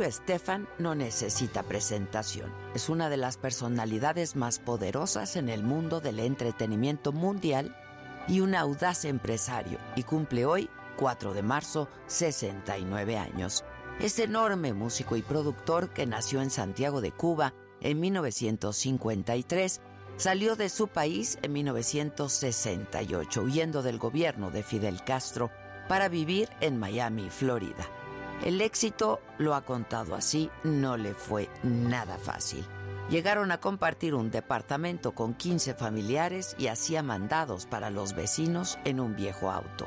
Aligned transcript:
Estefan 0.00 0.66
no 0.78 0.94
necesita 0.94 1.62
presentación. 1.62 2.50
Es 2.74 2.88
una 2.88 3.10
de 3.10 3.18
las 3.18 3.36
personalidades 3.36 4.34
más 4.36 4.58
poderosas 4.58 5.36
en 5.36 5.50
el 5.50 5.62
mundo 5.62 6.00
del 6.00 6.18
entretenimiento 6.18 7.12
mundial 7.12 7.76
y 8.26 8.40
un 8.40 8.54
audaz 8.54 9.04
empresario 9.04 9.78
y 9.94 10.04
cumple 10.04 10.46
hoy, 10.46 10.70
4 10.96 11.34
de 11.34 11.42
marzo, 11.42 11.88
69 12.06 13.18
años. 13.18 13.64
Es 14.00 14.18
enorme 14.18 14.72
músico 14.72 15.16
y 15.16 15.22
productor 15.22 15.90
que 15.90 16.06
nació 16.06 16.40
en 16.40 16.50
Santiago 16.50 17.00
de 17.00 17.12
Cuba 17.12 17.52
en 17.82 18.00
1953. 18.00 19.80
Salió 20.16 20.56
de 20.56 20.68
su 20.70 20.88
país 20.88 21.38
en 21.42 21.52
1968, 21.52 23.42
huyendo 23.42 23.82
del 23.82 23.98
gobierno 23.98 24.50
de 24.50 24.62
Fidel 24.62 25.04
Castro 25.04 25.50
para 25.88 26.08
vivir 26.08 26.48
en 26.60 26.78
Miami, 26.78 27.28
Florida. 27.28 27.86
El 28.44 28.60
éxito, 28.60 29.20
lo 29.38 29.54
ha 29.54 29.60
contado 29.64 30.16
así, 30.16 30.50
no 30.64 30.96
le 30.96 31.14
fue 31.14 31.48
nada 31.62 32.18
fácil. 32.18 32.66
Llegaron 33.08 33.52
a 33.52 33.60
compartir 33.60 34.16
un 34.16 34.32
departamento 34.32 35.12
con 35.12 35.34
15 35.34 35.74
familiares 35.74 36.56
y 36.58 36.66
hacía 36.66 37.04
mandados 37.04 37.66
para 37.66 37.90
los 37.90 38.14
vecinos 38.14 38.80
en 38.84 38.98
un 38.98 39.14
viejo 39.14 39.52
auto. 39.52 39.86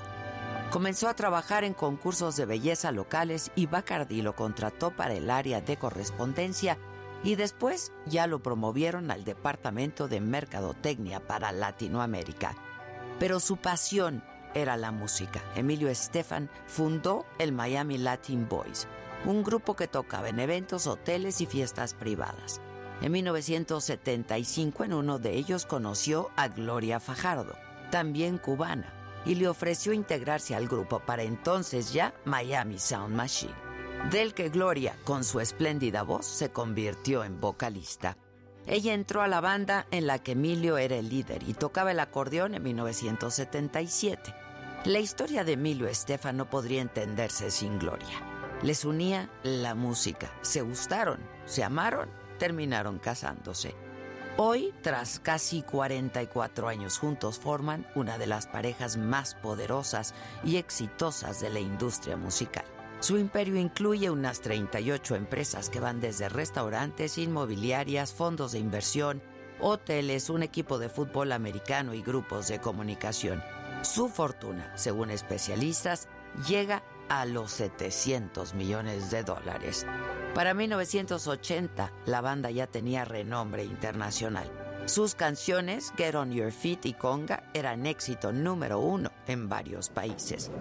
Comenzó 0.72 1.09
a 1.09 1.16
trabajar 1.16 1.66
en 1.66 1.74
concursos 1.74 2.38
de 2.38 2.46
belleza 2.46 2.94
locales 2.94 3.52
y 3.56 3.66
Bacardi 3.66 4.22
lo 4.22 4.35
contrató 4.35 4.91
para 4.91 5.16
el 5.16 5.29
área 5.29 5.59
de 5.59 5.75
correspondencia 5.75 6.78
y 7.24 7.35
después 7.35 7.91
ya 8.06 8.25
lo 8.25 8.41
promovieron 8.41 9.12
al 9.12 9.25
departamento 9.25 10.08
de 10.08 10.22
mercadotecnia 10.22 11.19
para 11.19 11.52
Latinoamérica. 11.52 12.56
Pero 13.19 13.41
su 13.41 13.58
pasión 13.58 14.24
era 14.55 14.77
la 14.77 14.91
música. 14.91 15.43
Emilio 15.55 15.89
Estefan 15.89 16.49
fundó 16.66 17.25
el 17.38 17.51
Miami 17.51 17.99
Latin 17.99 18.49
Boys, 18.49 18.88
un 19.25 19.43
grupo 19.43 19.75
que 19.75 19.88
tocaba 19.88 20.29
en 20.29 20.39
eventos, 20.39 20.88
hoteles 20.88 21.41
y 21.41 21.45
fiestas 21.45 21.93
privadas. 21.93 22.61
En 23.01 23.11
1975 23.11 24.85
en 24.85 24.93
uno 24.93 25.19
de 25.19 25.33
ellos 25.33 25.66
conoció 25.66 26.31
a 26.35 26.47
Gloria 26.47 26.99
Fajardo, 26.99 27.53
también 27.91 28.38
cubana, 28.38 28.93
y 29.25 29.35
le 29.35 29.47
ofreció 29.47 29.91
integrarse 29.91 30.55
al 30.55 30.67
grupo 30.67 30.99
para 30.99 31.23
entonces 31.23 31.91
ya 31.91 32.13
Miami 32.23 32.79
Sound 32.79 33.13
Machine, 33.13 33.53
del 34.11 34.33
que 34.33 34.49
Gloria, 34.49 34.95
con 35.03 35.23
su 35.23 35.39
espléndida 35.39 36.03
voz, 36.03 36.25
se 36.25 36.51
convirtió 36.51 37.23
en 37.23 37.41
vocalista. 37.41 38.17
Ella 38.67 38.93
entró 38.93 39.22
a 39.22 39.27
la 39.27 39.41
banda 39.41 39.85
en 39.91 40.07
la 40.07 40.19
que 40.19 40.31
Emilio 40.31 40.77
era 40.77 40.95
el 40.95 41.09
líder 41.09 41.43
y 41.47 41.53
tocaba 41.53 41.91
el 41.91 41.99
acordeón 41.99 42.55
en 42.55 42.63
1977. 42.63 44.44
La 44.85 45.00
historia 45.00 45.44
de 45.44 45.53
Emilio 45.53 45.88
Estefan 45.88 46.38
no 46.38 46.47
podría 46.47 46.79
entenderse 46.79 47.50
sin 47.50 47.79
Gloria. 47.79 48.22
Les 48.62 48.85
unía 48.85 49.31
la 49.41 49.73
música, 49.73 50.31
se 50.44 50.62
gustaron, 50.62 51.18
se 51.46 51.63
amaron, 51.63 52.07
terminaron 52.38 53.00
casándose. 53.00 53.73
Hoy, 54.38 54.75
tras 54.84 55.19
casi 55.19 55.63
44 55.63 56.68
años 56.68 57.00
juntos, 57.00 57.40
forman 57.40 57.88
una 57.96 58.19
de 58.19 58.28
las 58.28 58.46
parejas 58.46 58.96
más 58.96 59.34
poderosas 59.34 60.13
y 60.44 60.57
exitosas 60.57 61.41
de 61.41 61.50
la 61.50 61.62
industria 61.62 62.16
musical. 62.16 62.66
Su 63.00 63.17
imperio 63.17 63.56
incluye 63.56 64.12
unas 64.12 64.40
38 64.41 65.16
empresas 65.16 65.72
que 65.72 65.79
van 65.79 66.00
desde 66.00 66.29
restaurantes, 66.29 67.17
inmobiliarias, 67.17 68.13
fondos 68.13 68.52
de 68.52 68.59
inversión, 68.59 69.23
hoteles, 69.59 70.29
un 70.29 70.44
equipo 70.44 70.78
de 70.78 70.90
fútbol 70.90 71.31
americano 71.31 71.96
y 71.96 72.03
grupos 72.03 72.47
de 72.50 72.62
comunicación. 72.62 73.41
Su 73.85 74.09
fortuna, 74.09 74.72
según 74.75 75.12
especialistas, 75.12 76.07
llega 76.47 76.84
a 77.07 77.25
los 77.25 77.51
700 77.51 78.56
millones 78.56 79.12
de 79.12 79.23
dólares. 79.23 79.85
Para 80.34 80.56
1980, 80.56 81.94
la 82.07 82.22
banda 82.22 82.50
ya 82.50 82.66
tenía 82.66 83.06
renombre 83.06 83.63
internacional. 83.63 84.51
Sus 84.85 85.13
canciones, 85.13 85.94
Get 85.97 86.16
On 86.16 86.31
Your 86.31 86.51
Feet 86.51 86.85
y 86.85 86.94
Conga, 86.94 87.44
eran 87.53 87.85
éxito 87.85 88.34
número 88.34 88.79
uno 88.79 89.12
en 89.28 89.47
varios 89.47 89.90
países. 89.90 90.52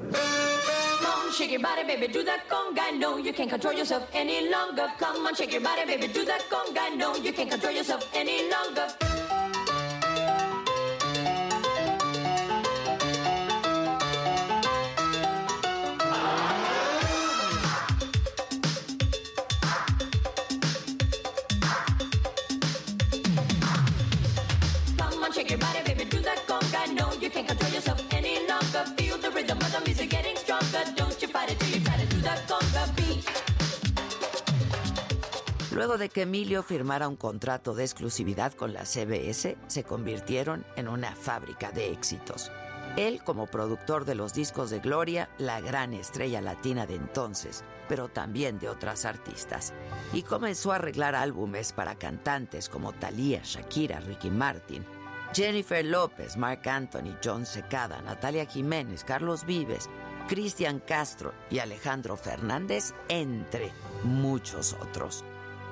Luego 35.75 35.99
de 35.99 36.09
que 36.09 36.23
Emilio 36.23 36.63
firmara 36.63 37.09
un 37.09 37.17
contrato 37.17 37.75
de 37.75 37.83
exclusividad 37.83 38.53
con 38.53 38.73
la 38.73 38.85
CBS, 38.85 39.57
se 39.67 39.83
convirtieron 39.83 40.65
en 40.77 40.87
una 40.87 41.17
fábrica 41.17 41.73
de 41.73 41.91
éxitos. 41.91 42.53
Él 42.97 43.25
como 43.25 43.49
productor 43.49 44.05
de 44.05 44.15
los 44.15 44.33
discos 44.35 44.71
de 44.71 44.79
Gloria, 44.79 45.29
la 45.37 45.61
gran 45.61 45.93
estrella 45.93 46.41
latina 46.41 46.87
de 46.87 46.95
entonces, 46.95 47.65
pero 47.89 48.09
también 48.09 48.61
de 48.61 48.69
otras 48.69 49.05
artistas. 49.05 49.75
Y 50.13 50.23
comenzó 50.23 50.71
a 50.71 50.77
arreglar 50.77 51.17
álbumes 51.17 51.73
para 51.73 51.97
cantantes 51.97 52.69
como 52.69 52.93
Thalía, 52.93 53.41
Shakira, 53.43 53.99
Ricky 53.99 54.31
Martin, 54.31 54.87
Jennifer 55.35 55.85
López, 55.85 56.37
Mark 56.37 56.69
Anthony, 56.69 57.17
John 57.23 57.45
Secada, 57.45 58.01
Natalia 58.01 58.47
Jiménez, 58.47 59.03
Carlos 59.03 59.45
Vives, 59.45 59.91
Cristian 60.29 60.79
Castro 60.79 61.35
y 61.51 61.59
Alejandro 61.59 62.17
Fernández, 62.17 62.95
entre 63.09 63.73
muchos 64.05 64.75
otros. 64.75 65.25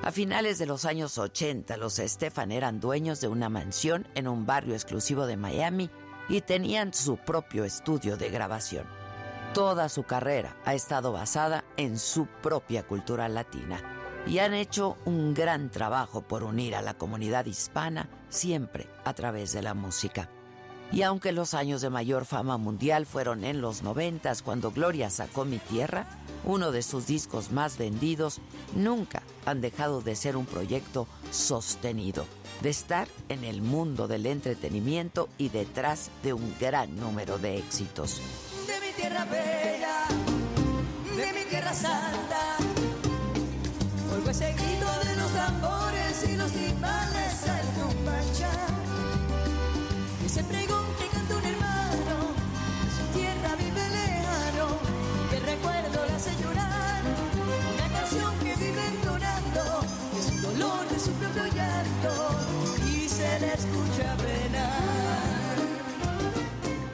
A 0.04 0.10
finales 0.10 0.58
de 0.58 0.66
los 0.66 0.84
años 0.84 1.16
80, 1.16 1.76
los 1.76 2.00
Estefan 2.00 2.50
eran 2.50 2.80
dueños 2.80 3.20
de 3.20 3.28
una 3.28 3.48
mansión 3.48 4.08
en 4.16 4.26
un 4.26 4.46
barrio 4.46 4.74
exclusivo 4.74 5.26
de 5.26 5.36
Miami 5.36 5.90
y 6.28 6.40
tenían 6.40 6.92
su 6.92 7.18
propio 7.18 7.62
estudio 7.62 8.16
de 8.16 8.28
grabación. 8.28 8.84
Toda 9.54 9.88
su 9.88 10.02
carrera 10.02 10.56
ha 10.64 10.74
estado 10.74 11.12
basada 11.12 11.64
en 11.76 12.00
su 12.00 12.26
propia 12.26 12.82
cultura 12.84 13.28
latina 13.28 13.80
y 14.26 14.40
han 14.40 14.54
hecho 14.54 14.96
un 15.04 15.34
gran 15.34 15.70
trabajo 15.70 16.22
por 16.22 16.42
unir 16.42 16.74
a 16.74 16.82
la 16.82 16.94
comunidad 16.94 17.46
hispana 17.46 18.08
siempre 18.28 18.88
a 19.04 19.14
través 19.14 19.52
de 19.52 19.62
la 19.62 19.74
música. 19.74 20.28
Y 20.92 21.02
aunque 21.02 21.32
los 21.32 21.54
años 21.54 21.80
de 21.80 21.88
mayor 21.88 22.26
fama 22.26 22.58
mundial 22.58 23.06
fueron 23.06 23.44
en 23.44 23.62
los 23.62 23.82
noventas 23.82 24.42
cuando 24.42 24.72
Gloria 24.72 25.08
sacó 25.08 25.46
Mi 25.46 25.58
Tierra, 25.58 26.06
uno 26.44 26.70
de 26.70 26.82
sus 26.82 27.06
discos 27.06 27.50
más 27.50 27.78
vendidos, 27.78 28.40
nunca 28.74 29.22
han 29.46 29.62
dejado 29.62 30.02
de 30.02 30.14
ser 30.14 30.36
un 30.36 30.44
proyecto 30.44 31.06
sostenido, 31.30 32.26
de 32.60 32.68
estar 32.68 33.08
en 33.30 33.44
el 33.44 33.62
mundo 33.62 34.06
del 34.06 34.26
entretenimiento 34.26 35.30
y 35.38 35.48
detrás 35.48 36.10
de 36.22 36.34
un 36.34 36.54
gran 36.60 36.94
número 36.96 37.38
de 37.38 37.56
éxitos. 37.56 38.20
De 38.66 38.86
mi 38.86 38.92
tierra 38.92 39.24
bella, 39.24 40.06
de 41.16 41.32
mi 41.32 41.48
tierra 41.48 41.72
santa, 41.72 42.56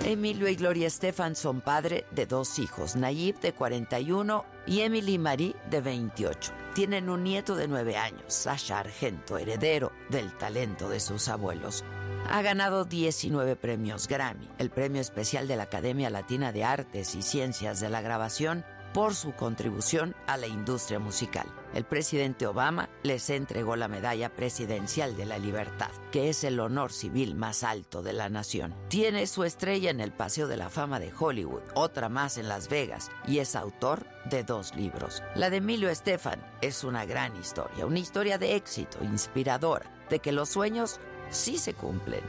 Emilio 0.08 0.48
y 0.48 0.56
Gloria 0.56 0.86
Estefan 0.86 1.36
son 1.36 1.60
padre 1.60 2.06
de 2.12 2.24
dos 2.24 2.58
hijos, 2.58 2.96
Nayib 2.96 3.40
de 3.40 3.52
41 3.52 4.42
y 4.66 4.80
Emily 4.80 5.18
Marie 5.18 5.54
de 5.68 5.82
28. 5.82 6.50
Tienen 6.74 7.10
un 7.10 7.22
nieto 7.22 7.54
de 7.54 7.68
9 7.68 7.98
años, 7.98 8.22
Sasha 8.28 8.78
Argento, 8.78 9.36
heredero 9.36 9.92
del 10.08 10.32
talento 10.38 10.88
de 10.88 11.00
sus 11.00 11.28
abuelos. 11.28 11.84
Ha 12.30 12.40
ganado 12.40 12.86
19 12.86 13.56
premios 13.56 14.08
Grammy, 14.08 14.48
el 14.56 14.70
premio 14.70 15.02
especial 15.02 15.46
de 15.46 15.56
la 15.56 15.64
Academia 15.64 16.08
Latina 16.08 16.52
de 16.52 16.64
Artes 16.64 17.14
y 17.14 17.20
Ciencias 17.20 17.78
de 17.78 17.90
la 17.90 18.00
Grabación, 18.00 18.64
por 18.92 19.14
su 19.14 19.32
contribución 19.32 20.14
a 20.26 20.36
la 20.36 20.46
industria 20.46 20.98
musical. 20.98 21.46
El 21.74 21.84
presidente 21.84 22.46
Obama 22.46 22.88
les 23.02 23.28
entregó 23.30 23.76
la 23.76 23.88
Medalla 23.88 24.30
Presidencial 24.34 25.16
de 25.16 25.26
la 25.26 25.38
Libertad, 25.38 25.90
que 26.10 26.28
es 26.30 26.44
el 26.44 26.58
honor 26.60 26.92
civil 26.92 27.34
más 27.34 27.62
alto 27.62 28.02
de 28.02 28.12
la 28.12 28.28
nación. 28.28 28.74
Tiene 28.88 29.26
su 29.26 29.44
estrella 29.44 29.90
en 29.90 30.00
el 30.00 30.12
Paseo 30.12 30.48
de 30.48 30.56
la 30.56 30.70
Fama 30.70 30.98
de 30.98 31.12
Hollywood, 31.16 31.62
otra 31.74 32.08
más 32.08 32.38
en 32.38 32.48
Las 32.48 32.68
Vegas, 32.68 33.10
y 33.26 33.38
es 33.38 33.54
autor 33.54 34.06
de 34.24 34.44
dos 34.44 34.74
libros. 34.74 35.22
La 35.34 35.50
de 35.50 35.58
Emilio 35.58 35.90
Estefan 35.90 36.40
es 36.60 36.84
una 36.84 37.04
gran 37.04 37.36
historia, 37.36 37.86
una 37.86 37.98
historia 37.98 38.38
de 38.38 38.56
éxito, 38.56 38.98
inspiradora, 39.02 39.90
de 40.08 40.20
que 40.20 40.32
los 40.32 40.48
sueños 40.48 41.00
sí 41.30 41.58
se 41.58 41.74
cumplen. 41.74 42.22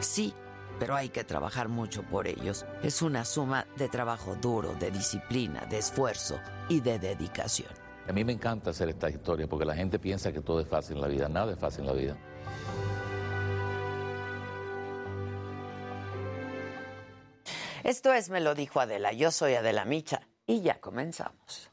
Sí, 0.00 0.34
pero 0.78 0.94
hay 0.94 1.08
que 1.08 1.24
trabajar 1.24 1.68
mucho 1.68 2.02
por 2.02 2.26
ellos. 2.26 2.66
Es 2.82 3.02
una 3.02 3.24
suma 3.24 3.66
de 3.76 3.88
trabajo 3.88 4.36
duro, 4.36 4.74
de 4.74 4.90
disciplina, 4.90 5.66
de 5.66 5.78
esfuerzo 5.78 6.38
y 6.68 6.80
de 6.80 6.98
dedicación. 6.98 7.70
A 8.08 8.12
mí 8.12 8.24
me 8.24 8.32
encanta 8.32 8.70
hacer 8.70 8.88
esta 8.88 9.10
historia 9.10 9.48
porque 9.48 9.64
la 9.64 9.74
gente 9.74 9.98
piensa 9.98 10.32
que 10.32 10.40
todo 10.40 10.60
es 10.60 10.68
fácil 10.68 10.96
en 10.96 11.02
la 11.02 11.08
vida. 11.08 11.28
Nada 11.28 11.52
es 11.52 11.58
fácil 11.58 11.80
en 11.80 11.86
la 11.86 11.92
vida. 11.92 12.16
Esto 17.82 18.12
es 18.12 18.30
Me 18.30 18.40
lo 18.40 18.54
dijo 18.54 18.80
Adela. 18.80 19.12
Yo 19.12 19.30
soy 19.30 19.54
Adela 19.54 19.84
Micha 19.84 20.22
y 20.46 20.60
ya 20.60 20.80
comenzamos. 20.80 21.70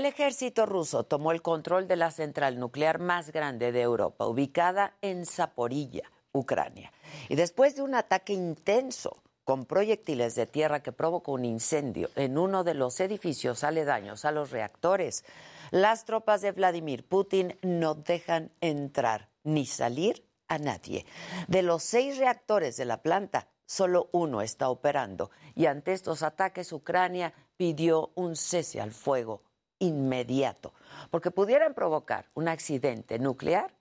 El 0.00 0.06
ejército 0.06 0.64
ruso 0.64 1.04
tomó 1.04 1.30
el 1.30 1.42
control 1.42 1.86
de 1.86 1.96
la 1.96 2.10
central 2.10 2.58
nuclear 2.58 3.00
más 3.00 3.32
grande 3.32 3.70
de 3.70 3.82
Europa, 3.82 4.26
ubicada 4.26 4.96
en 5.02 5.26
Zaporilla, 5.26 6.10
Ucrania. 6.32 6.90
Y 7.28 7.34
después 7.34 7.76
de 7.76 7.82
un 7.82 7.94
ataque 7.94 8.32
intenso 8.32 9.22
con 9.44 9.66
proyectiles 9.66 10.34
de 10.36 10.46
tierra 10.46 10.82
que 10.82 10.92
provocó 10.92 11.32
un 11.32 11.44
incendio 11.44 12.08
en 12.16 12.38
uno 12.38 12.64
de 12.64 12.72
los 12.72 12.98
edificios 12.98 13.62
aledaños 13.62 14.24
a 14.24 14.32
los 14.32 14.52
reactores, 14.52 15.22
las 15.70 16.06
tropas 16.06 16.40
de 16.40 16.52
Vladimir 16.52 17.06
Putin 17.06 17.58
no 17.60 17.94
dejan 17.94 18.52
entrar 18.62 19.28
ni 19.44 19.66
salir 19.66 20.24
a 20.48 20.56
nadie. 20.56 21.04
De 21.46 21.60
los 21.60 21.82
seis 21.82 22.16
reactores 22.16 22.78
de 22.78 22.86
la 22.86 23.02
planta, 23.02 23.48
solo 23.66 24.08
uno 24.12 24.40
está 24.40 24.70
operando 24.70 25.30
y 25.54 25.66
ante 25.66 25.92
estos 25.92 26.22
ataques 26.22 26.72
Ucrania 26.72 27.34
pidió 27.58 28.12
un 28.14 28.34
cese 28.34 28.80
al 28.80 28.92
fuego 28.92 29.42
inmediato, 29.80 30.72
porque 31.10 31.30
pudieran 31.30 31.74
provocar 31.74 32.26
un 32.34 32.46
accidente 32.48 33.18
nuclear 33.18 33.72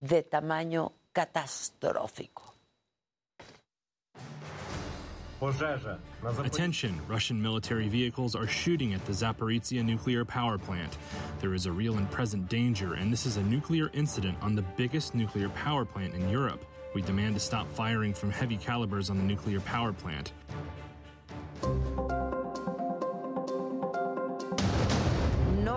de 0.00 0.22
tamaño 0.22 0.92
catastrófico. 1.12 2.50
Attention, 6.44 7.00
Russian 7.08 7.40
military 7.40 7.88
vehicles 7.88 8.34
are 8.34 8.46
shooting 8.46 8.92
at 8.92 9.02
the 9.06 9.12
Zaporizhia 9.12 9.82
nuclear 9.82 10.22
power 10.22 10.58
plant. 10.58 10.98
There 11.40 11.54
is 11.54 11.64
a 11.64 11.72
real 11.72 11.96
and 11.96 12.10
present 12.10 12.46
danger, 12.50 12.92
and 12.94 13.10
this 13.10 13.24
is 13.24 13.38
a 13.38 13.42
nuclear 13.42 13.90
incident 13.94 14.36
on 14.42 14.54
the 14.54 14.62
biggest 14.76 15.14
nuclear 15.14 15.48
power 15.50 15.86
plant 15.86 16.14
in 16.14 16.28
Europe. 16.28 16.62
We 16.94 17.00
demand 17.00 17.36
to 17.36 17.40
stop 17.40 17.70
firing 17.70 18.12
from 18.12 18.30
heavy 18.30 18.58
calibers 18.58 19.08
on 19.08 19.16
the 19.16 19.24
nuclear 19.24 19.60
power 19.60 19.94
plant. 19.94 20.32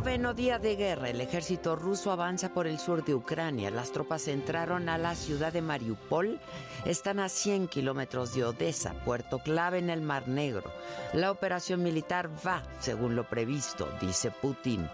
Noveno 0.03 0.33
día 0.33 0.59
de 0.59 0.75
guerra, 0.75 1.09
el 1.09 1.21
ejército 1.21 1.77
ruso 1.77 2.11
avanza 2.11 2.49
por 2.49 2.67
el 2.67 2.77
sur 2.77 3.05
de 3.05 3.15
Ucrania. 3.15 3.71
Las 3.71 3.93
tropas 3.93 4.27
entraron 4.27 4.89
a 4.89 4.97
la 4.97 5.15
ciudad 5.15 5.53
de 5.53 5.61
Mariupol. 5.61 6.41
Están 6.83 7.21
a 7.21 7.29
100 7.29 7.69
kilómetros 7.69 8.35
de 8.35 8.43
Odessa, 8.43 8.93
puerto 9.05 9.39
clave 9.39 9.77
en 9.77 9.89
el 9.89 10.01
Mar 10.01 10.27
Negro. 10.27 10.69
La 11.13 11.31
operación 11.31 11.83
militar 11.83 12.29
va 12.45 12.63
según 12.81 13.15
lo 13.15 13.29
previsto, 13.29 13.87
dice 14.01 14.29
Putin. 14.29 14.89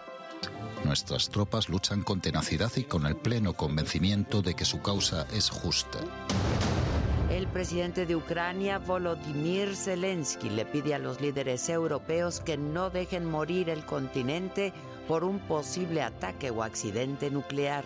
Nuestras 0.85 1.29
tropas 1.29 1.69
luchan 1.69 2.03
con 2.03 2.21
tenacidad 2.21 2.71
y 2.75 2.83
con 2.83 3.07
el 3.07 3.15
pleno 3.15 3.53
convencimiento 3.53 4.43
de 4.43 4.53
que 4.53 4.63
su 4.63 4.79
causa 4.79 5.25
es 5.33 5.49
justa. 5.49 5.97
El 7.31 7.47
presidente 7.47 8.07
de 8.07 8.15
Ucrania, 8.15 8.79
Volodymyr 8.79 9.75
Zelensky, 9.75 10.49
le 10.49 10.65
pide 10.65 10.95
a 10.95 10.99
los 10.99 11.21
líderes 11.21 11.69
europeos 11.69 12.39
que 12.39 12.57
no 12.57 12.89
dejen 12.89 13.23
morir 13.23 13.69
el 13.69 13.85
continente 13.85 14.73
por 15.08 15.24
un 15.24 15.38
posible 15.38 16.02
ataque 16.02 16.50
o 16.50 16.62
accidente 16.62 17.30
nuclear. 17.30 17.84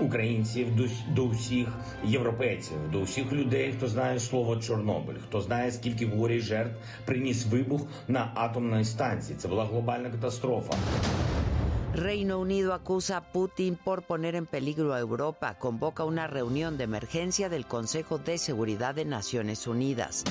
українців 0.00 0.76
до, 0.76 0.84
до 1.08 1.28
всіх 1.28 1.68
європейців, 2.04 2.76
до 2.92 3.02
всіх 3.02 3.32
людей, 3.32 3.72
хто 3.76 3.88
знає 3.88 4.20
слово 4.20 4.56
Чорнобиль, 4.56 5.14
хто 5.28 5.40
знає, 5.40 5.72
скільки 5.72 6.06
горя 6.06 6.34
й 6.34 6.40
жертв 6.40 6.76
приніс 7.04 7.46
вибух 7.46 7.82
на 8.08 8.30
атомній 8.34 8.84
станції. 8.84 9.38
Це 9.38 9.48
була 9.48 9.64
глобальна 9.64 10.10
катастрофа. 10.10 10.74
Reino 11.94 12.40
Unido 12.40 12.72
acusa 12.72 13.18
a 13.18 13.24
Putin 13.32 13.76
por 13.84 14.02
poner 14.02 14.34
en 14.34 14.46
peligro 14.46 14.92
a 14.92 14.98
Europa. 14.98 15.54
Convoca 15.66 16.02
una 16.02 16.26
reunión 16.26 16.76
de 16.76 16.84
emergencia 16.84 17.48
del 17.48 17.66
Consejo 17.66 18.18
de 18.18 18.36
Seguridad 18.36 18.96
de 18.96 19.04
Naciones 19.04 19.68
Unidas. 19.68 20.24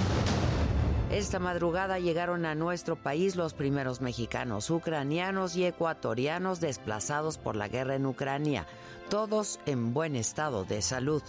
Esta 1.10 1.38
madrugada 1.38 1.98
llegaron 1.98 2.44
a 2.44 2.54
nuestro 2.54 2.94
país 2.94 3.34
los 3.34 3.54
primeros 3.54 4.02
mexicanos, 4.02 4.68
ucranianos 4.68 5.56
y 5.56 5.64
ecuatorianos 5.64 6.60
desplazados 6.60 7.38
por 7.38 7.56
la 7.56 7.66
guerra 7.66 7.94
en 7.94 8.04
Ucrania, 8.04 8.66
todos 9.08 9.58
en 9.64 9.94
buen 9.94 10.16
estado 10.16 10.64
de 10.64 10.82
salud. 10.82 11.22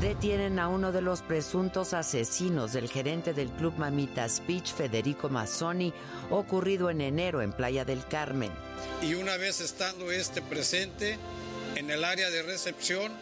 Detienen 0.00 0.58
a 0.58 0.66
uno 0.66 0.90
de 0.90 1.00
los 1.00 1.22
presuntos 1.22 1.94
asesinos 1.94 2.72
del 2.72 2.88
gerente 2.88 3.34
del 3.34 3.50
club 3.50 3.74
Mamita 3.78 4.28
Speech, 4.28 4.74
Federico 4.74 5.28
Mazzoni, 5.28 5.94
ocurrido 6.28 6.90
en 6.90 7.02
enero 7.02 7.40
en 7.40 7.52
Playa 7.52 7.84
del 7.84 8.04
Carmen. 8.04 8.50
Y 9.00 9.14
una 9.14 9.36
vez 9.36 9.60
estando 9.60 10.10
este 10.10 10.42
presente 10.42 11.18
en 11.76 11.88
el 11.88 12.02
área 12.02 12.28
de 12.30 12.42
recepción, 12.42 13.12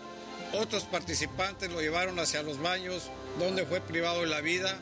otros 0.55 0.85
participantes 0.85 1.71
lo 1.71 1.83
llevaron 1.83 2.19
hacia 2.19 2.43
los 2.43 2.61
baños 2.61 3.11
donde 3.39 3.67
fue 3.67 3.83
privado 3.83 4.23
de 4.23 4.27
la 4.27 4.41
vida 4.41 4.81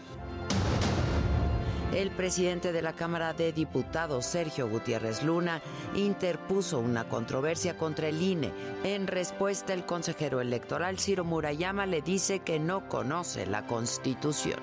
el 1.95 2.11
presidente 2.11 2.73
de 2.73 2.83
la 2.83 2.93
Cámara 2.93 3.33
de 3.33 3.53
Diputados, 3.53 4.25
Sergio 4.25 4.69
Gutiérrez 4.69 5.23
Luna, 5.23 5.61
interpuso 5.95 6.79
una 6.79 7.09
controversia 7.09 7.77
contra 7.77 8.09
el 8.09 8.23
INE. 8.23 8.53
En 8.85 9.07
respuesta, 9.07 9.73
el 9.73 9.85
consejero 9.85 10.41
electoral 10.41 10.99
Ciro 10.99 11.25
Murayama 11.25 11.87
le 11.87 12.01
dice 12.01 12.41
que 12.41 12.61
no 12.61 12.89
conoce 12.89 13.47
la 13.47 13.67
Constitución. 13.67 14.61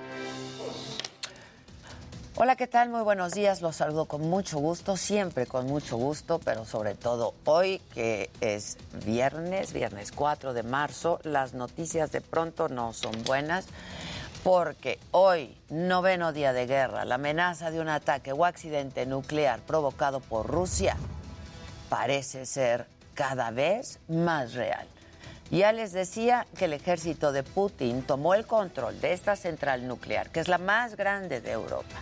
Hola, 2.40 2.56
¿qué 2.56 2.68
tal? 2.68 2.90
Muy 2.90 3.02
buenos 3.02 3.34
días. 3.34 3.62
Los 3.62 3.78
saludo 3.78 4.06
con 4.06 4.22
mucho 4.22 4.60
gusto, 4.60 4.96
siempre 4.96 5.48
con 5.48 5.66
mucho 5.66 5.98
gusto, 5.98 6.40
pero 6.46 6.66
sobre 6.66 6.94
todo 6.94 7.34
hoy 7.46 7.82
que 7.96 8.30
es 8.42 8.78
viernes, 9.06 9.74
viernes 9.74 10.12
4 10.12 10.54
de 10.54 10.62
marzo. 10.62 11.20
Las 11.24 11.56
noticias 11.56 12.12
de 12.12 12.22
pronto 12.22 12.70
no 12.70 12.94
son 12.94 13.24
buenas 13.24 13.66
porque 14.44 15.00
hoy, 15.12 15.56
noveno 15.70 16.34
día 16.34 16.54
de 16.54 16.66
guerra, 16.66 17.06
la 17.06 17.16
amenaza 17.16 17.72
de 17.72 17.80
un 17.80 17.90
ataque 17.90 18.32
o 18.34 18.46
accidente 18.46 19.06
nuclear 19.06 19.60
provocado 19.62 20.20
por 20.20 20.48
Rusia 20.48 20.98
parece 21.90 22.46
ser 22.46 22.88
cada 23.14 23.52
vez 23.52 24.00
más 24.08 24.54
real. 24.54 24.88
Ya 25.50 25.72
les 25.72 25.94
decía 25.94 26.46
que 26.58 26.66
el 26.66 26.74
ejército 26.74 27.32
de 27.32 27.44
Putin 27.44 28.04
tomó 28.04 28.34
el 28.34 28.46
control 28.46 29.00
de 29.00 29.14
esta 29.14 29.36
central 29.36 29.88
nuclear, 29.88 30.30
que 30.30 30.42
es 30.42 30.50
la 30.50 30.58
más 30.58 30.98
grande 30.98 31.40
de 31.40 31.52
Europa. 31.52 31.96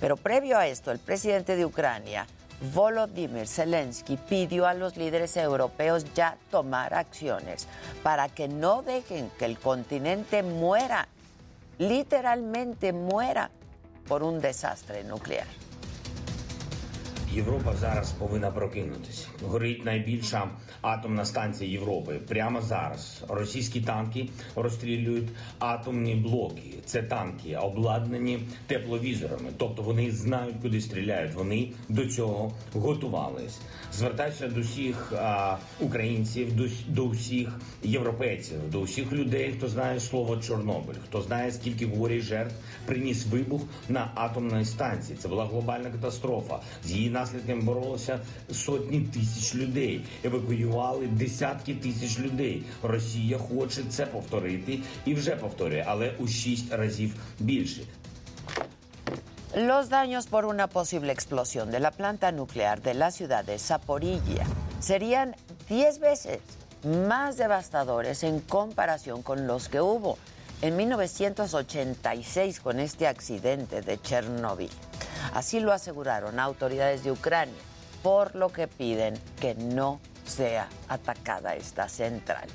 Pero 0.00 0.16
previo 0.16 0.58
a 0.58 0.66
esto, 0.66 0.90
el 0.90 0.98
presidente 0.98 1.56
de 1.56 1.66
Ucrania, 1.66 2.26
Volodymyr 2.74 3.46
Zelensky, 3.46 4.16
pidió 4.16 4.66
a 4.66 4.72
los 4.72 4.96
líderes 4.96 5.36
europeos 5.36 6.06
ya 6.14 6.38
tomar 6.50 6.94
acciones 6.94 7.68
para 8.02 8.30
que 8.30 8.48
no 8.48 8.82
dejen 8.82 9.30
que 9.38 9.44
el 9.44 9.58
continente 9.58 10.42
muera 10.42 11.06
literalmente 11.78 12.92
muera 12.92 13.50
por 14.08 14.22
un 14.22 14.40
desastre 14.40 15.04
nuclear. 15.04 15.46
Європа 17.36 17.74
зараз 17.80 18.12
повинна 18.12 18.50
прокинутися. 18.50 19.26
Горить 19.44 19.84
найбільша 19.84 20.48
атомна 20.80 21.24
станція 21.24 21.70
Європи. 21.70 22.20
Прямо 22.28 22.60
зараз 22.60 23.24
російські 23.28 23.80
танки 23.80 24.28
розстрілюють 24.54 25.28
атомні 25.58 26.14
блоки. 26.14 26.62
Це 26.84 27.02
танки 27.02 27.56
обладнані 27.56 28.38
тепловізорами, 28.66 29.50
тобто 29.56 29.82
вони 29.82 30.10
знають, 30.10 30.56
куди 30.62 30.80
стріляють. 30.80 31.34
Вони 31.34 31.68
до 31.88 32.06
цього 32.06 32.52
готувались. 32.74 33.60
Звертаюся 33.92 34.48
до 34.48 34.60
всіх 34.60 35.12
а, 35.16 35.56
українців, 35.80 36.56
до, 36.56 36.64
до 36.88 37.08
всіх 37.08 37.60
європейців, 37.82 38.70
до 38.70 38.82
всіх 38.82 39.12
людей, 39.12 39.54
хто 39.56 39.68
знає 39.68 40.00
слово 40.00 40.36
Чорнобиль, 40.36 40.94
хто 41.08 41.22
знає, 41.22 41.52
скільки 41.52 41.86
горі 41.86 42.20
жертв 42.20 42.54
приніс 42.86 43.26
вибух 43.26 43.62
на 43.88 44.10
атомній 44.14 44.64
станції. 44.64 45.18
Це 45.18 45.28
була 45.28 45.44
глобальна 45.44 45.90
катастрофа. 45.90 46.58
З 46.84 46.92
її 46.92 47.10
наслідками 47.10 47.25
боролося 47.61 48.19
сотні 48.51 49.01
тисяч 49.01 49.55
людей. 49.55 50.01
Евакуювали 50.23 51.07
десятки 51.07 51.75
тисяч 51.75 52.19
людей. 52.19 52.63
Росія 52.83 53.37
хоче 53.37 53.81
це 53.89 54.05
повторити 54.05 54.79
і 55.05 55.13
вже 55.13 55.35
повторює, 55.35 55.83
але 55.87 56.13
у 56.19 56.27
шість 56.27 56.73
разів 56.73 57.15
більше. 57.39 57.81
Los 59.53 59.89
daños 59.89 60.27
por 60.27 60.45
una 60.45 60.67
posible 60.67 61.11
explosión 61.11 61.71
de 61.71 61.79
la 61.81 61.91
planta 61.91 62.31
nuclear 62.31 62.81
de 62.81 62.93
la 62.93 63.11
ciudad 63.11 63.43
de 63.43 63.59
Zaporilla 63.59 64.45
serían 64.79 65.35
10 65.67 65.99
veces 65.99 66.39
más 66.83 67.35
devastadores 67.35 68.23
en 68.23 68.39
comparación 68.39 69.21
con 69.21 69.47
los 69.47 69.67
que 69.67 69.81
hubo 69.81 70.17
en 70.61 70.77
1986 70.77 72.59
con 72.59 72.79
este 72.79 73.07
accidente 73.07 73.81
de 73.81 73.99
Chernóbil. 74.01 74.69
Así 75.34 75.60
lo 75.60 75.72
aseguraron 75.72 76.40
autoridades 76.40 77.04
de 77.04 77.12
Ucrania, 77.12 77.54
por 78.02 78.34
lo 78.34 78.50
que 78.50 78.68
piden 78.68 79.14
que 79.40 79.54
no 79.54 80.00
sea 80.24 80.68
atacada 80.88 81.54
esta 81.54 81.88
central. 81.88 82.48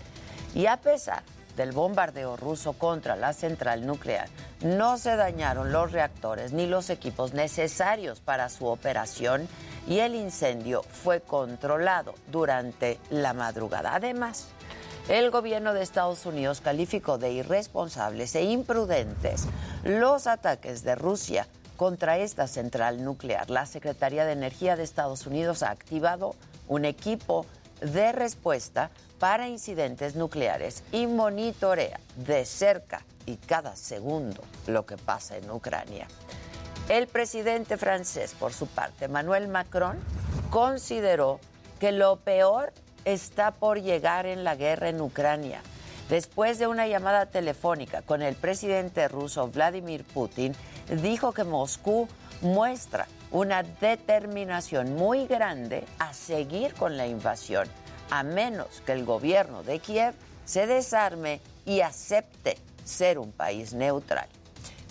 Y 0.53 0.65
a 0.65 0.77
pesar 0.77 1.23
del 1.55 1.71
bombardeo 1.71 2.37
ruso 2.37 2.73
contra 2.73 3.15
la 3.15 3.33
central 3.33 3.85
nuclear, 3.85 4.27
no 4.61 4.97
se 4.97 5.15
dañaron 5.15 5.71
los 5.71 5.91
reactores 5.91 6.53
ni 6.53 6.65
los 6.67 6.89
equipos 6.89 7.33
necesarios 7.33 8.19
para 8.19 8.49
su 8.49 8.67
operación 8.67 9.47
y 9.87 9.99
el 9.99 10.15
incendio 10.15 10.83
fue 10.83 11.21
controlado 11.21 12.13
durante 12.31 12.99
la 13.09 13.33
madrugada. 13.33 13.95
Además, 13.95 14.47
el 15.09 15.31
gobierno 15.31 15.73
de 15.73 15.81
Estados 15.81 16.25
Unidos 16.25 16.61
calificó 16.61 17.17
de 17.17 17.31
irresponsables 17.31 18.35
e 18.35 18.43
imprudentes 18.43 19.45
los 19.83 20.27
ataques 20.27 20.83
de 20.83 20.95
Rusia 20.95 21.47
contra 21.81 22.19
esta 22.19 22.45
central 22.45 23.03
nuclear. 23.03 23.49
La 23.49 23.65
Secretaría 23.65 24.23
de 24.23 24.33
Energía 24.33 24.75
de 24.75 24.83
Estados 24.83 25.25
Unidos 25.25 25.63
ha 25.63 25.71
activado 25.71 26.35
un 26.67 26.85
equipo 26.85 27.47
de 27.79 28.11
respuesta 28.11 28.91
para 29.17 29.49
incidentes 29.49 30.15
nucleares 30.15 30.83
y 30.91 31.07
monitorea 31.07 31.99
de 32.17 32.45
cerca 32.45 33.03
y 33.25 33.37
cada 33.37 33.75
segundo 33.75 34.43
lo 34.67 34.85
que 34.85 34.95
pasa 34.95 35.37
en 35.37 35.49
Ucrania. 35.49 36.05
El 36.87 37.07
presidente 37.07 37.77
francés, 37.77 38.35
por 38.39 38.53
su 38.53 38.67
parte, 38.67 39.05
Emmanuel 39.05 39.47
Macron, 39.47 39.97
consideró 40.51 41.39
que 41.79 41.91
lo 41.91 42.17
peor 42.17 42.73
está 43.05 43.49
por 43.49 43.81
llegar 43.81 44.27
en 44.27 44.43
la 44.43 44.55
guerra 44.55 44.89
en 44.89 45.01
Ucrania. 45.01 45.63
Después 46.11 46.59
de 46.59 46.67
una 46.67 46.87
llamada 46.87 47.25
telefónica 47.25 48.03
con 48.03 48.21
el 48.21 48.35
presidente 48.35 49.07
ruso 49.07 49.47
Vladimir 49.47 50.03
Putin, 50.03 50.53
dijo 50.99 51.31
que 51.31 51.43
Moscú 51.43 52.07
muestra 52.41 53.07
una 53.31 53.63
determinación 53.63 54.95
muy 54.95 55.25
grande 55.27 55.85
a 55.99 56.13
seguir 56.13 56.73
con 56.73 56.97
la 56.97 57.07
invasión, 57.07 57.67
a 58.09 58.23
menos 58.23 58.81
que 58.85 58.91
el 58.91 59.05
gobierno 59.05 59.63
de 59.63 59.79
Kiev 59.79 60.13
se 60.43 60.67
desarme 60.67 61.39
y 61.65 61.81
acepte 61.81 62.57
ser 62.83 63.19
un 63.19 63.31
país 63.31 63.73
neutral. 63.73 64.27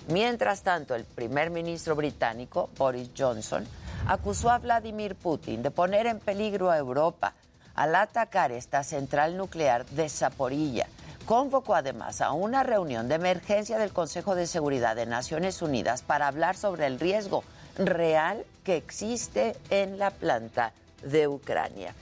Mientras 0.08 0.62
tanto, 0.62 0.94
el 0.94 1.04
primer 1.04 1.50
ministro 1.50 1.94
británico, 1.94 2.70
Boris 2.78 3.10
Johnson, 3.16 3.66
acusó 4.06 4.50
a 4.50 4.58
Vladimir 4.58 5.14
Putin 5.14 5.62
de 5.62 5.70
poner 5.70 6.06
en 6.06 6.18
peligro 6.18 6.70
a 6.70 6.78
Europa 6.78 7.34
al 7.74 7.94
atacar 7.94 8.52
esta 8.52 8.82
central 8.82 9.36
nuclear 9.36 9.86
de 9.86 10.08
Zaporilla. 10.08 10.86
Convocó 11.26 11.74
además 11.74 12.20
a 12.20 12.32
una 12.32 12.62
reunión 12.62 13.08
de 13.08 13.14
emergencia 13.14 13.78
del 13.78 13.92
Consejo 13.92 14.34
de 14.34 14.46
Seguridad 14.46 14.96
de 14.96 15.06
Naciones 15.06 15.62
Unidas 15.62 16.02
para 16.02 16.26
hablar 16.26 16.56
sobre 16.56 16.86
el 16.86 16.98
riesgo 16.98 17.44
real 17.78 18.44
que 18.64 18.76
existe 18.76 19.56
en 19.70 19.98
la 19.98 20.10
planta 20.10 20.72
de 21.02 21.28
Ucrania. 21.28 21.94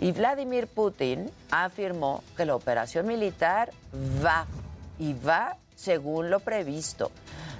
Y 0.00 0.12
Vladimir 0.12 0.66
Putin 0.66 1.30
afirmó 1.50 2.22
que 2.36 2.46
la 2.46 2.54
operación 2.54 3.06
militar 3.06 3.70
va 4.24 4.46
y 4.98 5.14
va 5.14 5.56
según 5.76 6.30
lo 6.30 6.40
previsto. 6.40 7.10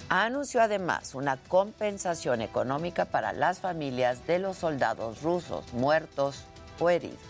Anunció 0.09 0.62
además 0.62 1.14
una 1.14 1.37
compensación 1.37 2.40
económica 2.40 3.04
para 3.04 3.33
las 3.33 3.61
familias 3.61 4.26
de 4.26 4.38
los 4.38 4.57
soldados 4.57 5.23
rusos 5.23 5.73
muertos 5.73 6.45
o 6.78 6.90
heridos. 6.90 7.29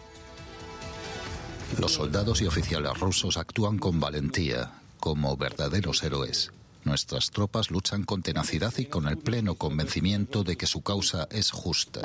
Los 1.79 1.95
soldados 1.95 2.43
y 2.43 2.47
oficiales 2.47 2.99
rusos 2.99 3.37
actúan 3.37 3.79
con 3.79 4.01
valentía, 4.01 4.73
como 4.99 5.37
verdaderos 5.37 6.03
héroes. 6.03 6.53
Nuestras 6.85 7.31
tropas 7.31 7.71
luchan 7.71 8.05
con 8.05 8.23
tenacidad 8.23 8.73
y 8.79 8.87
con 8.87 9.07
el 9.07 9.19
pleno 9.19 9.55
convencimiento 9.55 10.43
de 10.43 10.57
que 10.57 10.67
su 10.67 10.83
causa 10.83 11.29
es 11.31 11.51
justa. 11.51 12.01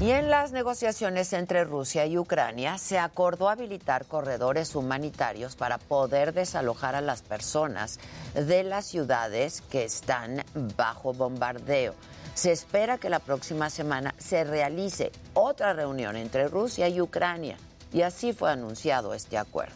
Y 0.00 0.12
en 0.12 0.30
las 0.30 0.52
negociaciones 0.52 1.32
entre 1.34 1.64
Rusia 1.64 2.06
y 2.06 2.16
Ucrania 2.16 2.78
se 2.78 2.98
acordó 2.98 3.50
habilitar 3.50 4.06
corredores 4.06 4.74
humanitarios 4.74 5.56
para 5.56 5.76
poder 5.76 6.32
desalojar 6.32 6.94
a 6.94 7.02
las 7.02 7.20
personas 7.20 7.98
de 8.34 8.62
las 8.62 8.86
ciudades 8.86 9.62
que 9.70 9.84
están 9.84 10.42
bajo 10.76 11.12
bombardeo. 11.12 11.94
Se 12.34 12.52
espera 12.52 12.96
que 12.96 13.10
la 13.10 13.18
próxima 13.18 13.68
semana 13.68 14.14
se 14.16 14.44
realice 14.44 15.12
otra 15.34 15.74
reunión 15.74 16.16
entre 16.16 16.48
Rusia 16.48 16.88
y 16.88 17.00
Ucrania 17.00 17.58
y 17.93 18.01
así 18.01 18.33
fue 18.33 18.51
anunciado 18.51 19.13
este 19.13 19.37
acuerdo. 19.37 19.75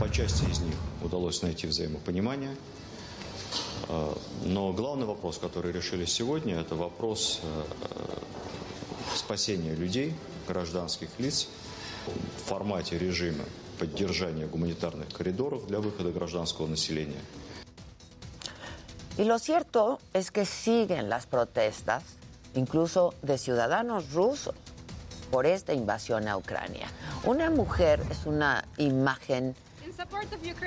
По 0.00 0.10
части 0.10 0.44
из 0.50 0.60
них 0.60 0.74
удалось 1.00 1.42
найти 1.42 1.66
взаимопонимание. 1.66 2.56
Э, 3.88 4.14
Но 4.44 4.72
главный 4.72 5.06
вопрос, 5.06 5.38
который 5.38 5.72
решили 5.72 6.04
сегодня, 6.06 6.56
это 6.58 6.74
вопрос 6.74 7.40
э, 7.42 7.64
спасения 9.14 9.74
людей, 9.74 10.14
гражданских 10.48 11.08
лиц 11.18 11.48
в 12.06 12.48
формате 12.48 12.98
режима 12.98 13.44
поддержания 13.78 14.46
гуманитарных 14.46 15.08
коридоров 15.12 15.66
для 15.66 15.78
выхода 15.78 16.10
гражданского 16.10 16.66
населения. 16.66 17.22
Y 19.18 19.24
lo 19.24 19.38
cierto 19.38 19.98
es 20.14 20.30
que 20.30 20.46
siguen 20.46 21.10
las 21.10 21.26
protestas, 21.26 22.02
incluso 22.54 23.14
de 23.22 23.36
ciudadanos 23.36 24.12
rusos, 24.12 24.54
por 25.31 25.45
esta 25.45 25.73
invasión 25.73 26.27
a 26.27 26.37
Ucrania. 26.37 26.87
Una 27.23 27.49
mujer 27.49 28.01
es 28.09 28.25
una 28.25 28.65
imagen 28.77 29.55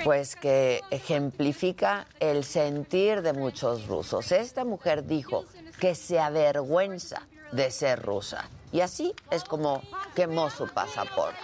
pues 0.03 0.35
que 0.35 0.81
ejemplifica 0.89 2.07
el 2.19 2.43
sentir 2.43 3.21
de 3.21 3.33
muchos 3.33 3.87
rusos. 3.87 4.31
Esta 4.31 4.65
mujer 4.65 5.05
dijo 5.05 5.45
que 5.79 5.95
se 5.95 6.19
avergüenza 6.19 7.21
de 7.51 7.71
ser 7.71 8.01
rusa 8.01 8.49
y 8.71 8.81
así 8.81 9.13
es 9.29 9.43
como 9.43 9.81
quemó 10.15 10.49
su 10.49 10.67
pasaporte 10.67 11.37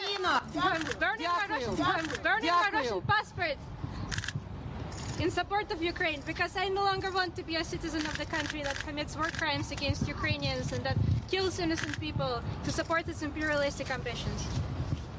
in 5.21 5.31
support 5.31 5.71
of 5.73 5.83
Ukraine 5.83 6.21
because 6.27 6.57
I 6.57 6.69
no 6.69 6.83
longer 6.91 7.11
want 7.11 7.37
to 7.37 7.43
be 7.43 7.57
a 7.57 7.65
citizen 7.65 8.03
of 8.11 8.17
the 8.19 8.27
country 8.27 8.63
that 8.63 8.77
commits 8.87 9.17
war 9.17 9.31
crimes 9.41 9.71
against 9.71 10.09
Ukrainians 10.09 10.73
and 10.73 10.83
that 10.87 10.97
kills 11.31 11.59
innocent 11.59 11.99
people 12.01 12.33
to 12.65 12.71
support 12.79 13.03
its 13.09 13.23
imperialistic 13.23 13.89
ambitions. 13.99 14.41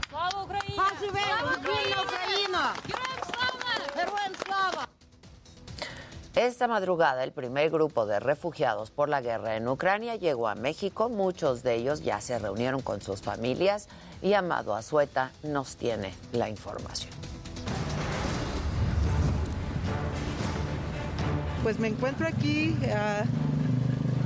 Слава 0.09 0.43
Україні! 0.43 0.75
Слава 0.75 1.51
Україна! 2.05 2.73
Героям 2.87 3.19
слава! 3.31 3.71
Героям 3.97 4.33
слава! 4.45 4.87
Esta 6.35 6.67
madrugada, 6.67 7.23
el 7.23 7.31
primer 7.31 7.69
grupo 7.69 8.07
de 8.07 8.19
refugiados 8.19 8.89
por 8.89 9.07
la 9.07 9.21
guerra 9.21 9.55
en 9.55 9.67
Ucrania 9.67 10.15
llegó 10.15 10.47
a 10.47 10.55
México. 10.55 11.07
Muchos 11.07 11.61
de 11.61 11.75
ellos 11.75 12.01
ya 12.01 12.21
se 12.21 12.39
reunieron 12.39 12.81
con 12.81 13.01
sus 13.01 13.21
familias 13.21 13.87
y 14.21 14.33
Amado 14.33 14.73
Azueta 14.73 15.31
nos 15.43 15.75
tiene 15.75 16.11
la 16.31 16.49
información. 16.49 17.11
Pues 21.62 21.78
me 21.78 21.88
encuentro 21.88 22.26
aquí, 22.26 22.74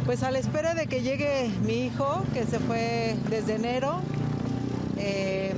pues 0.05 0.23
a 0.23 0.31
la 0.31 0.39
espera 0.39 0.75
de 0.75 0.87
que 0.87 1.03
llegue 1.03 1.51
mi 1.65 1.87
hijo, 1.87 2.25
que 2.35 2.45
se 2.45 2.59
fue 2.59 3.17
desde 3.31 3.55
enero. 3.55 4.01
Eh, 4.99 5.55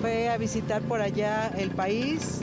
fue 0.00 0.28
a 0.28 0.36
visitar 0.38 0.80
por 0.82 1.00
allá 1.02 1.48
el 1.58 1.70
país, 1.70 2.40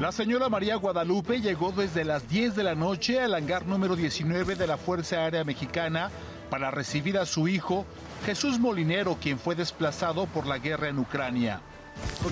La 0.00 0.12
señora 0.12 0.48
María 0.48 0.76
Guadalupe 0.76 1.40
llegó 1.40 1.72
desde 1.72 2.04
las 2.04 2.28
10 2.28 2.54
de 2.54 2.62
la 2.62 2.76
noche 2.76 3.20
al 3.20 3.34
hangar 3.34 3.66
número 3.66 3.96
19 3.96 4.54
de 4.54 4.66
la 4.68 4.76
Fuerza 4.76 5.16
Aérea 5.16 5.42
Mexicana 5.42 6.10
para 6.50 6.70
recibir 6.70 7.18
a 7.18 7.26
su 7.26 7.48
hijo, 7.48 7.84
Jesús 8.24 8.60
Molinero, 8.60 9.16
quien 9.20 9.40
fue 9.40 9.56
desplazado 9.56 10.26
por 10.26 10.46
la 10.46 10.58
guerra 10.58 10.88
en 10.88 11.00
Ucrania. 11.00 11.60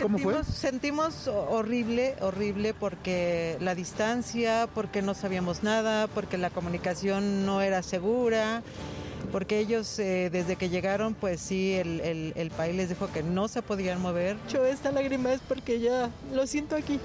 ¿Cómo 0.02 0.18
fue? 0.18 0.32
Sentimos, 0.34 0.46
sentimos 0.56 1.26
horrible, 1.28 2.16
horrible 2.20 2.74
porque 2.74 3.56
la 3.60 3.74
distancia, 3.74 4.68
porque 4.74 5.02
no 5.02 5.14
sabíamos 5.14 5.62
nada, 5.62 6.06
porque 6.08 6.38
la 6.38 6.50
comunicación 6.50 7.46
no 7.46 7.60
era 7.62 7.82
segura, 7.82 8.62
porque 9.32 9.58
ellos 9.58 9.98
eh, 9.98 10.28
desde 10.30 10.56
que 10.56 10.68
llegaron, 10.68 11.14
pues 11.14 11.40
sí, 11.40 11.74
el, 11.74 12.00
el- 12.00 12.32
el 12.36 12.50
país 12.50 12.74
les 12.76 12.88
dijo 12.88 13.08
que 13.12 13.22
no 13.22 13.48
se 13.48 13.62
podían 13.62 14.00
mover. 14.00 14.36
Yo 14.48 14.64
esta 14.66 14.90
lágrima 14.92 15.32
es 15.32 15.40
porque 15.40 15.80
ya 15.80 16.10
lo 16.32 16.46
siento 16.46 16.76
aquí. 16.76 16.98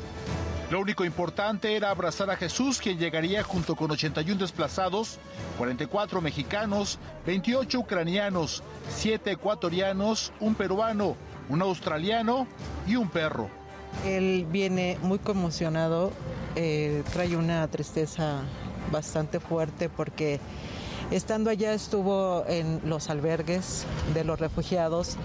Lo 0.70 0.80
único 0.80 1.04
importante 1.04 1.76
era 1.76 1.90
abrazar 1.90 2.30
a 2.30 2.38
Jesús, 2.38 2.80
quien 2.80 2.98
llegaría 2.98 3.44
junto 3.44 3.76
con 3.76 3.92
81 3.92 4.40
desplazados, 4.40 5.20
44 5.58 6.22
mexicanos, 6.22 6.98
28 7.26 7.78
ucranianos, 7.80 8.64
7 8.96 9.32
ecuatorianos, 9.32 10.32
un 10.40 10.56
peruano, 10.56 11.18
un 11.52 11.62
australiano 11.62 12.48
y 12.88 12.96
un 12.96 13.10
perro. 13.10 13.50
Él 14.06 14.48
viene 14.50 14.98
muy 15.04 15.20
conmocionado, 15.20 16.12
eh, 16.56 17.04
trae 17.12 17.36
una 17.36 17.68
tristeza 17.68 18.40
bastante 18.90 19.42
fuerte 19.42 19.90
porque 19.90 20.40
estando 21.12 21.50
allá 21.50 21.74
estuvo 21.74 22.46
en 22.48 22.80
los 22.86 23.10
albergues 23.10 23.86
de 24.14 24.24
los 24.24 24.40
refugiados 24.40 25.18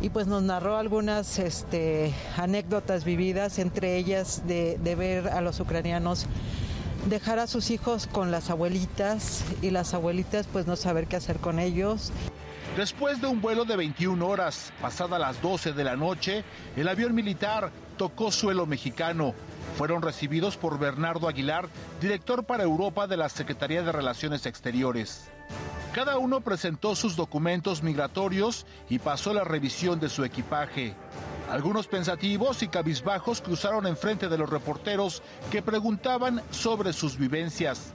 y 0.00 0.08
pues 0.08 0.26
nos 0.26 0.42
narró 0.42 0.76
algunas 0.78 1.38
este, 1.38 2.14
anécdotas 2.38 3.04
vividas, 3.04 3.58
entre 3.58 3.96
ellas 3.98 4.44
de, 4.46 4.78
de 4.78 4.94
ver 4.94 5.28
a 5.28 5.42
los 5.42 5.60
ucranianos 5.60 6.26
dejar 7.06 7.38
a 7.38 7.46
sus 7.46 7.70
hijos 7.70 8.06
con 8.06 8.30
las 8.30 8.50
abuelitas 8.50 9.44
y 9.62 9.70
las 9.70 9.92
abuelitas 9.94 10.46
pues 10.50 10.66
no 10.66 10.76
saber 10.76 11.06
qué 11.06 11.16
hacer 11.16 11.36
con 11.36 11.58
ellos. 11.58 12.12
Después 12.78 13.20
de 13.20 13.26
un 13.26 13.40
vuelo 13.40 13.64
de 13.64 13.74
21 13.74 14.24
horas, 14.24 14.72
pasada 14.80 15.18
las 15.18 15.42
12 15.42 15.72
de 15.72 15.82
la 15.82 15.96
noche, 15.96 16.44
el 16.76 16.86
avión 16.86 17.12
militar 17.12 17.72
tocó 17.96 18.30
suelo 18.30 18.66
mexicano. 18.66 19.34
Fueron 19.76 20.00
recibidos 20.00 20.56
por 20.56 20.78
Bernardo 20.78 21.26
Aguilar, 21.26 21.68
director 22.00 22.44
para 22.44 22.62
Europa 22.62 23.08
de 23.08 23.16
la 23.16 23.28
Secretaría 23.30 23.82
de 23.82 23.90
Relaciones 23.90 24.46
Exteriores. 24.46 25.28
Cada 25.92 26.18
uno 26.18 26.40
presentó 26.40 26.94
sus 26.94 27.16
documentos 27.16 27.82
migratorios 27.82 28.64
y 28.88 29.00
pasó 29.00 29.34
la 29.34 29.42
revisión 29.42 29.98
de 29.98 30.08
su 30.08 30.22
equipaje. 30.22 30.94
Algunos 31.50 31.88
pensativos 31.88 32.62
y 32.62 32.68
cabizbajos 32.68 33.40
cruzaron 33.40 33.88
enfrente 33.88 34.28
de 34.28 34.38
los 34.38 34.48
reporteros 34.48 35.20
que 35.50 35.62
preguntaban 35.62 36.42
sobre 36.52 36.92
sus 36.92 37.18
vivencias. 37.18 37.92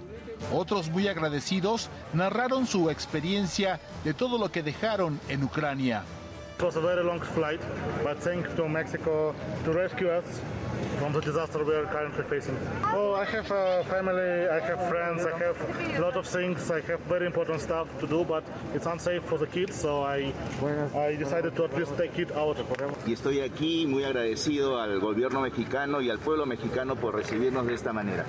Otros 0.51 0.89
muy 0.89 1.07
agradecidos 1.07 1.89
narraron 2.13 2.67
su 2.67 2.89
experiencia 2.89 3.79
de 4.03 4.13
todo 4.13 4.37
lo 4.37 4.51
que 4.51 4.63
dejaron 4.63 5.19
en 5.29 5.43
Ucrania. 5.43 6.03
It 6.57 6.61
was 6.61 6.75
a 6.75 6.81
very 6.81 7.03
long 7.03 7.19
flight, 7.19 7.59
but 8.03 8.19
thanks 8.19 8.53
to 8.55 8.69
Mexico 8.69 9.35
to 9.65 9.71
rescue 9.71 10.09
us 10.09 10.39
from 10.99 11.11
the 11.11 11.21
disaster 11.21 11.63
we 11.63 11.73
are 11.73 11.85
currently 11.85 12.23
facing. 12.23 12.57
Oh, 12.93 13.13
I 13.15 13.25
have 13.25 13.49
a 13.51 13.83
family, 13.89 14.47
I 14.47 14.59
have 14.59 14.87
friends, 14.87 15.25
I 15.25 15.37
have 15.39 15.57
a 15.97 15.99
lot 15.99 16.15
of 16.15 16.25
things, 16.25 16.69
I 16.71 16.81
have 16.81 16.99
very 17.01 17.25
important 17.25 17.59
stuff 17.59 17.87
to 17.99 18.07
do, 18.07 18.23
but 18.23 18.43
it's 18.73 18.85
unsafe 18.85 19.23
for 19.23 19.37
the 19.37 19.47
kids, 19.47 19.75
so 19.75 20.03
I, 20.03 20.31
I 20.95 21.15
decided 21.15 21.55
to 21.55 21.65
at 21.65 21.75
least 21.75 21.97
take 21.97 22.17
it 22.19 22.31
out. 22.31 22.57
Y 23.05 23.13
estoy 23.13 23.41
aquí 23.41 23.85
muy 23.87 24.03
agradecido 24.03 24.79
al 24.79 24.99
gobierno 24.99 25.41
mexicano 25.41 26.01
y 26.01 26.09
al 26.09 26.19
pueblo 26.19 26.45
mexicano 26.45 26.95
por 26.95 27.15
recibirnos 27.15 27.65
de 27.65 27.73
esta 27.73 27.91
manera. 27.91 28.25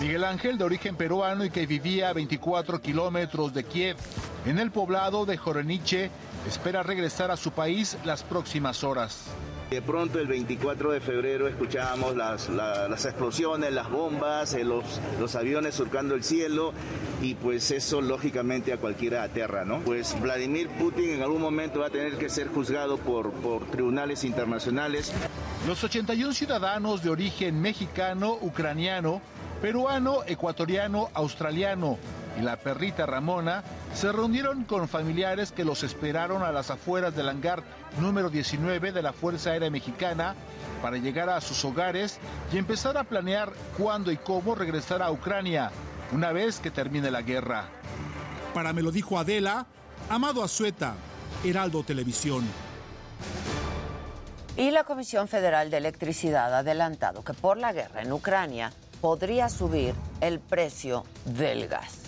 Miguel 0.00 0.24
Ángel, 0.24 0.58
de 0.58 0.64
origen 0.64 0.96
peruano 0.96 1.44
y 1.44 1.50
que 1.50 1.66
vivía 1.66 2.10
a 2.10 2.12
24 2.12 2.80
kilómetros 2.80 3.54
de 3.54 3.64
Kiev, 3.64 3.96
en 4.44 4.58
el 4.58 4.70
poblado 4.70 5.24
de 5.24 5.36
Joreniche, 5.36 6.10
espera 6.48 6.82
regresar 6.82 7.30
a 7.30 7.36
su 7.36 7.50
país 7.52 7.96
las 8.04 8.22
próximas 8.22 8.84
horas. 8.84 9.24
De 9.70 9.80
pronto 9.80 10.18
el 10.18 10.26
24 10.26 10.92
de 10.92 11.00
febrero 11.00 11.48
escuchábamos 11.48 12.14
las, 12.14 12.50
la- 12.50 12.88
las 12.88 13.06
explosiones, 13.06 13.72
las 13.72 13.90
bombas, 13.90 14.52
eh, 14.52 14.64
los, 14.64 14.84
los 15.18 15.34
aviones 15.34 15.74
surcando 15.74 16.14
el 16.14 16.22
cielo 16.22 16.74
y 17.22 17.34
pues 17.36 17.70
eso 17.70 18.02
lógicamente 18.02 18.74
a 18.74 18.76
cualquiera 18.76 19.22
aterra, 19.22 19.64
¿no? 19.64 19.78
Pues 19.80 20.14
Vladimir 20.20 20.68
Putin 20.78 21.10
en 21.14 21.22
algún 21.22 21.40
momento 21.40 21.80
va 21.80 21.86
a 21.86 21.90
tener 21.90 22.18
que 22.18 22.28
ser 22.28 22.48
juzgado 22.48 22.98
por, 22.98 23.32
por 23.32 23.64
tribunales 23.70 24.24
internacionales. 24.24 25.10
Los 25.66 25.82
81 25.82 26.34
ciudadanos 26.34 27.02
de 27.02 27.08
origen 27.08 27.58
mexicano, 27.58 28.36
ucraniano, 28.42 29.22
peruano, 29.62 30.18
ecuatoriano, 30.26 31.08
australiano 31.14 31.96
y 32.38 32.42
la 32.42 32.56
perrita 32.56 33.06
Ramona 33.06 33.62
se 33.94 34.10
reunieron 34.10 34.64
con 34.64 34.88
familiares 34.88 35.52
que 35.52 35.64
los 35.64 35.82
esperaron 35.82 36.42
a 36.42 36.52
las 36.52 36.70
afueras 36.70 37.14
del 37.14 37.28
hangar 37.28 37.62
número 38.00 38.30
19 38.30 38.92
de 38.92 39.02
la 39.02 39.12
Fuerza 39.12 39.50
Aérea 39.50 39.70
Mexicana 39.70 40.34
para 40.80 40.96
llegar 40.96 41.28
a 41.28 41.40
sus 41.40 41.64
hogares 41.64 42.18
y 42.52 42.58
empezar 42.58 42.96
a 42.96 43.04
planear 43.04 43.52
cuándo 43.76 44.10
y 44.10 44.16
cómo 44.16 44.54
regresar 44.54 45.02
a 45.02 45.10
Ucrania 45.10 45.70
una 46.12 46.32
vez 46.32 46.58
que 46.58 46.70
termine 46.70 47.10
la 47.10 47.22
guerra. 47.22 47.66
Para 48.54 48.72
me 48.72 48.82
lo 48.82 48.90
dijo 48.90 49.18
Adela, 49.18 49.66
Amado 50.08 50.42
Azueta, 50.42 50.94
Heraldo 51.44 51.82
Televisión. 51.84 52.44
Y 54.56 54.70
la 54.70 54.84
Comisión 54.84 55.28
Federal 55.28 55.70
de 55.70 55.78
Electricidad 55.78 56.54
ha 56.54 56.58
adelantado 56.58 57.24
que 57.24 57.32
por 57.32 57.56
la 57.56 57.72
guerra 57.72 58.02
en 58.02 58.12
Ucrania 58.12 58.72
podría 59.00 59.48
subir 59.48 59.94
el 60.20 60.40
precio 60.40 61.04
del 61.24 61.68
gas. 61.68 62.01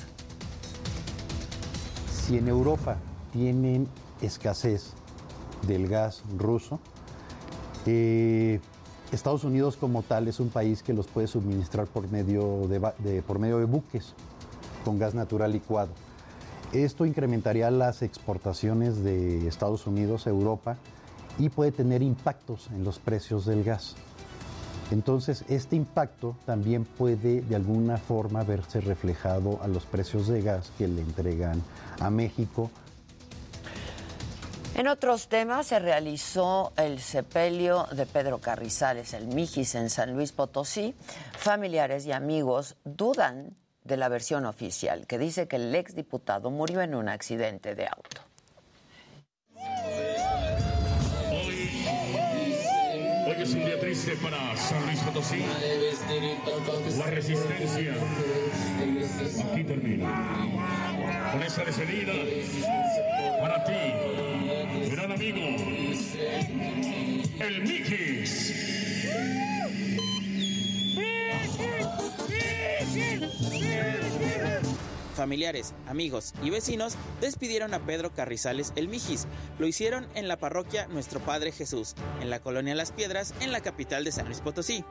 Si 2.26 2.38
en 2.38 2.48
Europa 2.48 2.96
tienen 3.34 3.86
escasez 4.22 4.94
del 5.66 5.88
gas 5.88 6.22
ruso, 6.38 6.80
eh, 7.84 8.60
Estados 9.12 9.44
Unidos 9.44 9.76
como 9.76 10.02
tal 10.02 10.26
es 10.26 10.40
un 10.40 10.48
país 10.48 10.82
que 10.82 10.94
los 10.94 11.06
puede 11.06 11.26
suministrar 11.26 11.86
por 11.86 12.10
medio 12.10 12.66
de, 12.66 13.20
por 13.20 13.38
medio 13.38 13.58
de 13.58 13.66
buques 13.66 14.14
con 14.86 14.98
gas 14.98 15.14
natural 15.14 15.52
licuado. 15.52 15.90
Esto 16.72 17.04
incrementaría 17.04 17.70
las 17.70 18.00
exportaciones 18.00 19.04
de 19.04 19.46
Estados 19.46 19.86
Unidos 19.86 20.26
a 20.26 20.30
Europa 20.30 20.78
y 21.38 21.50
puede 21.50 21.72
tener 21.72 22.00
impactos 22.00 22.70
en 22.70 22.84
los 22.84 23.00
precios 23.00 23.44
del 23.44 23.64
gas. 23.64 23.96
Entonces, 24.94 25.44
este 25.48 25.74
impacto 25.74 26.36
también 26.46 26.84
puede 26.84 27.40
de 27.40 27.56
alguna 27.56 27.96
forma 27.96 28.44
verse 28.44 28.80
reflejado 28.80 29.58
a 29.60 29.66
los 29.66 29.86
precios 29.86 30.28
de 30.28 30.40
gas 30.40 30.70
que 30.78 30.86
le 30.86 31.00
entregan 31.00 31.60
a 31.98 32.10
México. 32.10 32.70
En 34.76 34.86
otros 34.86 35.26
temas, 35.26 35.66
se 35.66 35.80
realizó 35.80 36.72
el 36.76 37.00
sepelio 37.00 37.88
de 37.90 38.06
Pedro 38.06 38.38
Carrizales, 38.38 39.14
el 39.14 39.26
Mijis, 39.26 39.74
en 39.74 39.90
San 39.90 40.14
Luis 40.14 40.30
Potosí. 40.30 40.94
Familiares 41.32 42.06
y 42.06 42.12
amigos 42.12 42.76
dudan 42.84 43.56
de 43.82 43.96
la 43.96 44.08
versión 44.08 44.46
oficial, 44.46 45.08
que 45.08 45.18
dice 45.18 45.48
que 45.48 45.56
el 45.56 45.74
exdiputado 45.74 46.52
murió 46.52 46.82
en 46.82 46.94
un 46.94 47.08
accidente 47.08 47.74
de 47.74 47.88
auto. 47.88 48.23
Es 53.44 53.52
un 53.52 53.64
día 53.66 53.78
triste 53.78 54.16
para 54.22 54.56
San 54.56 54.86
Luis 54.86 54.98
Potosí. 55.00 55.44
La 56.98 57.06
resistencia 57.06 57.94
aquí 59.52 59.64
termina. 59.64 60.06
Con 61.30 61.42
esa 61.42 61.62
despedida, 61.64 62.14
para 63.42 63.64
ti, 63.64 64.90
gran 64.90 65.12
amigo, 65.12 65.40
el 67.40 67.62
Mikis. 67.62 68.54
Familiares, 75.14 75.74
amigos 75.86 76.34
y 76.42 76.50
vecinos 76.50 76.96
despidieron 77.20 77.72
a 77.72 77.78
Pedro 77.78 78.12
Carrizales 78.12 78.72
el 78.74 78.88
Mijis. 78.88 79.26
Lo 79.60 79.66
hicieron 79.68 80.08
en 80.14 80.26
la 80.26 80.38
parroquia 80.38 80.88
Nuestro 80.88 81.20
Padre 81.20 81.52
Jesús, 81.52 81.94
en 82.20 82.30
la 82.30 82.40
colonia 82.40 82.74
Las 82.74 82.90
Piedras, 82.90 83.32
en 83.40 83.52
la 83.52 83.60
capital 83.60 84.02
de 84.02 84.10
San 84.10 84.26
Luis 84.26 84.40
Potosí. 84.40 84.84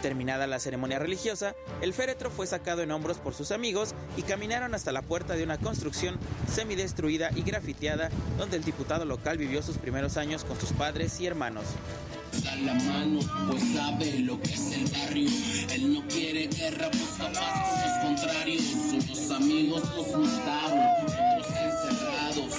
Terminada 0.00 0.46
la 0.46 0.60
ceremonia 0.60 1.00
religiosa, 1.00 1.56
el 1.80 1.92
féretro 1.92 2.30
fue 2.30 2.46
sacado 2.46 2.82
en 2.82 2.92
hombros 2.92 3.18
por 3.18 3.34
sus 3.34 3.50
amigos 3.50 3.94
y 4.16 4.22
caminaron 4.22 4.74
hasta 4.74 4.92
la 4.92 5.02
puerta 5.02 5.34
de 5.34 5.42
una 5.42 5.58
construcción 5.58 6.18
semidestruida 6.48 7.30
y 7.34 7.42
grafiteada 7.42 8.10
donde 8.38 8.56
el 8.56 8.64
diputado 8.64 9.04
local 9.04 9.38
vivió 9.38 9.60
sus 9.60 9.78
primeros 9.78 10.16
años 10.16 10.44
con 10.44 10.58
sus 10.58 10.72
padres 10.72 11.20
y 11.20 11.26
hermanos. 11.26 11.64
Da 12.42 12.56
la 12.56 12.74
mano, 12.74 13.20
pues 13.50 13.62
sabe 13.74 14.18
lo 14.20 14.40
que 14.40 14.52
es 14.52 14.72
el 14.72 14.84
barrio. 14.90 15.28
Él 15.72 15.94
no 15.94 16.06
quiere 16.08 16.48
guerra, 16.48 16.88
busca 16.88 17.32
paz 17.32 18.02
con 18.02 18.12
los 18.12 18.20
contrarios. 18.20 18.62
Unos 18.92 19.30
amigos 19.30 19.82
los 19.96 20.06
mataron, 20.18 20.80
otros 21.02 21.46
encerrados. 21.48 22.54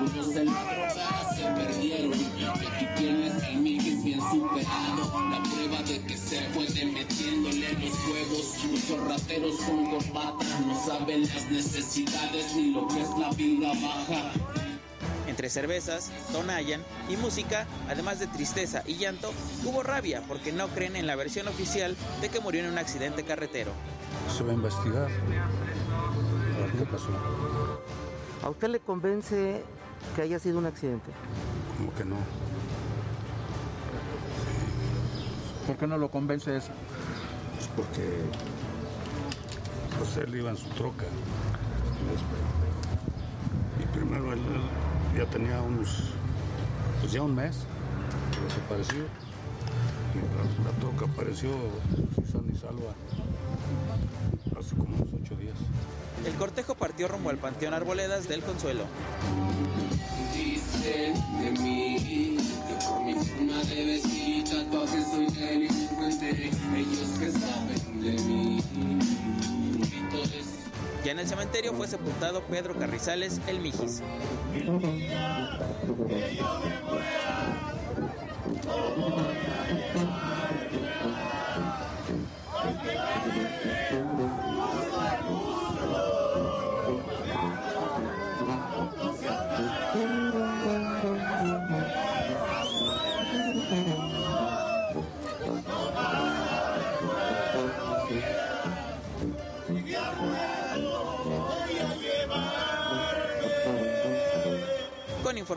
Unos 0.00 0.34
droga 0.34 1.34
se 1.36 1.42
perdieron. 1.42 2.18
Y 2.38 2.44
aquí 2.44 2.86
tienes 2.96 3.42
el 3.42 3.56
Miguel 3.58 3.96
bien 4.02 4.20
superado. 4.20 5.30
La 5.30 5.42
prueba 5.42 5.82
de 5.82 6.00
que 6.02 6.16
se 6.16 6.40
puede 6.54 6.84
metiéndole 6.86 7.72
los 7.72 7.94
huevos. 8.08 8.64
Muchos 8.70 9.08
rateros 9.08 9.56
con 9.60 9.86
corbata 9.90 10.60
no 10.66 10.86
saben 10.86 11.22
las 11.22 11.50
necesidades 11.50 12.54
ni 12.54 12.72
lo 12.72 12.86
que 12.88 13.00
es 13.00 13.08
la 13.18 13.30
vida 13.30 13.68
baja. 13.68 14.65
Entre 15.26 15.50
cervezas, 15.50 16.12
tonayan 16.32 16.82
y 17.08 17.16
música, 17.16 17.66
además 17.88 18.18
de 18.18 18.26
tristeza 18.26 18.82
y 18.86 18.96
llanto, 18.96 19.32
hubo 19.64 19.82
rabia 19.82 20.22
porque 20.28 20.52
no 20.52 20.68
creen 20.68 20.96
en 20.96 21.06
la 21.06 21.16
versión 21.16 21.48
oficial 21.48 21.96
de 22.20 22.28
que 22.28 22.40
murió 22.40 22.62
en 22.62 22.70
un 22.70 22.78
accidente 22.78 23.24
carretero. 23.24 23.72
Se 24.36 24.44
va 24.44 24.52
a 24.52 24.54
investigar. 24.54 25.08
A 25.10 26.60
ver 26.60 26.70
qué 26.78 26.84
pasó. 26.84 27.08
¿A 28.42 28.50
usted 28.50 28.68
le 28.68 28.80
convence 28.80 29.62
que 30.14 30.22
haya 30.22 30.38
sido 30.38 30.58
un 30.58 30.66
accidente? 30.66 31.10
Como 31.76 31.92
que 31.94 32.04
no. 32.04 32.16
¿Por 35.66 35.76
qué 35.76 35.86
no 35.88 35.98
lo 35.98 36.10
convence 36.10 36.56
eso? 36.56 36.70
Pues 37.54 37.68
porque 37.74 38.22
pues 39.98 40.16
él 40.18 40.34
iba 40.36 40.50
en 40.50 40.56
su 40.56 40.68
troca. 40.70 41.06
Y 43.80 43.82
Y 43.82 43.86
primero 43.86 44.32
él, 44.32 44.38
él 44.38 44.95
ya 45.16 45.24
tenía 45.26 45.60
unos, 45.62 46.12
pues 47.00 47.12
ya 47.12 47.22
un 47.22 47.34
mes 47.34 47.56
desapareció. 48.44 49.04
Y 50.14 50.64
la, 50.64 50.70
troca 50.80 51.12
apareció 51.12 51.50
sana 52.30 52.52
y 52.52 52.56
salva 52.56 52.92
hace 54.58 54.76
como 54.76 54.96
unos 54.96 55.08
ocho 55.22 55.36
días. 55.36 55.56
El 56.24 56.34
cortejo 56.34 56.74
partió 56.74 57.08
rumbo 57.08 57.30
al 57.30 57.38
Panteón 57.38 57.74
Arboledas 57.74 58.28
del 58.28 58.42
Consuelo. 58.42 58.84
Ya 71.06 71.12
en 71.12 71.20
el 71.20 71.28
cementerio 71.28 71.72
fue 71.72 71.86
sepultado 71.86 72.42
Pedro 72.42 72.76
Carrizales 72.76 73.40
el 73.46 73.60
Mijis. 73.60 74.02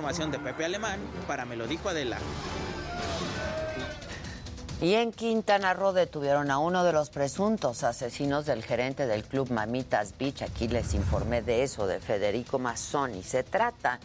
De 0.09 0.39
Pepe 0.39 0.65
Alemán, 0.65 0.99
para 1.27 1.45
Me 1.45 1.55
lo 1.55 1.67
dijo 1.67 1.87
Adela. 1.87 2.17
Y 4.81 4.95
en 4.95 5.11
Quintana 5.11 5.75
Roo 5.75 5.93
detuvieron 5.93 6.49
a 6.49 6.57
uno 6.57 6.83
de 6.83 6.91
los 6.91 7.11
presuntos 7.11 7.83
asesinos 7.83 8.47
del 8.47 8.63
gerente 8.63 9.05
del 9.05 9.23
club 9.23 9.51
Mamitas 9.51 10.15
Beach. 10.17 10.41
Aquí 10.41 10.67
les 10.67 10.95
informé 10.95 11.43
de 11.43 11.61
eso, 11.61 11.85
de 11.85 11.99
Federico 11.99 12.57
Mazzoni. 12.57 13.21
Se 13.21 13.43
trata 13.43 13.99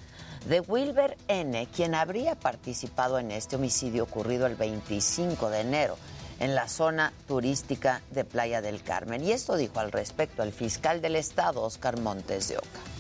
de 0.47 0.61
Wilber 0.61 1.17
N., 1.27 1.67
quien 1.75 1.95
habría 1.95 2.35
participado 2.35 3.19
en 3.19 3.31
este 3.31 3.57
homicidio 3.57 4.03
ocurrido 4.05 4.47
el 4.47 4.57
25 4.57 5.49
de 5.49 5.61
enero 5.61 5.97
en 6.39 6.55
la 6.55 6.69
zona 6.69 7.15
turística 7.27 8.03
de 8.11 8.27
Playa 8.27 8.61
del 8.61 8.83
Carmen. 8.83 9.25
Y 9.25 9.33
esto 9.33 9.57
dijo 9.57 9.81
al 9.81 9.91
respecto 9.91 10.43
el 10.43 10.53
fiscal 10.53 11.01
del 11.01 11.17
estado, 11.17 11.63
Oscar 11.63 11.99
Montes 11.99 12.49
de 12.49 12.59
Oca. 12.59 12.94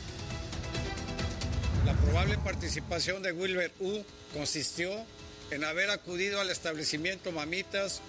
La 1.84 1.92
probable 1.92 2.38
participación 2.38 3.22
de 3.22 3.32
Wilber 3.32 3.70
U 3.78 4.02
consistió 4.32 4.90
en 5.50 5.64
haber 5.64 5.90
acudido 5.90 6.40
al 6.40 6.48
establecimiento 6.48 7.30
Mamitas 7.30 8.00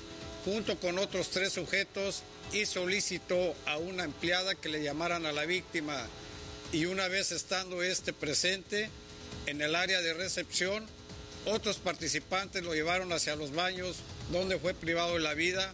junto 0.46 0.80
con 0.80 0.98
otros 0.98 1.30
tres 1.30 1.52
sujetos 1.52 2.24
y 2.54 2.66
solicitó 2.66 3.54
a 3.66 3.78
una 3.78 4.06
empleada 4.06 4.56
que 4.56 4.70
le 4.70 4.82
llamaran 4.82 5.26
a 5.26 5.34
la 5.34 5.46
víctima. 5.46 6.08
Y 6.72 6.86
una 6.86 7.10
vez 7.10 7.34
estando 7.34 7.84
este 7.84 8.14
presente 8.14 8.90
en 9.46 9.62
el 9.62 9.76
área 9.76 10.02
de 10.02 10.14
recepción, 10.14 10.86
otros 11.46 11.78
participantes 11.78 12.64
lo 12.64 12.74
llevaron 12.74 13.12
hacia 13.12 13.36
los 13.36 13.54
baños 13.54 13.98
donde 14.32 14.58
fue 14.58 14.74
privado 14.74 15.16
de 15.16 15.20
la 15.20 15.34
vida 15.34 15.74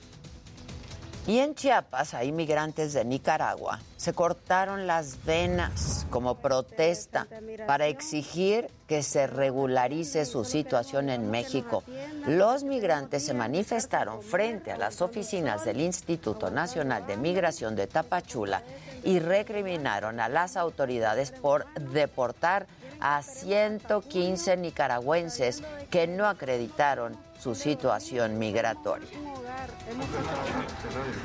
Y 1.27 1.37
en 1.37 1.53
Chiapas, 1.53 2.15
a 2.15 2.23
inmigrantes 2.23 2.93
de 2.93 3.05
Nicaragua 3.05 3.79
se 3.95 4.13
cortaron 4.13 4.87
las 4.87 5.23
venas 5.23 6.07
como 6.09 6.39
protesta 6.39 7.27
para 7.67 7.85
exigir 7.85 8.71
que 8.87 9.03
se 9.03 9.27
regularice 9.27 10.25
su 10.25 10.43
situación 10.43 11.09
en 11.09 11.29
México. 11.29 11.83
Los 12.25 12.63
migrantes 12.63 13.23
se 13.23 13.35
manifestaron 13.35 14.23
frente 14.23 14.71
a 14.71 14.77
las 14.77 15.01
oficinas 15.01 15.63
del 15.63 15.81
Instituto 15.81 16.49
Nacional 16.49 17.05
de 17.05 17.17
Migración 17.17 17.75
de 17.75 17.85
Tapachula 17.85 18.63
y 19.03 19.19
recriminaron 19.19 20.19
a 20.19 20.27
las 20.27 20.57
autoridades 20.57 21.31
por 21.31 21.71
deportar 21.75 22.65
a 22.99 23.21
115 23.21 24.57
nicaragüenses 24.57 25.61
que 25.91 26.07
no 26.07 26.27
acreditaron 26.27 27.15
su 27.41 27.55
situación 27.55 28.37
migratoria. 28.37 29.09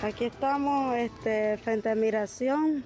Aquí 0.03 0.25
estamos 0.25 0.97
este, 0.97 1.59
frente 1.59 1.91
a 1.91 1.95
migración 1.95 2.85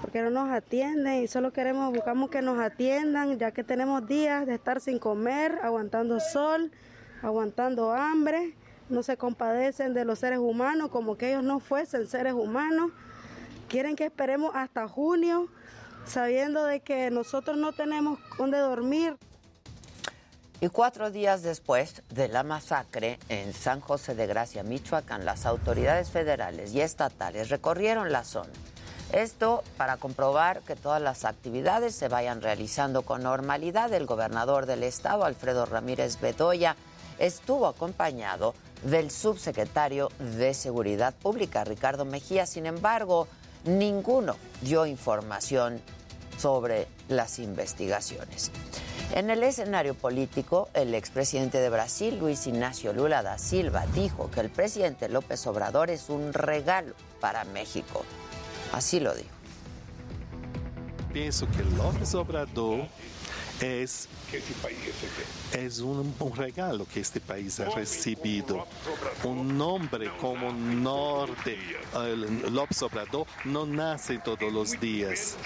porque 0.00 0.22
no 0.22 0.30
nos 0.30 0.50
atienden 0.50 1.24
y 1.24 1.26
solo 1.26 1.52
queremos, 1.52 1.92
buscamos 1.92 2.30
que 2.30 2.42
nos 2.42 2.60
atiendan 2.60 3.38
ya 3.38 3.50
que 3.50 3.64
tenemos 3.64 4.06
días 4.06 4.46
de 4.46 4.54
estar 4.54 4.80
sin 4.80 5.00
comer, 5.00 5.58
aguantando 5.64 6.20
sol, 6.20 6.70
aguantando 7.22 7.92
hambre, 7.92 8.54
no 8.88 9.02
se 9.02 9.16
compadecen 9.16 9.92
de 9.92 10.04
los 10.04 10.20
seres 10.20 10.38
humanos 10.38 10.90
como 10.90 11.16
que 11.16 11.30
ellos 11.30 11.42
no 11.42 11.58
fuesen 11.58 12.06
seres 12.06 12.34
humanos, 12.34 12.92
quieren 13.68 13.96
que 13.96 14.04
esperemos 14.04 14.54
hasta 14.54 14.86
junio 14.86 15.48
sabiendo 16.04 16.64
de 16.64 16.80
que 16.80 17.10
nosotros 17.10 17.56
no 17.56 17.72
tenemos 17.72 18.20
dónde 18.38 18.58
dormir. 18.58 19.16
Y 20.60 20.68
cuatro 20.68 21.10
días 21.10 21.42
después 21.42 22.02
de 22.10 22.28
la 22.28 22.42
masacre 22.42 23.18
en 23.28 23.52
San 23.52 23.80
José 23.80 24.14
de 24.14 24.26
Gracia, 24.26 24.62
Michoacán, 24.62 25.24
las 25.24 25.46
autoridades 25.46 26.10
federales 26.10 26.72
y 26.72 26.80
estatales 26.80 27.50
recorrieron 27.50 28.12
la 28.12 28.24
zona. 28.24 28.52
Esto 29.12 29.62
para 29.76 29.96
comprobar 29.96 30.62
que 30.62 30.76
todas 30.76 31.02
las 31.02 31.24
actividades 31.24 31.94
se 31.94 32.08
vayan 32.08 32.40
realizando 32.40 33.02
con 33.02 33.22
normalidad. 33.22 33.92
El 33.92 34.06
gobernador 34.06 34.66
del 34.66 34.84
estado, 34.84 35.24
Alfredo 35.24 35.66
Ramírez 35.66 36.20
Bedoya, 36.20 36.76
estuvo 37.18 37.66
acompañado 37.66 38.54
del 38.84 39.10
subsecretario 39.10 40.10
de 40.18 40.54
Seguridad 40.54 41.14
Pública, 41.14 41.64
Ricardo 41.64 42.04
Mejía. 42.04 42.46
Sin 42.46 42.66
embargo, 42.66 43.28
ninguno 43.64 44.36
dio 44.62 44.86
información 44.86 45.80
sobre 46.38 46.88
las 47.08 47.38
investigaciones. 47.38 48.50
En 49.14 49.30
el 49.30 49.44
escenario 49.44 49.94
político, 49.94 50.68
el 50.74 50.92
expresidente 50.92 51.58
de 51.58 51.70
Brasil, 51.70 52.18
Luis 52.18 52.48
Ignacio 52.48 52.92
Lula 52.92 53.22
da 53.22 53.38
Silva, 53.38 53.86
dijo 53.94 54.28
que 54.32 54.40
el 54.40 54.50
presidente 54.50 55.08
López 55.08 55.46
Obrador 55.46 55.88
es 55.90 56.08
un 56.08 56.32
regalo 56.32 56.96
para 57.20 57.44
México. 57.44 58.04
Así 58.72 58.98
lo 58.98 59.14
dijo. 59.14 59.28
Pienso 61.12 61.46
que 61.46 61.62
López 61.76 62.12
Obrador 62.16 62.88
es, 63.60 64.08
es 65.52 65.78
un, 65.78 66.14
un, 66.18 66.36
regalo 66.36 66.86
que 66.92 67.00
este 67.00 67.20
país 67.20 67.60
ha 67.60 67.70
recibido. 67.70 68.66
Un 69.22 69.56
nombre 69.56 70.10
como 70.20 70.52
Norte, 70.52 71.58
el 71.94 72.52
López 72.52 72.82
Obrador, 72.82 73.26
no 73.44 73.64
nace 73.66 74.18
todos 74.18 74.52
los 74.52 74.78
días 74.80 75.36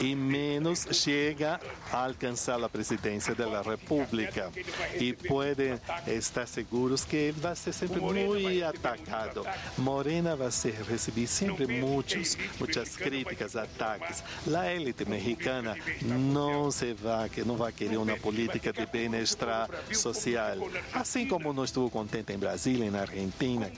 y 0.00 0.14
menos 0.14 1.04
llega 1.04 1.60
a 1.92 2.04
alcanzar 2.04 2.60
la 2.60 2.68
presidencia 2.68 3.34
de 3.34 3.46
la 3.46 3.62
República. 3.62 4.50
Y 4.98 5.12
pueden 5.12 5.80
estar 6.06 6.46
seguros 6.46 7.04
que 7.04 7.30
él 7.30 7.44
va 7.44 7.52
a 7.52 7.56
ser 7.56 7.74
siempre 7.74 8.00
muy 8.00 8.62
atacado. 8.62 9.44
Morena 9.76 10.34
va 10.34 10.48
a 10.48 10.52
ser, 10.52 10.74
recibir 10.86 11.28
siempre 11.28 11.66
muchos, 11.66 12.38
muchas 12.60 12.96
críticas, 12.96 13.56
ataques. 13.56 14.22
La 14.46 14.72
élite 14.72 15.04
mexicana 15.04 15.74
no 16.02 16.70
se 16.70 16.94
va, 16.94 17.28
que 17.28 17.44
no 17.44 17.56
va 17.56 17.68
a 17.68 17.72
querer 17.72 17.98
una 17.98 18.16
política 18.28 18.72
de 18.72 18.84
bienestar 18.84 19.70
social, 19.90 20.60
así 20.92 21.26
como 21.26 21.54
no 21.54 21.64
estuvo 21.64 21.88
contenta 21.88 22.34
en 22.34 22.40
Brasil, 22.40 22.82
en 22.82 22.94
Argentina. 22.94 23.70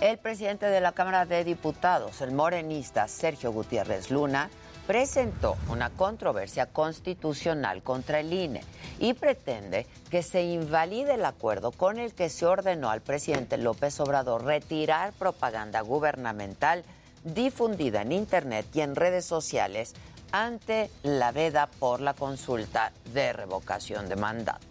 El 0.00 0.16
presidente 0.16 0.64
de 0.64 0.80
la 0.80 0.92
Cámara 0.92 1.26
de 1.26 1.44
Diputados, 1.44 2.22
el 2.22 2.32
morenista 2.32 3.06
Sergio 3.08 3.52
Gutiérrez 3.52 4.10
Luna, 4.10 4.48
presentó 4.86 5.58
una 5.68 5.90
controversia 5.90 6.64
constitucional 6.64 7.82
contra 7.82 8.20
el 8.20 8.32
INE 8.32 8.62
y 8.98 9.12
pretende 9.12 9.86
que 10.10 10.22
se 10.22 10.42
invalide 10.42 11.14
el 11.14 11.26
acuerdo 11.26 11.72
con 11.72 11.98
el 11.98 12.14
que 12.14 12.30
se 12.30 12.46
ordenó 12.46 12.88
al 12.88 13.02
presidente 13.02 13.58
López 13.58 14.00
Obrador 14.00 14.46
retirar 14.46 15.12
propaganda 15.12 15.82
gubernamental 15.82 16.84
difundida 17.22 18.00
en 18.00 18.12
Internet 18.12 18.64
y 18.72 18.80
en 18.80 18.96
redes 18.96 19.26
sociales 19.26 19.94
ante 20.32 20.90
la 21.02 21.32
veda 21.32 21.68
por 21.78 22.00
la 22.00 22.14
consulta 22.14 22.92
de 23.12 23.32
revocación 23.32 24.08
de 24.08 24.16
mandato. 24.16 24.66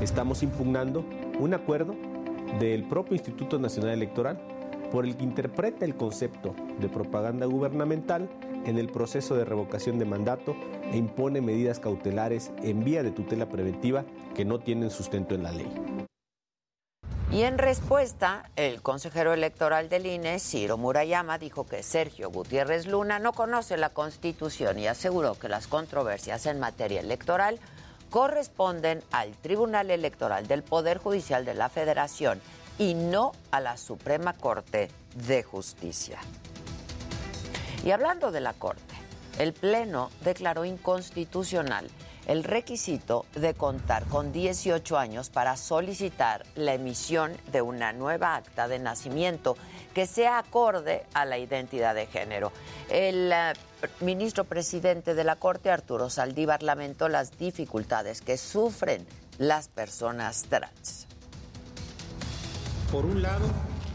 Estamos 0.00 0.42
impugnando 0.42 1.04
un 1.40 1.54
acuerdo 1.54 1.94
del 2.58 2.84
propio 2.84 3.14
Instituto 3.14 3.58
Nacional 3.58 3.92
Electoral 3.92 4.40
por 4.90 5.04
el 5.04 5.16
que 5.16 5.24
interpreta 5.24 5.84
el 5.84 5.96
concepto 5.96 6.54
de 6.78 6.88
propaganda 6.88 7.46
gubernamental 7.46 8.28
en 8.64 8.78
el 8.78 8.88
proceso 8.88 9.36
de 9.36 9.44
revocación 9.44 9.98
de 9.98 10.04
mandato 10.04 10.56
e 10.92 10.96
impone 10.96 11.40
medidas 11.40 11.78
cautelares 11.78 12.52
en 12.62 12.84
vía 12.84 13.02
de 13.02 13.10
tutela 13.10 13.46
preventiva 13.48 14.04
que 14.34 14.44
no 14.44 14.60
tienen 14.60 14.90
sustento 14.90 15.34
en 15.34 15.42
la 15.42 15.52
ley. 15.52 15.97
Y 17.30 17.42
en 17.42 17.58
respuesta, 17.58 18.48
el 18.56 18.80
consejero 18.80 19.34
electoral 19.34 19.90
del 19.90 20.06
INE, 20.06 20.38
Ciro 20.38 20.78
Murayama, 20.78 21.36
dijo 21.36 21.66
que 21.66 21.82
Sergio 21.82 22.30
Gutiérrez 22.30 22.86
Luna 22.86 23.18
no 23.18 23.34
conoce 23.34 23.76
la 23.76 23.90
Constitución 23.90 24.78
y 24.78 24.86
aseguró 24.86 25.34
que 25.34 25.50
las 25.50 25.66
controversias 25.66 26.46
en 26.46 26.58
materia 26.58 27.00
electoral 27.00 27.60
corresponden 28.08 29.02
al 29.10 29.32
Tribunal 29.32 29.90
Electoral 29.90 30.48
del 30.48 30.62
Poder 30.62 30.96
Judicial 30.96 31.44
de 31.44 31.52
la 31.52 31.68
Federación 31.68 32.40
y 32.78 32.94
no 32.94 33.32
a 33.50 33.60
la 33.60 33.76
Suprema 33.76 34.32
Corte 34.32 34.90
de 35.14 35.42
Justicia. 35.42 36.18
Y 37.84 37.90
hablando 37.90 38.30
de 38.30 38.40
la 38.40 38.54
Corte, 38.54 38.94
el 39.38 39.52
Pleno 39.52 40.10
declaró 40.22 40.64
inconstitucional 40.64 41.90
el 42.28 42.44
requisito 42.44 43.24
de 43.34 43.54
contar 43.54 44.04
con 44.04 44.32
18 44.32 44.96
años 44.96 45.30
para 45.30 45.56
solicitar 45.56 46.44
la 46.54 46.74
emisión 46.74 47.32
de 47.50 47.62
una 47.62 47.92
nueva 47.92 48.36
acta 48.36 48.68
de 48.68 48.78
nacimiento 48.78 49.56
que 49.94 50.06
sea 50.06 50.38
acorde 50.38 51.04
a 51.14 51.24
la 51.24 51.38
identidad 51.38 51.94
de 51.94 52.06
género. 52.06 52.52
El 52.90 53.32
uh, 53.32 54.04
ministro 54.04 54.44
presidente 54.44 55.14
de 55.14 55.24
la 55.24 55.36
Corte, 55.36 55.70
Arturo 55.70 56.10
Saldívar, 56.10 56.62
lamentó 56.62 57.08
las 57.08 57.36
dificultades 57.38 58.20
que 58.20 58.36
sufren 58.36 59.06
las 59.38 59.68
personas 59.68 60.44
trans. 60.50 61.06
Por 62.92 63.06
un 63.06 63.22
lado, 63.22 63.46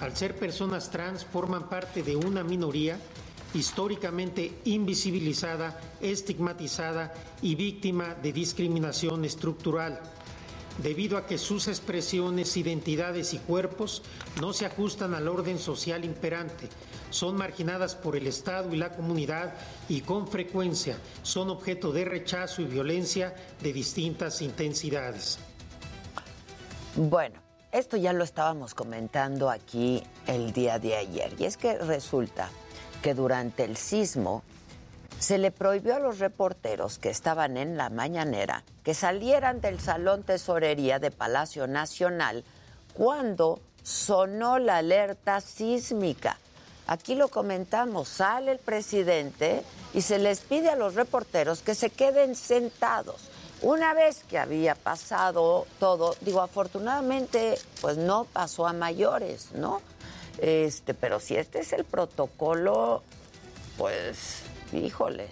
al 0.02 0.16
ser 0.18 0.36
personas 0.36 0.90
trans, 0.90 1.24
forman 1.24 1.70
parte 1.70 2.02
de 2.02 2.16
una 2.16 2.44
minoría 2.44 2.98
históricamente 3.54 4.60
invisibilizada, 4.66 5.80
estigmatizada 6.02 7.14
y 7.42 7.56
víctima 7.56 8.16
de 8.16 8.34
discriminación 8.34 9.26
estructural, 9.26 10.00
debido 10.82 11.18
a 11.18 11.26
que 11.26 11.38
sus 11.38 11.68
expresiones, 11.68 12.58
identidades 12.58 13.34
y 13.34 13.38
cuerpos 13.40 14.02
no 14.42 14.54
se 14.54 14.66
ajustan 14.66 15.14
al 15.14 15.28
orden 15.28 15.60
social 15.60 16.04
imperante, 16.04 16.68
son 17.10 17.36
marginadas 17.36 17.96
por 17.96 18.16
el 18.16 18.26
Estado 18.26 18.74
y 18.74 18.78
la 18.78 18.92
comunidad 18.92 19.54
y 19.88 20.02
con 20.02 20.28
frecuencia 20.28 20.98
son 21.22 21.50
objeto 21.52 21.92
de 21.92 22.06
rechazo 22.06 22.64
y 22.64 22.66
violencia 22.66 23.36
de 23.62 23.72
distintas 23.72 24.42
intensidades. 24.42 25.38
Bueno, 26.96 27.40
esto 27.72 27.98
ya 27.98 28.14
lo 28.14 28.24
estábamos 28.24 28.74
comentando 28.74 29.50
aquí 29.50 30.04
el 30.28 30.54
día 30.54 30.80
de 30.80 30.96
ayer 30.96 31.34
y 31.40 31.46
es 31.46 31.58
que 31.58 31.78
resulta 31.78 32.50
que 33.04 33.14
durante 33.14 33.66
el 33.66 33.78
sismo 33.78 34.44
se 35.20 35.38
le 35.38 35.52
prohibió 35.52 35.96
a 35.96 36.00
los 36.00 36.20
reporteros 36.20 36.98
que 36.98 37.10
estaban 37.10 37.58
en 37.58 37.78
la 37.78 37.90
mañanera 37.90 38.64
que 38.84 38.94
salieran 38.94 39.62
del 39.62 39.80
Salón 39.80 40.24
Tesorería 40.24 41.00
de 41.00 41.12
Palacio 41.12 41.68
Nacional 41.68 42.44
cuando 42.94 43.60
sonó 43.84 44.58
la 44.58 44.78
alerta 44.78 45.42
sísmica. 45.42 46.38
Aquí 46.88 47.16
lo 47.16 47.28
comentamos, 47.28 48.08
sale 48.08 48.54
el 48.54 48.60
presidente 48.60 49.64
y 49.94 50.02
se 50.02 50.18
les 50.18 50.40
pide 50.40 50.70
a 50.70 50.76
los 50.76 50.96
reporteros 50.96 51.62
que 51.62 51.76
se 51.76 51.90
queden 51.90 52.36
sentados. 52.36 53.30
Una 53.62 53.94
vez 53.94 54.24
que 54.30 54.38
había 54.38 54.76
pasado 54.76 55.68
todo, 55.80 56.16
digo, 56.22 56.42
afortunadamente, 56.42 57.58
pues 57.82 57.98
no 57.98 58.26
pasó 58.26 58.68
a 58.68 58.74
mayores, 58.74 59.52
¿no? 59.54 59.82
Este, 60.40 60.94
pero 60.94 61.20
si 61.20 61.36
este 61.36 61.60
es 61.60 61.74
el 61.74 61.84
protocolo, 61.84 63.04
pues, 63.78 64.44
híjoles. 64.72 65.30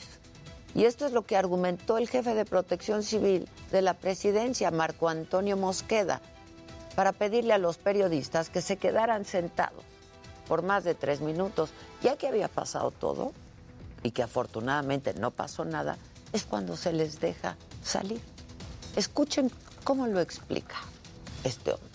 Y 0.73 0.85
esto 0.85 1.05
es 1.05 1.11
lo 1.11 1.25
que 1.25 1.35
argumentó 1.35 1.97
el 1.97 2.07
jefe 2.07 2.33
de 2.33 2.45
protección 2.45 3.03
civil 3.03 3.47
de 3.71 3.81
la 3.81 3.93
presidencia, 3.93 4.71
Marco 4.71 5.09
Antonio 5.09 5.57
Mosqueda, 5.57 6.21
para 6.95 7.11
pedirle 7.11 7.53
a 7.53 7.57
los 7.57 7.77
periodistas 7.77 8.49
que 8.49 8.61
se 8.61 8.77
quedaran 8.77 9.25
sentados 9.25 9.83
por 10.47 10.63
más 10.63 10.83
de 10.83 10.95
tres 10.95 11.21
minutos, 11.21 11.71
ya 12.01 12.17
que 12.17 12.27
había 12.27 12.47
pasado 12.47 12.91
todo 12.91 13.31
y 14.03 14.11
que 14.11 14.23
afortunadamente 14.23 15.13
no 15.13 15.31
pasó 15.31 15.65
nada, 15.65 15.97
es 16.33 16.43
cuando 16.43 16.75
se 16.77 16.93
les 16.93 17.19
deja 17.19 17.57
salir. 17.83 18.21
Escuchen 18.95 19.51
cómo 19.83 20.07
lo 20.07 20.19
explica 20.19 20.75
este 21.43 21.71
hombre. 21.71 21.90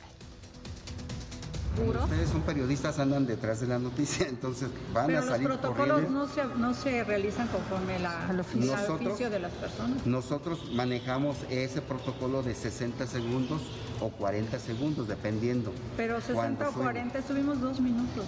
Ustedes 1.82 2.30
son 2.30 2.42
periodistas, 2.42 2.98
andan 2.98 3.26
detrás 3.26 3.60
de 3.60 3.66
la 3.66 3.78
noticia, 3.78 4.26
entonces 4.28 4.68
van 4.94 5.14
a 5.14 5.22
salir 5.22 5.48
los 5.48 5.58
protocolos 5.58 6.10
no 6.10 6.26
se, 6.26 6.44
no 6.44 6.74
se, 6.74 7.04
realizan 7.04 7.48
conforme 7.48 7.98
la, 7.98 8.28
al 8.28 8.40
oficio, 8.40 8.72
nosotros, 8.72 9.08
oficio 9.08 9.30
de 9.30 9.40
las 9.40 9.52
personas. 9.52 10.06
Nosotros 10.06 10.70
manejamos 10.72 11.36
ese 11.50 11.82
protocolo 11.82 12.42
de 12.42 12.54
60 12.54 13.06
segundos 13.06 13.62
o 14.00 14.08
40 14.08 14.58
segundos, 14.58 15.08
dependiendo. 15.08 15.72
Pero 15.96 16.20
60 16.20 16.68
o 16.68 16.72
40 16.72 17.18
estuvimos 17.18 17.60
dos 17.60 17.80
minutos. 17.80 18.24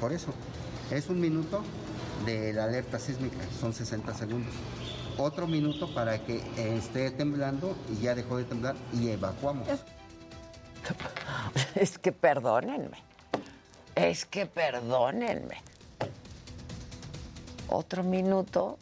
Por 0.00 0.12
eso, 0.12 0.32
es 0.90 1.08
un 1.08 1.20
minuto 1.20 1.62
de 2.26 2.52
la 2.52 2.64
alerta 2.64 2.98
sísmica, 2.98 3.38
son 3.60 3.72
60 3.72 4.12
segundos. 4.14 4.52
Otro 5.16 5.46
minuto 5.46 5.92
para 5.94 6.24
que 6.24 6.42
esté 6.56 7.10
temblando 7.10 7.76
y 7.92 8.02
ya 8.02 8.14
dejó 8.14 8.36
de 8.36 8.44
temblar 8.44 8.76
y 8.92 9.08
evacuamos. 9.08 9.68
Es 11.74 11.98
que 11.98 12.12
perdónenme. 12.12 13.02
Es 13.94 14.24
que 14.24 14.46
perdónenme. 14.46 15.62
Otro 17.68 18.02
minuto 18.02 18.78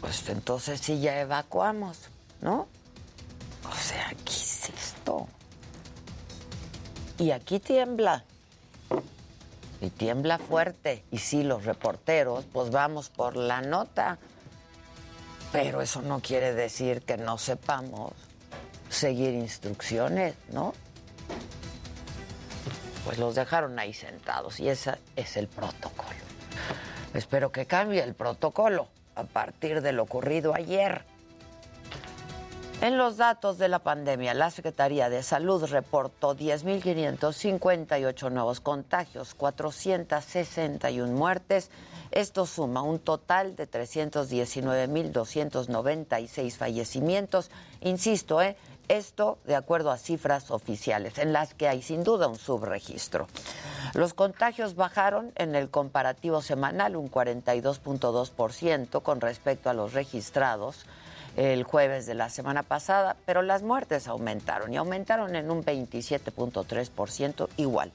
pues 0.00 0.28
entonces 0.28 0.80
sí 0.80 1.00
ya 1.00 1.20
evacuamos, 1.20 1.98
¿no? 2.40 2.68
O 3.70 3.74
sea, 3.74 4.08
¿qué 4.24 4.32
es 4.32 4.70
esto? 4.70 5.26
Y 7.18 7.32
aquí 7.32 7.58
tiembla. 7.58 8.24
Y 9.80 9.90
tiembla 9.90 10.38
fuerte. 10.38 11.04
Y 11.10 11.18
sí, 11.18 11.42
los 11.42 11.64
reporteros, 11.64 12.44
pues 12.52 12.70
vamos 12.70 13.10
por 13.10 13.36
la 13.36 13.60
nota. 13.60 14.18
Pero 15.52 15.82
eso 15.82 16.00
no 16.02 16.20
quiere 16.20 16.54
decir 16.54 17.02
que 17.02 17.16
no 17.16 17.38
sepamos 17.38 18.12
seguir 18.88 19.34
instrucciones, 19.34 20.34
¿no? 20.52 20.74
Pues 23.04 23.18
los 23.18 23.34
dejaron 23.34 23.78
ahí 23.78 23.92
sentados 23.92 24.60
y 24.60 24.68
ese 24.68 24.94
es 25.16 25.36
el 25.36 25.48
protocolo. 25.48 26.18
Espero 27.14 27.50
que 27.50 27.66
cambie 27.66 28.02
el 28.02 28.14
protocolo 28.14 28.88
a 29.14 29.24
partir 29.24 29.82
de 29.82 29.92
lo 29.92 30.04
ocurrido 30.04 30.54
ayer. 30.54 31.04
En 32.80 32.96
los 32.96 33.16
datos 33.16 33.58
de 33.58 33.66
la 33.66 33.80
pandemia, 33.80 34.34
la 34.34 34.52
Secretaría 34.52 35.10
de 35.10 35.24
Salud 35.24 35.64
reportó 35.64 36.36
10.558 36.36 38.30
nuevos 38.30 38.60
contagios, 38.60 39.34
461 39.34 41.12
muertes. 41.12 41.72
Esto 42.12 42.46
suma 42.46 42.82
un 42.82 43.00
total 43.00 43.56
de 43.56 43.68
319.296 43.68 46.52
fallecimientos. 46.52 47.50
Insisto, 47.80 48.40
¿eh? 48.40 48.56
Esto 48.88 49.38
de 49.44 49.54
acuerdo 49.54 49.90
a 49.90 49.98
cifras 49.98 50.50
oficiales, 50.50 51.18
en 51.18 51.32
las 51.32 51.54
que 51.54 51.68
hay 51.68 51.82
sin 51.82 52.04
duda 52.04 52.26
un 52.28 52.38
subregistro. 52.38 53.28
Los 53.94 54.14
contagios 54.14 54.74
bajaron 54.74 55.32
en 55.36 55.54
el 55.54 55.70
comparativo 55.70 56.42
semanal 56.42 56.96
un 56.96 57.10
42.2% 57.10 59.02
con 59.02 59.20
respecto 59.20 59.70
a 59.70 59.74
los 59.74 59.92
registrados 59.92 60.86
el 61.36 61.62
jueves 61.62 62.06
de 62.06 62.14
la 62.14 62.30
semana 62.30 62.64
pasada, 62.64 63.16
pero 63.24 63.42
las 63.42 63.62
muertes 63.62 64.08
aumentaron 64.08 64.72
y 64.72 64.76
aumentaron 64.76 65.36
en 65.36 65.50
un 65.50 65.64
27.3% 65.64 67.48
igual 67.56 67.92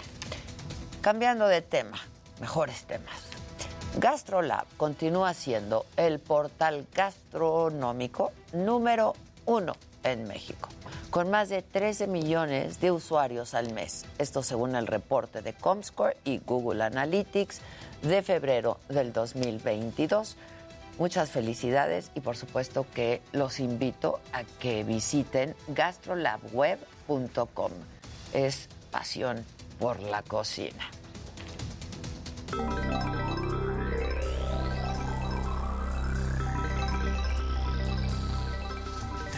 Cambiando 1.02 1.48
de 1.48 1.62
tema, 1.62 2.00
mejores 2.40 2.84
temas. 2.84 3.37
GastroLab 3.96 4.66
continúa 4.78 5.34
siendo 5.34 5.86
el 5.96 6.20
portal 6.20 6.86
gastronómico 6.94 8.32
número 8.54 9.16
uno 9.46 9.74
en 10.04 10.28
México, 10.28 10.70
con 11.10 11.32
más 11.32 11.50
de 11.50 11.62
13 11.62 12.08
millones 12.08 12.80
de 12.80 12.92
usuarios 12.92 13.54
al 13.54 13.74
mes. 13.74 14.06
Esto 14.20 14.44
según 14.44 14.76
el 14.76 14.88
reporte 14.88 15.42
de 15.42 15.54
Comscore 15.54 16.18
y 16.24 16.40
Google 16.40 16.84
Analytics 16.84 17.62
de 18.04 18.22
febrero 18.22 18.80
del 18.90 19.14
2022. 19.14 20.36
Muchas 21.00 21.30
felicidades 21.30 22.12
y 22.16 22.22
por 22.22 22.38
supuesto 22.38 22.86
que 22.94 23.22
los 23.32 23.60
invito 23.60 24.20
a 24.34 24.44
que 24.44 24.84
visiten 24.84 25.56
gastrolabweb.com. 25.68 27.72
Es 28.34 28.68
pasión 28.92 29.46
por 29.80 30.02
la 30.02 30.24
cocina. 30.24 30.90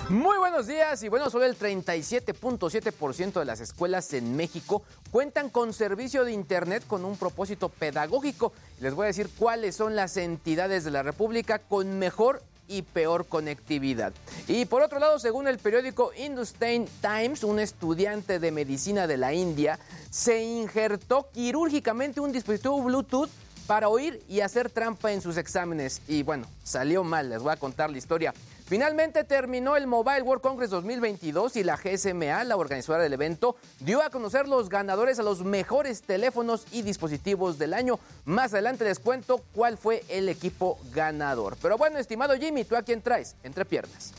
Muy 0.10 0.40
buenos 0.40 0.66
días 0.66 1.04
y 1.04 1.08
bueno, 1.08 1.30
solo 1.30 1.46
el 1.46 1.56
37.7% 1.56 3.34
de 3.34 3.46
las 3.46 3.60
escuelas 3.60 4.12
en 4.14 4.36
México 4.36 4.82
cuentan 5.12 5.52
con 5.52 5.72
servicio 5.72 6.26
de 6.26 6.32
Internet 6.32 6.84
con 6.88 7.06
un 7.06 7.16
propósito 7.16 7.70
pedagógico. 7.70 8.52
Les 8.82 8.96
voy 8.96 9.04
a 9.04 9.08
decir 9.08 9.30
cuáles 9.38 9.76
son 9.76 9.96
las 9.96 10.18
entidades 10.18 10.84
de 10.84 10.90
la 10.90 11.04
República 11.04 11.60
con 11.60 12.00
mejor 12.00 12.42
y 12.68 12.82
peor 12.82 13.28
conectividad. 13.28 14.12
Y 14.48 14.66
por 14.66 14.82
otro 14.82 14.98
lado, 14.98 15.20
según 15.20 15.48
el 15.48 15.60
periódico 15.60 16.12
Hindustan 16.18 16.88
Times, 17.02 17.44
un 17.44 17.60
estudiante 17.60 18.40
de 18.40 18.50
medicina 18.50 19.06
de 19.06 19.18
la 19.18 19.34
India 19.34 19.78
se 20.10 20.42
injertó 20.42 21.30
quirúrgicamente 21.32 22.20
un 22.20 22.32
dispositivo 22.32 22.82
Bluetooth 22.82 23.30
para 23.70 23.88
oír 23.88 24.20
y 24.28 24.40
hacer 24.40 24.72
trampa 24.72 25.12
en 25.12 25.22
sus 25.22 25.38
exámenes. 25.38 26.02
Y 26.08 26.24
bueno, 26.24 26.48
salió 26.64 27.04
mal, 27.04 27.30
les 27.30 27.40
voy 27.40 27.52
a 27.52 27.58
contar 27.58 27.92
la 27.92 28.00
historia. 28.00 28.34
Finalmente 28.70 29.24
terminó 29.24 29.76
el 29.76 29.88
Mobile 29.88 30.22
World 30.22 30.44
Congress 30.44 30.70
2022 30.70 31.56
y 31.56 31.64
la 31.64 31.76
GSMA, 31.76 32.44
la 32.44 32.56
organizadora 32.56 33.02
del 33.02 33.14
evento, 33.14 33.56
dio 33.80 34.04
a 34.04 34.12
conocer 34.12 34.48
los 34.48 34.70
ganadores 34.70 35.18
a 35.18 35.24
los 35.24 35.44
mejores 35.44 36.04
teléfonos 36.04 36.68
y 36.72 36.84
dispositivos 36.84 37.58
del 37.58 37.74
año. 37.74 38.00
Más 38.26 38.54
adelante 38.54 38.84
les 38.84 39.00
cuento 39.00 39.42
cuál 39.56 39.80
fue 39.80 40.04
el 40.08 40.30
equipo 40.30 40.78
ganador. 40.94 41.58
Pero 41.60 41.80
bueno, 41.80 41.98
estimado 41.98 42.36
Jimmy, 42.36 42.64
¿tú 42.64 42.76
a 42.76 42.84
quién 42.84 43.02
traes? 43.02 43.36
Entre 43.42 43.66
piernas. 43.66 44.14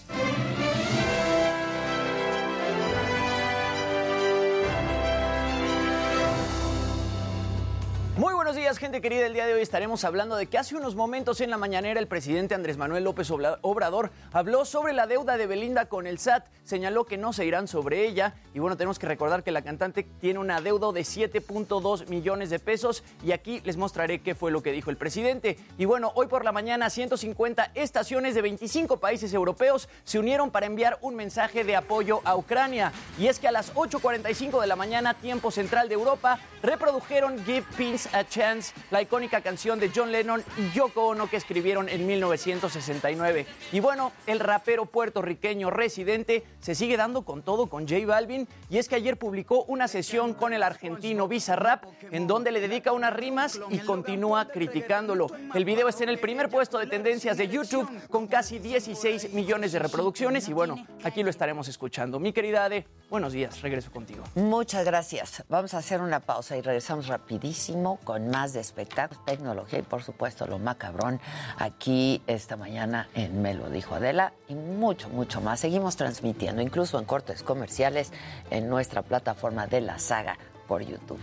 Muy 8.21 8.35
buenos 8.35 8.55
días, 8.55 8.77
gente 8.77 9.01
querida. 9.01 9.25
El 9.25 9.33
día 9.33 9.47
de 9.47 9.55
hoy 9.55 9.63
estaremos 9.63 10.05
hablando 10.05 10.37
de 10.37 10.45
que 10.45 10.59
hace 10.59 10.77
unos 10.77 10.95
momentos 10.95 11.41
en 11.41 11.49
la 11.49 11.57
mañanera 11.57 11.99
el 11.99 12.07
presidente 12.07 12.55
Andrés 12.55 12.77
Manuel 12.77 13.05
López 13.05 13.31
Obrador 13.31 14.11
habló 14.31 14.67
sobre 14.67 14.93
la 14.93 15.07
deuda 15.07 15.39
de 15.39 15.47
Belinda 15.47 15.87
con 15.87 16.07
el 16.07 16.19
SAT, 16.19 16.45
señaló 16.65 17.07
que 17.07 17.17
no 17.17 17.33
se 17.33 17.47
irán 17.47 17.67
sobre 17.67 18.07
ella 18.07 18.35
y 18.53 18.59
bueno, 18.59 18.77
tenemos 18.77 18.99
que 18.99 19.07
recordar 19.07 19.43
que 19.43 19.53
la 19.53 19.63
cantante 19.63 20.07
tiene 20.21 20.39
una 20.39 20.61
deuda 20.61 20.93
de 20.93 21.01
7.2 21.01 22.09
millones 22.09 22.51
de 22.51 22.59
pesos 22.59 23.05
y 23.25 23.33
aquí 23.33 23.63
les 23.65 23.79
mostraré 23.79 24.21
qué 24.21 24.35
fue 24.35 24.51
lo 24.51 24.63
que 24.63 24.73
dijo 24.73 24.91
el 24.91 24.99
presidente. 24.99 25.57
Y 25.79 25.87
bueno, 25.87 26.13
hoy 26.15 26.27
por 26.27 26.45
la 26.45 26.53
mañana 26.53 26.91
150 26.91 27.71
estaciones 27.75 28.35
de 28.35 28.43
25 28.43 28.99
países 28.99 29.33
europeos 29.33 29.89
se 30.05 30.19
unieron 30.19 30.51
para 30.51 30.67
enviar 30.67 30.99
un 31.01 31.17
mensaje 31.17 31.65
de 31.65 31.75
apoyo 31.75 32.21
a 32.25 32.37
Ucrania 32.37 32.93
y 33.19 33.29
es 33.29 33.39
que 33.39 33.49
a 33.49 33.53
las 33.53 33.75
8.45 33.75 34.61
de 34.61 34.67
la 34.67 34.77
mañana, 34.77 35.15
tiempo 35.15 35.51
central 35.51 35.89
de 35.89 35.95
Europa, 35.95 36.39
reprodujeron 36.63 37.43
Give 37.47 37.65
Peace 37.79 38.10
a 38.13 38.25
Chance, 38.27 38.75
la 38.91 39.03
icónica 39.03 39.41
canción 39.41 39.79
de 39.79 39.91
John 39.95 40.13
Lennon 40.13 40.43
y 40.59 40.71
Yoko 40.77 41.09
Ono 41.09 41.29
que 41.29 41.37
escribieron 41.37 41.89
en 41.89 42.07
1969. 42.07 43.47
Y 43.73 43.81
bueno, 43.81 44.13
el 44.27 44.41
rapero 44.41 44.87
puertorriqueño 44.87 45.71
residente 45.71 46.45
se 46.61 46.75
sigue 46.75 46.97
dando 46.97 47.23
con 47.23 47.43
todo 47.43 47.69
con 47.69 47.89
J 47.89 48.07
Balvin 48.07 48.49
y 48.69 48.79
es 48.79 48.89
que 48.89 48.97
ayer 48.97 49.17
publicó 49.17 49.65
una 49.65 49.89
sesión 49.89 50.35
con 50.35 50.53
el 50.53 50.63
argentino 50.63 51.29
Bizarrap 51.29 51.85
en 52.11 52.27
donde 52.27 52.51
le 52.53 52.61
dedica 52.61 52.93
unas 52.93 53.13
rimas 53.13 53.61
y 53.71 53.79
continúa 53.79 54.49
criticándolo. 54.49 55.29
El 55.55 55.65
video 55.65 55.89
está 55.89 56.05
en 56.05 56.11
el 56.11 56.19
primer 56.19 56.49
puesto 56.49 56.79
de 56.79 56.87
tendencias 56.87 57.37
de 57.37 57.49
YouTube 57.49 57.89
con 58.09 58.27
casi 58.27 58.59
16 58.59 59.33
millones 59.33 59.73
de 59.73 59.79
reproducciones 59.79 60.49
y 60.49 60.53
bueno, 60.53 60.77
aquí 61.05 61.23
lo 61.23 61.31
estaremos 61.31 61.69
escuchando. 61.69 62.19
Mi 62.19 62.33
querida 62.33 62.65
Ade, 62.65 62.87
buenos 63.09 63.33
días, 63.33 63.61
regreso 63.61 63.91
contigo. 63.91 64.25
Muchas 64.35 64.85
gracias. 64.85 65.45
Vamos 65.49 65.75
a 65.75 65.79
hacer 65.79 66.01
una 66.01 66.21
pausa 66.21 66.57
y 66.57 66.63
regresamos 66.63 67.07
rapidísimo 67.07 68.00
con 68.05 68.29
más 68.29 68.53
de 68.53 68.61
espectáculos, 68.61 69.25
tecnología 69.25 69.79
y 69.79 69.83
por 69.83 70.03
supuesto 70.03 70.47
lo 70.47 70.59
macabrón 70.59 71.21
aquí 71.59 72.23
esta 72.27 72.57
mañana 72.57 73.09
en 73.15 73.43
Me 73.43 73.55
lo 73.55 73.71
dijo 73.71 73.95
Adela 73.95 74.33
y 74.49 74.55
mucho, 74.55 75.09
mucho 75.09 75.41
más. 75.41 75.61
Seguimos 75.61 75.97
transmitiendo 75.97 76.63
incluso 76.63 76.99
en 76.99 77.05
cortes 77.05 77.43
comerciales 77.43 78.13
en 78.51 78.69
nuestra 78.69 79.03
plataforma 79.03 79.67
de 79.67 79.81
la 79.81 79.99
saga 79.99 80.39
por 80.67 80.83
YouTube. 80.83 81.21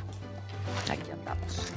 Aquí 0.89 1.11
andamos. 1.11 1.71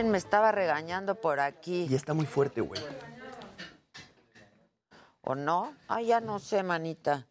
Alguien 0.00 0.10
me 0.12 0.18
estaba 0.18 0.50
regañando 0.50 1.14
por 1.14 1.40
aquí. 1.40 1.86
Y 1.90 1.94
está 1.94 2.14
muy 2.14 2.24
fuerte, 2.24 2.62
güey. 2.62 2.80
¿O 5.22 5.34
no? 5.34 5.74
Ah, 5.88 6.00
ya 6.00 6.20
no 6.20 6.38
sé, 6.38 6.62
manita. 6.62 7.26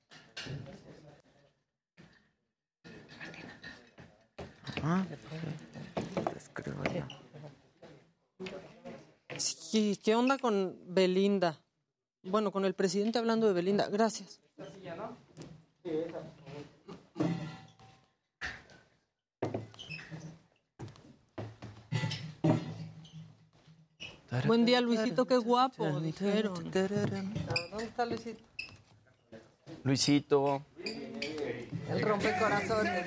¿qué 10.03 10.15
onda 10.15 10.37
con 10.37 10.77
Belinda? 10.87 11.57
Bueno, 12.23 12.51
con 12.51 12.65
el 12.65 12.73
presidente 12.73 13.19
hablando 13.19 13.47
de 13.47 13.53
Belinda. 13.53 13.87
Gracias. 13.89 14.39
Buen 24.45 24.65
día, 24.65 24.79
Luisito, 24.81 25.25
qué 25.25 25.37
guapo, 25.37 25.85
¿Dónde 25.85 26.09
está 26.09 28.05
Luisito? 28.05 28.43
Luisito. 29.83 30.61
El 31.89 32.01
rompecorazones. 32.01 33.05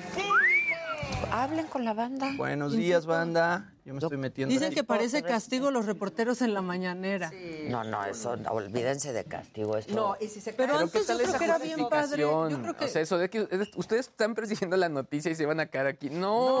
Hablen 1.31 1.67
con 1.67 1.85
la 1.85 1.93
banda. 1.93 2.31
Buenos 2.37 2.75
días, 2.75 3.05
banda. 3.05 3.73
Yo 3.85 3.93
me 3.93 3.99
estoy 3.99 4.17
metiendo. 4.17 4.53
Dicen 4.53 4.73
que 4.73 4.83
parece 4.83 5.23
castigo 5.23 5.71
los 5.71 5.85
reporteros 5.85 6.41
en 6.41 6.53
la 6.53 6.61
mañanera. 6.61 7.31
No, 7.67 7.83
no, 7.83 8.03
eso, 8.05 8.37
no, 8.37 8.51
olvídense 8.51 9.11
de 9.13 9.25
castigo. 9.25 9.77
Esto. 9.77 9.93
No, 9.93 10.15
y 10.19 10.27
si 10.27 10.39
se 10.41 10.53
Pero 10.53 10.77
antes 10.77 11.07
yo 11.07 11.17
creo 11.17 11.37
que 11.37 11.43
era 11.43 11.57
bien 11.57 11.89
padre. 11.89 12.21
Yo 12.21 12.47
creo 12.61 12.75
que... 12.75 12.85
O 12.85 12.87
sea, 12.87 13.01
eso 13.01 13.17
de 13.17 13.29
que 13.29 13.47
ustedes 13.75 14.07
están 14.07 14.35
persiguiendo 14.35 14.77
la 14.77 14.89
noticia 14.89 15.31
y 15.31 15.35
se 15.35 15.45
van 15.45 15.59
a 15.59 15.65
caer 15.65 15.87
aquí. 15.87 16.09
No, 16.09 16.59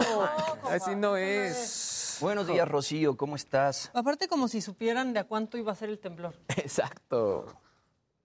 así 0.69 0.95
no 0.95 1.15
es. 1.15 2.17
Buenos 2.19 2.47
días, 2.47 2.67
Rocío, 2.67 3.17
¿cómo 3.17 3.35
estás? 3.35 3.89
Aparte 3.93 4.27
como 4.27 4.47
si 4.47 4.61
supieran 4.61 5.13
de 5.13 5.19
a 5.19 5.23
cuánto 5.23 5.57
iba 5.57 5.71
a 5.71 5.75
ser 5.75 5.89
el 5.89 5.99
temblor. 5.99 6.35
Exacto. 6.57 7.47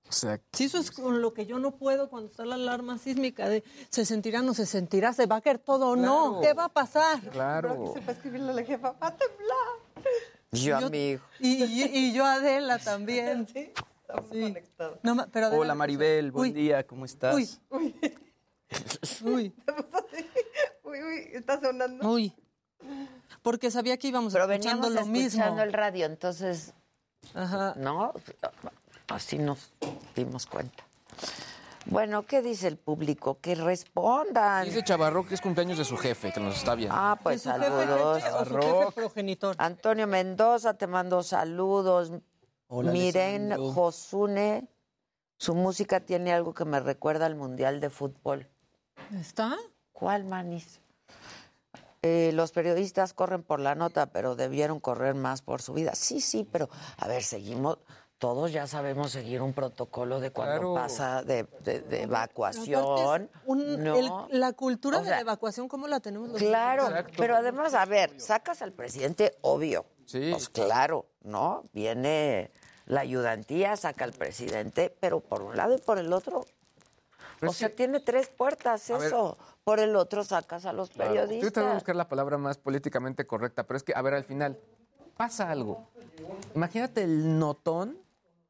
O 0.08 0.12
sea, 0.12 0.40
Si 0.52 0.64
eso 0.64 0.78
es 0.78 0.90
con 0.90 1.20
lo 1.20 1.34
que 1.34 1.44
yo 1.46 1.58
no 1.58 1.76
puedo 1.76 2.08
cuando 2.08 2.30
está 2.30 2.44
la 2.46 2.54
alarma 2.54 2.96
sísmica 2.98 3.48
de 3.48 3.62
se 3.90 4.06
sentirá, 4.06 4.40
no 4.42 4.54
se 4.54 4.64
sentirá, 4.64 5.12
se 5.12 5.26
va 5.26 5.36
a 5.36 5.40
caer 5.42 5.58
todo 5.58 5.90
o 5.90 5.96
no, 5.96 6.40
¿qué 6.40 6.54
va 6.54 6.64
a 6.64 6.68
pasar? 6.70 7.20
Claro. 7.30 7.92
Se 7.94 8.00
va 8.00 8.08
a 8.08 8.12
escribirle 8.12 8.50
a 8.50 8.54
la 8.54 8.62
jefa, 8.64 8.92
va 8.92 9.06
a 9.08 9.16
temblar. 9.16 10.12
Yo, 10.52 10.76
amigo. 10.78 11.20
Y, 11.40 11.62
y- 11.64 11.90
y 11.92 12.12
yo 12.14 12.24
Adela 12.24 12.78
también. 12.78 13.46
sí, 13.52 13.70
estamos 14.00 14.30
conectados. 14.30 14.98
No, 15.02 15.14
ma- 15.14 15.28
pero 15.30 15.46
Adela- 15.48 15.60
Hola, 15.60 15.74
Maribel, 15.74 16.32
buen 16.32 16.52
Uy. 16.52 16.52
día, 16.62 16.86
¿cómo 16.86 17.04
estás? 17.04 17.34
Uy, 17.34 17.48
uy. 17.70 17.94
Uy. 19.24 19.54
Uy, 20.84 21.02
uy, 21.02 21.28
está 21.34 21.60
sonando. 21.60 22.08
Uy. 22.10 22.32
Porque 23.42 23.70
sabía 23.70 23.96
que 23.98 24.08
íbamos 24.08 24.32
Pero 24.32 24.50
escuchando 24.50 24.88
lo 24.88 25.04
mismo. 25.06 25.26
escuchando 25.42 25.62
el 25.62 25.72
radio, 25.72 26.06
entonces, 26.06 26.72
Ajá. 27.34 27.74
¿no? 27.76 28.12
Así 29.08 29.38
nos 29.38 29.72
dimos 30.14 30.46
cuenta. 30.46 30.84
Bueno, 31.86 32.26
¿qué 32.26 32.42
dice 32.42 32.68
el 32.68 32.76
público? 32.76 33.38
Que 33.40 33.54
respondan. 33.54 34.66
Dice 34.66 34.84
Chavarro 34.84 35.26
que 35.26 35.34
es 35.34 35.40
cumpleaños 35.40 35.78
de 35.78 35.84
su 35.86 35.96
jefe, 35.96 36.32
que 36.32 36.40
nos 36.40 36.56
está 36.56 36.74
viendo. 36.74 36.94
Ah, 36.96 37.18
pues 37.22 37.44
¿De 37.44 37.50
su 37.52 37.58
jefe 37.58 37.70
saludos. 37.70 38.22
jefe 38.22 38.44
su 38.44 38.54
jefe 38.60 38.92
progenitor? 38.92 39.56
Antonio 39.58 40.06
Mendoza, 40.06 40.74
te 40.74 40.86
mando 40.86 41.22
saludos. 41.22 42.12
Hola, 42.68 42.92
Miren 42.92 43.52
Alessandro. 43.52 43.72
Josune, 43.72 44.68
su 45.38 45.54
música 45.54 46.00
tiene 46.00 46.34
algo 46.34 46.52
que 46.52 46.66
me 46.66 46.78
recuerda 46.80 47.24
al 47.24 47.36
Mundial 47.36 47.80
de 47.80 47.88
Fútbol. 47.88 48.46
¿Está? 49.18 49.56
¿Cuál, 49.92 50.24
Manis? 50.24 50.80
Eh, 52.02 52.30
los 52.34 52.52
periodistas 52.52 53.14
corren 53.14 53.42
por 53.42 53.60
la 53.60 53.74
nota, 53.74 54.06
pero 54.06 54.36
debieron 54.36 54.78
correr 54.78 55.14
más 55.14 55.40
por 55.40 55.62
su 55.62 55.72
vida. 55.72 55.94
Sí, 55.94 56.20
sí, 56.20 56.46
pero 56.50 56.68
a 56.98 57.08
ver, 57.08 57.22
seguimos, 57.24 57.78
todos 58.18 58.50
ya 58.52 58.66
sabemos 58.66 59.12
seguir 59.12 59.40
un 59.42 59.52
protocolo 59.52 60.18
de 60.20 60.30
cuando 60.32 60.54
Claro. 60.54 60.74
pasa 60.74 61.22
de, 61.22 61.44
de- 61.62 61.80
de 61.80 62.02
evacuación. 62.02 63.30
un- 63.46 63.82
¿no? 63.84 63.96
el- 64.30 64.40
la 64.40 64.52
cultura 64.52 64.98
O 64.98 65.02
de 65.02 65.10
la 65.10 65.20
evacuación, 65.20 65.68
¿cómo 65.68 65.86
la 65.86 66.00
tenemos 66.00 66.28
los 66.30 66.38
Claro, 66.42 66.88
pero 67.16 67.36
además, 67.36 67.74
a 67.74 67.84
ver, 67.84 68.20
sacas 68.20 68.60
al 68.62 68.72
presidente, 68.72 69.36
obvio. 69.40 69.86
Sí. 70.04 70.30
Pues 70.32 70.48
claro, 70.48 71.06
¿no? 71.22 71.64
Viene 71.72 72.50
la 72.86 73.00
ayudantía, 73.02 73.76
saca 73.76 74.04
al 74.04 74.12
presidente, 74.12 74.94
pero 75.00 75.20
por 75.20 75.42
un 75.42 75.56
lado 75.56 75.74
y 75.74 75.78
por 75.78 75.98
el 75.98 76.12
otro. 76.12 76.44
Pero 77.38 77.50
o 77.50 77.54
sea, 77.54 77.68
que- 77.68 77.74
tiene 77.76 78.00
tres 78.00 78.28
puertas 78.30 78.90
A 78.90 78.98
ver. 78.98 79.06
eso. 79.08 79.38
Por 79.62 79.78
el 79.80 79.94
otro 79.94 80.24
sacas 80.24 80.64
a 80.64 80.72
los 80.72 80.88
Yo 80.88 80.94
te 80.94 81.08
voy 81.08 81.18
a 81.18 81.22
periodistas. 81.26 81.74
buscar 81.74 81.94
la 81.94 82.08
palabra 82.08 82.36
más 82.38 82.56
políticamente 82.58 83.26
correcta, 83.26 83.64
pero 83.64 83.76
es 83.76 83.82
que, 83.84 83.92
a 83.94 84.02
ver, 84.02 84.14
al 84.14 84.24
final, 84.24 84.58
pasa 85.16 85.50
algo. 85.50 85.86
Imagínate 86.54 87.02
el 87.04 87.38
notón 87.38 87.98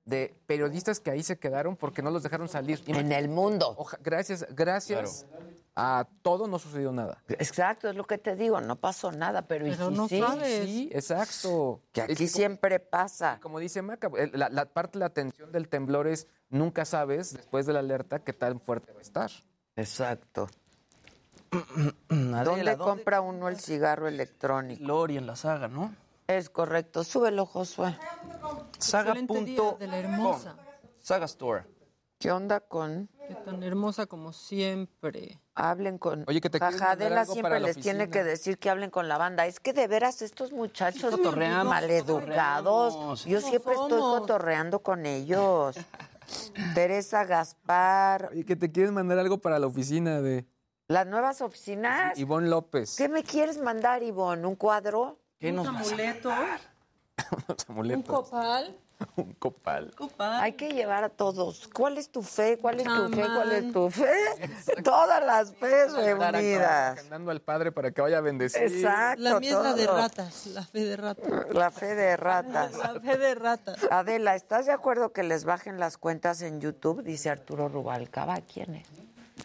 de 0.08 0.34
periodistas 0.46 1.00
que 1.00 1.10
ahí 1.10 1.22
se 1.22 1.38
quedaron 1.38 1.76
porque 1.76 2.02
no 2.02 2.10
los 2.10 2.22
dejaron 2.22 2.48
salir. 2.48 2.82
En 2.86 3.12
el 3.12 3.28
mundo. 3.28 3.74
Oja- 3.76 3.98
gracias, 4.02 4.46
gracias 4.54 5.26
a 5.76 6.08
todo 6.22 6.48
no 6.48 6.58
sucedió 6.58 6.90
nada. 6.90 7.22
Exacto, 7.28 7.88
es 7.88 7.94
lo 7.94 8.04
que 8.04 8.18
te 8.18 8.34
digo, 8.34 8.60
no 8.60 8.76
pasó 8.76 9.12
nada, 9.12 9.42
pero, 9.42 9.66
¿y 9.66 9.70
Pero 9.70 9.90
no 9.90 10.08
sí? 10.08 10.18
sabes. 10.20 10.64
Sí, 10.64 10.90
exacto. 10.92 11.82
Que 11.92 12.00
Es 12.00 12.04
aquí 12.06 12.14
como- 12.26 12.28
siempre 12.28 12.80
pasa. 12.80 13.38
Como 13.40 13.58
dice 13.60 13.82
Maca, 13.82 14.10
la, 14.32 14.48
la 14.48 14.64
parte 14.66 14.94
de 14.94 15.00
la 15.00 15.06
atención 15.06 15.52
del 15.52 15.68
temblor 15.68 16.08
es 16.08 16.26
nunca 16.48 16.84
sabes, 16.84 17.32
después 17.34 17.66
de 17.66 17.74
la 17.74 17.78
alerta, 17.80 18.18
qué 18.20 18.32
tan 18.32 18.60
fuerte 18.60 18.92
va 18.92 18.98
a 18.98 19.02
estar. 19.02 19.30
Exacto. 19.76 20.48
Adela, 22.08 22.44
¿Dónde 22.44 22.76
compra 22.76 23.20
uno 23.20 23.48
el 23.48 23.58
cigarro 23.60 24.08
electrónico? 24.08 24.82
Lori 24.84 25.16
en 25.16 25.26
la 25.26 25.36
saga, 25.36 25.68
¿no? 25.68 25.94
Es 26.28 26.50
correcto, 26.50 27.04
súbelo, 27.04 27.46
Josué. 27.46 27.96
Saga.com. 28.78 29.78
de 29.78 29.86
la 29.86 29.98
hermosa. 29.98 30.56
Saga 31.00 31.24
Store. 31.24 31.64
¿Qué 32.18 32.30
onda 32.30 32.60
con...? 32.60 33.08
Qué 33.28 33.34
tan 33.34 33.62
hermosa 33.62 34.04
como 34.06 34.34
siempre. 34.34 35.40
Hablen 35.54 35.96
con... 35.96 36.24
Oye, 36.28 36.42
que 36.42 36.50
te 36.50 36.58
quieres 36.58 36.76
Jaja, 36.78 36.90
mandar 36.90 37.06
Adela 37.06 37.20
algo 37.22 37.32
siempre 37.32 37.50
para 37.50 37.60
la 37.60 37.66
les 37.68 37.76
tiene 37.78 38.04
oficina. 38.04 38.12
que 38.12 38.24
decir 38.28 38.58
que 38.58 38.68
hablen 38.68 38.90
con 38.90 39.08
la 39.08 39.16
banda. 39.16 39.46
Es 39.46 39.58
que 39.58 39.72
de 39.72 39.86
veras 39.88 40.20
estos 40.20 40.52
muchachos 40.52 41.10
Cotorreamos, 41.14 41.64
maleducados. 41.72 42.92
cotorreamos. 42.92 43.24
Yo 43.24 43.40
siempre 43.40 43.72
estoy 43.72 43.98
cotorreando 44.00 44.82
con 44.82 45.06
ellos. 45.06 45.76
Teresa 46.74 47.24
Gaspar. 47.24 48.28
Oye, 48.32 48.44
que 48.44 48.56
te 48.56 48.70
quieres 48.70 48.92
mandar 48.92 49.18
algo 49.18 49.38
para 49.38 49.58
la 49.58 49.66
oficina 49.66 50.20
de 50.20 50.44
Las 50.88 51.06
nuevas 51.06 51.40
oficinas. 51.40 52.18
Ivonne 52.18 52.48
López. 52.50 52.96
¿Qué 52.96 53.08
me 53.08 53.22
quieres 53.22 53.58
mandar, 53.58 54.02
Ivonne? 54.02 54.46
¿Un 54.46 54.56
cuadro? 54.56 55.18
¿Qué 55.38 55.50
Un 55.50 55.56
nos 55.56 55.66
a- 55.66 55.72
un 57.68 58.02
copal. 58.02 58.76
Un 59.16 59.32
copal. 59.34 59.94
Copal. 59.96 60.40
Hay 60.42 60.52
que 60.54 60.72
llevar 60.72 61.04
a 61.04 61.08
todos. 61.08 61.68
¿Cuál 61.72 61.98
es 61.98 62.10
tu 62.10 62.22
fe? 62.22 62.58
¿Cuál 62.58 62.80
es 62.80 62.84
tu 62.86 63.08
fe? 63.08 63.22
¿Cuál 63.32 63.52
es 63.52 63.72
tu 63.72 63.90
fe? 63.90 64.82
Todas 64.82 65.24
las 65.24 65.54
fe 65.54 65.86
reunidas. 65.88 66.96
Mandando 66.96 67.30
al 67.30 67.40
padre 67.40 67.70
para 67.70 67.92
que 67.92 68.00
vaya 68.00 68.18
a 68.18 68.20
bendecir. 68.20 68.62
Exacto. 68.62 69.22
La 69.22 69.38
mía 69.38 69.50
es 69.50 69.62
la 69.62 69.74
de 69.74 69.86
ratas, 69.86 70.46
la 70.48 70.62
fe 70.64 70.84
de 70.84 70.96
ratas. 70.96 71.54
La 71.54 71.70
fe 71.70 71.94
de 71.94 72.16
ratas. 72.16 72.72
La 72.76 73.00
fe 73.00 73.18
de 73.18 73.34
ratas. 73.36 73.78
Adela, 73.90 74.34
¿estás 74.34 74.66
de 74.66 74.72
acuerdo 74.72 75.12
que 75.12 75.22
les 75.22 75.44
bajen 75.44 75.78
las 75.78 75.96
cuentas 75.96 76.42
en 76.42 76.60
YouTube? 76.60 77.02
Dice 77.04 77.30
Arturo 77.30 77.68
Rubalcaba. 77.68 78.40
¿Quién 78.52 78.74
es? 78.74 78.88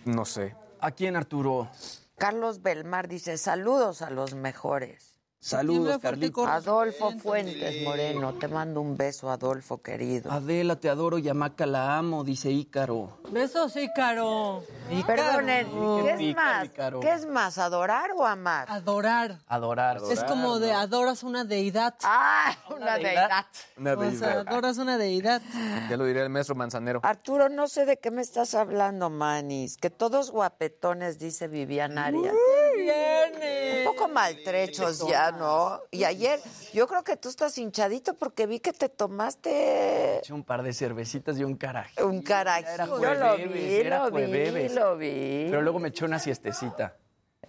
No 0.05 0.25
sé. 0.25 0.55
¿A 0.79 0.89
quién, 0.91 1.15
Arturo? 1.15 1.69
Carlos 2.17 2.61
Belmar 2.63 3.07
dice, 3.07 3.37
saludos 3.37 4.01
a 4.01 4.09
los 4.09 4.33
mejores. 4.33 5.12
Saludos, 5.43 5.97
Carlitos. 6.01 6.47
Adolfo 6.47 7.11
Fuentes 7.19 7.83
Moreno, 7.83 8.33
te 8.35 8.47
mando 8.47 8.79
un 8.79 8.95
beso, 8.95 9.29
Adolfo 9.29 9.81
querido. 9.81 10.31
Adela, 10.31 10.77
te 10.77 10.87
adoro 10.87 11.17
y 11.17 11.23
la 11.23 11.97
amo, 11.97 12.23
dice 12.23 12.49
Ícaro. 12.49 13.17
Besos, 13.29 13.75
Ícaro. 13.75 14.63
Ícaro. 14.89 15.05
Perdonen, 15.05 15.67
¿qué 16.01 16.29
es 16.29 16.35
más? 16.35 16.65
Ícaro. 16.65 17.01
¿Qué 17.01 17.11
es 17.11 17.25
más, 17.25 17.57
adorar 17.57 18.11
o 18.15 18.25
amar? 18.25 18.71
Adorar. 18.71 19.39
Adorar. 19.47 19.97
Es 20.09 20.23
como 20.23 20.59
de 20.59 20.71
adoras 20.71 21.23
una 21.23 21.43
deidad. 21.43 21.93
Ah, 22.03 22.55
una 22.69 22.95
deidad. 22.97 23.45
Una 23.75 23.93
O 23.95 23.99
sea, 23.99 24.09
deidad. 24.09 24.47
adoras 24.47 24.77
una 24.77 24.97
deidad. 24.97 25.41
Ya 25.89 25.97
lo 25.97 26.05
diría 26.05 26.23
el 26.23 26.29
maestro 26.29 26.55
Manzanero. 26.55 27.01
Arturo, 27.03 27.49
no 27.49 27.67
sé 27.67 27.85
de 27.85 27.97
qué 27.99 28.11
me 28.11 28.21
estás 28.21 28.55
hablando, 28.55 29.09
Manis. 29.09 29.75
Que 29.75 29.89
todos 29.89 30.31
guapetones, 30.31 31.19
dice 31.19 31.49
Vivian 31.49 31.97
Arias. 31.97 32.33
Viene. 32.77 33.83
Un 33.85 33.93
poco 33.93 34.07
maltrechos 34.07 35.05
ya, 35.07 35.32
¿no? 35.37 35.79
Y 35.91 36.03
ayer, 36.03 36.39
yo 36.73 36.87
creo 36.87 37.03
que 37.03 37.17
tú 37.17 37.29
estás 37.29 37.57
hinchadito 37.57 38.13
porque 38.15 38.45
vi 38.47 38.59
que 38.59 38.73
te 38.73 38.89
tomaste 38.89 40.19
Eché 40.19 40.33
un 40.33 40.43
par 40.43 40.63
de 40.63 40.73
cervecitas 40.73 41.37
y 41.39 41.43
un 41.43 41.55
carajo. 41.55 42.05
un 42.07 42.21
carajillo. 42.21 42.97
Era 42.99 43.13
Yo 43.13 43.13
lo 43.13 43.37
vi, 43.37 43.43
jueves, 43.43 43.85
era 43.85 43.97
lo 43.99 44.11
vi, 44.11 44.23
jueves. 44.25 44.75
lo 44.75 44.97
vi. 44.97 45.47
Pero 45.49 45.61
luego 45.61 45.79
me 45.79 45.89
eché 45.89 46.05
una 46.05 46.19
siestecita. 46.19 46.95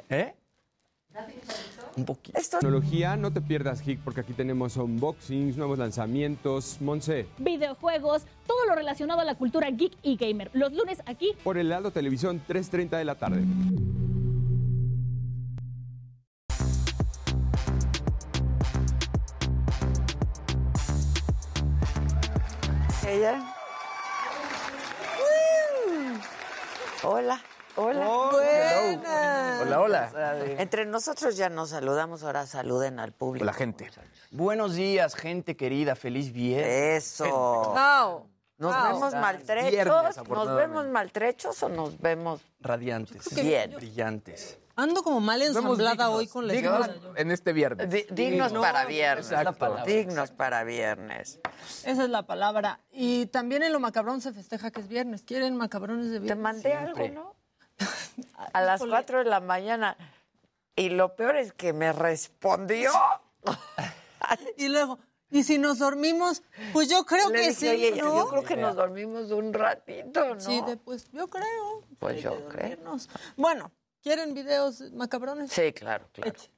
¿Eh? 0.09 0.35
Un 1.97 2.05
poquito. 2.05 2.37
Esto 2.37 2.59
Tecnología, 2.59 3.17
no 3.17 3.33
te 3.33 3.41
pierdas 3.41 3.81
Geek 3.81 4.01
porque 4.01 4.21
aquí 4.23 4.33
tenemos 4.33 4.77
unboxings, 4.77 5.57
nuevos 5.57 5.79
lanzamientos. 5.79 6.79
Monse, 6.81 7.29
videojuegos, 7.39 8.25
todo 8.49 8.67
lo 8.67 8.75
relacionado 8.75 9.21
a 9.21 9.25
la 9.25 9.37
cultura 9.37 9.71
geek 9.71 9.93
y 10.03 10.17
gamer. 10.17 10.51
Los 10.55 10.73
lunes 10.73 11.01
aquí 11.07 11.37
por 11.45 11.57
el 11.57 11.69
Heraldo 11.69 11.93
Televisión, 11.93 12.43
3.30 12.49 12.99
de 12.99 13.05
la 13.05 13.15
tarde. 13.15 13.43
Ella. 23.15 23.55
Hola, 27.03 27.41
hola. 27.77 28.07
Buena. 28.33 29.61
Hola, 29.63 29.81
hola. 29.81 30.45
Entre 30.59 30.87
nosotros 30.87 31.37
ya 31.37 31.49
nos 31.51 31.71
saludamos, 31.71 32.23
ahora 32.23 32.47
saluden 32.47 32.99
al 32.99 33.13
público. 33.13 33.45
La 33.45 33.53
gente. 33.53 33.91
Buenos 34.31 34.75
días, 34.75 35.15
gente 35.15 35.57
querida. 35.57 35.97
Feliz 35.97 36.33
viernes. 36.33 37.05
Eso. 37.05 37.73
Chao. 37.75 38.27
¿Nos 38.57 38.73
vemos 38.73 39.13
Viernes, 39.13 39.21
maltrechos? 39.21 40.29
¿Nos 40.29 40.57
vemos 40.57 40.87
maltrechos 40.87 41.63
o 41.63 41.69
nos 41.69 42.01
vemos 42.01 42.41
Radiantes. 42.61 43.35
Bien. 43.35 43.75
Brillantes. 43.75 44.59
Ando 44.77 45.03
como 45.05 45.21
mal 45.21 45.41
ensamblada 45.43 46.11
hoy 46.11 46.27
con 46.27 46.47
la 46.49 46.53
dignos 46.55 46.91
en 47.17 47.31
este 47.31 47.53
viernes. 47.53 47.89
Di- 47.91 48.07
dignos 48.11 48.53
No, 48.53 48.61
para 48.61 48.85
viernes. 48.87 49.31
exacto. 49.31 49.77
Dignos 49.87 50.31
para 50.33 50.65
viernes. 50.65 51.39
Esa 51.85 52.05
es 52.05 52.11
la 52.11 52.27
palabra. 52.27 52.81
Y 52.91 53.27
también 53.27 53.63
en 53.63 53.73
lo 53.73 53.79
macabrón 53.81 54.21
se 54.21 54.33
festeja 54.33 54.71
que 54.73 54.81
es 54.81 54.89
viernes. 54.89 55.23
¿Quieren 55.23 55.57
macabrones 55.57 56.07
de 56.11 56.19
viernes? 56.19 56.29
Te 56.29 56.35
mandé 56.43 56.75
algo, 56.75 57.09
¿no? 57.09 57.35
A 58.53 58.61
las 58.63 58.81
4 58.85 59.19
de 59.21 59.25
la 59.27 59.41
mañana. 59.41 59.97
Y 60.77 60.89
lo 60.89 61.15
peor 61.15 61.37
es 61.37 61.53
que 61.53 61.73
me 61.73 61.93
respondió. 61.93 62.91
Y 64.57 64.69
luego, 64.69 64.99
¿y 65.31 65.43
si 65.43 65.59
nos 65.59 65.79
dormimos? 65.81 66.43
Pues 66.73 66.89
yo 66.89 67.05
creo 67.05 67.29
Le 67.29 67.35
que 67.35 67.49
dije, 67.49 67.53
sí, 67.55 67.69
"Oye, 67.69 67.93
¿no? 68.03 68.17
Yo 68.25 68.29
creo 68.31 68.43
que 68.43 68.57
nos 68.57 68.75
dormimos 68.75 69.31
un 69.33 69.53
ratito, 69.53 70.35
¿no? 70.35 70.41
Sí, 70.41 70.63
de- 70.67 70.79
pues 70.79 71.11
yo 71.13 71.29
creo. 71.29 71.83
Pues 71.99 72.23
yo 72.23 72.49
que 72.49 72.57
creo. 72.79 72.97
Bueno, 73.37 73.71
¿quieren 74.05 74.35
videos 74.35 74.81
macabrones? 74.93 75.51
Sí, 75.51 75.73
claro, 75.73 76.07
claro. 76.13 76.31
Eche. 76.31 76.51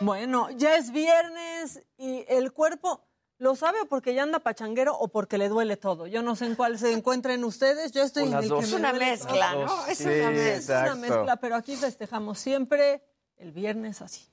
Bueno, 0.00 0.48
ya 0.50 0.76
es 0.76 0.90
viernes 0.92 1.82
y 1.96 2.24
el 2.28 2.52
cuerpo 2.52 3.04
lo 3.38 3.56
sabe 3.56 3.80
o 3.80 3.86
porque 3.86 4.14
ya 4.14 4.22
anda 4.22 4.38
pachanguero 4.38 4.96
o 4.96 5.08
porque 5.08 5.38
le 5.38 5.48
duele 5.48 5.76
todo. 5.76 6.06
Yo 6.06 6.22
no 6.22 6.36
sé 6.36 6.46
en 6.46 6.54
cuál 6.54 6.78
se 6.78 6.92
encuentren 6.92 7.42
ustedes. 7.44 7.92
Yo 7.92 8.02
estoy 8.02 8.24
en 8.24 8.34
el 8.34 8.48
que 8.48 8.58
Es 8.60 8.70
me 8.70 8.76
una 8.76 8.90
duele 8.92 9.10
mezcla, 9.10 9.52
todo. 9.52 9.66
¿no? 9.66 9.86
Es 9.86 9.98
Sí, 9.98 10.04
una 10.04 10.30
Es 10.30 10.34
mezcla. 10.34 10.38
una 10.78 10.86
Exacto. 10.86 10.96
mezcla, 11.00 11.36
pero 11.36 11.56
aquí 11.56 11.76
festejamos 11.76 12.38
siempre 12.38 13.02
el 13.36 13.52
viernes 13.52 14.00
así. 14.00 14.24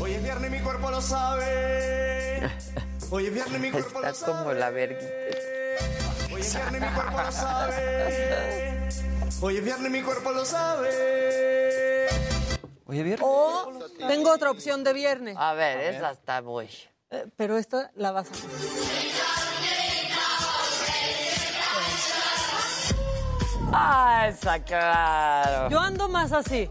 Hoy 0.00 0.12
es 0.12 0.22
viernes, 0.22 0.50
mi 0.50 0.60
cuerpo 0.60 0.90
lo 0.90 1.00
sabe. 1.00 2.40
Hoy 3.10 3.26
es 3.26 3.34
viernes, 3.34 3.60
mi 3.60 3.70
cuerpo 3.70 4.00
lo 4.00 4.06
Estás 4.06 4.18
sabe. 4.18 4.38
como 4.38 4.52
la 4.52 4.70
verguita. 4.70 5.04
Hoy 6.32 6.40
es 6.40 6.54
viernes, 6.54 6.80
mi 6.80 6.88
cuerpo 6.94 7.10
lo 7.20 7.32
sabe. 7.32 8.88
Hoy 9.42 9.56
es 9.56 9.64
viernes, 9.64 9.90
mi 9.90 10.02
cuerpo 10.02 10.30
lo 10.32 10.44
sabe. 10.44 12.08
Oye, 12.86 13.02
viernes. 13.02 13.26
O 13.28 13.72
tengo 14.08 14.30
otra 14.32 14.50
opción 14.50 14.82
de 14.84 14.92
viernes, 14.92 15.36
A 15.38 15.54
ver, 15.54 15.94
esa 15.94 16.10
está 16.12 16.42
muy. 16.42 16.68
eh, 17.10 17.26
pero 17.36 17.56
esta 17.58 17.90
la 17.94 18.10
vas 18.12 18.28
a 18.28 18.32
Ah, 23.72 24.26
esa, 24.28 24.58
claro. 24.64 25.70
Yo 25.70 25.78
ando 25.78 26.08
más 26.08 26.32
así. 26.32 26.68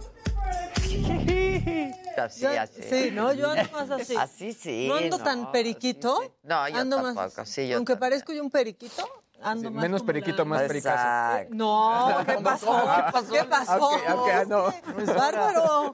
Así, 2.20 2.42
Yo- 2.42 2.62
así. 2.62 2.82
Sí, 2.84 3.12
¿no? 3.12 3.34
Yo 3.34 3.50
ando 3.52 3.72
más 3.72 3.90
así. 3.92 4.16
Así 4.16 4.54
sí. 4.54 4.88
No 4.88 4.96
ando 4.96 5.18
no, 5.18 5.24
tan 5.24 5.52
periquito. 5.52 6.36
No, 6.44 6.68
yo 6.70 6.78
ando 6.78 6.98
tampoco, 6.98 7.38
más 7.38 7.50
sí, 7.50 7.68
yo 7.68 7.78
Aunque 7.78 7.94
también. 7.94 8.00
parezco 8.12 8.34
yo 8.34 8.44
un 8.44 8.52
periquito, 8.52 9.08
ando 9.42 9.70
Sí, 9.70 9.74
más 9.76 9.82
menos 9.84 10.04
periquito, 10.04 10.38
la- 10.40 10.46
más 10.46 10.62
pericazo. 10.64 11.48
No, 11.52 12.18
¿qué 12.26 12.34
pasó? 12.44 12.84
¿Qué 13.32 13.44
pasó? 13.44 13.78
Ok, 13.88 14.02
ok, 14.14 14.30
ah, 14.34 14.44
no. 14.48 14.74
Bárbaro. 15.16 15.94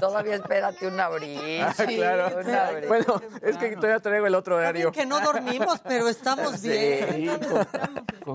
Todavía 0.00 0.36
espérate 0.36 0.86
una 0.86 1.08
brisa. 1.08 1.74
Ah, 1.78 1.84
claro. 1.86 2.38
Una 2.40 2.70
brisa. 2.70 2.88
Bueno, 2.88 3.22
es 3.42 3.56
que 3.56 3.76
todavía 3.76 4.00
traigo 4.00 4.26
el 4.26 4.34
otro 4.34 4.56
horario. 4.56 4.92
que 4.92 5.06
no 5.06 5.20
dormimos, 5.20 5.80
pero 5.80 6.08
estamos 6.08 6.60
bien. 6.62 7.30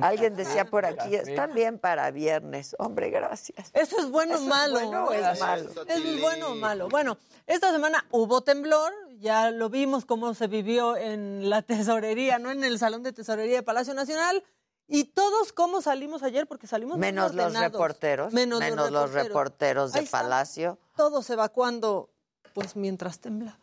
Alguien 0.02 0.36
decía 0.36 0.66
por 0.66 0.86
aquí, 0.86 1.16
están 1.16 1.54
bien 1.54 1.78
para 1.80 2.10
viernes. 2.12 2.76
Hombre, 2.80 3.10
gracias. 3.10 3.72
Eso 3.74 4.00
es 4.00 4.10
bueno 4.10 4.34
o 4.34 4.36
¿Eso 4.36 4.44
es 4.44 4.50
malo. 4.50 4.80
bueno 4.80 5.06
o 5.06 5.14
es 5.14 5.40
malo? 5.40 5.70
Es 5.88 6.22
bueno 6.22 6.48
o 6.52 6.56
malo. 6.56 6.90
Bueno, 6.90 7.18
esta 7.48 7.72
semana 7.72 8.06
hubo 8.12 8.42
temblor, 8.42 8.92
ya 9.22 9.52
lo 9.52 9.70
vimos 9.70 10.06
cómo 10.06 10.34
se 10.34 10.48
vivió 10.48 10.98
en 10.98 11.50
la 11.50 11.62
tesorería, 11.68 12.40
no 12.40 12.52
en 12.52 12.64
el 12.64 12.80
salón 12.80 13.04
de 13.04 13.14
tesorería 13.14 13.58
de 13.58 13.64
Palacio 13.64 13.94
Nacional. 13.94 14.44
Y 14.88 15.06
todos 15.06 15.54
cómo 15.54 15.82
salimos 15.82 16.22
ayer, 16.22 16.48
porque 16.48 16.68
salimos 16.68 16.98
Menos 16.98 17.34
los 17.34 17.54
reporteros. 17.54 18.34
Menos, 18.34 18.60
los 18.92 19.14
reporteros 19.14 19.94
de 19.94 20.00
Ahí 20.00 20.06
están. 20.06 20.24
Palacio. 20.24 20.80
Todos 20.98 21.30
evacuando, 21.30 22.10
pues 22.54 22.76
mientras 22.76 23.20
temblaba. 23.20 23.60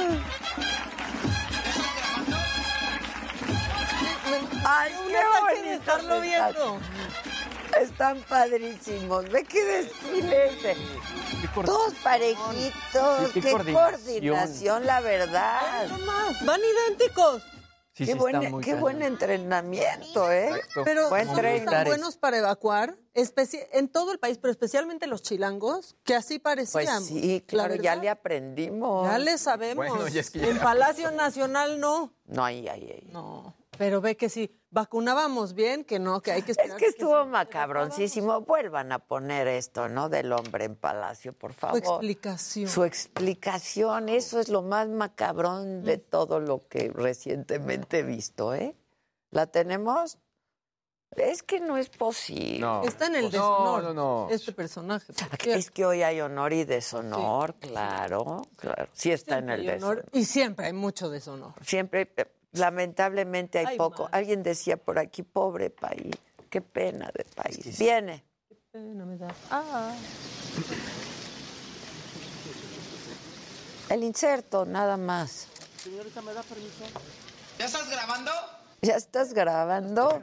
¡Ay, 4.65 4.93
qué 5.09 5.17
bonitos 5.41 5.67
estarlo 5.81 6.23
están! 6.23 6.53
viendo. 6.55 6.81
Están 7.81 8.23
padrísimos. 8.29 9.29
Ve 9.31 9.45
qué 9.45 9.65
desfile 9.65 10.47
ese. 10.47 10.77
Todos 11.65 11.93
parejitos. 12.03 13.27
Sí, 13.27 13.33
qué 13.35 13.41
qué, 13.41 13.51
coordinación. 13.51 13.75
coordinación. 13.75 14.87
la 14.87 15.01
verdad. 15.01 15.87
No 15.89 15.99
más, 15.99 16.45
van 16.47 16.61
idénticos. 16.61 17.43
Sí, 17.97 18.07
qué 18.07 18.13
sí, 18.13 18.19
buen, 18.19 18.61
qué 18.61 18.73
entrenamiento, 19.03 20.31
¿eh? 20.33 20.51
Pero 20.85 21.09
Buen 21.11 21.27
somos 21.27 21.37
tan 21.65 21.85
buenos 21.85 22.17
para 22.17 22.39
evacuar, 22.39 22.97
especi- 23.15 23.65
en 23.73 23.89
todo 23.89 24.11
el 24.11 24.19
país, 24.19 24.37
pero 24.39 24.51
especialmente 24.51 25.07
los 25.07 25.23
chilangos, 25.23 25.95
que 26.03 26.17
así 26.17 26.41
Pues 26.41 26.57
parecían. 26.57 27.05
sí, 27.05 27.41
La 27.41 27.47
claro, 27.47 27.75
ya 27.77 27.95
le 27.95 28.09
aprendimos. 28.09 29.07
Ya 29.09 29.19
le 29.19 29.39
sabemos. 29.39 29.77
Bueno, 29.77 30.09
ya 30.09 30.23
es 30.23 30.31
que 30.33 30.41
ya- 30.41 30.49
En 30.49 30.59
Palacio 30.59 31.13
Nacional 31.13 31.79
no. 31.79 32.13
No, 32.27 32.45
ahí, 32.45 32.67
ahí, 32.67 32.83
ahí. 32.91 33.09
No. 33.13 33.55
Pero 33.79 34.01
ve 34.01 34.17
que 34.17 34.29
si 34.29 34.51
vacunábamos 34.71 35.55
bien, 35.55 35.85
que 35.85 35.99
no, 35.99 36.21
que 36.23 36.33
hay 36.33 36.43
que 36.43 36.53
Es 36.53 36.59
esperar. 36.59 36.79
que 36.79 36.87
estuvo 36.87 37.27
macabroncísimo. 37.27 38.41
Vuelvan 38.43 38.93
a 38.93 38.99
poner 39.01 39.49
esto, 39.49 39.89
¿no? 39.89 40.09
Del 40.09 40.33
hombre 40.33 40.65
en 40.65 40.77
palacio, 40.77 41.33
por 41.33 41.53
Su 41.53 41.59
favor. 41.61 41.79
explicación. 41.79 42.69
Su 42.69 42.85
explicación, 42.85 44.09
eso 44.09 44.39
es 44.41 44.49
lo 44.49 44.63
más 44.63 44.89
macabrón 44.89 45.83
de 45.83 45.99
todo 45.99 46.41
lo 46.41 46.67
que 46.69 46.91
recientemente 46.95 48.01
he 48.01 48.03
visto, 48.03 48.55
¿eh? 48.55 48.77
¿La 49.31 49.47
tenemos? 49.47 50.19
Es 51.17 51.45
que 51.45 51.61
no 51.61 51.77
es 51.77 51.89
posible. 51.91 52.59
No. 52.59 52.83
Está 52.83 53.07
en 53.07 53.15
el 53.17 53.25
No, 53.27 53.31
deshonor. 53.31 53.83
no, 53.85 53.95
no. 53.95 54.29
Este 54.31 54.51
personaje. 54.53 55.13
Es 55.47 55.71
que 55.71 55.85
hoy 55.85 56.03
hay 56.03 56.21
honor 56.21 56.53
y 56.53 56.65
deshonor, 56.65 57.55
claro, 57.55 58.43
claro. 58.57 58.89
Sí 58.93 59.13
está 59.13 59.39
en 59.39 59.51
el 59.51 59.65
deshonor. 59.65 60.05
Y 60.13 60.25
siempre 60.25 60.67
hay 60.67 60.73
mucho 60.73 61.09
deshonor. 61.11 61.53
Siempre, 61.65 62.13
eh, 62.17 62.27
lamentablemente 62.55 63.59
hay 63.59 63.67
Ay, 63.67 63.79
poco. 63.79 64.05
man. 64.05 64.15
Alguien 64.15 64.43
decía 64.43 64.77
por 64.77 64.99
aquí, 64.99 65.23
pobre 65.23 65.71
país, 65.71 66.15
qué 66.51 66.61
pena 66.61 67.11
de 67.15 67.25
país. 67.25 67.79
Viene. 67.79 68.25
Pena 68.73 69.05
me 69.05 69.17
da. 69.17 69.29
Ah. 69.51 69.95
El 73.91 74.03
inserto, 74.03 74.65
nada 74.65 74.97
más. 74.97 75.47
Señorita, 75.83 76.23
¿me 76.23 76.33
da 76.33 76.43
permiso? 76.43 76.85
¿Ya 77.59 77.67
estás 77.67 77.89
grabando? 77.91 78.31
¿Ya 78.89 78.95
estás 78.97 79.33
grabando? 79.33 80.21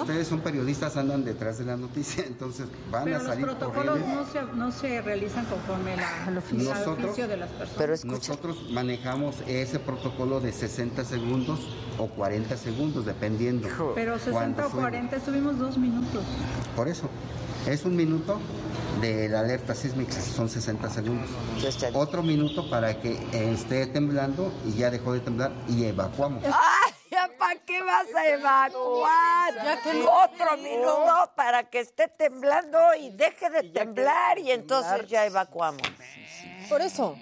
Ustedes 0.00 0.28
son 0.28 0.40
periodistas, 0.40 0.96
andan 0.96 1.24
detrás 1.24 1.58
de 1.58 1.64
la 1.64 1.76
noticia, 1.76 2.24
entonces 2.26 2.66
van 2.90 3.04
Pero 3.04 3.16
a 3.16 3.18
los 3.20 3.28
salir 3.28 3.44
protocolos 3.44 3.98
corriendo. 3.98 4.14
no 4.24 4.26
se, 4.30 4.42
no 4.56 4.72
se 4.72 5.02
realizan 5.02 5.44
conforme 5.46 5.96
la, 5.96 6.26
al 6.26 6.38
oficio, 6.38 6.72
al 6.72 6.78
Nosotros- 6.78 7.04
oficio 7.06 7.28
de 7.28 7.36
las 7.36 7.48
personas. 7.50 7.74
Pero 7.78 7.94
escucha, 7.94 8.14
Nosotros 8.16 8.70
manejamos 8.70 9.36
ese 9.46 9.78
protocolo 9.78 10.40
de 10.40 10.52
60 10.52 11.04
segundos 11.04 11.60
o 11.98 12.06
40 12.08 12.56
segundos, 12.56 13.04
dependiendo. 13.04 13.68
Pero 13.94 14.14
60 14.18 14.32
cuándo 14.32 14.66
o 14.66 14.70
fue. 14.70 14.80
40 14.80 15.16
estuvimos 15.16 15.58
dos 15.58 15.76
minutos. 15.78 16.24
Por 16.76 16.88
eso, 16.88 17.08
es 17.66 17.84
un 17.84 17.94
minuto 17.96 18.38
de 19.00 19.28
la 19.28 19.40
alerta 19.40 19.74
sísmica, 19.74 20.12
son 20.12 20.48
60 20.48 20.88
segundos. 20.90 21.28
Otro 21.94 22.22
minuto 22.22 22.68
para 22.70 23.00
que 23.00 23.18
esté 23.52 23.86
temblando 23.86 24.52
y 24.66 24.72
ya 24.78 24.90
dejó 24.90 25.12
de 25.12 25.20
temblar 25.20 25.52
y 25.68 25.84
evacuamos. 25.84 26.42
¡Ay, 26.44 26.92
para 27.38 27.60
qué 27.60 27.82
vas 27.82 28.06
a 28.14 28.26
evacuar! 28.28 29.54
Ya 29.54 29.82
que 29.82 30.02
Otro 30.02 30.56
minuto 30.58 31.32
para 31.34 31.64
que 31.64 31.80
esté 31.80 32.08
temblando 32.08 32.78
y 32.94 33.10
deje 33.10 33.50
de 33.50 33.62
temblar 33.64 34.38
y 34.38 34.50
entonces 34.50 35.08
ya 35.08 35.26
evacuamos. 35.26 35.82
Por 36.68 36.80
eso. 36.80 37.16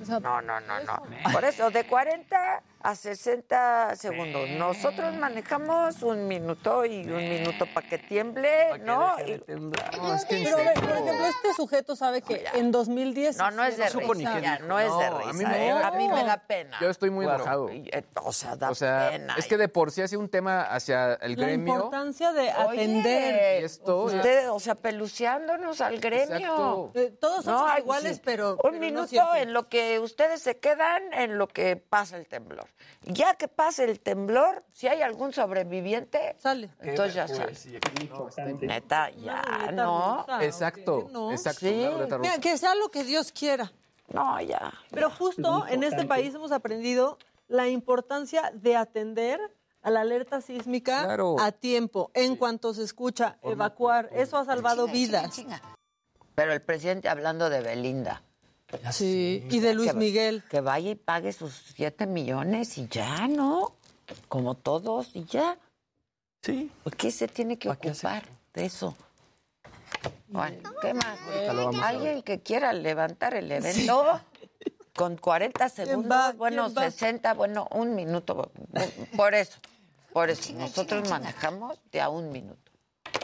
O 0.00 0.04
sea, 0.04 0.20
No, 0.20 0.42
no, 0.42 0.60
no, 0.60 0.80
no. 0.80 1.02
Por 1.32 1.44
eso, 1.44 1.70
de 1.70 1.84
40 1.86 2.62
a 2.86 2.94
60 2.94 3.96
segundos. 3.96 4.48
Nosotros 4.50 5.12
manejamos 5.16 6.02
un 6.02 6.28
minuto 6.28 6.84
y 6.84 7.00
un 7.10 7.16
minuto 7.28 7.66
para 7.74 7.88
que 7.88 7.98
tiemble, 7.98 8.78
¿no? 8.78 9.16
Y- 9.26 9.42
No, 9.56 10.14
es 10.14 10.24
que 10.24 10.42
Pero, 10.44 10.56
por 10.56 10.90
ejemplo, 10.92 11.26
este 11.26 11.52
sujeto 11.56 11.96
sabe 11.96 12.22
que 12.22 12.44
en 12.54 12.70
2010... 12.70 13.38
No, 13.38 13.50
no 13.50 13.64
es 13.64 13.76
de 13.76 13.88
supo 13.88 14.14
risa, 14.14 14.38
ya, 14.38 14.58
qué 14.58 14.62
no 14.64 14.78
es 14.78 14.84
de 14.96 15.10
No, 15.10 15.16
a 15.18 15.32
mí 15.32 15.38
risa. 15.44 15.48
me- 15.48 15.66
¿eh? 15.68 15.70
A 15.72 15.90
mí 15.90 16.08
me 16.08 16.24
da 16.24 16.36
pena. 16.46 16.76
Yo 16.80 16.88
estoy 16.88 17.10
muy 17.10 17.24
Claro. 17.26 17.42
enojado. 17.42 17.68
Eh, 17.70 18.04
O 18.22 18.32
sea, 18.32 18.54
da 18.54 18.70
O 18.70 18.74
sea, 18.76 19.08
pena. 19.10 19.34
es 19.36 19.46
que 19.48 19.56
de 19.56 19.68
por 19.68 19.90
sí 19.90 20.02
hace 20.02 20.16
un 20.16 20.28
tema 20.28 20.62
hacia 20.62 21.14
el 21.14 21.34
La 21.36 21.46
gremio. 21.46 21.74
importancia 21.74 22.32
de 22.32 22.42
Oye, 22.68 22.82
atender. 22.82 23.64
Esto, 23.64 24.04
Usted, 24.04 24.48
o 24.50 24.60
sea, 24.60 24.76
peluceándonos 24.76 25.80
al 25.80 25.98
gremio. 25.98 26.36
Exacto. 26.36 26.90
Eh, 26.94 27.12
todos 27.20 27.44
somos 27.44 27.78
iguales, 27.78 28.16
sí. 28.16 28.22
pero... 28.24 28.52
Un 28.52 28.58
pero 28.62 28.72
no 28.74 28.78
minuto 28.78 29.34
en 29.34 29.52
lo 29.52 29.68
que 29.68 29.98
ustedes 29.98 30.40
se 30.40 30.58
quedan, 30.58 31.12
en 31.12 31.36
lo 31.38 31.48
que 31.48 31.76
pasa 31.76 32.16
el 32.16 32.26
temblor. 32.26 32.68
Ya 33.02 33.34
que 33.34 33.48
pase 33.48 33.84
el 33.84 34.00
temblor, 34.00 34.64
si 34.72 34.88
hay 34.88 35.02
algún 35.02 35.32
sobreviviente, 35.32 36.36
sale. 36.38 36.70
Entonces 36.80 37.14
ya 37.14 37.28
sale. 37.28 37.52
Neta, 38.62 39.10
ya, 39.10 39.70
¿no? 39.72 40.26
Exacto, 40.40 41.08
No. 41.10 41.30
exacto. 41.32 41.60
Sí. 41.60 41.88
Mira, 42.20 42.38
que 42.40 42.56
sea 42.58 42.74
lo 42.74 42.90
que 42.90 43.04
Dios 43.04 43.32
quiera. 43.32 43.72
No, 44.08 44.40
ya. 44.40 44.72
Pero 44.90 45.10
justo 45.10 45.66
en 45.68 45.82
este 45.82 46.04
país 46.04 46.34
hemos 46.34 46.52
aprendido 46.52 47.18
la 47.48 47.68
importancia 47.68 48.50
de 48.54 48.76
atender 48.76 49.40
a 49.82 49.90
la 49.90 50.00
alerta 50.00 50.40
sísmica 50.40 51.04
Claro. 51.04 51.36
a 51.40 51.52
tiempo, 51.52 52.10
en 52.14 52.34
cuanto 52.36 52.74
se 52.74 52.82
escucha, 52.82 53.38
evacuar. 53.42 54.08
Eso 54.12 54.36
ha 54.36 54.44
salvado 54.44 54.86
vidas. 54.88 55.44
Pero 56.34 56.52
el 56.52 56.60
presidente 56.60 57.08
hablando 57.08 57.48
de 57.50 57.60
Belinda. 57.62 58.22
Sí, 58.90 59.46
y 59.50 59.60
de 59.60 59.74
Luis 59.74 59.92
Que- 59.92 59.96
Miguel. 59.96 60.42
Que 60.50 60.60
vaya 60.60 60.90
y 60.90 60.94
pague 60.94 61.32
sus 61.32 61.54
7 61.74 62.06
millones 62.06 62.78
y 62.78 62.88
ya, 62.88 63.28
¿no? 63.28 63.74
Como 64.28 64.54
todos 64.54 65.10
y 65.14 65.24
ya. 65.24 65.58
Sí. 66.42 66.70
¿Por 66.84 66.96
qué 66.96 67.10
se 67.10 67.28
tiene 67.28 67.58
que 67.58 67.68
ocupar 67.68 68.24
de 68.54 68.66
eso? 68.66 68.96
Bueno, 70.28 70.58
¿qué 70.80 70.94
más? 70.94 71.18
Alguien 71.82 72.22
que 72.22 72.40
quiera 72.40 72.72
levantar 72.72 73.34
el 73.34 73.50
evento 73.50 74.20
con 74.94 75.16
40 75.16 75.68
segundos, 75.68 76.10
va? 76.10 76.32
bueno, 76.32 76.64
¿Quién 76.66 76.76
va? 76.78 76.90
60, 76.90 77.34
bueno, 77.34 77.68
un 77.72 77.94
minuto. 77.94 78.50
Por 79.16 79.34
eso, 79.34 79.58
por 80.12 80.30
eso. 80.30 80.52
Nosotros 80.54 81.08
manejamos 81.08 81.78
de 81.92 82.00
a 82.00 82.08
un 82.08 82.30
minuto. 82.30 82.65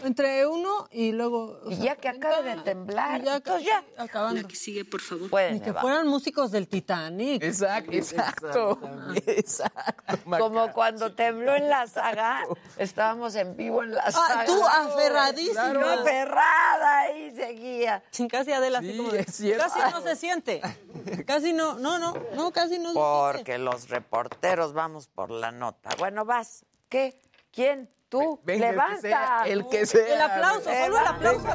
Entre 0.05 0.47
uno 0.47 0.89
y 0.91 1.12
luego. 1.12 1.61
o 1.64 1.70
Y 1.70 1.76
sea, 1.76 1.85
ya 1.85 1.97
que 1.97 2.09
acabe 2.09 2.57
de 2.57 2.62
temblar, 2.62 3.20
y 3.20 3.24
ya, 3.24 3.37
entonces 3.37 3.66
ya. 3.66 3.85
acabando. 3.99 4.49
sigue, 4.51 4.85
por 4.85 5.01
favor. 5.01 5.22
Ni 5.24 5.28
Pueden, 5.28 5.61
que 5.61 5.68
Eva. 5.70 5.80
fueran 5.80 6.09
músicos 6.09 6.51
del 6.51 6.66
Titanic. 6.66 7.43
Exacto, 7.43 7.93
exacto. 7.93 8.80
Exacto. 9.26 10.39
Como 10.39 10.72
cuando 10.72 11.14
tembló 11.14 11.55
en 11.55 11.68
la 11.68 11.87
saga, 11.87 12.43
estábamos 12.78 13.35
en 13.37 13.57
vivo 13.57 13.83
en 13.83 13.95
la 13.95 14.11
saga. 14.11 14.41
Ah, 14.41 14.45
tú 14.45 14.61
aferradísima. 14.66 15.72
Yo 15.72 15.80
aferrada 15.89 16.99
ahí 17.01 17.35
seguía. 17.37 18.03
Sin 18.11 18.28
casi 18.28 18.53
Adela, 18.53 18.78
así 18.78 18.93
Sí, 18.93 18.97
como 18.99 19.11
de, 19.11 19.20
es 19.20 19.35
cierto. 19.35 19.64
Casi 19.64 19.78
no 19.93 20.03
se 20.03 20.16
siente. 20.16 20.61
Casi 21.26 21.53
no, 21.53 21.74
no, 21.74 21.99
no, 21.99 22.14
no, 22.35 22.51
casi 22.53 22.78
no 22.78 22.89
se 22.89 22.93
siente. 22.95 23.33
Porque 23.39 23.59
los 23.59 23.89
reporteros 23.89 24.72
vamos 24.72 25.09
por 25.09 25.30
la 25.30 25.51
nota. 25.53 25.91
Bueno, 25.99 26.24
vas. 26.24 26.64
¿Qué? 26.89 27.20
¿Quién? 27.53 27.89
Tú. 28.12 28.38
Venga, 28.44 28.68
el 28.68 28.74
que 28.74 28.76
Levanta. 28.76 29.00
sea, 29.00 29.42
el 29.46 29.66
que 29.70 29.86
sea. 29.86 30.14
El 30.14 30.20
aplauso, 30.20 30.64
solo 30.70 30.98
el 31.00 31.06
aplauso. 31.06 31.48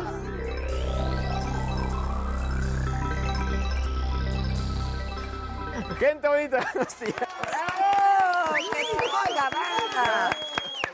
Gente 5.99 6.27
bonita, 6.27 6.57
buenos 6.73 6.99
días. 6.99 7.15
¡Bravo! 7.41 8.55
¡Que! 8.71 8.81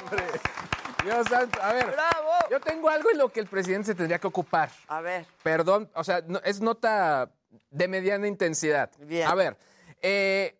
Hombre, 0.03 0.23
Dios 1.03 1.27
santo. 1.27 1.59
A 1.61 1.73
ver, 1.73 1.87
¡Bravo! 1.87 2.29
yo 2.49 2.59
tengo 2.59 2.89
algo 2.89 3.09
en 3.11 3.17
lo 3.17 3.29
que 3.29 3.39
el 3.39 3.47
presidente 3.47 3.87
se 3.87 3.95
tendría 3.95 4.19
que 4.19 4.27
ocupar. 4.27 4.69
A 4.87 5.01
ver. 5.01 5.25
Perdón, 5.41 5.89
o 5.95 6.03
sea, 6.03 6.21
no- 6.27 6.41
es 6.43 6.61
nota 6.61 7.31
de 7.69 7.87
mediana 7.87 8.27
intensidad. 8.27 8.91
Bien. 8.99 9.27
A 9.27 9.35
ver, 9.35 9.57
eh, 10.01 10.57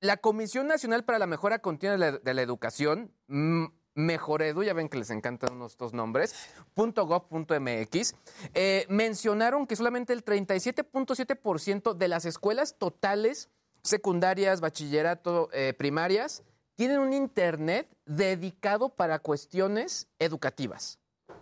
la 0.00 0.16
Comisión 0.18 0.66
Nacional 0.66 1.04
para 1.04 1.18
la 1.18 1.26
Mejora 1.26 1.58
Continua 1.60 1.92
de 1.92 1.98
la, 1.98 2.12
de 2.18 2.34
la 2.34 2.42
Educación, 2.42 3.12
mm, 3.28 3.66
Mejoredu, 3.98 4.62
ya 4.62 4.74
ven 4.74 4.88
que 4.88 4.96
les 4.96 5.10
encantan 5.10 5.60
estos 5.62 5.92
nombres, 5.92 6.34
punto 6.72 7.04
.gov 7.04 7.26
punto 7.26 7.58
.mx, 7.58 8.14
eh, 8.54 8.86
mencionaron 8.88 9.66
que 9.66 9.74
solamente 9.74 10.12
el 10.12 10.24
37.7% 10.24 11.94
de 11.94 12.08
las 12.08 12.24
escuelas 12.24 12.76
totales, 12.78 13.50
secundarias, 13.82 14.60
bachillerato, 14.60 15.50
eh, 15.52 15.74
primarias, 15.76 16.44
tienen 16.76 17.00
un 17.00 17.12
Internet 17.12 17.88
dedicado 18.06 18.90
para 18.90 19.18
cuestiones 19.18 20.06
educativas. 20.20 21.00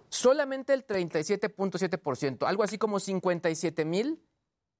Solamente 0.09 0.73
el 0.73 0.87
37.7%, 0.87 2.47
algo 2.47 2.63
así 2.63 2.79
como 2.79 3.01
57 3.01 3.85
mil 3.85 4.23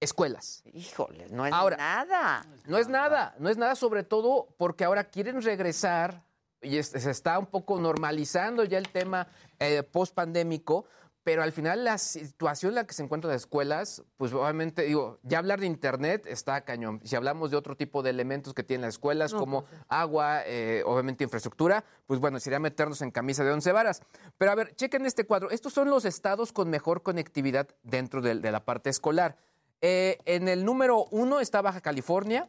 escuelas. 0.01 0.63
Híjole, 0.73 1.29
no 1.29 1.45
es 1.45 1.53
Ahora, 1.53 1.77
nada. 1.77 2.47
No 2.67 2.79
es 2.79 2.89
nada, 2.89 3.35
no 3.39 3.51
es 3.51 3.59
nada, 3.59 3.75
sobre 3.75 4.03
todo 4.03 4.49
porque 4.57 4.85
ahora 4.85 5.05
quieren 5.05 5.43
regresar 5.43 6.25
y 6.63 6.79
es- 6.79 6.89
se 6.89 7.11
está 7.11 7.39
un 7.39 7.47
poco 7.47 7.79
normalizando 7.81 8.65
ya 8.65 8.79
el 8.79 8.89
tema 8.89 9.27
eh, 9.59 9.83
post-pandémico, 9.83 10.85
pero 11.23 11.43
al 11.43 11.51
final 11.51 11.83
la 11.85 11.99
situación 11.99 12.71
en 12.71 12.75
la 12.77 12.87
que 12.87 12.95
se 12.95 13.03
encuentran 13.03 13.33
las 13.33 13.43
escuelas, 13.43 14.05
pues 14.17 14.33
obviamente, 14.33 14.83
digo, 14.83 15.19
ya 15.25 15.39
hablar 15.39 15.59
de 15.59 15.67
Internet 15.67 16.25
está 16.27 16.61
cañón. 16.61 17.01
Si 17.03 17.17
hablamos 17.17 17.51
de 17.51 17.57
otro 17.57 17.77
tipo 17.77 18.05
de 18.05 18.11
elementos 18.11 18.55
que 18.55 18.63
tienen 18.63 18.83
las 18.83 18.95
escuelas, 18.95 19.33
No, 19.33 19.41
como 19.41 19.65
pues, 19.65 19.81
agua, 19.89 20.43
eh, 20.47 20.85
obviamente 20.87 21.25
infraestructura, 21.25 21.85
pues 22.07 22.21
bueno, 22.21 22.39
sería 22.39 22.61
meternos 22.61 23.03
en 23.03 23.11
camisa 23.11 23.43
de 23.43 23.51
once 23.51 23.73
varas. 23.73 24.03
Pero 24.39 24.53
a 24.53 24.55
ver, 24.55 24.77
chequen 24.77 25.05
este 25.05 25.25
cuadro. 25.25 25.51
Estos 25.51 25.73
son 25.73 25.91
los 25.91 26.05
estados 26.05 26.53
con 26.53 26.71
mejor 26.71 27.03
conectividad 27.03 27.67
dentro 27.83 28.21
de, 28.23 28.37
de 28.37 28.53
la 28.53 28.65
parte 28.65 28.89
escolar. 28.91 29.37
Eh, 29.81 30.19
en 30.27 30.47
el 30.47 30.65
número 30.65 31.07
uno 31.11 31.41
está 31.41 31.61
Baja 31.61 31.81
California, 31.81 32.49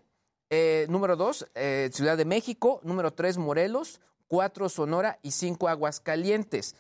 eh, 0.49 0.85
número 0.89 1.15
dos, 1.15 1.47
eh, 1.55 1.89
Ciudad 1.93 2.17
de 2.17 2.25
México, 2.25 2.79
número 2.83 3.11
tres, 3.11 3.37
Morelos, 3.37 3.99
cuatro, 4.27 4.69
Sonora 4.69 5.19
y 5.21 5.31
cinco, 5.31 5.67
Aguascalientes. 5.67 6.75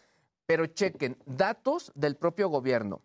Pero 0.45 0.65
chequen, 0.67 1.17
datos 1.25 1.91
del 1.95 2.15
propio 2.15 2.47
gobierno. 2.49 3.01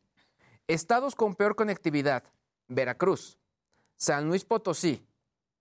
Estados 0.69 1.15
con 1.17 1.35
peor 1.35 1.57
conectividad, 1.57 2.23
Veracruz, 2.69 3.39
San 3.97 4.29
Luis 4.29 4.45
Potosí, 4.45 5.05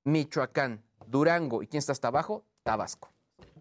Michoacán, 0.04 0.84
Durango 1.08 1.64
y 1.64 1.68
¿quién 1.68 1.80
está 1.80 1.92
hasta 1.92 2.10
abajo? 2.10 2.44
Tabasco. 2.64 3.10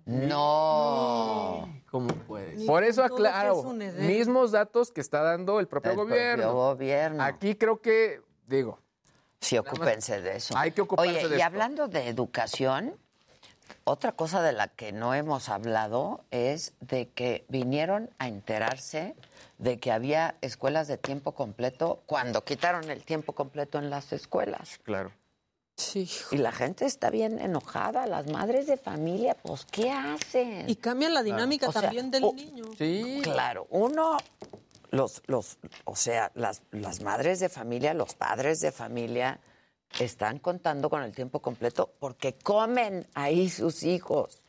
No. 0.05 1.69
¿Cómo 1.91 2.09
puedes? 2.27 2.65
Por 2.65 2.85
eso 2.85 3.03
aclaro, 3.05 3.63
mismos 3.99 4.53
datos 4.53 4.91
que 4.93 5.01
está 5.01 5.23
dando 5.23 5.61
el 5.61 5.69
propio 5.69 5.93
El 5.93 5.97
gobierno. 5.97 6.43
propio 6.45 6.53
gobierno. 6.55 7.23
Aquí 7.23 7.55
creo 7.55 7.81
que, 7.81 8.21
digo, 8.47 8.79
Sí, 9.41 9.57
ocúpense 9.59 10.21
de 10.21 10.37
eso. 10.37 10.57
hay 10.57 10.73
que 10.73 10.83
ocuparse 10.83 11.11
Oye, 11.11 11.29
de 11.29 11.35
y 11.37 11.39
esto. 11.39 11.47
hablando 11.47 11.89
de 11.89 12.09
educación, 12.09 12.95
otra 13.85 14.13
cosa 14.13 14.43
de 14.43 14.53
la 14.53 14.69
que 14.69 14.93
no 14.93 15.15
hemos 15.15 15.49
hablado 15.49 16.25
es 16.31 16.75
de 16.81 17.09
que 17.09 17.45
vinieron 17.49 18.11
a 18.19 18.29
enterarse 18.29 19.15
de 19.59 19.79
que 19.79 19.93
había 19.93 20.37
escuelas 20.43 20.89
de 20.89 20.99
tiempo 20.99 21.33
completo 21.33 22.03
cuando 22.07 22.45
quitaron 22.45 22.91
el 22.91 23.03
tiempo 23.05 23.33
completo 23.33 23.79
en 23.79 23.89
las 23.91 24.13
escuelas. 24.13 24.79
Claro. 24.83 25.13
Sí. 25.77 26.11
Y 26.31 26.37
la 26.37 26.53
gente 26.53 26.85
está 26.85 27.09
bien 27.09 27.41
enojada, 27.41 28.07
las 28.07 28.27
madres 28.27 28.67
de 28.67 28.77
familia, 28.77 29.35
pues 29.43 29.65
¿qué 29.65 29.91
hacen? 29.91 30.69
Y 30.69 30.77
cambia 30.77 31.09
la 31.09 31.23
dinámica 31.23 31.69
O 31.69 31.73
sea, 31.73 31.83
también 31.83 32.11
del 32.11 32.25
o- 32.25 32.33
niño. 32.35 32.65
Sí. 32.77 33.21
Claro, 33.23 33.67
uno, 33.71 34.19
los, 34.91 35.23
los, 35.27 35.59
o 35.85 35.97
sea, 35.97 36.31
las, 36.35 36.63
las 36.71 37.01
madres 37.03 37.41
de 37.41 37.49
familia, 37.49 37.95
los 37.95 38.15
padres 38.15 38.61
de 38.61 38.73
familia 38.73 39.41
están 39.99 40.39
contando 40.39 40.89
con 40.91 41.03
el 41.03 41.13
tiempo 41.13 41.41
completo 41.41 41.93
porque 41.99 42.35
comen 42.35 43.07
ahí 43.15 43.49
sus 43.51 43.83
hijos. 43.83 44.43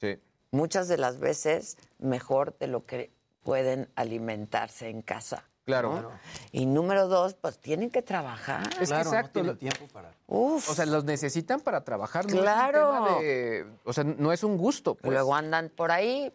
Sí. 0.00 0.18
Muchas 0.50 0.88
de 0.88 0.96
las 0.98 1.18
veces 1.20 1.76
mejor 1.98 2.56
de 2.58 2.66
lo 2.68 2.84
que 2.86 3.10
pueden 3.42 3.88
alimentarse 3.94 4.88
en 4.88 5.02
casa. 5.02 5.44
Claro. 5.64 6.00
¿no? 6.00 6.10
Y 6.50 6.64
número 6.64 7.08
dos, 7.08 7.34
pues 7.34 7.58
tienen 7.58 7.90
que 7.90 8.00
trabajar. 8.00 8.62
Es 8.80 8.88
que 8.90 8.96
exacto. 8.96 9.42
lo- 9.42 9.56
tiempo 9.56 9.86
para... 9.92 10.12
Uf. 10.26 10.70
O 10.70 10.74
sea, 10.74 10.86
los 10.86 11.04
necesitan 11.04 11.60
para 11.60 11.84
trabajar. 11.84 12.24
no 12.24 12.30
es 12.30 12.34
un 12.36 12.40
Claro. 12.40 12.92
tema 12.92 13.20
de- 13.20 13.66
o 13.84 13.92
sea, 13.92 14.04
no 14.04 14.32
es 14.32 14.42
un 14.44 14.56
gusto. 14.56 14.94
Pues. 14.94 15.12
Luego 15.12 15.34
andan 15.34 15.68
por 15.68 15.90
ahí, 15.92 16.32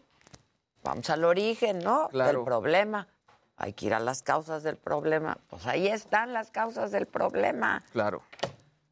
vamos 0.84 1.10
al 1.10 1.24
origen, 1.24 1.80
¿no? 1.80 2.08
Claro. 2.10 2.38
Del 2.38 2.44
problema. 2.44 3.08
Hay 3.56 3.72
que 3.72 3.86
ir 3.86 3.94
a 3.94 4.00
las 4.00 4.22
causas 4.22 4.62
del 4.62 4.76
problema. 4.76 5.38
Pues 5.48 5.66
ahí 5.66 5.86
están 5.86 6.32
las 6.32 6.50
causas 6.50 6.90
del 6.90 7.06
problema. 7.06 7.82
Claro. 7.92 8.22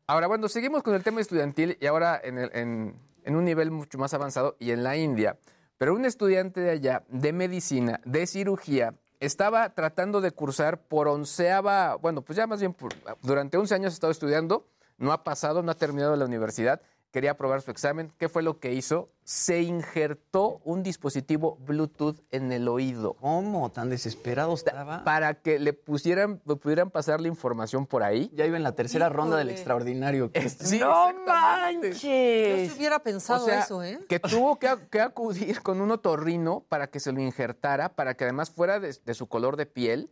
Ahora, 0.06 0.26
bueno, 0.28 0.48
seguimos 0.48 0.82
con 0.82 0.94
el 0.94 1.02
tema 1.02 1.20
estudiantil 1.20 1.76
y 1.80 1.86
ahora 1.86 2.20
en, 2.22 2.38
el- 2.38 2.50
en- 2.54 2.96
en 3.24 3.36
un 3.36 3.44
nivel 3.44 3.70
mucho 3.70 3.98
más 3.98 4.14
avanzado 4.14 4.56
y 4.58 4.70
en 4.72 4.82
la 4.84 4.96
India. 4.96 5.38
Pero 5.78 5.94
un 5.94 6.04
estudiante 6.04 6.60
de 6.60 6.70
allá, 6.70 7.02
de 7.08 7.32
medicina, 7.32 8.00
de 8.04 8.26
cirugía, 8.26 8.94
estaba 9.20 9.70
tratando 9.74 10.20
de 10.20 10.30
cursar 10.32 10.80
por 10.82 11.08
onceava, 11.08 11.96
bueno, 11.96 12.22
pues 12.22 12.36
ya 12.36 12.46
más 12.46 12.60
bien 12.60 12.76
durante 13.22 13.56
11 13.56 13.74
años 13.74 13.92
ha 13.92 13.94
estado 13.94 14.10
estudiando, 14.10 14.68
no 14.98 15.12
ha 15.12 15.24
pasado, 15.24 15.62
no 15.62 15.70
ha 15.72 15.76
terminado 15.76 16.14
la 16.16 16.24
universidad, 16.24 16.80
quería 17.12 17.32
aprobar 17.32 17.60
su 17.62 17.70
examen. 17.70 18.10
¿Qué 18.18 18.28
fue 18.28 18.42
lo 18.42 18.58
que 18.58 18.72
hizo? 18.72 19.10
Se 19.22 19.62
injertó 19.62 20.60
un 20.64 20.82
dispositivo 20.82 21.56
Bluetooth 21.60 22.16
en 22.30 22.50
el 22.50 22.66
oído. 22.66 23.14
¿Cómo? 23.14 23.70
¿Tan 23.70 23.90
desesperado 23.90 24.54
estaba? 24.54 25.04
Para 25.04 25.34
que 25.34 25.58
le 25.60 25.74
pusieran, 25.74 26.40
le 26.44 26.56
pudieran 26.56 26.90
pasar 26.90 27.20
la 27.20 27.28
información 27.28 27.86
por 27.86 28.02
ahí. 28.02 28.30
Ya 28.34 28.46
iba 28.46 28.56
en 28.56 28.62
la 28.62 28.74
tercera 28.74 29.08
ronda 29.08 29.36
del 29.36 29.50
extraordinario. 29.50 30.32
Sí, 30.34 30.78
¡No 30.80 31.10
exactamente. 31.10 31.92
Yo 31.92 31.98
manches! 32.00 32.72
si 32.72 32.78
hubiera 32.78 32.98
pensado 32.98 33.44
O 33.44 33.48
sea, 33.48 33.60
eso, 33.60 33.82
¿eh? 33.84 34.00
que 34.08 34.18
tuvo 34.18 34.58
que, 34.58 34.74
que 34.90 35.00
acudir 35.00 35.60
con 35.62 35.80
un 35.80 35.90
otorrino 35.90 36.64
para 36.68 36.88
que 36.88 36.98
se 36.98 37.12
lo 37.12 37.20
injertara, 37.20 37.94
para 37.94 38.14
que 38.14 38.24
además 38.24 38.50
fuera 38.50 38.80
de, 38.80 38.96
de 39.04 39.14
su 39.14 39.28
color 39.28 39.56
de 39.56 39.66
piel 39.66 40.10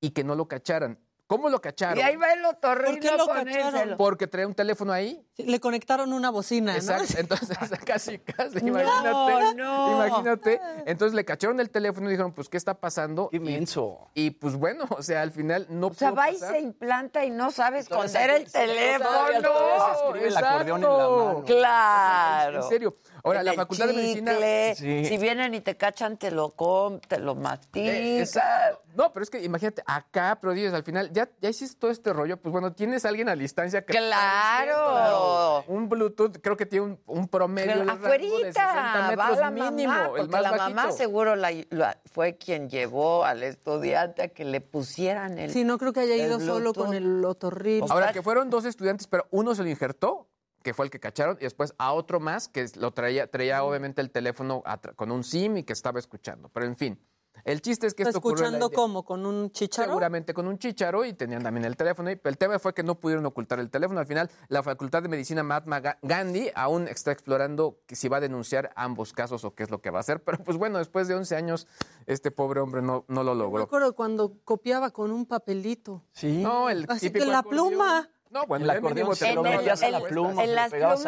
y 0.00 0.10
que 0.10 0.24
no 0.24 0.36
lo 0.36 0.46
cacharan. 0.46 1.00
¿Cómo 1.28 1.50
lo 1.50 1.60
cacharon? 1.60 1.98
Y 1.98 2.00
ahí 2.00 2.16
va 2.16 2.32
el 2.32 2.40
¿Por 2.40 2.50
qué 2.52 2.56
otorrino 2.56 3.16
lo 3.18 3.26
cacharon? 3.26 3.96
Porque 3.98 4.26
traía 4.26 4.46
un 4.46 4.54
teléfono 4.54 4.94
ahí 4.94 5.22
Le 5.36 5.60
conectaron 5.60 6.14
una 6.14 6.30
bocina, 6.30 6.72
¿no? 6.72 6.78
Exacto, 6.78 7.14
entonces 7.18 7.58
casi, 7.84 8.18
casi, 8.18 8.62
No, 8.62 8.68
imagínate. 8.68 9.54
no. 9.54 10.06
Imagínate. 10.06 10.58
Entonces 10.86 11.14
le 11.14 11.26
cacharon 11.26 11.60
el 11.60 11.68
teléfono 11.68 12.08
y 12.08 12.12
dijeron, 12.12 12.32
pues, 12.32 12.48
¿qué 12.48 12.56
está 12.56 12.80
pasando? 12.80 13.28
Inmenso. 13.32 14.08
Y, 14.14 14.26
y, 14.26 14.30
pues 14.30 14.54
bueno, 14.56 14.86
o 14.88 15.02
sea, 15.02 15.20
al 15.20 15.30
final 15.30 15.66
no 15.68 15.88
O 15.88 15.94
sea, 15.94 16.12
va 16.12 16.30
y 16.30 16.36
se 16.38 16.60
implanta 16.60 17.22
y 17.26 17.30
no 17.30 17.50
sabe 17.50 17.80
esconder 17.80 18.30
el 18.30 18.50
teléfono. 18.50 19.10
se 19.26 20.06
escribe 20.06 20.28
el 20.28 20.36
acordeón 20.38 20.82
en 20.82 20.88
la 20.88 21.08
mano. 21.08 21.44
Claro. 21.44 22.62
En 22.62 22.68
serio. 22.70 22.96
Ahora, 23.24 23.40
En 23.40 23.44
la 23.46 23.50
el 23.52 23.56
Facultad 23.56 23.86
de 23.88 23.92
Medicina- 23.94 24.34
Sí. 24.74 25.04
Si 25.04 25.18
vienen 25.18 25.54
y 25.54 25.60
te 25.60 25.76
cachan, 25.76 26.16
te 26.16 26.30
lo 26.30 26.50
com, 26.50 27.00
te 27.00 27.18
lo 27.18 27.34
mastican. 27.34 27.94
Eh, 27.94 28.20
exacto. 28.20 28.82
No, 28.94 29.12
pero 29.12 29.22
es 29.22 29.30
que 29.30 29.42
imagínate, 29.42 29.82
acá, 29.86 30.38
pero 30.40 30.52
dices, 30.52 30.72
al 30.74 30.82
final, 30.82 31.12
ya, 31.12 31.28
ya 31.40 31.48
hiciste 31.48 31.78
todo 31.78 31.90
este 31.90 32.12
rollo, 32.12 32.36
pues 32.36 32.52
bueno, 32.52 32.72
tienes 32.72 33.04
a 33.04 33.08
alguien 33.10 33.28
a 33.28 33.36
distancia 33.36 33.84
que... 33.84 33.92
¡Claro! 33.92 35.64
Un 35.68 35.88
Bluetooth, 35.88 36.38
creo 36.42 36.56
que 36.56 36.66
tiene 36.66 36.86
un, 36.86 37.00
un 37.06 37.28
promedio 37.28 37.76
de 37.78 37.84
rango 37.84 38.08
de 38.08 38.18
60 38.18 38.62
Afuerita, 38.62 39.08
metros 39.10 39.36
va 39.38 39.40
la 39.40 39.50
mínimo, 39.50 39.92
mamá, 39.92 40.10
el 40.18 40.28
más 40.28 40.42
la 40.42 40.50
bajito. 40.50 40.74
mamá 40.76 40.92
seguro 40.92 41.36
la- 41.36 41.52
la- 41.70 41.98
fue 42.12 42.36
quien 42.36 42.68
llevó 42.68 43.24
al 43.24 43.42
estudiante 43.42 44.22
a 44.22 44.28
que 44.28 44.44
le 44.44 44.60
pusieran 44.60 45.38
el 45.38 45.50
Sí, 45.52 45.64
no 45.64 45.78
creo 45.78 45.92
que 45.92 46.00
haya 46.00 46.16
ido 46.16 46.40
solo 46.40 46.72
con 46.74 46.94
el 46.94 47.24
otorrino. 47.24 47.86
Ahora, 47.90 48.12
que 48.12 48.22
fueron 48.22 48.50
dos 48.50 48.64
estudiantes, 48.64 49.06
pero 49.06 49.26
uno 49.30 49.54
se 49.54 49.62
lo 49.62 49.68
injertó, 49.68 50.26
que 50.62 50.74
fue 50.74 50.84
el 50.86 50.90
que 50.90 51.00
cacharon, 51.00 51.36
y 51.40 51.44
después 51.44 51.74
a 51.78 51.92
otro 51.92 52.20
más 52.20 52.48
que 52.48 52.66
lo 52.76 52.92
traía, 52.92 53.30
traía 53.30 53.62
obviamente 53.64 54.00
el 54.00 54.10
teléfono 54.10 54.62
con 54.96 55.10
un 55.12 55.24
SIM 55.24 55.58
y 55.58 55.62
que 55.64 55.72
estaba 55.72 55.98
escuchando. 55.98 56.48
Pero 56.52 56.66
en 56.66 56.76
fin, 56.76 57.00
el 57.44 57.62
chiste 57.62 57.86
es 57.86 57.94
que 57.94 58.02
esto 58.02 58.18
ocurrió 58.18 58.44
¿Escuchando 58.44 58.70
cómo? 58.72 59.04
¿Con 59.04 59.24
un 59.24 59.52
chicharo? 59.52 59.88
Seguramente 59.88 60.34
con 60.34 60.48
un 60.48 60.58
chicharo 60.58 61.04
y 61.04 61.12
tenían 61.12 61.40
también 61.44 61.64
el 61.64 61.76
teléfono. 61.76 62.10
Y 62.10 62.20
el 62.22 62.36
tema 62.36 62.58
fue 62.58 62.74
que 62.74 62.82
no 62.82 62.96
pudieron 62.98 63.24
ocultar 63.26 63.60
el 63.60 63.70
teléfono. 63.70 64.00
Al 64.00 64.06
final, 64.06 64.28
la 64.48 64.64
Facultad 64.64 65.04
de 65.04 65.08
Medicina 65.08 65.44
Mahatma 65.44 65.80
Ga- 65.80 65.98
Gandhi 66.02 66.50
aún 66.56 66.88
está 66.88 67.12
explorando 67.12 67.78
si 67.86 68.08
va 68.08 68.16
a 68.16 68.20
denunciar 68.20 68.72
ambos 68.74 69.12
casos 69.12 69.44
o 69.44 69.54
qué 69.54 69.62
es 69.62 69.70
lo 69.70 69.80
que 69.80 69.90
va 69.90 69.98
a 69.98 70.00
hacer. 70.00 70.24
Pero 70.24 70.38
pues 70.42 70.56
bueno, 70.58 70.78
después 70.78 71.06
de 71.06 71.14
11 71.14 71.36
años, 71.36 71.68
este 72.06 72.32
pobre 72.32 72.58
hombre 72.60 72.82
no, 72.82 73.04
no 73.06 73.22
lo 73.22 73.34
Me 73.34 73.38
logró. 73.44 73.62
acuerdo 73.62 73.94
cuando 73.94 74.34
copiaba 74.44 74.90
con 74.90 75.12
un 75.12 75.24
papelito. 75.24 76.02
Sí. 76.12 76.42
No, 76.42 76.68
el 76.68 76.86
Así 76.88 77.12
que 77.12 77.24
la 77.24 77.38
acordeón. 77.38 77.68
pluma. 77.70 78.10
No, 78.30 78.46
bueno, 78.46 78.64
El 78.64 78.70
acordeón 78.70 79.08
te 79.10 79.16
se 79.16 79.32
lo 79.34 79.42
metías 79.42 79.82
a 79.82 79.90
la 79.90 80.00
pluma, 80.00 80.44
en 80.44 80.54
las 80.54 80.70
plumas 80.70 81.06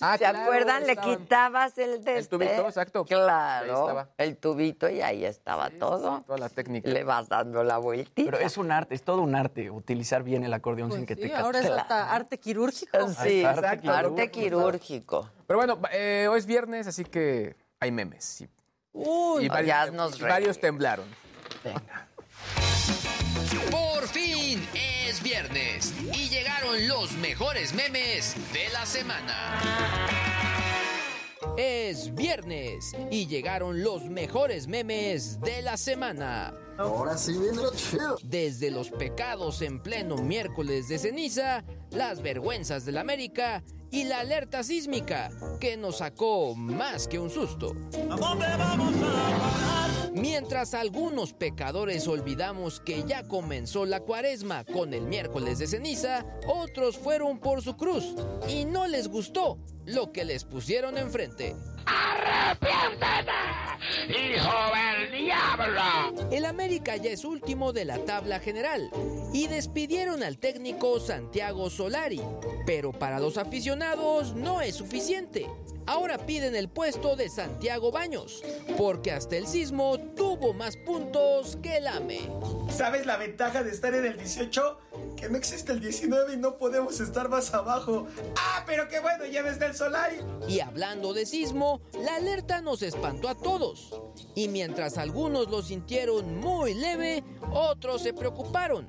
Ah, 0.00 0.12
¿se 0.12 0.18
claro, 0.18 0.38
acuerdan? 0.40 0.86
Le 0.86 0.96
quitabas 0.96 1.78
el 1.78 2.04
de 2.04 2.18
El 2.18 2.28
tubito, 2.28 2.66
exacto. 2.66 3.00
Ahí 3.00 3.04
Claro, 3.06 3.80
estaba. 3.80 4.08
el 4.18 4.36
tubito 4.36 4.88
y 4.90 5.00
ahí 5.00 5.24
estaba 5.24 5.70
todo. 5.70 6.22
Toda 6.26 6.38
la 6.38 6.48
técnica. 6.48 6.90
Le 6.90 7.04
vas 7.04 7.28
dando 7.28 7.64
la 7.64 7.78
vueltita. 7.78 8.30
Pero 8.30 8.38
es 8.44 8.56
un 8.56 8.70
arte, 8.70 8.94
es 8.94 9.02
todo 9.02 9.22
un 9.22 9.34
arte, 9.34 9.70
utilizar 9.70 10.22
bien 10.22 10.44
el 10.44 10.52
acordeón 10.52 10.92
sin 10.92 11.06
que 11.06 11.16
Pues 11.16 11.30
te 11.30 11.36
ahora 11.36 11.60
es 11.60 11.70
hasta 11.70 12.12
arte 12.12 12.38
quirúrgico. 12.38 13.08
Sí, 13.22 13.44
Arte 13.44 13.66
arte, 13.66 13.80
quirúrgico. 13.80 14.30
quirúrgico. 14.30 15.30
Pero 15.46 15.58
bueno, 15.58 15.80
eh, 15.92 16.26
hoy 16.30 16.38
es 16.38 16.46
viernes, 16.46 16.86
así 16.86 17.04
que 17.04 17.56
hay 17.80 17.90
memes. 17.92 18.42
Y, 18.42 18.48
Uy, 18.92 19.44
y 19.44 19.48
varios, 19.48 19.68
ya 19.68 19.90
nos 19.90 20.18
y 20.18 20.22
varios 20.22 20.58
temblaron. 20.60 21.06
Venga. 21.64 22.08
Por 24.06 24.14
fin 24.14 24.62
es 24.72 25.20
viernes 25.20 25.92
y 26.12 26.28
llegaron 26.28 26.86
los 26.86 27.10
mejores 27.14 27.74
memes 27.74 28.36
de 28.52 28.68
la 28.72 28.86
semana. 28.86 29.58
Es 31.56 32.14
viernes 32.14 32.92
y 33.10 33.26
llegaron 33.26 33.82
los 33.82 34.04
mejores 34.04 34.68
memes 34.68 35.40
de 35.40 35.60
la 35.60 35.76
semana. 35.76 36.54
Ahora 36.78 37.18
sí 37.18 37.32
viene 37.32 37.56
lo 37.56 37.74
chido. 37.74 38.16
Desde 38.22 38.70
los 38.70 38.92
pecados 38.92 39.60
en 39.60 39.82
pleno 39.82 40.18
miércoles 40.18 40.86
de 40.86 41.00
ceniza, 41.00 41.64
las 41.90 42.22
vergüenzas 42.22 42.84
de 42.84 42.92
la 42.92 43.00
América 43.00 43.64
y 43.90 44.04
la 44.04 44.20
alerta 44.20 44.62
sísmica 44.62 45.32
que 45.58 45.76
nos 45.76 45.98
sacó 45.98 46.54
más 46.54 47.08
que 47.08 47.18
un 47.18 47.30
susto. 47.30 47.74
Mientras 50.16 50.72
algunos 50.72 51.34
pecadores 51.34 52.08
olvidamos 52.08 52.80
que 52.80 53.04
ya 53.04 53.22
comenzó 53.22 53.84
la 53.84 54.00
cuaresma 54.00 54.64
con 54.64 54.94
el 54.94 55.02
miércoles 55.02 55.58
de 55.58 55.66
ceniza, 55.66 56.24
otros 56.46 56.96
fueron 56.96 57.38
por 57.38 57.60
su 57.60 57.76
cruz 57.76 58.14
y 58.48 58.64
no 58.64 58.86
les 58.86 59.08
gustó 59.08 59.58
lo 59.86 60.12
que 60.12 60.24
les 60.24 60.44
pusieron 60.44 60.98
enfrente. 60.98 61.56
¡Hijo 64.08 64.52
del 64.74 65.24
diablo! 65.24 66.28
El 66.30 66.44
América 66.44 66.96
ya 66.96 67.10
es 67.10 67.24
último 67.24 67.72
de 67.72 67.84
la 67.84 67.98
tabla 68.04 68.40
general 68.40 68.90
y 69.32 69.46
despidieron 69.46 70.22
al 70.22 70.38
técnico 70.38 70.98
Santiago 71.00 71.70
Solari, 71.70 72.20
pero 72.66 72.92
para 72.92 73.20
los 73.20 73.38
aficionados 73.38 74.34
no 74.34 74.60
es 74.60 74.74
suficiente. 74.76 75.46
Ahora 75.86 76.18
piden 76.18 76.56
el 76.56 76.68
puesto 76.68 77.14
de 77.14 77.28
Santiago 77.28 77.92
Baños, 77.92 78.42
porque 78.76 79.12
hasta 79.12 79.36
el 79.36 79.46
sismo 79.46 80.00
tuvo 80.16 80.52
más 80.52 80.76
puntos 80.76 81.56
que 81.62 81.76
el 81.76 81.86
AME. 81.86 82.28
¿Sabes 82.70 83.06
la 83.06 83.16
ventaja 83.16 83.62
de 83.62 83.70
estar 83.70 83.94
en 83.94 84.04
el 84.04 84.16
18? 84.16 84.78
Que 85.16 85.28
no 85.28 85.38
existe 85.38 85.72
el 85.72 85.80
19 85.80 86.34
y 86.34 86.36
no 86.36 86.56
podemos 86.56 87.00
estar 87.00 87.28
más 87.28 87.52
abajo. 87.54 88.06
¡Ah, 88.36 88.64
pero 88.66 88.88
qué 88.88 89.00
bueno! 89.00 89.24
Ya 89.26 89.40
está 89.40 89.66
el 89.66 89.74
Solari. 89.74 90.16
Y 90.48 90.60
hablando 90.60 91.12
de 91.14 91.26
sismo, 91.26 91.80
la 92.04 92.16
alerta 92.16 92.60
nos 92.60 92.82
espantó 92.82 93.28
a 93.28 93.34
todos. 93.34 93.94
Y 94.34 94.48
mientras 94.48 94.98
algunos 94.98 95.48
lo 95.48 95.62
sintieron 95.62 96.38
muy 96.38 96.74
leve, 96.74 97.24
otros 97.52 98.02
se 98.02 98.12
preocuparon. 98.12 98.88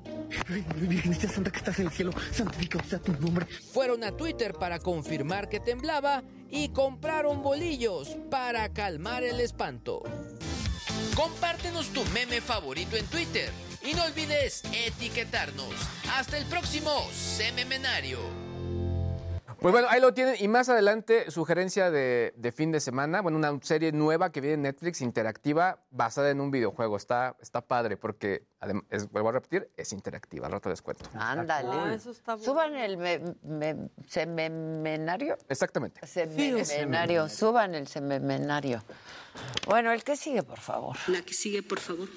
Virgencita 0.76 1.28
Santa 1.28 1.50
que 1.50 1.58
estás 1.58 1.78
en 1.78 1.86
el 1.86 1.92
cielo, 1.92 2.12
santificado 2.32 2.84
sea 2.88 2.98
tu 2.98 3.12
nombre. 3.12 3.46
Fueron 3.72 4.04
a 4.04 4.12
Twitter 4.12 4.52
para 4.52 4.78
confirmar 4.78 5.48
que 5.48 5.60
temblaba 5.60 6.22
y 6.50 6.68
compraron 6.70 7.42
bolillos 7.42 8.16
para 8.30 8.68
calmar 8.72 9.24
el 9.24 9.40
espanto. 9.40 10.02
Compártenos 11.14 11.88
tu 11.88 12.04
meme 12.06 12.40
favorito 12.40 12.96
en 12.96 13.06
Twitter 13.06 13.50
y 13.82 13.94
no 13.94 14.04
olvides 14.04 14.62
etiquetarnos. 14.72 15.74
Hasta 16.12 16.38
el 16.38 16.46
próximo 16.46 16.90
Sememenario. 17.12 18.18
Pues 19.60 19.72
bueno, 19.72 19.88
ahí 19.90 20.00
lo 20.00 20.14
tienen. 20.14 20.36
Y 20.38 20.46
más 20.46 20.68
adelante, 20.68 21.32
sugerencia 21.32 21.90
de, 21.90 22.32
de 22.36 22.52
fin 22.52 22.70
de 22.70 22.78
semana. 22.78 23.22
Bueno, 23.22 23.38
una 23.38 23.58
serie 23.62 23.90
nueva 23.90 24.30
que 24.30 24.40
viene 24.40 24.54
en 24.54 24.62
Netflix, 24.62 25.00
interactiva, 25.00 25.82
basada 25.90 26.30
en 26.30 26.40
un 26.40 26.52
videojuego. 26.52 26.96
Está, 26.96 27.34
está 27.40 27.60
padre 27.60 27.96
porque, 27.96 28.44
es- 28.90 29.10
vuelvo 29.10 29.30
a 29.30 29.32
repetir, 29.32 29.68
es 29.76 29.92
interactiva. 29.92 30.46
Al 30.46 30.52
rato 30.52 30.68
les 30.68 30.80
cuento. 30.80 31.06
Ándale. 31.12 31.70
Ah, 31.72 31.92
eso 31.92 32.12
está 32.12 32.36
bueno. 32.36 32.44
Suban 32.52 32.76
el 32.76 32.98
me- 32.98 33.34
me- 33.42 33.88
sememenario. 34.06 35.36
Exactamente. 35.48 36.06
Sememenario. 36.06 37.28
Suban 37.28 37.74
el 37.74 37.88
sememenario. 37.88 38.80
Bueno, 39.66 39.90
el 39.90 40.04
que 40.04 40.14
sigue, 40.16 40.44
por 40.44 40.60
favor. 40.60 40.96
La 41.08 41.22
que 41.22 41.34
sigue, 41.34 41.64
por 41.64 41.80
favor. 41.80 42.08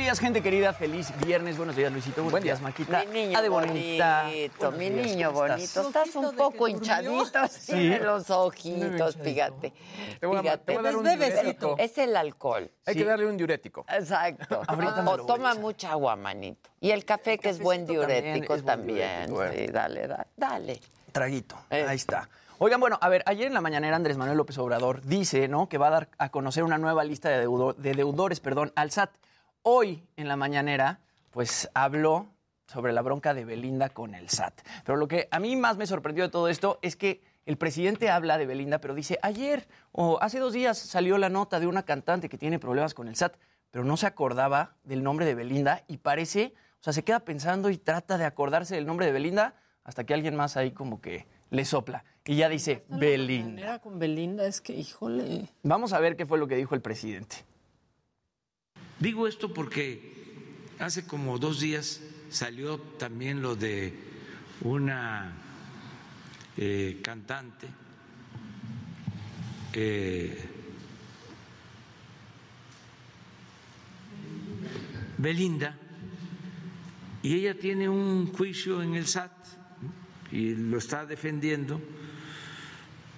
Días, 0.00 0.18
gente 0.18 0.42
querida. 0.42 0.72
Feliz 0.72 1.12
viernes. 1.24 1.56
Buenos 1.56 1.76
días, 1.76 1.92
Luisito. 1.92 2.22
Buenos 2.22 2.42
días, 2.42 2.60
Maquita. 2.60 3.04
Mi 3.04 3.22
niño 3.26 3.38
Ah, 3.38 3.42
de 3.42 3.48
bonita. 3.48 4.22
bonito, 4.24 4.72
mi 4.72 4.90
días, 4.90 5.06
niño 5.06 5.28
¿cómo 5.28 5.40
bonito. 5.40 5.62
estás? 5.62 5.86
Estás 5.86 6.16
un 6.16 6.34
poco 6.36 6.68
hinchadito 6.68 7.38
así 7.38 7.72
Sí. 7.72 7.98
los 8.00 8.30
ojitos, 8.30 9.16
fíjate. 9.16 9.72
Te 10.18 10.26
voy 10.26 10.38
a- 10.38 10.42
Fíjate. 10.42 10.64
te 10.64 10.72
voy 10.72 10.80
a 10.80 10.82
dar 10.82 10.96
un 10.96 11.06
Es 11.06 11.18
diurético. 11.18 11.74
Es 11.78 11.98
el 11.98 12.16
alcohol. 12.16 12.70
Hay 12.86 12.94
que 12.94 13.04
darle 13.04 13.26
un 13.26 13.36
diurético. 13.36 13.84
Exacto. 13.88 14.62
Ahorita 14.68 15.04
o 15.10 15.26
toma 15.26 15.54
mucha 15.54 15.90
agua, 15.92 16.16
manito. 16.16 16.70
Y 16.80 16.90
el 16.90 17.04
café, 17.04 17.38
que 17.38 17.50
es 17.50 17.60
buen 17.60 17.86
también 17.86 18.00
diurético 18.00 18.62
también. 18.62 19.26
diurético. 19.26 19.66
Sí, 19.66 19.72
dale, 19.72 20.06
dale. 20.06 20.26
dale. 20.36 20.80
Traguito. 21.12 21.56
Eh. 21.70 21.84
Ahí 21.86 21.96
está. 21.96 22.28
Oigan, 22.58 22.80
bueno, 22.80 22.98
a 23.00 23.08
ver, 23.08 23.22
ayer 23.26 23.46
en 23.46 23.54
la 23.54 23.60
mañanera 23.60 23.96
Andrés 23.96 24.16
Manuel 24.16 24.36
López 24.38 24.56
Obrador 24.58 25.02
dice, 25.02 25.48
¿no? 25.48 25.68
Que 25.68 25.78
va 25.78 25.88
a 25.88 25.90
dar 25.90 26.08
a 26.18 26.30
conocer 26.30 26.62
una 26.64 26.78
nueva 26.78 27.04
lista 27.04 27.28
de, 27.30 27.38
de 27.78 27.94
deudores, 27.94 28.40
perdón, 28.40 28.72
al 28.76 28.90
SAT. 28.90 29.10
Hoy 29.62 30.02
en 30.16 30.26
la 30.26 30.36
mañanera, 30.36 31.00
pues 31.30 31.68
habló 31.74 32.30
sobre 32.66 32.94
la 32.94 33.02
bronca 33.02 33.34
de 33.34 33.44
Belinda 33.44 33.90
con 33.90 34.14
el 34.14 34.30
SAT. 34.30 34.58
Pero 34.86 34.96
lo 34.96 35.06
que 35.06 35.28
a 35.30 35.38
mí 35.38 35.54
más 35.54 35.76
me 35.76 35.86
sorprendió 35.86 36.24
de 36.24 36.30
todo 36.30 36.48
esto 36.48 36.78
es 36.80 36.96
que 36.96 37.22
el 37.44 37.58
presidente 37.58 38.08
habla 38.08 38.38
de 38.38 38.46
Belinda, 38.46 38.80
pero 38.80 38.94
dice, 38.94 39.18
ayer 39.22 39.68
o 39.92 40.18
hace 40.22 40.38
dos 40.38 40.54
días 40.54 40.78
salió 40.78 41.18
la 41.18 41.28
nota 41.28 41.60
de 41.60 41.66
una 41.66 41.82
cantante 41.82 42.30
que 42.30 42.38
tiene 42.38 42.58
problemas 42.58 42.94
con 42.94 43.06
el 43.06 43.16
SAT, 43.16 43.36
pero 43.70 43.84
no 43.84 43.98
se 43.98 44.06
acordaba 44.06 44.76
del 44.82 45.02
nombre 45.02 45.26
de 45.26 45.34
Belinda 45.34 45.84
y 45.88 45.98
parece, 45.98 46.54
o 46.80 46.82
sea, 46.82 46.94
se 46.94 47.04
queda 47.04 47.20
pensando 47.20 47.68
y 47.68 47.76
trata 47.76 48.16
de 48.16 48.24
acordarse 48.24 48.76
del 48.76 48.86
nombre 48.86 49.04
de 49.04 49.12
Belinda 49.12 49.56
hasta 49.84 50.04
que 50.04 50.14
alguien 50.14 50.36
más 50.36 50.56
ahí 50.56 50.70
como 50.70 51.02
que 51.02 51.26
le 51.50 51.66
sopla 51.66 52.04
y 52.24 52.36
ya 52.36 52.48
dice 52.48 52.84
Belinda. 52.88 53.60
Era 53.60 53.78
con 53.80 53.98
Belinda, 53.98 54.46
es 54.46 54.62
que, 54.62 54.72
híjole. 54.72 55.48
Vamos 55.64 55.92
a 55.92 56.00
ver 56.00 56.16
qué 56.16 56.24
fue 56.24 56.38
lo 56.38 56.46
que 56.46 56.56
dijo 56.56 56.74
el 56.74 56.80
presidente. 56.80 57.49
Digo 59.00 59.26
esto 59.26 59.52
porque 59.52 60.12
hace 60.78 61.06
como 61.06 61.38
dos 61.38 61.58
días 61.58 62.00
salió 62.30 62.78
también 62.78 63.42
lo 63.42 63.56
de 63.56 63.92
una 64.60 65.32
eh, 66.56 67.00
cantante 67.02 67.66
Belinda 75.20 75.76
y 77.22 77.34
ella 77.34 77.58
tiene 77.58 77.88
un 77.88 78.32
juicio 78.32 78.82
en 78.82 78.94
el 78.94 79.06
SAT 79.06 79.30
y 80.32 80.54
lo 80.54 80.78
está 80.78 81.04
defendiendo, 81.04 81.80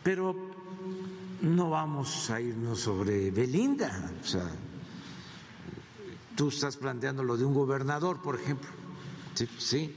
pero 0.03 0.35
no 1.43 1.71
vamos 1.71 2.31
a 2.31 2.41
irnos 2.41 2.81
sobre 2.81 3.31
Belinda. 3.31 4.11
O 4.21 4.27
sea, 4.27 4.51
tú 6.43 6.49
estás 6.49 6.77
planteando 6.77 7.23
lo 7.23 7.37
de 7.37 7.45
un 7.45 7.55
gobernador, 7.55 8.21
por 8.21 8.35
ejemplo. 8.35 8.69
Sí, 9.35 9.47
sí. 9.59 9.95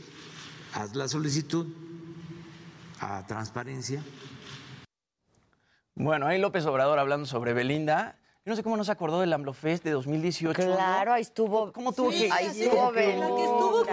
haz 0.75 0.93
la 0.93 1.07
solicitud 1.07 1.65
a 2.99 3.25
transparencia. 3.25 4.03
Bueno, 5.95 6.27
ahí 6.27 6.39
López 6.39 6.63
Obrador 6.67 6.99
hablando 6.99 7.25
sobre 7.25 7.53
Belinda. 7.53 8.19
Yo 8.45 8.51
no 8.51 8.55
sé 8.55 8.61
cómo 8.61 8.77
no 8.77 8.83
se 8.83 8.91
acordó 8.91 9.21
del 9.21 9.33
AMLOFest 9.33 9.83
de 9.83 9.89
2018. 9.89 10.53
Claro, 10.61 11.13
ahí 11.13 11.23
estuvo. 11.23 11.73
¿Cómo 11.73 11.93
tuvo 11.93 12.11
Sí, 12.11 12.27
que 12.27 12.31
ahí 12.31 12.45
estuvo 12.45 12.91
Belinda. 12.91 13.25
Que 13.25 13.41
estuvo 13.43 13.83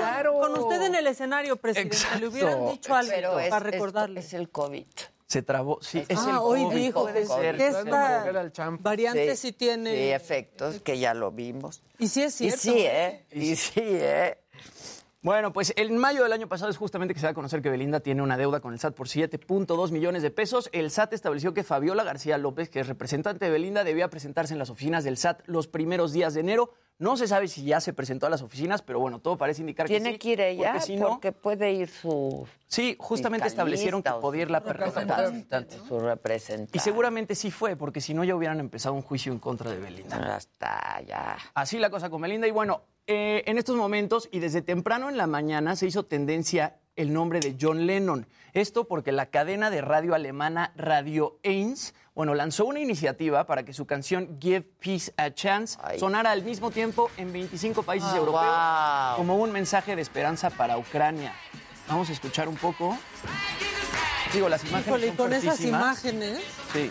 con 0.43 0.59
usted 0.59 0.83
en 0.83 0.95
el 0.95 1.07
escenario, 1.07 1.57
presidente. 1.57 1.97
Le 2.21 2.29
hubieran 2.29 2.67
dicho 2.71 2.95
algo 2.95 3.13
Pero 3.15 3.39
es, 3.39 3.49
para 3.49 3.67
es- 3.67 3.73
recordarle. 3.73 4.21
es 4.21 4.35
el 4.35 4.51
COVID. 4.51 4.85
Se 5.33 5.41
trabó. 5.41 5.79
Sí, 5.81 6.01
es 6.01 6.11
el 6.11 6.19
ah, 6.19 6.43
hoy 6.43 6.63
COVID. 6.63 6.77
dijo 6.77 7.03
puede 7.05 7.25
ser. 7.25 7.57
que 7.57 7.69
esta 7.69 8.27
variante 8.81 9.35
sí, 9.35 9.53
tiene... 9.53 9.91
Sí, 9.91 10.11
efectos, 10.11 10.83
que 10.83 10.99
ya 10.99 11.15
lo 11.15 11.31
vimos. 11.31 11.83
Y 11.99 12.09
sí 12.09 12.23
es 12.25 12.39
Y 12.39 12.51
cierto. 12.51 12.61
sí, 12.61 12.75
¿eh? 12.81 13.25
Y 13.33 13.57
sí, 13.57 13.81
¿eh? 13.83 14.37
Bueno, 15.25 15.53
pues 15.53 15.73
en 15.77 15.97
mayo 15.99 16.25
del 16.25 16.33
año 16.33 16.49
pasado 16.49 16.69
es 16.69 16.77
justamente 16.77 17.15
que 17.15 17.21
se 17.21 17.27
da 17.27 17.31
a 17.31 17.35
conocer 17.35 17.63
que 17.63 17.71
Belinda 17.71 18.01
tiene 18.01 18.23
una 18.23 18.37
deuda 18.37 18.59
con 18.59 18.73
el 18.73 18.81
SAT 18.81 18.93
por 18.97 19.07
7.2 19.07 19.93
millones 19.93 20.23
de 20.23 20.33
pesos. 20.33 20.69
El 20.73 20.91
SAT 20.91 21.13
estableció 21.13 21.55
que 21.55 21.63
Fabiola 21.63 22.03
García 22.03 22.39
López, 22.39 22.69
que 22.69 22.81
es 22.81 22.89
representante 22.89 23.45
de 23.45 23.51
Belinda, 23.53 23.85
debía 23.85 24.11
presentarse 24.11 24.53
en 24.53 24.59
las 24.59 24.69
oficinas 24.69 25.05
del 25.05 25.17
SAT 25.17 25.43
los 25.47 25.69
primeros 25.69 26.13
días 26.13 26.35
de 26.35 26.41
enero. 26.41 26.73
No 26.99 27.17
se 27.17 27.29
sabe 27.29 27.47
si 27.47 27.65
ya 27.65 27.81
se 27.81 27.93
presentó 27.93 28.27
a 28.27 28.31
las 28.31 28.43
oficinas, 28.43 28.83
pero 28.83 28.99
bueno, 28.99 29.21
todo 29.21 29.39
parece 29.39 29.61
indicar 29.61 29.87
que 29.87 29.95
sí. 29.97 30.03
Tiene 30.03 30.19
que 30.19 30.29
ir 30.31 30.41
ella 30.41 30.73
porque 30.73 30.87
si 30.87 30.97
no- 30.97 31.09
porque 31.11 31.31
puede 31.31 31.73
ir 31.73 31.89
su 31.89 32.45
Sí, 32.67 32.97
justamente 32.99 33.47
establecieron 33.47 34.03
que 34.03 34.11
podía 34.21 34.43
ir 34.43 34.49
su 34.49 34.53
la 34.55 34.59
representante, 34.61 35.79
Su 35.87 36.01
representante. 36.01 36.77
Y 36.77 36.81
seguramente 36.81 37.37
sí 37.37 37.53
fue, 37.53 37.77
porque 37.77 38.01
si 38.01 38.13
no 38.13 38.25
ya 38.25 38.35
hubieran 38.35 38.59
empezado 38.59 38.95
un 38.97 39.03
juicio 39.03 39.33
en 39.33 39.39
contra 39.39 39.71
de 39.71 39.79
Belinda. 39.79 40.19
Ya 40.21 40.37
está, 40.37 41.01
ya. 41.07 41.37
Así 41.55 41.79
la 41.79 41.91
cosa 41.91 42.11
con 42.11 42.21
Belinda. 42.23 42.49
Y 42.49 42.51
bueno, 42.51 42.83
eh, 43.07 43.43
en 43.47 43.59
estos 43.59 43.77
momentos 43.77 44.29
y 44.33 44.39
desde 44.39 44.63
temprano 44.63 45.09
en 45.09 45.17
la 45.17 45.27
mañana 45.27 45.77
se 45.77 45.87
hizo 45.87 46.05
tendencia 46.05 46.77
el 46.97 47.13
nombre 47.13 47.41
de 47.41 47.57
John 47.61 47.87
Lennon. 47.87 48.27
Esto 48.53 48.87
porque 48.87 49.13
la 49.13 49.27
cadena 49.27 49.71
de 49.71 49.81
radio 49.81 50.15
alemana 50.15 50.73
Radio 50.77 51.39
1, 51.45 51.75
bueno, 52.15 52.35
lanzó 52.35 52.67
una 52.67 52.81
iniciativa 52.81 53.47
para 53.47 53.65
que 53.65 53.73
su 53.73 53.87
canción 53.87 54.37
Give 54.41 54.61
Peace 54.61 55.13
a 55.17 55.31
Chance 55.33 55.79
sonara 55.99 56.31
al 56.33 56.43
mismo 56.43 56.71
tiempo 56.71 57.11
en 57.17 57.33
25 57.33 57.83
países 57.83 58.11
Ah, 58.13 58.17
europeos 58.19 58.45
wow. 58.45 59.17
como 59.17 59.37
un 59.43 59.53
mensaje 59.53 59.97
de 59.97 60.03
esperanza 60.03 60.51
para 60.51 60.77
Ucrania. 60.77 61.33
Vamos 61.89 62.11
a 62.11 62.13
escuchar 62.13 62.47
un 62.49 62.57
poco. 62.57 62.97
Digo, 64.35 64.49
las 64.49 64.63
imágenes 64.65 64.87
Híjole, 64.87 65.07
son 65.09 65.17
con 65.17 65.33
esas 65.33 65.61
imágenes... 65.63 66.41
Sí. 66.73 66.91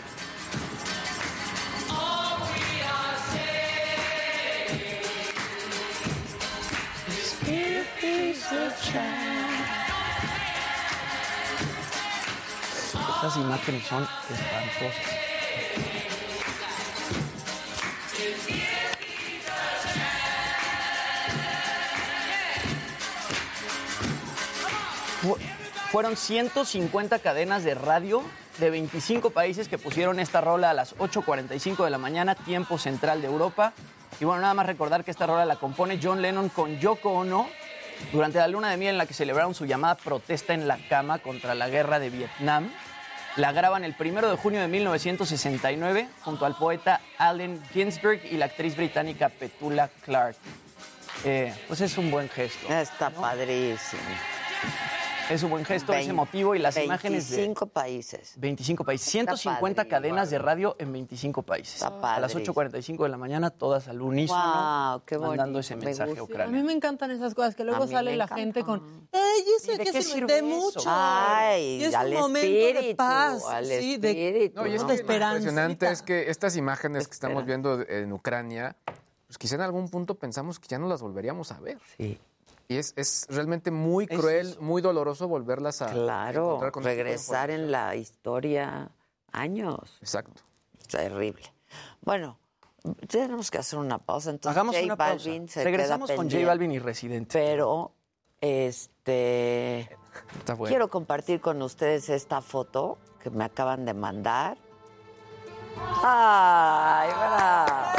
Estas 12.98 13.36
imágenes 13.36 13.86
son 13.86 14.02
espantosas. 14.02 14.92
Fu- 25.20 25.36
Fueron 25.90 26.16
150 26.16 27.18
cadenas 27.18 27.64
de 27.64 27.74
radio 27.74 28.22
de 28.58 28.70
25 28.70 29.30
países 29.30 29.68
que 29.68 29.76
pusieron 29.78 30.20
esta 30.20 30.40
rola 30.40 30.70
a 30.70 30.74
las 30.74 30.96
8.45 30.96 31.84
de 31.84 31.90
la 31.90 31.98
mañana, 31.98 32.34
tiempo 32.34 32.78
central 32.78 33.20
de 33.20 33.28
Europa. 33.28 33.74
Y 34.20 34.24
bueno, 34.24 34.40
nada 34.40 34.54
más 34.54 34.66
recordar 34.66 35.04
que 35.04 35.10
esta 35.10 35.26
rola 35.26 35.44
la 35.44 35.56
compone 35.56 36.00
John 36.02 36.22
Lennon 36.22 36.48
con 36.48 36.78
Yoko 36.80 37.10
Ono 37.12 37.46
durante 38.12 38.38
la 38.38 38.48
luna 38.48 38.70
de 38.70 38.76
miel 38.76 38.90
en 38.92 38.98
la 38.98 39.06
que 39.06 39.14
celebraron 39.14 39.54
su 39.54 39.66
llamada 39.66 39.96
protesta 39.96 40.54
en 40.54 40.66
la 40.66 40.78
cama 40.88 41.18
contra 41.18 41.54
la 41.54 41.68
guerra 41.68 41.98
de 41.98 42.10
Vietnam. 42.10 42.70
La 43.36 43.52
graban 43.52 43.84
el 43.84 43.94
primero 43.94 44.30
de 44.30 44.36
junio 44.36 44.60
de 44.60 44.68
1969 44.68 46.08
junto 46.22 46.44
al 46.44 46.54
poeta 46.54 47.00
Allen 47.16 47.62
Ginsberg 47.72 48.20
y 48.30 48.36
la 48.36 48.46
actriz 48.46 48.76
británica 48.76 49.30
Petula 49.30 49.88
Clark. 50.04 50.36
Eh, 51.24 51.54
pues 51.68 51.80
es 51.80 51.96
un 51.96 52.10
buen 52.10 52.28
gesto. 52.28 52.72
Está 52.72 53.10
padrísimo. 53.10 54.02
Es 55.30 55.42
un 55.42 55.50
buen 55.50 55.64
gesto, 55.64 55.92
es 55.94 56.08
emotivo 56.08 56.54
y 56.54 56.58
las 56.58 56.76
imágenes 56.76 57.30
de 57.30 57.36
25 57.36 57.66
países. 57.66 58.34
25 58.36 58.84
países, 58.84 59.08
150 59.10 59.84
cadenas 59.86 60.30
de 60.30 60.38
radio 60.38 60.76
en 60.78 60.92
25 60.92 61.42
países. 61.42 61.82
A 61.82 61.90
las 62.20 62.32
padrísimo. 62.32 62.54
8.45 62.54 63.02
de 63.04 63.08
la 63.08 63.16
mañana, 63.16 63.50
todas 63.50 63.88
al 63.88 64.02
unísono, 64.02 64.40
Guau, 64.40 65.02
qué 65.06 65.18
mandando 65.18 65.58
ese 65.58 65.76
me 65.76 65.86
mensaje 65.86 66.10
a 66.10 66.14
gusta. 66.14 66.20
A 66.20 66.24
Ucrania. 66.24 66.58
mí 66.58 66.66
me 66.66 66.72
encantan 66.72 67.10
esas 67.10 67.34
cosas, 67.34 67.54
que 67.54 67.64
luego 67.64 67.86
sale 67.86 68.16
la 68.16 68.24
encanta. 68.24 68.42
gente 68.42 68.62
con, 68.62 69.08
¡ay, 69.12 69.44
eso 69.56 69.72
¿Y 69.72 69.78
de 69.78 69.84
que 69.84 69.92
qué 69.92 70.02
sirve 70.02 70.42
mucho! 70.42 70.80
Ay, 70.86 71.78
y 71.80 71.84
es 71.84 71.94
al 71.94 72.08
un 72.08 72.14
momento 72.14 72.48
de 72.48 72.70
espíritu, 72.70 72.96
paz, 72.96 73.44
al 73.46 73.66
sí, 73.66 73.96
de, 73.96 74.10
espíritu, 74.10 74.60
No, 74.60 74.66
y 74.66 74.74
es 74.74 74.86
de 74.86 74.96
que 74.96 75.18
lo 75.18 75.26
impresionante 75.26 75.90
es 75.90 76.02
que 76.02 76.30
estas 76.30 76.56
imágenes 76.56 77.08
que 77.08 77.14
estamos 77.14 77.44
viendo 77.44 77.80
en 77.88 78.12
Ucrania, 78.12 78.76
pues 79.26 79.38
quizá 79.38 79.54
en 79.54 79.62
algún 79.62 79.88
punto 79.88 80.16
pensamos 80.16 80.58
que 80.58 80.68
ya 80.68 80.78
no 80.78 80.88
las 80.88 81.00
volveríamos 81.00 81.52
a 81.52 81.60
ver. 81.60 81.78
Sí. 81.96 82.18
Y 82.72 82.78
es, 82.78 82.94
es 82.96 83.26
realmente 83.28 83.70
muy 83.70 84.06
cruel, 84.06 84.56
muy 84.60 84.80
doloroso 84.80 85.28
volverlas 85.28 85.82
a 85.82 85.92
Claro, 85.92 86.46
encontrar 86.46 86.72
con 86.72 86.82
este 86.84 86.94
regresar 86.94 87.50
en 87.50 87.70
la 87.70 87.94
historia 87.96 88.90
años. 89.30 89.98
Exacto. 90.00 90.40
Terrible. 90.88 91.52
Bueno, 92.00 92.38
tenemos 93.08 93.50
que 93.50 93.58
hacer 93.58 93.78
una 93.78 93.98
pausa. 93.98 94.30
Entonces, 94.30 94.56
Hagamos 94.56 94.74
J 94.74 94.86
una 94.86 94.96
pausa. 94.96 95.14
Balvin 95.14 95.48
se 95.48 95.64
Regresamos 95.64 96.08
queda 96.08 96.16
con 96.16 96.30
J. 96.30 96.46
Balvin 96.46 96.72
y 96.72 96.78
Residente. 96.78 97.38
Pero, 97.38 97.92
este. 98.40 99.80
Está 100.38 100.54
bueno. 100.54 100.70
Quiero 100.70 100.88
compartir 100.88 101.42
con 101.42 101.60
ustedes 101.60 102.08
esta 102.08 102.40
foto 102.40 102.96
que 103.22 103.28
me 103.28 103.44
acaban 103.44 103.84
de 103.84 103.92
mandar. 103.92 104.56
¡Ay, 105.76 107.10
bravo! 107.10 107.92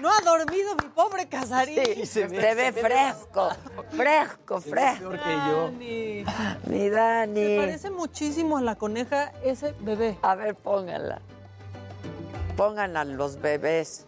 No 0.00 0.10
ha 0.10 0.20
dormido 0.20 0.74
mi 0.76 0.88
pobre 0.88 1.28
Casarín. 1.28 1.78
Sí, 1.84 2.06
se 2.06 2.26
ve 2.26 2.72
fresco, 2.72 3.50
fresco, 3.90 4.60
fresco. 4.60 5.10
Peor 5.10 5.22
que 5.22 5.30
yo. 5.30 5.64
Dani. 5.64 6.24
Mi 6.66 6.88
Dani. 6.88 7.44
Se 7.46 7.56
parece 7.58 7.90
muchísimo 7.90 8.56
a 8.58 8.62
la 8.62 8.76
coneja 8.76 9.32
ese 9.44 9.74
bebé. 9.80 10.16
A 10.22 10.34
ver, 10.34 10.54
pónganla. 10.54 11.20
Pongan 12.56 12.96
a 12.96 13.04
los 13.04 13.40
bebés. 13.40 14.06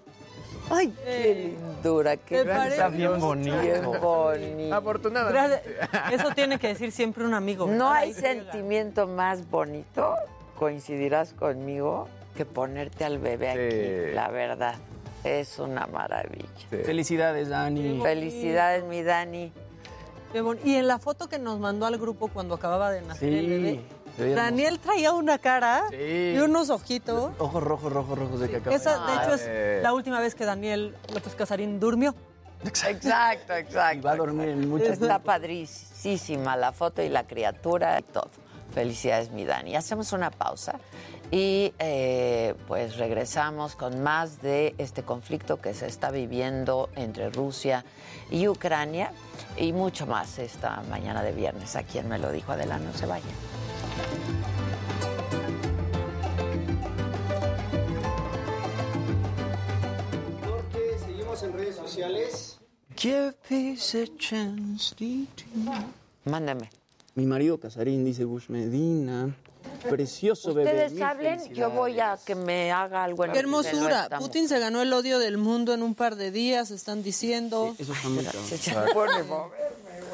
Ay, 0.70 0.94
qué 1.04 1.54
lindura, 1.58 2.16
qué 2.16 2.44
Me 2.44 2.68
Está 2.68 2.88
bien 2.88 3.18
bonito. 3.18 3.60
Bien 3.60 3.84
bonito. 4.00 4.74
Afortunadamente. 4.74 5.78
Eso 6.12 6.30
tiene 6.34 6.58
que 6.58 6.68
decir 6.68 6.92
siempre 6.92 7.24
un 7.24 7.34
amigo. 7.34 7.66
No 7.66 7.90
hay 7.90 8.10
Ahí 8.10 8.14
llega. 8.14 8.28
sentimiento 8.28 9.06
más 9.06 9.50
bonito, 9.50 10.14
coincidirás 10.58 11.34
conmigo, 11.34 12.08
que 12.36 12.46
ponerte 12.46 13.04
al 13.04 13.18
bebé 13.18 13.50
aquí, 13.50 14.14
la 14.14 14.28
verdad. 14.28 14.76
Es 15.24 15.58
una 15.58 15.86
maravilla. 15.86 16.48
Felicidades, 16.68 17.48
Dani. 17.48 18.00
Felicidades, 18.02 18.84
mi 18.84 19.02
Dani. 19.02 19.52
Y 20.64 20.74
en 20.76 20.86
la 20.88 20.98
foto 20.98 21.28
que 21.28 21.38
nos 21.38 21.60
mandó 21.60 21.86
al 21.86 21.98
grupo 21.98 22.28
cuando 22.28 22.54
acababa 22.54 22.90
de 22.90 23.02
nacer 23.02 23.32
el 23.32 23.44
Sí. 23.44 23.50
bebé, 24.18 24.34
Daniel 24.34 24.78
traía 24.78 25.12
una 25.12 25.38
cara 25.38 25.84
Sí. 25.90 26.32
y 26.34 26.38
unos 26.38 26.70
ojitos. 26.70 27.32
Ojos 27.38 27.62
rojos, 27.62 27.92
rojos, 27.92 28.18
rojos 28.18 28.40
de 28.40 28.50
cacao. 28.50 28.72
Esa, 28.72 28.98
de 29.06 29.14
hecho, 29.14 29.34
es 29.34 29.82
la 29.82 29.92
última 29.92 30.20
vez 30.20 30.34
que 30.34 30.44
Daniel 30.44 30.96
López 31.12 31.34
Casarín 31.34 31.78
durmió. 31.78 32.14
Exacto, 32.64 33.52
exacto. 33.54 33.98
Y 33.98 34.00
va 34.00 34.12
a 34.12 34.16
dormir 34.16 34.48
en 34.50 34.68
mucho 34.70 34.84
Está 34.84 35.18
padrísima 35.18 36.56
la 36.56 36.72
foto 36.72 37.02
y 37.02 37.08
la 37.08 37.26
criatura 37.26 37.98
y 37.98 38.02
todo. 38.02 38.30
Felicidades, 38.72 39.30
mi 39.30 39.44
Dani. 39.44 39.76
Hacemos 39.76 40.12
una 40.12 40.30
pausa 40.30 40.78
y 41.32 41.72
eh, 41.78 42.54
pues 42.68 42.98
regresamos 42.98 43.74
con 43.74 44.02
más 44.02 44.42
de 44.42 44.74
este 44.76 45.02
conflicto 45.02 45.62
que 45.62 45.72
se 45.72 45.86
está 45.86 46.10
viviendo 46.10 46.90
entre 46.94 47.30
Rusia 47.30 47.86
y 48.30 48.48
Ucrania 48.48 49.12
y 49.56 49.72
mucho 49.72 50.06
más 50.06 50.38
esta 50.38 50.82
mañana 50.90 51.22
de 51.22 51.32
viernes. 51.32 51.74
A 51.74 51.84
quien 51.84 52.06
me 52.06 52.18
lo 52.18 52.30
dijo, 52.30 52.52
Adela, 52.52 52.78
no 52.78 52.92
se 52.92 53.06
vayan. 53.06 53.30
Porque 60.46 60.98
seguimos 60.98 61.42
en 61.42 61.52
redes 61.54 61.76
sociales. 61.76 62.60
Give 62.94 63.32
peace 63.48 64.02
a 64.02 64.06
chance. 64.18 64.94
di, 64.98 65.26
di. 65.34 65.64
Mándame. 66.26 66.68
Mi 67.14 67.24
marido 67.24 67.58
Casarín, 67.58 68.04
dice 68.04 68.26
Bush 68.26 68.50
Medina. 68.50 69.34
Precioso 69.88 70.54
bebé. 70.54 70.70
Ustedes 70.70 70.92
mil 70.92 71.02
hablen, 71.02 71.54
yo 71.54 71.70
voy 71.70 72.00
a 72.00 72.18
que 72.24 72.34
me 72.34 72.72
haga 72.72 73.04
algo 73.04 73.24
en 73.24 73.32
Qué 73.32 73.38
hermosura. 73.38 74.08
Putin 74.18 74.48
se 74.48 74.58
ganó 74.58 74.82
el 74.82 74.92
odio 74.92 75.18
del 75.18 75.38
mundo 75.38 75.74
en 75.74 75.82
un 75.82 75.94
par 75.94 76.16
de 76.16 76.30
días, 76.30 76.70
están 76.70 77.02
diciendo. 77.02 77.74
Eso 77.78 77.92
está 77.92 78.08
muy. 78.08 78.26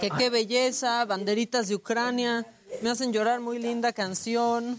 Que 0.00 0.10
qué 0.10 0.30
belleza, 0.30 1.04
banderitas 1.04 1.68
de 1.68 1.74
Ucrania. 1.74 2.46
Me 2.82 2.90
hacen 2.90 3.12
llorar, 3.12 3.40
muy 3.40 3.58
linda 3.58 3.92
canción. 3.92 4.78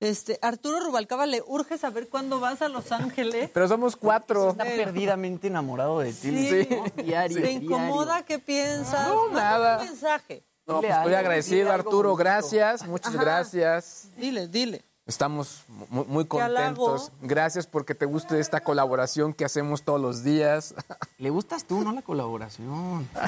Este, 0.00 0.38
Arturo 0.42 0.80
Rubalcaba, 0.80 1.24
le 1.24 1.42
urge 1.46 1.78
saber 1.78 2.08
cuándo 2.08 2.38
vas 2.38 2.60
a 2.60 2.68
Los 2.68 2.92
Ángeles. 2.92 3.50
Pero 3.54 3.68
somos 3.68 3.96
cuatro. 3.96 4.50
Está 4.50 4.64
perdidamente 4.64 5.46
enamorado 5.46 6.00
de 6.00 6.12
ti. 6.12 6.28
Sí. 6.28 6.68
Diario, 7.02 7.36
¿Te 7.36 7.42
diario. 7.42 7.50
incomoda? 7.50 8.22
¿Qué 8.24 8.38
piensas? 8.38 9.08
No, 9.08 9.30
nada. 9.30 9.78
Un 9.80 9.86
mensaje. 9.86 10.44
No, 10.66 10.80
pues 10.80 10.94
estoy 10.94 11.14
agradecido, 11.14 11.72
Arturo. 11.72 12.10
bonito. 12.10 12.16
Gracias, 12.16 12.86
muchas 12.86 13.14
Ajá. 13.14 13.22
gracias. 13.24 14.08
Dile, 14.16 14.48
dile. 14.48 14.84
Estamos 15.06 15.64
muy, 15.90 16.24
contentos. 16.24 17.12
Gracias 17.20 17.66
porque 17.66 17.94
te 17.94 18.06
guste 18.06 18.40
esta 18.40 18.60
colaboración 18.62 19.34
que 19.34 19.44
hacemos 19.44 19.82
todos 19.82 20.00
los 20.00 20.24
días. 20.24 20.74
Le 21.18 21.28
gustas 21.28 21.66
tú, 21.66 21.82
no 21.82 21.92
la 21.92 22.00
colaboración. 22.00 23.06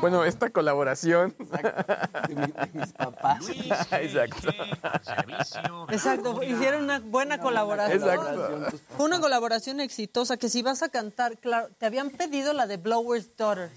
Bueno, 0.00 0.24
esta 0.24 0.48
colaboración. 0.48 1.36
De, 1.38 2.34
mi- 2.34 2.46
de 2.46 2.70
mis 2.72 2.92
papás. 2.94 3.44
Exacto. 3.92 4.48
Exacto, 5.90 6.42
hicieron 6.42 6.84
una 6.84 7.00
buena 7.00 7.38
colaboración. 7.38 7.98
Exacto. 8.02 8.78
Fue 8.96 9.04
una 9.04 9.20
colaboración 9.20 9.80
exitosa 9.80 10.38
que 10.38 10.48
si 10.48 10.62
vas 10.62 10.82
a 10.82 10.88
cantar, 10.88 11.36
claro, 11.36 11.68
te 11.78 11.84
habían 11.84 12.08
pedido 12.08 12.54
la 12.54 12.66
de 12.66 12.78
Blower's 12.78 13.36
Daughter. 13.36 13.70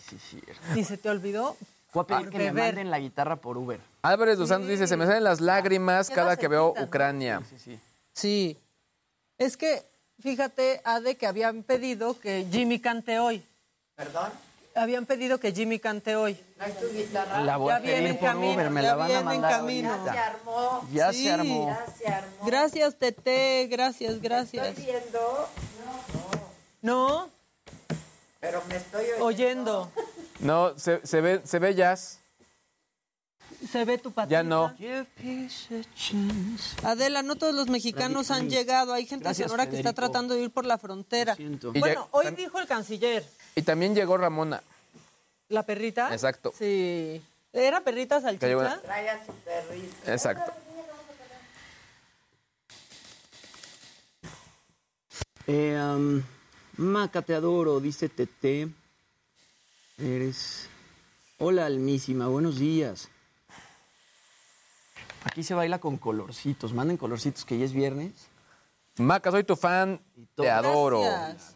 ¿Y 0.76 0.86
se 0.86 0.97
te 0.97 1.09
olvidó? 1.09 1.57
Fue 1.93 2.01
a 2.01 2.05
pedir 2.07 2.23
Por 2.23 2.31
que 2.31 2.51
me 2.51 2.51
manden 2.51 2.89
la 2.91 2.99
guitarra 2.99 3.35
por 3.37 3.57
Uber. 3.57 3.79
Álvarez 4.01 4.37
dos 4.37 4.49
Santos 4.49 4.67
dice, 4.67 4.87
se 4.87 4.97
me 4.97 5.05
salen 5.05 5.23
las 5.23 5.39
lágrimas 5.39 6.09
cada 6.09 6.35
que 6.35 6.47
veo 6.47 6.73
¿no? 6.75 6.83
Ucrania. 6.83 7.41
Sí, 7.49 7.57
sí. 7.59 7.79
Sí. 8.13 8.59
Es 9.37 9.55
que, 9.57 9.83
fíjate, 10.19 10.81
Ade, 10.83 11.15
que 11.17 11.27
habían 11.27 11.61
pedido 11.63 12.19
que 12.19 12.47
Jimmy 12.51 12.79
cante 12.79 13.19
hoy. 13.19 13.45
¿Perdón? 13.95 14.31
Habían 14.75 15.05
pedido 15.05 15.37
que 15.39 15.51
Jimmy 15.51 15.77
cante 15.77 16.15
hoy. 16.15 16.35
¿No 16.57 16.63
hay 16.65 16.71
tu 16.73 16.87
guitarra? 16.91 17.41
La 17.41 17.57
voy 17.57 17.69
Ya 17.69 17.75
a 17.75 17.79
pedir 17.81 18.07
en 18.07 18.17
por 18.17 18.27
camino, 18.27 18.53
Uber, 18.55 18.69
me 18.71 18.81
ya 18.81 18.87
la 18.87 18.95
van 18.95 19.11
a 19.11 19.21
mandar 19.21 19.51
camino. 19.51 19.89
Ya 20.05 20.11
se 20.13 20.19
armó. 20.19 20.87
Ya 20.91 21.13
Sí. 21.13 21.23
se 21.25 21.31
armó. 21.31 21.67
Ya 21.69 21.93
se 21.95 22.07
armó. 22.07 22.45
Gracias, 22.47 22.95
Tete, 22.97 23.67
gracias, 23.69 24.19
gracias. 24.19 24.67
Estoy 24.69 24.85
viendo, 24.85 25.47
¿No? 26.81 27.29
pero 28.39 28.63
me 28.67 28.77
estoy 28.77 29.05
oyendo. 29.05 29.25
Oyendo. 29.25 29.91
No, 30.43 30.77
se, 30.77 31.05
se 31.05 31.21
ve, 31.21 31.41
se 31.45 31.59
ve 31.59 31.73
jazz. 31.73 32.19
Se 33.71 33.85
ve 33.85 33.97
tu 33.97 34.11
patita. 34.11 34.31
Ya 34.31 34.43
no. 34.43 34.73
Adela, 36.83 37.23
no 37.23 37.37
todos 37.37 37.55
los 37.55 37.69
mexicanos 37.69 38.29
han 38.29 38.49
llegado. 38.49 38.93
Hay 38.93 39.05
gente 39.05 39.23
Gracias, 39.23 39.45
de 39.45 39.49
Sonora 39.49 39.69
que 39.69 39.77
está 39.77 39.93
tratando 39.93 40.33
de 40.33 40.41
ir 40.41 40.51
por 40.51 40.65
la 40.65 40.77
frontera. 40.77 41.37
Bueno, 41.79 42.09
hoy 42.11 42.31
dijo 42.35 42.59
el 42.59 42.67
canciller. 42.67 43.25
Y 43.55 43.61
también 43.61 43.95
llegó 43.95 44.17
Ramona. 44.17 44.61
¿La 45.47 45.63
perrita? 45.63 46.11
Exacto. 46.11 46.53
Sí. 46.57 47.21
¿Era 47.53 47.81
perrita 47.81 48.19
salchicha? 48.19 48.81
Trae 48.81 49.09
a 49.09 49.25
su 49.25 49.31
perrito. 49.31 50.11
Exacto. 50.11 50.51
Eh, 55.47 55.77
um, 55.77 56.21
Maca, 56.77 57.21
te 57.21 57.33
adoro, 57.33 57.79
dice 57.79 58.09
Tete. 58.09 58.69
Eres. 59.97 60.69
Hola, 61.37 61.65
almísima, 61.65 62.27
buenos 62.27 62.57
días. 62.57 63.09
Aquí 65.23 65.43
se 65.43 65.53
baila 65.53 65.79
con 65.79 65.97
colorcitos. 65.97 66.73
Manden 66.73 66.97
colorcitos 66.97 67.45
que 67.45 67.57
ya 67.57 67.65
es 67.65 67.73
viernes. 67.73 68.11
Maca, 68.97 69.31
soy 69.31 69.43
tu 69.43 69.55
fan. 69.55 70.01
Te 70.35 70.49
adoro. 70.49 71.01
Gracias. 71.01 71.55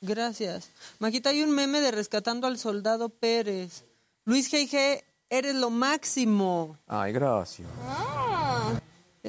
Gracias. 0.00 0.70
Maquita, 0.98 1.30
hay 1.30 1.42
un 1.42 1.52
meme 1.52 1.80
de 1.80 1.90
rescatando 1.90 2.46
al 2.46 2.58
soldado 2.58 3.08
Pérez. 3.08 3.84
Luis 4.24 4.52
G.G., 4.52 5.04
eres 5.30 5.54
lo 5.54 5.70
máximo. 5.70 6.76
Ay, 6.86 7.12
gracias. 7.12 7.68
Ah. 7.86 8.72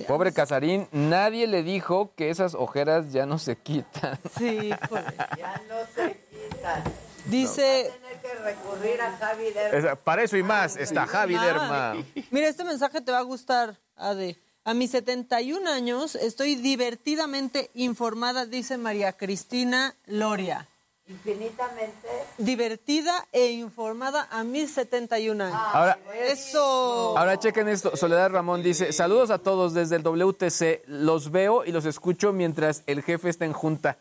Pobre 0.08 0.34
Casarín, 0.34 0.88
nadie 0.92 1.46
le 1.46 1.62
dijo 1.62 2.14
que 2.16 2.32
esas 2.32 2.56
ojeras 2.56 3.12
ya 3.12 3.28
no 3.28 3.38
se 3.38 3.56
quitan. 3.56 4.20
Sí, 4.38 4.46
híjole. 4.84 5.16
Ya 5.38 5.62
no 5.70 5.76
se 5.94 6.20
quitan. 6.30 6.84
Dice, 7.26 7.92
que 8.24 8.34
recurrir 8.36 9.02
a 9.02 9.18
Javi 9.18 9.52
de 9.52 9.78
Esa- 9.78 9.96
Para 9.96 10.24
eso 10.24 10.38
y 10.38 10.44
más 10.44 10.78
está 10.78 11.06
Javi 11.06 11.36
Ah. 11.36 11.44
Derma. 11.46 11.96
mira, 12.32 12.48
este 12.48 12.64
mensaje 12.64 13.02
te 13.02 13.12
va 13.12 13.20
a 13.20 13.24
gustar, 13.24 13.78
Ade. 13.96 14.40
A 14.66 14.74
mis 14.74 14.92
71 14.92 15.68
años 15.68 16.16
estoy 16.16 16.56
divertidamente 16.56 17.70
informada, 17.74 18.46
dice 18.46 18.78
María 18.78 19.12
Cristina 19.14 19.94
Loria. 20.06 20.68
infinitamente. 21.06 22.08
Divertida 22.38 23.28
e 23.34 23.52
informada 23.52 24.26
a 24.32 24.46
mis 24.46 24.72
71 24.74 25.42
años. 25.42 25.60
Ahora, 25.74 26.00
Eso. 26.16 27.18
ahora 27.18 27.38
chequen 27.38 27.68
esto. 27.68 27.98
Soledad 27.98 28.30
Ramón 28.32 28.64
dice, 28.64 28.94
saludos 28.94 29.30
a 29.30 29.38
todos 29.40 29.74
desde 29.74 29.98
el 29.98 30.04
WTC. 30.04 30.82
Los 30.88 31.30
veo 31.32 31.66
y 31.66 31.74
los 31.74 31.86
escucho 31.86 32.32
mientras 32.32 32.84
el 32.88 33.04
jefe 33.04 33.28
está 33.30 33.44
en 33.44 33.52
junta. 33.54 33.98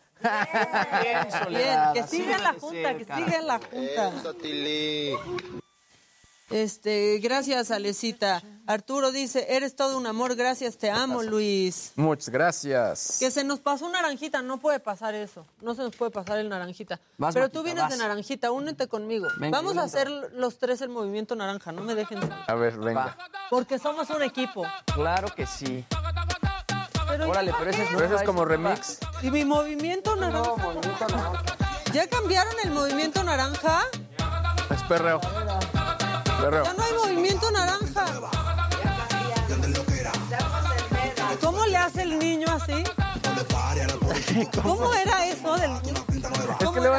Bien, 1.01 1.27
Bien, 1.49 1.79
que 1.93 2.03
siga 2.03 2.37
en 2.37 2.43
la 2.43 2.53
junta, 2.53 2.97
que 2.97 3.05
siga 3.05 3.37
en 3.39 3.47
la 3.47 3.59
junta. 3.59 4.13
Este, 6.49 7.17
gracias, 7.17 7.71
Alecita. 7.71 8.43
Arturo 8.67 9.11
dice, 9.11 9.47
eres 9.49 9.75
todo 9.75 9.97
un 9.97 10.05
amor, 10.05 10.35
gracias, 10.35 10.77
te 10.77 10.91
amo, 10.91 11.23
Luis. 11.23 11.93
Muchas 11.95 12.29
gracias. 12.29 13.17
Que 13.19 13.31
se 13.31 13.43
nos 13.43 13.59
pasó 13.59 13.89
naranjita, 13.89 14.41
no 14.43 14.59
puede 14.59 14.79
pasar 14.79 15.15
eso. 15.15 15.45
No 15.61 15.73
se 15.73 15.81
nos 15.81 15.95
puede 15.95 16.11
pasar 16.11 16.37
el 16.37 16.49
naranjita. 16.49 16.99
Vas, 17.17 17.33
Pero 17.33 17.49
tú 17.49 17.63
vienes 17.63 17.83
vas. 17.83 17.91
de 17.91 17.97
naranjita, 17.97 18.51
únete 18.51 18.87
conmigo. 18.87 19.27
Venga, 19.39 19.57
Vamos 19.57 19.77
a 19.77 19.83
hacer 19.83 20.09
los 20.09 20.59
tres 20.59 20.81
el 20.81 20.89
movimiento 20.89 21.35
naranja, 21.35 21.71
no 21.71 21.81
me 21.81 21.95
dejen. 21.95 22.19
A 22.47 22.53
ver, 22.53 22.77
venga. 22.77 23.17
Porque 23.49 23.79
somos 23.79 24.09
un 24.11 24.21
equipo. 24.21 24.63
Claro 24.93 25.33
que 25.33 25.47
sí. 25.47 25.83
Pero 27.13 27.29
Órale, 27.29 27.51
¿ya 27.51 27.57
pero 27.59 27.69
ese 27.69 27.83
es 27.83 27.89
Pero 27.89 28.05
eso 28.05 28.15
es 28.15 28.23
como 28.23 28.43
remix. 28.43 28.97
¿Y 29.21 29.29
mi 29.29 29.45
movimiento 29.45 30.15
naranja? 30.15 30.55
¿Ya 31.93 32.07
cambiaron 32.07 32.55
el 32.63 32.71
movimiento 32.71 33.23
naranja? 33.23 33.83
Es 34.71 34.81
perreo. 34.81 35.21
Perreo. 36.41 36.63
Ya 36.63 36.73
no 36.73 36.83
hay 36.83 36.93
movimiento 36.93 37.51
naranja. 37.51 38.05
¿Cómo 41.39 41.63
le 41.67 41.77
hace 41.77 42.01
el 42.01 42.17
niño 42.17 42.47
así? 42.49 42.83
¿Cómo 44.61 44.93
era 44.93 45.27
eso 45.27 45.55
del 45.57 45.71
Es 46.59 46.69
que 46.69 46.79
luego 46.79 46.95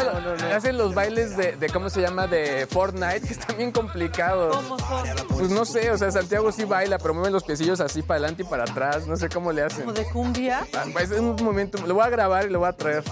hacen 0.54 0.78
los 0.78 0.94
bailes 0.94 1.36
de, 1.36 1.56
de, 1.56 1.68
¿cómo 1.70 1.90
se 1.90 2.00
llama? 2.00 2.26
De 2.26 2.66
Fortnite, 2.66 3.22
que 3.22 3.32
están 3.32 3.56
bien 3.56 3.72
complicados. 3.72 4.56
¿Cómo 4.56 4.78
son? 4.78 5.08
Pues 5.28 5.50
no 5.50 5.64
sé, 5.64 5.90
o 5.90 5.98
sea, 5.98 6.10
Santiago 6.10 6.52
sí 6.52 6.64
baila, 6.64 6.98
pero 6.98 7.14
mueve 7.14 7.30
los 7.30 7.44
piecillos 7.44 7.80
así 7.80 8.02
para 8.02 8.18
adelante 8.18 8.42
y 8.42 8.46
para 8.46 8.64
atrás. 8.64 9.06
No 9.06 9.16
sé 9.16 9.28
cómo 9.28 9.52
le 9.52 9.62
hacen. 9.62 9.80
¿Como 9.84 9.92
de 9.92 10.04
cumbia? 10.10 10.66
Ah, 10.74 10.84
Es 11.00 11.10
un 11.12 11.36
momento, 11.42 11.78
lo 11.86 11.94
voy 11.94 12.04
a 12.04 12.08
grabar 12.10 12.46
y 12.46 12.50
lo 12.50 12.58
voy 12.60 12.68
a 12.68 12.72
traer 12.72 13.02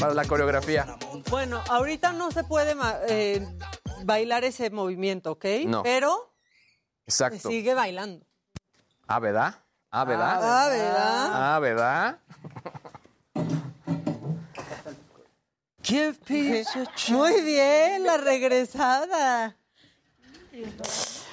para 0.00 0.14
la 0.14 0.24
coreografía. 0.24 0.96
Bueno, 1.30 1.62
ahorita 1.68 2.12
no 2.12 2.30
se 2.30 2.44
puede 2.44 2.76
eh, 3.08 3.46
bailar 4.04 4.44
ese 4.44 4.70
movimiento, 4.70 5.32
¿ok? 5.32 5.44
No. 5.66 5.82
Pero 5.82 6.34
Exacto. 7.06 7.48
sigue 7.48 7.74
bailando. 7.74 8.26
Ah, 9.06 9.18
¿verdad? 9.20 9.54
Ah, 9.90 10.04
¿verdad? 10.04 10.40
Ah, 10.42 10.68
¿verdad? 10.68 11.30
Ah, 11.32 11.58
¿verdad? 11.60 12.18
Muy 17.08 17.40
bien, 17.42 18.04
la 18.04 18.18
regresada. 18.18 19.56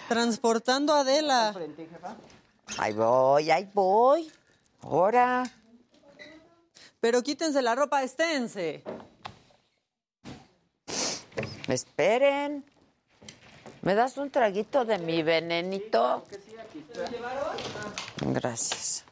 Transportando 0.08 0.94
a 0.94 1.02
Adela. 1.02 1.54
Ahí 2.78 2.94
voy, 2.94 3.52
ahí 3.52 3.70
voy. 3.74 4.32
Ahora. 4.82 5.44
Pero 7.00 7.22
quítense 7.22 7.62
la 7.62 7.76
ropa, 7.76 8.04
esténse. 8.04 8.84
Esperen. 11.68 12.64
¿Me 13.82 13.94
das 13.94 14.18
un 14.18 14.32
traguito 14.32 14.86
de 14.86 14.98
mi 14.98 15.22
venenito? 15.22 16.24
Gracias. 18.22 19.04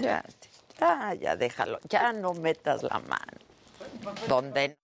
Ya, 0.00 0.22
ya, 1.20 1.36
déjalo. 1.36 1.78
Ya 1.88 2.12
no 2.12 2.34
metas 2.34 2.82
la 2.82 2.98
mano. 3.00 3.38
Donde 4.28 4.76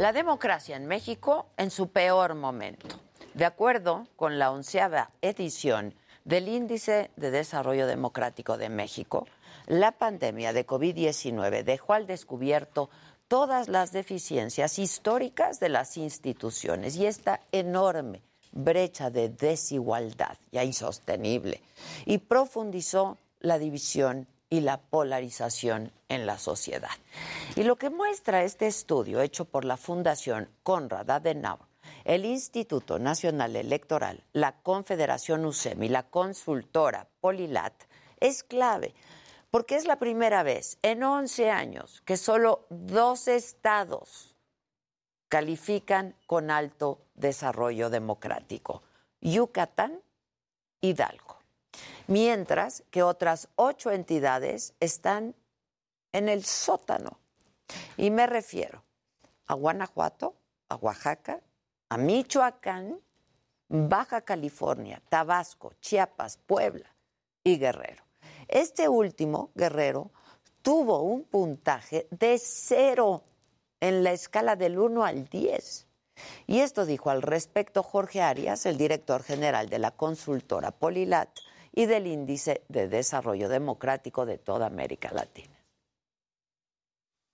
La 0.00 0.14
democracia 0.14 0.76
en 0.76 0.86
México 0.86 1.50
en 1.58 1.70
su 1.70 1.90
peor 1.92 2.34
momento. 2.34 2.88
De 3.34 3.44
acuerdo 3.44 4.06
con 4.16 4.38
la 4.38 4.50
onceava 4.50 5.10
edición 5.20 5.94
del 6.24 6.48
Índice 6.48 7.10
de 7.16 7.30
Desarrollo 7.30 7.86
Democrático 7.86 8.58
de 8.58 8.68
México, 8.68 9.26
la 9.66 9.92
pandemia 9.92 10.52
de 10.52 10.66
COVID-19 10.66 11.64
dejó 11.64 11.92
al 11.92 12.06
descubierto 12.06 12.90
todas 13.28 13.68
las 13.68 13.92
deficiencias 13.92 14.78
históricas 14.78 15.60
de 15.60 15.68
las 15.68 15.96
instituciones 15.96 16.96
y 16.96 17.06
esta 17.06 17.40
enorme 17.52 18.22
brecha 18.52 19.10
de 19.10 19.28
desigualdad 19.28 20.36
ya 20.50 20.64
insostenible 20.64 21.62
y 22.04 22.18
profundizó 22.18 23.18
la 23.38 23.58
división 23.58 24.26
y 24.50 24.60
la 24.60 24.78
polarización 24.78 25.92
en 26.08 26.26
la 26.26 26.38
sociedad. 26.38 26.90
Y 27.54 27.62
lo 27.62 27.76
que 27.76 27.88
muestra 27.88 28.42
este 28.42 28.66
estudio 28.66 29.20
hecho 29.20 29.44
por 29.44 29.64
la 29.64 29.76
Fundación 29.76 30.48
Conrad 30.64 31.08
Adenauer, 31.08 31.69
el 32.10 32.24
Instituto 32.24 32.98
Nacional 32.98 33.54
Electoral, 33.54 34.24
la 34.32 34.60
Confederación 34.62 35.44
USEM 35.44 35.84
y 35.84 35.88
la 35.88 36.10
consultora 36.10 37.06
Polilat 37.20 37.84
es 38.18 38.42
clave 38.42 38.94
porque 39.52 39.76
es 39.76 39.86
la 39.86 40.00
primera 40.00 40.42
vez 40.42 40.76
en 40.82 41.04
11 41.04 41.52
años 41.52 42.02
que 42.04 42.16
solo 42.16 42.66
dos 42.68 43.28
estados 43.28 44.34
califican 45.28 46.16
con 46.26 46.50
alto 46.50 46.98
desarrollo 47.14 47.90
democrático, 47.90 48.82
Yucatán, 49.20 50.00
Hidalgo 50.80 51.38
mientras 52.08 52.82
que 52.90 53.04
otras 53.04 53.48
ocho 53.54 53.92
entidades 53.92 54.74
están 54.80 55.36
en 56.10 56.28
el 56.28 56.44
sótano. 56.44 57.20
Y 57.96 58.10
me 58.10 58.26
refiero 58.26 58.82
a 59.46 59.54
Guanajuato, 59.54 60.34
a 60.68 60.74
Oaxaca, 60.74 61.40
a 61.90 61.98
Michoacán, 61.98 62.98
Baja 63.68 64.22
California, 64.22 65.02
Tabasco, 65.08 65.74
Chiapas, 65.80 66.38
Puebla 66.38 66.94
y 67.44 67.58
Guerrero. 67.58 68.04
Este 68.48 68.88
último, 68.88 69.50
Guerrero, 69.54 70.10
tuvo 70.62 71.02
un 71.02 71.24
puntaje 71.24 72.06
de 72.10 72.38
cero 72.38 73.24
en 73.80 74.02
la 74.02 74.12
escala 74.12 74.56
del 74.56 74.78
1 74.78 75.04
al 75.04 75.28
10. 75.28 75.86
Y 76.46 76.60
esto 76.60 76.86
dijo 76.86 77.10
al 77.10 77.22
respecto 77.22 77.82
Jorge 77.82 78.22
Arias, 78.22 78.66
el 78.66 78.76
director 78.76 79.22
general 79.22 79.68
de 79.68 79.78
la 79.78 79.90
consultora 79.90 80.70
Polilat, 80.70 81.28
y 81.72 81.86
del 81.86 82.06
Índice 82.06 82.62
de 82.68 82.88
Desarrollo 82.88 83.48
Democrático 83.48 84.26
de 84.26 84.38
toda 84.38 84.66
América 84.66 85.12
Latina. 85.12 85.54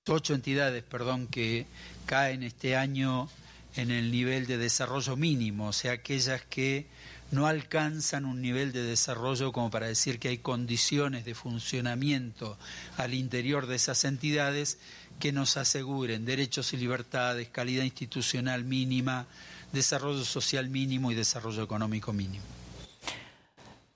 Ocho 0.09 0.35
entidades, 0.35 0.85
perdón, 0.85 1.27
que 1.27 1.67
caen 2.05 2.43
este 2.43 2.77
año 2.77 3.29
en 3.77 3.91
el 3.91 4.11
nivel 4.11 4.47
de 4.47 4.59
desarrollo 4.59 5.17
mínimo, 5.17 5.69
o 5.69 5.73
sea, 5.73 5.93
aquellas 5.93 6.43
que 6.43 6.87
no 7.31 7.47
alcanzan 7.47 8.25
un 8.25 8.41
nivel 8.41 8.73
de 8.73 8.83
desarrollo 8.83 9.53
como 9.53 9.71
para 9.71 9.87
decir 9.87 10.19
que 10.19 10.29
hay 10.29 10.39
condiciones 10.39 11.25
de 11.25 11.35
funcionamiento 11.35 12.57
al 12.97 13.15
interior 13.15 13.67
de 13.67 13.77
esas 13.77 14.05
entidades 14.05 14.79
que 15.19 15.33
nos 15.33 15.57
aseguren 15.57 16.25
derechos 16.25 16.73
y 16.73 16.77
libertades, 16.77 17.49
calidad 17.49 17.85
institucional 17.85 18.65
mínima, 18.65 19.27
desarrollo 19.73 20.25
social 20.25 20.69
mínimo 20.69 21.11
y 21.11 21.15
desarrollo 21.15 21.63
económico 21.63 22.13
mínimo. 22.13 22.45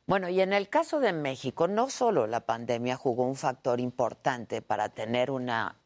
Bueno, 0.07 0.29
y 0.29 0.41
en 0.41 0.53
el 0.53 0.69
caso 0.69 0.99
de 0.99 1.13
México, 1.13 1.69
no 1.69 1.89
solo 1.89 2.27
la 2.27 2.41
pandemia 2.41 2.97
jugó 2.97 3.25
un 3.27 3.37
factor 3.37 3.79
importante 3.79 4.61
para 4.61 4.89
tener 4.89 5.31
una 5.31 5.77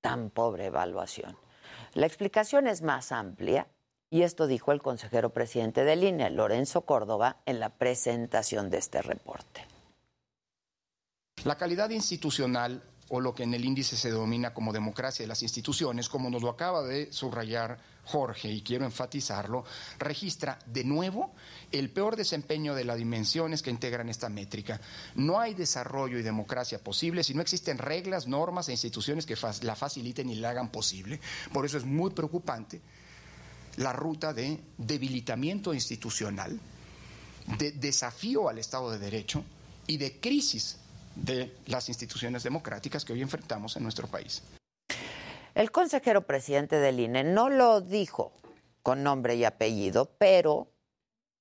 tan 0.00 0.30
pobre 0.30 0.66
evaluación. 0.66 1.36
La 1.94 2.06
explicación 2.06 2.66
es 2.66 2.82
más 2.82 3.12
amplia 3.12 3.66
y 4.10 4.22
esto 4.22 4.46
dijo 4.46 4.72
el 4.72 4.82
consejero 4.82 5.30
presidente 5.30 5.84
del 5.84 6.04
INE, 6.04 6.30
Lorenzo 6.30 6.82
Córdoba, 6.82 7.38
en 7.46 7.60
la 7.60 7.70
presentación 7.70 8.70
de 8.70 8.78
este 8.78 9.02
reporte. 9.02 9.66
La 11.44 11.56
calidad 11.56 11.90
institucional 11.90 12.82
o 13.10 13.20
lo 13.20 13.34
que 13.34 13.42
en 13.42 13.52
el 13.54 13.64
índice 13.64 13.96
se 13.96 14.10
denomina 14.10 14.54
como 14.54 14.72
democracia 14.72 15.24
de 15.24 15.28
las 15.28 15.42
instituciones, 15.42 16.08
como 16.08 16.30
nos 16.30 16.42
lo 16.42 16.48
acaba 16.48 16.82
de 16.82 17.12
subrayar 17.12 17.78
Jorge, 18.04 18.50
y 18.50 18.62
quiero 18.62 18.84
enfatizarlo, 18.84 19.64
registra 19.98 20.58
de 20.66 20.84
nuevo 20.84 21.32
el 21.72 21.90
peor 21.90 22.16
desempeño 22.16 22.74
de 22.74 22.84
las 22.84 22.98
dimensiones 22.98 23.62
que 23.62 23.70
integran 23.70 24.08
esta 24.08 24.28
métrica. 24.28 24.80
No 25.16 25.40
hay 25.40 25.54
desarrollo 25.54 26.18
y 26.18 26.22
democracia 26.22 26.82
posible 26.82 27.24
si 27.24 27.34
no 27.34 27.42
existen 27.42 27.78
reglas, 27.78 28.28
normas 28.28 28.68
e 28.68 28.72
instituciones 28.72 29.26
que 29.26 29.36
la 29.62 29.74
faciliten 29.74 30.30
y 30.30 30.36
la 30.36 30.50
hagan 30.50 30.70
posible. 30.70 31.20
Por 31.52 31.66
eso 31.66 31.78
es 31.78 31.84
muy 31.84 32.10
preocupante 32.10 32.80
la 33.76 33.92
ruta 33.92 34.32
de 34.32 34.60
debilitamiento 34.78 35.74
institucional, 35.74 36.58
de 37.58 37.72
desafío 37.72 38.48
al 38.48 38.58
Estado 38.58 38.90
de 38.90 38.98
Derecho 38.98 39.44
y 39.86 39.96
de 39.96 40.20
crisis 40.20 40.79
de 41.14 41.56
las 41.66 41.88
instituciones 41.88 42.42
democráticas 42.42 43.04
que 43.04 43.12
hoy 43.12 43.22
enfrentamos 43.22 43.76
en 43.76 43.82
nuestro 43.82 44.06
país. 44.06 44.42
El 45.54 45.70
consejero 45.70 46.22
presidente 46.22 46.76
del 46.76 47.00
INE 47.00 47.24
no 47.24 47.48
lo 47.48 47.80
dijo 47.80 48.32
con 48.82 49.02
nombre 49.02 49.34
y 49.34 49.44
apellido, 49.44 50.10
pero 50.18 50.68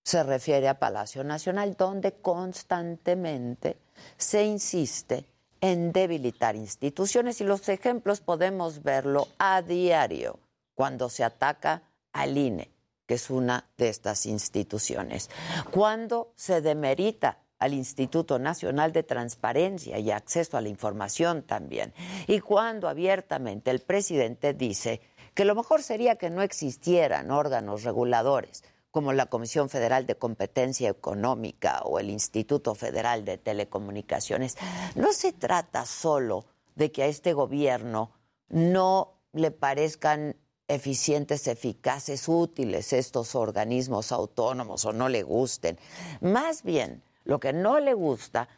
se 0.03 0.23
refiere 0.23 0.67
a 0.67 0.79
Palacio 0.79 1.23
Nacional, 1.23 1.75
donde 1.77 2.13
constantemente 2.13 3.77
se 4.17 4.43
insiste 4.43 5.25
en 5.61 5.91
debilitar 5.91 6.55
instituciones 6.55 7.41
y 7.41 7.43
los 7.43 7.67
ejemplos 7.69 8.21
podemos 8.21 8.81
verlo 8.81 9.27
a 9.37 9.61
diario 9.61 10.39
cuando 10.73 11.09
se 11.09 11.23
ataca 11.23 11.83
al 12.13 12.37
INE, 12.37 12.71
que 13.05 13.15
es 13.15 13.29
una 13.29 13.69
de 13.77 13.89
estas 13.89 14.25
instituciones, 14.25 15.29
cuando 15.71 16.31
se 16.35 16.61
demerita 16.61 17.39
al 17.59 17.73
Instituto 17.73 18.39
Nacional 18.39 18.91
de 18.91 19.03
Transparencia 19.03 19.99
y 19.99 20.11
Acceso 20.11 20.57
a 20.57 20.61
la 20.61 20.69
Información 20.69 21.43
también. 21.43 21.93
Y 22.27 22.39
cuando 22.39 22.87
abiertamente 22.87 23.69
el 23.69 23.81
presidente 23.81 24.53
dice 24.53 25.01
que 25.33 25.45
lo 25.45 25.55
mejor 25.55 25.83
sería 25.83 26.15
que 26.15 26.29
no 26.29 26.41
existieran 26.41 27.31
órganos 27.31 27.83
reguladores 27.83 28.63
como 28.91 29.13
la 29.13 29.27
Comisión 29.27 29.69
Federal 29.69 30.05
de 30.07 30.15
Competencia 30.15 30.89
Económica 30.89 31.81
o 31.83 31.99
el 31.99 32.09
Instituto 32.09 32.73
Federal 32.73 33.23
de 33.23 33.37
Telecomunicaciones, 33.37 34.57
no 34.95 35.13
se 35.13 35.31
trata 35.31 35.85
solo 35.85 36.45
de 36.75 36.91
que 36.91 37.03
a 37.03 37.07
este 37.07 37.33
gobierno 37.33 38.11
no 38.47 39.13
le 39.33 39.51
parezcan 39.51 40.35
eficientes, 40.67 41.47
eficaces, 41.47 42.27
útiles 42.27 42.93
estos 42.93 43.35
organismos 43.35 44.11
autónomos 44.11 44.85
o 44.85 44.93
no 44.93 45.09
le 45.09 45.23
gusten. 45.23 45.77
Más 46.21 46.63
bien, 46.63 47.03
lo 47.23 47.39
que 47.39 47.53
no 47.53 47.79
le 47.79 47.93
gusta 47.93 48.49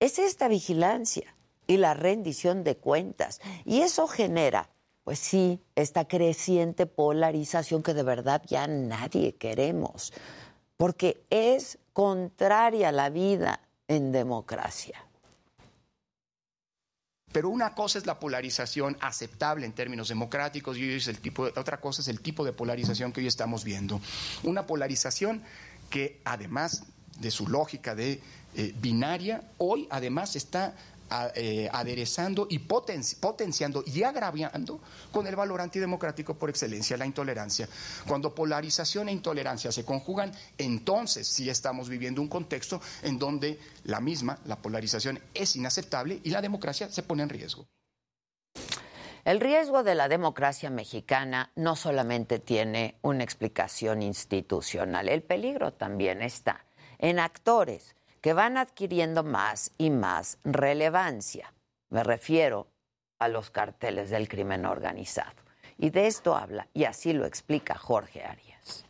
es 0.00 0.18
esta 0.18 0.48
vigilancia 0.48 1.34
y 1.66 1.76
la 1.76 1.94
rendición 1.94 2.64
de 2.64 2.76
cuentas. 2.76 3.40
Y 3.64 3.80
eso 3.80 4.06
genera, 4.08 4.68
pues 5.04 5.18
sí, 5.18 5.60
esta 5.74 6.06
creciente 6.06 6.86
polarización 6.86 7.82
que 7.82 7.94
de 7.94 8.02
verdad 8.02 8.42
ya 8.46 8.66
nadie 8.66 9.36
queremos, 9.36 10.12
porque 10.76 11.24
es 11.30 11.78
contraria 11.92 12.88
a 12.88 12.92
la 12.92 13.10
vida 13.10 13.60
en 13.88 14.12
democracia. 14.12 15.04
Pero 17.32 17.48
una 17.48 17.74
cosa 17.74 17.98
es 17.98 18.06
la 18.06 18.20
polarización 18.20 18.96
aceptable 19.00 19.64
en 19.64 19.72
términos 19.72 20.08
democráticos 20.08 20.76
y 20.76 20.98
otra 21.56 21.80
cosa 21.80 22.02
es 22.02 22.08
el 22.08 22.20
tipo 22.20 22.44
de 22.44 22.52
polarización 22.52 23.10
que 23.10 23.20
hoy 23.20 23.26
estamos 23.26 23.64
viendo. 23.64 24.00
Una 24.42 24.66
polarización 24.66 25.42
que 25.88 26.20
además 26.24 26.84
de 27.22 27.30
su 27.30 27.48
lógica 27.48 27.94
de 27.94 28.20
eh, 28.54 28.74
binaria, 28.78 29.42
hoy 29.56 29.88
además 29.90 30.36
está 30.36 30.74
eh, 31.34 31.68
aderezando 31.70 32.46
y 32.48 32.58
potenciando 32.58 33.84
y 33.86 34.02
agraviando 34.02 34.80
con 35.10 35.26
el 35.26 35.36
valor 35.36 35.60
antidemocrático 35.60 36.34
por 36.34 36.48
excelencia, 36.48 36.96
la 36.96 37.04
intolerancia. 37.04 37.68
Cuando 38.06 38.34
polarización 38.34 39.08
e 39.08 39.12
intolerancia 39.12 39.70
se 39.72 39.84
conjugan, 39.84 40.32
entonces 40.56 41.28
sí 41.28 41.50
estamos 41.50 41.90
viviendo 41.90 42.22
un 42.22 42.28
contexto 42.28 42.80
en 43.02 43.18
donde 43.18 43.58
la 43.84 44.00
misma, 44.00 44.38
la 44.46 44.56
polarización, 44.56 45.20
es 45.34 45.54
inaceptable 45.54 46.20
y 46.24 46.30
la 46.30 46.40
democracia 46.40 46.90
se 46.90 47.02
pone 47.02 47.22
en 47.22 47.28
riesgo. 47.28 47.66
El 49.24 49.38
riesgo 49.38 49.82
de 49.82 49.94
la 49.94 50.08
democracia 50.08 50.70
mexicana 50.70 51.52
no 51.56 51.76
solamente 51.76 52.38
tiene 52.38 52.96
una 53.02 53.22
explicación 53.22 54.02
institucional, 54.02 55.10
el 55.10 55.22
peligro 55.22 55.74
también 55.74 56.22
está 56.22 56.64
en 57.02 57.18
actores 57.18 57.94
que 58.22 58.32
van 58.32 58.56
adquiriendo 58.56 59.22
más 59.22 59.72
y 59.76 59.90
más 59.90 60.38
relevancia. 60.44 61.52
Me 61.90 62.02
refiero 62.02 62.68
a 63.18 63.28
los 63.28 63.50
carteles 63.50 64.08
del 64.08 64.26
crimen 64.26 64.64
organizado. 64.64 65.36
Y 65.76 65.90
de 65.90 66.06
esto 66.06 66.34
habla, 66.34 66.68
y 66.72 66.84
así 66.84 67.12
lo 67.12 67.26
explica 67.26 67.76
Jorge 67.76 68.24
Arias. 68.24 68.86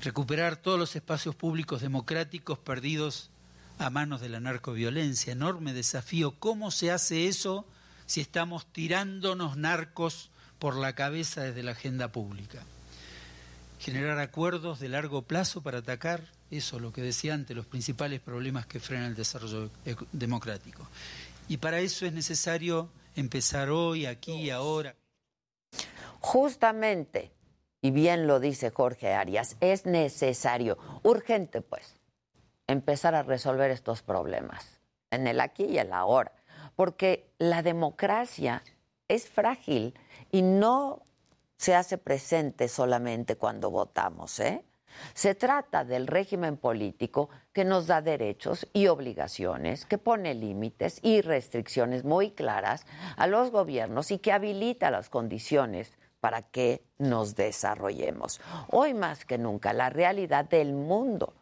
Recuperar 0.00 0.56
todos 0.56 0.78
los 0.78 0.94
espacios 0.94 1.34
públicos 1.34 1.80
democráticos 1.80 2.60
perdidos 2.60 3.32
a 3.78 3.90
manos 3.90 4.20
de 4.20 4.28
la 4.28 4.38
narcoviolencia. 4.38 5.32
Enorme 5.32 5.72
desafío. 5.72 6.38
¿Cómo 6.38 6.70
se 6.70 6.92
hace 6.92 7.26
eso 7.26 7.66
si 8.06 8.20
estamos 8.20 8.66
tirándonos 8.66 9.56
narcos 9.56 10.30
por 10.60 10.76
la 10.76 10.94
cabeza 10.94 11.42
desde 11.42 11.62
la 11.62 11.72
agenda 11.72 12.12
pública. 12.12 12.62
Generar 13.80 14.18
acuerdos 14.18 14.78
de 14.78 14.90
largo 14.90 15.22
plazo 15.22 15.62
para 15.62 15.78
atacar, 15.78 16.20
eso 16.50 16.78
lo 16.78 16.92
que 16.92 17.00
decía 17.00 17.32
antes, 17.32 17.56
los 17.56 17.64
principales 17.64 18.20
problemas 18.20 18.66
que 18.66 18.78
frenan 18.78 19.06
el 19.06 19.14
desarrollo 19.14 19.70
democrático. 20.12 20.86
Y 21.48 21.56
para 21.56 21.80
eso 21.80 22.04
es 22.04 22.12
necesario 22.12 22.90
empezar 23.16 23.70
hoy, 23.70 24.04
aquí 24.04 24.34
y 24.34 24.50
ahora. 24.50 24.94
Justamente, 26.20 27.32
y 27.80 27.90
bien 27.90 28.26
lo 28.26 28.38
dice 28.38 28.70
Jorge 28.70 29.14
Arias, 29.14 29.56
es 29.60 29.86
necesario, 29.86 30.76
urgente 31.02 31.62
pues, 31.62 31.96
empezar 32.66 33.14
a 33.14 33.22
resolver 33.22 33.70
estos 33.70 34.02
problemas 34.02 34.80
en 35.10 35.26
el 35.26 35.40
aquí 35.40 35.64
y 35.64 35.78
el 35.78 35.94
ahora, 35.94 36.32
porque 36.76 37.32
la 37.38 37.62
democracia 37.62 38.62
es 39.08 39.26
frágil 39.26 39.94
y 40.30 40.42
no 40.42 41.02
se 41.60 41.74
hace 41.74 41.98
presente 41.98 42.68
solamente 42.68 43.36
cuando 43.36 43.70
votamos, 43.70 44.40
¿eh? 44.40 44.64
Se 45.12 45.34
trata 45.34 45.84
del 45.84 46.06
régimen 46.06 46.56
político 46.56 47.28
que 47.52 47.66
nos 47.66 47.86
da 47.86 48.00
derechos 48.00 48.66
y 48.72 48.86
obligaciones, 48.86 49.84
que 49.84 49.98
pone 49.98 50.32
límites 50.34 51.00
y 51.02 51.20
restricciones 51.20 52.02
muy 52.02 52.30
claras 52.30 52.86
a 53.14 53.26
los 53.26 53.50
gobiernos 53.50 54.10
y 54.10 54.18
que 54.20 54.32
habilita 54.32 54.90
las 54.90 55.10
condiciones 55.10 55.92
para 56.18 56.40
que 56.40 56.82
nos 56.96 57.36
desarrollemos. 57.36 58.40
Hoy 58.70 58.94
más 58.94 59.26
que 59.26 59.36
nunca, 59.36 59.74
la 59.74 59.90
realidad 59.90 60.46
del 60.46 60.72
mundo 60.72 61.34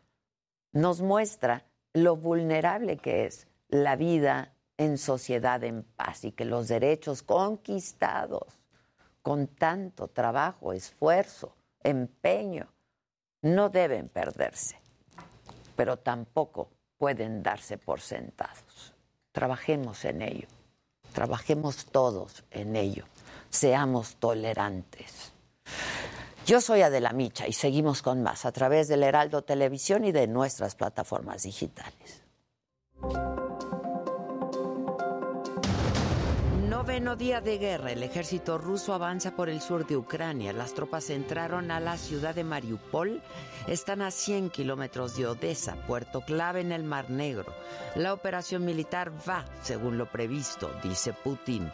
nos 0.72 1.00
muestra 1.00 1.64
lo 1.92 2.16
vulnerable 2.16 2.96
que 2.96 3.24
es 3.26 3.46
la 3.68 3.94
vida 3.94 4.52
en 4.78 4.98
sociedad 4.98 5.62
en 5.62 5.84
paz 5.84 6.24
y 6.24 6.32
que 6.32 6.44
los 6.44 6.66
derechos 6.66 7.22
conquistados 7.22 8.57
con 9.28 9.46
tanto 9.46 10.08
trabajo, 10.08 10.72
esfuerzo, 10.72 11.54
empeño, 11.82 12.66
no 13.42 13.68
deben 13.68 14.08
perderse, 14.08 14.80
pero 15.76 15.98
tampoco 15.98 16.70
pueden 16.96 17.42
darse 17.42 17.76
por 17.76 18.00
sentados. 18.00 18.94
Trabajemos 19.32 20.06
en 20.06 20.22
ello, 20.22 20.48
trabajemos 21.12 21.84
todos 21.84 22.42
en 22.50 22.74
ello, 22.74 23.04
seamos 23.50 24.16
tolerantes. 24.16 25.34
Yo 26.46 26.62
soy 26.62 26.80
Adela 26.80 27.12
Micha 27.12 27.46
y 27.46 27.52
seguimos 27.52 28.00
con 28.00 28.22
más 28.22 28.46
a 28.46 28.52
través 28.52 28.88
del 28.88 29.02
Heraldo 29.02 29.42
Televisión 29.42 30.06
y 30.06 30.12
de 30.12 30.26
nuestras 30.26 30.74
plataformas 30.74 31.42
digitales. 31.42 32.24
Noveno 36.98 37.14
día 37.14 37.40
de 37.40 37.58
guerra, 37.58 37.92
el 37.92 38.02
ejército 38.02 38.58
ruso 38.58 38.92
avanza 38.92 39.30
por 39.30 39.48
el 39.48 39.60
sur 39.60 39.86
de 39.86 39.96
Ucrania. 39.96 40.52
Las 40.52 40.74
tropas 40.74 41.10
entraron 41.10 41.70
a 41.70 41.78
la 41.78 41.96
ciudad 41.96 42.34
de 42.34 42.42
Mariupol. 42.42 43.22
Están 43.68 44.02
a 44.02 44.10
100 44.10 44.50
kilómetros 44.50 45.16
de 45.16 45.28
Odessa, 45.28 45.76
puerto 45.86 46.22
clave 46.22 46.60
en 46.60 46.72
el 46.72 46.82
Mar 46.82 47.08
Negro. 47.08 47.54
La 47.94 48.12
operación 48.12 48.64
militar 48.64 49.12
va 49.28 49.44
según 49.62 49.96
lo 49.96 50.10
previsto, 50.10 50.72
dice 50.82 51.12
Putin. 51.12 51.70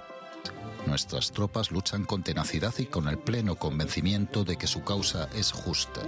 Nuestras 0.87 1.33
tropas 1.33 1.71
luchan 1.71 2.05
con 2.05 2.23
tenacidad 2.23 2.75
y 2.77 2.85
con 2.85 3.09
el 3.09 3.17
pleno 3.17 3.55
convencimiento 3.55 4.45
de 4.45 4.59
que 4.59 4.67
su 4.67 4.85
causa 4.85 5.31
es 5.35 5.53
justa. 5.53 6.03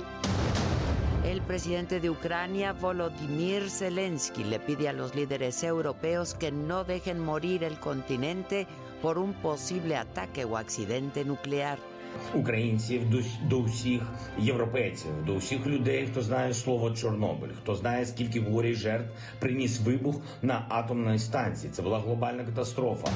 El 1.27 1.43
presidente 1.43 1.99
de 1.99 2.09
Ucrania, 2.09 2.73
Volodymyr 2.73 3.69
Zelensky, 3.69 4.45
le 4.45 4.61
pide 4.61 4.89
a 4.89 4.93
los 4.93 5.17
líderes 5.17 5.65
europeos 5.65 6.35
que 6.35 6.53
no 6.53 6.85
dejen 6.85 7.19
morir 7.19 7.65
el 7.65 7.81
continente 7.81 8.69
por 9.02 9.18
un 9.18 9.34
posible 9.34 9.95
ataque 9.95 10.45
o 10.45 10.58
accidente 10.58 11.26
nuclear. 11.26 11.78
Українців 12.36 13.10
до, 13.10 13.20
до 13.44 13.62
всіх 13.62 14.02
європейців, 14.40 15.12
до 15.26 15.36
всіх 15.36 15.68
людей, 15.68 16.08
хто 16.12 16.22
знає 16.22 16.53
слово 16.53 16.91
Чорнобиль, 16.91 17.49
хто 17.62 17.76
знає, 17.76 18.06
скільки 18.06 18.40
горі 18.41 18.74
жертв 18.74 19.10
приніс 19.40 19.80
вибух 19.80 20.16
на 20.41 20.66
атомній 20.70 21.20
станції. 21.20 21.74
Це 21.74 21.82
була 21.82 21.99
глобальна 21.99 22.44
катастрофа. 22.44 23.08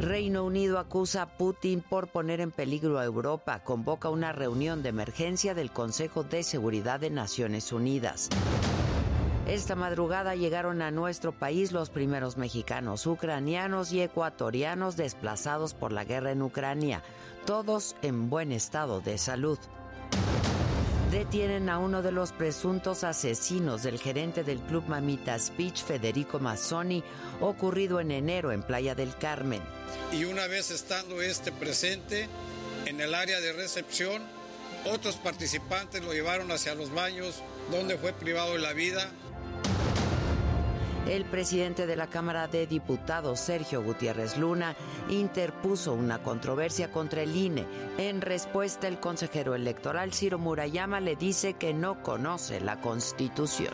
Reino 0.00 0.44
Unido 0.44 0.78
acusa 0.78 1.22
a 1.22 1.26
Putin 1.26 1.80
por 1.80 2.08
poner 2.08 2.40
en 2.40 2.50
peligro 2.50 2.98
a 2.98 3.04
Europa. 3.04 3.60
Convoca 3.62 4.08
una 4.08 4.32
reunión 4.32 4.82
de 4.82 4.88
emergencia 4.88 5.54
del 5.54 5.70
Consejo 5.70 6.24
de 6.24 6.42
Seguridad 6.42 6.98
de 6.98 7.10
Naciones 7.10 7.72
Unidas. 7.72 8.28
Esta 9.47 9.75
madrugada 9.75 10.35
llegaron 10.35 10.81
a 10.81 10.91
nuestro 10.91 11.31
país 11.31 11.71
los 11.71 11.89
primeros 11.89 12.35
mexicanos, 12.35 13.07
ucranianos 13.07 13.93
y 13.93 14.01
ecuatorianos 14.01 14.97
desplazados 14.97 15.73
por 15.73 15.93
la 15.93 16.03
guerra 16.03 16.33
en 16.33 16.41
Ucrania, 16.41 17.01
todos 17.45 17.95
en 18.01 18.29
buen 18.29 18.51
estado 18.51 18.99
de 18.99 19.17
salud. 19.17 19.57
Detienen 21.11 21.69
a 21.69 21.79
uno 21.79 22.01
de 22.01 22.11
los 22.11 22.33
presuntos 22.33 23.05
asesinos 23.05 23.83
del 23.83 23.99
gerente 23.99 24.43
del 24.43 24.59
club 24.59 24.83
Mamita 24.89 25.39
Speech, 25.39 25.81
Federico 25.81 26.39
Mazzoni, 26.39 27.01
ocurrido 27.39 28.01
en 28.01 28.11
enero 28.11 28.51
en 28.51 28.63
Playa 28.63 28.95
del 28.95 29.15
Carmen. 29.15 29.61
Y 30.11 30.25
una 30.25 30.47
vez 30.47 30.71
estando 30.71 31.21
este 31.21 31.53
presente 31.53 32.27
en 32.85 32.99
el 32.99 33.15
área 33.15 33.39
de 33.39 33.53
recepción, 33.53 34.21
otros 34.91 35.15
participantes 35.15 36.03
lo 36.03 36.11
llevaron 36.11 36.51
hacia 36.51 36.75
los 36.75 36.93
baños 36.93 37.41
donde 37.71 37.97
fue 37.97 38.11
privado 38.11 38.53
de 38.53 38.59
la 38.59 38.73
vida 38.73 39.09
el 41.09 41.25
presidente 41.25 41.85
de 41.85 41.95
la 41.95 42.07
Cámara 42.07 42.47
de 42.47 42.67
Diputados, 42.67 43.39
Sergio 43.39 43.81
Gutiérrez 43.81 44.37
Luna, 44.37 44.75
interpuso 45.09 45.93
una 45.93 46.19
controversia 46.19 46.91
contra 46.91 47.21
el 47.21 47.35
INE. 47.35 47.65
En 47.97 48.21
respuesta, 48.21 48.87
el 48.87 48.99
consejero 48.99 49.55
electoral 49.55 50.13
Ciro 50.13 50.37
Murayama 50.37 50.99
le 50.99 51.15
dice 51.15 51.53
que 51.53 51.73
no 51.73 52.03
conoce 52.03 52.59
la 52.59 52.79
Constitución. 52.81 53.73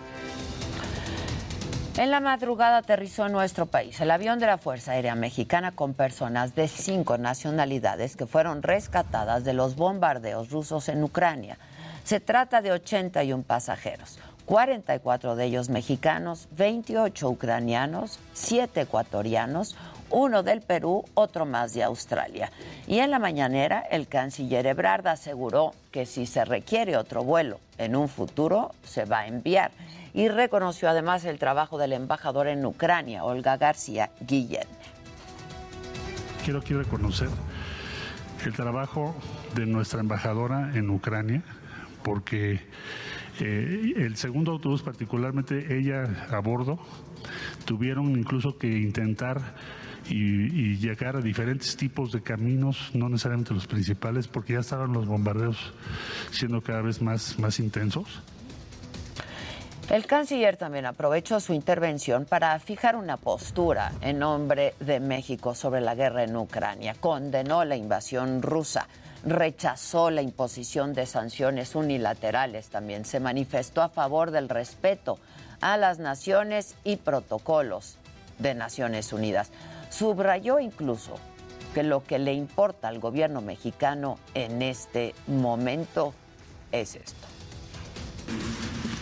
En 1.97 2.10
la 2.10 2.19
madrugada 2.19 2.77
aterrizó 2.77 3.27
en 3.27 3.34
nuestro 3.34 3.68
país 3.68 4.01
el 4.01 4.10
avión 4.10 4.39
de 4.39 4.47
la 4.47 4.57
Fuerza 4.57 4.93
Aérea 4.93 5.14
Mexicana 5.14 5.72
con 5.72 5.93
personas 5.93 6.55
de 6.55 6.68
cinco 6.68 7.19
nacionalidades 7.19 8.15
que 8.15 8.26
fueron 8.26 8.64
rescatadas 8.64 9.43
de 9.43 9.53
los 9.53 9.76
bombardeos 9.76 10.49
rusos 10.49 10.89
en 10.89 11.03
Ucrania. 11.03 11.57
Se 12.03 12.19
trata 12.19 12.61
de 12.61 12.72
81 12.72 13.43
pasajeros. 13.43 14.18
44 14.45 15.35
de 15.35 15.45
ellos 15.45 15.69
mexicanos, 15.69 16.47
28 16.57 17.29
ucranianos, 17.29 18.19
7 18.33 18.81
ecuatorianos, 18.81 19.75
uno 20.09 20.43
del 20.43 20.61
Perú, 20.61 21.05
otro 21.15 21.45
más 21.45 21.73
de 21.73 21.83
Australia. 21.83 22.51
Y 22.87 22.99
en 22.99 23.09
la 23.09 23.19
mañanera, 23.19 23.79
el 23.79 24.07
canciller 24.07 24.65
Ebrard 24.67 25.07
aseguró 25.07 25.73
que 25.91 26.05
si 26.05 26.25
se 26.25 26.45
requiere 26.45 26.97
otro 26.97 27.23
vuelo 27.23 27.59
en 27.77 27.95
un 27.95 28.07
futuro, 28.07 28.71
se 28.83 29.05
va 29.05 29.21
a 29.21 29.27
enviar. 29.27 29.71
Y 30.13 30.27
reconoció 30.27 30.89
además 30.89 31.25
el 31.25 31.39
trabajo 31.39 31.79
del 31.79 31.93
embajador 31.93 32.47
en 32.47 32.63
Ucrania, 32.65 33.23
Olga 33.23 33.57
García 33.57 34.11
Guillén. 34.21 34.67
Quiero 36.43 36.59
aquí 36.59 36.75
reconocer 36.75 37.29
el 38.45 38.53
trabajo 38.53 39.15
de 39.55 39.65
nuestra 39.65 40.01
embajadora 40.01 40.71
en 40.75 40.89
Ucrania, 40.89 41.41
porque 42.03 42.59
eh, 43.39 43.93
el 43.97 44.15
segundo 44.15 44.51
autobús, 44.51 44.84
particularmente 44.84 45.77
ella 45.77 46.27
a 46.30 46.39
bordo, 46.39 46.80
tuvieron 47.65 48.11
incluso 48.11 48.57
que 48.57 48.68
intentar 48.68 49.55
y, 50.10 50.77
llegar 50.77 51.15
a 51.15 51.22
diferentes 51.22 51.76
tipos 51.77 52.11
de 52.11 52.22
caminos, 52.22 52.91
no 52.93 53.10
necesariamente 53.10 53.53
los 53.53 53.68
principales, 53.68 54.27
porque 54.27 54.53
ya 54.53 54.60
estaban 54.60 54.91
los 54.93 55.07
bombardeos 55.07 55.73
siendo 56.31 56.61
cada 56.61 56.81
vez 56.81 57.01
más, 57.01 57.39
más 57.39 57.60
intensos. 57.60 58.22
El 59.89 60.05
canciller 60.05 60.55
también 60.55 60.85
aprovechó 60.85 61.39
su 61.39 61.53
intervención 61.53 62.26
para 62.26 62.57
fijar 62.60 62.95
una 62.95 63.18
postura 63.18 63.91
en 64.01 64.19
nombre 64.19 64.73
de 64.80 64.99
México 64.99 65.55
sobre 65.55 65.81
la 65.81 65.93
guerra 65.93 66.23
en 66.23 66.35
Ucrania. 66.35 66.95
Condenó 66.99 67.65
la 67.65 67.76
invasión 67.76 68.41
rusa 68.41 68.88
rechazó 69.25 70.09
la 70.09 70.21
imposición 70.21 70.93
de 70.93 71.05
sanciones 71.05 71.75
unilaterales, 71.75 72.67
también 72.67 73.05
se 73.05 73.19
manifestó 73.19 73.81
a 73.81 73.89
favor 73.89 74.31
del 74.31 74.49
respeto 74.49 75.17
a 75.61 75.77
las 75.77 75.99
naciones 75.99 76.75
y 76.83 76.97
protocolos 76.97 77.97
de 78.39 78.53
Naciones 78.53 79.13
Unidas. 79.13 79.51
Subrayó 79.89 80.59
incluso 80.59 81.15
que 81.73 81.83
lo 81.83 82.03
que 82.03 82.19
le 82.19 82.33
importa 82.33 82.89
al 82.89 82.99
gobierno 82.99 83.41
mexicano 83.41 84.19
en 84.33 84.61
este 84.61 85.15
momento 85.27 86.13
es 86.71 86.95
esto. 86.95 87.27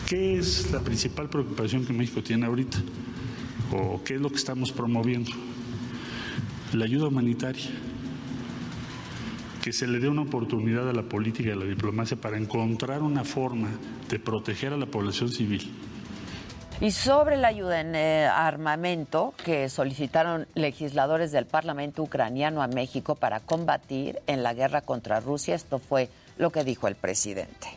¿Qué 0.08 0.38
es 0.38 0.72
la 0.72 0.80
principal 0.80 1.30
preocupación 1.30 1.86
que 1.86 1.94
México 1.94 2.22
tiene 2.22 2.46
ahorita? 2.46 2.78
¿O 3.74 4.04
qué 4.04 4.16
es 4.16 4.22
lo 4.22 4.30
que 4.30 4.36
estamos 4.36 4.72
promoviendo? 4.72 5.32
La 6.74 6.86
ayuda 6.86 7.08
humanitaria 7.08 7.70
que 9.62 9.72
se 9.72 9.88
le 9.88 10.00
dé 10.00 10.10
una 10.10 10.24
oportunidad 10.24 10.90
a 10.90 10.94
la 10.94 11.04
política 11.04 11.50
y 11.50 11.52
a 11.52 11.56
la 11.56 11.66
diplomacia 11.66 12.18
para 12.18 12.38
encontrar 12.38 13.02
una 13.02 13.24
forma 13.24 13.70
de 14.10 14.20
proteger 14.20 14.74
a 14.74 14.78
la 14.78 14.88
población 14.88 15.30
civil. 15.30 15.72
Y 16.82 16.90
sobre 16.90 17.38
la 17.38 17.50
ayuda 17.50 17.80
en 17.80 17.94
eh, 17.94 18.26
armamento 18.26 19.36
que 19.46 19.70
solicitaron 19.70 20.48
legisladores 20.56 21.32
del 21.32 21.46
Parlamento 21.46 22.02
ucraniano 22.02 22.64
a 22.64 22.68
México 22.68 23.14
para 23.14 23.40
combatir 23.40 24.20
en 24.26 24.42
la 24.42 24.56
guerra 24.56 24.82
contra 24.82 25.20
Rusia, 25.20 25.54
esto 25.54 25.78
fue 25.78 26.10
lo 26.40 26.50
que 26.50 26.64
dijo 26.64 26.88
el 26.88 26.96
presidente. 26.96 27.68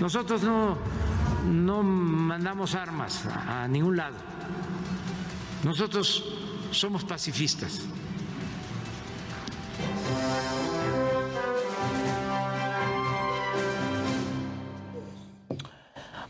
Nosotros 0.00 0.42
no, 0.42 0.76
no 1.46 1.84
mandamos 1.84 2.74
armas 2.74 3.24
a 3.26 3.68
ningún 3.68 3.96
lado. 3.96 4.16
Nosotros 5.62 6.24
somos 6.72 7.04
pacifistas. 7.04 7.82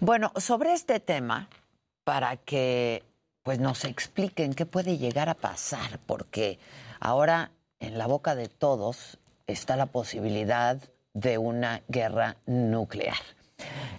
Bueno, 0.03 0.33
sobre 0.37 0.73
este 0.73 0.99
tema, 0.99 1.51
para 2.05 2.39
que 2.39 3.05
pues 3.43 3.59
nos 3.59 3.85
expliquen 3.85 4.55
qué 4.55 4.65
puede 4.65 4.97
llegar 4.97 5.29
a 5.29 5.35
pasar, 5.35 6.01
porque 6.07 6.59
ahora 7.01 7.51
en 7.81 7.99
la 7.99 8.07
boca 8.07 8.35
de 8.35 8.49
todos 8.49 9.19
está 9.47 9.77
la 9.77 9.85
posibilidad 9.85 10.79
de 11.13 11.37
una 11.37 11.83
guerra 11.89 12.39
nuclear. 12.47 13.19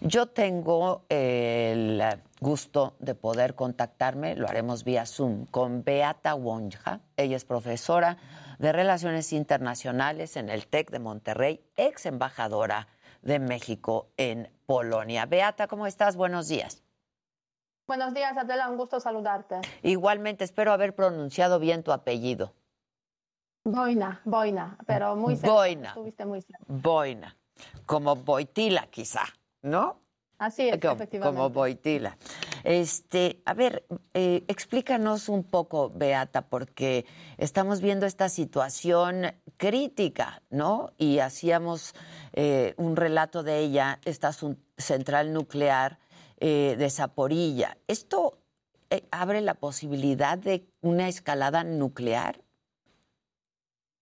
Yo 0.02 0.26
tengo 0.26 1.04
el 1.10 2.02
gusto 2.40 2.96
de 2.98 3.14
poder 3.14 3.54
contactarme, 3.54 4.36
lo 4.36 4.50
haremos 4.50 4.84
vía 4.84 5.06
Zoom, 5.06 5.46
con 5.46 5.84
Beata 5.84 6.34
Wonja. 6.34 7.02
Ella 7.16 7.38
es 7.38 7.46
profesora 7.46 8.18
de 8.58 8.72
Relaciones 8.72 9.34
Internacionales 9.34 10.36
en 10.36 10.50
el 10.50 10.66
TEC 10.66 10.90
de 10.90 10.98
Monterrey, 10.98 11.64
ex 11.76 12.08
embajadora 12.08 12.88
de 13.22 13.40
México 13.40 14.10
en 14.18 14.50
Polonia. 14.66 15.26
Beata, 15.26 15.68
¿cómo 15.68 15.88
estás? 15.88 16.16
Buenos 16.16 16.48
días. 16.48 16.84
Buenos 17.88 18.14
días, 18.14 18.38
Adela, 18.38 18.70
un 18.70 18.78
gusto 18.78 19.00
saludarte. 19.00 19.56
Igualmente, 19.84 20.44
espero 20.44 20.72
haber 20.72 20.96
pronunciado 20.96 21.60
bien 21.60 21.84
tu 21.84 21.92
apellido. 21.92 22.54
Boina, 23.64 24.22
Boina, 24.26 24.78
pero 24.88 25.16
muy 25.16 25.36
cerca. 25.36 25.54
Boina. 25.54 25.90
Estuviste 25.90 26.26
muy 26.26 26.42
cerca. 26.42 26.64
Boina, 26.68 27.38
como 27.86 28.16
Boitila 28.16 28.88
quizá, 28.88 29.24
¿no? 29.62 30.00
Así 30.40 30.70
es, 30.70 30.80
como, 30.80 30.94
efectivamente. 30.94 31.38
Como 31.38 31.50
Boitila. 31.50 32.18
Este, 32.64 33.42
a 33.46 33.54
ver, 33.54 33.86
eh, 34.14 34.44
explícanos 34.48 35.30
un 35.30 35.44
poco, 35.44 35.90
Beata, 35.90 36.44
porque 36.44 37.06
estamos 37.38 37.82
viendo 37.82 38.06
esta 38.06 38.30
situación 38.30 39.34
crítica, 39.58 40.42
¿no? 40.50 40.92
Y 40.98 41.20
hacíamos 41.20 41.94
eh, 42.34 42.74
un 42.78 42.96
relato 42.96 43.44
de 43.44 43.60
ella, 43.60 44.00
esta 44.06 44.32
central 44.78 45.34
nuclear 45.34 46.00
eh, 46.40 46.76
de 46.78 46.90
Zaporilla. 46.90 47.78
¿Esto 47.88 48.38
abre 49.10 49.40
la 49.40 49.54
posibilidad 49.54 50.38
de 50.38 50.68
una 50.82 51.08
escalada 51.08 51.64
nuclear? 51.64 52.42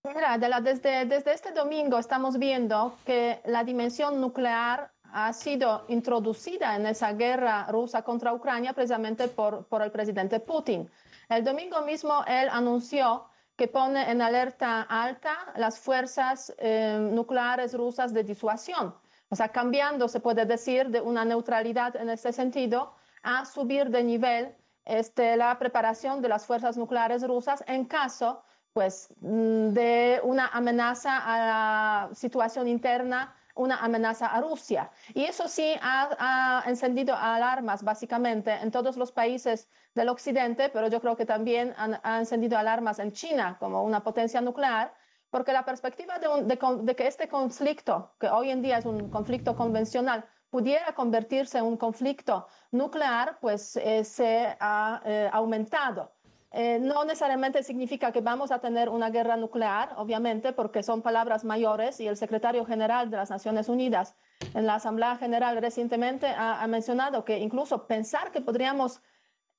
Mira, 0.03 0.38
desde, 0.61 1.06
desde 1.06 1.34
este 1.34 1.52
domingo 1.52 1.99
estamos 1.99 2.40
viendo 2.40 2.95
que 3.06 3.41
la 3.45 3.64
dimensión 3.64 4.19
nuclear 4.22 4.91
ha 5.14 5.34
sido 5.34 5.86
introducida 5.88 6.76
en 6.76 6.86
esa 6.86 7.14
guerra 7.14 7.68
rusa 7.69 8.02
contra 8.03 8.34
Ucrania 8.34 8.73
precisamente 8.73 9.27
por, 9.27 9.65
por 9.65 9.81
el 9.81 9.91
presidente 9.91 10.40
Putin. 10.40 10.90
El 11.30 11.44
domingo 11.44 11.81
mismo 11.81 12.23
él 12.27 12.48
anunció 12.52 13.26
que 13.56 13.68
pone 13.68 14.10
en 14.10 14.22
alerta 14.22 14.84
alta 14.84 15.36
las 15.57 15.80
fuerzas 15.80 16.53
eh, 16.57 16.98
nucleares 17.11 17.73
rusas 17.73 18.14
de 18.14 18.23
disuasión. 18.23 18.95
O 19.30 19.36
sea, 19.36 19.49
cambiando, 19.49 20.07
se 20.07 20.22
puede 20.22 20.45
decir, 20.45 20.90
de 20.90 21.02
una 21.02 21.26
neutralidad 21.26 21.95
en 21.98 22.10
este 22.10 22.31
sentido 22.31 22.94
a 23.22 23.45
subir 23.45 23.90
de 23.90 24.03
nivel 24.03 24.56
este, 24.86 25.36
la 25.38 25.60
preparación 25.60 26.22
de 26.22 26.30
las 26.30 26.45
fuerzas 26.45 26.77
nucleares 26.77 27.22
rusas 27.27 27.64
en 27.68 27.86
caso 27.86 28.41
pues, 28.73 29.10
mm, 29.19 29.69
de 29.69 30.22
una 30.23 30.48
amenaza 30.48 31.18
a 31.18 31.38
la 31.38 32.15
situación 32.15 32.68
interna 32.68 33.36
una 33.60 33.77
amenaza 33.77 34.27
a 34.27 34.41
Rusia. 34.41 34.90
Y 35.14 35.26
eso 35.26 35.48
sí 35.48 35.76
ha, 35.81 36.64
encendido 36.65 37.15
alarmas 37.15 37.84
básicamente 37.84 38.52
en 38.53 38.72
todos 38.72 38.95
los 38.98 39.11
países 39.11 39.69
del 39.94 40.10
occidente, 40.10 40.69
pero 40.69 40.88
yo 40.88 41.02
creo 41.02 41.15
que 41.15 41.26
también 41.26 41.73
ha 41.77 42.19
encendido 42.19 42.57
alarmas 42.57 42.99
en 42.99 43.11
China 43.11 43.57
como 43.60 43.84
una 43.84 44.02
potencia 44.02 44.40
nuclear, 44.40 44.94
porque 45.30 45.53
la 45.53 45.65
perspectiva 45.65 46.19
de, 46.19 46.95
que 46.95 47.07
este 47.07 47.27
conflicto, 47.27 48.15
que 48.19 48.27
hoy 48.30 48.49
en 48.49 48.61
día 48.61 48.77
es 48.77 48.86
un 48.86 49.10
conflicto 49.10 49.56
convencional, 49.56 50.26
pudiera 50.49 50.94
convertirse 50.95 51.60
en 51.60 51.65
un 51.65 51.77
conflicto 51.77 52.48
nuclear, 52.72 53.38
pues 53.40 53.76
eh, 53.76 54.03
se 54.03 54.56
ha 54.60 55.02
eh, 55.06 55.30
aumentado. 55.31 56.11
Eh, 56.52 56.80
no 56.80 57.06
necesariamente 57.06 57.62
significa 57.62 58.12
que 58.12 58.22
vamos 58.22 58.52
a 58.52 58.60
tener 58.60 58.90
una 58.90 59.12
guerra 59.12 59.38
nuclear, 59.38 59.94
obviamente, 59.98 60.52
porque 60.52 60.82
son 60.82 61.02
palabras 61.04 61.44
mayores 61.44 62.00
y 62.00 62.08
el 62.08 62.18
secretario 62.18 62.66
general 62.66 63.12
de 63.12 63.18
las 63.18 63.30
Naciones 63.30 63.70
Unidas 63.70 64.16
en 64.54 64.66
la 64.66 64.76
Asamblea 64.76 65.16
General 65.18 65.58
recientemente 65.62 66.28
ha, 66.28 66.66
mencionado 66.68 67.24
que 67.24 67.38
incluso 67.38 67.86
pensar 67.88 68.32
que 68.32 68.42
podríamos 68.42 69.02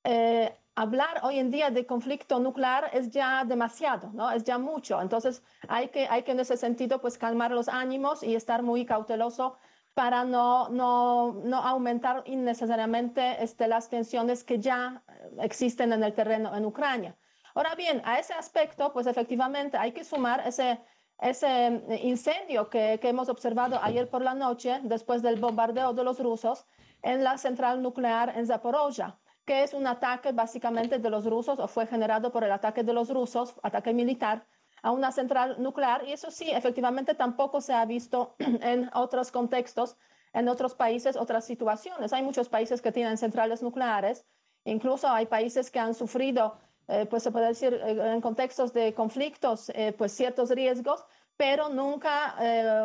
eh, 0.04 0.56
hablar 0.74 1.20
hoy 1.22 1.38
en 1.38 1.50
día 1.50 1.70
de 1.70 1.86
conflicto 1.86 2.40
nuclear 2.40 2.90
es 2.92 3.10
ya 3.10 3.44
demasiado, 3.44 4.10
¿no? 4.12 4.30
Es 4.30 4.42
ya 4.44 4.58
mucho. 4.58 5.00
Entonces 5.00 5.42
hay 5.68 5.88
que, 5.88 6.08
hay 6.08 6.22
que 6.22 6.32
en 6.32 6.40
ese 6.40 6.56
sentido 6.56 7.00
pues 7.00 7.18
calmar 7.18 7.50
los 7.50 7.68
ánimos 7.68 8.22
y 8.22 8.34
estar 8.34 8.62
muy 8.62 8.84
cauteloso 8.86 9.56
para 10.00 10.24
no, 10.24 10.70
no, 10.70 11.34
no 11.44 11.58
aumentar 11.58 12.22
innecesariamente 12.24 13.44
este, 13.44 13.68
las 13.68 13.90
tensiones 13.90 14.44
que 14.44 14.58
ya 14.58 15.02
existen 15.40 15.92
en 15.92 16.02
el 16.02 16.14
terreno 16.14 16.56
en 16.56 16.64
Ucrania. 16.64 17.14
Ahora 17.54 17.74
bien, 17.74 18.00
a 18.06 18.18
ese 18.18 18.32
aspecto, 18.32 18.94
pues 18.94 19.06
efectivamente 19.06 19.76
hay 19.76 19.92
que 19.92 20.02
sumar 20.02 20.42
ese, 20.46 20.80
ese 21.18 21.82
incendio 22.02 22.70
que, 22.70 22.98
que, 22.98 23.10
hemos 23.10 23.28
observado 23.28 23.78
ayer 23.82 24.08
por 24.08 24.22
la 24.22 24.32
noche, 24.32 24.80
después 24.84 25.20
del 25.20 25.38
bombardeo 25.38 25.92
de 25.92 26.02
los 26.02 26.18
rusos, 26.18 26.64
en 27.02 27.22
la 27.22 27.36
central 27.36 27.82
nuclear 27.82 28.32
en 28.38 28.46
Zaporozhia, 28.46 29.18
que 29.44 29.64
es 29.64 29.74
un 29.74 29.86
ataque 29.86 30.32
básicamente 30.32 30.98
de 30.98 31.10
los 31.10 31.26
rusos 31.26 31.58
o 31.58 31.68
fue 31.68 31.86
generado 31.86 32.32
por 32.32 32.42
el 32.42 32.52
ataque 32.52 32.82
de 32.84 32.94
los 32.94 33.10
rusos, 33.10 33.54
ataque 33.62 33.92
militar 33.92 34.46
a 34.82 34.90
una 34.90 35.12
central 35.12 35.56
nuclear. 35.58 36.06
Y 36.06 36.12
eso 36.12 36.30
sí, 36.30 36.50
efectivamente 36.50 37.14
tampoco 37.14 37.60
se 37.60 37.72
ha 37.72 37.84
visto 37.84 38.34
en 38.38 38.90
otros 38.94 39.30
contextos, 39.30 39.96
en 40.32 40.48
otros 40.48 40.74
países, 40.74 41.16
otras 41.16 41.44
situaciones. 41.44 42.12
Hay 42.12 42.22
muchos 42.22 42.48
países 42.48 42.80
que 42.80 42.92
tienen 42.92 43.18
centrales 43.18 43.62
nucleares 43.62 44.24
Incluso 44.64 45.08
hay 45.08 45.26
países 45.26 45.70
que 45.70 45.78
han 45.78 45.94
sufrido, 45.94 46.56
eh, 46.88 47.06
pues 47.08 47.22
se 47.22 47.30
puede 47.30 47.48
decir, 47.48 47.74
eh, 47.74 48.12
en 48.14 48.20
contextos 48.20 48.72
de 48.72 48.94
conflictos, 48.94 49.70
eh, 49.70 49.94
pues 49.96 50.12
ciertos 50.12 50.50
riesgos, 50.50 51.04
pero 51.36 51.70
nunca 51.70 52.36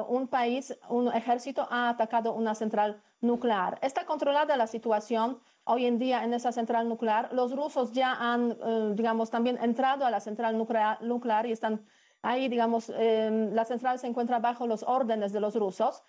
un 0.07 0.29
país, 0.29 0.73
un 0.87 1.13
ejército 1.13 1.67
ha 1.69 1.89
atacado 1.89 2.31
una 2.33 2.55
central 2.55 3.01
nuclear. 3.19 3.77
Está 3.81 4.05
controlada 4.05 4.55
la 4.55 4.65
situación 4.65 5.41
hoy 5.65 5.85
en 5.85 5.99
día 5.99 6.23
en 6.23 6.33
esa 6.33 6.51
central 6.51 6.87
nuclear. 6.89 7.33
Los 7.33 7.55
rusos 7.55 7.91
ya 7.91 8.13
han, 8.13 8.57
digamos, 8.95 9.29
también 9.29 9.57
entrado 9.61 10.05
a 10.05 10.09
la 10.09 10.19
central 10.19 10.57
nuclear, 10.57 11.01
nuclear 11.01 11.45
y 11.45 11.51
están 11.51 11.85
Ahí, 12.25 12.49
digamos, 12.49 12.89
em, 12.89 13.53
la 13.53 13.65
central 13.65 13.99
se 13.99 14.07
encuentra 14.07 14.39
bajo 14.39 14.65
los 14.65 14.81
órdenes 14.81 15.31
de 15.31 15.39
los 15.39 15.53
rusos. 15.53 16.01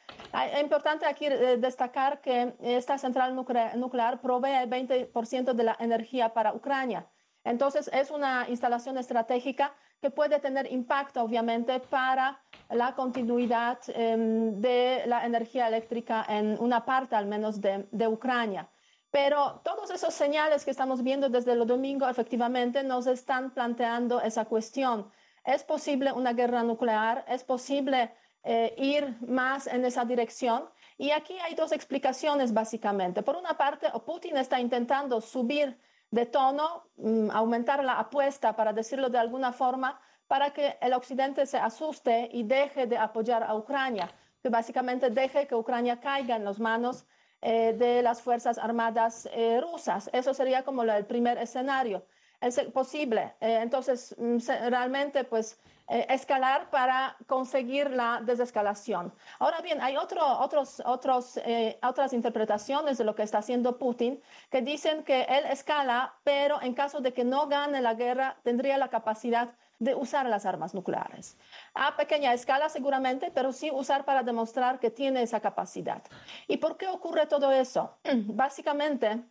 Es 0.50 0.62
importante 0.62 1.04
aquí 1.04 1.26
eh, 1.26 1.58
destacar 1.58 2.22
que 2.22 2.54
esta 2.62 2.96
central 2.96 3.34
nuclear, 3.34 4.18
provee 4.22 4.54
el 4.62 4.70
20% 4.70 5.52
de 5.52 5.62
la 5.62 5.76
energía 5.78 6.32
para 6.32 6.54
Ucrania. 6.54 7.06
Entonces, 7.44 7.90
es 7.92 8.10
una 8.10 8.46
instalación 8.48 8.96
estratégica 8.96 9.74
que 10.00 10.08
puede 10.10 10.40
tener 10.40 10.72
impacto, 10.72 11.22
obviamente, 11.22 11.80
para 11.80 12.40
la 12.70 12.94
continuidad 12.94 13.78
em, 13.88 14.58
de 14.58 15.02
la 15.06 15.26
energía 15.26 15.68
eléctrica 15.68 16.24
en 16.26 16.56
una 16.58 16.86
parte, 16.86 17.14
al 17.14 17.26
menos, 17.26 17.60
de, 17.60 17.86
de 17.92 18.08
Ucrania. 18.08 18.70
Pero 19.16 19.62
todos 19.64 19.90
esos 19.90 20.12
señales 20.12 20.66
que 20.66 20.70
estamos 20.70 21.02
viendo 21.02 21.30
desde 21.30 21.52
el 21.52 21.66
domingo, 21.66 22.06
efectivamente, 22.06 22.82
nos 22.82 23.06
están 23.06 23.50
planteando 23.50 24.20
esa 24.20 24.44
cuestión 24.44 25.10
es 25.42 25.64
posible 25.64 26.12
una 26.12 26.34
guerra 26.34 26.62
nuclear, 26.62 27.24
es 27.26 27.42
posible 27.42 28.12
eh, 28.42 28.74
ir 28.76 29.16
más 29.26 29.68
en 29.68 29.86
esa 29.86 30.04
dirección. 30.04 30.68
Y 30.98 31.12
aquí 31.12 31.34
hay 31.38 31.54
dos 31.54 31.72
explicaciones 31.72 32.52
básicamente. 32.52 33.22
Por 33.22 33.36
una 33.36 33.56
parte, 33.56 33.86
Putin 34.04 34.36
está 34.36 34.60
intentando 34.60 35.22
subir 35.22 35.80
de 36.10 36.26
tono, 36.26 36.84
mm, 36.98 37.30
aumentar 37.30 37.82
la 37.82 37.98
apuesta, 37.98 38.54
para 38.54 38.74
decirlo 38.74 39.08
de 39.08 39.16
alguna 39.16 39.50
forma, 39.50 39.98
para 40.26 40.50
que 40.50 40.76
el 40.82 40.92
occidente 40.92 41.46
se 41.46 41.56
asuste 41.56 42.28
y 42.34 42.42
deje 42.42 42.86
de 42.86 42.98
apoyar 42.98 43.42
a 43.42 43.54
Ucrania, 43.54 44.10
que 44.42 44.50
básicamente 44.50 45.08
deje 45.08 45.46
que 45.46 45.54
Ucrania 45.54 46.00
caiga 46.00 46.36
en 46.36 46.44
las 46.44 46.58
manos 46.58 47.06
eh, 47.48 47.74
de 47.78 48.02
las 48.02 48.22
Fuerzas 48.22 48.58
Armadas 48.58 49.28
eh, 49.32 49.60
rusas. 49.60 50.10
Eso 50.12 50.34
sería 50.34 50.64
como 50.64 50.82
el 50.82 51.06
primer 51.06 51.38
escenario 51.38 52.04
es 52.40 52.58
posible. 52.74 53.34
Eh, 53.40 53.60
entonces, 53.62 54.16
mm, 54.18 54.38
realmente, 54.68 55.22
pues, 55.22 55.56
escalar 55.88 56.68
para 56.70 57.16
conseguir 57.28 57.88
la 57.90 58.20
desescalación. 58.20 59.12
Ahora 59.38 59.60
bien, 59.60 59.80
hay 59.80 59.96
otro, 59.96 60.20
otros, 60.40 60.82
otros, 60.84 61.38
otras 61.80 62.12
interpretaciones 62.12 62.98
de 62.98 63.04
lo 63.04 63.14
que 63.14 63.22
está 63.22 63.38
haciendo 63.38 63.78
Putin 63.78 64.20
que 64.50 64.62
dicen 64.62 65.04
que 65.04 65.22
él 65.22 65.44
escala, 65.48 66.16
pero 66.24 66.60
en 66.60 66.74
caso 66.74 67.00
de 67.00 67.12
que 67.12 67.24
no 67.24 67.46
gane 67.46 67.80
la 67.80 67.94
guerra, 67.94 68.36
tendría 68.42 68.76
la 68.78 68.88
capacidad 68.88 69.54
de 69.78 69.94
usar 69.94 70.26
las 70.26 70.46
armas 70.46 70.74
nucleares. 70.74 71.36
A 71.74 71.96
pequeña 71.96 72.32
escala 72.32 72.68
seguramente, 72.68 73.30
pero 73.30 73.52
sí 73.52 73.70
usar 73.70 74.04
para 74.04 74.22
demostrar 74.22 74.78
que 74.78 74.90
tiene 74.90 75.22
esa 75.22 75.40
capacidad. 75.40 76.02
¿Y 76.48 76.56
por 76.56 76.76
qué 76.76 76.88
ocurre 76.88 77.26
todo 77.26 77.52
eso? 77.52 77.98
Básicamente 78.26 79.22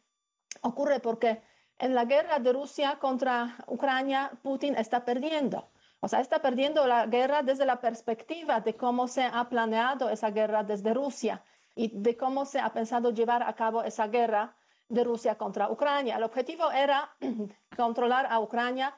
ocurre 0.61 0.99
porque 0.99 1.41
en 1.79 1.93
la 1.95 2.05
guerra 2.05 2.39
de 2.39 2.53
Rusia 2.53 2.97
contra 2.99 3.57
Ucrania, 3.67 4.31
Putin 4.43 4.75
está 4.75 5.03
perdiendo. 5.03 5.67
O 5.99 6.07
sea, 6.07 6.19
está 6.19 6.39
perdiendo 6.39 6.85
la 6.85 7.07
guerra 7.07 7.41
desde 7.41 7.65
la 7.65 7.81
perspectiva 7.81 8.61
de 8.61 8.75
cómo 8.75 9.07
se 9.07 9.23
ha 9.23 9.49
planeado 9.49 10.09
esa 10.09 10.29
guerra 10.29 10.63
desde 10.63 10.93
Rusia 10.93 11.43
y 11.73 11.89
de 11.93 12.15
cómo 12.15 12.45
se 12.45 12.59
ha 12.59 12.71
pensado 12.71 13.09
llevar 13.11 13.43
a 13.43 13.53
cabo 13.53 13.83
esa 13.83 14.07
guerra 14.07 14.55
de 14.87 15.03
Rusia 15.03 15.35
contra 15.35 15.69
Ucrania. 15.69 16.17
El 16.17 16.23
objetivo 16.23 16.71
era 16.71 17.09
controlar 17.75 18.27
a 18.29 18.39
Ucrania 18.39 18.95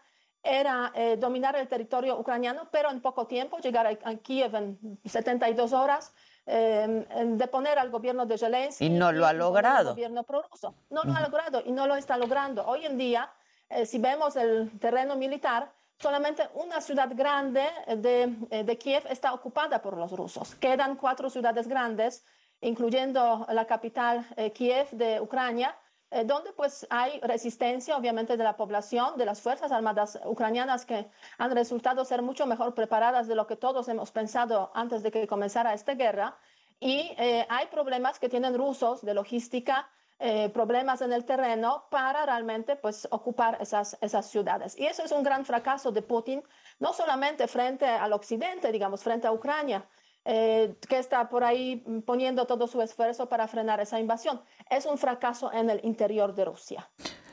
era 0.47 0.91
eh, 0.95 1.17
dominar 1.17 1.55
el 1.57 1.67
territorio 1.67 2.17
ucraniano, 2.17 2.69
pero 2.71 2.89
en 2.89 3.01
poco 3.01 3.27
tiempo, 3.27 3.57
llegar 3.57 3.85
a, 3.87 4.15
Kiev 4.15 4.55
en 4.55 4.99
72 5.03 5.73
horas, 5.73 6.13
eh, 6.49 7.05
deponer 7.35 7.77
al 7.77 7.89
gobierno 7.89 8.25
de 8.25 8.37
Zelensky. 8.37 8.85
Y 8.85 8.89
no 8.89 9.11
lo 9.11 9.25
ha 9.25 9.33
logrado. 9.33 9.89
gobierno 9.91 10.23
prorruso. 10.23 10.73
No 10.89 11.03
lo 11.03 11.13
ha 11.13 11.21
logrado 11.21 11.61
y 11.65 11.71
no 11.73 11.87
lo 11.87 11.95
está 11.95 12.17
logrando. 12.17 12.65
Hoy 12.65 12.85
en 12.85 12.97
día, 12.97 13.29
eh, 13.69 13.85
si 13.85 13.99
vemos 13.99 14.37
el 14.37 14.71
terreno 14.79 15.17
militar, 15.17 15.69
solamente 15.99 16.47
una 16.53 16.79
ciudad 16.79 17.09
grande 17.13 17.65
de, 17.97 18.33
eh, 18.49 18.63
de 18.63 18.77
Kiev 18.77 19.03
está 19.09 19.33
ocupada 19.33 19.81
por 19.81 19.97
los 19.97 20.13
rusos. 20.13 20.55
Quedan 20.55 20.95
cuatro 20.95 21.29
ciudades 21.29 21.67
grandes, 21.67 22.23
incluyendo 22.61 23.45
la 23.49 23.67
capital 23.67 24.25
Kiev 24.53 24.89
de 24.91 25.19
Ucrania, 25.19 25.75
eh, 26.09 26.23
donde 26.23 26.53
pues 26.53 26.87
hay 26.89 27.19
resistencia 27.19 27.97
obviamente 27.97 28.37
de 28.37 28.43
la 28.43 28.55
población, 28.55 29.17
de 29.17 29.25
las 29.25 29.41
Fuerzas 29.41 29.71
Armadas 29.73 30.17
ucranianas 30.23 30.85
que 30.85 31.09
han 31.37 31.51
resultado 31.51 32.05
ser 32.05 32.21
mucho 32.21 32.45
mejor 32.45 32.73
preparadas 32.73 33.27
de 33.27 33.35
lo 33.35 33.45
que 33.45 33.57
todos 33.57 33.89
hemos 33.89 34.11
pensado 34.11 34.71
antes 34.73 35.03
de 35.03 35.11
que 35.11 35.27
comenzara 35.27 35.73
esta 35.73 35.95
guerra. 35.95 36.37
Y 36.79 37.13
eh, 37.17 37.45
hay 37.49 37.67
problemas 37.67 38.19
que 38.19 38.29
tienen 38.29 38.57
rusos 38.57 39.01
de 39.01 39.13
logística, 39.13 39.89
eh, 40.19 40.49
problemas 40.49 41.01
en 41.01 41.11
el 41.11 41.25
terreno 41.25 41.85
para 41.91 42.25
realmente 42.25 42.75
pues 42.75 43.07
ocupar 43.11 43.57
esas, 43.59 43.97
esas 43.99 44.27
ciudades. 44.27 44.77
Y 44.77 44.85
eso 44.85 45.03
es 45.03 45.11
un 45.11 45.23
gran 45.23 45.45
fracaso 45.45 45.91
de 45.91 46.01
Putin, 46.01 46.41
no 46.79 46.93
solamente 46.93 47.47
frente 47.47 47.85
al 47.85 48.13
occidente, 48.13 48.71
digamos, 48.71 49.03
frente 49.03 49.27
a 49.27 49.31
Ucrania, 49.31 49.85
eh, 50.29 50.75
que 50.89 50.97
está 50.99 51.29
por 51.29 51.45
ahí 51.45 51.77
poniendo 52.05 52.45
todo 52.45 52.67
su 52.67 52.81
esfuerzo 52.81 53.29
para 53.29 53.47
frenar 53.47 53.79
esa 53.79 53.97
invasión. 53.97 54.41
Es 54.69 54.85
un 54.85 54.97
fracaso 54.97 55.53
en 55.53 55.69
el 55.69 55.79
interior 55.85 56.35
de 56.35 56.43
Rusia. 56.43 56.89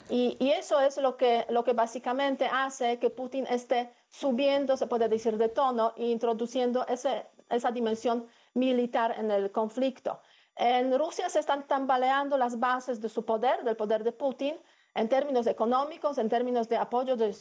Y, 0.09 0.37
eso 0.41 0.79
es 0.79 0.97
lo 0.99 1.17
que, 1.17 1.45
lo 1.49 1.65
que 1.65 1.73
básicamente 1.73 2.47
hace 2.47 3.01
que 3.01 3.11
Putin 3.11 3.49
esté 3.51 3.93
subiendo, 4.09 4.77
se 4.77 4.87
puede 4.87 5.09
decir, 5.09 5.37
de 5.39 5.49
tono 5.49 5.93
e 5.97 6.07
introduciendo 6.07 6.87
ese, 6.87 7.27
esa 7.51 7.73
dimensión 7.73 8.29
militar 8.53 9.17
en 9.19 9.33
el 9.33 9.51
conflicto. 9.51 10.21
En 10.55 10.97
Rusia 10.97 11.29
se 11.29 11.41
están 11.41 11.67
tambaleando 11.67 12.39
las 12.39 12.61
bases 12.61 13.01
de 13.01 13.09
su 13.09 13.25
poder, 13.25 13.65
del 13.65 13.75
poder 13.75 14.05
de 14.05 14.13
Putin, 14.13 14.55
en 14.95 15.09
términos 15.09 15.49
económicos, 15.49 16.17
en 16.19 16.29
términos 16.29 16.69
de 16.69 16.77
apoyo 16.77 17.17
de, 17.17 17.35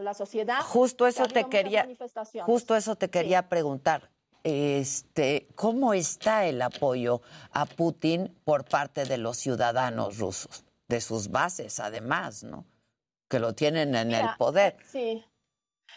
la 0.00 0.14
sociedad. 0.14 0.60
Justo 0.62 1.08
eso 1.08 1.26
te 1.26 1.42
quería, 1.48 1.88
justo 2.46 2.76
eso 2.76 2.94
te 2.94 3.10
quería 3.10 3.48
preguntar 3.48 4.08
este, 4.48 5.48
¿cómo 5.54 5.94
está 5.94 6.46
el 6.46 6.62
apoyo 6.62 7.20
a 7.52 7.66
Putin 7.66 8.34
por 8.44 8.64
parte 8.64 9.04
de 9.04 9.18
los 9.18 9.36
ciudadanos 9.36 10.18
rusos? 10.18 10.64
De 10.88 11.00
sus 11.00 11.30
bases, 11.30 11.80
además, 11.80 12.44
¿no? 12.44 12.64
Que 13.28 13.38
lo 13.38 13.54
tienen 13.54 13.94
en 13.94 14.12
el 14.12 14.26
poder. 14.38 14.76
Sí. 14.84 15.24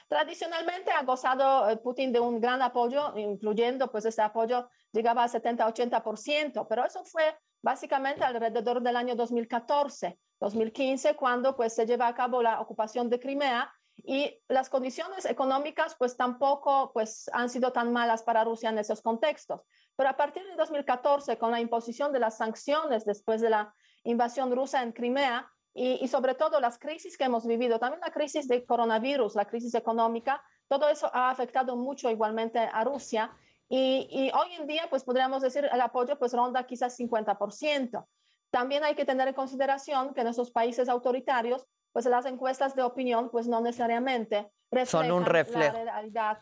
Tradicionalmente 0.08 0.92
ha 0.92 1.04
gozado 1.04 1.70
eh, 1.70 1.78
Putin 1.78 2.12
de 2.12 2.20
un 2.20 2.42
gran 2.42 2.62
apoyo, 2.62 3.16
incluyendo, 3.16 3.90
pues 3.90 4.04
ese 4.06 4.22
apoyo 4.22 4.70
llegaba 4.92 5.24
a 5.24 5.30
70-80%, 5.30 6.68
pero 6.68 6.86
eso 6.86 7.06
fue 7.06 7.38
básicamente 7.62 8.26
alrededor 8.26 8.82
del 8.82 8.98
año 8.98 9.16
2014, 9.16 10.20
2015, 10.42 11.16
cuando 11.16 11.56
pues 11.56 11.74
se 11.74 11.86
lleva 11.86 12.08
a 12.08 12.16
cabo 12.16 12.42
la 12.42 12.60
ocupación 12.60 13.10
de 13.10 13.20
Crimea 13.20 13.74
y 14.06 14.40
las 14.48 14.70
condiciones 14.70 15.26
económicas 15.26 15.96
pues 15.98 16.18
tampoco 16.18 16.92
pues 16.94 17.30
han 17.34 17.50
sido 17.50 17.72
tan 17.72 17.92
malas 17.92 18.24
para 18.24 18.44
Rusia 18.44 18.70
en 18.70 18.78
esos 18.78 19.02
contextos. 19.02 19.62
Pero 19.96 20.10
a 20.10 20.18
partir 20.18 20.44
de 20.44 20.56
2014, 20.56 21.38
con 21.38 21.52
la 21.52 21.60
imposición 21.60 22.12
de 22.12 22.20
las 22.20 22.38
sanciones 22.38 23.06
después 23.06 23.42
de 23.42 23.50
la 23.50 23.74
invasión 24.04 24.52
rusa 24.52 24.82
en 24.82 24.92
Crimea 24.94 25.52
y, 25.74 26.06
sobre 26.08 26.36
todo 26.36 26.60
las 26.60 26.78
crisis 26.78 27.18
que 27.18 27.24
hemos 27.24 27.46
vivido, 27.46 27.80
también 27.80 28.02
la 28.02 28.12
crisis 28.12 28.48
de 28.48 28.66
coronavirus, 28.66 29.36
la 29.36 29.46
crisis 29.46 29.74
económica, 29.74 30.44
todo 30.68 30.90
eso 30.90 31.10
ha 31.14 31.30
afectado 31.30 31.76
mucho 31.76 32.10
igualmente 32.10 32.60
a 32.60 32.84
Rusia. 32.84 33.32
Y, 33.70 34.08
y 34.10 34.32
hoy 34.32 34.54
en 34.60 34.68
día 34.68 34.88
pues 34.90 35.04
podríamos 35.04 35.42
decir 35.42 35.70
el 35.72 35.82
apoyo 35.82 36.20
pues 36.20 36.34
ronda 36.34 36.66
quizás 36.66 37.00
50%. 37.00 38.06
También 38.50 38.84
hay 38.84 38.96
que 38.96 39.06
tener 39.06 39.30
en 39.30 39.34
consideración 39.34 40.14
que 40.14 40.22
en 40.22 40.28
esos 40.28 40.52
países 40.52 40.90
autoritarios 40.90 41.66
pues 41.92 42.06
las 42.06 42.26
encuestas 42.26 42.76
de 42.76 42.84
opinión 42.84 43.30
pues 43.30 43.48
no 43.48 43.62
necesariamente 43.62 44.52
reflejan 44.70 45.10
Son 45.10 45.12
un 45.12 45.26
reflejo. 45.26 45.78
la 45.78 45.84
realidad 45.84 46.40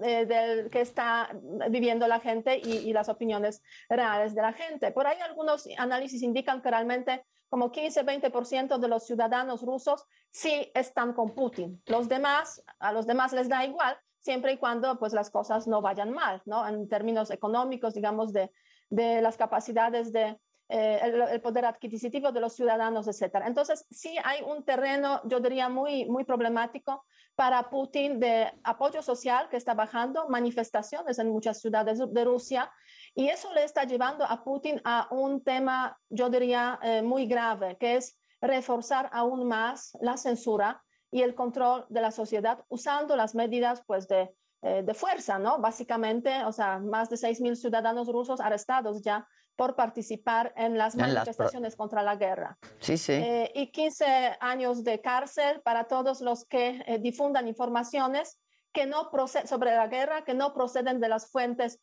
eh, 0.00 0.26
del 0.26 0.70
que 0.70 0.80
está 0.80 1.30
viviendo 1.70 2.06
la 2.06 2.20
gente 2.20 2.56
y, 2.56 2.92
las 2.92 3.08
opiniones 3.08 3.62
reales 3.88 4.32
de 4.34 4.42
la 4.42 4.52
gente. 4.52 4.92
Por 4.92 5.06
ahí 5.06 5.18
algunos 5.20 5.68
análisis 5.76 6.22
indican 6.22 6.62
que 6.62 6.70
realmente 6.70 7.24
como 7.48 7.72
15-20% 7.72 8.78
de 8.78 8.88
los 8.88 9.06
ciudadanos 9.06 9.62
rusos 9.62 10.06
sí 10.30 10.70
están 10.74 11.14
con 11.14 11.34
Putin. 11.34 11.82
Los 11.86 12.08
demás, 12.08 12.62
a 12.78 12.92
los 12.92 13.06
demás 13.06 13.32
les 13.32 13.48
da 13.48 13.64
igual, 13.64 13.98
siempre 14.20 14.52
y 14.52 14.56
cuando 14.58 14.98
pues 15.00 15.12
las 15.12 15.30
cosas 15.30 15.66
no 15.66 15.80
vayan 15.80 16.12
mal, 16.12 16.42
¿no? 16.44 16.66
En 16.68 16.88
términos 16.88 17.30
económicos, 17.30 17.94
digamos, 17.94 18.32
de, 18.32 18.52
de 18.90 19.20
las 19.20 19.36
capacidades 19.36 20.12
de, 20.12 20.38
eh, 20.68 21.00
el, 21.02 21.40
poder 21.40 21.64
adquisitivo 21.64 22.30
de 22.30 22.40
los 22.40 22.54
ciudadanos, 22.54 23.08
etcétera. 23.08 23.46
Entonces, 23.46 23.86
sí 23.90 24.16
hay 24.22 24.42
un 24.42 24.64
terreno, 24.64 25.22
yo 25.24 25.40
diría, 25.40 25.68
muy, 25.68 26.04
muy 26.06 26.24
problemático 26.24 27.04
para 27.34 27.70
Putin 27.70 28.20
de 28.20 28.52
apoyo 28.64 29.00
social 29.02 29.48
que 29.48 29.56
está 29.56 29.74
bajando, 29.74 30.28
manifestaciones 30.28 31.18
en 31.18 31.30
muchas 31.30 31.60
ciudades 31.60 31.98
de 31.98 32.24
Rusia, 32.24 32.70
y 33.14 33.28
eso 33.28 33.52
le 33.54 33.64
está 33.64 33.84
llevando 33.84 34.24
a 34.24 34.44
Putin 34.44 34.80
a 34.84 35.08
un 35.10 35.42
tema, 35.42 35.98
yo 36.10 36.28
diría, 36.28 36.78
eh, 36.82 37.02
muy 37.02 37.26
grave, 37.26 37.76
que 37.78 37.96
es 37.96 38.18
reforzar 38.40 39.08
aún 39.12 39.48
más 39.48 39.92
la 40.00 40.16
censura 40.16 40.82
y 41.10 41.22
el 41.22 41.34
control 41.34 41.86
de 41.88 42.02
la 42.02 42.10
sociedad 42.10 42.64
usando 42.68 43.16
las 43.16 43.34
medidas 43.34 43.82
pues 43.86 44.06
de 44.06 44.30
eh, 44.60 44.82
de 44.82 44.92
fuerza, 44.92 45.38
¿no? 45.38 45.60
Básicamente, 45.60 46.42
o 46.44 46.50
sea, 46.50 46.80
más 46.80 47.08
de 47.08 47.16
6.000 47.16 47.54
ciudadanos 47.54 48.08
rusos 48.08 48.40
arrestados 48.40 49.00
ya 49.02 49.24
por 49.58 49.74
participar 49.74 50.54
en 50.56 50.78
las 50.78 50.94
manifestaciones 50.94 51.74
contra 51.74 52.00
la 52.04 52.14
guerra. 52.14 52.56
Sí, 52.78 52.96
sí. 52.96 53.14
Eh, 53.14 53.50
y 53.56 53.72
15 53.72 54.36
años 54.38 54.84
de 54.84 55.00
cárcel 55.00 55.60
para 55.62 55.88
todos 55.88 56.20
los 56.20 56.44
que 56.44 56.80
eh, 56.86 57.00
difundan 57.00 57.48
informaciones 57.48 58.38
que 58.72 58.86
no 58.86 59.10
sobre 59.46 59.74
la 59.74 59.88
guerra 59.88 60.24
que 60.24 60.34
no 60.34 60.54
proceden 60.54 61.00
de 61.00 61.08
las 61.08 61.28
fuentes 61.30 61.80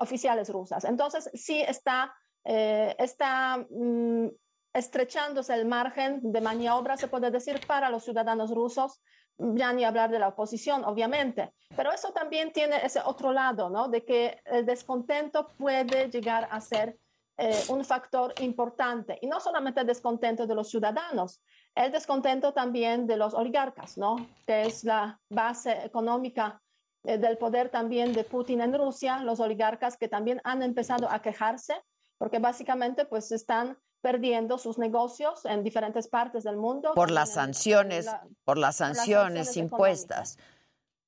oficiales 0.00 0.50
rusas. 0.50 0.84
Entonces, 0.84 1.30
sí 1.32 1.62
está, 1.62 2.12
está 2.44 3.64
mm, 3.70 4.26
estrechándose 4.74 5.54
el 5.54 5.64
margen 5.64 6.20
de 6.22 6.40
maniobra, 6.42 6.98
se 6.98 7.08
puede 7.08 7.30
decir, 7.30 7.60
para 7.66 7.88
los 7.88 8.04
ciudadanos 8.04 8.50
rusos 8.50 9.00
ya 9.38 9.72
ni 9.72 9.84
hablar 9.84 10.10
de 10.10 10.18
la 10.18 10.28
oposición, 10.28 10.84
obviamente, 10.84 11.52
pero 11.76 11.92
eso 11.92 12.12
también 12.12 12.52
tiene 12.52 12.84
ese 12.84 13.00
otro 13.04 13.32
lado, 13.32 13.70
¿no? 13.70 13.88
De 13.88 14.04
que 14.04 14.40
el 14.44 14.66
descontento 14.66 15.48
puede 15.56 16.10
llegar 16.10 16.48
a 16.50 16.60
ser 16.60 16.98
eh, 17.36 17.64
un 17.68 17.84
factor 17.84 18.34
importante, 18.40 19.16
y 19.22 19.28
no 19.28 19.38
solamente 19.38 19.80
el 19.80 19.86
descontento 19.86 20.46
de 20.46 20.56
los 20.56 20.68
ciudadanos, 20.68 21.40
el 21.76 21.92
descontento 21.92 22.52
también 22.52 23.06
de 23.06 23.16
los 23.16 23.32
oligarcas, 23.32 23.96
¿no? 23.96 24.16
Que 24.44 24.62
es 24.62 24.82
la 24.82 25.20
base 25.30 25.84
económica 25.84 26.60
eh, 27.04 27.16
del 27.16 27.38
poder 27.38 27.68
también 27.68 28.12
de 28.12 28.24
Putin 28.24 28.60
en 28.60 28.74
Rusia, 28.74 29.20
los 29.20 29.38
oligarcas 29.38 29.96
que 29.96 30.08
también 30.08 30.40
han 30.42 30.62
empezado 30.64 31.08
a 31.08 31.22
quejarse, 31.22 31.80
porque 32.18 32.40
básicamente 32.40 33.04
pues 33.04 33.30
están 33.30 33.78
perdiendo 34.00 34.58
sus 34.58 34.78
negocios 34.78 35.44
en 35.44 35.62
diferentes 35.62 36.08
partes 36.08 36.44
del 36.44 36.56
mundo. 36.56 36.92
Por 36.94 37.10
las 37.10 37.32
sanciones, 37.32 38.06
por, 38.44 38.58
las 38.58 38.76
sanciones 38.76 39.56
impuestas. 39.56 40.38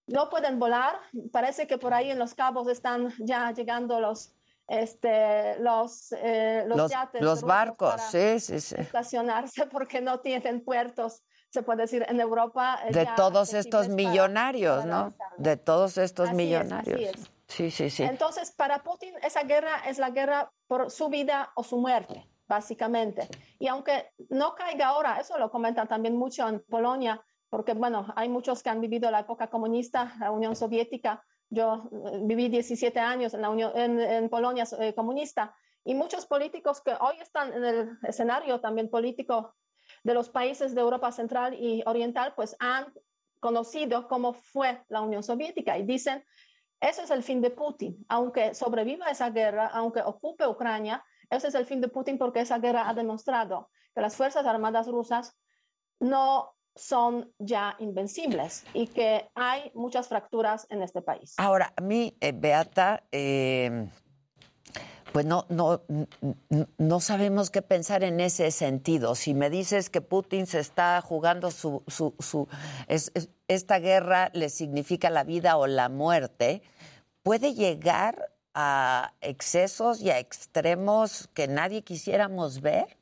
No 0.07 0.29
pueden 0.29 0.59
volar. 0.59 0.99
Parece 1.33 1.67
que 1.67 1.79
por 1.79 1.95
ahí 1.95 2.11
en 2.11 2.19
los 2.19 2.35
cabos 2.35 2.69
están 2.69 3.13
ya 3.19 3.53
llegando 3.53 4.01
los 4.01 4.33
este, 4.67 5.59
los, 5.59 6.13
eh, 6.13 6.65
los, 6.69 6.93
los, 7.19 7.43
barcos, 7.43 8.01
sí, 8.13 8.39
sí, 8.39 8.55
estacionarse 8.55 9.67
porque 9.73 10.01
no 10.01 10.21
tienen 10.21 10.63
puertos 10.63 11.25
se 11.51 11.63
puede 11.63 11.83
decir, 11.83 12.07
en 12.09 12.21
Europa. 12.21 12.81
De 12.91 13.07
todos 13.17 13.55
estos 13.55 13.89
millonarios, 13.89 14.85
¿no? 14.87 15.15
De 15.37 15.57
todos 15.57 15.99
estos 15.99 16.33
millonarios. 16.33 17.13
Sí, 17.49 17.71
sí, 17.73 17.91
sí. 17.91 18.05
Entonces, 18.05 18.53
para 18.53 18.85
Putin, 18.85 19.13
esa 19.23 19.43
guerra 19.43 19.83
es 19.89 19.99
la 19.99 20.11
guerra 20.11 20.53
por 20.69 20.91
su 20.91 21.09
vida 21.09 21.51
o 21.57 21.65
su 21.65 21.79
muerte, 21.79 22.29
básicamente. 22.51 23.29
Y 23.61 23.69
aunque 23.69 24.11
no 24.29 24.57
caiga 24.57 24.89
ahora, 24.89 25.21
eso 25.21 25.39
lo 25.39 25.53
comentan 25.53 25.87
también 25.87 26.17
mucho 26.17 26.49
en 26.49 26.61
Polonia, 26.69 27.25
porque, 27.49 27.75
bueno, 27.75 28.13
hay 28.17 28.29
muchos 28.29 28.61
que 28.63 28.71
han 28.71 28.81
vivido 28.81 29.09
la 29.09 29.21
época 29.21 29.47
comunista, 29.47 30.17
la 30.19 30.33
Unión 30.33 30.57
Soviética. 30.57 31.23
Yo 31.49 31.89
eh, 31.93 32.19
viví 32.23 32.49
17 32.49 32.99
años 32.99 33.35
en, 33.35 33.43
la 33.43 33.51
Unión, 33.51 33.73
en, 33.77 34.29
Polonia 34.29 34.65
eh, 34.81 34.95
comunista 34.95 35.55
y 35.85 35.95
muchos 35.95 36.27
políticos 36.27 36.81
que 36.81 36.93
hoy 37.01 37.17
están 37.21 37.53
en 37.53 37.65
el 37.65 37.99
escenario 38.03 38.61
también 38.61 38.91
político 38.91 39.55
de 40.03 40.15
los 40.15 40.29
países 40.29 40.75
de 40.75 40.81
Europa 40.81 41.13
Central 41.13 41.55
y 41.55 41.83
Oriental, 41.87 42.35
pues 42.35 42.57
han 42.59 42.93
conocido 43.39 44.09
cómo 44.09 44.33
fue 44.33 44.83
la 44.89 45.03
Unión 45.03 45.23
Soviética 45.23 45.79
y 45.79 45.85
dicen, 45.85 46.25
ese 46.81 47.03
es 47.03 47.11
el 47.11 47.23
fin 47.23 47.41
de 47.41 47.51
Putin. 47.51 48.05
Aunque 48.09 48.55
sobreviva 48.55 49.07
esa 49.07 49.31
guerra, 49.31 49.67
aunque 49.69 50.01
ocupe 50.01 50.47
Ucrania, 50.47 51.05
ese 51.31 51.49
es 51.49 51.55
el 51.55 51.67
fin 51.67 51.81
de 51.81 51.89
Putin 51.89 52.19
porque 52.19 52.41
esa 52.41 52.59
guerra 52.59 52.89
ha 52.89 52.95
demostrado 52.95 53.71
que 53.95 54.01
las 54.01 54.17
Fuerzas 54.17 54.47
Armadas 54.47 54.87
rusas 54.89 55.37
no 55.99 56.55
son 56.77 57.33
ya 57.39 57.77
invencibles 57.79 58.65
y 58.75 58.87
que 58.87 59.29
hay 59.35 59.71
muchas 59.75 60.09
fracturas 60.09 60.67
en 60.71 60.83
este 60.83 61.03
país. 61.03 61.35
Ahora, 61.37 61.73
a 61.77 61.81
mí, 61.81 62.17
eh, 62.21 62.33
Beata, 62.33 63.03
eh, 63.13 63.89
pues 65.13 65.27
no, 65.27 65.47
no, 65.49 65.83
no 66.79 67.01
sabemos 67.01 67.51
qué 67.51 67.63
pensar 67.63 68.05
en 68.05 68.21
ese 68.21 68.51
sentido. 68.51 69.15
Si 69.15 69.35
me 69.35 69.51
dices 69.51 69.91
que 69.91 70.01
Putin 70.01 70.47
se 70.47 70.61
está 70.61 71.01
jugando 71.01 71.51
su, 71.51 71.83
su, 71.89 72.15
su 72.19 72.49
esta 73.49 73.79
guerra 73.79 74.31
le 74.33 74.49
significa 74.49 75.11
la 75.11 75.25
vida 75.25 75.57
o 75.57 75.67
la 75.67 75.89
muerte, 75.89 76.63
puede 77.23 77.55
llegar 77.55 78.33
a 78.55 79.15
excesos 79.21 80.01
y 80.01 80.11
a 80.11 80.19
extremos 80.19 81.29
que 81.35 81.49
nadie 81.49 81.83
quisiéramos 81.83 82.61
ver. 82.61 82.99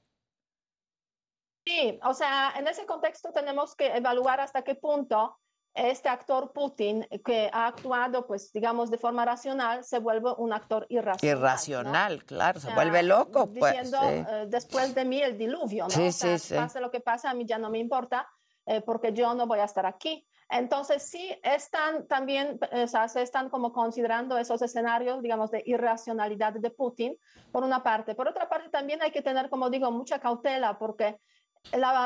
Sí, 1.67 1.99
o 2.03 2.15
sea, 2.15 2.55
en 2.57 2.67
ese 2.67 2.87
contexto 2.87 3.31
tenemos 3.33 3.75
que 3.75 3.95
evaluar 3.97 4.41
hasta 4.41 4.63
qué 4.63 4.75
punto 4.75 5.39
este 5.75 6.09
actor 6.09 6.53
Putin, 6.53 7.07
que 7.25 7.51
ha 7.53 7.69
actuado, 7.69 8.27
pues, 8.27 8.53
digamos, 8.53 8.91
de 8.91 8.99
forma 8.99 9.25
racional, 9.25 9.85
se 9.85 9.99
vuelve 10.01 10.33
un 10.39 10.53
actor 10.53 10.87
irracional. 10.89 11.39
Irracional, 11.39 12.25
claro, 12.25 12.59
se 12.59 12.73
vuelve 12.75 13.03
loco, 13.03 13.47
pues. 13.53 13.75
Diciendo, 13.75 13.99
eh, 14.03 14.47
después 14.49 14.95
de 14.95 15.05
mí 15.05 15.23
el 15.23 15.39
diluvio, 15.39 15.85
¿no? 15.85 15.91
Sí, 15.91 16.11
sí, 16.11 16.39
sí. 16.39 16.55
Pase 16.55 16.81
lo 16.81 16.91
que 16.91 17.01
pase, 17.01 17.29
a 17.29 17.35
mí 17.35 17.47
ya 17.47 17.59
no 17.59 17.71
me 17.71 17.79
importa, 17.79 18.27
eh, 18.67 18.81
porque 18.81 19.13
yo 19.13 19.35
no 19.35 19.47
voy 19.47 19.61
a 19.61 19.65
estar 19.65 19.87
aquí. 19.87 20.27
Entonces, 20.51 21.03
sí, 21.03 21.39
están 21.43 22.07
también, 22.07 22.59
o 22.73 22.87
sea, 22.87 23.09
se 23.09 23.23
están 23.23 23.51
como 23.51 23.73
considerando 23.73 24.39
esos 24.39 24.63
escenarios, 24.63 25.23
digamos, 25.23 25.51
de 25.51 25.63
irracionalidad 25.67 26.55
de 26.55 26.71
Putin, 26.71 27.19
por 27.53 27.65
una 27.65 27.83
parte. 27.83 28.15
Por 28.15 28.29
otra 28.29 28.49
parte, 28.49 28.71
también 28.71 29.03
hay 29.03 29.11
que 29.11 29.21
tener, 29.21 29.51
como 29.51 29.69
digo, 29.69 29.91
mucha 29.91 30.19
cautela, 30.19 30.79
porque 30.79 31.19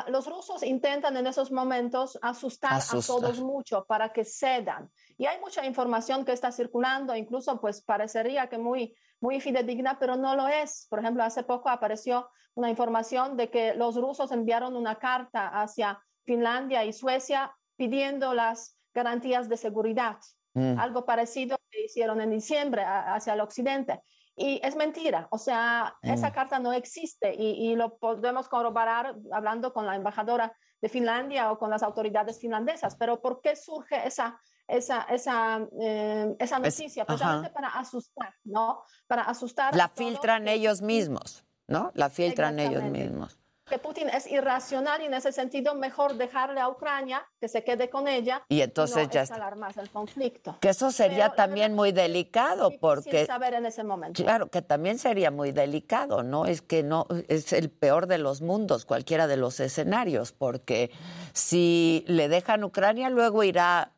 los 0.08 0.26
rusos 0.26 0.62
intentan 0.62 1.16
en 1.16 1.26
esos 1.26 1.52
momentos 1.52 2.18
asustar, 2.20 2.80
a 2.80 3.00
todos 3.06 3.40
mucho 3.40 3.84
para 3.84 4.12
que 4.12 4.24
cedan. 4.24 4.90
Y 5.16 5.26
hay 5.26 5.38
mucha 5.40 5.64
información 5.64 6.24
que 6.24 6.32
está 6.32 6.50
circulando, 6.50 7.14
incluso 7.14 7.60
pues 7.60 7.82
parecería 7.82 8.48
que 8.48 8.58
muy, 8.58 8.96
muy 9.20 9.40
fidedigna, 9.40 9.98
pero 10.00 10.16
no 10.16 10.34
lo 10.34 10.48
es. 10.48 10.86
Por 10.90 10.98
ejemplo, 10.98 11.22
hace 11.22 11.44
poco 11.44 11.68
apareció 11.68 12.28
una 12.54 12.70
información 12.70 13.36
de 13.36 13.50
que 13.50 13.74
los 13.74 13.94
rusos 13.94 14.32
enviaron 14.32 14.74
una 14.76 14.98
carta 14.98 15.48
hacia 15.48 16.02
Finlandia 16.24 16.84
y 16.84 16.92
Suecia 16.92 17.54
pidiendo 17.82 18.32
las 18.32 18.78
garantías 18.94 19.48
de 19.48 19.56
seguridad. 19.56 20.18
Mm. 20.54 20.78
Algo 20.78 21.04
parecido 21.04 21.58
que 21.68 21.86
hicieron 21.86 22.20
en 22.20 22.30
diciembre 22.30 22.84
hacia 22.84 23.34
el 23.34 23.40
occidente. 23.40 24.00
Y 24.36 24.60
es 24.62 24.76
mentira, 24.76 25.26
o 25.30 25.36
sea, 25.36 25.96
esa 26.00 26.30
mm. 26.30 26.32
carta 26.32 26.58
no 26.60 26.72
existe 26.72 27.34
y, 27.34 27.74
lo 27.74 27.98
podemos 27.98 28.48
corroborar 28.48 29.16
hablando 29.32 29.72
con 29.72 29.84
la 29.84 29.96
embajadora 29.96 30.56
de 30.80 30.88
Finlandia 30.88 31.50
o 31.50 31.58
con 31.58 31.70
las 31.70 31.82
autoridades 31.82 32.38
finlandesas. 32.38 32.94
Pero 32.96 33.20
¿por 33.20 33.40
qué 33.40 33.56
surge 33.56 34.06
esa, 34.06 34.40
esa, 34.68 35.02
esa, 35.10 35.66
eh, 35.80 36.36
esa 36.38 36.58
noticia? 36.60 37.04
Precisamente 37.04 37.50
para 37.50 37.68
asustar, 37.68 38.32
¿no? 38.44 38.84
Para 39.08 39.22
asustar. 39.22 39.74
La 39.74 39.88
filtran 39.88 40.46
ellos 40.46 40.82
mismos, 40.82 41.44
¿no? 41.66 41.90
La 41.94 42.08
filtran 42.10 42.60
ellos 42.60 42.84
mismos 42.84 43.41
que 43.72 43.78
Putin 43.78 44.10
es 44.10 44.26
irracional 44.26 45.00
y 45.00 45.06
en 45.06 45.14
ese 45.14 45.32
sentido 45.32 45.74
mejor 45.74 46.16
dejarle 46.16 46.60
a 46.60 46.68
Ucrania 46.68 47.26
que 47.40 47.48
se 47.48 47.64
quede 47.64 47.88
con 47.88 48.06
ella 48.06 48.42
y 48.50 48.60
entonces 48.60 49.06
no 49.06 49.10
ya 49.10 49.22
escalar 49.22 49.56
más 49.56 49.78
el 49.78 49.88
conflicto. 49.88 50.58
Que 50.60 50.68
eso 50.68 50.90
sería 50.90 51.30
también 51.30 51.74
muy 51.74 51.90
delicado 51.90 52.70
porque 52.78 53.24
saber 53.24 53.54
en 53.54 53.64
ese 53.64 53.82
momento. 53.82 54.22
Claro, 54.22 54.48
que 54.50 54.60
también 54.60 54.98
sería 54.98 55.30
muy 55.30 55.52
delicado, 55.52 56.22
¿no? 56.22 56.44
Es 56.44 56.60
que 56.60 56.82
no 56.82 57.06
es 57.28 57.54
el 57.54 57.70
peor 57.70 58.08
de 58.08 58.18
los 58.18 58.42
mundos, 58.42 58.84
cualquiera 58.84 59.26
de 59.26 59.38
los 59.38 59.58
escenarios, 59.58 60.32
porque 60.32 60.90
si 61.32 62.04
le 62.08 62.28
dejan 62.28 62.64
Ucrania 62.64 63.08
luego 63.08 63.42
irá 63.42 63.94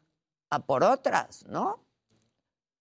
a 0.50 0.58
por 0.60 0.84
otras, 0.84 1.46
¿no? 1.48 1.80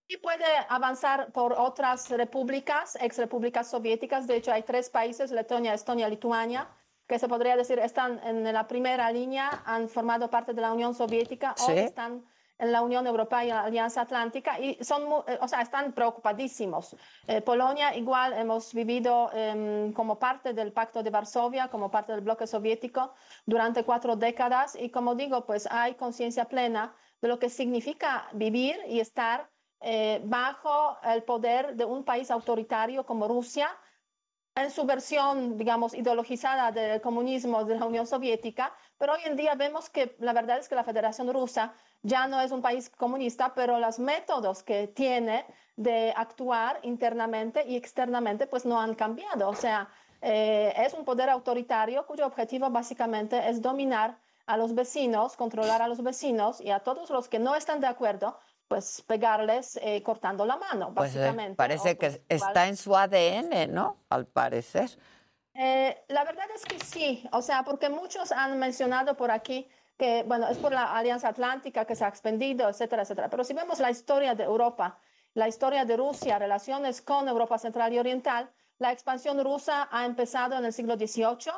Y 0.08 0.18
puede 0.18 0.46
avanzar 0.70 1.32
por 1.32 1.54
otras 1.54 2.12
repúblicas, 2.12 3.00
ex 3.02 3.18
repúblicas 3.18 3.68
soviéticas. 3.68 4.28
De 4.28 4.36
hecho, 4.36 4.52
hay 4.52 4.62
tres 4.62 4.92
países, 4.92 5.32
Letonia, 5.32 5.74
Estonia, 5.74 6.08
Lituania, 6.08 6.68
que 7.14 7.20
se 7.20 7.28
podría 7.28 7.56
decir 7.56 7.78
están 7.78 8.20
en 8.24 8.52
la 8.52 8.68
primera 8.68 9.12
línea, 9.12 9.62
han 9.68 9.88
formado 9.88 10.32
parte 10.32 10.52
de 10.52 10.62
la 10.62 10.74
Unión 10.74 10.96
Soviética 10.96 11.54
o 11.64 11.70
están 11.70 12.26
en 12.58 12.72
la 12.72 12.82
Unión 12.82 13.06
Europea 13.06 13.46
y 13.46 13.50
la 13.50 13.66
Alianza 13.66 14.02
Atlántica 14.02 14.60
y 14.60 14.84
son, 14.84 15.04
eh, 15.28 15.38
o 15.40 15.48
sea, 15.48 15.62
están 15.62 15.94
preocupadísimos. 15.94 16.96
Eh, 17.28 17.42
Polonia 17.42 17.96
igual 17.96 18.34
hemos 18.34 18.74
vivido 18.74 19.30
em, 19.32 19.94
como 19.94 20.18
parte 20.18 20.54
del 20.54 20.72
Pacto 20.72 21.04
de 21.04 21.12
Varsovia, 21.12 21.68
como 21.68 21.92
parte 21.92 22.14
del 22.14 22.22
bloque 22.22 22.48
soviético 22.48 23.14
durante 23.46 23.84
cuatro 23.84 24.16
décadas 24.16 24.76
y 24.76 24.90
como 24.90 25.14
digo, 25.14 25.46
pues 25.46 25.68
hay 25.70 25.94
conciencia 25.94 26.46
plena 26.46 26.96
de 27.22 27.28
lo 27.28 27.38
que 27.38 27.50
significa 27.50 28.28
vivir 28.34 28.76
y 28.88 29.00
estar 29.00 29.52
eh, 29.82 30.20
bajo 30.24 30.98
el 31.04 31.22
poder 31.22 31.76
de 31.76 31.86
un 31.86 32.04
país 32.04 32.32
autoritario 32.32 33.06
como 33.06 33.28
Rusia, 33.28 33.70
en 34.56 34.70
su 34.70 34.86
versión, 34.86 35.58
digamos, 35.58 35.94
ideologizada 35.94 36.72
del 36.72 37.02
comunismo 37.02 37.66
de 37.66 37.78
la 37.78 37.86
Unión 37.86 38.06
Soviética, 38.06 38.74
pero 38.98 39.14
hoy 39.14 39.22
en 39.26 39.36
día 39.36 39.56
vemos 39.56 39.90
que 39.90 40.16
la 40.20 40.34
verdad 40.34 40.60
es 40.60 40.70
que 40.70 40.76
la 40.76 40.84
Federación 40.84 41.32
Rusa 41.34 41.74
ya 42.04 42.28
no 42.28 42.40
es 42.40 42.52
un 42.52 42.62
país 42.62 42.90
comunista, 42.90 43.54
pero 43.56 43.80
los 43.80 43.98
métodos 43.98 44.62
que 44.62 44.88
tiene 44.88 45.46
de 45.76 46.14
actuar 46.16 46.80
internamente 46.84 47.66
y 47.66 47.76
externamente 47.76 48.46
pues 48.46 48.66
no 48.66 48.80
han 48.80 48.94
cambiado. 48.94 49.50
O 49.50 49.56
sea, 49.56 49.90
eh, 50.22 50.74
es 50.78 50.94
un 50.94 51.04
poder 51.04 51.30
autoritario 51.30 52.06
cuyo 52.06 52.28
objetivo 52.28 52.70
básicamente 52.70 53.50
es 53.50 53.62
dominar 53.62 54.18
a 54.46 54.58
los 54.58 54.76
vecinos, 54.76 55.36
controlar 55.36 55.82
a 55.82 55.88
los 55.88 56.04
vecinos 56.04 56.62
y 56.62 56.70
a 56.70 56.80
todos 56.80 57.10
los 57.10 57.28
que 57.28 57.40
no 57.40 57.56
están 57.56 57.80
de 57.80 57.88
acuerdo, 57.88 58.38
pues 58.68 59.04
pegarles 59.06 59.80
eh, 59.82 60.02
cortando 60.04 60.46
la 60.46 60.58
mano, 60.58 60.94
pues, 60.94 61.16
eh, 61.16 61.20
básicamente. 61.20 61.56
parece 61.56 61.98
que 61.98 62.10
pues, 62.10 62.22
está 62.30 62.68
en 62.68 62.78
su 62.78 62.96
ADN, 62.96 63.72
¿no? 63.72 63.98
Al 64.10 64.26
parecer. 64.26 64.90
Eh, 65.54 66.04
la 66.08 66.24
verdad 66.24 66.48
es 66.56 66.66
que 66.66 66.80
sí, 66.80 67.28
o 67.32 67.42
sea, 67.42 67.64
porque 67.64 67.90
muchos 67.90 68.32
han 68.32 68.58
mencionado 68.58 69.16
por 69.16 69.30
aquí 69.30 69.68
que, 69.98 70.24
bueno, 70.24 70.48
es 70.48 70.58
por 70.58 70.72
la 70.72 70.98
Alianza 70.98 71.30
Atlántica 71.30 71.86
que 71.86 71.96
se 71.96 72.04
ha 72.04 72.08
expandido, 72.08 72.68
etcétera, 72.68 73.04
etcétera. 73.04 73.30
Pero 73.30 73.44
si 73.44 73.54
vemos 73.54 73.80
la 73.80 73.92
historia 73.92 74.34
de 74.34 74.44
Europa, 74.44 74.98
la 75.36 75.48
historia 75.48 75.86
de 75.86 75.96
Rusia, 75.96 76.40
relaciones 76.40 77.02
con 77.02 77.28
Europa 77.28 77.60
Central 77.60 77.94
y 77.94 78.00
Oriental, 78.00 78.50
la 78.80 78.92
expansión 78.92 79.44
rusa 79.44 79.88
ha 79.92 80.06
empezado 80.06 80.58
en 80.58 80.66
el 80.66 80.74
siglo 80.74 80.96
XVIII, 80.96 81.54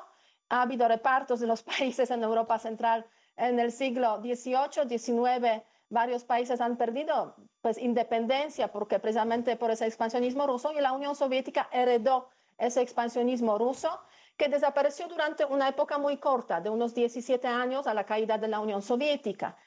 ha 0.50 0.62
habido 0.62 0.88
repartos 0.88 1.40
de 1.40 1.48
los 1.48 1.64
países 1.72 2.12
en 2.12 2.24
Europa 2.24 2.60
Central 2.60 3.06
en 3.38 3.60
el 3.60 3.72
siglo 3.72 4.22
XVIII, 4.22 4.88
XIX, 4.88 5.64
varios 5.90 6.24
países 6.24 6.62
han 6.62 6.78
perdido 6.78 7.36
pues 7.62 7.78
independencia 7.78 8.72
porque 8.72 9.00
precisamente 9.00 9.56
por 9.56 9.72
ese 9.72 9.86
expansionismo 9.86 10.48
ruso 10.48 10.72
y 10.74 10.82
la 10.82 10.94
Unión 10.94 11.16
Soviética 11.16 11.70
heredó 11.72 12.30
ese 12.58 12.82
expansionismo 12.82 13.58
ruso 13.58 14.00
que 14.38 14.50
desapareció 14.50 15.08
durante 15.08 15.46
una 15.46 15.70
época 15.70 15.98
muy 15.98 16.18
corta, 16.18 16.60
de 16.60 16.70
unos 16.70 16.94
17 16.94 17.48
años 17.48 17.88
a 17.88 17.94
la 17.94 18.06
caída 18.06 18.38
de 18.38 18.48
la 18.48 18.60
Unión 18.60 18.82
Soviética. 18.82 19.58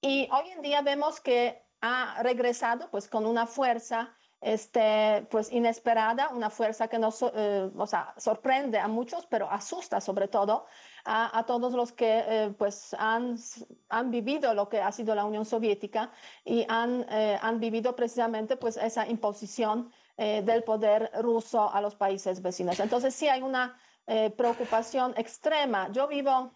Y 0.00 0.28
hoy 0.32 0.50
en 0.50 0.62
día 0.62 0.82
vemos 0.82 1.20
que 1.20 1.64
ha 1.80 2.22
regresado 2.22 2.90
pues 2.90 3.08
con 3.08 3.26
una 3.26 3.46
fuerza 3.46 4.16
este, 4.40 5.26
pues 5.30 5.50
inesperada, 5.52 6.28
una 6.30 6.50
fuerza 6.50 6.88
que 6.88 6.98
nos 6.98 7.22
eh, 7.22 7.70
o 7.76 7.86
sea, 7.86 8.14
sorprende 8.16 8.78
a 8.78 8.88
muchos, 8.88 9.26
pero 9.26 9.50
asusta 9.50 10.00
sobre 10.00 10.28
todo 10.28 10.66
a, 11.06 11.44
todos 11.46 11.72
los 11.72 11.92
que 11.92 12.24
eh, 12.26 12.54
pues 12.58 12.94
han, 12.98 13.38
han 13.88 14.10
vivido 14.10 14.52
lo 14.54 14.68
que 14.68 14.80
ha 14.80 14.90
sido 14.92 15.14
la 15.14 15.24
Unión 15.24 15.44
Soviética 15.44 16.10
y 16.44 16.66
han, 16.68 17.06
eh, 17.08 17.38
han 17.40 17.60
vivido 17.60 17.94
precisamente 17.94 18.56
pues 18.56 18.76
esa 18.76 19.06
imposición 19.06 19.90
del 20.16 20.64
poder 20.64 21.10
ruso 21.20 21.70
a 21.70 21.78
los 21.82 21.94
países 21.94 22.40
vecinos. 22.40 22.80
Entonces 22.80 23.14
sí 23.14 23.28
hay 23.28 23.42
una 23.42 23.78
preocupación 24.34 25.12
extrema. 25.14 25.92
Yo 25.92 26.08
vivo 26.08 26.52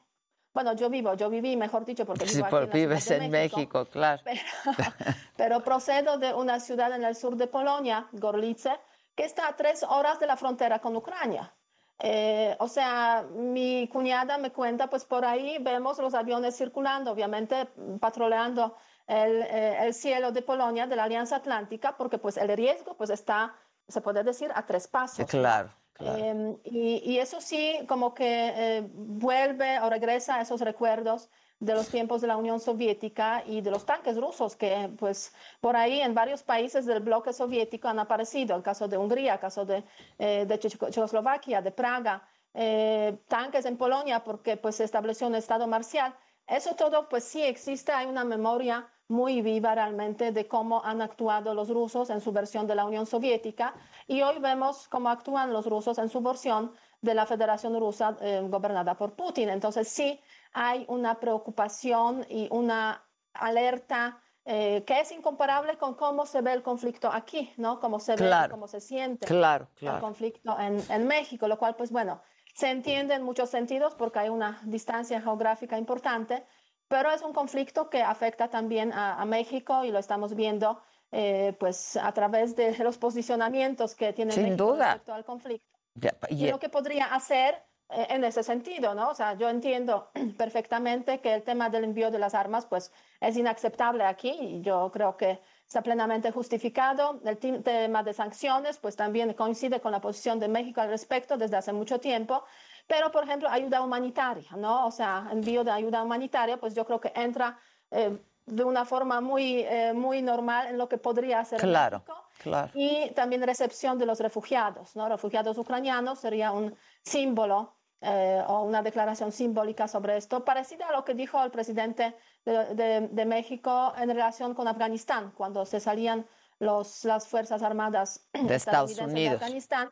bueno, 0.52 0.74
yo 0.74 0.90
vivo, 0.90 1.14
yo 1.14 1.30
viví, 1.30 1.56
mejor 1.56 1.84
dicho, 1.84 2.04
porque 2.04 2.24
vivo 2.24 2.34
sí, 2.34 2.42
aquí 2.42 2.64
en 2.64 2.70
vives 2.70 3.08
de 3.08 3.16
en 3.16 3.30
México, 3.30 3.56
México, 3.58 3.84
claro. 3.86 4.22
Pero, 4.24 4.40
pero 5.36 5.60
procedo 5.62 6.18
de 6.18 6.34
una 6.34 6.58
ciudad 6.58 6.92
en 6.92 7.04
el 7.04 7.14
sur 7.14 7.36
de 7.36 7.46
Polonia, 7.46 8.08
Gorlice, 8.12 8.72
que 9.14 9.24
está 9.24 9.46
a 9.46 9.56
tres 9.56 9.84
horas 9.84 10.18
de 10.18 10.26
la 10.26 10.36
frontera 10.36 10.80
con 10.80 10.96
Ucrania. 10.96 11.54
Eh, 12.02 12.56
o 12.58 12.68
sea, 12.68 13.26
mi 13.30 13.88
cuñada 13.88 14.38
me 14.38 14.50
cuenta, 14.52 14.88
pues 14.88 15.04
por 15.04 15.24
ahí 15.24 15.58
vemos 15.60 15.98
los 15.98 16.14
aviones 16.14 16.56
circulando, 16.56 17.12
obviamente 17.12 17.68
patrullando 18.00 18.76
el, 19.06 19.42
eh, 19.42 19.84
el 19.84 19.92
cielo 19.92 20.32
de 20.32 20.40
Polonia, 20.40 20.86
de 20.86 20.96
la 20.96 21.04
Alianza 21.04 21.36
Atlántica, 21.36 21.96
porque 21.96 22.16
pues 22.16 22.36
el 22.36 22.48
riesgo 22.56 22.96
pues 22.96 23.10
está, 23.10 23.54
se 23.88 24.00
puede 24.00 24.22
decir, 24.24 24.50
a 24.54 24.64
tres 24.64 24.88
pasos. 24.88 25.26
Claro. 25.26 25.70
Eh, 26.00 26.56
y, 26.64 27.02
y 27.04 27.18
eso 27.18 27.42
sí, 27.42 27.78
como 27.86 28.14
que 28.14 28.52
eh, 28.56 28.88
vuelve 28.94 29.80
o 29.80 29.90
regresa 29.90 30.36
a 30.36 30.40
esos 30.40 30.62
recuerdos 30.62 31.28
de 31.60 31.74
los 31.74 31.88
tiempos 31.88 32.22
de 32.22 32.26
la 32.26 32.38
Unión 32.38 32.58
Soviética 32.58 33.44
y 33.46 33.60
de 33.60 33.70
los 33.70 33.84
tanques 33.84 34.16
rusos 34.16 34.56
que, 34.56 34.90
pues, 34.98 35.32
por 35.60 35.76
ahí 35.76 36.00
en 36.00 36.14
varios 36.14 36.42
países 36.42 36.86
del 36.86 37.00
bloque 37.00 37.32
soviético 37.34 37.88
han 37.88 37.98
aparecido. 37.98 38.56
El 38.56 38.62
caso 38.62 38.88
de 38.88 38.96
Hungría, 38.96 39.34
el 39.34 39.40
caso 39.40 39.66
de, 39.66 39.84
eh, 40.18 40.46
Checoslovaquia, 40.58 41.60
de 41.60 41.70
Praga, 41.70 42.26
eh, 42.54 43.18
tanques 43.28 43.66
en 43.66 43.76
Polonia 43.76 44.24
porque, 44.24 44.56
pues, 44.56 44.76
se 44.76 44.84
estableció 44.84 45.26
un 45.26 45.34
estado 45.34 45.66
marcial. 45.66 46.14
Eso 46.46 46.74
todo, 46.74 47.08
pues, 47.10 47.24
sí 47.24 47.42
existe. 47.42 47.92
Hay 47.92 48.06
una 48.06 48.24
memoria 48.24 48.88
muy 49.08 49.42
viva 49.42 49.74
realmente 49.74 50.32
de 50.32 50.46
cómo 50.46 50.82
han 50.84 51.02
actuado 51.02 51.52
los 51.52 51.68
rusos 51.68 52.10
en 52.10 52.20
su 52.20 52.32
versión 52.32 52.66
de 52.66 52.76
la 52.76 52.84
Unión 52.86 53.06
Soviética 53.06 53.74
y 54.06 54.22
hoy 54.22 54.38
vemos 54.38 54.86
cómo 54.88 55.08
actúan 55.08 55.52
los 55.52 55.66
rusos 55.66 55.98
en 55.98 56.08
su 56.08 56.20
versión 56.20 56.72
de 57.02 57.14
la 57.14 57.26
Federación 57.26 57.78
Rusa 57.78 58.16
eh, 58.20 58.40
gobernada 58.48 58.94
por 58.94 59.14
Putin. 59.14 59.48
Entonces 59.48 59.88
sí 59.88 60.20
hay 60.52 60.84
una 60.88 61.20
preocupación 61.20 62.26
y 62.28 62.48
una 62.50 63.06
alerta 63.32 64.22
eh, 64.44 64.84
que 64.86 65.00
es 65.00 65.12
incomparable 65.12 65.76
con 65.78 65.94
cómo 65.94 66.26
se 66.26 66.40
ve 66.40 66.52
el 66.52 66.62
conflicto 66.62 67.10
aquí, 67.12 67.52
¿no? 67.56 67.78
Cómo 67.78 68.00
se 68.00 68.12
ve, 68.12 68.18
Claro. 68.26 68.50
cómo 68.50 68.66
se 68.66 68.80
siente 68.80 69.26
Claro, 69.26 69.68
el 69.70 69.76
claro. 69.76 70.00
conflicto 70.00 70.58
en, 70.58 70.80
en 70.90 71.06
México, 71.06 71.46
lo 71.46 71.58
cual, 71.58 71.76
pues 71.76 71.92
bueno, 71.92 72.22
se 72.54 72.70
entiende 72.70 73.14
en 73.14 73.22
muchos 73.22 73.50
sentidos 73.50 73.94
porque 73.94 74.18
hay 74.20 74.28
una 74.28 74.60
distancia 74.64 75.20
geográfica 75.20 75.78
importante, 75.78 76.44
pero 76.88 77.10
es 77.12 77.22
un 77.22 77.32
conflicto 77.32 77.88
que 77.90 78.02
afecta 78.02 78.48
también 78.48 78.92
a, 78.92 79.20
a 79.20 79.24
México 79.24 79.84
y 79.84 79.92
lo 79.92 79.98
estamos 79.98 80.34
viendo 80.34 80.80
eh, 81.12 81.54
pues 81.60 81.96
a 81.96 82.12
través 82.12 82.56
de 82.56 82.76
los 82.78 82.98
posicionamientos 82.98 83.94
que 83.94 84.12
tiene 84.12 84.32
Sin 84.32 84.44
México 84.44 84.72
duda. 84.72 84.86
respecto 84.86 85.12
al 85.14 85.24
conflicto 85.24 85.78
Ya, 85.94 86.16
y 86.28 86.46
y- 86.46 86.50
lo 86.50 86.58
que 86.58 86.68
podría 86.68 87.06
hacer 87.14 87.62
en 87.92 88.24
ese 88.24 88.42
sentido, 88.42 88.94
¿no? 88.94 89.10
O 89.10 89.14
sea, 89.14 89.34
yo 89.34 89.48
entiendo 89.48 90.10
perfectamente 90.36 91.20
que 91.20 91.34
el 91.34 91.42
tema 91.42 91.70
del 91.70 91.84
envío 91.84 92.10
de 92.10 92.18
las 92.18 92.34
armas, 92.34 92.66
pues, 92.66 92.92
es 93.20 93.36
inaceptable 93.36 94.04
aquí 94.04 94.30
y 94.30 94.60
yo 94.62 94.90
creo 94.92 95.16
que 95.16 95.40
está 95.66 95.82
plenamente 95.82 96.30
justificado. 96.30 97.20
El 97.24 97.38
tema 97.38 98.02
de 98.02 98.12
sanciones, 98.12 98.78
pues, 98.78 98.96
también 98.96 99.32
coincide 99.34 99.80
con 99.80 99.92
la 99.92 100.00
posición 100.00 100.38
de 100.38 100.48
México 100.48 100.80
al 100.80 100.88
respecto 100.88 101.36
desde 101.36 101.56
hace 101.56 101.72
mucho 101.72 102.00
tiempo. 102.00 102.44
Pero, 102.86 103.10
por 103.12 103.24
ejemplo, 103.24 103.48
ayuda 103.48 103.82
humanitaria, 103.82 104.50
¿no? 104.56 104.86
O 104.86 104.90
sea, 104.90 105.28
envío 105.30 105.62
de 105.62 105.70
ayuda 105.70 106.02
humanitaria, 106.02 106.56
pues 106.58 106.74
yo 106.74 106.84
creo 106.84 107.00
que 107.00 107.12
entra 107.14 107.58
eh, 107.90 108.18
de 108.46 108.64
una 108.64 108.84
forma 108.84 109.20
muy, 109.20 109.60
eh, 109.60 109.92
muy 109.94 110.22
normal 110.22 110.68
en 110.68 110.78
lo 110.78 110.88
que 110.88 110.98
podría 110.98 111.44
ser 111.44 111.60
Claro, 111.60 111.98
México 111.98 112.24
claro. 112.38 112.72
y 112.74 113.10
también 113.10 113.42
recepción 113.42 113.98
de 113.98 114.06
los 114.06 114.18
refugiados, 114.18 114.96
¿no? 114.96 115.08
Refugiados 115.08 115.56
ucranianos 115.56 116.18
sería 116.18 116.50
un 116.50 116.74
símbolo 117.02 117.74
eh, 118.02 118.42
o 118.46 118.62
una 118.62 118.82
declaración 118.82 119.32
simbólica 119.32 119.86
sobre 119.88 120.16
esto, 120.16 120.44
parecida 120.44 120.88
a 120.88 120.92
lo 120.92 121.04
que 121.04 121.14
dijo 121.14 121.42
el 121.42 121.50
presidente 121.50 122.16
de, 122.44 122.74
de- 122.74 123.08
de 123.08 123.24
México 123.26 123.92
en 123.98 124.08
relación 124.08 124.54
con 124.54 124.68
Afganistán, 124.68 125.32
cuando 125.36 125.66
se 125.66 125.80
salían 125.80 126.26
los, 126.58 127.04
las 127.04 127.26
Fuerzas 127.28 127.62
Armadas 127.62 128.26
De 128.32 128.54
Estados 128.54 128.98
Unidos. 128.98 129.14
de 129.14 129.28
Afganistán, 129.44 129.90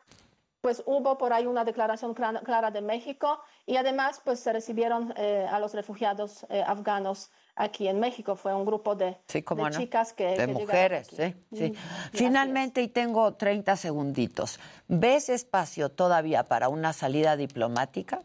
pues 0.61 0.83
hubo 0.85 1.17
por 1.17 1.31
ahí 1.33 1.45
una 1.45 1.63
declaración 1.63 2.13
clara, 2.13 2.41
clara 2.41 2.69
de 2.71 2.81
México 2.81 3.39
y 3.65 3.77
además 3.77 4.21
pues 4.25 4.39
se 4.39 4.51
recibieron 4.51 5.13
eh, 5.15 5.47
a 5.49 5.59
los 5.59 5.73
refugiados 5.73 6.45
eh, 6.49 6.63
afganos 6.65 7.31
aquí 7.59 7.87
en 7.87 7.99
México. 7.99 8.35
Fue 8.35 8.53
un 8.55 8.65
grupo 8.65 8.95
de, 8.95 9.17
Sí, 9.27 9.43
cómo 9.43 9.65
de 9.65 9.71
no. 9.71 9.77
chicas 9.77 10.13
que... 10.13 10.29
de 10.29 10.37
que 10.37 10.47
mujeres, 10.47 11.07
aquí. 11.13 11.35
sí. 11.53 11.71
Mm, 11.71 11.75
Finalmente, 12.13 12.81
y 12.81 12.87
tengo 12.87 13.33
30 13.35 13.75
segunditos, 13.75 14.59
¿ves 14.87 15.29
espacio 15.29 15.89
todavía 15.89 16.47
para 16.47 16.69
una 16.69 16.93
salida 16.93 17.35
diplomática? 17.37 18.23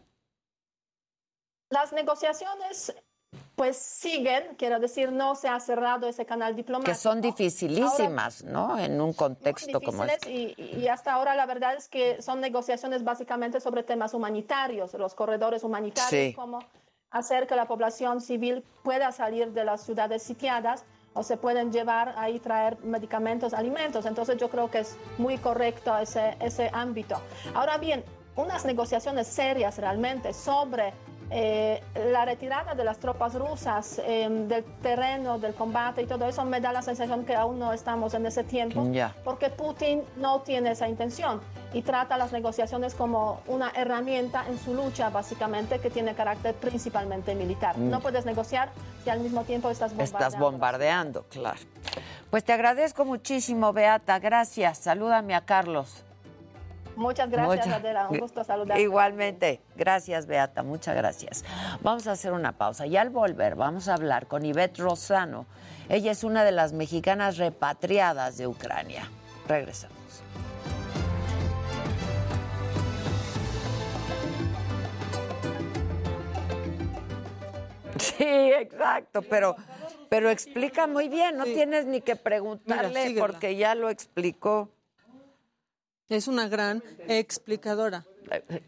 Las 1.70 1.92
negociaciones 1.92 2.94
pues 3.56 3.76
siguen, 3.76 4.54
quiero 4.56 4.78
decir, 4.78 5.10
no 5.10 5.34
se 5.34 5.48
ha 5.48 5.58
cerrado 5.58 6.06
ese 6.08 6.24
canal 6.24 6.54
diplomático. 6.54 6.92
Que 6.92 6.96
son 6.98 7.20
dificilísimas, 7.20 8.44
¿no? 8.44 8.78
En 8.78 9.00
un 9.00 9.12
contexto 9.12 9.80
como 9.80 10.04
este. 10.04 10.30
y, 10.30 10.54
y 10.78 10.86
hasta 10.88 11.12
ahora 11.12 11.34
la 11.34 11.46
verdad 11.46 11.74
es 11.74 11.88
que 11.88 12.22
son 12.22 12.40
negociaciones 12.40 13.02
básicamente 13.02 13.60
sobre 13.60 13.82
temas 13.82 14.14
humanitarios, 14.14 14.94
los 14.94 15.14
corredores 15.14 15.64
humanitarios, 15.64 16.10
Sí. 16.10 16.32
cómo 16.34 16.60
hacer 17.14 17.46
que 17.46 17.54
la 17.54 17.66
población 17.66 18.20
civil 18.20 18.64
pueda 18.82 19.12
salir 19.12 19.52
de 19.52 19.64
las 19.64 19.82
ciudades 19.82 20.22
sitiadas 20.22 20.84
o 21.14 21.22
se 21.22 21.36
pueden 21.36 21.72
llevar 21.72 22.12
ahí 22.18 22.40
traer 22.40 22.76
medicamentos, 22.84 23.54
alimentos. 23.54 24.04
Entonces 24.04 24.36
yo 24.36 24.50
creo 24.50 24.68
que 24.68 24.80
es 24.80 24.98
muy 25.16 25.38
correcto 25.38 25.96
ese, 25.96 26.36
ese 26.40 26.68
ámbito. 26.72 27.16
Ahora 27.54 27.78
bien, 27.78 28.04
unas 28.34 28.64
negociaciones 28.64 29.28
serias 29.28 29.78
realmente 29.78 30.32
sobre 30.32 30.92
eh, 31.30 31.82
la 32.10 32.24
retirada 32.24 32.74
de 32.74 32.84
las 32.84 32.98
tropas 32.98 33.34
rusas 33.34 34.00
eh, 34.04 34.28
del 34.30 34.64
terreno 34.82 35.38
del 35.38 35.54
combate 35.54 36.02
y 36.02 36.06
todo 36.06 36.28
eso 36.28 36.44
me 36.44 36.60
da 36.60 36.72
la 36.72 36.82
sensación 36.82 37.24
que 37.24 37.34
aún 37.34 37.58
no 37.58 37.72
estamos 37.72 38.14
en 38.14 38.26
ese 38.26 38.44
tiempo 38.44 38.86
Ya. 38.92 39.14
porque 39.24 39.50
Putin 39.50 40.02
no 40.16 40.40
tiene 40.40 40.72
esa 40.72 40.88
intención 40.88 41.40
y 41.72 41.82
trata 41.82 42.16
las 42.16 42.32
negociaciones 42.32 42.94
como 42.94 43.40
una 43.46 43.70
herramienta 43.74 44.44
en 44.48 44.58
su 44.58 44.74
lucha 44.74 45.10
básicamente 45.10 45.78
que 45.80 45.90
tiene 45.90 46.14
carácter 46.14 46.54
principalmente 46.54 47.34
militar. 47.34 47.76
Mm. 47.76 47.90
No 47.90 48.00
puedes 48.00 48.24
negociar 48.24 48.70
si 49.02 49.10
al 49.10 49.20
mismo 49.20 49.42
tiempo 49.42 49.70
estás 49.70 49.90
bombardeando. 49.90 50.26
Estás 50.26 50.38
bombardeando, 50.40 51.24
claro. 51.30 51.58
Pues 52.30 52.44
te 52.44 52.52
agradezco 52.52 53.04
muchísimo, 53.04 53.72
Beata. 53.72 54.18
Gracias. 54.18 54.78
Salúdame 54.78 55.34
a 55.34 55.40
Carlos. 55.42 56.04
Muchas 56.96 57.30
gracias, 57.30 57.66
Adela. 57.66 58.08
Un 58.08 58.18
gusto 58.18 58.44
saludarte. 58.44 58.82
Igualmente. 58.82 59.60
Gracias, 59.76 60.26
Beata. 60.26 60.62
Muchas 60.62 60.96
gracias. 60.96 61.44
Vamos 61.82 62.06
a 62.06 62.12
hacer 62.12 62.32
una 62.32 62.52
pausa 62.52 62.86
y 62.86 62.96
al 62.96 63.10
volver 63.10 63.54
vamos 63.54 63.88
a 63.88 63.94
hablar 63.94 64.26
con 64.26 64.44
Ivette 64.44 64.78
Rosano. 64.78 65.46
Ella 65.88 66.12
es 66.12 66.24
una 66.24 66.44
de 66.44 66.52
las 66.52 66.72
mexicanas 66.72 67.36
repatriadas 67.36 68.36
de 68.36 68.46
Ucrania. 68.46 69.10
Regresamos. 69.46 69.94
Sí, 77.98 78.24
exacto, 78.24 79.22
pero, 79.22 79.54
pero 80.08 80.28
explica 80.28 80.86
muy 80.86 81.08
bien, 81.08 81.36
no 81.36 81.44
tienes 81.44 81.86
ni 81.86 82.00
que 82.00 82.16
preguntarle 82.16 83.14
porque 83.18 83.56
ya 83.56 83.74
lo 83.74 83.88
explicó. 83.88 84.73
Es 86.08 86.28
una 86.28 86.48
gran 86.48 86.82
explicadora. 87.08 88.04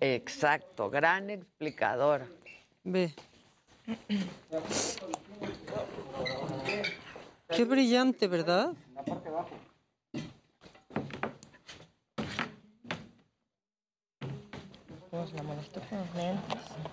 Exacto, 0.00 0.88
gran 0.88 1.28
explicadora. 1.28 2.26
Ve. 2.82 3.14
Qué 7.48 7.64
brillante, 7.64 8.26
¿verdad? 8.26 8.72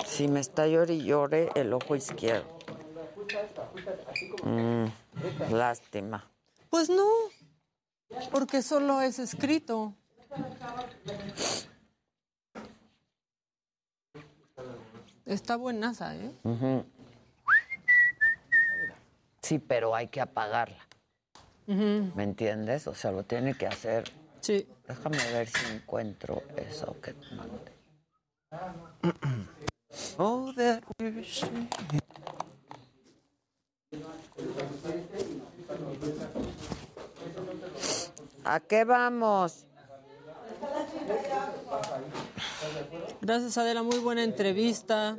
Si 0.05 0.27
me 0.27 0.39
está 0.39 0.67
llore 0.67 0.93
y 0.95 1.05
llore 1.05 1.49
el 1.55 1.73
ojo 1.73 1.95
izquierdo. 1.95 2.57
Mm, 4.43 4.85
lástima. 5.51 6.29
Pues 6.69 6.89
no, 6.89 7.09
porque 8.31 8.61
solo 8.61 9.01
es 9.01 9.19
escrito. 9.19 9.93
Está 15.25 15.55
buenaza, 15.55 16.15
¿eh? 16.15 16.31
Ujú. 16.43 16.85
Sí, 19.41 19.59
pero 19.59 19.95
hay 19.95 20.07
que 20.07 20.21
apagarla. 20.21 20.87
Ujú. 21.67 22.11
¿Me 22.15 22.23
entiendes? 22.23 22.87
O 22.87 22.95
sea, 22.95 23.11
lo 23.11 23.23
tiene 23.23 23.55
que 23.55 23.67
hacer. 23.67 24.11
Sí. 24.41 24.67
Déjame 24.87 25.17
ver 25.31 25.47
si 25.47 25.73
encuentro 25.73 26.43
eso 26.57 26.95
que 27.01 27.13
te 27.13 27.35
mandé. 27.35 27.71
Oh, 30.17 30.51
that. 30.55 30.81
¿A 38.43 38.59
qué 38.59 38.83
vamos? 38.83 39.65
Gracias, 43.21 43.57
Adela. 43.57 43.83
Muy 43.83 43.99
buena 43.99 44.23
entrevista. 44.23 45.17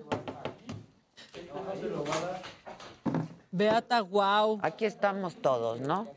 Beata, 3.50 4.00
wow. 4.02 4.58
Aquí 4.62 4.84
estamos 4.84 5.36
todos, 5.36 5.80
¿no? 5.80 6.08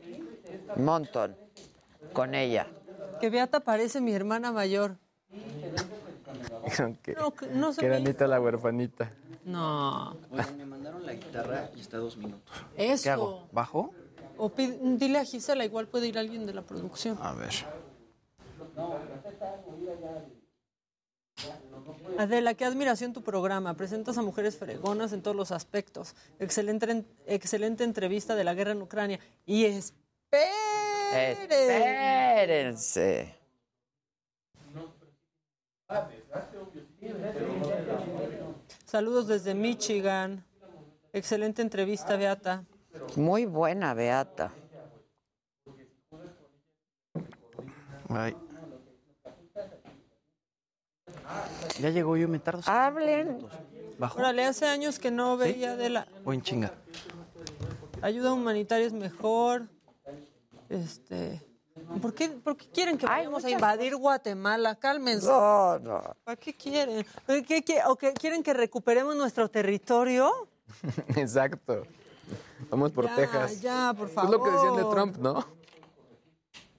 Montón. 0.76 1.36
Con 2.12 2.34
ella. 2.34 2.66
Que 3.20 3.30
Beata 3.30 3.60
parece 3.60 4.00
mi 4.00 4.12
hermana 4.12 4.52
mayor. 4.52 4.96
Que, 7.02 7.14
No, 7.14 7.30
que 7.32 7.46
no 7.46 7.72
se 7.72 7.80
que 7.80 7.86
era. 7.86 7.96
Anita 7.96 8.26
la 8.26 8.40
huerfanita. 8.40 9.12
No. 9.44 10.16
me 10.56 10.66
mandaron 10.66 11.04
la 11.06 11.14
guitarra 11.14 11.70
y 11.74 11.80
está 11.80 11.96
a 11.96 12.00
dos 12.00 12.16
minutos. 12.16 12.54
Eso. 12.76 13.02
¿Qué 13.02 13.10
hago? 13.10 13.48
¿Bajo? 13.52 13.94
O 14.36 14.50
pide- 14.50 14.78
dile 14.98 15.18
a 15.18 15.24
Gisela, 15.24 15.64
igual 15.64 15.88
puede 15.88 16.06
ir 16.08 16.18
alguien 16.18 16.44
de 16.46 16.52
la 16.54 16.62
producción. 16.62 17.18
A 17.22 17.32
ver. 17.32 17.52
Adela, 22.18 22.54
qué 22.54 22.64
admiración 22.64 23.12
tu 23.12 23.22
programa. 23.22 23.74
Presentas 23.74 24.18
a 24.18 24.22
mujeres 24.22 24.56
fregonas 24.56 25.12
en 25.12 25.22
todos 25.22 25.36
los 25.36 25.52
aspectos. 25.52 26.16
Excelente, 26.38 27.04
excelente 27.26 27.84
entrevista 27.84 28.34
de 28.34 28.44
la 28.44 28.54
guerra 28.54 28.72
en 28.72 28.82
Ucrania. 28.82 29.20
Y. 29.46 29.64
Espérense. 31.12 33.34
Saludos 38.84 39.28
desde 39.28 39.54
Michigan. 39.54 40.44
Excelente 41.12 41.62
entrevista, 41.62 42.16
Beata. 42.16 42.64
Muy 43.16 43.46
buena, 43.46 43.94
Beata. 43.94 44.52
Ay. 48.08 48.34
Ya 51.80 51.90
llegó, 51.90 52.16
yo 52.16 52.28
me 52.28 52.38
tardo. 52.38 52.62
Hablen. 52.66 53.46
¿Bajo? 53.98 54.18
Órale, 54.18 54.44
hace 54.44 54.66
años 54.66 54.98
que 54.98 55.10
no 55.10 55.36
veía 55.36 55.76
de 55.76 55.88
la 55.90 56.08
O 56.24 56.32
en 56.32 56.42
chinga. 56.42 56.72
ayuda 58.02 58.32
humanitaria 58.32 58.86
es 58.86 58.92
mejor. 58.92 59.68
Este, 60.68 61.42
¿por 62.02 62.14
qué, 62.14 62.28
por 62.28 62.56
qué 62.56 62.66
quieren 62.68 62.98
que 62.98 63.06
vayamos 63.06 63.44
a 63.44 63.50
invadir 63.50 63.96
Guatemala? 63.96 64.74
Cálmense. 64.76 65.26
No, 65.26 65.78
no. 65.78 66.02
¿Para 66.24 66.36
qué 66.36 66.54
quieren? 66.54 67.04
¿Qué- 67.26 67.62
qué- 67.64 67.80
¿O 67.86 67.96
qué 67.96 68.12
quieren 68.12 68.42
que 68.42 68.52
recuperemos 68.54 69.16
nuestro 69.16 69.48
territorio? 69.50 70.48
Exacto. 71.16 71.84
Vamos 72.70 72.92
por 72.92 73.06
Ya, 73.06 73.16
Texas. 73.16 73.60
ya, 73.62 73.94
por 73.96 74.08
Es 74.10 74.14
lo 74.30 74.42
que 74.42 74.50
decían 74.50 74.76
de 74.76 74.82
favor. 74.82 74.94
Trump, 74.94 75.16
¿no? 75.18 75.57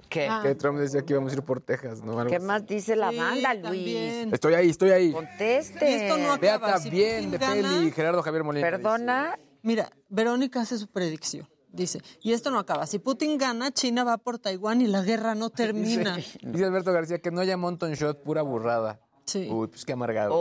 ¿Qué? 0.09 0.27
Ah. 0.27 0.41
Que 0.43 0.55
Trump 0.55 0.79
decía 0.79 1.03
que 1.03 1.13
íbamos 1.13 1.31
a 1.31 1.35
ir 1.35 1.43
por 1.43 1.61
Texas, 1.61 2.01
¿no? 2.03 2.17
Algo 2.19 2.29
¿Qué 2.29 2.37
así. 2.37 2.45
más 2.45 2.65
dice 2.65 2.95
la 2.95 3.11
Sí, 3.11 3.17
banda, 3.17 3.53
Luis? 3.53 3.63
también. 3.63 4.33
Estoy 4.33 4.53
ahí, 4.55 4.69
estoy 4.69 4.89
ahí. 4.91 5.11
Conteste. 5.11 5.89
Y 5.89 5.93
esto 5.93 6.17
no 6.17 6.33
acaba. 6.33 6.37
Beata, 6.37 6.77
Si 6.79 6.89
bien, 6.89 7.29
de 7.31 7.37
gana- 7.37 7.53
peli. 7.77 7.91
Gerardo 7.91 8.21
Javier 8.23 8.43
Molina. 8.43 8.67
Perdona. 8.67 9.37
Mira, 9.61 9.91
Verónica 10.09 10.61
hace 10.61 10.77
su 10.77 10.87
predicción. 10.87 11.47
Dice, 11.71 12.01
y 12.21 12.33
esto 12.33 12.49
no 12.49 12.57
acaba. 12.57 12.87
Si 12.87 12.97
Putin 12.97 13.37
gana, 13.37 13.71
China 13.71 14.03
va 14.03 14.17
por 14.17 14.39
Taiwán 14.39 14.81
y 14.81 14.87
la 14.87 15.03
guerra 15.03 15.35
no 15.35 15.49
termina. 15.51 16.15
Dice, 16.15 16.39
dice 16.41 16.65
Alberto 16.65 16.91
García 16.91 17.19
que 17.19 17.29
no 17.29 17.41
haya 17.41 17.57
Monton 17.57 17.93
Shot, 17.93 18.23
pura 18.23 18.41
burrada. 18.41 18.99
Sí. 19.25 19.47
Uy, 19.51 19.67
pues 19.67 19.85
qué 19.85 19.93
amargado. 19.93 20.33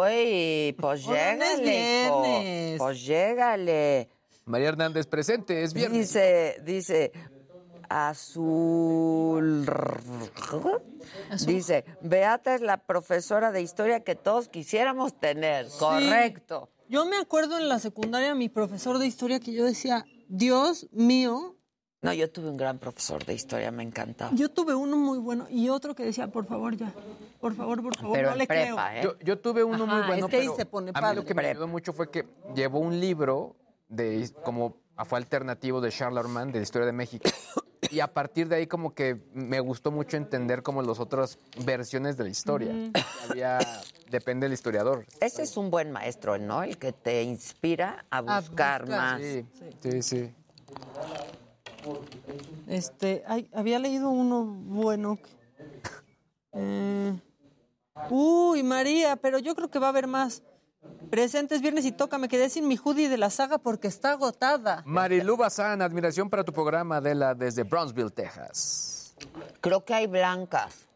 Uy, 0.00 0.74
pues 0.80 1.06
llégale, 1.06 2.06
hijo. 2.06 2.22
Pues 2.78 3.04
llégale. 3.06 4.08
María 4.46 4.68
Hernández 4.68 5.06
presente, 5.06 5.62
es 5.62 5.72
viernes. 5.72 6.00
Dice, 6.12 6.60
dice, 6.64 7.12
azul. 7.88 9.66
Dice, 11.46 11.84
Beata 12.02 12.54
es 12.54 12.60
la 12.60 12.78
profesora 12.78 13.52
de 13.52 13.62
historia 13.62 14.00
que 14.00 14.14
todos 14.14 14.48
quisiéramos 14.48 15.18
tener. 15.18 15.66
Correcto. 15.78 16.70
Yo 16.88 17.06
me 17.06 17.16
acuerdo 17.16 17.58
en 17.58 17.68
la 17.68 17.78
secundaria, 17.78 18.34
mi 18.34 18.48
profesor 18.48 18.98
de 18.98 19.06
historia, 19.06 19.40
que 19.40 19.52
yo 19.52 19.64
decía, 19.64 20.04
Dios 20.28 20.86
mío, 20.92 21.56
No, 22.02 22.12
yo 22.12 22.30
tuve 22.30 22.50
un 22.50 22.56
gran 22.58 22.78
profesor 22.78 23.24
de 23.24 23.32
historia, 23.32 23.70
me 23.70 23.82
encantaba. 23.82 24.30
yo 24.34 24.50
tuve 24.50 24.74
uno 24.74 24.96
muy 24.98 25.18
bueno 25.18 25.46
y 25.48 25.70
otro 25.70 25.94
que 25.94 26.04
decía, 26.04 26.28
por 26.28 26.44
favor, 26.46 26.76
ya, 26.76 26.92
por 27.40 27.54
favor, 27.54 27.82
por 27.82 27.96
favor, 27.96 28.12
Pero 28.14 28.30
no 28.30 28.36
le 28.36 28.46
prepa, 28.46 28.90
creo. 28.90 29.00
¿eh? 29.00 29.16
Yo, 29.18 29.18
yo 29.24 29.38
tuve 29.38 29.64
uno 29.64 29.86
muy 29.86 30.02
bueno, 30.06 30.26
es 30.26 30.30
que 30.30 30.36
ahí 30.36 30.42
pero 30.46 30.56
se 30.56 30.66
pone 30.66 30.90
a 30.90 30.92
mí 30.92 31.00
padre. 31.00 31.16
lo 31.16 31.24
que 31.24 31.32
me 31.34 31.46
ayudó 31.46 31.66
mucho 31.66 31.92
fue 31.94 32.10
que 32.10 32.26
llevó 32.54 32.80
un 32.80 33.00
libro 33.00 33.56
de 33.88 34.28
como 34.44 34.76
fue 35.06 35.18
alternativo 35.18 35.80
de 35.80 35.90
Charles 35.90 36.18
Orman 36.22 36.52
de 36.52 36.58
la 36.58 36.62
historia 36.64 36.84
de 36.86 36.92
México. 36.92 37.30
Y 37.90 38.00
a 38.00 38.12
partir 38.12 38.48
de 38.48 38.56
ahí 38.56 38.66
como 38.66 38.94
que 38.94 39.16
me 39.32 39.60
gustó 39.60 39.90
mucho 39.90 40.16
entender 40.16 40.62
como 40.62 40.82
las 40.82 40.98
otras 41.00 41.38
versiones 41.64 42.16
de 42.16 42.24
la 42.24 42.30
historia. 42.30 42.72
Había 43.28 43.58
depende 44.10 44.46
del 44.46 44.52
historiador. 44.54 45.06
Ese 45.20 45.42
es 45.42 45.56
un 45.56 45.70
buen 45.70 45.90
maestro, 45.92 46.38
¿no? 46.38 46.62
El 46.62 46.78
que 46.78 46.92
te 46.92 47.22
inspira 47.22 48.04
a 48.10 48.18
A 48.18 48.20
buscar 48.40 48.82
buscar, 48.82 48.88
más. 48.88 49.20
Sí, 49.22 49.46
sí, 49.80 50.02
sí. 50.02 50.34
Este, 52.66 53.22
ay, 53.26 53.48
había 53.52 53.78
leído 53.78 54.08
uno 54.10 54.44
bueno. 54.44 55.16
que- 55.16 55.34
Eh, 56.56 57.20
uy, 58.10 58.62
María, 58.62 59.16
pero 59.16 59.38
yo 59.38 59.54
creo 59.54 59.68
que 59.70 59.78
va 59.78 59.86
a 59.86 59.90
haber 59.90 60.06
más. 60.06 60.42
Presentes 61.10 61.60
viernes 61.60 61.84
y 61.84 61.92
toca, 61.92 62.18
me 62.18 62.28
quedé 62.28 62.48
sin 62.48 62.66
mi 62.66 62.76
hoodie 62.76 63.08
de 63.08 63.18
la 63.18 63.30
saga 63.30 63.58
porque 63.58 63.86
está 63.88 64.12
agotada. 64.12 64.82
Marilu 64.84 65.36
Bazán, 65.36 65.80
admiración 65.82 66.28
para 66.28 66.42
tu 66.44 66.52
programa, 66.52 66.96
Adela, 66.96 67.34
desde 67.34 67.62
Brownsville, 67.62 68.10
Texas. 68.10 69.14
Creo 69.60 69.84
que 69.84 69.94
hay 69.94 70.06
blancas. 70.06 70.86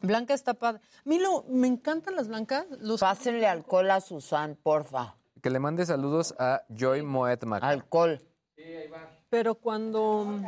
Blanca 0.00 0.34
está 0.34 0.54
padre. 0.54 0.80
A 0.84 1.08
mí 1.08 1.18
lo- 1.18 1.44
me 1.48 1.66
encantan 1.66 2.14
las 2.16 2.28
blancas. 2.28 2.66
Los... 2.80 3.00
Pásenle 3.00 3.46
alcohol 3.46 3.90
a 3.90 4.00
Susan, 4.00 4.56
porfa. 4.62 5.16
Que 5.42 5.50
le 5.50 5.58
mande 5.58 5.84
saludos 5.86 6.34
a 6.38 6.62
Joy 6.68 7.02
Moet 7.02 7.44
Maca. 7.44 7.68
Alcohol. 7.68 8.20
Pero 9.30 9.54
cuando... 9.56 10.40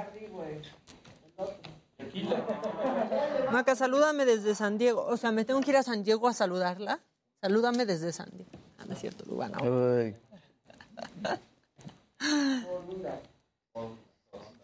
Maca, 3.53 3.75
salúdame 3.75 4.25
desde 4.25 4.55
San 4.55 4.79
Diego. 4.79 5.05
O 5.07 5.17
sea, 5.17 5.33
¿me 5.33 5.45
tengo 5.45 5.61
que 5.61 5.71
ir 5.71 5.77
a 5.77 5.83
San 5.83 6.03
Diego 6.03 6.29
a 6.29 6.33
saludarla? 6.33 7.01
Salúdame 7.41 7.87
desde 7.87 8.13
San 8.13 8.31
Diego. 8.33 8.51
Ah, 8.79 8.85
no 8.87 8.95
es 8.95 9.01
cierto, 9.01 9.25
Lugana. 9.27 9.59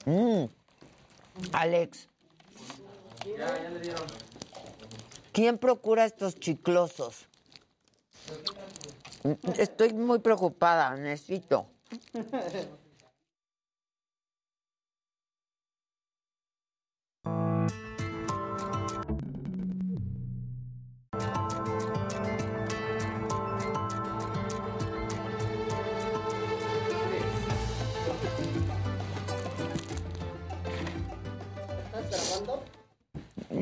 Mm. 0.05 0.45
Alex, 1.53 2.09
¿quién 5.33 5.59
procura 5.59 6.05
estos 6.05 6.35
chiclosos? 6.35 7.27
Estoy 9.59 9.93
muy 9.93 10.19
preocupada, 10.19 10.97
necesito. 10.97 11.67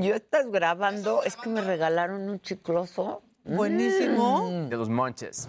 ¿Yo 0.00 0.14
estás 0.14 0.50
grabando? 0.50 1.22
Es 1.24 1.36
que 1.36 1.50
me 1.50 1.60
regalaron 1.60 2.28
un 2.30 2.40
chicloso. 2.40 3.22
Buenísimo. 3.44 4.50
Mm. 4.50 4.68
De 4.70 4.76
los 4.76 4.88
Monches. 4.88 5.46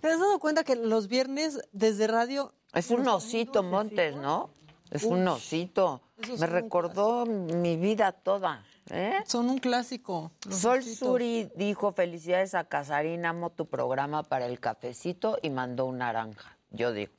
¿Te 0.00 0.08
has 0.08 0.18
dado 0.18 0.38
cuenta 0.38 0.64
que 0.64 0.76
los 0.76 1.08
viernes 1.08 1.60
desde 1.72 2.06
radio... 2.06 2.54
Es 2.72 2.90
un 2.90 3.06
osito, 3.06 3.62
Montes, 3.62 4.16
¿no? 4.16 4.50
Es 4.90 5.02
un 5.04 5.28
osito. 5.28 6.00
Me 6.38 6.46
recordó 6.46 7.26
mi 7.26 7.76
vida 7.76 8.12
toda. 8.12 8.64
¿eh? 8.90 9.22
Son 9.26 9.50
un 9.50 9.58
clásico. 9.58 10.32
Sol 10.50 10.78
ositos. 10.78 10.98
Suri 10.98 11.50
dijo, 11.54 11.92
felicidades 11.92 12.54
a 12.54 12.64
Casarín, 12.64 13.26
amo 13.26 13.50
tu 13.50 13.66
programa 13.66 14.22
para 14.22 14.46
el 14.46 14.58
cafecito 14.58 15.38
y 15.42 15.50
mandó 15.50 15.84
un 15.84 15.98
naranja. 15.98 16.56
Yo 16.70 16.92
digo. 16.92 17.12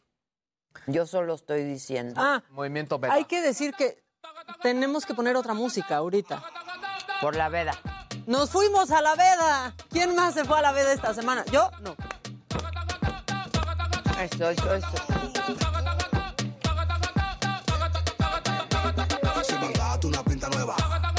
Yo 0.88 1.06
solo 1.06 1.36
estoy 1.36 1.64
diciendo. 1.64 2.16
Ah, 2.18 2.44
Movimiento 2.52 2.98
Beta. 3.00 3.14
hay 3.14 3.26
que 3.26 3.42
decir 3.42 3.74
que 3.74 4.02
tenemos 4.62 5.06
que 5.06 5.14
poner 5.14 5.36
otra 5.36 5.54
música 5.54 5.98
ahorita. 5.98 6.44
Por 7.22 7.36
la 7.36 7.50
veda. 7.50 7.74
Nos 8.26 8.50
fuimos 8.50 8.92
a 8.92 9.02
la 9.02 9.16
veda. 9.16 9.74
¿Quién 9.90 10.16
más 10.16 10.34
se 10.34 10.46
fue 10.46 10.60
a 10.60 10.62
la 10.62 10.72
veda 10.72 10.94
esta 10.94 11.14
semana? 11.14 11.44
Yo 11.52 11.70
no. 11.82 11.96
Eso, 14.20 14.50
eso, 14.50 14.74
eso. 14.74 14.88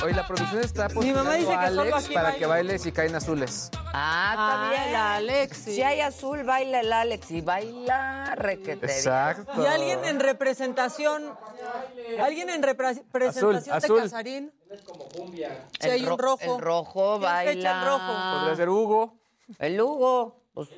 Hoy 0.03 0.15
la 0.15 0.27
producción 0.27 0.63
está 0.63 0.89
Mi 0.89 1.13
mamá 1.13 1.35
dice 1.35 1.53
a 1.53 1.61
que 1.61 1.69
solo 1.69 1.83
Alex 1.83 2.05
aquí 2.05 2.15
para 2.15 2.23
baila. 2.29 2.39
que 2.39 2.47
bailes 2.47 2.87
y 2.87 2.93
caen 2.93 3.15
azules. 3.15 3.71
Ah, 3.93 4.31
está 4.33 4.71
Ah, 4.71 4.89
el 4.89 4.95
Alexis. 5.31 5.75
Si 5.75 5.83
hay 5.83 6.01
azul, 6.01 6.43
baila 6.45 6.81
el 6.81 6.93
Alex. 6.93 7.31
Y 7.31 7.41
baila 7.43 8.35
requete. 8.35 8.87
bien. 8.87 8.97
Exacto. 8.97 9.63
Y 9.63 9.67
alguien 9.67 10.03
en 10.07 10.21
representación, 10.21 11.25
alguien 12.19 12.49
en 12.49 12.63
repre- 12.63 13.03
presentación 13.13 13.57
azul. 13.73 13.97
de 13.97 14.03
Casarín. 14.05 14.53
Si 15.81 15.89
hay 15.91 16.01
El 16.01 16.13
un 16.13 16.19
ro- 16.19 16.25
rojo. 16.39 16.55
El 16.57 16.61
rojo 16.63 17.19
¿Quién 17.21 17.31
se 17.45 17.51
echa 17.53 17.73
baila. 17.73 17.81
el 17.81 17.87
rojo? 17.87 18.39
Podría 18.39 18.57
ser 18.57 18.69
Hugo. 18.71 19.15
El 19.59 19.81
Hugo. 19.81 20.37
Pues, 20.55 20.69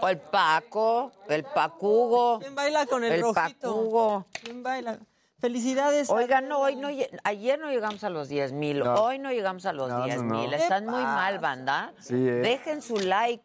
o 0.00 0.08
el 0.08 0.18
Paco, 0.18 1.12
el 1.28 1.44
Pacugo. 1.44 2.38
¿Quién 2.40 2.54
baila 2.54 2.86
con 2.86 3.04
el, 3.04 3.12
El 3.12 3.20
rojito? 3.22 3.42
Pacugo. 3.68 4.26
¿Quién 4.42 4.62
baila? 4.62 4.98
Felicidades. 5.38 6.08
Oigan, 6.10 6.48
no, 6.48 6.60
hoy 6.60 6.76
no, 6.76 6.88
ayer 7.24 7.58
no 7.58 7.70
llegamos 7.70 8.02
a 8.04 8.10
los 8.10 8.28
10 8.28 8.52
mil, 8.52 8.78
No. 8.80 8.94
hoy 8.94 9.18
no 9.18 9.30
llegamos 9.32 9.66
a 9.66 9.72
los 9.72 9.88
No, 9.90 9.98
no, 9.98 10.04
10 10.04 10.22
mil. 10.22 10.50
no. 10.50 10.56
Están 10.56 10.84
¿Qué 10.84 10.90
muy 10.90 11.02
mal, 11.02 11.38
banda. 11.38 11.92
Sí, 12.00 12.14
eh. 12.14 12.32
Dejen 12.42 12.80
su 12.80 12.96
like. 12.96 13.44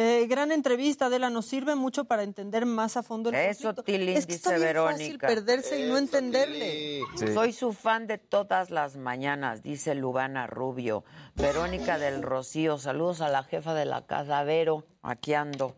Eh, 0.00 0.26
gran 0.28 0.52
entrevista, 0.52 1.06
Adela, 1.06 1.28
nos 1.28 1.46
sirve 1.46 1.74
mucho 1.74 2.04
para 2.04 2.22
entender 2.22 2.66
más 2.66 2.96
a 2.96 3.02
fondo 3.02 3.30
el 3.30 3.34
Eso, 3.34 3.74
conflicto. 3.74 3.82
Tilín, 3.82 4.16
es 4.16 4.26
que 4.26 4.34
está 4.34 4.50
dice 4.52 4.62
bien 4.64 4.76
fácil 4.76 4.96
Verónica. 5.18 5.26
perderse 5.26 5.80
y 5.80 5.88
no 5.88 5.98
entenderle. 5.98 7.00
Soy 7.34 7.52
su 7.52 7.72
fan 7.72 8.06
de 8.06 8.16
todas 8.18 8.70
las 8.70 8.96
mañanas, 8.96 9.62
dice 9.64 9.96
Lugana 9.96 10.46
Rubio. 10.46 11.02
Verónica 11.34 11.98
del 11.98 12.22
Rocío, 12.22 12.78
saludos 12.78 13.20
a 13.22 13.28
la 13.28 13.42
jefa 13.42 13.74
de 13.74 13.86
la 13.86 14.06
casa, 14.06 14.44
Vero, 14.44 14.84
aquí 15.02 15.34
ando. 15.34 15.74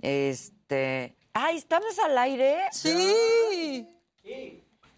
Este. 0.00 1.16
¡Ay, 1.34 1.58
estamos 1.58 1.98
al 1.98 2.16
aire! 2.16 2.60
Sí. 2.72 3.86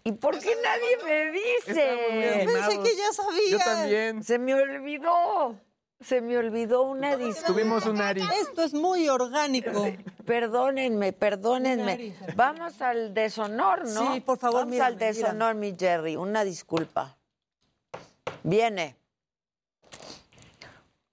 ¿Y 0.05 0.11
por 0.13 0.37
qué 0.37 0.53
nadie 0.61 0.97
me 1.05 1.31
dice? 1.31 2.45
Pensé 2.45 2.79
que 2.83 2.95
ya 2.97 3.13
sabía. 3.13 3.49
Yo 3.51 3.57
también. 3.59 4.23
Se 4.23 4.37
me 4.37 4.53
olvidó. 4.53 5.59
Se 6.01 6.19
me 6.19 6.37
olvidó 6.37 6.81
una 6.81 7.15
disculpa. 7.15 7.47
Tuvimos 7.47 7.85
un 7.85 8.01
Ari. 8.01 8.21
Esto 8.41 8.63
es 8.63 8.73
muy 8.73 9.07
orgánico. 9.07 9.87
Perdónenme, 10.25 11.13
perdónenme. 11.13 12.15
Vamos 12.35 12.81
al 12.81 13.13
deshonor, 13.13 13.87
¿no? 13.87 14.13
Sí, 14.13 14.21
por 14.21 14.37
favor, 14.37 14.61
Vamos 14.61 14.71
mírame, 14.71 14.87
al 14.87 14.97
deshonor, 14.97 15.55
mi 15.55 15.75
Jerry. 15.77 16.15
Una 16.15 16.43
disculpa. 16.43 17.17
Viene. 18.43 18.97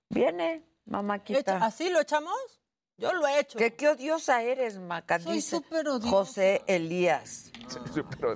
Viene, 0.09 0.65
mamáquita. 0.87 1.59
¿Así 1.65 1.91
lo 1.91 2.01
echamos? 2.01 2.60
Yo 3.01 3.15
lo 3.15 3.27
he 3.27 3.41
hecho. 3.41 3.59
¿Qué, 3.59 3.75
qué 3.75 3.89
odiosa 3.89 4.43
eres, 4.43 4.79
Maca? 4.79 5.19
Soy 5.19 5.41
súper 5.41 5.89
odiosa. 5.89 6.11
José 6.11 6.63
Elías. 6.67 7.51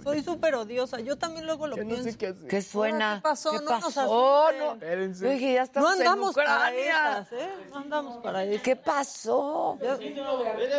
Soy 0.03 0.23
súper 0.23 0.55
odiosa. 0.55 1.01
Yo 1.01 1.17
también 1.19 1.45
luego 1.45 1.67
lo 1.67 1.77
pienso. 1.77 2.19
¿Qué 2.49 2.63
suena? 2.63 3.17
¿Qué 3.17 3.23
pasó? 3.23 3.51
¿Qué 3.51 3.59
no 3.59 3.71
nos 3.71 3.85
pasó? 3.85 4.53
No, 4.53 4.79
Yo 4.79 5.29
dije, 5.29 5.53
ya 5.53 5.69
No 5.75 5.89
andamos 5.89 6.35
en 6.37 6.45
para 6.45 6.75
esas, 6.75 7.33
¿eh? 7.33 7.49
No 7.69 7.77
andamos 7.77 8.23
para 8.23 8.45
eso. 8.45 8.63
¿Qué 8.63 8.75
pasó? 8.77 9.79
el 9.83 9.99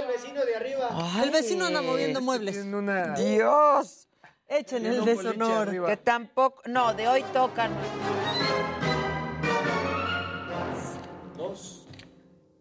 vecino 0.07 0.45
de 0.45 0.55
arriba. 0.55 0.89
El 1.23 1.29
vecino 1.29 1.65
anda 1.65 1.81
moviendo 1.83 2.21
muebles. 2.21 2.65
Dios. 3.17 4.07
Echen 4.47 4.81
Tiene 4.81 4.97
el 4.97 5.05
deshonor. 5.05 5.85
Que 5.85 5.97
tampoco. 5.97 6.61
No, 6.65 6.93
de 6.93 7.07
hoy 7.07 7.23
tocan. 7.33 7.71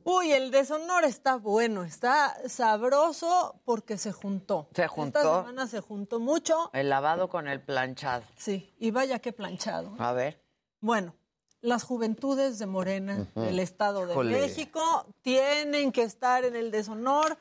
Uy, 0.05 0.33
el 0.33 0.51
deshonor 0.51 1.05
está 1.05 1.37
bueno, 1.37 1.83
está 1.83 2.37
sabroso 2.47 3.61
porque 3.65 3.97
se 3.97 4.13
juntó. 4.13 4.69
Se 4.75 4.87
juntó. 4.87 5.19
Esta 5.19 5.41
semana 5.41 5.67
se 5.67 5.81
juntó 5.81 6.21
mucho. 6.21 6.71
El 6.75 6.91
lavado 6.91 7.29
con 7.31 7.49
el 7.49 7.63
planchado. 7.63 8.25
Sí, 8.37 8.75
y 8.79 8.91
vaya 8.91 9.19
qué 9.19 9.33
planchado. 9.33 9.95
A 9.99 10.13
ver. 10.13 10.43
Bueno, 10.81 11.15
las 11.63 11.85
juventudes 11.85 12.59
de 12.59 12.67
Morena 12.67 13.27
del 13.35 13.59
Estado 13.59 14.07
de. 14.07 14.15
México 14.25 15.07
tienen 15.23 15.91
que 15.91 16.03
estar 16.03 16.45
en 16.45 16.55
el 16.55 16.71
deshonor 16.71 17.39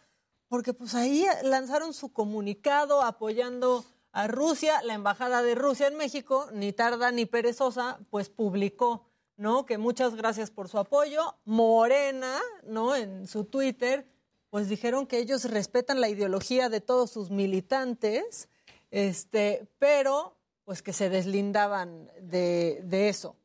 porque 0.47 0.73
pues 0.73 0.95
ahí 0.95 1.25
lanzaron 1.43 1.93
su 1.93 2.13
comunicado 2.13 3.01
apoyando 3.01 3.83
a 4.13 4.27
Rusia. 4.27 4.81
La 4.83 4.93
embajada 4.93 5.41
de 5.41 5.55
Rusia 5.55 5.87
en 5.87 5.97
México, 5.97 6.47
ni 6.53 6.71
tarda 6.71 7.11
ni 7.11 7.25
perezosa, 7.25 7.99
pues 8.09 8.29
publicó, 8.29 9.09
¿no? 9.37 9.65
Que 9.65 9.77
muchas 9.77 10.15
gracias 10.15 10.51
por 10.51 10.69
su 10.69 10.77
apoyo. 10.77 11.35
Morena, 11.45 12.39
¿no? 12.63 12.95
En 12.95 13.27
su 13.27 13.45
Twitter, 13.45 14.07
pues 14.49 14.69
dijeron 14.69 15.07
que 15.07 15.19
ellos 15.19 15.45
respetan 15.45 16.01
la 16.01 16.09
ideología 16.09 16.69
de 16.69 16.81
todos 16.81 17.11
sus 17.11 17.31
militantes, 17.31 18.49
este, 18.91 19.67
pero 19.79 20.37
pues 20.63 20.81
que 20.81 20.93
se 20.93 21.09
deslindaban 21.09 22.11
de, 22.21 22.81
de 22.83 23.09
eso. 23.09 23.35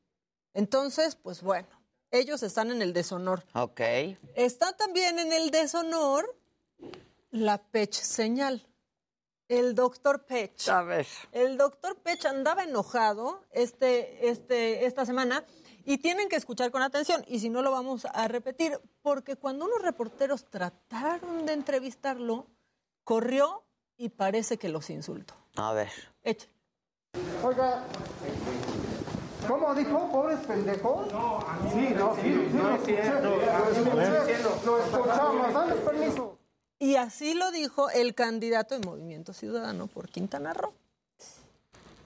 Entonces, 0.54 1.16
pues 1.16 1.42
bueno, 1.42 1.68
ellos 2.10 2.42
están 2.42 2.70
en 2.70 2.82
el 2.82 2.92
deshonor. 2.92 3.44
Ok. 3.54 3.80
Está 4.34 4.72
también 4.76 5.18
en 5.18 5.32
el 5.32 5.50
deshonor 5.50 6.36
la 7.30 7.58
Pech 7.58 7.92
señal. 7.92 8.66
El 9.48 9.74
doctor 9.74 10.24
Pech. 10.24 10.68
A 10.68 10.82
ver. 10.82 11.06
El 11.32 11.56
doctor 11.56 11.96
Pech 11.96 12.26
andaba 12.26 12.64
enojado 12.64 13.42
este, 13.50 14.28
este, 14.28 14.84
esta 14.84 15.06
semana 15.06 15.44
y 15.88 15.96
tienen 15.96 16.28
que 16.28 16.36
escuchar 16.36 16.70
con 16.70 16.82
atención. 16.82 17.24
Y 17.26 17.38
si 17.38 17.48
no, 17.48 17.62
lo 17.62 17.70
vamos 17.70 18.06
a 18.12 18.28
repetir. 18.28 18.78
Porque 19.00 19.36
cuando 19.36 19.64
unos 19.64 19.80
reporteros 19.80 20.44
trataron 20.44 21.46
de 21.46 21.54
entrevistarlo, 21.54 22.46
corrió 23.04 23.64
y 23.96 24.10
parece 24.10 24.58
que 24.58 24.68
los 24.68 24.90
insultó. 24.90 25.32
A 25.56 25.72
ver. 25.72 25.88
Eche. 26.22 26.46
Oiga, 27.42 27.84
¿cómo 29.48 29.74
dijo? 29.74 30.12
¿Pobres 30.12 30.40
pendejos? 30.40 31.10
No, 31.10 31.42
sí, 31.72 31.88
no, 31.96 32.14
sí, 32.16 32.20
sí, 32.22 32.50
lo 32.52 32.74
escuché. 32.74 33.22
Lo 33.22 34.66
lo 34.66 34.84
escuchamos. 34.84 35.54
Dale 35.54 35.74
permiso. 35.76 36.38
Y 36.78 36.96
así 36.96 37.32
lo 37.32 37.50
dijo 37.50 37.88
el 37.88 38.14
candidato 38.14 38.78
de 38.78 38.86
Movimiento 38.86 39.32
Ciudadano 39.32 39.86
por 39.86 40.10
Quintana 40.10 40.52
Roo. 40.52 40.74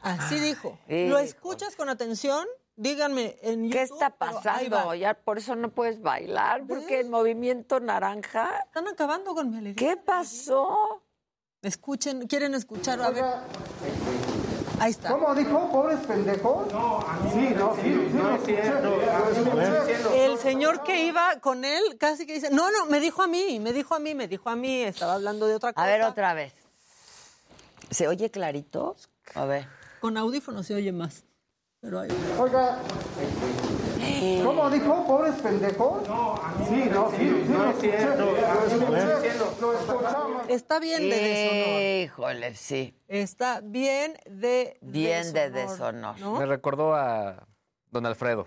Así 0.02 0.38
dijo. 0.38 0.78
¿Lo 0.86 0.96
híjole. 0.96 1.24
escuchas 1.24 1.74
con 1.74 1.88
atención? 1.88 2.46
Díganme 2.82 3.38
en 3.42 3.68
YouTube. 3.68 3.72
¿Qué 3.72 3.82
está 3.84 4.10
pasando? 4.10 4.92
Ya 4.96 5.14
por 5.14 5.38
eso 5.38 5.54
no 5.54 5.70
puedes 5.70 6.02
bailar, 6.02 6.64
porque 6.66 6.98
el 6.98 7.08
movimiento 7.08 7.78
naranja. 7.78 8.58
Están 8.66 8.88
acabando 8.88 9.36
con 9.36 9.50
mi 9.50 9.58
alegría. 9.58 9.90
¿Qué 9.90 9.96
pasó? 9.96 11.00
Escuchen, 11.62 12.26
¿quieren 12.26 12.54
escuchar? 12.54 13.00
A 13.00 13.10
ver. 13.10 13.24
Ahí 14.80 14.90
está. 14.90 15.10
¿Cómo 15.10 15.32
dijo? 15.32 15.70
¿Pobres 15.70 16.00
pendejos? 16.00 16.72
No, 16.72 17.04
sí, 17.32 17.50
no, 17.54 17.76
sí, 17.76 17.82
sí. 17.82 18.16
Lo 18.16 18.34
escuché. 19.60 20.26
El 20.26 20.38
señor 20.38 20.82
que 20.82 21.04
iba 21.04 21.38
con 21.38 21.64
él 21.64 21.82
casi 22.00 22.26
que 22.26 22.34
dice, 22.34 22.50
no, 22.50 22.72
no, 22.72 22.86
me 22.86 22.98
dijo 22.98 23.22
a 23.22 23.28
mí, 23.28 23.60
me 23.60 23.72
dijo 23.72 23.94
a 23.94 24.00
mí, 24.00 24.16
me 24.16 24.26
dijo 24.26 24.50
a 24.50 24.56
mí, 24.56 24.82
estaba 24.82 25.14
hablando 25.14 25.46
de 25.46 25.54
otra 25.54 25.72
cosa. 25.72 25.84
A 25.84 25.88
ver, 25.88 26.02
otra 26.02 26.34
vez. 26.34 26.52
¿Se 27.90 28.08
oye 28.08 28.28
clarito? 28.32 28.96
A 29.36 29.44
ver. 29.44 29.68
Con 30.00 30.16
audífonos 30.16 30.66
se 30.66 30.74
oye 30.74 30.90
más. 30.90 31.22
Pero 31.82 31.98
ahí. 31.98 32.08
Oiga, 32.38 32.78
¿cómo 34.44 34.70
dijo? 34.70 35.04
¿Pobres 35.04 35.34
pendejos? 35.42 36.06
No, 36.08 36.40
sí, 36.68 36.84
no, 36.88 37.10
sí, 37.10 37.16
sí, 37.18 37.52
lo 37.52 37.70
escuché. 37.70 38.16
Lo 38.16 38.36
escuché, 38.36 39.38
lo 39.60 39.72
escuchamos. 39.78 40.42
Está 40.48 40.78
bien 40.78 41.10
de 41.10 41.16
deshonor. 41.18 41.82
Híjole, 42.04 42.54
sí. 42.54 42.96
Está 43.08 43.60
bien 43.64 44.16
de 44.30 44.78
Bien 44.80 45.32
de 45.32 45.50
deshonor. 45.50 46.20
¿no? 46.20 46.38
Me 46.38 46.46
recordó 46.46 46.94
a 46.94 47.48
don 47.90 48.06
Alfredo. 48.06 48.46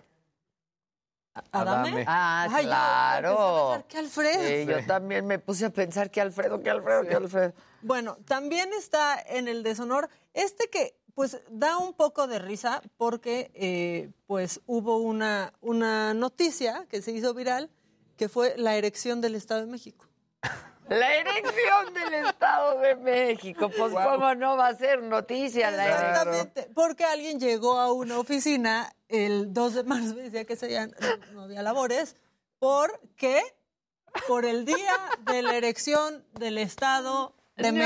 ¿Adame? 1.52 2.06
Ah, 2.07 2.48
Ay, 2.49 2.64
yo 2.64 2.70
claro. 2.70 3.38
a 3.38 3.72
pensar 3.74 3.88
que 3.90 3.98
Alfredo. 3.98 4.48
Sí, 4.48 4.66
yo 4.66 4.80
Sí. 4.80 4.88
también 4.88 5.28
me 5.28 5.40
puse 5.40 5.66
a 5.66 5.70
pensar 5.72 6.10
que 6.10 6.22
Alfredo, 6.22 6.62
que 6.64 6.70
Alfredo, 6.70 7.02
que 7.06 7.16
Alfredo. 7.16 7.53
Bueno, 7.82 8.16
también 8.26 8.70
está 8.80 9.20
en 9.28 9.49
el 9.49 9.62
deshonor 9.62 10.07
este 10.34 10.70
que 10.70 10.95
pues 11.16 11.42
da 11.50 11.78
un 11.78 11.94
poco 11.94 12.28
de 12.28 12.38
risa 12.40 12.82
porque 12.98 13.50
eh, 13.56 14.12
pues 14.28 14.62
hubo 14.68 14.98
una, 14.98 15.54
una 15.62 16.14
noticia 16.14 16.86
que 16.90 17.02
se 17.02 17.12
hizo 17.12 17.34
viral 17.34 17.70
que 18.18 18.30
fue 18.30 18.54
la 18.58 18.76
erección 18.76 19.22
del 19.22 19.34
Estado 19.36 19.62
de 19.62 19.68
México. 19.68 20.06
La 20.88 21.16
erección 21.16 21.94
del 21.96 22.14
Estado 22.26 22.80
de 22.80 22.96
México. 22.96 23.72
Pues, 23.76 23.92
¿cómo 23.92 24.36
no 24.36 24.56
va 24.56 24.68
a 24.68 24.76
ser 24.76 25.02
noticia 25.02 25.72
la 25.72 25.86
erección? 25.88 26.10
Exactamente, 26.12 26.70
porque 26.76 27.04
alguien 27.06 27.40
llegó 27.40 27.80
a 27.80 27.92
una 27.92 28.20
oficina 28.20 28.94
el 29.08 29.52
2 29.54 29.74
de 29.74 29.84
marzo 29.84 30.14
decía 30.14 30.46
que 30.46 30.56
se 30.56 30.66
habían- 30.68 30.94
no 31.34 31.42
había 31.42 31.64
labores, 31.64 32.16
¿por 32.60 33.00
qué? 33.18 33.42
Por 34.28 34.46
el 34.46 34.64
día 34.66 34.96
de 35.32 35.42
la 35.42 35.56
erección 35.56 36.24
del 36.34 36.58
Estado 36.60 37.36
de 37.57 37.72
No, 37.72 37.77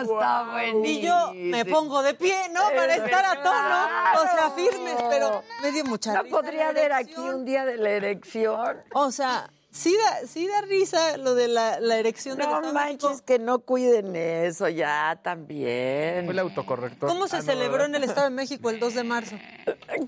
México. 0.00 0.14
está 0.20 0.86
Y 0.86 1.00
yo 1.00 1.32
me 1.34 1.64
pongo 1.64 2.02
de 2.02 2.14
pie, 2.14 2.48
¿no? 2.52 2.60
Para 2.74 2.94
Es 2.94 3.02
estar 3.04 3.24
a 3.24 3.42
tono, 3.42 4.22
o 4.22 4.36
sea, 4.36 4.50
firmes, 4.54 4.96
pero 5.08 5.42
me 5.62 5.72
dio 5.72 5.84
mucha 5.84 6.12
¿No 6.12 6.22
risa 6.22 6.36
podría 6.36 6.68
haber 6.68 6.92
aquí 6.92 7.12
erección. 7.12 7.34
un 7.36 7.44
día 7.44 7.64
de 7.64 7.76
la 7.78 7.90
erección? 7.90 8.82
O 8.92 9.10
sea, 9.10 9.50
sí 9.70 9.96
da, 9.96 10.26
sí 10.26 10.46
da 10.46 10.60
risa 10.60 11.16
lo 11.16 11.34
de 11.34 11.48
la, 11.48 11.80
la 11.80 11.96
erección 11.96 12.36
No 12.36 12.44
de 12.46 12.72
México. 12.72 12.74
manches, 13.08 13.22
que 13.22 13.38
no 13.38 13.60
cuiden 13.60 14.14
eso 14.14 14.68
ya 14.68 15.18
también. 15.22 16.26
Fue 16.26 16.32
el 16.34 16.38
autocorrector. 16.40 17.08
¿Cómo 17.08 17.28
se 17.28 17.36
Ah, 17.36 17.38
no, 17.40 17.44
celebró 17.46 17.84
en 17.86 17.94
el 17.94 18.04
Estado 18.04 18.24
de 18.28 18.34
México 18.34 18.68
el 18.68 18.78
2 18.78 18.94
de 18.94 19.04
marzo? 19.04 19.36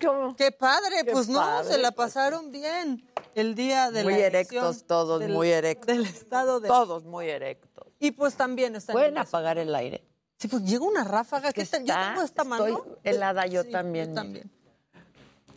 ¿Cómo? 0.05 0.37
Qué 0.37 0.53
padre, 0.53 1.05
Qué 1.07 1.13
pues 1.13 1.29
no, 1.29 1.65
se 1.65 1.79
la 1.79 1.93
pues. 1.93 2.07
pasaron 2.09 2.51
bien. 2.53 3.07
El 3.37 3.55
día 3.55 3.93
de 3.93 4.03
Muy 4.03 4.15
la 4.15 4.27
erectos 4.27 4.57
elección 4.57 4.87
todos, 4.89 5.21
del- 5.21 5.31
muy 5.33 5.51
erectos. 5.51 5.87
Del 5.87 6.05
Estado 6.05 6.59
de 6.59 6.67
Todos 6.69 7.05
muy 7.05 7.29
erectos. 7.31 7.70
Y 8.01 8.13
pues 8.13 8.35
también 8.35 8.75
está 8.75 8.93
en 8.93 8.95
¿Pueden 8.95 9.19
apagar 9.19 9.59
el 9.59 9.73
aire? 9.75 10.03
Sí, 10.39 10.49
pues 10.49 10.65
llega 10.65 10.85
una 10.85 11.05
ráfaga. 11.05 11.53
¿Qué 11.53 11.67
tal? 11.67 11.85
Yo 11.85 11.93
está, 11.93 12.09
tengo 12.09 12.23
esta 12.23 12.45
mano. 12.45 12.67
estoy 12.67 12.83
helada, 13.05 13.47
yo 13.47 13.63
Sí, 13.63 13.71
también. 13.71 14.09
Yo 14.09 14.15
también. 14.15 14.51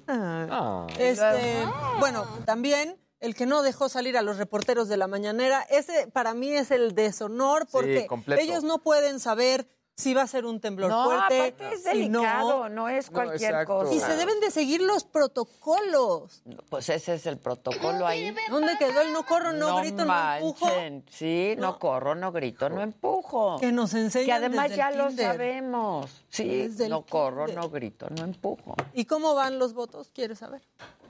Ah. 0.08 0.86
Este, 1.00 1.66
bueno, 2.00 2.28
también 2.46 2.98
el 3.22 3.36
que 3.36 3.46
no 3.46 3.62
dejó 3.62 3.88
salir 3.88 4.18
a 4.18 4.22
los 4.22 4.38
reporteros 4.38 4.90
de 4.90 4.98
la 4.98 5.08
mañanera. 5.08 5.62
Ese 5.70 6.08
para 6.08 6.34
mí 6.34 6.52
es 6.52 6.72
el 6.72 6.94
deshonor 6.94 7.66
porque 7.72 8.08
ellos 8.38 8.64
no 8.64 8.80
pueden 8.80 9.22
saber 9.22 9.66
si 9.96 10.14
va 10.14 10.24
a 10.24 10.28
ser 10.28 10.46
un 10.46 10.60
temblor 10.60 10.90
No, 10.90 11.06
fuerte, 11.06 11.40
aparte 11.50 11.76
es 11.76 11.84
si 11.84 12.10
no. 12.10 12.22
delicado, 12.22 12.70
no 12.70 12.90
es 12.90 13.12
No, 13.12 13.14
cualquier 13.14 13.66
cosa. 13.66 13.94
Y 13.94 14.00
se 14.00 14.16
deben 14.16 14.40
de 14.40 14.50
seguir 14.52 14.82
los 14.82 15.04
protocolos. 15.04 16.42
Pues 16.70 16.90
ese 16.90 17.14
es 17.16 17.26
el 17.28 17.38
protocolo 17.38 18.06
ahí. 18.08 18.36
¿Dónde 18.50 18.76
quedó 18.80 19.02
el 19.02 19.14
no 19.14 19.26
corro, 19.26 19.54
no, 19.54 19.78
grito, 19.78 20.04
no 20.06 20.14
empujo? 20.36 20.66
manchen. 20.66 21.06
Sí, 21.12 21.56
no. 21.58 21.78
corro, 21.80 22.16
no 22.16 22.32
grito, 22.32 22.70
no 22.70 22.82
empujo. 22.82 23.58
Que 23.60 23.72
nos 23.72 23.94
enseñan 23.94 24.26
Que 24.26 24.34
además 24.34 24.64
desde 24.70 24.78
ya 24.78 24.90
el 24.90 24.98
lo 24.98 25.08
kinder. 25.08 25.26
sabemos. 25.28 26.26
Sí, 26.30 26.48
Desde 26.68 26.90
no 26.90 27.06
corro, 27.06 27.46
kinder. 27.46 27.64
no 27.64 27.70
grito, 27.70 28.08
no 28.10 28.24
empujo. 28.24 28.76
¿Y 28.94 29.06
cómo 29.06 29.36
van 29.36 29.60
los 29.60 29.74
votos? 29.74 30.10
¿Quieres 30.14 30.40
saber? 30.40 30.62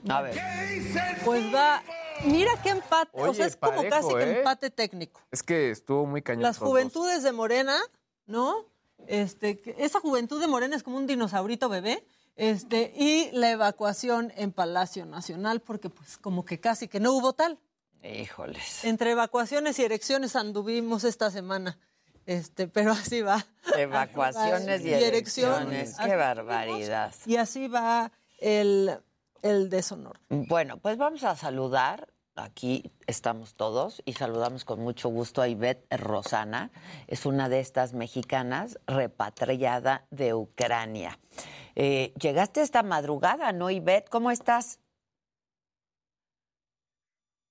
A 0.08 0.20
ver. 0.20 0.38
Pues 1.24 1.42
va. 1.54 1.82
Mira 2.26 2.52
qué 2.62 2.68
empate. 2.70 3.10
o 3.20 3.32
sea, 3.34 3.46
es 3.46 3.56
como 3.56 3.82
casi 3.88 4.14
que 4.14 4.22
¿eh? 4.22 4.38
empate 4.38 4.70
técnico. 4.70 5.20
Es 5.30 5.42
que 5.42 5.70
estuvo 5.70 6.04
muy 6.06 6.22
cañón. 6.22 6.42
Las 6.42 6.58
juventudes 6.58 7.22
de 7.22 7.32
Morena, 7.32 7.76
¿no? 8.26 8.66
Este, 9.08 9.60
que- 9.60 9.74
esa 9.78 10.00
juventud 10.00 10.40
de 10.40 10.46
Morena 10.46 10.76
es 10.76 10.82
como 10.82 10.96
un 10.96 11.06
dinosaurito 11.06 11.68
bebé. 11.68 12.06
Este, 12.36 12.92
y 12.96 13.30
la 13.32 13.50
evacuación 13.50 14.32
en 14.36 14.50
Palacio 14.52 15.06
Nacional, 15.06 15.60
porque 15.60 15.88
pues 15.88 16.18
como 16.18 16.44
que 16.44 16.58
casi 16.58 16.88
que 16.88 16.98
no 16.98 17.12
hubo 17.12 17.32
tal. 17.32 17.60
Híjoles. 18.02 18.84
Entre 18.84 19.12
evacuaciones 19.12 19.78
y 19.78 19.84
erecciones 19.84 20.34
anduvimos 20.36 21.04
esta 21.04 21.30
semana. 21.30 21.78
Este, 22.26 22.66
pero 22.68 22.92
así 22.92 23.20
va. 23.22 23.46
Evacuaciones 23.76 24.80
y, 24.82 24.88
Y 24.88 24.94
erecciones. 24.94 25.96
Qué 26.02 26.16
barbaridad. 26.16 27.14
Y 27.26 27.36
así 27.36 27.68
va 27.68 28.10
el, 28.38 28.98
el 29.42 29.70
deshonor. 29.70 30.18
Bueno, 30.28 30.78
pues 30.78 30.96
vamos 30.96 31.22
a 31.24 31.36
saludar. 31.36 32.08
Aquí 32.36 32.90
estamos 33.06 33.54
todos 33.54 34.02
y 34.04 34.14
saludamos 34.14 34.64
con 34.64 34.80
mucho 34.80 35.08
gusto 35.08 35.40
a 35.40 35.46
Ivette 35.46 35.86
Rosana. 35.96 36.72
Es 37.06 37.26
una 37.26 37.48
de 37.48 37.60
estas 37.60 37.92
mexicanas 37.92 38.76
repatriada 38.88 40.08
de 40.10 40.34
Ucrania. 40.34 41.20
Eh, 41.76 42.12
llegaste 42.20 42.60
esta 42.60 42.82
madrugada, 42.82 43.52
¿no, 43.52 43.70
Ivette? 43.70 44.08
¿Cómo 44.08 44.32
estás? 44.32 44.80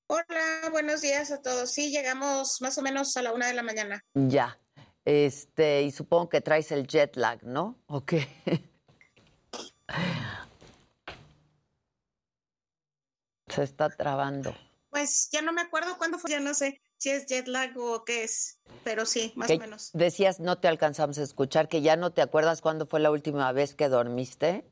Hola, 0.07 0.69
buenos 0.69 0.99
días 0.99 1.31
a 1.31 1.41
todos. 1.41 1.71
Sí, 1.71 1.89
llegamos 1.89 2.61
más 2.61 2.77
o 2.77 2.81
menos 2.81 3.15
a 3.15 3.21
la 3.21 3.31
una 3.31 3.47
de 3.47 3.53
la 3.53 3.63
mañana. 3.63 4.03
Ya. 4.13 4.59
Este, 5.05 5.83
y 5.83 5.91
supongo 5.91 6.27
que 6.27 6.41
traes 6.41 6.73
el 6.73 6.87
jet 6.87 7.15
lag, 7.15 7.41
¿no? 7.43 7.79
¿O 7.87 8.03
qué? 8.03 8.27
Se 13.47 13.63
está 13.63 13.89
trabando. 13.89 14.53
Pues 14.93 15.29
ya 15.31 15.41
no 15.41 15.53
me 15.53 15.61
acuerdo 15.61 15.97
cuándo 15.97 16.19
fue, 16.19 16.29
ya 16.29 16.39
no 16.39 16.53
sé 16.53 16.79
si 16.97 17.09
es 17.09 17.25
jet 17.25 17.47
lag 17.47 17.75
o 17.79 18.05
qué 18.05 18.23
es, 18.23 18.59
pero 18.83 19.07
sí, 19.07 19.33
más 19.35 19.49
o 19.49 19.57
menos. 19.57 19.89
Decías, 19.93 20.39
no 20.39 20.59
te 20.59 20.67
alcanzamos 20.67 21.17
a 21.17 21.23
escuchar, 21.23 21.67
que 21.67 21.81
ya 21.81 21.95
no 21.95 22.13
te 22.13 22.21
acuerdas 22.21 22.61
cuándo 22.61 22.85
fue 22.85 22.99
la 22.99 23.09
última 23.09 23.51
vez 23.53 23.73
que 23.73 23.89
dormiste. 23.89 24.71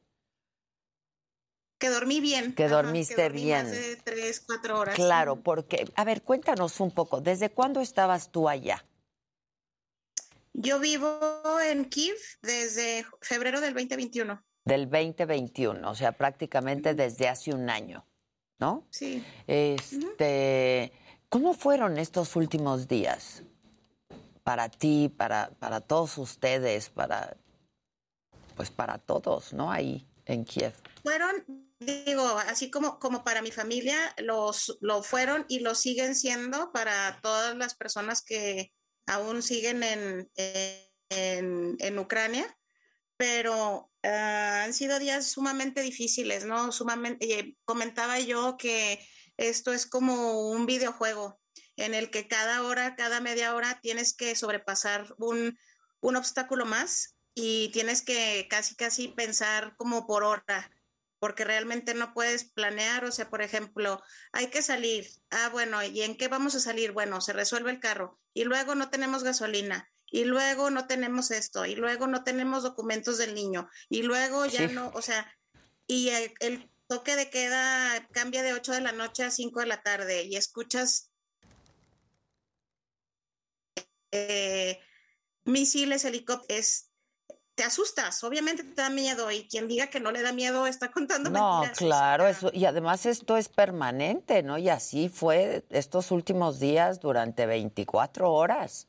Que 1.79 1.89
dormí 1.89 2.19
bien. 2.19 2.53
Que 2.53 2.65
ajá, 2.65 2.83
dormiste 2.83 3.23
dormí 3.23 3.41
bien. 3.41 3.63
Más 3.63 3.71
de 3.71 3.95
tres, 3.95 4.41
cuatro 4.41 4.77
horas. 4.77 4.93
Claro, 4.93 5.41
porque, 5.41 5.91
a 5.95 6.03
ver, 6.03 6.21
cuéntanos 6.21 6.79
un 6.79 6.91
poco, 6.91 7.19
¿desde 7.19 7.49
cuándo 7.49 7.81
estabas 7.81 8.31
tú 8.31 8.47
allá? 8.47 8.85
Yo 10.53 10.79
vivo 10.79 11.19
en 11.65 11.85
Kiev 11.85 12.17
desde 12.43 13.07
febrero 13.21 13.59
del 13.59 13.73
2021. 13.73 14.39
Del 14.65 14.87
2021, 14.87 15.89
o 15.89 15.95
sea, 15.95 16.11
prácticamente 16.11 16.93
desde 16.93 17.27
hace 17.27 17.51
un 17.51 17.71
año, 17.71 18.05
¿no? 18.61 18.87
Sí. 18.91 19.25
Este, 19.47 20.93
¿cómo 21.29 21.53
fueron 21.53 21.97
estos 21.97 22.35
últimos 22.35 22.87
días 22.87 23.43
para 24.43 24.69
ti, 24.69 25.09
para, 25.09 25.49
para 25.59 25.81
todos 25.81 26.17
ustedes, 26.17 26.89
para, 26.89 27.35
pues 28.55 28.69
para 28.69 28.99
todos, 28.99 29.51
¿no? 29.53 29.71
Ahí 29.71 30.07
en 30.25 30.45
Kiev. 30.45 30.73
Fueron, 31.03 31.75
digo, 31.79 32.25
así 32.47 32.71
como, 32.71 32.99
como 32.99 33.23
para 33.23 33.41
mi 33.41 33.51
familia, 33.51 33.97
los, 34.17 34.77
lo 34.81 35.03
fueron 35.03 35.45
y 35.49 35.59
lo 35.59 35.75
siguen 35.75 36.15
siendo 36.15 36.71
para 36.71 37.19
todas 37.21 37.55
las 37.57 37.75
personas 37.75 38.23
que 38.23 38.71
aún 39.07 39.41
siguen 39.41 39.83
en, 39.83 40.31
en, 41.09 41.75
en 41.79 41.99
Ucrania, 41.99 42.45
pero 43.17 43.90
ah, 44.03 44.63
han 44.63 44.73
sido 44.73 44.99
días 44.99 45.31
sumamente 45.31 45.81
difíciles, 45.81 46.45
¿no? 46.45 46.71
Sumamente, 46.71 47.39
eh, 47.39 47.55
comentaba 47.65 48.19
yo 48.19 48.57
que 48.57 48.99
esto 49.37 49.73
es 49.73 49.85
como 49.85 50.49
un 50.49 50.65
videojuego 50.65 51.39
en 51.75 51.93
el 51.93 52.09
que 52.09 52.27
cada 52.27 52.63
hora, 52.63 52.95
cada 52.95 53.21
media 53.21 53.55
hora 53.55 53.79
tienes 53.81 54.13
que 54.13 54.35
sobrepasar 54.35 55.13
un, 55.17 55.57
un 55.99 56.15
obstáculo 56.15 56.65
más 56.65 57.15
y 57.33 57.69
tienes 57.69 58.01
que 58.01 58.47
casi, 58.49 58.75
casi 58.75 59.07
pensar 59.07 59.75
como 59.77 60.05
por 60.05 60.23
hora, 60.23 60.71
porque 61.19 61.45
realmente 61.45 61.93
no 61.93 62.13
puedes 62.13 62.51
planear, 62.51 63.05
o 63.05 63.11
sea, 63.11 63.29
por 63.29 63.41
ejemplo, 63.41 64.01
hay 64.31 64.47
que 64.47 64.61
salir, 64.61 65.07
ah, 65.29 65.49
bueno, 65.49 65.83
¿y 65.83 66.01
en 66.01 66.17
qué 66.17 66.27
vamos 66.27 66.55
a 66.55 66.59
salir? 66.59 66.91
Bueno, 66.91 67.21
se 67.21 67.33
resuelve 67.33 67.71
el 67.71 67.79
carro 67.79 68.19
y 68.33 68.43
luego 68.43 68.75
no 68.75 68.89
tenemos 68.89 69.23
gasolina. 69.23 69.90
Y 70.11 70.25
luego 70.25 70.69
no 70.69 70.85
tenemos 70.87 71.31
esto, 71.31 71.65
y 71.65 71.73
luego 71.75 72.05
no 72.05 72.23
tenemos 72.23 72.63
documentos 72.63 73.17
del 73.17 73.33
niño, 73.33 73.67
y 73.89 74.03
luego 74.03 74.45
ya 74.45 74.67
Sí. 74.67 74.73
no, 74.73 74.91
o 74.93 75.01
sea, 75.01 75.33
y 75.87 76.09
el, 76.09 76.33
el 76.41 76.69
toque 76.87 77.15
de 77.15 77.29
queda 77.29 78.07
cambia 78.11 78.43
de 78.43 78.53
8 78.53 78.73
de 78.73 78.81
la 78.81 78.91
noche 78.91 79.23
a 79.23 79.31
5 79.31 79.61
de 79.61 79.67
la 79.67 79.81
tarde, 79.81 80.23
y 80.23 80.35
escuchas 80.35 81.11
eh, 84.11 84.79
misiles, 85.45 86.03
helicópteros, 86.05 86.89
te 87.55 87.63
asustas, 87.63 88.23
obviamente 88.23 88.63
te 88.63 88.81
da 88.81 88.89
miedo 88.89 89.29
y 89.29 89.47
quien 89.47 89.67
diga 89.67 89.87
que 89.87 89.99
no 89.99 90.11
le 90.11 90.21
da 90.21 90.31
miedo 90.33 90.67
está 90.67 90.89
contando 90.91 91.29
No, 91.29 91.61
mentiras. 91.61 91.77
claro, 91.77 92.27
eso, 92.27 92.49
y 92.53 92.65
además 92.65 93.05
esto 93.05 93.37
es 93.37 93.49
permanente, 93.49 94.41
¿no? 94.41 94.57
Y 94.57 94.69
así 94.69 95.09
fue 95.09 95.65
estos 95.69 96.11
últimos 96.11 96.59
días 96.59 96.99
durante 97.01 97.45
24 97.45 98.31
horas, 98.31 98.87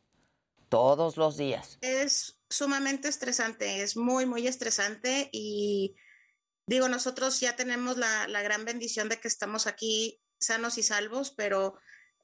todos 0.72 1.18
los 1.18 1.36
días. 1.36 1.76
Es 1.82 2.40
sumamente 2.48 3.06
estresante, 3.06 3.82
es 3.82 3.94
muy, 3.94 4.24
muy 4.24 4.46
estresante 4.46 5.28
y 5.30 5.94
digo, 6.66 6.88
nosotros 6.88 7.38
ya 7.40 7.56
tenemos 7.56 7.98
la, 7.98 8.26
la 8.26 8.40
gran 8.40 8.64
bendición 8.64 9.10
de 9.10 9.20
que 9.20 9.28
estamos 9.28 9.66
aquí 9.66 10.22
sanos 10.40 10.78
y 10.78 10.82
salvos, 10.82 11.34
pero 11.36 11.74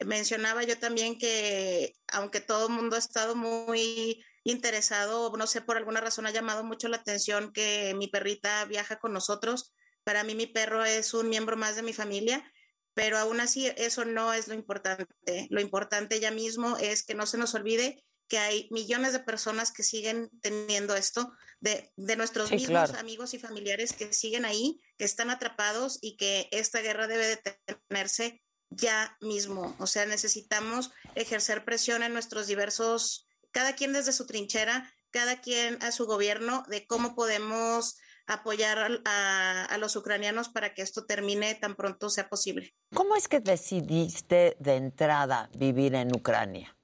mencionaba 0.01 0.63
yo 0.63 0.79
también 0.79 1.19
que 1.19 1.93
aunque 2.11 2.41
todo 2.41 2.69
el 2.69 2.73
mundo 2.73 2.97
ha 2.97 3.01
estado 3.01 3.37
muy 3.37 4.25
interesado, 4.45 5.31
no 5.37 5.47
sé, 5.47 5.61
por 5.61 5.77
alguna 5.77 6.01
razón 6.01 6.25
ha 6.25 6.31
llamado 6.31 6.65
mucho 6.65 6.89
la 6.89 6.97
atención 6.97 7.53
que 7.53 7.93
mi 7.99 8.09
perrita 8.09 8.65
viaja 8.65 8.99
con 8.99 9.13
nosotros. 9.13 9.75
Para 10.05 10.25
mí 10.25 10.35
mi 10.35 10.47
perro 10.47 10.87
es 10.87 11.13
un 11.13 11.29
miembro 11.29 11.59
más 11.59 11.77
de 11.77 11.83
mi 11.83 11.93
familia, 11.93 12.51
pero 12.95 13.19
aún 13.19 13.41
así 13.41 13.71
eso 13.77 14.07
no 14.07 14.33
es 14.33 14.49
lo 14.49 14.55
importante. 14.55 15.47
Lo 15.51 15.61
importante 15.61 16.19
ya 16.19 16.31
mismo 16.31 16.79
es 16.79 17.03
que 17.05 17.15
no 17.15 17.27
se 17.27 17.37
nos 17.37 17.55
olvide 17.55 18.03
que 18.29 18.39
hay 18.39 18.69
millones 18.71 19.13
de 19.13 19.21
personas 19.21 19.73
que 19.73 19.83
siguen 19.83 20.31
teniendo 20.43 20.95
esto, 20.95 21.33
de, 21.61 21.93
de 21.97 22.17
nuestros 22.17 22.51
Sí, 22.51 22.57
mismos 22.57 22.91
claro. 22.91 22.99
amigos 22.99 23.35
y 23.35 23.39
familiares 23.39 23.93
que 23.93 24.13
siguen 24.13 24.45
ahí, 24.45 24.81
que 24.97 25.05
están 25.05 25.31
atrapados 25.31 25.99
y 26.03 26.17
que 26.17 26.49
esta 26.53 26.81
guerra 26.81 27.07
debe 27.07 27.27
detenerse 27.27 28.43
ya 28.71 29.17
mismo. 29.21 29.75
O 29.79 29.87
sea, 29.87 30.05
necesitamos 30.07 30.91
ejercer 31.15 31.65
presión 31.65 32.03
en 32.03 32.13
nuestros 32.13 32.47
diversos, 32.47 33.27
cada 33.51 33.75
quien 33.75 33.93
desde 33.93 34.13
su 34.13 34.27
trinchera, 34.27 34.93
cada 35.11 35.41
quien 35.41 35.83
a 35.83 35.91
su 35.91 36.07
gobierno, 36.07 36.65
de 36.69 36.87
cómo 36.87 37.15
podemos 37.15 37.97
apoyar 38.27 39.01
a, 39.07 39.65
a 39.65 39.79
los 39.79 39.97
ucranianos 39.97 40.51
para 40.51 40.75
que 40.75 40.83
esto 40.83 41.07
termine 41.07 41.55
tan 41.55 41.75
pronto 41.77 42.11
sea 42.11 42.29
posible. 42.29 42.75
¿Cómo 42.95 43.17
es 43.17 43.27
que 43.27 43.41
decidiste 43.41 44.55
de 44.61 44.77
entrada 44.77 45.49
vivir 45.57 45.95
en 45.95 46.15
Ucrania? 46.15 46.77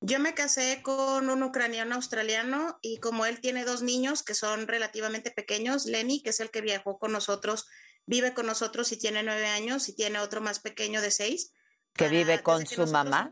Yo 0.00 0.20
me 0.20 0.34
casé 0.34 0.80
con 0.82 1.28
un 1.28 1.42
ucraniano 1.42 1.96
australiano 1.96 2.78
y 2.82 2.98
como 2.98 3.26
él 3.26 3.40
tiene 3.40 3.64
dos 3.64 3.82
niños 3.82 4.22
que 4.22 4.34
son 4.34 4.68
relativamente 4.68 5.30
pequeños, 5.32 5.86
Lenny, 5.86 6.22
que 6.22 6.30
es 6.30 6.40
el 6.40 6.50
que 6.50 6.60
viajó 6.60 6.98
con 6.98 7.10
nosotros, 7.10 7.66
vive 8.06 8.32
con 8.32 8.46
nosotros 8.46 8.92
y 8.92 8.96
tiene 8.96 9.22
nueve 9.22 9.46
años 9.46 9.88
y 9.88 9.94
tiene 9.94 10.20
otro 10.20 10.40
más 10.40 10.60
pequeño 10.60 11.02
de 11.02 11.10
seis. 11.10 11.52
¿Que 11.94 12.08
vive 12.08 12.42
con 12.42 12.64
su 12.64 12.86
mamá? 12.86 13.30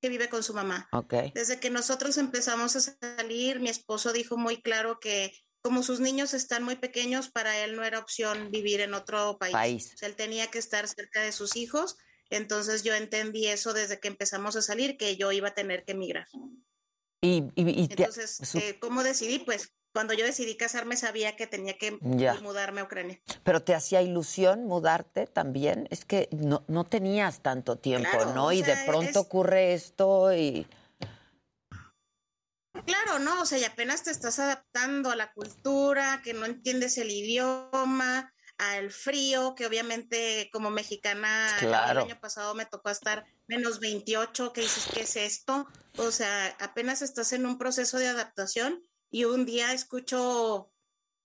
Que 0.00 0.08
vive 0.08 0.28
con 0.28 0.42
su 0.42 0.52
mamá. 0.52 0.88
Ok. 0.92 1.14
Desde 1.32 1.60
que 1.60 1.70
nosotros 1.70 2.18
empezamos 2.18 2.74
a 2.74 2.80
salir, 2.80 3.60
mi 3.60 3.68
esposo 3.68 4.12
dijo 4.12 4.36
muy 4.36 4.60
claro 4.60 4.98
que 4.98 5.32
como 5.62 5.82
sus 5.82 6.00
niños 6.00 6.34
están 6.34 6.62
muy 6.62 6.76
pequeños, 6.76 7.30
para 7.30 7.56
él 7.58 7.76
no 7.76 7.82
era 7.82 7.98
opción 7.98 8.50
vivir 8.50 8.80
en 8.80 8.94
otro 8.94 9.38
país. 9.38 9.52
País. 9.52 9.92
O 9.94 9.96
sea, 9.96 10.08
él 10.08 10.16
tenía 10.16 10.48
que 10.48 10.58
estar 10.58 10.86
cerca 10.86 11.22
de 11.22 11.32
sus 11.32 11.56
hijos. 11.56 11.96
Entonces 12.30 12.82
yo 12.82 12.94
entendí 12.94 13.46
eso 13.46 13.72
desde 13.72 14.00
que 14.00 14.08
empezamos 14.08 14.56
a 14.56 14.62
salir, 14.62 14.96
que 14.96 15.16
yo 15.16 15.32
iba 15.32 15.48
a 15.48 15.54
tener 15.54 15.84
que 15.84 15.92
emigrar. 15.92 16.26
Y, 17.22 17.44
y- 17.54 17.82
y 17.84 17.88
te- 17.88 18.02
Entonces, 18.02 18.38
su- 18.42 18.58
eh, 18.58 18.78
¿cómo 18.80 19.02
decidí? 19.02 19.38
Pues 19.38 19.72
cuando 19.92 20.12
yo 20.12 20.26
decidí 20.26 20.56
casarme 20.58 20.96
sabía 20.96 21.36
que 21.36 21.46
tenía 21.46 21.78
que 21.78 21.98
Ya. 22.02 22.34
mudarme 22.34 22.82
a 22.82 22.84
Ucrania. 22.84 23.18
Pero 23.44 23.62
te 23.62 23.74
hacía 23.74 24.02
ilusión 24.02 24.64
mudarte 24.66 25.26
también. 25.26 25.88
Es 25.90 26.04
que 26.04 26.28
no, 26.32 26.64
no 26.68 26.84
tenías 26.84 27.40
tanto 27.40 27.76
tiempo, 27.78 28.10
Claro, 28.10 28.34
¿no? 28.34 28.52
y 28.52 28.60
de 28.62 28.76
pronto 28.86 29.08
es- 29.10 29.16
ocurre 29.16 29.72
esto 29.72 30.34
y... 30.36 30.66
Claro, 32.84 33.18
no, 33.18 33.40
o 33.42 33.46
sea, 33.46 33.58
y 33.58 33.64
apenas 33.64 34.02
te 34.02 34.10
estás 34.10 34.38
adaptando 34.38 35.10
a 35.10 35.16
la 35.16 35.32
cultura, 35.32 36.20
que 36.22 36.34
no 36.34 36.44
entiendes 36.44 36.98
el 36.98 37.10
idioma, 37.10 38.32
al 38.58 38.90
frío, 38.90 39.54
que 39.54 39.66
obviamente 39.66 40.48
como 40.52 40.70
mexicana 40.70 41.54
Claro. 41.58 42.00
el 42.00 42.06
año 42.06 42.20
pasado 42.20 42.54
me 42.54 42.66
tocó 42.66 42.90
estar 42.90 43.26
menos 43.46 43.80
28, 43.80 44.52
que 44.52 44.62
dices, 44.62 44.86
¿qué 44.92 45.02
es 45.02 45.16
esto? 45.16 45.66
O 45.98 46.10
sea, 46.10 46.56
apenas 46.60 47.02
estás 47.02 47.32
en 47.32 47.46
un 47.46 47.58
proceso 47.58 47.98
de 47.98 48.08
adaptación 48.08 48.82
y 49.10 49.24
un 49.24 49.44
día 49.46 49.72
escucho 49.72 50.70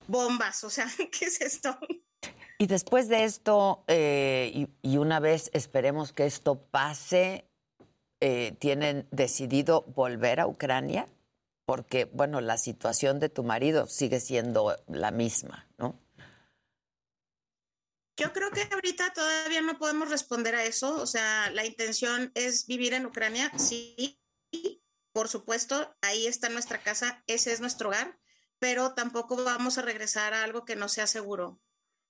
bombas, 0.07 0.63
o 0.63 0.69
sea, 0.69 0.87
¿qué 1.11 1.25
es 1.25 1.41
esto? 1.41 1.77
Y 2.57 2.67
después 2.67 3.07
de 3.07 3.23
esto, 3.23 3.83
eh, 3.87 4.51
y, 4.53 4.67
y 4.81 4.97
una 4.97 5.19
vez 5.19 5.49
esperemos 5.53 6.13
que 6.13 6.25
esto 6.25 6.61
pase, 6.69 7.49
eh, 8.19 8.55
¿tienen 8.59 9.07
decidido 9.09 9.81
volver 9.95 10.39
a 10.39 10.47
Ucrania? 10.47 11.07
Porque, 11.65 12.05
bueno, 12.05 12.39
la 12.41 12.57
situación 12.57 13.19
de 13.19 13.29
tu 13.29 13.43
marido 13.43 13.87
sigue 13.87 14.19
siendo 14.19 14.75
la 14.87 15.09
misma, 15.09 15.67
¿no? 15.77 15.99
Yo 18.21 18.33
creo 18.33 18.51
que 18.51 18.67
ahorita 18.71 19.13
todavía 19.13 19.61
no 19.61 19.79
podemos 19.79 20.09
responder 20.09 20.53
a 20.55 20.63
eso. 20.63 20.95
O 21.01 21.07
sea, 21.07 21.49
la 21.49 21.65
intención 21.65 22.31
es 22.35 22.67
vivir 22.67 22.93
en 22.93 23.07
Ucrania, 23.07 23.51
sí, 23.57 24.19
por 25.11 25.27
supuesto, 25.27 25.95
ahí 26.01 26.27
está 26.27 26.47
nuestra 26.49 26.83
casa, 26.83 27.23
ese 27.27 27.51
es 27.51 27.59
nuestro 27.61 27.89
hogar, 27.89 28.19
pero 28.59 28.93
tampoco 28.93 29.43
vamos 29.43 29.77
a 29.77 29.81
regresar 29.81 30.33
a 30.35 30.43
algo 30.43 30.65
que 30.65 30.75
no 30.75 30.87
sea 30.87 31.07
seguro. 31.07 31.59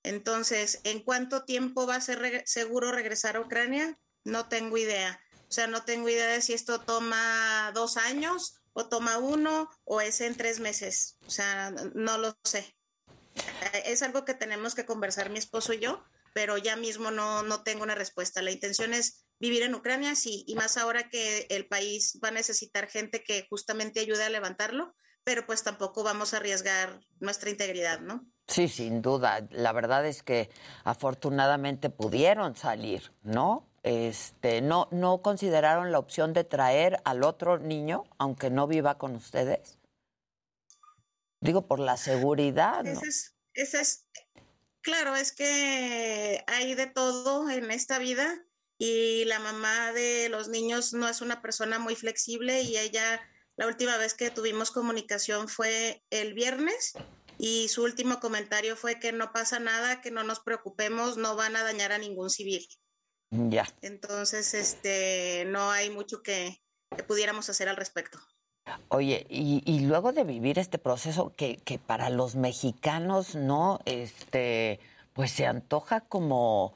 Entonces, 0.03 0.81
¿en 0.83 1.01
cuánto 1.03 1.45
tiempo 1.45 1.87
va 1.87 1.95
a 1.95 2.01
ser 2.01 2.19
reg- 2.19 2.43
seguro 2.45 2.91
regresar 2.91 3.37
a 3.37 3.41
Ucrania? 3.41 3.97
No 4.25 4.49
tengo 4.49 4.77
idea. 4.77 5.19
O 5.47 5.51
sea, 5.51 5.67
no 5.67 5.83
tengo 5.83 6.09
idea 6.09 6.27
de 6.27 6.41
si 6.41 6.53
esto 6.53 6.81
toma 6.81 7.71
dos 7.73 7.97
años 7.97 8.55
o 8.73 8.87
toma 8.89 9.17
uno 9.17 9.69
o 9.83 10.01
es 10.01 10.21
en 10.21 10.35
tres 10.35 10.59
meses. 10.59 11.17
O 11.25 11.29
sea, 11.29 11.71
no 11.93 12.17
lo 12.17 12.37
sé. 12.43 12.75
Es 13.85 14.01
algo 14.01 14.25
que 14.25 14.33
tenemos 14.33 14.75
que 14.75 14.85
conversar 14.85 15.29
mi 15.29 15.39
esposo 15.39 15.73
y 15.73 15.79
yo, 15.79 16.03
pero 16.33 16.57
ya 16.57 16.75
mismo 16.75 17.11
no, 17.11 17.43
no 17.43 17.63
tengo 17.63 17.83
una 17.83 17.95
respuesta. 17.95 18.41
La 18.41 18.51
intención 18.51 18.93
es 18.93 19.25
vivir 19.39 19.63
en 19.63 19.75
Ucrania, 19.75 20.15
sí, 20.15 20.43
y 20.47 20.55
más 20.55 20.77
ahora 20.77 21.09
que 21.09 21.47
el 21.49 21.67
país 21.67 22.19
va 22.23 22.29
a 22.29 22.31
necesitar 22.31 22.87
gente 22.87 23.23
que 23.23 23.47
justamente 23.49 23.99
ayude 23.99 24.23
a 24.23 24.29
levantarlo, 24.29 24.95
pero 25.23 25.45
pues 25.45 25.63
tampoco 25.63 26.03
vamos 26.03 26.33
a 26.33 26.37
arriesgar 26.37 27.01
nuestra 27.19 27.49
integridad, 27.49 27.99
¿no? 27.99 28.25
Sí, 28.47 28.67
sin 28.67 29.01
duda. 29.01 29.47
La 29.51 29.71
verdad 29.71 30.05
es 30.05 30.23
que 30.23 30.49
afortunadamente 30.83 31.89
pudieron 31.89 32.55
salir, 32.55 33.13
¿no? 33.23 33.67
Este, 33.83 34.61
no, 34.61 34.87
no 34.91 35.21
consideraron 35.21 35.91
la 35.91 35.99
opción 35.99 36.33
de 36.33 36.43
traer 36.43 37.01
al 37.03 37.23
otro 37.23 37.57
niño, 37.57 38.03
aunque 38.17 38.49
no 38.49 38.67
viva 38.67 38.97
con 38.97 39.15
ustedes. 39.15 39.79
Digo, 41.39 41.65
por 41.65 41.79
la 41.79 41.97
seguridad, 41.97 42.83
¿no? 42.83 42.91
Ese 42.91 43.07
es, 43.07 43.35
ese 43.53 43.81
es, 43.81 44.07
claro, 44.81 45.15
es 45.15 45.31
que 45.31 46.43
hay 46.47 46.75
de 46.75 46.87
todo 46.87 47.49
en 47.49 47.71
esta 47.71 47.99
vida 47.99 48.45
y 48.77 49.25
la 49.25 49.39
mamá 49.39 49.91
de 49.91 50.29
los 50.29 50.47
niños 50.47 50.93
no 50.93 51.07
es 51.07 51.21
una 51.21 51.41
persona 51.41 51.79
muy 51.79 51.95
flexible 51.95 52.61
y 52.61 52.77
ella, 52.77 53.21
la 53.55 53.67
última 53.67 53.97
vez 53.97 54.13
que 54.13 54.31
tuvimos 54.31 54.71
comunicación 54.71 55.47
fue 55.47 56.03
el 56.09 56.33
viernes 56.33 56.93
y 57.37 57.69
su 57.69 57.83
último 57.83 58.19
comentario 58.19 58.75
fue 58.75 58.99
que 58.99 59.11
no 59.11 59.31
pasa 59.31 59.59
nada, 59.59 60.01
que 60.01 60.11
no 60.11 60.23
nos 60.23 60.39
preocupemos, 60.39 61.17
no 61.17 61.35
van 61.35 61.55
a 61.55 61.63
dañar 61.63 61.91
a 61.91 61.97
ningún 61.97 62.29
civil. 62.29 62.67
Ya. 63.31 63.67
Entonces, 63.81 64.53
este, 64.53 65.45
no 65.47 65.71
hay 65.71 65.89
mucho 65.89 66.21
que, 66.21 66.61
que 66.95 67.03
pudiéramos 67.03 67.49
hacer 67.49 67.69
al 67.69 67.77
respecto. 67.77 68.19
Oye, 68.89 69.25
y, 69.29 69.63
y 69.65 69.79
luego 69.81 70.11
de 70.11 70.23
vivir 70.23 70.59
este 70.59 70.77
proceso 70.77 71.33
que, 71.35 71.59
para 71.87 72.09
los 72.09 72.35
mexicanos, 72.35 73.35
¿no? 73.35 73.79
Este, 73.85 74.79
pues 75.13 75.31
se 75.31 75.45
antoja 75.45 76.01
como, 76.01 76.73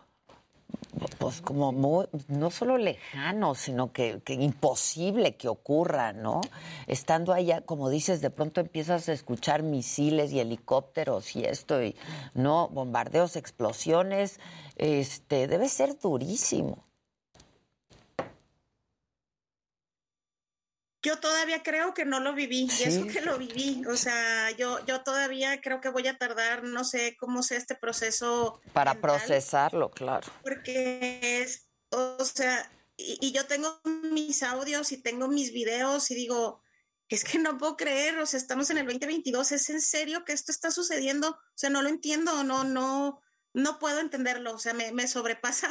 pues 1.19 1.41
como 1.41 2.07
no 2.27 2.51
solo 2.51 2.77
lejano, 2.77 3.53
sino 3.53 3.91
que, 3.91 4.21
que 4.23 4.33
imposible 4.33 5.35
que 5.35 5.47
ocurra, 5.47 6.13
¿no? 6.13 6.41
Estando 6.87 7.33
allá, 7.33 7.61
como 7.61 7.89
dices, 7.89 8.21
de 8.21 8.29
pronto 8.29 8.61
empiezas 8.61 9.07
a 9.09 9.13
escuchar 9.13 9.61
misiles 9.61 10.31
y 10.31 10.39
helicópteros 10.39 11.35
y 11.35 11.43
esto, 11.45 11.83
y 11.83 11.95
no, 12.33 12.69
bombardeos, 12.69 13.35
explosiones, 13.35 14.39
este, 14.77 15.47
debe 15.47 15.69
ser 15.69 15.99
durísimo. 15.99 16.84
Yo 21.05 21.19
todavía 21.19 21.61
creo 21.61 21.93
que 21.93 22.03
no 22.03 22.19
lo 22.19 22.33
viví, 22.33 22.67
y 22.79 22.83
eso 22.83 23.05
que 23.05 23.21
lo 23.21 23.37
viví, 23.37 23.83
o 23.87 23.95
sea, 23.95 24.49
yo, 24.57 24.83
yo 24.87 25.03
todavía 25.03 25.61
creo 25.61 25.79
que 25.79 25.89
voy 25.89 26.07
a 26.07 26.17
tardar, 26.17 26.63
no 26.63 26.83
sé 26.83 27.15
cómo 27.19 27.43
sea 27.43 27.59
este 27.59 27.75
proceso, 27.75 28.59
Para 28.73 28.95
mental, 28.95 29.11
procesarlo, 29.11 29.91
claro. 29.91 30.27
porque 30.41 31.19
es, 31.41 31.67
o 31.91 32.25
sea, 32.25 32.71
y, 32.97 33.19
y 33.21 33.31
yo 33.33 33.45
tengo 33.45 33.79
mis 33.83 34.41
audios 34.41 34.91
y 34.91 34.97
tengo 34.97 35.27
mis 35.27 35.53
videos 35.53 36.09
y 36.09 36.15
digo, 36.15 36.63
es 37.07 37.23
que 37.23 37.37
no 37.37 37.55
puedo 37.59 37.77
creer, 37.77 38.17
o 38.17 38.25
sea, 38.25 38.39
estamos 38.39 38.71
en 38.71 38.79
el 38.79 38.87
2022, 38.87 39.51
¿es 39.51 39.69
en 39.69 39.81
serio 39.81 40.25
que 40.25 40.33
esto 40.33 40.51
está 40.51 40.71
sucediendo? 40.71 41.29
O 41.29 41.53
sea, 41.53 41.69
no 41.69 41.83
lo 41.83 41.89
entiendo, 41.89 42.43
no, 42.43 42.63
no, 42.63 43.21
no 43.53 43.77
puedo 43.77 43.99
entenderlo, 43.99 44.55
o 44.55 44.59
sea, 44.59 44.73
me, 44.73 44.91
me 44.91 45.07
sobrepasa. 45.07 45.69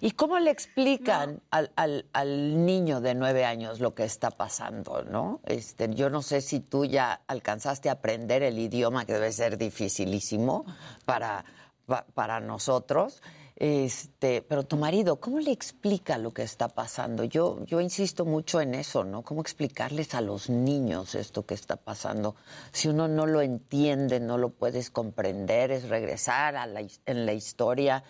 ¿Y 0.00 0.10
cómo 0.12 0.38
le 0.40 0.50
explican 0.50 1.40
al, 1.50 1.70
al, 1.76 2.06
al 2.12 2.66
niño 2.66 3.00
de 3.00 3.14
nueve 3.14 3.44
años 3.44 3.78
lo 3.80 3.94
que 3.94 4.04
está 4.04 4.30
pasando, 4.30 5.02
no? 5.04 5.40
Este, 5.44 5.88
yo 5.94 6.10
no 6.10 6.20
sé 6.22 6.40
si 6.40 6.60
tú 6.60 6.84
ya 6.84 7.20
alcanzaste 7.28 7.88
a 7.88 7.92
aprender 7.92 8.42
el 8.42 8.58
idioma, 8.58 9.04
que 9.06 9.14
debe 9.14 9.30
ser 9.32 9.56
dificilísimo 9.56 10.64
para, 11.04 11.44
pa- 11.86 12.06
para 12.12 12.40
nosotros. 12.40 13.22
Este, 13.54 14.42
pero 14.42 14.64
tu 14.64 14.76
marido, 14.76 15.16
¿cómo 15.20 15.40
le 15.40 15.50
explica 15.52 16.16
lo 16.18 16.32
que 16.32 16.42
está 16.42 16.68
pasando? 16.68 17.24
Yo, 17.24 17.64
yo 17.64 17.80
insisto 17.80 18.24
mucho 18.24 18.60
en 18.60 18.74
eso, 18.74 19.02
¿no? 19.04 19.22
¿Cómo 19.22 19.40
explicarles 19.40 20.14
a 20.14 20.20
los 20.20 20.48
niños 20.48 21.14
esto 21.16 21.44
que 21.46 21.54
está 21.54 21.76
pasando? 21.76 22.36
Si 22.72 22.86
uno 22.88 23.08
no 23.08 23.26
lo 23.26 23.42
entiende, 23.42 24.20
no 24.20 24.38
lo 24.38 24.50
puedes 24.50 24.90
comprender, 24.90 25.70
es 25.72 25.88
regresar 25.88 26.54
a 26.56 26.66
la, 26.66 26.80
en 27.06 27.26
la 27.26 27.32
historia. 27.32 28.04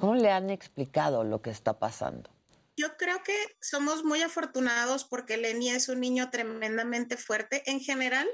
¿Cómo 0.00 0.14
le 0.14 0.30
han 0.30 0.48
explicado 0.48 1.24
lo 1.24 1.42
que 1.42 1.50
está 1.50 1.78
pasando? 1.78 2.30
Yo 2.74 2.96
creo 2.96 3.22
que 3.22 3.36
somos 3.60 4.02
muy 4.02 4.22
afortunados 4.22 5.04
porque 5.04 5.36
Lenny 5.36 5.68
es 5.68 5.90
un 5.90 6.00
niño 6.00 6.30
tremendamente 6.30 7.18
fuerte. 7.18 7.62
En 7.70 7.80
general, 7.80 8.26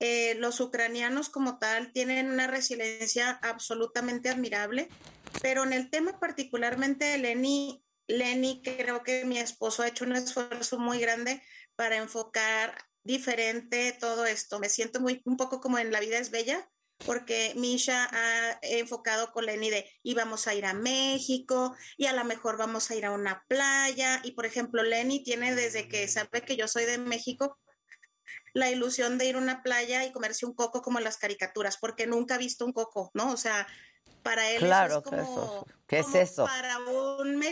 eh, 0.00 0.34
los 0.34 0.58
ucranianos 0.58 1.28
como 1.28 1.60
tal 1.60 1.92
tienen 1.92 2.32
una 2.32 2.48
resiliencia 2.48 3.30
absolutamente 3.30 4.28
admirable, 4.28 4.88
pero 5.40 5.62
en 5.62 5.72
el 5.72 5.88
tema 5.88 6.18
particularmente 6.18 7.04
de 7.04 7.18
Lenny, 7.18 7.84
Lenny, 8.08 8.60
creo 8.64 9.04
que 9.04 9.24
mi 9.24 9.38
esposo 9.38 9.84
ha 9.84 9.88
hecho 9.88 10.04
un 10.04 10.16
esfuerzo 10.16 10.80
muy 10.80 10.98
grande 10.98 11.40
para 11.76 11.96
enfocar 11.96 12.76
diferente 13.04 13.96
todo 14.00 14.26
esto. 14.26 14.58
Me 14.58 14.68
siento 14.68 15.00
muy 15.00 15.22
un 15.26 15.36
poco 15.36 15.60
como 15.60 15.78
en 15.78 15.92
La 15.92 16.00
vida 16.00 16.18
es 16.18 16.32
bella, 16.32 16.68
porque 16.98 17.52
Misha 17.56 18.08
ha 18.10 18.58
enfocado 18.62 19.32
con 19.32 19.46
Lenny 19.46 19.70
de 19.70 19.90
íbamos 20.02 20.46
a 20.46 20.54
ir 20.54 20.64
a 20.64 20.74
México 20.74 21.74
y 21.96 22.06
a 22.06 22.12
lo 22.12 22.24
mejor 22.24 22.56
vamos 22.56 22.90
a 22.90 22.94
ir 22.94 23.04
a 23.04 23.10
una 23.10 23.44
playa. 23.48 24.20
Y 24.24 24.32
por 24.32 24.46
ejemplo, 24.46 24.82
Lenny 24.82 25.22
tiene 25.22 25.54
desde 25.54 25.88
que 25.88 26.08
sabe 26.08 26.42
que 26.42 26.56
yo 26.56 26.68
soy 26.68 26.84
de 26.84 26.98
México 26.98 27.58
la 28.54 28.70
ilusión 28.70 29.18
de 29.18 29.26
ir 29.26 29.34
a 29.34 29.38
una 29.38 29.62
playa 29.62 30.04
y 30.04 30.12
comerse 30.12 30.46
un 30.46 30.54
coco 30.54 30.80
como 30.80 30.98
en 30.98 31.04
las 31.04 31.18
caricaturas, 31.18 31.76
porque 31.76 32.06
nunca 32.06 32.36
ha 32.36 32.38
visto 32.38 32.64
un 32.64 32.72
coco, 32.72 33.10
¿no? 33.12 33.32
O 33.32 33.36
sea, 33.36 33.66
para 34.22 34.50
él 34.50 34.58
Claro, 34.58 34.98
eso 34.98 35.10
¿qué 35.10 35.16
es 35.16 35.22
como, 35.22 35.42
eso? 35.42 35.66
¿Qué 35.86 35.98
es 35.98 36.14
eso? 36.14 36.44
para 36.44 36.78
un 36.78 37.42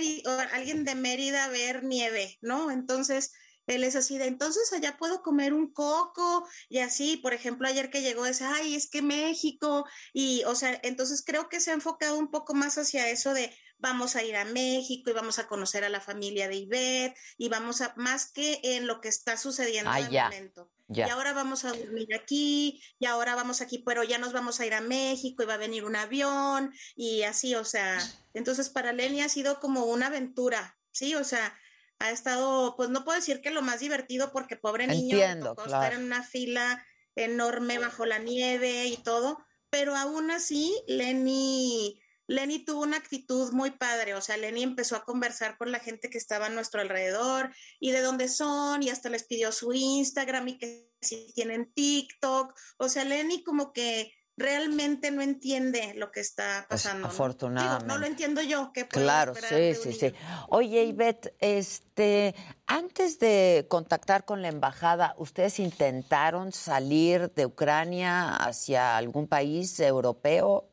alguien 0.53 0.85
de 0.85 0.95
Mérida 0.95 1.49
ver 1.49 1.83
nieve, 1.83 2.39
¿no? 2.41 2.71
Entonces, 2.71 3.33
él 3.67 3.85
es 3.85 3.97
así 3.97 4.19
de, 4.19 4.27
entonces 4.27 4.73
allá 4.73 4.97
puedo 4.97 5.23
comer 5.23 5.53
un 5.53 5.73
coco 5.73 6.47
y 6.69 6.79
así, 6.79 7.17
por 7.17 7.35
ejemplo, 7.35 7.69
ayer 7.69 7.91
que 7.91 8.03
llegó 8.03 8.27
ese, 8.27 8.45
ay, 8.45 8.75
es 8.75 8.89
que 8.91 9.03
México, 9.03 9.87
y, 10.13 10.43
o 10.45 10.55
sea, 10.55 10.79
entonces 10.83 11.23
creo 11.25 11.49
que 11.49 11.61
se 11.61 11.71
ha 11.71 11.75
enfocado 11.75 12.19
un 12.19 12.31
poco 12.31 12.55
más 12.55 12.79
hacia 12.79 13.09
eso 13.09 13.35
de, 13.35 13.55
vamos 13.79 14.15
a 14.15 14.23
ir 14.23 14.37
a 14.37 14.45
México 14.45 15.11
y 15.11 15.13
vamos 15.13 15.41
a 15.41 15.49
conocer 15.49 15.83
a 15.85 15.89
la 15.89 16.01
familia 16.01 16.49
de 16.49 16.55
Ivette 16.55 17.17
y 17.37 17.49
vamos 17.49 17.81
a, 17.81 17.93
más 17.97 18.31
que 18.31 18.61
en 18.63 18.87
lo 18.87 19.01
que 19.01 19.09
está 19.09 19.37
sucediendo 19.37 19.91
Ah, 19.91 19.99
en 19.99 20.07
el 20.15 20.23
momento. 20.23 20.71
ya. 20.87 21.09
Y 21.09 21.11
ahora 21.11 21.33
vamos 21.33 21.65
a 21.65 21.73
dormir 21.73 22.15
aquí, 22.15 22.81
y 23.01 23.07
ahora 23.07 23.35
vamos 23.35 23.61
aquí, 23.61 23.79
pero 23.85 24.05
ya 24.05 24.19
nos 24.19 24.33
vamos 24.33 24.61
a 24.61 24.67
ir 24.67 24.75
a 24.75 24.81
México 24.81 25.43
y 25.43 25.47
va 25.47 25.55
a 25.55 25.59
venir 25.59 25.85
un 25.85 25.97
avión 25.97 26.73
y 26.95 27.23
así, 27.25 27.57
o 27.57 27.65
sea, 27.65 27.99
entonces 28.35 28.71
para 28.71 28.93
Lenny 28.93 29.21
ha 29.21 29.29
sido 29.29 29.59
como 29.59 29.85
una 29.87 30.07
aventura, 30.07 30.79
¿sí? 30.93 31.17
O 31.17 31.25
sea, 31.25 31.59
ha 32.03 32.11
estado, 32.11 32.75
pues 32.77 32.91
no 32.91 33.05
puedo 33.05 33.17
decir 33.17 33.41
que 33.41 33.53
lo 33.53 33.63
más 33.63 33.79
divertido 33.79 34.33
porque 34.33 34.57
pobre 34.57 34.89
niño, 34.89 35.17
Entiendo, 35.17 35.51
tocó 35.51 35.65
claro. 35.65 35.85
estar 35.85 35.99
en 36.01 36.07
una 36.07 36.25
fila 36.25 36.85
enorme 37.15 37.79
bajo 37.79 38.07
la 38.07 38.19
nieve 38.19 38.87
y 38.87 38.97
todo, 38.97 39.39
pero 39.71 39.95
aún 39.95 40.33
así 40.33 40.75
Lenny, 40.89 42.03
Lenny 42.27 42.65
tuvo 42.65 42.83
una 42.83 42.97
actitud 42.97 43.53
muy 43.53 43.71
padre, 43.71 44.15
o 44.15 44.21
sea, 44.21 44.37
Lenny 44.37 44.65
empezó 44.65 44.97
a 44.97 45.05
conversar 45.05 45.57
con 45.57 45.71
la 45.71 45.79
gente 45.79 46.11
que 46.11 46.19
estaba 46.19 46.47
a 46.47 46.51
nuestro 46.51 46.81
alrededor 46.81 47.55
y 47.79 47.93
de 47.93 48.01
dónde 48.01 48.29
son 48.29 48.83
y 48.83 48.91
hasta 48.91 49.09
les 49.09 49.23
pidió 49.23 49.53
su 49.53 49.73
Instagram 49.73 50.49
y 50.49 50.59
que 50.59 50.93
si 51.01 51.33
tienen 51.35 51.73
TikTok, 51.73 52.53
o 52.79 52.89
sea, 52.89 53.05
Lenny 53.05 53.45
como 53.45 53.73
que 53.73 54.13
realmente 54.37 55.11
no 55.11 55.23
entiende 55.23 55.95
lo 55.95 56.11
que 56.11 56.21
está 56.21 56.67
Pues, 56.69 56.83
pasando. 56.83 57.07
¿no? 57.07 57.13
afortunadamente. 57.13 57.85
Digo, 57.85 57.95
no 57.95 57.99
lo 58.01 58.07
entiendo 58.07 58.43
yo. 58.43 58.71
¿qué 58.73 58.85
puedo 58.85 59.05
Claro, 59.05 59.35
sí, 59.35 59.75
sí, 59.75 59.93
sí. 59.93 60.15
Oye, 60.49 60.85
Ivette, 60.85 61.35
este, 61.39 62.35
antes 62.67 63.19
de 63.19 63.67
contactar 63.69 64.25
con 64.25 64.43
la 64.43 64.49
embajada, 64.49 65.15
¿ustedes 65.19 65.59
intentaron 65.59 66.53
salir 66.53 67.31
de 67.33 67.47
Ucrania 67.47 68.37
hacia 68.37 68.97
algún 68.97 69.29
país 69.29 69.79
europeo? 69.81 70.69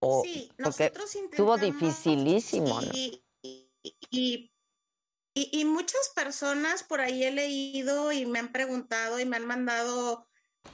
O, 0.00 0.22
Sí, 0.22 0.50
nosotros 0.58 1.14
estuvo 1.14 1.54
intentamos, 1.54 1.60
dificilísimo, 1.60 2.80
¿no? 2.80 2.90
y, 2.92 3.24
y- 3.42 3.70
y- 4.10 4.52
y- 5.34 5.60
y 5.60 5.64
muchas 5.64 6.10
personas 6.14 6.82
por 6.82 7.00
ahí 7.00 7.24
he 7.24 7.30
leído 7.30 8.12
y 8.12 8.26
me 8.26 8.38
han 8.38 8.52
preguntado 8.52 9.18
y 9.20 9.24
me 9.24 9.36
han 9.36 9.46
mandado, 9.46 10.25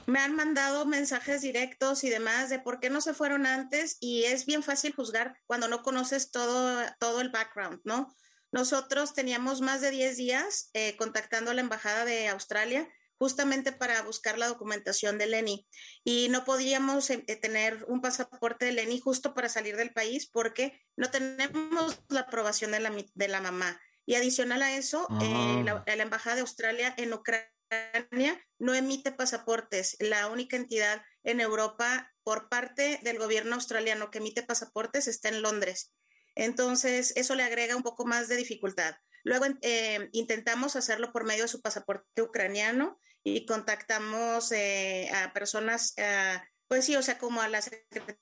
me 0.05 0.19
han 0.19 0.35
mandado 0.35 0.85
mensajes 0.85 1.41
directos 1.41 2.03
y 2.03 2.09
demás 2.09 2.49
de 2.49 2.59
por 2.59 2.79
qué 2.79 2.89
no 2.89 3.01
se 3.01 3.13
fueron 3.13 3.45
antes 3.45 3.97
y 3.99 4.23
es 4.25 4.45
bien 4.45 4.63
fácil 4.63 4.93
juzgar 4.93 5.37
cuando 5.45 5.67
no 5.67 5.81
conoces 5.81 6.31
todo, 6.31 6.83
todo 6.99 7.21
el 7.21 7.29
background, 7.29 7.81
¿no? 7.83 8.13
Nosotros 8.51 9.13
teníamos 9.13 9.61
más 9.61 9.81
de 9.81 9.91
10 9.91 10.17
días 10.17 10.69
eh, 10.73 10.95
contactando 10.97 11.51
a 11.51 11.53
la 11.53 11.61
Embajada 11.61 12.05
de 12.05 12.27
Australia 12.27 12.87
justamente 13.17 13.71
para 13.71 14.01
buscar 14.01 14.37
la 14.37 14.47
documentación 14.47 15.17
de 15.17 15.27
Lenny 15.27 15.67
y 16.03 16.27
no 16.29 16.43
podíamos 16.43 17.09
eh, 17.09 17.23
eh, 17.27 17.35
tener 17.35 17.85
un 17.87 18.01
pasaporte 18.01 18.65
de 18.65 18.73
Lenny 18.73 18.99
justo 18.99 19.33
para 19.33 19.49
salir 19.49 19.77
del 19.77 19.93
país 19.93 20.29
porque 20.29 20.81
no 20.97 21.09
tenemos 21.09 21.99
la 22.09 22.21
aprobación 22.21 22.71
de 22.71 22.81
la, 22.81 22.91
de 22.91 23.27
la 23.27 23.41
mamá. 23.41 23.79
Y 24.05 24.15
adicional 24.15 24.61
a 24.61 24.75
eso, 24.75 25.07
eh, 25.21 25.31
Ah. 25.33 25.61
la, 25.85 25.95
la 25.95 26.03
Embajada 26.03 26.35
de 26.35 26.41
Australia 26.41 26.93
en 26.97 27.13
Ucrania 27.13 27.52
no 28.59 28.73
emite 28.73 29.11
pasaportes. 29.11 29.97
La 29.99 30.27
única 30.27 30.55
entidad 30.55 31.01
en 31.23 31.39
Europa 31.39 32.11
por 32.23 32.49
parte 32.49 32.99
del 33.03 33.17
gobierno 33.17 33.55
australiano 33.55 34.11
que 34.11 34.19
emite 34.19 34.43
pasaportes 34.43 35.07
está 35.07 35.29
en 35.29 35.41
Londres. 35.41 35.93
Entonces, 36.35 37.13
eso 37.15 37.35
le 37.35 37.43
agrega 37.43 37.75
un 37.75 37.83
poco 37.83 38.05
más 38.05 38.27
de 38.27 38.37
dificultad. 38.37 38.95
Luego 39.23 39.45
eh, 39.61 40.09
intentamos 40.11 40.75
hacerlo 40.75 41.11
por 41.11 41.25
medio 41.25 41.43
de 41.43 41.47
su 41.47 41.61
pasaporte 41.61 42.21
ucraniano 42.21 42.99
y 43.23 43.45
contactamos 43.45 44.51
eh, 44.51 45.09
a 45.13 45.31
personas, 45.33 45.93
ah, 45.97 46.43
pues 46.67 46.85
sí, 46.85 46.95
o 46.95 47.01
sea, 47.01 47.17
como 47.17 47.41
a 47.41 47.47
la 47.47 47.61
Secretaría 47.61 48.19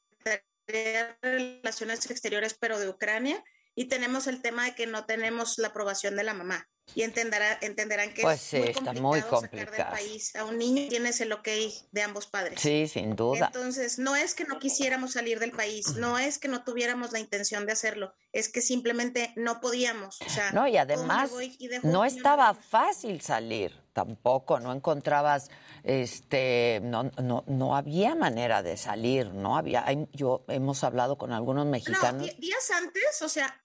de 0.67 1.17
Relaciones 1.21 2.09
Exteriores, 2.09 2.55
pero 2.59 2.79
de 2.79 2.89
Ucrania, 2.89 3.43
y 3.73 3.85
tenemos 3.85 4.27
el 4.27 4.41
tema 4.41 4.65
de 4.65 4.75
que 4.75 4.85
no 4.85 5.05
tenemos 5.05 5.57
la 5.57 5.69
aprobación 5.69 6.15
de 6.15 6.23
la 6.23 6.33
mamá. 6.33 6.69
Y 6.95 7.03
entenderá, 7.03 7.57
entenderán 7.61 8.13
que 8.13 8.21
Pues 8.23 8.41
es 8.41 8.47
sí, 8.47 8.57
muy 8.57 8.67
está 8.69 8.83
complicado 8.93 9.07
muy 9.07 9.19
sacar 9.21 9.31
del 9.31 9.49
complicado. 9.49 9.91
país 9.91 10.35
a 10.35 10.45
un 10.45 10.57
niño 10.57 10.89
tienes 10.89 11.21
el 11.21 11.31
ok 11.31 11.47
de 11.91 12.01
ambos 12.01 12.27
padres. 12.27 12.59
Sí, 12.59 12.87
sin 12.87 13.15
duda. 13.15 13.47
Entonces, 13.53 13.97
no 13.99 14.15
es 14.15 14.33
que 14.35 14.43
no 14.45 14.59
quisiéramos 14.59 15.13
salir 15.13 15.39
del 15.39 15.51
país, 15.51 15.95
no 15.97 16.19
es 16.19 16.37
que 16.39 16.47
no 16.47 16.63
tuviéramos 16.63 17.11
la 17.11 17.19
intención 17.19 17.65
de 17.65 17.71
hacerlo, 17.73 18.13
es 18.33 18.49
que 18.49 18.61
simplemente 18.61 19.33
no 19.35 19.61
podíamos. 19.61 20.21
O 20.21 20.29
sea, 20.29 20.51
No, 20.51 20.67
y 20.67 20.71
¿cómo 20.71 20.73
me 20.73 20.79
además 20.79 21.31
y 21.59 21.69
no 21.83 22.03
estaba 22.05 22.53
fácil 22.53 23.21
salir 23.21 23.79
tampoco, 23.93 24.59
no 24.59 24.71
encontrabas, 24.73 25.49
este, 25.83 26.79
no, 26.83 27.03
no, 27.21 27.43
no 27.47 27.75
había 27.75 28.15
manera 28.15 28.63
de 28.63 28.77
salir, 28.77 29.33
no 29.33 29.57
había, 29.57 29.85
hay- 29.85 30.07
yo 30.13 30.43
hemos 30.47 30.83
hablado 30.83 31.17
con 31.17 31.31
algunos 31.33 31.65
No, 31.65 31.71
mexicanos. 31.71 32.23
di- 32.23 32.35
días 32.39 32.71
antes, 32.71 33.21
o 33.21 33.29
sea, 33.29 33.60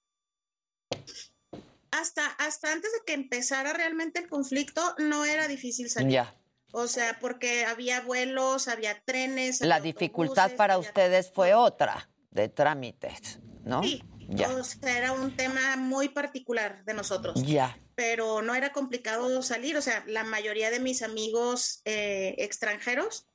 hasta, 1.98 2.27
hasta 2.27 2.73
antes 2.73 2.93
de 2.93 2.98
que 3.06 3.12
empezara 3.14 3.73
realmente 3.73 4.18
el 4.20 4.28
conflicto, 4.28 4.94
no 4.98 5.24
era 5.24 5.48
difícil 5.48 5.89
salir. 5.90 6.10
Ya. 6.12 6.35
O 6.73 6.89
sea, 6.89 7.18
porque 7.20 7.64
había 7.64 8.01
vuelos, 8.02 8.68
había 8.68 9.01
trenes. 9.05 9.60
La 9.60 9.81
dificultad 9.81 10.52
para 10.56 10.78
ustedes 10.78 11.31
fue 11.32 11.55
otra, 11.55 12.09
de 12.31 12.48
trámites, 12.48 13.39
¿no? 13.64 13.82
Ya, 14.28 14.48
O 14.51 14.64
sea, 14.64 14.98
era 14.98 15.12
un 15.12 15.36
tema 15.36 15.77
muy 15.77 16.09
particular 16.09 16.85
de 16.85 16.94
nosotros. 16.94 17.43
ya. 17.44 17.78
Pero 17.94 18.43
no 18.43 18.55
era 18.55 18.73
complicado 18.73 19.40
salir. 19.43 19.77
O 19.77 19.81
sea, 19.81 20.05
la 20.06 20.23
mayoría 20.24 20.70
de 20.70 20.81
mis 20.81 21.01
amigos 21.02 21.81
eh, 21.86 22.35
extranjeros 22.39 23.27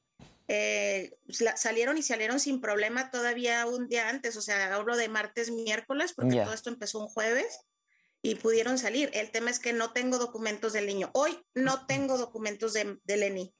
eh, 0.47 1.17
salieron 1.55 1.97
y 1.97 2.03
salieron 2.03 2.39
sin 2.39 2.61
problema 2.61 3.09
todavía 3.09 3.65
un 3.65 3.87
día 3.87 4.09
antes. 4.09 4.35
O 4.35 4.41
sea, 4.41 4.75
hablo 4.75 4.97
de 4.97 5.07
martes, 5.07 5.49
miércoles, 5.49 6.13
porque 6.13 6.35
Ya. 6.35 6.43
todo 6.43 6.53
esto 6.53 6.69
empezó 6.69 6.99
un 6.99 7.07
jueves 7.07 7.61
y 8.21 8.35
pudieron 8.35 8.77
salir. 8.77 9.09
El 9.13 9.31
tema 9.31 9.49
es 9.49 9.59
que 9.59 9.73
no 9.73 9.93
tengo 9.93 10.17
documentos 10.17 10.73
del 10.73 10.87
niño. 10.87 11.09
Hoy 11.13 11.39
no 11.53 11.85
tengo 11.85 12.17
documentos 12.17 12.73
de, 12.73 12.99
de 13.03 13.17
Lenny. 13.17 13.53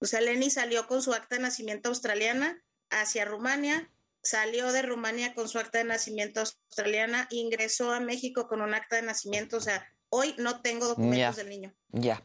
O 0.00 0.06
sea, 0.06 0.20
Lenny 0.20 0.50
salió 0.50 0.86
con 0.86 1.02
su 1.02 1.12
acta 1.14 1.36
de 1.36 1.42
nacimiento 1.42 1.88
australiana 1.88 2.62
hacia 2.90 3.24
Rumania, 3.24 3.90
salió 4.22 4.72
de 4.72 4.82
Rumania 4.82 5.34
con 5.34 5.48
su 5.48 5.58
acta 5.58 5.78
de 5.78 5.84
nacimiento 5.84 6.40
australiana, 6.40 7.26
ingresó 7.30 7.90
a 7.92 8.00
México 8.00 8.46
con 8.46 8.60
un 8.60 8.74
acta 8.74 8.96
de 8.96 9.02
nacimiento. 9.02 9.56
O 9.56 9.60
sea, 9.60 9.86
hoy 10.16 10.32
no 10.38 10.60
tengo 10.60 10.86
documentos 10.86 11.36
Ya. 11.36 11.42
del 11.42 11.48
niño. 11.48 11.72
Ya. 11.90 12.22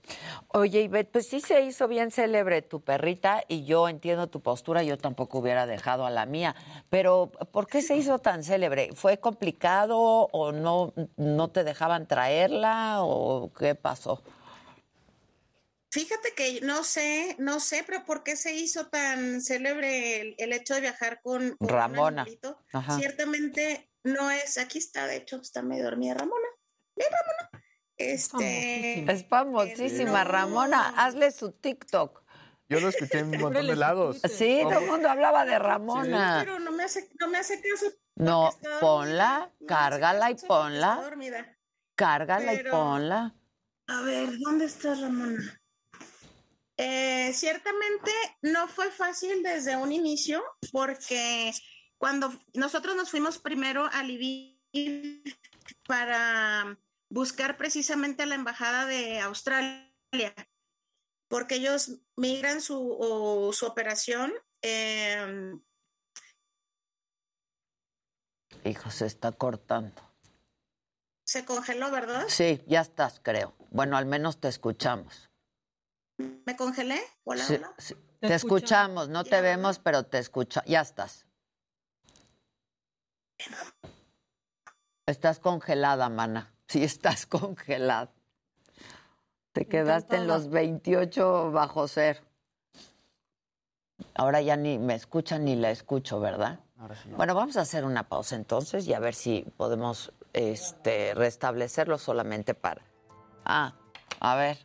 Oye, 0.49 0.81
Ivette, 0.81 1.11
pues 1.11 1.27
sí 1.27 1.41
se 1.41 1.61
hizo 1.61 1.87
bien 1.87 2.11
célebre 2.11 2.61
tu 2.61 2.81
perrita 2.81 3.43
y 3.47 3.65
yo 3.65 3.89
entiendo 3.89 4.27
tu 4.29 4.41
postura, 4.41 4.83
yo 4.83 4.97
tampoco 4.97 5.39
hubiera 5.39 5.65
dejado 5.65 6.05
a 6.05 6.11
la 6.11 6.25
mía, 6.27 6.55
pero 6.89 7.31
¿por 7.51 7.65
qué 7.67 7.81
se 7.81 7.95
hizo 7.95 8.19
tan 8.19 8.43
célebre? 8.43 8.91
¿Fue 8.93 9.19
complicado 9.19 9.99
o 9.99 10.51
no, 10.51 10.93
no 11.17 11.49
te 11.49 11.63
dejaban 11.63 12.07
traerla 12.07 12.97
o 13.03 13.51
qué 13.53 13.73
pasó? 13.73 14.23
Fíjate 15.91 16.33
que 16.35 16.61
no 16.61 16.83
sé, 16.83 17.35
no 17.39 17.59
sé, 17.59 17.83
pero 17.85 18.05
¿por 18.05 18.23
qué 18.23 18.35
se 18.35 18.53
hizo 18.53 18.87
tan 18.89 19.41
célebre 19.41 20.21
el, 20.21 20.35
el 20.37 20.53
hecho 20.53 20.75
de 20.75 20.81
viajar 20.81 21.19
con, 21.23 21.57
con 21.57 21.67
Ramona. 21.67 22.27
Ciertamente 22.99 23.89
no 24.03 24.29
es, 24.29 24.59
aquí 24.59 24.77
está, 24.77 25.07
de 25.07 25.17
hecho, 25.17 25.37
está 25.37 25.63
medio 25.63 25.85
dormida 25.85 26.13
Ramona. 26.13 26.47
Ven, 26.95 27.07
Ramona. 27.11 27.65
Este, 27.99 29.11
Es 29.11 29.25
famosísima, 29.27 30.23
Ramona. 30.23 30.93
Hazle 30.97 31.31
su 31.31 31.51
TikTok. 31.51 32.23
Yo 32.69 32.79
lo 32.79 32.89
escuché 32.89 33.19
en 33.19 33.29
un 33.33 33.41
montón 33.41 33.67
de 33.67 33.75
lados. 33.75 34.21
Sí, 34.31 34.59
todo 34.63 34.79
el 34.79 34.87
mundo 34.87 35.09
hablaba 35.09 35.43
de 35.45 35.59
Ramona. 35.59 36.37
pero 36.43 36.59
no 36.59 36.71
me 36.71 36.83
hace, 36.83 37.09
no 37.19 37.27
me 37.27 37.37
hace 37.37 37.61
caso. 37.61 37.87
No, 38.15 38.51
ponla, 38.79 39.51
cárgala 39.67 40.29
y 40.31 40.35
Está 40.35 40.47
ponla, 40.47 40.95
dormida. 41.01 41.57
cárgala 41.95 42.53
y 42.53 42.63
ponla. 42.63 43.35
A 43.87 44.01
ver, 44.01 44.29
¿dónde 44.39 44.65
está 44.65 44.93
Ramona? 44.95 45.59
Eh, 46.77 47.31
ciertamente 47.33 48.11
no 48.43 48.67
fue 48.69 48.91
fácil 48.91 49.43
desde 49.43 49.75
un 49.75 49.91
inicio 49.91 50.41
porque 50.71 51.51
cuando 51.97 52.31
nosotros 52.53 52.95
nos 52.95 53.09
fuimos 53.09 53.39
primero 53.39 53.89
a 53.91 54.03
Lviv 54.03 55.23
para 55.87 56.77
buscar 57.09 57.57
precisamente 57.57 58.23
a 58.23 58.25
la 58.25 58.35
embajada 58.35 58.85
de 58.85 59.19
Australia, 59.19 59.89
porque 61.27 61.55
ellos 61.55 61.99
migran 62.15 62.61
su, 62.61 62.97
o 62.99 63.51
su 63.53 63.65
operación. 63.65 64.33
eh, 64.61 65.57
Hijo, 68.65 68.91
se 68.91 69.05
está 69.05 69.31
cortando. 69.31 70.01
se 71.25 71.45
congeló, 71.45 71.91
¿verdad? 71.91 72.25
Sí, 72.27 72.61
ya 72.67 72.81
estás, 72.81 73.19
creo. 73.23 73.53
Bueno, 73.69 73.95
al 73.97 74.05
menos 74.05 74.39
te 74.41 74.47
escuchamos. 74.47 75.29
¿Me 76.17 76.55
congelé? 76.57 76.99
Hola, 77.23 77.43
Sí, 77.43 77.55
hola. 77.55 77.73
sí. 77.77 77.93
Te 78.19 78.27
Te, 78.27 78.33
escucho. 78.35 78.55
escuchamos, 78.55 79.07
no 79.09 79.23
te 79.23 79.39
vemos, 79.39 79.79
pero 79.79 80.05
te 80.05 80.17
escucha. 80.17 80.63
Ya 80.65 80.81
estás. 80.81 81.25
Estás 85.05 85.39
congelada, 85.39 86.09
mana. 86.09 86.51
Sí, 86.73 86.83
estás 86.83 87.25
congelada. 87.25 88.11
Te 89.53 89.65
quedaste 89.65 90.17
en 90.17 90.27
los 90.27 90.49
28 90.49 91.51
bajo 91.51 91.87
cero. 91.87 92.19
Ahora 94.13 94.39
ya 94.41 94.55
ni 94.55 94.77
me 94.77 94.93
escuchan 94.93 95.45
ni 95.45 95.55
la 95.55 95.71
escucho, 95.71 96.19
¿verdad? 96.19 96.59
Bueno, 97.17 97.33
vamos 97.33 97.57
a 97.57 97.61
hacer 97.61 97.83
una 97.83 98.07
pausa 98.07 98.35
entonces 98.35 98.87
y 98.87 98.93
a 98.93 98.99
ver 98.99 99.15
si 99.15 99.47
podemos 99.57 100.13
este, 100.31 101.15
restablecerlo 101.15 101.97
solamente 101.97 102.53
para. 102.53 102.83
Ah, 103.43 103.73
a 104.19 104.35
ver. 104.35 104.59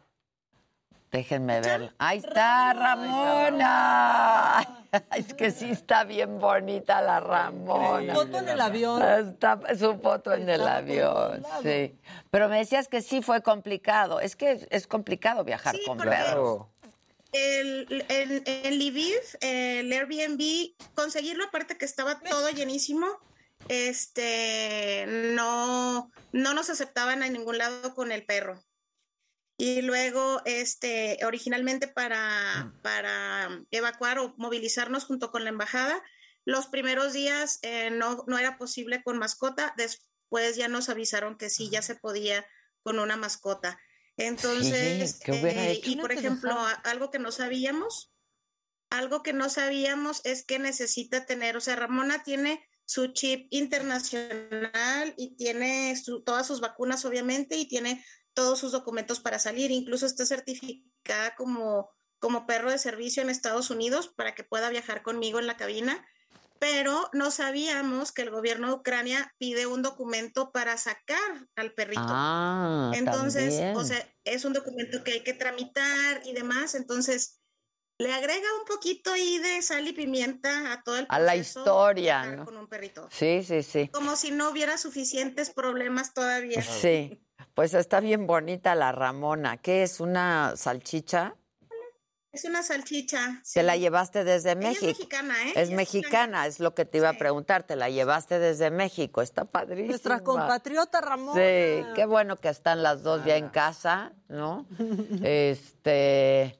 Déjenme 1.10 1.62
verla. 1.62 1.94
Ahí 1.98 2.18
está 2.18 2.74
Ramona. 2.74 4.60
Es 5.16 5.34
que 5.34 5.50
sí 5.50 5.70
está 5.70 6.04
bien 6.04 6.38
bonita 6.38 7.02
la 7.02 7.20
Ramona. 7.20 8.14
Su 8.14 8.20
foto 8.20 8.38
en 8.38 8.48
el 8.48 8.60
avión. 8.60 9.02
Está 9.02 9.60
su 9.78 9.98
foto 9.98 10.32
en 10.32 10.48
el 10.48 10.66
avión, 10.66 11.44
sí. 11.62 11.98
Pero 12.30 12.48
me 12.48 12.58
decías 12.58 12.88
que 12.88 13.02
sí 13.02 13.22
fue 13.22 13.42
complicado. 13.42 14.20
Es 14.20 14.36
que 14.36 14.66
es 14.70 14.86
complicado 14.86 15.44
viajar 15.44 15.76
con 15.86 15.98
perros. 15.98 16.66
el, 17.32 18.04
en, 18.08 18.42
en 18.46 18.78
Lviv, 18.78 19.20
el 19.40 19.92
Airbnb, 19.92 20.74
conseguirlo 20.94 21.44
aparte 21.44 21.76
que 21.76 21.84
estaba 21.84 22.20
todo 22.20 22.50
llenísimo, 22.50 23.06
este, 23.68 25.04
no, 25.08 26.10
no 26.32 26.54
nos 26.54 26.70
aceptaban 26.70 27.22
a 27.22 27.28
ningún 27.28 27.58
lado 27.58 27.94
con 27.94 28.12
el 28.12 28.24
perro. 28.24 28.62
Y 29.56 29.82
luego, 29.82 30.42
este, 30.44 31.18
originalmente 31.24 31.86
para, 31.86 32.74
para 32.82 33.64
evacuar 33.70 34.18
o 34.18 34.34
movilizarnos 34.36 35.04
junto 35.04 35.30
con 35.30 35.44
la 35.44 35.50
embajada, 35.50 36.02
los 36.44 36.66
primeros 36.66 37.12
días 37.12 37.60
eh, 37.62 37.90
no, 37.90 38.24
no 38.26 38.38
era 38.38 38.58
posible 38.58 39.02
con 39.02 39.16
mascota, 39.18 39.72
después 39.76 40.56
ya 40.56 40.68
nos 40.68 40.88
avisaron 40.88 41.38
que 41.38 41.50
sí, 41.50 41.70
ya 41.70 41.82
se 41.82 41.94
podía 41.94 42.44
con 42.82 42.98
una 42.98 43.16
mascota. 43.16 43.78
Entonces, 44.16 45.20
¿qué 45.24 45.32
hubiera 45.32 45.64
eh, 45.70 45.80
y 45.84 45.96
por 45.96 46.12
ejemplo, 46.12 46.56
algo 46.84 47.10
que 47.10 47.18
no 47.18 47.32
sabíamos, 47.32 48.12
algo 48.90 49.22
que 49.22 49.32
no 49.32 49.48
sabíamos 49.48 50.20
es 50.24 50.44
que 50.44 50.58
necesita 50.58 51.26
tener, 51.26 51.56
o 51.56 51.60
sea, 51.60 51.76
Ramona 51.76 52.22
tiene 52.22 52.68
su 52.84 53.08
chip 53.12 53.46
internacional 53.50 55.14
y 55.16 55.36
tiene 55.36 55.96
su- 55.96 56.22
todas 56.22 56.46
sus 56.46 56.60
vacunas, 56.60 57.04
obviamente, 57.04 57.56
y 57.56 57.66
tiene 57.66 58.04
todos 58.34 58.58
sus 58.58 58.72
documentos 58.72 59.20
para 59.20 59.38
salir, 59.38 59.70
incluso 59.70 60.06
está 60.06 60.26
certificada 60.26 61.34
como, 61.36 61.90
como 62.18 62.46
perro 62.46 62.70
de 62.70 62.78
servicio 62.78 63.22
en 63.22 63.30
Estados 63.30 63.70
Unidos 63.70 64.08
para 64.08 64.34
que 64.34 64.44
pueda 64.44 64.68
viajar 64.70 65.02
conmigo 65.02 65.38
en 65.38 65.46
la 65.46 65.56
cabina, 65.56 66.06
pero 66.58 67.08
no 67.12 67.30
sabíamos 67.30 68.12
que 68.12 68.22
el 68.22 68.30
gobierno 68.30 68.68
de 68.68 68.74
Ucrania 68.74 69.34
pide 69.38 69.66
un 69.66 69.82
documento 69.82 70.50
para 70.52 70.76
sacar 70.78 71.48
al 71.56 71.72
perrito. 71.74 72.00
Ah, 72.04 72.92
Entonces, 72.94 73.54
también. 73.54 73.76
o 73.76 73.84
sea, 73.84 74.14
es 74.24 74.44
un 74.44 74.52
documento 74.52 75.04
que 75.04 75.12
hay 75.12 75.20
que 75.22 75.34
tramitar 75.34 76.22
y 76.24 76.32
demás, 76.32 76.74
entonces 76.74 77.40
le 77.98 78.12
agrega 78.12 78.46
un 78.58 78.64
poquito 78.66 79.12
ahí 79.12 79.38
de 79.38 79.62
sal 79.62 79.86
y 79.86 79.92
pimienta 79.92 80.72
a 80.72 80.82
todo 80.82 80.96
el 80.98 81.06
A 81.10 81.18
la 81.20 81.34
proceso 81.34 81.60
historia, 81.60 82.24
¿no? 82.26 82.44
con 82.44 82.56
un 82.56 82.66
perrito. 82.66 83.08
Sí, 83.12 83.44
sí, 83.46 83.62
sí. 83.62 83.88
Como 83.92 84.16
si 84.16 84.32
no 84.32 84.50
hubiera 84.50 84.78
suficientes 84.78 85.50
problemas 85.50 86.12
todavía. 86.12 86.60
Sí. 86.62 87.23
Pues 87.54 87.72
está 87.74 88.00
bien 88.00 88.26
bonita 88.26 88.74
la 88.74 88.90
Ramona. 88.92 89.56
¿Qué 89.58 89.84
es? 89.84 90.00
¿Una 90.00 90.56
salchicha? 90.56 91.36
Es 92.32 92.44
una 92.44 92.64
salchicha. 92.64 93.42
Te 93.52 93.62
la 93.62 93.76
llevaste 93.76 94.24
desde 94.24 94.50
Ella 94.52 94.60
México. 94.60 94.86
es 94.86 94.98
mexicana, 94.98 95.34
¿eh? 95.44 95.52
Es 95.54 95.68
Ella 95.68 95.76
mexicana, 95.76 96.46
es 96.48 96.58
lo 96.58 96.74
que 96.74 96.84
te 96.84 96.98
iba 96.98 97.08
a 97.10 97.12
preguntar. 97.12 97.62
Te 97.62 97.76
la 97.76 97.90
llevaste 97.90 98.40
desde 98.40 98.72
México. 98.72 99.22
Está 99.22 99.44
padrísima. 99.44 99.90
Nuestra 99.90 100.20
compatriota 100.20 101.00
Ramón. 101.00 101.36
Sí, 101.36 101.84
qué 101.94 102.06
bueno 102.08 102.34
que 102.40 102.48
están 102.48 102.82
las 102.82 103.04
dos 103.04 103.24
ya 103.24 103.36
en 103.36 103.50
casa, 103.50 104.12
¿no? 104.28 104.66
Este. 105.22 106.58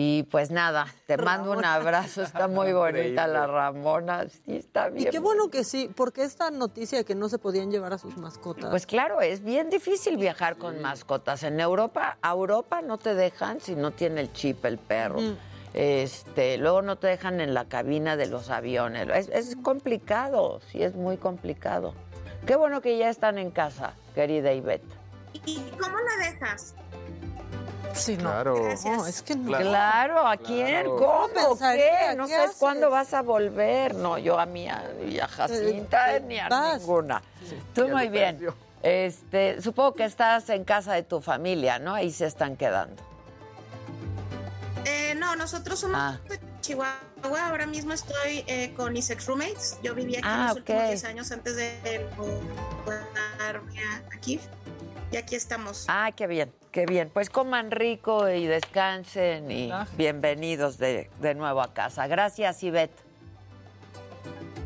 Y 0.00 0.22
pues 0.30 0.52
nada, 0.52 0.86
te 1.08 1.16
mando 1.16 1.50
un 1.50 1.64
abrazo. 1.64 2.22
Está 2.22 2.46
muy 2.46 2.72
bonita 2.72 3.26
la 3.26 3.48
Ramona. 3.48 4.28
Sí, 4.28 4.54
está 4.58 4.90
Y 4.90 4.92
bien. 4.92 5.10
qué 5.10 5.18
bueno 5.18 5.50
que 5.50 5.64
sí, 5.64 5.90
porque 5.92 6.22
esta 6.22 6.52
noticia 6.52 6.98
de 6.98 7.04
que 7.04 7.16
no 7.16 7.28
se 7.28 7.38
podían 7.38 7.72
llevar 7.72 7.92
a 7.92 7.98
sus 7.98 8.16
mascotas. 8.16 8.70
Pues 8.70 8.86
claro, 8.86 9.20
es 9.20 9.42
bien 9.42 9.70
difícil 9.70 10.16
viajar 10.16 10.56
con 10.56 10.80
mascotas. 10.80 11.42
En 11.42 11.58
Europa, 11.58 12.16
a 12.22 12.30
Europa 12.30 12.80
no 12.80 12.98
te 12.98 13.16
dejan 13.16 13.58
si 13.58 13.74
no 13.74 13.90
tiene 13.90 14.20
el 14.20 14.32
chip 14.32 14.64
el 14.66 14.78
perro. 14.78 15.18
Este, 15.74 16.58
luego 16.58 16.80
no 16.80 16.94
te 16.94 17.08
dejan 17.08 17.40
en 17.40 17.52
la 17.52 17.64
cabina 17.64 18.16
de 18.16 18.26
los 18.26 18.50
aviones. 18.50 19.08
Es, 19.12 19.28
es 19.30 19.56
complicado, 19.56 20.60
sí, 20.70 20.80
es 20.80 20.94
muy 20.94 21.16
complicado. 21.16 21.94
Qué 22.46 22.54
bueno 22.54 22.80
que 22.82 22.98
ya 22.98 23.10
están 23.10 23.36
en 23.36 23.50
casa, 23.50 23.94
querida 24.14 24.52
Ivette. 24.52 24.86
¿Y 25.44 25.58
cómo 25.72 25.96
la 25.98 26.30
dejas? 26.30 26.76
Sí, 27.98 28.16
no. 28.16 28.22
Claro. 28.30 28.56
No, 28.84 29.06
es 29.06 29.22
que 29.22 29.34
no. 29.36 29.58
Claro, 29.58 30.26
¿a 30.26 30.36
quién? 30.36 30.66
Claro. 30.68 30.96
¿Cómo? 30.96 31.58
¿Qué? 31.58 32.14
No 32.16 32.26
¿Qué 32.26 32.32
sabes 32.32 32.46
haces? 32.50 32.56
cuándo 32.58 32.90
vas 32.90 33.12
a 33.14 33.22
volver. 33.22 33.94
No, 33.94 34.16
yo 34.18 34.38
a 34.38 34.46
mí 34.46 34.68
a- 34.68 34.84
y 35.06 35.18
a 35.18 35.28
Jacinta 35.28 36.18
ni 36.20 36.38
a 36.38 36.48
vas. 36.48 36.80
ninguna. 36.80 37.22
Tú 37.74 37.88
muy 37.88 38.08
bien. 38.08 38.36
perdió. 38.36 38.54
Este, 38.82 39.60
supongo 39.60 39.94
que 39.94 40.04
estás 40.04 40.48
en 40.50 40.64
casa 40.64 40.92
de 40.94 41.02
tu 41.02 41.20
familia, 41.20 41.78
¿no? 41.80 41.94
Ahí 41.94 42.12
se 42.12 42.26
están 42.26 42.56
quedando. 42.56 43.02
Eh, 44.84 45.14
no, 45.16 45.34
nosotros 45.36 45.78
somos 45.80 45.96
Ah. 46.00 46.18
de 46.28 46.38
Chihuahua. 46.60 47.48
Ahora 47.48 47.66
mismo 47.66 47.92
estoy 47.92 48.44
eh, 48.46 48.72
con 48.76 48.96
Isex 48.96 49.26
Roommates. 49.26 49.78
Yo 49.82 49.94
vivía 49.94 50.18
aquí 50.20 50.28
Ah, 50.30 50.46
los 50.50 50.56
últimos 50.58 50.80
ok. 50.82 50.88
10 50.88 51.04
años 51.04 51.32
antes 51.32 51.56
de 51.56 52.06
mudarme 52.16 53.80
a- 53.82 54.14
aquí. 54.16 54.40
Y 55.10 55.16
aquí 55.16 55.36
estamos. 55.36 55.86
Ah, 55.88 56.12
qué 56.14 56.26
bien, 56.26 56.52
qué 56.70 56.84
bien. 56.84 57.10
Pues 57.12 57.30
coman 57.30 57.70
rico 57.70 58.28
y 58.28 58.46
descansen 58.46 59.50
y 59.50 59.72
bienvenidos 59.96 60.76
de, 60.78 61.10
de 61.20 61.34
nuevo 61.34 61.62
a 61.62 61.72
casa. 61.72 62.06
Gracias, 62.06 62.62
Ivette. 62.62 62.94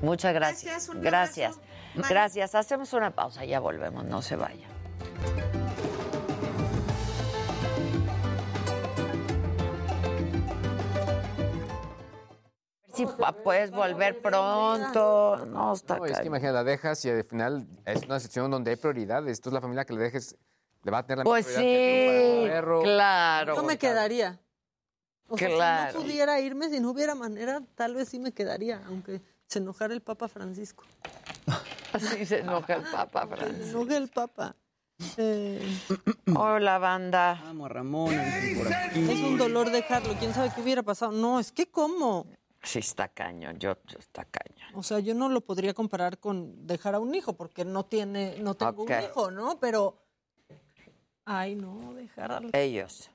Muchas 0.03 0.35
gracias. 0.35 0.65
Gracias, 0.65 0.89
un 0.89 1.01
Gracias. 1.01 1.59
Gracias. 1.95 2.55
Hacemos 2.55 2.93
una 2.93 3.11
pausa, 3.11 3.45
ya 3.45 3.61
volvemos, 3.61 4.05
no 4.05 4.21
se 4.21 4.35
vayan. 4.35 4.71
Si 12.93 13.07
puedes 13.45 13.71
volver 13.71 14.21
pronto. 14.21 15.37
No, 15.47 15.73
está 15.73 15.97
No, 15.97 16.07
es 16.07 16.21
que 16.21 16.27
imagínate, 16.27 16.53
la 16.55 16.65
dejas 16.65 17.05
y 17.05 17.11
al 17.11 17.25
final 17.25 17.67
es 17.87 18.03
una 18.05 18.21
sección 18.21 18.51
donde 18.51 18.71
hay 18.73 18.77
prioridades. 18.77 19.33
Esto 19.33 19.49
es 19.49 19.53
la 19.55 19.61
familia 19.61 19.85
que 19.85 19.95
le 19.95 20.01
dejes, 20.03 20.37
le 20.83 20.91
va 20.91 20.99
a 20.99 21.03
tener 21.07 21.19
la 21.19 21.25
Pues 21.25 21.47
que 21.47 21.53
para 21.55 21.63
sí, 21.65 22.43
tu 22.47 22.53
perro. 22.53 22.83
claro. 22.83 23.57
Yo 23.57 23.63
me 23.63 23.79
quedaría. 23.79 24.39
O 25.29 25.39
sea, 25.39 25.49
si 25.49 25.55
Claro. 25.55 25.99
no 25.99 26.05
pudiera 26.05 26.41
irme, 26.41 26.69
si 26.69 26.81
no 26.81 26.91
hubiera 26.91 27.15
manera, 27.15 27.61
tal 27.75 27.95
vez 27.95 28.09
sí 28.11 28.19
me 28.19 28.33
quedaría, 28.33 28.83
aunque 28.87 29.23
se 29.47 29.59
enojara 29.61 29.95
el 29.95 30.03
Papa 30.03 30.29
Francisco. 30.29 30.85
Así 31.95 32.27
se 32.27 32.41
enoja 32.41 32.75
el 32.75 32.83
Papa 32.83 33.23
Se 33.23 33.37
Francisco. 33.37 33.79
enoja 33.81 33.97
el 33.97 34.09
Papa. 34.09 34.57
Eh, 35.17 35.61
Hola, 36.37 36.79
banda. 36.79 37.41
Vamos, 37.45 37.71
Ramón, 37.71 38.15
es 38.15 39.21
un 39.21 39.37
dolor 39.39 39.71
dejarlo. 39.71 40.15
¿Quién 40.19 40.33
sabe 40.35 40.53
qué 40.55 40.61
hubiera 40.61 40.83
pasado? 40.83 41.13
No, 41.13 41.41
es 41.41 41.51
que 41.51 41.71
cómo. 41.71 42.27
Sí, 42.63 42.79
está 42.79 43.09
cañón, 43.09 43.59
yo, 43.59 43.75
yo 43.89 43.99
está 43.99 44.25
cañón. 44.25 44.71
O 44.75 44.83
sea, 44.83 45.01
yo 45.01 45.15
no 45.15 45.29
lo 45.29 45.41
podría 45.41 45.75
comparar 45.75 46.19
con 46.19 46.67
dejar 46.67 46.95
a 46.95 47.01
un 47.01 47.15
hijo, 47.15 47.33
porque 47.35 47.65
no 47.65 47.85
tiene, 47.85 48.39
no 48.41 48.55
tengo 48.55 48.85
un 48.85 48.89
hijo, 49.03 49.31
¿no? 49.31 49.59
Pero, 49.59 49.99
ay, 51.25 51.57
no, 51.57 51.93
dejar 51.95 52.33
al 52.33 52.51
Ellos. 52.53 53.11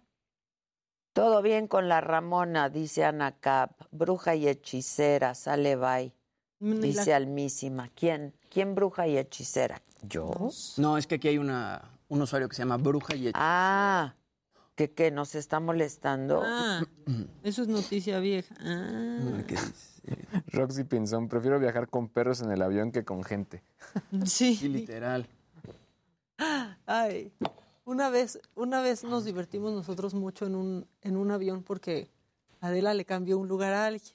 Todo 1.13 1.41
bien 1.41 1.67
con 1.67 1.87
la 1.89 1.99
Ramona, 2.01 2.69
dice 2.69 3.03
Ana 3.03 3.39
Cap. 3.39 3.71
Bruja 3.91 4.35
y 4.35 4.47
hechicera, 4.47 5.33
sale 5.33 5.75
bye. 5.75 6.13
Ni 6.59 6.75
la- 6.93 7.01
Dice 7.01 7.13
Almísima. 7.13 7.89
¿Quién? 7.95 8.35
¿Quién 8.49 8.75
bruja 8.75 9.07
y 9.07 9.17
hechicera? 9.17 9.81
¿Yo? 10.03 10.31
No, 10.77 10.97
es 10.97 11.07
que 11.07 11.15
aquí 11.15 11.27
hay 11.27 11.37
una, 11.37 11.81
un 12.09 12.21
usuario 12.21 12.47
que 12.49 12.55
se 12.55 12.61
llama 12.61 12.77
Bruja 12.77 13.15
y 13.15 13.31
Ah, 13.33 14.13
¿que 14.77 14.91
qué? 14.91 15.09
¿Nos 15.09 15.33
está 15.33 15.59
molestando? 15.59 16.43
Ah, 16.45 16.85
eso 17.43 17.63
es 17.63 17.67
noticia 17.67 18.19
vieja. 18.19 18.55
Ah. 18.61 19.19
Roxy 20.53 20.83
Pinzón, 20.83 21.27
prefiero 21.27 21.59
viajar 21.59 21.89
con 21.89 22.07
perros 22.07 22.41
en 22.41 22.51
el 22.51 22.61
avión 22.61 22.91
que 22.91 23.03
con 23.03 23.23
gente. 23.23 23.63
Sí. 24.25 24.55
Sí, 24.55 24.69
literal. 24.69 25.27
Ay, 26.85 27.33
una 27.85 28.09
vez, 28.11 28.39
una 28.55 28.81
vez 28.81 29.03
nos 29.03 29.25
divertimos 29.25 29.73
nosotros 29.73 30.13
mucho 30.13 30.45
en 30.45 30.55
un, 30.55 30.87
en 31.01 31.17
un 31.17 31.31
avión 31.31 31.63
porque 31.63 32.11
Adela 32.61 32.93
le 32.93 33.03
cambió 33.03 33.39
un 33.39 33.47
lugar 33.47 33.73
a 33.73 33.87
alguien. 33.87 34.13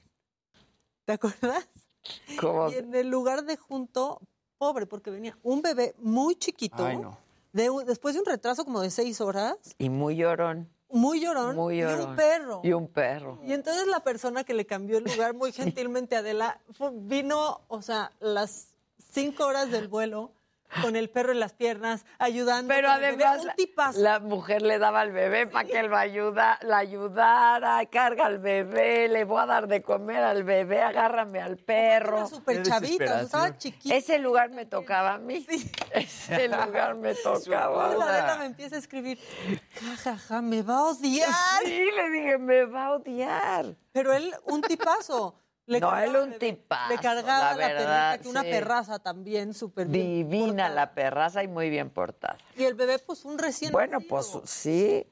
¿Te 1.05 1.15
acuerdas? 1.15 1.69
¿Cómo? 2.41 2.71
Y 2.71 2.75
en 2.75 2.95
el 2.95 3.09
lugar 3.09 3.45
de 3.45 3.57
junto, 3.57 4.21
pobre, 4.59 4.87
porque 4.87 5.11
venía 5.11 5.37
un 5.43 5.61
bebé 5.61 5.97
muy 5.99 6.37
chiquito, 6.37 6.87
Ay, 6.87 6.99
no. 6.99 7.19
De 7.53 7.71
después 7.87 8.15
de 8.15 8.21
un 8.21 8.27
retraso 8.27 8.65
como 8.65 8.81
de 8.81 8.91
seis 8.91 9.21
horas, 9.21 9.57
Y 9.79 9.89
muy 9.91 10.17
llorón. 10.17 10.69
muy 10.91 11.21
llorón, 11.21 11.57
Muy 11.57 11.81
y 11.81 11.85
un 11.85 12.17
perro. 12.17 12.61
Y 12.63 12.73
un 12.73 12.89
perro. 12.89 13.39
Y 13.45 13.53
entonces 13.53 13.87
la 13.87 14.01
persona 14.01 14.45
que 14.45 14.55
le 14.55 14.67
cambió 14.67 14.99
el 14.99 15.05
lugar 15.05 15.35
muy 15.35 15.53
gentilmente, 15.89 16.17
Adela, 16.17 16.61
fue- 16.77 16.91
vino, 16.95 17.61
o 17.69 17.83
sea, 17.83 18.13
las 18.21 18.69
cinco 19.13 19.47
horas 19.47 19.71
del 19.71 19.89
vuelo 19.89 20.33
con 20.81 20.97
el 20.97 21.11
perro 21.11 21.33
en 21.33 21.41
las 21.41 21.53
piernas, 21.53 22.05
ayudando. 22.19 22.73
Pero 22.73 22.91
además 22.91 23.45
un 23.45 23.51
tipazo. 23.57 24.01
la 24.01 24.21
mujer 24.21 24.63
le 24.63 24.79
daba 24.79 25.01
al 25.01 25.13
bebé 25.13 25.47
para 25.47 25.69
que 25.69 25.81
él 25.81 25.87
lo 25.87 25.97
ayuda, 25.97 26.59
la 26.63 26.79
ayudara, 26.79 27.85
carga 27.87 28.27
al 28.27 28.39
bebé, 28.39 29.09
le 29.09 29.25
voy 29.25 29.43
a 29.43 29.47
dar 29.47 29.69
de 29.69 29.83
comer 29.83 30.23
al 30.23 30.45
bebé, 30.45 30.83
agárrame 30.83 31.41
al 31.41 31.59
perro. 31.59 32.19
Era 32.19 32.27
súper 32.27 32.63
chavita, 32.63 33.05
o 33.05 33.09
sea, 33.09 33.23
estaba 33.23 33.59
chiquita. 33.59 33.95
Ese 33.95 34.19
lugar 34.19 34.51
me 34.51 34.67
tocaba 34.67 35.15
a 35.15 35.19
mí. 35.19 35.47
Ese 35.93 36.49
lugar 36.49 36.95
me 36.95 37.15
tocaba. 37.15 37.93
Entonces 37.93 38.11
Adela 38.11 38.37
me 38.37 38.47
empieza 38.47 38.77
a 38.77 38.79
escribir, 38.79 39.19
ja, 39.81 39.97
ja, 39.97 40.17
ja, 40.17 40.43
me 40.43 40.63
va 40.63 40.79
a 40.79 40.83
odiar. 40.85 41.31
Sí, 41.65 41.85
le 41.97 42.11
dije, 42.11 42.39
me 42.39 42.65
va 42.65 42.87
a 42.87 42.93
odiar. 42.93 43.77
Pero 43.93 44.13
él, 44.13 44.35
un 44.47 44.63
tipazo. 44.63 45.35
Le 45.67 45.79
No, 45.81 45.91
cargaba 45.91 46.05
él 46.05 46.17
un 46.29 46.39
tipazo, 46.39 46.89
Le 46.93 46.99
cargaba 46.99 47.39
la 47.53 47.57
la, 47.57 47.57
verdad, 47.69 48.11
perrita, 48.13 48.23
que 48.23 48.29
una 48.29 48.43
perraza 48.43 48.99
también, 48.99 49.55
súper 49.55 49.87
bien. 49.87 50.07
Divina 50.29 50.69
la 50.69 50.93
perraza 50.93 51.43
y 51.45 51.49
muy 51.49 51.71
bien 51.71 51.89
portada. 51.91 52.37
Y 52.57 52.65
el 52.65 52.75
bebé, 52.75 52.99
pues, 52.99 53.25
un 53.25 53.39
recién 53.39 53.71
Bueno, 53.71 53.99
nacido. 53.99 54.09
pues 54.09 54.51
sí. 54.51 55.07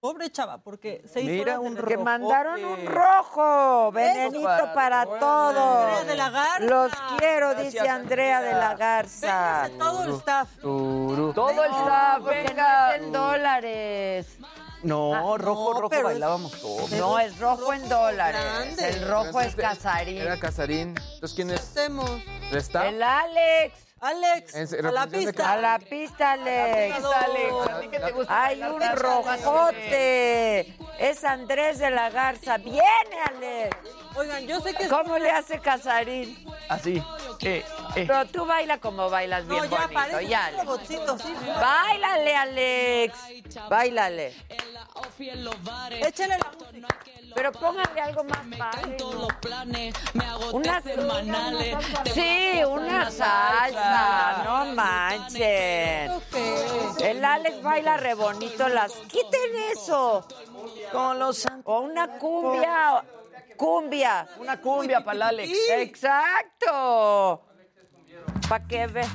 Pobre 0.00 0.30
chava, 0.30 0.58
porque 0.58 1.02
se 1.10 1.22
hizo 1.22 1.30
Mira, 1.32 1.58
un 1.58 1.72
nervios. 1.72 1.88
Que 1.88 1.96
mandaron 2.04 2.62
un 2.62 2.84
rojo, 2.84 3.90
venenito 3.92 4.42
para- 4.44 4.74
para 4.74 5.00
Andrea 5.00 5.18
todos. 5.20 6.06
de 6.06 6.14
la 6.16 6.28
Garza. 6.30 6.60
Los 6.60 6.92
quiero, 7.18 7.54
dice 7.54 7.88
Andrea 7.88 8.42
de 8.42 8.52
la 8.52 8.74
Garza. 8.74 9.62
Véngase 9.62 9.78
todo 9.78 10.04
el 10.04 10.10
staff. 10.16 10.48
Todo 10.60 11.50
el 11.64 11.70
staff, 11.70 12.22
venga. 12.22 12.98
no 12.98 13.08
dólares. 13.10 14.38
No, 14.84 15.36
rojo, 15.38 15.74
no, 15.74 15.80
rojo, 15.80 15.94
es- 15.94 16.02
bailábamos 16.02 16.52
todos. 16.60 16.90
No, 16.92 17.18
es 17.18 17.38
rojo 17.38 17.72
en 17.72 17.88
dólares. 17.88 18.40
grande. 18.42 18.88
El 18.90 19.08
rojo 19.08 19.40
es 19.40 19.54
Casarín. 19.56 20.18
Era 20.18 20.38
Casarín. 20.38 20.88
Entonces, 21.14 21.32
¿quién 21.34 21.48
¿Qué 21.48 21.54
es? 21.54 21.60
hacemos? 21.60 22.10
¿El 22.50 22.56
staff? 22.58 22.84
El 22.86 23.02
Alex. 23.02 23.74
Alex, 24.00 24.54
En- 24.54 24.86
a 24.86 24.92
la 24.92 25.06
pista. 25.06 25.52
A 25.52 25.56
la 25.56 25.78
pista, 25.78 26.32
Alex. 26.32 26.96
Alex, 27.04 27.70
¿a 27.70 27.80
ti 27.80 27.88
qué 27.88 27.98
te 28.00 28.12
gusta 28.12 28.44
Hay 28.44 28.62
un 28.62 28.82
rojote. 28.96 30.76
Es 30.98 31.24
Andrés 31.24 31.78
de 31.78 31.90
la 31.90 32.10
Garza. 32.10 32.58
Viene, 32.58 32.82
Alex. 33.28 33.76
Oigan, 34.16 34.46
yo 34.46 34.60
sé 34.60 34.74
que... 34.74 34.88
¿Cómo 34.88 35.18
le 35.18 35.30
hace 35.30 35.58
Casarín? 35.58 36.44
Así. 36.68 37.02
Eh, 37.40 37.64
eh. 37.96 38.04
Pero 38.06 38.24
tú 38.26 38.46
baila 38.46 38.78
como 38.78 39.10
bailas 39.10 39.46
bien 39.46 39.58
No, 39.58 39.64
ya 39.64 39.78
bonito. 39.82 39.94
parece 39.94 40.28
Ya, 40.28 40.50
un 40.52 40.66
robotcito, 40.66 41.18
sí. 41.18 41.34
Báilale, 41.60 42.36
Alex. 42.36 43.18
Báilale. 43.68 44.34
Échale 46.06 46.38
la 46.38 46.52
música. 46.58 46.88
Pero 47.34 47.50
póngale 47.50 48.00
algo 48.00 48.22
más 48.24 48.38
padre. 48.56 48.96
Sí, 52.14 52.62
una 52.64 53.10
salsa. 53.10 54.42
No 54.44 54.66
manchen. 54.66 56.12
El 57.00 57.24
Alex 57.24 57.60
baila 57.62 57.96
re 57.96 58.14
bonito 58.14 58.68
las. 58.68 58.92
Quiten 58.92 59.56
eso. 59.72 60.24
Con 60.92 61.18
los 61.18 61.44
O 61.64 61.80
una 61.80 62.18
cumbia. 62.18 63.02
Cumbia. 63.64 64.26
Una 64.38 64.60
cumbia 64.60 65.02
para 65.02 65.16
el 65.16 65.22
Alex. 65.22 65.50
Exacto. 65.70 67.42
Pa' 68.46 68.60
que 68.68 68.86
ve. 68.86 69.06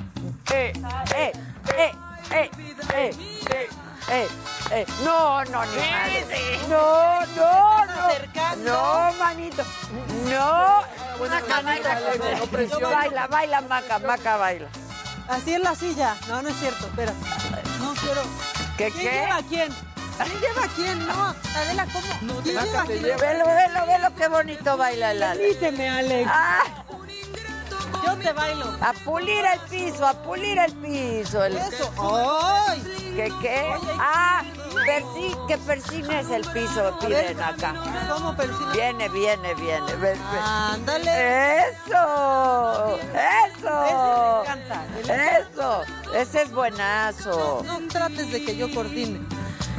Eh, 0.52 0.74
Eh, 1.16 1.32
eh, 1.78 1.92
eh, 2.32 2.50
eh, 2.96 3.12
eh, 4.10 4.28
eh. 4.72 4.86
No, 5.04 5.44
no, 5.46 5.64
ni 5.66 5.78
madre. 5.78 6.60
No, 6.68 7.26
no, 7.38 7.86
no. 7.86 8.00
No, 8.66 9.14
manito. 9.20 9.64
No. 10.26 10.82
Una 11.24 11.42
canita. 11.42 12.00
Baila, 12.82 13.28
baila, 13.28 13.62
maca, 13.62 14.00
maca, 14.00 14.38
baila. 14.38 14.68
Así 15.28 15.54
en 15.54 15.62
la 15.62 15.76
silla. 15.76 16.16
No, 16.28 16.42
no 16.42 16.50
es 16.50 16.56
cierto, 16.56 16.88
espera. 16.88 17.14
No 17.80 17.94
quiero. 17.94 18.24
¿Qué, 18.78 18.90
¿Quién 18.90 18.94
qué? 18.94 19.12
lleva 19.12 19.36
a 19.36 19.44
quién? 19.44 19.76
¿Quién 20.26 20.40
lleva 20.42 20.64
a 20.64 20.68
quién? 20.76 21.08
No, 21.08 21.36
Adela, 21.56 21.88
¿cómo? 21.94 22.42
¿Quién 22.42 22.56
lleva 22.66 22.82
a 22.82 22.86
quién? 22.86 23.02
Velo, 23.04 23.46
velo, 23.46 23.86
velo 23.88 24.16
qué 24.18 24.28
bonito 24.28 24.78
baila 24.78 25.12
el 25.12 25.24
Alex. 25.24 25.58
Permíteme, 25.58 25.90
Alex. 25.90 26.30
Ah, 26.34 26.64
Yo 28.06 28.16
te 28.18 28.32
bailo. 28.34 28.66
a 28.82 28.94
pulir 29.06 29.44
el 29.46 29.60
piso, 29.70 30.06
a 30.08 30.14
pulir 30.14 30.58
el 30.60 30.74
piso. 30.74 31.44
El... 31.46 31.58
Eso. 31.58 31.92
¡Ay! 31.98 33.14
¿Qué 33.16 33.34
qué? 33.42 33.66
Ah, 34.00 34.44
persi- 34.86 35.48
que 35.48 35.58
persines 35.58 36.30
el 36.30 36.46
piso, 36.52 36.98
piden 37.00 37.42
acá. 37.42 37.74
¿Cómo 38.10 38.36
persina? 38.36 38.72
Viene, 38.72 39.10
viene, 39.10 39.54
viene. 39.56 39.92
ven, 39.96 40.20
ven. 40.32 40.42
Ándale. 40.44 41.60
¡Eso! 41.60 43.00
¡Eso! 43.14 43.84
Ese 43.86 43.96
me 43.96 44.42
encanta. 44.42 44.86
¡Eso! 45.40 45.84
Ese 46.16 46.42
es 46.44 46.52
buenazo. 46.52 47.64
No 47.66 47.80
trates 47.90 48.32
de 48.32 48.44
que 48.46 48.56
yo 48.56 48.74
coordine. 48.74 49.20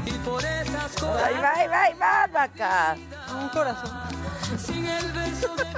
Ahí 0.06 1.34
va, 1.40 1.52
ahí 1.56 1.68
va, 1.68 1.82
ahí 1.82 1.94
va, 1.94 2.26
vaca. 2.32 2.96
Un 3.32 3.48
corazón. 3.50 3.90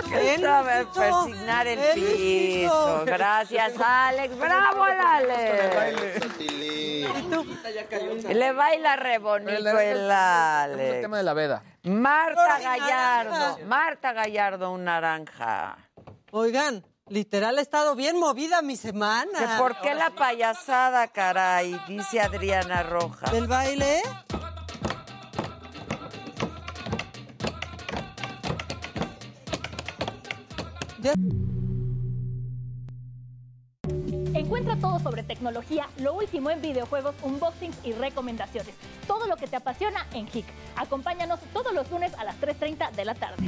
Que 0.09 0.39
sabe 0.41 0.87
persignar 0.95 1.67
el 1.67 1.79
El 1.79 1.95
piso. 1.95 3.03
Gracias, 3.05 3.75
Alex. 3.81 4.39
¡Bravo, 4.39 4.87
el 4.87 4.99
Alex! 4.99 6.27
¿Y 6.41 7.05
tú? 7.31 7.45
Le 8.33 8.53
baila 8.53 8.97
re 8.97 9.19
bonito 9.19 9.51
el 9.53 9.67
El 9.67 10.11
Alex. 10.11 11.01
tema 11.03 11.17
de 11.19 11.23
la 11.23 11.35
veda. 11.35 11.63
Marta 11.83 12.59
Gallardo. 12.61 13.59
Marta 13.67 14.13
Gallardo, 14.13 14.71
un 14.73 14.85
naranja. 14.85 15.77
Oigan, 16.31 16.85
literal, 17.13 17.59
ha 17.59 17.61
estado 17.61 17.95
bien 17.95 18.19
movida 18.19 18.63
mi 18.63 18.77
semana. 18.77 19.39
¿Que 19.39 19.47
¿Por 19.59 19.79
qué 19.81 19.95
la 19.95 20.11
payasada, 20.11 21.09
caray? 21.09 21.79
Dice 21.87 22.21
Adriana 22.21 22.83
Rojas. 22.83 23.31
¿Del 23.31 23.47
baile? 23.47 24.01
Ya- 31.03 31.15
Encuentra 34.35 34.77
todo 34.77 34.99
sobre 35.01 35.23
tecnología, 35.23 35.89
lo 35.99 36.15
último 36.15 36.51
en 36.51 36.61
videojuegos, 36.63 37.15
unboxings 37.23 37.77
y 37.85 37.93
recomendaciones. 37.93 38.75
Todo 39.07 39.27
lo 39.27 39.37
que 39.37 39.47
te 39.47 39.57
apasiona 39.57 40.07
en 40.13 40.27
HIC. 40.27 40.47
Acompáñanos 40.77 41.41
todos 41.53 41.73
los 41.73 41.91
lunes 41.91 42.13
a 42.19 42.25
las 42.25 42.37
3.30 42.41 42.91
de 42.93 43.05
la 43.05 43.15
tarde. 43.15 43.45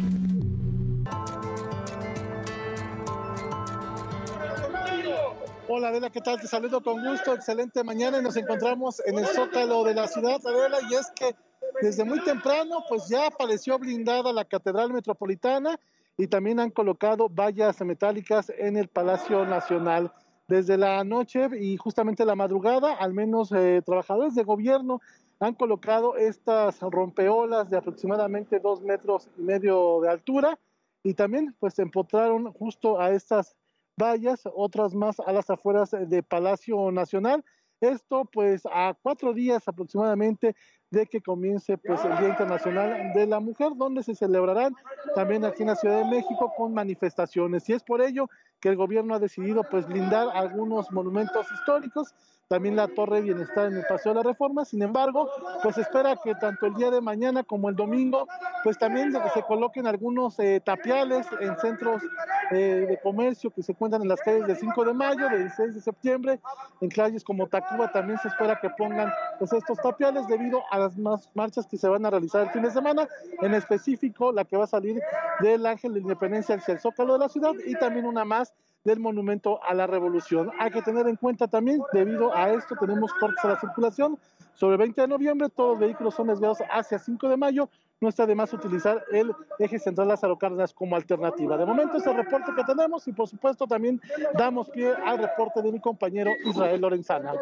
Hola 5.66 5.89
Adela, 5.89 6.11
¿qué 6.11 6.20
tal? 6.20 6.40
Te 6.40 6.47
saludo 6.47 6.82
con 6.82 7.02
gusto, 7.02 7.32
excelente 7.32 7.82
mañana 7.82 8.19
y 8.19 8.23
nos 8.23 8.36
encontramos 8.36 9.01
en 9.06 9.19
el 9.19 9.27
Zócalo 9.27 9.82
de 9.85 9.94
la 9.94 10.06
ciudad, 10.06 10.39
Adela, 10.47 10.78
y 10.90 10.94
es 10.94 11.11
que 11.16 11.35
desde 11.81 12.05
muy 12.05 12.23
temprano 12.23 12.85
pues 12.89 13.09
ya 13.09 13.27
apareció 13.27 13.78
blindada 13.78 14.32
la 14.32 14.44
Catedral 14.44 14.93
Metropolitana 14.93 15.81
y 16.16 16.27
también 16.27 16.61
han 16.61 16.70
colocado 16.70 17.28
vallas 17.28 17.81
metálicas 17.81 18.52
en 18.56 18.77
el 18.77 18.89
Palacio 18.89 19.44
Nacional. 19.47 20.12
Desde 20.47 20.77
la 20.77 21.02
noche 21.02 21.48
y 21.59 21.78
justamente 21.78 22.27
la 22.27 22.35
madrugada, 22.35 22.94
al 22.94 23.15
menos 23.15 23.51
eh, 23.52 23.81
trabajadores 23.85 24.35
de 24.35 24.44
gobierno 24.44 25.01
han 25.40 25.55
colocado 25.55 26.16
estas 26.16 26.81
rompeolas 26.81 27.70
de 27.70 27.78
aproximadamente 27.78 28.61
dos 28.61 28.82
metros 28.82 29.28
y 29.39 29.43
medio 29.43 30.01
de 30.02 30.11
altura 30.11 30.59
y 31.02 31.15
también 31.15 31.55
pues 31.59 31.78
empotraron 31.78 32.52
justo 32.52 33.01
a 33.01 33.11
estas 33.11 33.56
vallas, 33.97 34.43
otras 34.55 34.95
más 34.95 35.21
a 35.21 35.33
las 35.33 35.51
afueras 35.51 35.91
de 35.91 36.23
Palacio 36.23 36.91
Nacional. 36.91 37.45
Esto 37.81 38.25
pues 38.33 38.62
a 38.73 38.95
cuatro 39.03 39.35
días 39.35 39.66
aproximadamente 39.69 40.55
de 40.91 41.07
que 41.07 41.21
comience 41.21 41.77
pues 41.77 42.03
el 42.05 42.16
Día 42.19 42.29
Internacional 42.29 43.12
de 43.12 43.27
la 43.27 43.41
Mujer, 43.41 43.73
donde 43.77 44.03
se 44.03 44.15
celebrarán 44.15 44.75
también 45.15 45.45
aquí 45.45 45.62
en 45.62 45.69
la 45.69 45.77
Ciudad 45.77 45.99
de 45.99 46.11
México 46.11 46.53
con 46.57 46.73
manifestaciones. 46.73 47.69
Y 47.69 47.73
es 47.73 47.83
por 47.83 48.01
ello 48.01 48.31
que 48.61 48.69
el 48.69 48.77
gobierno 48.77 49.15
ha 49.15 49.19
decidido 49.19 49.65
pues 49.65 49.87
blindar 49.87 50.29
algunos 50.35 50.91
monumentos 50.93 51.47
históricos, 51.53 52.15
también 52.49 52.77
la 52.77 52.89
Torre 52.89 53.16
de 53.16 53.23
Bienestar 53.23 53.66
en 53.66 53.79
el 53.79 53.85
Paseo 53.89 54.12
de 54.12 54.23
la 54.23 54.31
Reforma. 54.31 54.65
Sin 54.65 54.83
embargo, 54.83 55.29
pues 55.62 55.79
espera 55.79 56.16
que 56.23 56.35
tanto 56.35 56.66
el 56.66 56.75
día 56.75 56.91
de 56.91 57.01
mañana 57.01 57.43
como 57.43 57.69
el 57.69 57.77
domingo, 57.77 58.27
pues 58.62 58.79
también 58.79 59.12
se 59.33 59.43
coloquen 59.43 59.87
algunos 59.87 60.39
eh, 60.39 60.61
tapiales 60.65 61.27
en 61.41 61.57
centros 61.59 62.03
eh, 62.51 62.87
de 62.89 63.01
comercio 63.01 63.51
que 63.51 63.62
se 63.62 63.73
encuentran 63.73 64.03
en 64.03 64.09
las 64.09 64.21
calles 64.21 64.47
del 64.47 64.57
5 64.57 64.85
de 64.85 64.93
mayo, 64.93 65.29
del 65.29 65.41
16 65.41 65.75
de 65.75 65.81
septiembre, 65.81 66.41
en 66.81 66.91
calles 66.91 67.25
como 67.25 67.47
Tacuba 67.47 67.91
también 67.91 68.19
se 68.19 68.29
espera 68.29 68.59
que 68.61 68.69
pongan 68.71 69.11
pues 69.39 69.53
estos 69.53 69.79
tapiales 69.79 70.27
debido 70.29 70.62
a 70.71 70.79
las 70.79 70.97
más 70.99 71.31
marchas 71.35 71.66
que 71.66 71.79
se 71.79 71.89
van 71.89 72.05
a 72.05 72.11
realizar 72.11 72.43
el 72.43 72.51
fin 72.51 72.62
de 72.62 72.71
semana, 72.71 73.09
en 73.41 73.55
específico 73.55 74.33
la 74.33 74.45
que 74.45 74.57
va 74.57 74.65
a 74.65 74.69
salir 74.69 75.01
del 75.41 75.65
Ángel 75.65 75.95
de 75.95 76.01
Independencia 76.01 76.57
hacia 76.57 76.75
el 76.75 76.81
Zócalo 76.81 77.15
de 77.15 77.21
la 77.21 77.29
ciudad 77.29 77.53
y 77.66 77.75
también 77.75 78.05
una 78.05 78.25
más 78.25 78.53
del 78.85 79.01
Monumento 79.01 79.62
a 79.62 79.74
la 79.74 79.86
Revolución. 79.86 80.52
Hay 80.59 80.70
que 80.70 80.82
tener 80.82 81.09
en 81.09 81.16
cuenta 81.16 81.48
también, 81.48 81.82
debido 81.93 82.35
a 82.36 82.51
esto, 82.51 82.77
tenemos 82.78 83.12
cortes 83.15 83.44
a 83.44 83.48
la 83.48 83.61
circulación. 83.61 84.19
Sobre 84.55 84.74
el 84.74 84.78
20 84.78 85.01
de 85.01 85.09
noviembre, 85.09 85.48
todos 85.48 85.70
los 85.70 85.81
vehículos 85.81 86.15
son 86.15 86.28
desviados 86.28 86.59
hacia 86.70 86.98
5 86.98 87.28
de 87.28 87.36
mayo. 87.36 87.69
No 88.01 88.09
está 88.09 88.27
de 88.27 88.35
más 88.35 88.52
utilizar 88.52 89.02
el 89.12 89.32
eje 89.59 89.78
central 89.78 90.09
Lázaro 90.09 90.36
Cárdenas 90.36 90.74
como 90.74 90.94
alternativa. 90.94 91.56
De 91.56 91.65
momento 91.65 91.97
es 91.97 92.06
el 92.06 92.16
reporte 92.16 92.52
que 92.55 92.62
tenemos 92.65 93.09
y 93.09 93.12
por 93.12 93.28
supuesto 93.28 93.66
también 93.66 94.01
damos 94.35 94.69
pie 94.69 94.93
al 95.05 95.19
reporte 95.19 95.62
de 95.62 95.73
mi 95.73 95.81
compañero 95.81 96.31
Israel 96.44 96.81
Lorenzana. 96.81 97.32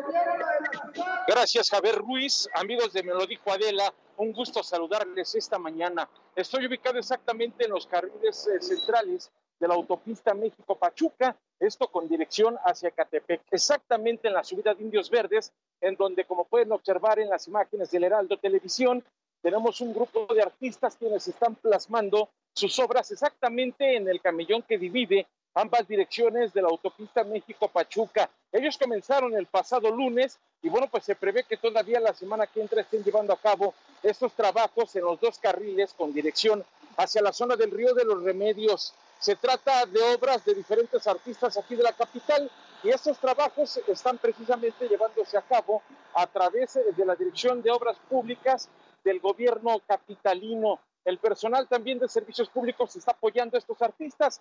Gracias, 1.27 1.71
Javier 1.71 1.97
Ruiz. 1.97 2.49
Amigos 2.55 2.93
de 2.93 3.03
Me 3.03 3.13
lo 3.13 3.27
dijo 3.27 3.51
Adela, 3.51 3.93
un 4.19 4.33
gusto 4.33 4.63
saludarles 4.63 5.35
esta 5.35 5.59
mañana. 5.59 6.09
Estoy 6.37 6.67
ubicado 6.67 6.99
exactamente 6.99 7.65
en 7.65 7.73
los 7.73 7.87
carriles 7.87 8.47
eh, 8.47 8.61
centrales 8.61 9.33
de 9.63 9.69
la 9.69 9.75
autopista 9.75 10.35
México-Pachuca, 10.35 11.37
esto 11.61 11.87
con 11.87 12.09
dirección 12.09 12.59
hacia 12.65 12.91
Catepec, 12.91 13.43
exactamente 13.53 14.27
en 14.27 14.35
la 14.35 14.43
subida 14.43 14.75
de 14.75 14.83
Indios 14.83 15.09
Verdes, 15.09 15.53
en 15.81 15.95
donde, 15.95 16.25
como 16.25 16.47
pueden 16.47 16.73
observar 16.73 17.21
en 17.21 17.31
las 17.31 17.47
imágenes 17.47 17.93
del 17.93 18.03
Heraldo 18.03 18.37
Televisión, 18.39 19.05
tenemos 19.41 19.81
un 19.81 19.95
grupo 19.95 20.27
de 20.35 20.43
artistas 20.43 20.97
quienes 20.97 21.29
están 21.29 21.55
plasmando 21.55 22.31
sus 22.53 22.77
obras 22.81 23.13
exactamente 23.13 23.97
en 23.97 24.09
el 24.09 24.21
camellón 24.21 24.63
que 24.63 24.79
divide 24.79 25.29
ambas 25.55 25.87
direcciones 25.87 26.53
de 26.53 26.63
la 26.63 26.69
autopista 26.69 27.23
México-Pachuca. 27.23 28.31
Ellos 28.51 28.77
comenzaron 28.77 29.33
el 29.37 29.47
pasado 29.47 29.93
lunes 29.93 30.41
y 30.61 30.71
bueno, 30.71 30.89
pues 30.91 31.05
se 31.05 31.15
prevé 31.15 31.45
que 31.45 31.57
todavía 31.57 32.01
la 32.01 32.15
semana 32.15 32.49
que 32.49 32.61
entra 32.61 32.81
estén 32.81 33.05
llevando 33.05 33.33
a 33.33 33.41
cabo 33.41 33.75
estos 34.03 34.33
trabajos 34.33 34.97
en 34.97 35.05
los 35.05 35.21
dos 35.21 35.39
carriles 35.39 35.93
con 35.93 36.13
dirección 36.13 36.65
hacia 36.97 37.23
la 37.23 37.33
zona 37.33 37.55
del 37.55 37.71
Río 37.71 37.95
de 37.95 38.05
los 38.05 38.25
Remedios. 38.25 38.93
Se 39.23 39.37
trata 39.37 39.87
de 39.87 40.03
obras 40.03 40.45
de 40.45 40.53
diferentes 40.53 41.07
artistas 41.07 41.57
aquí 41.57 41.77
de 41.77 41.85
la 41.85 41.93
capital 41.93 42.51
y 42.83 42.89
estos 42.89 43.17
trabajos 43.21 43.77
están 43.87 44.19
precisamente 44.19 44.89
llevándose 44.89 45.39
a 45.39 45.43
cabo 45.43 45.81
a 46.13 46.27
través 46.27 46.75
de 46.75 47.07
la 47.07 47.15
Dirección 47.15 47.63
de 47.63 47.71
Obras 47.71 47.97
Públicas 48.11 48.69
del 49.05 49.21
gobierno 49.21 49.79
capitalino. 49.87 50.81
El 51.05 51.19
personal 51.19 51.69
también 51.69 52.01
de 52.01 52.09
servicios 52.09 52.49
públicos 52.49 52.97
está 52.97 53.13
apoyando 53.13 53.57
a 53.57 53.61
estos 53.61 53.81
artistas 53.81 54.41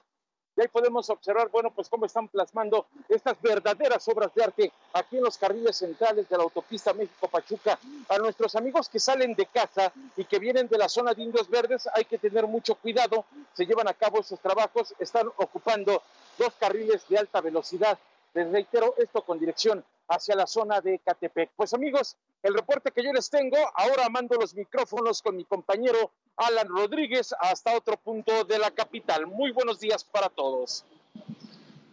y 0.55 0.61
ahí 0.61 0.67
podemos 0.67 1.09
observar, 1.09 1.49
bueno, 1.49 1.71
pues 1.71 1.87
cómo 1.89 2.05
están 2.05 2.27
plasmando 2.27 2.85
estas 3.07 3.41
verdaderas 3.41 4.05
obras 4.07 4.33
de 4.35 4.43
arte 4.43 4.71
aquí 4.93 5.17
en 5.17 5.23
los 5.23 5.37
carriles 5.37 5.77
centrales 5.77 6.27
de 6.27 6.37
la 6.37 6.43
autopista 6.43 6.93
México-Pachuca. 6.93 7.79
A 8.09 8.17
nuestros 8.17 8.55
amigos 8.55 8.89
que 8.89 8.99
salen 8.99 9.33
de 9.35 9.45
casa 9.45 9.93
y 10.17 10.25
que 10.25 10.39
vienen 10.39 10.67
de 10.67 10.77
la 10.77 10.89
zona 10.89 11.13
de 11.13 11.23
Indios 11.23 11.49
Verdes, 11.49 11.87
hay 11.93 12.05
que 12.05 12.17
tener 12.17 12.47
mucho 12.47 12.75
cuidado. 12.75 13.25
Se 13.53 13.65
llevan 13.65 13.87
a 13.87 13.93
cabo 13.93 14.19
esos 14.19 14.39
trabajos, 14.39 14.93
están 14.99 15.27
ocupando 15.37 16.03
dos 16.37 16.53
carriles 16.59 17.07
de 17.07 17.17
alta 17.17 17.39
velocidad. 17.39 17.97
Les 18.33 18.49
reitero 18.51 18.95
esto 18.97 19.21
con 19.23 19.39
dirección 19.39 19.83
hacia 20.11 20.35
la 20.35 20.45
zona 20.45 20.81
de 20.81 20.99
Catepec. 20.99 21.51
Pues 21.55 21.73
amigos, 21.73 22.17
el 22.43 22.53
reporte 22.53 22.91
que 22.91 23.03
yo 23.03 23.13
les 23.13 23.29
tengo, 23.29 23.57
ahora 23.75 24.09
mando 24.09 24.35
los 24.35 24.53
micrófonos 24.53 25.21
con 25.21 25.37
mi 25.37 25.45
compañero 25.45 26.11
Alan 26.35 26.67
Rodríguez 26.67 27.33
hasta 27.39 27.75
otro 27.75 27.97
punto 27.97 28.43
de 28.43 28.59
la 28.59 28.71
capital. 28.71 29.25
Muy 29.25 29.51
buenos 29.51 29.79
días 29.79 30.03
para 30.03 30.29
todos. 30.29 30.85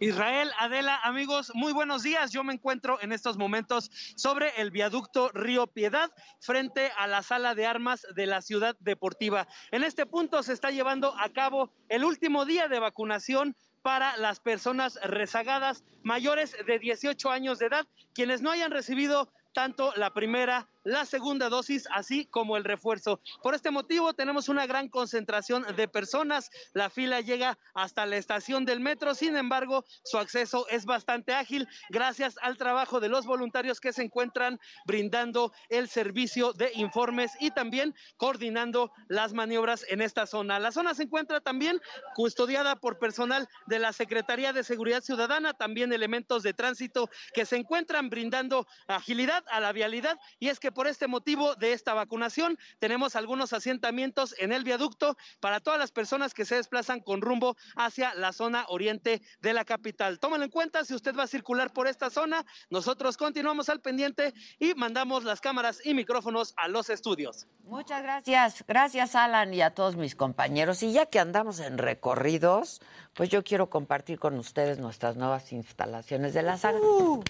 Israel, 0.01 0.53
Adela, 0.59 1.01
amigos, 1.03 1.51
muy 1.55 1.73
buenos 1.73 2.05
días. 2.05 2.31
Yo 2.31 2.45
me 2.45 2.53
encuentro 2.53 2.99
en 3.03 3.11
estos 3.11 3.37
momentos 3.37 3.91
sobre 4.15 4.51
el 4.61 4.71
viaducto 4.71 5.31
Río 5.31 5.67
Piedad, 5.67 6.13
frente 6.39 6.93
a 6.97 7.09
la 7.09 7.25
sala 7.25 7.57
de 7.57 7.67
armas 7.67 8.07
de 8.15 8.27
la 8.27 8.41
ciudad 8.41 8.77
deportiva. 8.79 9.49
En 9.73 9.83
este 9.83 10.07
punto 10.07 10.43
se 10.45 10.53
está 10.53 10.71
llevando 10.71 11.15
a 11.19 11.29
cabo 11.31 11.73
el 11.89 12.05
último 12.05 12.45
día 12.45 12.69
de 12.69 12.79
vacunación 12.79 13.57
para 13.89 14.19
las 14.19 14.39
personas 14.39 15.01
rezagadas 15.03 15.83
mayores 16.03 16.55
de 16.67 16.79
18 16.79 17.31
años 17.31 17.59
de 17.59 17.69
edad, 17.69 17.87
quienes 18.13 18.43
no 18.43 18.51
hayan 18.51 18.71
recibido 18.71 19.33
tanto 19.55 19.95
la 19.97 20.13
primera 20.13 20.69
la 20.89 21.05
segunda 21.05 21.51
dosis, 21.51 21.87
así 21.93 22.25
como 22.25 22.57
el 22.57 22.65
refuerzo. 22.65 23.21
Por 23.43 23.55
este 23.55 23.71
motivo 23.71 24.15
tenemos 24.15 24.49
una 24.49 24.67
gran 24.67 24.89
concentración 24.89 25.67
de 25.77 25.87
personas. 25.87 26.51
La 26.73 26.89
fila 26.89 27.21
llega 27.21 27.59
hasta 27.75 28.07
la 28.07 28.17
estación 28.17 28.65
del 28.65 28.81
metro, 28.81 29.15
sin 29.15 29.37
embargo, 29.37 29.85
su 30.03 30.17
acceso 30.17 30.67
es 30.69 30.87
bastante 30.87 31.35
ágil 31.35 31.69
gracias 31.91 32.39
al 32.41 32.57
trabajo 32.57 33.01
de 33.01 33.11
los 33.11 33.27
voluntarios 33.27 33.81
que 33.81 33.93
se 33.93 34.03
encuentran 34.03 34.59
brindando 34.87 35.53
el 35.69 35.89
servicio 35.91 36.55
de 36.55 36.71
informes 36.75 37.33
y 37.39 37.51
también 37.51 37.95
coordinando 38.17 38.91
las 39.09 39.35
maniobras 39.35 39.85
en 39.91 40.01
esta 40.01 40.27
zona. 40.27 40.59
La 40.59 40.73
zona 40.73 40.95
se 40.95 41.03
encuentra 41.03 41.43
también 41.43 41.83
custodiada 42.15 42.77
por 42.77 42.99
personal 42.99 43.47
de 43.67 43.79
la 43.79 43.93
Secretaría 43.93 44.55
de 44.55 44.65
Seguridad 44.65 45.03
Ciudadana, 45.03 45.53
también 45.53 45.93
elementos 45.93 46.43
de 46.43 46.55
tránsito 46.55 47.11
que 47.35 47.45
se 47.45 47.57
encuentran 47.57 48.09
brindando 48.09 48.67
agilidad 48.87 49.45
a 49.51 49.61
la 49.61 49.73
vialidad 49.73 50.19
y 50.39 50.49
es 50.49 50.59
que 50.59 50.78
por 50.79 50.87
este 50.87 51.09
motivo 51.09 51.57
de 51.57 51.73
esta 51.73 51.93
vacunación 51.93 52.57
tenemos 52.79 53.17
algunos 53.17 53.53
asentamientos 53.53 54.33
en 54.39 54.53
el 54.53 54.63
viaducto 54.63 55.17
para 55.41 55.59
todas 55.59 55.77
las 55.77 55.91
personas 55.91 56.35
que 56.35 56.45
se 56.45 56.55
desplazan 56.55 57.01
con 57.01 57.21
rumbo 57.21 57.57
hacia 57.75 58.15
la 58.15 58.33
zona 58.33 58.65
oriente 58.69 59.21
de 59.41 59.55
la 59.55 59.65
capital. 59.65 60.21
Tómalo 60.21 60.45
en 60.45 60.51
cuenta 60.51 60.85
si 60.85 60.95
usted 60.95 61.17
va 61.17 61.25
a 61.25 61.27
circular 61.27 61.73
por 61.73 61.89
esta 61.89 62.11
zona. 62.11 62.47
Nosotros 62.71 63.17
continuamos 63.17 63.69
al 63.71 63.81
pendiente 63.81 64.33
y 64.61 64.75
mandamos 64.75 65.25
las 65.25 65.41
cámaras 65.41 65.85
y 65.85 65.95
micrófonos 65.95 66.55
a 66.57 66.69
los 66.69 66.91
estudios. 66.91 67.49
Muchas 67.65 68.01
gracias. 68.01 68.65
Gracias, 68.67 69.17
Alan, 69.17 69.53
y 69.53 69.63
a 69.63 69.75
todos 69.75 69.97
mis 69.97 70.15
compañeros. 70.15 70.85
Y 70.85 70.93
ya 70.93 71.07
que 71.07 71.19
andamos 71.19 71.59
en 71.59 71.79
recorridos, 71.79 72.81
pues 73.15 73.31
yo 73.31 73.43
quiero 73.43 73.69
compartir 73.69 74.21
con 74.21 74.39
ustedes 74.39 74.79
nuestras 74.79 75.17
nuevas 75.17 75.53
instalaciones 75.53 76.35
de 76.35 76.43
la 76.43 76.57
saga, 76.57 76.79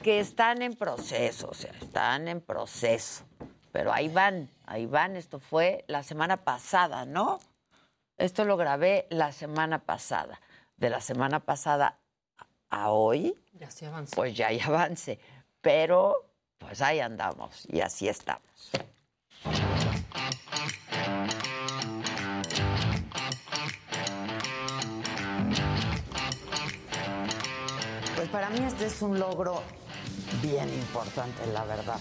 que 0.02 0.20
están 0.20 0.60
en 0.60 0.74
proceso, 0.74 1.48
o 1.48 1.54
sea, 1.54 1.72
están 1.80 2.28
en 2.28 2.42
proceso. 2.42 3.24
Pero 3.78 3.92
ahí 3.92 4.08
van, 4.08 4.50
ahí 4.66 4.86
van. 4.86 5.14
Esto 5.14 5.38
fue 5.38 5.84
la 5.86 6.02
semana 6.02 6.38
pasada, 6.38 7.04
¿no? 7.04 7.38
Esto 8.16 8.44
lo 8.44 8.56
grabé 8.56 9.06
la 9.08 9.30
semana 9.30 9.78
pasada. 9.78 10.40
De 10.76 10.90
la 10.90 11.00
semana 11.00 11.38
pasada 11.38 11.96
a 12.70 12.90
hoy, 12.90 13.38
Ya 13.52 13.70
se 13.70 13.86
avanzó. 13.86 14.16
pues 14.16 14.34
ya 14.34 14.48
hay 14.48 14.58
avance. 14.58 15.20
Pero, 15.60 16.28
pues 16.58 16.82
ahí 16.82 16.98
andamos 16.98 17.68
y 17.68 17.80
así 17.80 18.08
estamos. 18.08 18.72
Pues 28.16 28.28
para 28.30 28.50
mí 28.50 28.58
este 28.66 28.86
es 28.86 29.02
un 29.02 29.20
logro 29.20 29.62
bien 30.42 30.68
importante, 30.68 31.46
la 31.52 31.64
verdad. 31.64 32.00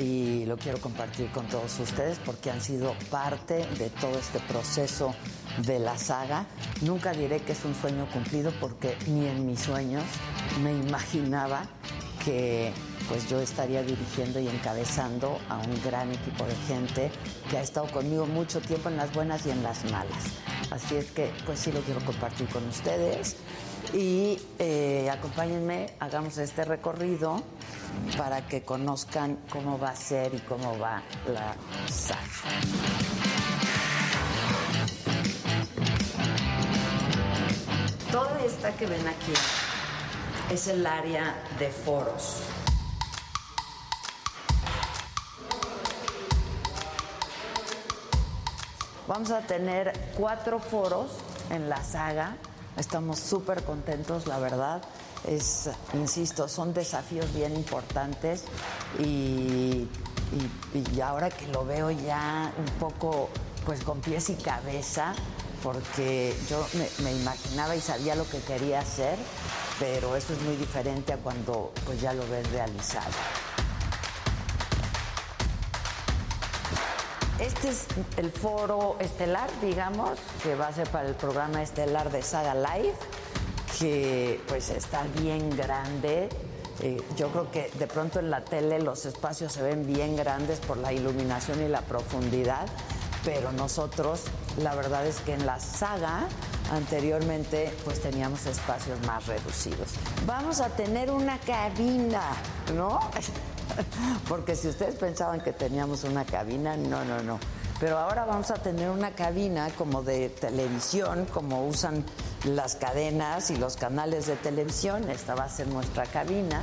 Y 0.00 0.46
lo 0.46 0.56
quiero 0.56 0.80
compartir 0.80 1.30
con 1.30 1.46
todos 1.46 1.78
ustedes 1.78 2.18
porque 2.24 2.50
han 2.50 2.60
sido 2.62 2.94
parte 3.10 3.66
de 3.78 3.90
todo 3.90 4.18
este 4.18 4.40
proceso 4.40 5.14
de 5.66 5.78
la 5.78 5.98
saga. 5.98 6.46
Nunca 6.80 7.12
diré 7.12 7.40
que 7.40 7.52
es 7.52 7.64
un 7.66 7.74
sueño 7.74 8.06
cumplido 8.10 8.50
porque 8.60 8.96
ni 9.06 9.26
en 9.26 9.46
mis 9.46 9.60
sueños 9.60 10.04
me 10.62 10.72
imaginaba 10.72 11.64
que 12.24 12.72
pues 13.08 13.28
yo 13.28 13.40
estaría 13.40 13.82
dirigiendo 13.82 14.40
y 14.40 14.48
encabezando 14.48 15.38
a 15.48 15.58
un 15.58 15.82
gran 15.82 16.10
equipo 16.10 16.44
de 16.44 16.54
gente 16.66 17.10
que 17.50 17.58
ha 17.58 17.62
estado 17.62 17.86
conmigo 17.88 18.24
mucho 18.24 18.60
tiempo 18.60 18.88
en 18.88 18.96
las 18.96 19.12
buenas 19.12 19.44
y 19.46 19.50
en 19.50 19.62
las 19.62 19.84
malas. 19.90 20.24
Así 20.70 20.96
es 20.96 21.10
que 21.10 21.32
pues 21.46 21.58
sí 21.58 21.72
lo 21.72 21.80
quiero 21.80 22.00
compartir 22.00 22.48
con 22.48 22.66
ustedes 22.68 23.36
y 23.92 24.38
eh, 24.58 25.10
acompáñenme, 25.10 25.94
hagamos 25.98 26.38
este 26.38 26.64
recorrido 26.64 27.42
para 28.16 28.46
que 28.46 28.62
conozcan 28.62 29.38
cómo 29.50 29.78
va 29.78 29.90
a 29.90 29.96
ser 29.96 30.32
y 30.34 30.38
cómo 30.38 30.78
va 30.78 31.02
la 31.26 31.56
saga. 31.92 32.20
Toda 38.12 38.40
esta 38.44 38.72
que 38.76 38.86
ven 38.86 39.08
aquí 39.08 39.32
es 40.52 40.68
el 40.68 40.86
área 40.86 41.34
de 41.58 41.68
foros. 41.68 42.42
Vamos 49.10 49.32
a 49.32 49.40
tener 49.40 49.92
cuatro 50.16 50.60
foros 50.60 51.10
en 51.50 51.68
la 51.68 51.82
saga. 51.82 52.36
Estamos 52.76 53.18
súper 53.18 53.64
contentos, 53.64 54.28
la 54.28 54.38
verdad. 54.38 54.82
Es, 55.26 55.68
insisto, 55.94 56.46
son 56.46 56.72
desafíos 56.72 57.34
bien 57.34 57.56
importantes 57.56 58.44
y, 59.00 59.88
ahora 61.02 61.28
que 61.28 61.48
lo 61.48 61.64
veo 61.64 61.90
ya 61.90 62.52
un 62.56 62.78
poco 62.78 63.30
pues 63.66 63.82
con 63.82 64.00
pies 64.00 64.30
y 64.30 64.34
cabeza, 64.34 65.12
porque 65.64 66.32
yo 66.48 66.64
me, 66.74 66.88
me 67.02 67.12
imaginaba 67.12 67.74
y 67.74 67.80
sabía 67.80 68.14
lo 68.14 68.30
que 68.30 68.38
quería 68.38 68.78
hacer, 68.78 69.18
pero 69.80 70.14
eso 70.14 70.34
es 70.34 70.42
muy 70.42 70.54
diferente 70.54 71.12
a 71.14 71.16
cuando 71.16 71.72
pues 71.84 72.00
ya 72.00 72.12
lo 72.12 72.22
ves 72.28 72.48
realizado. 72.52 73.10
Este 77.40 77.70
es 77.70 77.86
el 78.18 78.30
foro 78.30 78.96
estelar, 79.00 79.48
digamos, 79.62 80.18
que 80.42 80.54
va 80.54 80.68
a 80.68 80.72
ser 80.74 80.86
para 80.90 81.08
el 81.08 81.14
programa 81.14 81.62
estelar 81.62 82.12
de 82.12 82.20
Saga 82.20 82.54
Live, 82.54 82.94
que 83.78 84.38
pues 84.46 84.68
está 84.68 85.04
bien 85.18 85.48
grande. 85.56 86.28
Eh, 86.82 87.02
yo 87.16 87.28
creo 87.28 87.50
que 87.50 87.70
de 87.78 87.86
pronto 87.86 88.18
en 88.18 88.30
la 88.30 88.44
tele 88.44 88.78
los 88.78 89.06
espacios 89.06 89.52
se 89.54 89.62
ven 89.62 89.86
bien 89.86 90.16
grandes 90.16 90.60
por 90.60 90.76
la 90.76 90.92
iluminación 90.92 91.62
y 91.62 91.68
la 91.68 91.80
profundidad, 91.80 92.66
pero 93.24 93.52
nosotros, 93.52 94.24
la 94.58 94.74
verdad 94.74 95.06
es 95.06 95.20
que 95.20 95.32
en 95.32 95.46
la 95.46 95.60
saga 95.60 96.28
anteriormente 96.70 97.74
pues 97.86 98.02
teníamos 98.02 98.44
espacios 98.44 99.00
más 99.06 99.26
reducidos. 99.26 99.88
Vamos 100.26 100.60
a 100.60 100.68
tener 100.68 101.10
una 101.10 101.38
cabina, 101.38 102.32
¿no? 102.74 103.00
Porque 104.28 104.56
si 104.56 104.68
ustedes 104.68 104.94
pensaban 104.96 105.40
que 105.40 105.52
teníamos 105.52 106.04
una 106.04 106.24
cabina, 106.24 106.76
no, 106.76 107.04
no, 107.04 107.22
no. 107.22 107.38
Pero 107.78 107.98
ahora 107.98 108.26
vamos 108.26 108.50
a 108.50 108.54
tener 108.54 108.90
una 108.90 109.12
cabina 109.12 109.70
como 109.70 110.02
de 110.02 110.28
televisión, 110.28 111.26
como 111.32 111.66
usan 111.66 112.04
las 112.44 112.74
cadenas 112.74 113.50
y 113.50 113.56
los 113.56 113.76
canales 113.76 114.26
de 114.26 114.36
televisión. 114.36 115.08
Esta 115.08 115.34
va 115.34 115.44
a 115.44 115.48
ser 115.48 115.66
nuestra 115.68 116.04
cabina. 116.04 116.62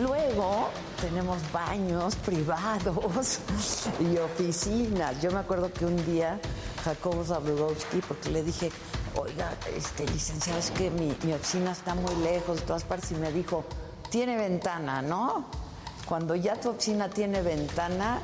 Luego 0.00 0.70
tenemos 1.00 1.38
baños 1.52 2.16
privados 2.16 3.38
y 4.00 4.16
oficinas. 4.16 5.20
Yo 5.20 5.30
me 5.30 5.38
acuerdo 5.38 5.72
que 5.72 5.84
un 5.84 6.04
día 6.06 6.40
Jacobo 6.84 7.24
Zabludowski, 7.24 8.00
porque 8.08 8.30
le 8.30 8.42
dije, 8.42 8.72
oiga, 9.16 9.54
este, 9.76 10.06
licenciado, 10.06 10.58
es 10.58 10.70
que 10.70 10.90
mi, 10.90 11.10
oficina 11.32 11.72
está 11.72 11.94
muy 11.94 12.14
lejos 12.16 12.60
de 12.60 12.62
todas 12.62 12.84
partes 12.84 13.12
y 13.12 13.14
me 13.14 13.32
dijo, 13.32 13.64
tiene 14.10 14.36
ventana, 14.36 15.02
¿no? 15.02 15.46
Cuando 16.06 16.34
ya 16.34 16.56
tu 16.60 16.70
oficina 16.70 17.08
tiene 17.08 17.42
ventana, 17.42 18.20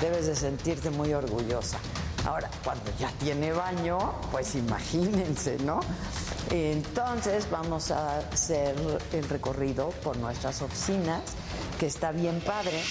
debes 0.00 0.26
de 0.26 0.36
sentirte 0.36 0.90
muy 0.90 1.12
orgullosa. 1.14 1.78
Ahora, 2.26 2.50
cuando 2.62 2.90
ya 2.98 3.10
tiene 3.18 3.52
baño, 3.52 3.98
pues 4.30 4.54
imagínense, 4.54 5.58
¿no? 5.58 5.80
Entonces 6.50 7.50
vamos 7.50 7.90
a 7.90 8.18
hacer 8.18 8.76
el 9.12 9.28
recorrido 9.28 9.90
por 10.02 10.16
nuestras 10.18 10.62
oficinas, 10.62 11.22
que 11.78 11.86
está 11.86 12.12
bien 12.12 12.40
padre. 12.40 12.82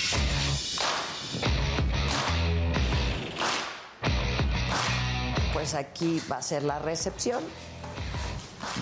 Pues 5.61 5.75
aquí 5.75 6.19
va 6.27 6.38
a 6.38 6.41
ser 6.41 6.63
la 6.63 6.79
recepción. 6.79 7.43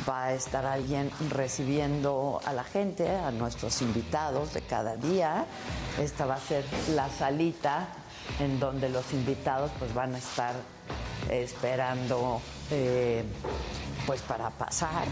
Va 0.07 0.27
a 0.27 0.33
estar 0.33 0.65
alguien 0.65 1.11
recibiendo 1.29 2.39
a 2.45 2.53
la 2.53 2.63
gente, 2.63 3.13
a 3.17 3.31
nuestros 3.31 3.81
invitados 3.81 4.53
de 4.53 4.61
cada 4.61 4.95
día. 4.95 5.45
Esta 6.01 6.25
va 6.25 6.35
a 6.35 6.39
ser 6.39 6.63
la 6.95 7.09
salita 7.09 7.89
en 8.39 8.61
donde 8.61 8.87
los 8.87 9.11
invitados 9.11 9.71
pues 9.77 9.93
van 9.93 10.15
a 10.15 10.19
estar 10.19 10.55
esperando 11.29 12.41
eh, 12.71 13.25
pues 14.07 14.21
para 14.21 14.49
pasar. 14.49 15.03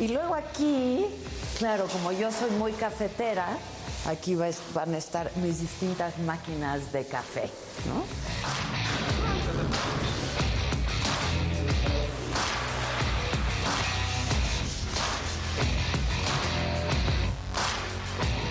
Y 0.00 0.08
luego 0.08 0.34
aquí, 0.34 1.06
claro, 1.58 1.86
como 1.86 2.10
yo 2.10 2.32
soy 2.32 2.50
muy 2.50 2.72
cafetera, 2.72 3.56
aquí 4.06 4.34
va- 4.34 4.50
van 4.74 4.94
a 4.94 4.98
estar 4.98 5.30
mis 5.36 5.60
distintas 5.60 6.18
máquinas 6.18 6.92
de 6.92 7.04
café, 7.06 7.50
¿no? 7.86 8.04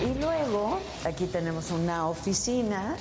Y 0.04 0.14
luego 0.20 0.80
aquí 1.04 1.26
tenemos 1.26 1.70
una 1.70 2.08
oficina, 2.08 2.96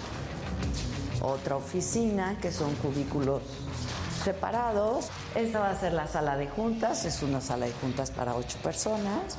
otra 1.22 1.56
oficina, 1.56 2.38
que 2.40 2.52
son 2.52 2.76
cubículos 2.76 3.42
separados. 4.24 5.08
Esta 5.34 5.60
va 5.60 5.70
a 5.72 5.80
ser 5.80 5.94
la 5.94 6.08
sala 6.08 6.38
de 6.38 6.48
juntas, 6.48 7.06
es 7.06 7.24
una 7.24 7.42
sala 7.42 7.66
de 7.66 7.74
juntas 7.74 8.12
para 8.12 8.36
ocho 8.36 8.58
personas. 8.62 9.36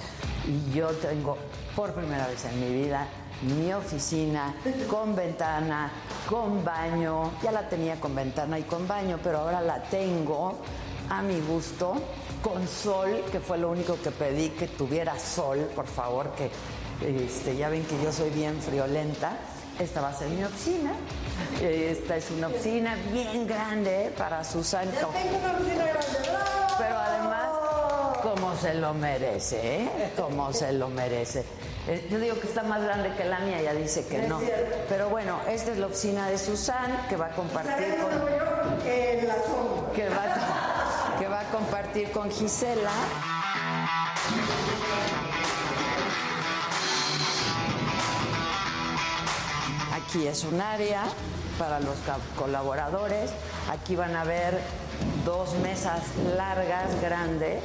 Y 0.46 0.72
yo 0.76 0.88
tengo 0.88 1.36
por 1.74 1.92
primera 1.92 2.26
vez 2.26 2.44
en 2.44 2.60
mi 2.60 2.82
vida 2.82 3.06
mi 3.42 3.72
oficina 3.72 4.54
con 4.88 5.14
ventana, 5.16 5.90
con 6.28 6.64
baño. 6.64 7.32
Ya 7.42 7.52
la 7.52 7.68
tenía 7.68 8.00
con 8.00 8.14
ventana 8.14 8.58
y 8.58 8.62
con 8.62 8.86
baño, 8.86 9.18
pero 9.22 9.40
ahora 9.40 9.60
la 9.60 9.82
tengo 9.82 10.58
a 11.10 11.22
mi 11.22 11.40
gusto, 11.40 11.94
con 12.42 12.66
sol, 12.68 13.24
que 13.30 13.40
fue 13.40 13.58
lo 13.58 13.70
único 13.70 14.00
que 14.00 14.10
pedí, 14.10 14.50
que 14.50 14.68
tuviera 14.68 15.18
sol, 15.18 15.70
por 15.74 15.86
favor, 15.86 16.32
que 16.32 16.50
este, 17.24 17.56
ya 17.56 17.68
ven 17.68 17.84
que 17.84 18.02
yo 18.02 18.12
soy 18.12 18.30
bien 18.30 18.60
friolenta. 18.60 19.36
Esta 19.78 20.00
va 20.00 20.10
a 20.10 20.14
ser 20.14 20.28
mi 20.28 20.44
oficina. 20.44 20.92
Esta 21.60 22.16
es 22.16 22.30
una 22.30 22.48
oficina 22.48 22.94
bien 23.10 23.46
grande 23.46 24.12
para 24.16 24.44
Susan. 24.44 24.88
Pero 26.78 26.98
además, 26.98 27.48
como 28.22 28.54
se 28.56 28.74
lo 28.74 28.94
merece, 28.94 29.82
¿eh? 29.82 30.12
Como 30.16 30.52
se 30.52 30.72
lo 30.72 30.88
merece. 30.88 31.44
Eh, 31.88 32.06
Yo 32.10 32.18
digo 32.18 32.38
que 32.40 32.46
está 32.46 32.62
más 32.62 32.82
grande 32.82 33.12
que 33.16 33.24
la 33.24 33.40
mía, 33.40 33.58
ella 33.60 33.74
dice 33.74 34.06
que 34.06 34.22
no. 34.28 34.40
Pero 34.88 35.08
bueno, 35.08 35.40
esta 35.48 35.72
es 35.72 35.78
la 35.78 35.86
oficina 35.86 36.28
de 36.28 36.38
Susan 36.38 37.06
que 37.08 37.16
va 37.16 37.26
a 37.26 37.30
compartir 37.30 37.96
con. 38.00 38.10
Que 39.92 40.08
va, 40.08 40.22
a- 40.22 41.18
que 41.18 41.28
va 41.28 41.40
a 41.40 41.44
compartir 41.50 42.10
con 42.12 42.30
Gisela. 42.30 42.90
Aquí 49.94 50.26
es 50.26 50.44
un 50.44 50.60
área 50.60 51.02
para 51.58 51.80
los 51.80 51.96
colaboradores. 52.36 53.30
Aquí 53.70 53.94
van 53.96 54.16
a 54.16 54.24
ver 54.24 54.58
dos 55.24 55.54
mesas 55.58 56.02
largas, 56.36 57.00
grandes, 57.00 57.62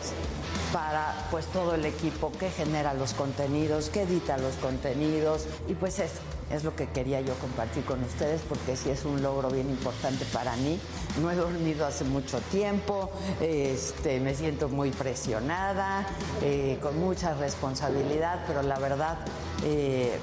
para 0.73 1.27
pues 1.31 1.45
todo 1.48 1.76
el 1.76 1.85
equipo 1.85 2.31
que 2.31 2.49
genera 2.49 2.94
los 2.94 3.14
contenidos, 3.14 3.89
que 3.89 4.03
edita 4.03 4.38
los 4.38 4.56
contenidos. 4.56 5.45
Y 5.68 5.73
pues 5.73 5.99
eso 5.99 6.19
es 6.52 6.64
lo 6.64 6.76
que 6.76 6.88
quería 6.89 7.22
yo 7.22 7.34
compartir 7.35 7.84
con 7.84 8.03
ustedes 8.03 8.41
porque 8.48 8.76
sí 8.76 8.89
es 8.89 9.06
un 9.06 9.22
logro 9.22 9.49
bien 9.49 9.69
importante 9.69 10.26
para 10.34 10.56
mí. 10.57 10.80
No 11.22 11.31
he 11.31 11.35
dormido 11.35 11.85
hace 11.85 12.03
mucho 12.03 12.39
tiempo, 12.52 13.10
este, 13.41 14.19
me 14.19 14.35
siento 14.35 14.69
muy 14.69 14.91
presionada, 14.91 16.06
eh, 16.41 16.80
con 16.81 16.99
mucha 16.99 17.34
responsabilidad, 17.34 18.44
pero 18.48 18.61
la 18.61 18.80
verdad... 18.80 19.18
eh, 19.64 20.18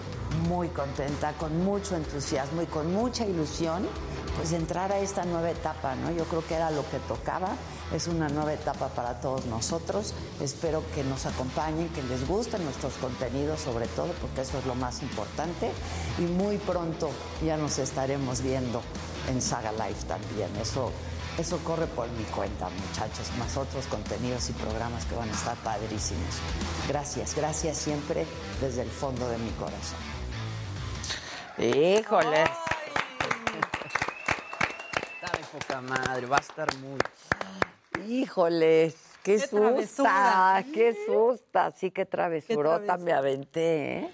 muy 0.48 0.68
contenta, 0.68 1.32
con 1.34 1.64
mucho 1.64 1.96
entusiasmo 1.96 2.62
y 2.62 2.66
con 2.66 2.92
mucha 2.92 3.24
ilusión, 3.24 3.86
pues 4.36 4.52
entrar 4.52 4.92
a 4.92 4.98
esta 4.98 5.24
nueva 5.24 5.50
etapa, 5.50 5.94
¿no? 5.94 6.10
Yo 6.10 6.24
creo 6.24 6.46
que 6.46 6.54
era 6.54 6.70
lo 6.70 6.88
que 6.90 6.98
tocaba, 7.00 7.56
es 7.92 8.08
una 8.08 8.28
nueva 8.28 8.52
etapa 8.52 8.88
para 8.88 9.20
todos 9.20 9.46
nosotros. 9.46 10.14
Espero 10.40 10.82
que 10.94 11.04
nos 11.04 11.26
acompañen, 11.26 11.88
que 11.90 12.02
les 12.02 12.26
gusten 12.26 12.64
nuestros 12.64 12.94
contenidos, 12.94 13.60
sobre 13.60 13.86
todo, 13.88 14.12
porque 14.20 14.42
eso 14.42 14.58
es 14.58 14.66
lo 14.66 14.74
más 14.74 15.02
importante. 15.02 15.70
Y 16.18 16.22
muy 16.22 16.58
pronto 16.58 17.10
ya 17.44 17.56
nos 17.56 17.78
estaremos 17.78 18.42
viendo 18.42 18.82
en 19.28 19.40
Saga 19.40 19.72
Life 19.72 20.06
también. 20.06 20.54
Eso, 20.60 20.90
eso 21.38 21.58
corre 21.58 21.86
por 21.86 22.08
mi 22.10 22.24
cuenta, 22.24 22.68
muchachos, 22.68 23.30
más 23.38 23.56
otros 23.56 23.86
contenidos 23.86 24.48
y 24.50 24.52
programas 24.52 25.04
que 25.04 25.14
van 25.14 25.28
a 25.28 25.32
estar 25.32 25.56
padrísimos. 25.58 26.34
Gracias, 26.88 27.34
gracias 27.34 27.76
siempre 27.76 28.26
desde 28.60 28.82
el 28.82 28.90
fondo 28.90 29.28
de 29.28 29.38
mi 29.38 29.50
corazón. 29.52 29.98
Híjole. 31.58 32.44
Poca 35.54 35.80
madre, 35.80 36.26
va 36.26 36.38
a 36.38 36.40
estar 36.40 36.68
muy. 36.78 36.98
Híjoles, 38.08 38.96
qué, 39.22 39.34
Qué 39.34 39.38
susta, 39.38 40.02
travesura. 40.02 40.64
qué 40.74 40.96
susta, 41.06 41.70
sí 41.70 41.92
que 41.92 42.04
travesurota 42.06 42.78
travesura. 42.78 42.98
me 43.04 43.12
aventé, 43.12 43.98
¿eh? 44.00 44.10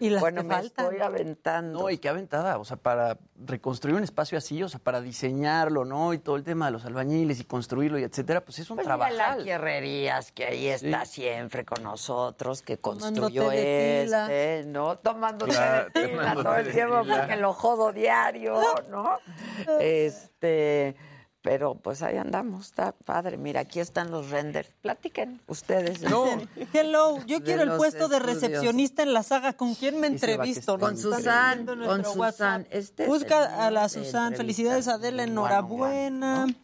Y 0.00 0.10
las 0.10 0.20
bueno, 0.20 0.42
que 0.42 0.48
me 0.48 0.54
faltan. 0.54 0.86
estoy 0.86 1.00
aventando. 1.00 1.80
No, 1.80 1.90
y 1.90 1.98
qué 1.98 2.08
aventada, 2.08 2.58
o 2.58 2.64
sea, 2.64 2.76
para 2.76 3.16
reconstruir 3.46 3.96
un 3.96 4.02
espacio 4.02 4.36
así, 4.38 4.62
o 4.62 4.68
sea, 4.68 4.80
para 4.80 5.00
diseñarlo, 5.00 5.84
¿no? 5.84 6.12
Y 6.14 6.18
todo 6.18 6.36
el 6.36 6.44
tema 6.44 6.66
de 6.66 6.72
los 6.72 6.84
albañiles 6.84 7.40
y 7.40 7.44
construirlo 7.44 7.98
y 7.98 8.02
etcétera, 8.02 8.40
pues 8.44 8.58
es 8.58 8.70
un 8.70 8.76
Pues 8.76 8.86
trabajo. 8.86 9.12
la 9.14 9.36
Herrerías, 9.36 10.32
que 10.32 10.46
ahí 10.46 10.66
está 10.68 11.04
siempre 11.04 11.64
con 11.64 11.82
nosotros, 11.82 12.62
que 12.62 12.78
construyó 12.78 13.42
Tomándote 13.44 14.02
este, 14.02 14.64
¿no? 14.66 14.98
Tomando 14.98 15.46
Claro, 15.46 15.90
tomándote 15.92 16.42
todo 16.42 16.56
el 16.56 16.72
tiempo 16.72 16.94
porque 17.08 17.36
lo 17.36 17.52
jodo 17.52 17.92
diario, 17.92 18.60
¿no? 18.90 19.18
Este, 19.80 20.96
pero 21.44 21.74
pues 21.74 22.00
ahí 22.00 22.16
andamos, 22.16 22.68
está 22.68 22.92
padre. 22.92 23.36
Mira, 23.36 23.60
aquí 23.60 23.78
están 23.78 24.10
los 24.10 24.30
renders. 24.30 24.70
Platiquen 24.80 25.42
ustedes. 25.46 26.00
Dicen, 26.00 26.48
Hello, 26.72 27.22
yo 27.26 27.42
quiero 27.44 27.64
el 27.64 27.76
puesto 27.76 28.08
de 28.08 28.18
recepcionista 28.18 29.02
en 29.02 29.12
la 29.12 29.22
saga. 29.22 29.52
¿Con 29.52 29.74
quién 29.74 30.00
me 30.00 30.06
entrevisto? 30.06 30.78
Con 30.78 30.96
Susan, 30.96 31.66
con 31.66 32.02
Susan. 32.02 32.66
Este 32.70 33.06
Busca 33.06 33.66
a 33.66 33.70
la 33.70 33.90
Susan. 33.90 34.34
Felicidades, 34.34 34.88
Adela. 34.88 35.24
Enhorabuena. 35.24 36.46
¿no? 36.46 36.54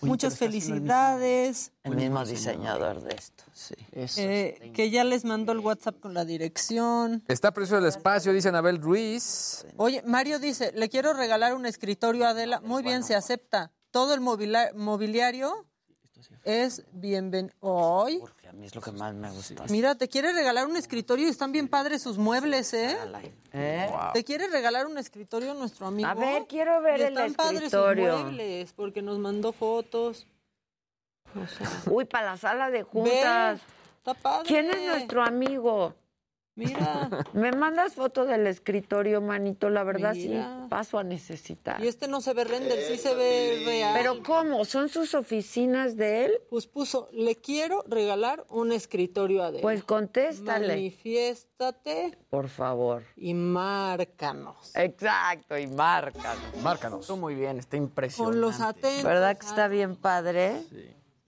Muchas 0.00 0.38
felicidades. 0.38 1.72
El 1.84 1.96
mismo 1.96 2.24
diseñador 2.24 3.02
de 3.02 3.14
esto, 3.14 3.44
sí. 3.52 3.74
Eh, 3.92 4.72
que 4.72 4.88
ya 4.88 5.04
les 5.04 5.26
mandó 5.26 5.52
el 5.52 5.58
WhatsApp 5.58 6.00
con 6.00 6.14
la 6.14 6.24
dirección. 6.24 7.22
Está 7.28 7.52
precioso 7.52 7.76
el 7.76 7.86
espacio, 7.86 8.32
dice 8.32 8.48
Anabel 8.48 8.80
Ruiz. 8.80 9.66
Oye, 9.76 10.02
Mario 10.06 10.38
dice, 10.38 10.72
le 10.74 10.88
quiero 10.88 11.12
regalar 11.12 11.54
un 11.54 11.66
escritorio 11.66 12.24
a 12.24 12.30
Adela. 12.30 12.60
Muy 12.60 12.82
bien, 12.82 13.02
se 13.02 13.14
acepta. 13.14 13.70
Todo 13.90 14.14
el 14.14 14.20
mobiliario 14.20 15.66
es 16.44 16.84
bienvenido. 16.92 17.54
Hoy, 17.60 18.22
A 18.48 18.52
mí 18.52 18.66
es 18.66 18.74
lo 18.74 18.80
que 18.80 18.92
más 18.92 19.14
me 19.14 19.30
gusta. 19.30 19.64
mira, 19.68 19.94
te 19.96 20.08
quiere 20.08 20.32
regalar 20.32 20.66
un 20.66 20.76
escritorio 20.76 21.26
y 21.26 21.30
están 21.30 21.50
bien 21.52 21.66
padres 21.68 22.02
sus 22.02 22.18
muebles, 22.18 22.72
¿eh? 22.74 22.96
¿Eh? 23.52 23.90
Te 24.12 24.22
quiere 24.24 24.48
regalar 24.48 24.86
un 24.86 24.98
escritorio 24.98 25.54
nuestro 25.54 25.86
amigo. 25.86 26.08
A 26.08 26.14
ver, 26.14 26.46
quiero 26.46 26.80
ver 26.82 27.00
Y 27.00 27.02
el 27.04 27.08
están 27.18 27.34
padres 27.34 27.58
sus 27.58 27.64
escritorio. 27.72 28.18
muebles 28.18 28.72
porque 28.74 29.02
nos 29.02 29.18
mandó 29.18 29.52
fotos. 29.52 30.26
O 31.34 31.46
sea, 31.46 31.68
Uy, 31.86 32.04
para 32.04 32.26
la 32.32 32.36
sala 32.36 32.70
de 32.70 32.82
juntas. 32.82 33.60
Está 33.98 34.14
padre. 34.14 34.46
¿Quién 34.48 34.70
es 34.70 34.86
nuestro 34.86 35.22
amigo? 35.22 35.94
Mira. 36.60 37.08
¿Me 37.32 37.52
mandas 37.52 37.94
foto 37.94 38.26
del 38.26 38.46
escritorio, 38.46 39.22
manito? 39.22 39.70
La 39.70 39.82
verdad 39.82 40.14
Mira. 40.14 40.62
sí 40.62 40.68
paso 40.68 40.98
a 40.98 41.04
necesitar. 41.04 41.82
Y 41.82 41.88
este 41.88 42.06
no 42.06 42.20
se 42.20 42.34
ve 42.34 42.44
render, 42.44 42.78
sí 42.82 42.98
se 42.98 43.14
ve 43.14 43.62
real. 43.64 43.94
¿Pero 43.96 44.22
cómo? 44.22 44.64
¿Son 44.66 44.88
sus 44.90 45.14
oficinas 45.14 45.96
de 45.96 46.26
él? 46.26 46.32
Pues 46.50 46.66
puso, 46.66 47.08
le 47.12 47.36
quiero 47.36 47.82
regalar 47.88 48.44
un 48.50 48.72
escritorio 48.72 49.42
a 49.42 49.46
Adela. 49.46 49.62
Pues 49.62 49.82
contéstale. 49.84 50.68
Manifiéstate 50.68 52.18
Por 52.28 52.48
favor. 52.48 53.04
y 53.16 53.32
márcanos. 53.32 54.72
Exacto, 54.74 55.56
y 55.56 55.66
márcanos. 55.66 56.42
Márcanos. 56.62 57.00
Estuvo 57.00 57.16
muy 57.16 57.34
bien, 57.34 57.58
está 57.58 57.76
impresionante. 57.76 58.38
Con 58.38 58.40
los 58.40 58.60
atentos. 58.60 59.02
¿Verdad 59.02 59.38
que 59.38 59.46
está 59.46 59.68
bien 59.68 59.96
padre? 59.96 60.62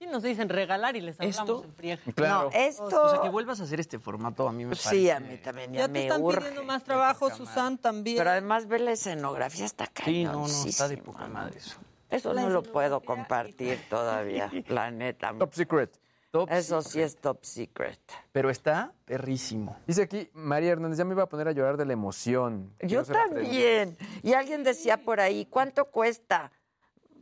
Y 0.02 0.06
nos 0.06 0.22
dicen 0.24 0.48
regalar 0.48 0.96
y 0.96 1.00
les 1.00 1.20
hablamos 1.20 1.38
¿Esto? 1.40 1.64
en 1.64 1.74
friega. 1.74 2.02
Claro. 2.14 2.50
No, 2.52 2.58
esto- 2.58 2.84
O 3.04 3.08
sea, 3.10 3.20
que 3.22 3.28
vuelvas 3.28 3.60
a 3.60 3.62
hacer 3.62 3.78
este 3.78 4.00
formato 4.00 4.48
a 4.48 4.52
mí 4.52 4.64
me 4.64 4.70
parece. 4.70 4.90
Sí, 4.90 5.08
a 5.10 5.20
mí 5.20 5.36
también 5.36 5.72
ya, 5.72 5.80
Ya 5.86 5.88
te 5.92 6.02
están 6.02 6.22
urge. 6.22 6.38
pidiendo 6.40 6.64
más 6.64 6.82
trabajo, 6.82 7.30
Susan, 7.30 7.78
también. 7.78 8.16
Pero 8.16 8.30
además 8.30 8.66
ve 8.66 8.80
la 8.80 8.90
escenografía, 8.92 9.64
está 9.64 9.88
Sí, 10.04 10.24
no, 10.24 10.32
no, 10.32 10.46
está 10.66 10.88
de 10.88 10.96
poca 10.96 11.28
madre 11.28 11.58
eso. 11.58 11.76
Eso 12.10 12.34
no 12.34 12.48
lo 12.50 12.62
puedo 12.64 13.00
compartir 13.00 13.78
todavía, 13.88 14.50
la 14.66 14.90
neta. 14.90 15.32
Top 15.38 15.54
secret. 15.54 15.98
Top 16.32 16.50
Eso 16.50 16.80
sí 16.82 17.00
es 17.02 17.16
top 17.16 17.44
secret. 17.44 18.00
Pero 18.32 18.48
está 18.48 18.92
perrísimo. 19.04 19.76
Dice 19.86 20.02
aquí, 20.02 20.30
María 20.32 20.72
Hernández, 20.72 20.98
ya 20.98 21.04
me 21.04 21.12
iba 21.12 21.22
a 21.24 21.28
poner 21.28 21.46
a 21.46 21.52
llorar 21.52 21.76
de 21.76 21.84
la 21.84 21.92
emoción. 21.92 22.74
Yo 22.80 23.04
también. 23.04 23.98
Y 24.22 24.32
alguien 24.32 24.64
decía 24.64 24.96
por 24.96 25.20
ahí, 25.20 25.44
¿cuánto 25.46 25.84
cuesta? 25.90 26.50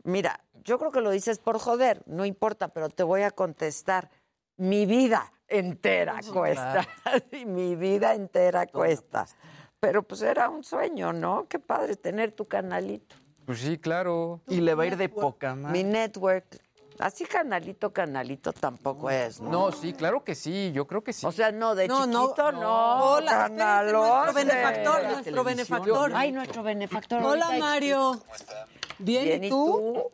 Mira, 0.03 0.43
yo 0.63 0.79
creo 0.79 0.91
que 0.91 1.01
lo 1.01 1.11
dices 1.11 1.39
por 1.39 1.59
joder, 1.59 2.01
no 2.05 2.25
importa, 2.25 2.69
pero 2.69 2.89
te 2.89 3.03
voy 3.03 3.21
a 3.21 3.31
contestar. 3.31 4.09
Mi 4.57 4.85
vida 4.85 5.31
entera 5.47 6.19
cuesta. 6.31 6.87
Mi 7.45 7.75
vida 7.75 8.13
entera 8.13 8.67
cuesta. 8.67 9.25
Pero 9.79 10.03
pues 10.03 10.21
era 10.21 10.49
un 10.49 10.63
sueño, 10.63 11.11
¿no? 11.13 11.47
Qué 11.47 11.57
padre 11.59 11.95
tener 11.95 12.31
tu 12.33 12.47
canalito. 12.47 13.15
Pues 13.45 13.59
sí, 13.59 13.77
claro. 13.77 14.41
Y 14.47 14.61
le 14.61 14.75
va 14.75 14.83
a 14.83 14.85
ir 14.87 14.97
de 14.97 15.09
poca 15.09 15.55
Mi 15.55 15.61
madre. 15.63 15.83
network. 15.83 16.45
Así 16.99 17.25
canalito, 17.25 17.91
canalito 17.91 18.53
tampoco 18.53 19.09
es, 19.09 19.41
¿no? 19.41 19.49
No, 19.49 19.71
sí, 19.71 19.93
claro 19.93 20.23
que 20.23 20.35
sí, 20.35 20.71
yo 20.71 20.85
creo 20.85 21.03
que 21.03 21.13
sí. 21.13 21.25
O 21.25 21.31
sea, 21.31 21.51
no, 21.51 21.73
de 21.73 21.87
No, 21.87 22.05
no, 22.05 22.27
chiquito 22.27 22.51
no. 22.51 22.61
no. 22.61 23.03
Hola, 23.13 23.49
nuestro 23.49 24.33
benefactor, 24.33 25.03
nuestro 25.03 25.43
benefactor. 25.43 26.11
Ay, 26.13 26.31
nuestro 26.31 26.61
benefactor. 26.61 27.23
Hola, 27.23 27.51
Mario. 27.57 28.21
Bien, 29.01 29.25
Bien, 29.25 29.43
¿y 29.43 29.49
tú? 29.49 30.11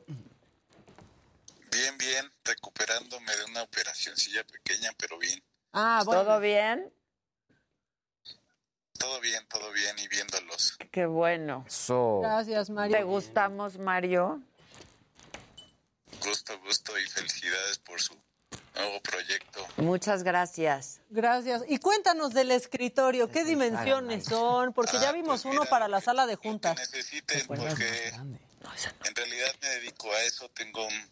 Bien, 1.72 1.98
bien, 1.98 2.32
recuperándome 2.44 3.36
de 3.36 3.46
una 3.46 3.64
operacioncilla 3.64 4.44
pequeña, 4.46 4.92
pero 4.98 5.18
bien. 5.20 5.44
Ah, 5.74 6.02
bueno. 6.06 6.24
¿Todo 6.24 6.40
bien? 6.40 6.94
Todo 8.98 9.20
bien, 9.20 9.46
todo 9.48 9.72
bien 9.74 10.00
y 10.00 10.08
viéndolos. 10.08 10.78
Qué 10.92 11.06
bueno. 11.06 11.66
So, 11.68 12.22
Gracias, 12.22 12.70
Mario. 12.70 12.98
¿Te 12.98 13.04
gustamos, 13.04 13.78
Mario? 13.78 14.42
Gusto, 16.24 16.58
gusto 16.62 16.98
y 16.98 17.06
felicidades 17.06 17.78
por 17.80 18.02
su 18.02 18.16
nuevo 18.76 19.02
proyecto. 19.02 19.68
Muchas 19.78 20.24
gracias. 20.24 21.02
Gracias. 21.10 21.64
Y 21.68 21.80
cuéntanos 21.80 22.34
del 22.34 22.52
escritorio, 22.52 23.30
¿qué 23.30 23.44
dimensiones 23.44 24.26
son? 24.26 24.74
Porque 24.74 24.98
ya 25.00 25.12
vimos 25.12 25.46
uno 25.46 25.66
para 25.66 25.88
la 25.88 26.00
sala 26.02 26.26
de 26.26 26.36
juntas. 26.36 26.78
Necesiten 26.78 27.46
porque 27.48 28.14
en 29.06 29.16
realidad 29.16 29.56
me 29.62 29.70
dedico 29.70 30.12
a 30.12 30.24
eso. 30.24 30.50
Tengo 30.50 30.86
un 30.86 31.12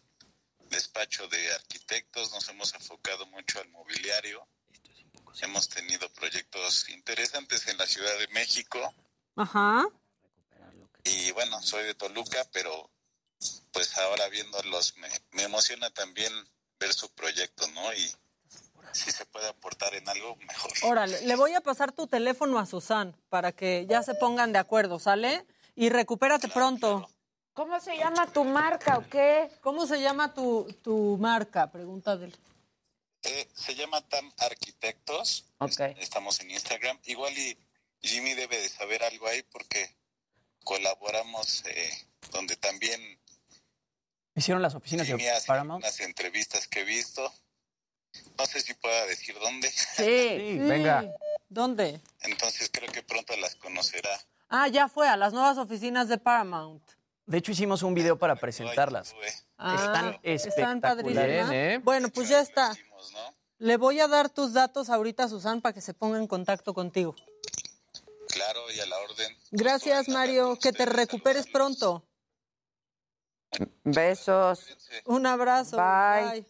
despacho 0.70 1.28
de 1.28 1.52
arquitectos, 1.52 2.32
nos 2.32 2.48
hemos 2.48 2.74
enfocado 2.74 3.26
mucho 3.26 3.60
al 3.60 3.68
mobiliario. 3.68 4.46
Hemos 5.42 5.68
tenido 5.68 6.08
proyectos 6.12 6.88
interesantes 6.88 7.66
en 7.68 7.76
la 7.76 7.86
Ciudad 7.86 8.18
de 8.18 8.26
México 8.28 8.94
Ajá. 9.36 9.86
y 11.04 11.30
bueno, 11.32 11.60
soy 11.60 11.84
de 11.84 11.94
Toluca, 11.94 12.42
pero 12.52 12.90
pues 13.70 13.98
ahora 13.98 14.28
viéndolos 14.28 14.96
me, 14.96 15.08
me 15.32 15.42
emociona 15.42 15.90
también 15.90 16.32
ver 16.80 16.94
su 16.94 17.10
proyecto, 17.10 17.68
¿no? 17.68 17.92
Y 17.92 18.10
si 18.92 19.10
se 19.10 19.26
puede 19.26 19.48
aportar 19.48 19.94
en 19.94 20.08
algo, 20.08 20.36
mejor. 20.36 20.72
Órale, 20.84 21.20
le 21.20 21.36
voy 21.36 21.52
a 21.52 21.60
pasar 21.60 21.92
tu 21.92 22.06
teléfono 22.06 22.58
a 22.58 22.64
Susan 22.64 23.14
para 23.28 23.52
que 23.52 23.86
ya 23.86 24.02
se 24.02 24.14
pongan 24.14 24.52
de 24.52 24.58
acuerdo, 24.58 24.98
¿sale? 24.98 25.46
Y 25.74 25.90
recupérate 25.90 26.48
pronto. 26.48 27.06
¿Cómo 27.56 27.80
se 27.80 27.96
llama 27.96 28.26
tu 28.26 28.44
marca 28.44 28.98
o 28.98 29.08
qué? 29.08 29.50
¿Cómo 29.62 29.86
se 29.86 29.98
llama 29.98 30.34
tu, 30.34 30.66
tu 30.82 31.16
marca? 31.18 31.72
Pregunta 31.72 32.14
del. 32.14 32.36
Eh, 33.22 33.48
se 33.54 33.74
llama 33.74 34.06
TAM 34.06 34.30
Arquitectos. 34.36 35.46
Ok. 35.56 35.80
Estamos 35.98 36.38
en 36.40 36.50
Instagram. 36.50 36.98
Igual 37.04 37.32
y 37.32 37.56
Jimmy 38.02 38.34
debe 38.34 38.60
de 38.60 38.68
saber 38.68 39.02
algo 39.02 39.26
ahí 39.26 39.42
porque 39.44 39.96
colaboramos 40.64 41.64
eh, 41.64 41.90
donde 42.30 42.56
también 42.56 43.00
Hicieron 44.34 44.60
las 44.60 44.74
oficinas 44.74 45.06
Jimmy 45.06 45.22
de 45.22 45.30
hace 45.30 45.46
Paramount. 45.46 45.82
unas 45.82 45.98
entrevistas 46.00 46.68
que 46.68 46.80
he 46.80 46.84
visto. 46.84 47.32
No 48.38 48.44
sé 48.44 48.60
si 48.60 48.74
pueda 48.74 49.06
decir 49.06 49.34
dónde. 49.40 49.70
Sí. 49.96 50.58
venga. 50.58 51.10
¿Dónde? 51.48 52.02
Entonces 52.20 52.68
creo 52.70 52.92
que 52.92 53.02
pronto 53.02 53.34
las 53.38 53.56
conocerá. 53.56 54.20
Ah, 54.50 54.68
ya 54.68 54.88
fue, 54.88 55.08
a 55.08 55.16
las 55.16 55.32
nuevas 55.32 55.56
oficinas 55.56 56.08
de 56.08 56.18
Paramount. 56.18 56.82
De 57.26 57.38
hecho, 57.38 57.52
hicimos 57.52 57.82
un 57.82 57.94
video 57.94 58.16
para 58.18 58.36
presentarlas. 58.36 59.14
Ah, 59.58 59.74
Están 59.74 60.18
espectaculares. 60.22 61.46
¿eh? 61.50 61.80
Bueno, 61.82 62.08
pues 62.08 62.28
ya 62.28 62.40
está. 62.40 62.74
Le 63.58 63.76
voy 63.76 63.98
a 64.00 64.06
dar 64.06 64.28
tus 64.28 64.52
datos 64.52 64.90
ahorita 64.90 65.24
a 65.24 65.28
Susan 65.28 65.60
para 65.60 65.72
que 65.72 65.80
se 65.80 65.92
ponga 65.92 66.18
en 66.18 66.26
contacto 66.26 66.72
contigo. 66.72 67.16
Claro, 68.28 68.60
y 68.74 68.78
a 68.80 68.86
la 68.86 68.98
orden. 68.98 69.36
Gracias, 69.50 70.08
Mario. 70.08 70.56
Que 70.60 70.72
te 70.72 70.86
recuperes 70.86 71.46
pronto. 71.46 72.04
Besos. 73.82 74.66
Un 75.04 75.26
abrazo. 75.26 75.78
Bye. 75.78 76.46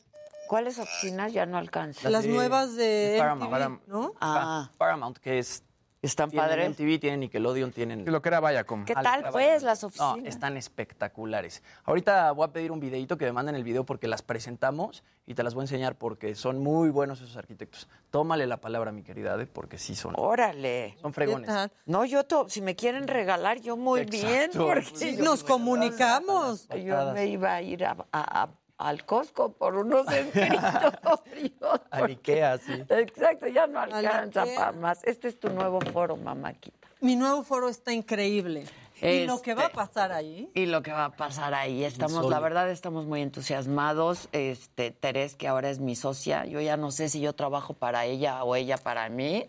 ¿Cuáles 0.49 0.79
oficinas 0.79 1.33
ya 1.33 1.47
no 1.47 1.59
alcanzan? 1.59 2.13
Las 2.13 2.27
nuevas 2.27 2.75
de 2.77 3.17
Paramount. 3.19 3.53
MTV, 3.53 3.89
¿no? 3.89 4.15
Ah, 4.21 4.71
Paramount, 4.77 5.19
que 5.19 5.39
es. 5.39 5.63
¿Están 6.03 6.31
Tienen 6.31 6.49
padres? 6.49 6.71
MTV, 6.71 6.99
tienen 7.01 7.21
Nickelodeon, 7.21 7.73
tienen. 7.73 8.05
Lo 8.11 8.23
que 8.23 8.29
era 8.29 8.41
Viacom. 8.41 8.85
¿Qué 8.85 8.93
Al- 8.95 9.03
tal, 9.05 9.25
pues, 9.33 9.63
las 9.63 9.83
oficinas? 9.85 10.17
No, 10.19 10.27
están 10.27 10.57
espectaculares. 10.57 11.63
Ahorita 11.85 12.31
voy 12.33 12.45
a 12.47 12.53
pedir 12.53 12.73
un 12.73 12.81
videito 12.81 13.17
que 13.19 13.25
me 13.27 13.33
manden 13.33 13.55
el 13.57 13.65
video 13.65 13.85
porque 13.85 14.09
las 14.09 14.23
presentamos 14.23 15.03
y 15.27 15.35
te 15.35 15.43
las 15.43 15.55
voy 15.55 15.63
a 15.63 15.65
enseñar 15.65 15.97
porque 15.97 16.35
son 16.35 16.59
muy 16.63 16.91
buenos 16.91 17.21
esos 17.21 17.37
arquitectos. 17.37 17.89
Tómale 18.11 18.47
la 18.47 18.59
palabra, 18.61 18.93
mi 18.93 19.03
querida 19.03 19.35
Ade, 19.35 19.47
porque 19.47 19.79
sí 19.79 19.95
son. 19.97 20.15
Órale. 20.17 20.97
Son 21.03 21.13
fregones. 21.13 21.51
No, 21.87 22.05
yo, 22.05 22.25
to- 22.25 22.49
si 22.49 22.61
me 22.63 22.77
quieren 22.77 23.09
regalar, 23.09 23.61
yo 23.61 23.77
muy 23.77 24.05
bien, 24.05 24.51
porque 24.57 24.85
Sí, 24.95 25.17
yo, 25.17 25.25
nos 25.25 25.43
comunicamos. 25.43 26.69
yo 26.69 27.13
me 27.13 27.27
iba 27.27 27.55
a 27.55 27.63
ir 27.63 27.85
a- 27.85 27.97
a- 28.13 28.43
a- 28.43 28.49
al 28.79 29.05
Costco 29.05 29.53
por 29.53 29.77
unos 29.77 30.07
escritorios. 30.13 31.81
Al 31.91 32.11
Ikea, 32.11 32.59
sí. 32.59 32.85
Exacto, 32.89 33.47
ya 33.47 33.67
no 33.67 33.81
alcanza 33.81 34.45
para 34.45 34.73
más. 34.73 35.03
Este 35.05 35.29
es 35.29 35.39
tu 35.39 35.51
nuevo 35.51 35.81
foro, 35.93 36.17
mamáquita. 36.17 36.89
Mi 37.01 37.17
nuevo 37.17 37.43
foro 37.43 37.69
está 37.69 37.93
increíble. 37.93 38.65
Y 39.03 39.27
lo 39.27 39.43
que 39.43 39.55
va 39.55 39.63
a 39.63 39.67
Este- 39.67 39.77
pasar 39.77 40.13
ahí. 40.13 40.51
Y 40.55 40.67
lo 40.67 40.83
que 40.83 40.91
va 40.91 41.05
a 41.07 41.17
pasar 41.17 41.53
ahí, 41.55 41.85
estamos, 41.85 42.29
la 42.31 42.41
verdad 42.41 42.71
estamos 42.71 43.05
muy 43.07 43.21
entusiasmados. 43.23 44.29
Este, 44.33 44.91
Terés, 44.91 45.35
que 45.37 45.49
ahora 45.49 45.69
es 45.71 45.81
mi 45.81 45.95
socia, 45.97 46.45
yo 46.47 46.61
ya 46.61 46.77
no 46.77 46.91
sé 46.91 47.09
si 47.09 47.21
yo 47.21 47.35
trabajo 47.35 47.75
para 47.75 48.05
ella 48.07 48.43
o 48.45 48.57
ella 48.57 48.79
para 48.79 49.09
mí. 49.09 49.49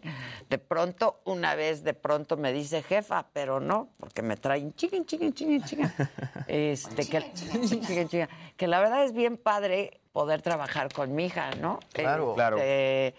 De 0.49 0.57
pronto, 0.57 1.19
una 1.25 1.55
vez 1.55 1.83
de 1.83 1.93
pronto 1.93 2.35
me 2.37 2.51
dice 2.53 2.83
jefa, 2.83 3.27
pero 3.33 3.59
no, 3.59 3.89
porque 3.99 4.21
me 4.21 4.35
traen 4.37 4.73
chiquen, 4.73 5.05
chiquen, 5.05 5.33
chiquen, 5.33 5.63
chiquen. 5.63 5.91
Este, 6.47 7.07
que, 7.07 7.31
chiquen, 7.33 8.07
chiquen. 8.07 8.29
que 8.55 8.67
la 8.67 8.79
verdad 8.79 9.03
es 9.03 9.13
bien 9.13 9.37
padre 9.37 10.01
poder 10.11 10.41
trabajar 10.41 10.91
con 10.93 11.13
mi 11.15 11.25
hija, 11.25 11.51
¿no? 11.61 11.79
Claro. 11.93 12.33
Claro. 12.35 12.57
Este, 12.57 13.15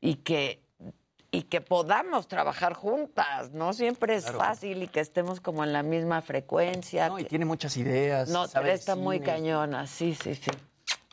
y 0.00 0.16
que 0.16 0.60
y 1.32 1.42
que 1.42 1.60
podamos 1.60 2.26
trabajar 2.28 2.74
juntas, 2.74 3.52
no 3.52 3.72
siempre 3.72 4.16
es 4.16 4.24
Claro. 4.24 4.38
fácil 4.38 4.82
y 4.82 4.88
que 4.88 5.00
estemos 5.00 5.40
como 5.40 5.62
en 5.64 5.72
la 5.72 5.82
misma 5.82 6.22
frecuencia. 6.22 7.08
No, 7.08 7.18
y 7.18 7.24
tiene 7.24 7.44
muchas 7.44 7.76
ideas. 7.76 8.28
no, 8.28 8.46
sabe 8.48 8.72
está 8.72 8.96
muy 8.96 9.20
cañona, 9.20 9.86
sí, 9.86 10.14
sí, 10.14 10.34
sí. 10.34 10.50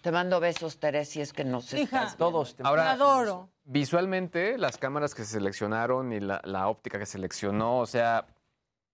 Te 0.01 0.11
mando 0.11 0.39
besos, 0.39 0.79
Teresa, 0.79 1.11
si 1.11 1.21
es 1.21 1.33
que 1.33 1.43
nos 1.43 1.71
Hija. 1.73 2.03
estás 2.03 2.17
Todos. 2.17 2.55
te- 2.55 2.63
Te 2.63 2.67
Ahora, 2.69 2.91
adoro. 2.91 3.49
visualmente, 3.65 4.57
las 4.57 4.77
cámaras 4.77 5.13
que 5.13 5.23
se 5.23 5.33
seleccionaron 5.33 6.11
y 6.13 6.19
la, 6.19 6.41
la 6.45 6.67
óptica 6.69 6.97
que 6.97 7.05
seleccionó, 7.05 7.79
o 7.79 7.85
sea, 7.85 8.25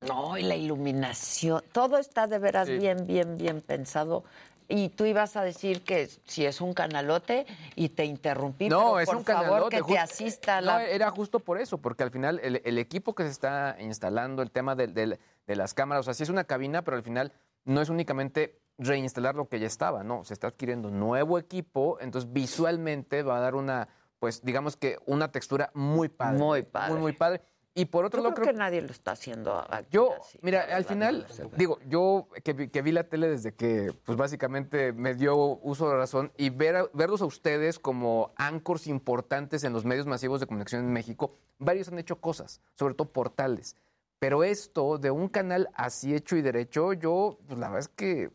No, 0.02 0.38
y 0.38 0.42
la 0.44 0.56
iluminación, 0.56 1.64
todo 1.72 1.98
está 1.98 2.28
de 2.28 2.38
veras 2.40 2.68
Sí. 2.68 2.78
bien, 2.78 3.08
bien, 3.08 3.38
bien 3.38 3.62
pensado. 3.62 4.26
Y 4.68 4.90
tú 4.90 5.06
ibas 5.06 5.36
a 5.36 5.44
decir 5.44 5.84
que 5.84 6.08
si 6.26 6.46
es 6.46 6.62
un 6.62 6.74
canalote 6.74 7.46
y 7.76 7.90
te 7.90 8.06
interrumpí, 8.06 8.70
no, 8.70 8.80
pero 8.80 9.00
es 9.00 9.06
por 9.08 9.18
un 9.18 9.26
favor 9.26 9.44
canalote. 9.46 9.78
que 9.78 9.84
te 9.84 10.00
asista 10.00 10.62
No, 10.62 10.68
la... 10.68 10.86
era 10.86 11.12
justo 11.12 11.40
por 11.40 11.60
eso, 11.60 11.78
porque 11.78 12.04
al 12.04 12.12
final 12.12 12.40
el, 12.44 12.62
el 12.64 12.78
equipo 12.78 13.14
que 13.16 13.24
se 13.24 13.30
está 13.30 13.76
instalando, 13.80 14.42
el 14.42 14.52
tema 14.52 14.76
del- 14.76 14.94
del- 14.94 15.20
de 15.48 15.56
las 15.56 15.74
cámaras, 15.74 16.02
o 16.02 16.04
sea, 16.06 16.14
sí 16.14 16.24
es 16.24 16.30
una 16.30 16.46
cabina, 16.46 16.84
pero 16.84 16.98
al 16.98 17.04
final 17.04 17.32
no 17.66 17.82
es 17.82 17.90
únicamente 17.90 18.60
reinstalar 18.78 19.36
lo 19.36 19.48
que 19.48 19.60
ya 19.60 19.68
estaba, 19.68 20.04
no, 20.04 20.24
se 20.24 20.34
está 20.34 20.48
adquiriendo 20.48 20.90
nuevo 20.90 21.38
equipo, 21.38 21.98
entonces 22.02 22.32
visualmente 22.34 23.22
va 23.24 23.38
a 23.38 23.42
dar 23.42 23.56
una 23.56 23.88
pues 24.20 24.42
digamos 24.42 24.78
que 24.78 24.98
una 25.06 25.32
textura 25.34 25.70
muy 25.74 26.08
padre. 26.08 26.38
Muy 26.40 26.64
padre. 26.64 26.94
Muy, 26.94 27.02
muy 27.02 27.12
padre. 27.12 27.42
Y 27.76 27.86
por 27.86 28.06
otro 28.06 28.20
Yo 28.20 28.24
lado, 28.26 28.36
creo 28.36 28.48
que 28.48 28.54
nadie 28.54 28.82
lo 28.84 28.92
está 28.92 29.14
haciendo 29.14 29.66
aquí 29.68 29.88
yo, 29.92 30.14
así, 30.22 30.38
mira, 30.44 30.62
al 30.76 30.86
final, 30.86 31.26
digo, 31.58 31.80
yo 31.88 32.28
que, 32.44 32.54
vi- 32.54 32.68
que 32.70 32.82
vi 32.84 32.92
la 32.92 33.06
tele 33.06 33.28
desde 33.28 33.54
que, 33.56 33.92
pues 34.06 34.16
básicamente 34.16 34.94
me 34.94 35.16
dio 35.16 35.36
uso 35.36 35.90
de 35.90 35.96
razón 35.96 36.32
y 36.38 36.52
ver 36.52 36.76
a- 36.76 36.90
verlos 36.94 37.22
a 37.24 37.26
ustedes 37.26 37.80
como 37.80 38.32
anchors 38.36 38.86
importantes 38.86 39.64
en 39.64 39.74
los 39.74 39.86
medios 39.86 40.06
masivos 40.06 40.40
de 40.40 40.46
comunicación 40.46 40.86
en 40.86 40.94
México, 40.94 41.36
varios 41.58 41.88
han 41.88 41.98
hecho 41.98 42.18
cosas, 42.18 42.62
sobre 42.78 42.94
todo 42.94 43.12
portales. 43.12 43.76
Pero 44.20 44.44
esto 44.44 45.00
de 45.00 45.10
un 45.10 45.28
canal 45.28 45.68
así 45.74 46.14
hecho 46.14 46.36
y 46.38 46.44
derecho, 46.44 46.94
yo, 46.94 47.40
pues 47.48 47.58
la 47.58 47.70
verdad 47.70 47.80
es 47.80 47.88
que, 47.88 48.30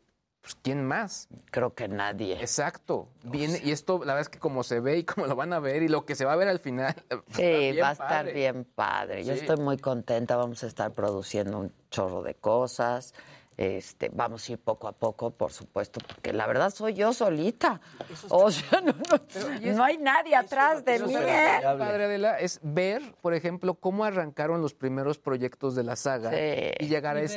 pues 0.49 0.57
¿quién 0.62 0.85
más? 0.86 1.28
Creo 1.51 1.75
que 1.75 1.89
nadie. 1.89 2.41
Exacto. 2.41 3.09
Viene, 3.23 3.60
y 3.62 3.70
esto, 3.73 3.99
la 3.99 4.15
verdad 4.15 4.20
es 4.23 4.28
que 4.31 4.39
como 4.39 4.62
se 4.62 4.81
ve 4.81 4.97
y 4.99 5.05
como 5.05 5.27
lo 5.27 5.36
van 5.36 5.52
a 5.52 5.59
ver 5.60 5.83
y 5.83 5.89
lo 5.89 6.07
que 6.07 6.15
se 6.15 6.25
va 6.25 6.33
a 6.33 6.36
ver 6.36 6.49
al 6.49 6.59
final. 6.59 6.94
Sí, 7.35 7.78
va 7.78 7.91
a 7.91 7.93
estar 7.93 8.09
padre. 8.09 8.33
bien 8.33 8.65
padre. 8.65 9.25
Yo 9.25 9.35
Sí. 9.35 9.41
estoy 9.41 9.59
muy 9.59 9.77
contenta. 9.77 10.36
Vamos 10.36 10.65
a 10.65 10.67
estar 10.67 10.93
produciendo 10.93 11.59
un 11.59 11.73
chorro 11.91 12.23
de 12.23 12.35
cosas. 12.35 13.12
Este, 13.59 14.09
vamos 14.10 14.49
a 14.49 14.52
ir 14.52 14.59
poco 14.59 14.86
a 14.86 14.93
poco, 14.93 15.33
por 15.33 15.52
supuesto, 15.52 15.99
porque 16.07 16.33
la 16.33 16.47
verdad 16.47 16.70
soy 16.70 16.94
yo 16.94 17.12
solita. 17.12 17.81
O 18.28 18.51
sea, 18.52 18.81
no, 18.81 18.93
no- 18.93 19.73
no 19.75 19.85
hay 19.85 19.99
nadie 19.99 20.36
atrás 20.36 20.85
de 20.85 20.94
Eso 20.94 21.07
mí. 21.09 21.15
¿eh? 21.17 21.59
padre, 21.62 22.05
Adela, 22.05 22.39
es 22.39 22.60
ver, 22.62 23.02
por 23.20 23.35
ejemplo, 23.35 23.75
cómo 23.75 24.05
arrancaron 24.05 24.62
los 24.62 24.75
primeros 24.75 25.18
proyectos 25.18 25.75
de 25.75 25.83
la 25.83 25.97
saga 25.97 26.31
Sí. 26.31 26.70
y 26.78 26.86
llegar 26.86 27.17
a 27.17 27.18
Y 27.18 27.23
ver. 27.23 27.31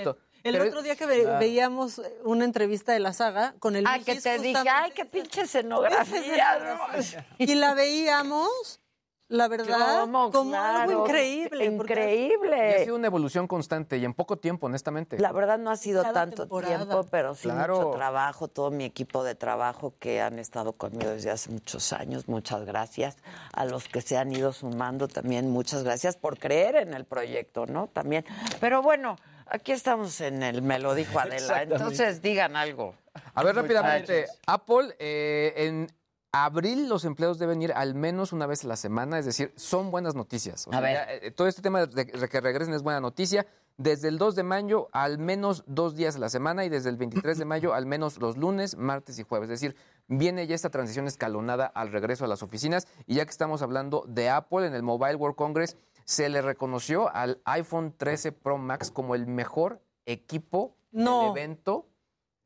El 0.43 0.53
Pero- 0.57 0.69
otro 0.69 0.81
día 0.81 0.95
que 0.95 1.05
ve- 1.05 1.25
Ah. 1.29 1.37
veíamos 1.39 2.01
una 2.23 2.45
entrevista 2.45 2.93
de 2.93 2.99
la 2.99 3.13
saga 3.13 3.53
con 3.59 3.75
el 3.75 3.85
Ah, 3.87 3.99
que 4.03 4.19
te 4.19 4.39
dije, 4.39 4.63
ay, 4.69 4.91
qué 4.95 5.05
pinche 5.05 5.41
escenografía. 5.47 6.59
¿no? 6.59 6.77
Y 7.37 7.55
la 7.55 7.73
veíamos, 7.75 8.79
la 9.27 9.47
verdad, 9.47 10.01
¿Cómo? 10.01 10.29
como 10.31 10.55
algo 10.57 11.05
increíble. 11.05 11.71
porque- 11.77 11.93
Y 11.93 11.97
ha 11.99 12.33
Increíble. 12.35 12.83
sido 12.83 12.95
una 12.97 13.07
evolución 13.07 13.47
constante 13.47 13.97
y 13.97 14.03
en 14.03 14.13
poco 14.13 14.37
tiempo, 14.37 14.65
honestamente. 14.65 15.17
La 15.19 15.31
verdad 15.31 15.57
no 15.57 15.71
ha 15.71 15.77
sido 15.77 16.01
Cada 16.01 16.13
tanto 16.13 16.43
temporada. 16.43 16.75
tiempo, 16.77 17.05
pero 17.09 17.33
sí 17.35 17.43
Claro. 17.43 17.75
mucho 17.77 17.91
trabajo, 17.97 18.47
todo 18.49 18.71
mi 18.71 18.83
equipo 18.83 19.23
de 19.23 19.35
trabajo 19.35 19.93
que 19.99 20.21
han 20.21 20.37
estado 20.39 20.73
conmigo 20.73 21.11
desde 21.11 21.31
hace 21.31 21.49
muchos 21.49 21.93
años, 21.93 22.27
muchas 22.27 22.65
gracias. 22.65 23.15
A 23.53 23.63
los 23.65 23.87
que 23.87 24.01
se 24.01 24.17
han 24.17 24.33
ido 24.33 24.51
sumando 24.53 25.07
también, 25.07 25.49
muchas 25.49 25.83
gracias 25.83 26.17
por 26.17 26.37
creer 26.37 26.75
en 26.75 26.93
el 26.93 27.05
proyecto, 27.05 27.65
¿no? 27.67 27.87
También. 27.87 28.25
Pero 28.59 28.81
bueno, 28.81 29.15
aquí 29.51 29.71
estamos 29.71 30.19
en 30.21 30.41
el 30.43 30.61
Me 30.61 30.79
lo 30.79 30.95
dijo 30.95 31.19
Adela, 31.19 31.63
entonces 31.63 32.21
digan 32.21 32.55
algo. 32.55 32.95
A 33.33 33.43
ver, 33.43 33.55
rápidamente. 33.55 34.25
Apple, 34.47 34.95
eh, 34.99 35.53
en 35.57 35.87
abril 36.31 36.87
los 36.87 37.03
empleados 37.05 37.39
deben 37.39 37.61
ir 37.61 37.73
al 37.73 37.93
menos 37.93 38.31
una 38.31 38.45
vez 38.47 38.63
a 38.63 38.67
la 38.67 38.77
semana, 38.77 39.19
es 39.19 39.25
decir, 39.25 39.53
son 39.57 39.91
buenas 39.91 40.15
noticias. 40.15 40.65
O 40.67 40.69
A 40.71 40.73
sea, 40.73 40.81
ver. 40.81 40.93
ya, 40.93 41.13
eh, 41.27 41.31
todo 41.31 41.47
este 41.47 41.61
tema 41.61 41.85
de, 41.85 42.05
de 42.05 42.27
que 42.29 42.41
regresen 42.41 42.73
es 42.73 42.81
buena 42.83 42.99
noticia. 42.99 43.45
Desde 43.77 44.09
el 44.09 44.17
2 44.17 44.35
de 44.35 44.43
mayo, 44.43 44.89
al 44.91 45.17
menos 45.17 45.63
dos 45.65 45.95
días 45.95 46.15
a 46.15 46.19
la 46.19 46.29
semana, 46.29 46.65
y 46.65 46.69
desde 46.69 46.89
el 46.89 46.97
23 46.97 47.37
de 47.37 47.45
mayo, 47.45 47.73
al 47.73 47.85
menos 47.85 48.17
los 48.19 48.37
lunes, 48.37 48.77
martes 48.77 49.17
y 49.17 49.23
jueves. 49.23 49.49
Es 49.49 49.59
decir, 49.59 49.75
viene 50.07 50.45
ya 50.45 50.53
esta 50.53 50.69
transición 50.69 51.07
escalonada 51.07 51.65
al 51.65 51.91
regreso 51.91 52.25
a 52.25 52.27
las 52.27 52.43
oficinas. 52.43 52.85
Y 53.07 53.15
ya 53.15 53.25
que 53.25 53.31
estamos 53.31 53.61
hablando 53.61 54.03
de 54.07 54.29
Apple, 54.29 54.67
en 54.67 54.75
el 54.75 54.83
Mobile 54.83 55.15
World 55.15 55.35
Congress 55.35 55.77
se 56.05 56.29
le 56.29 56.41
reconoció 56.41 57.13
al 57.13 57.41
iPhone 57.45 57.93
13 57.97 58.31
Pro 58.31 58.57
Max 58.57 58.91
como 58.91 59.15
el 59.15 59.27
mejor 59.27 59.81
equipo 60.05 60.75
No. 60.91 61.21
del 61.21 61.31
evento. 61.31 61.87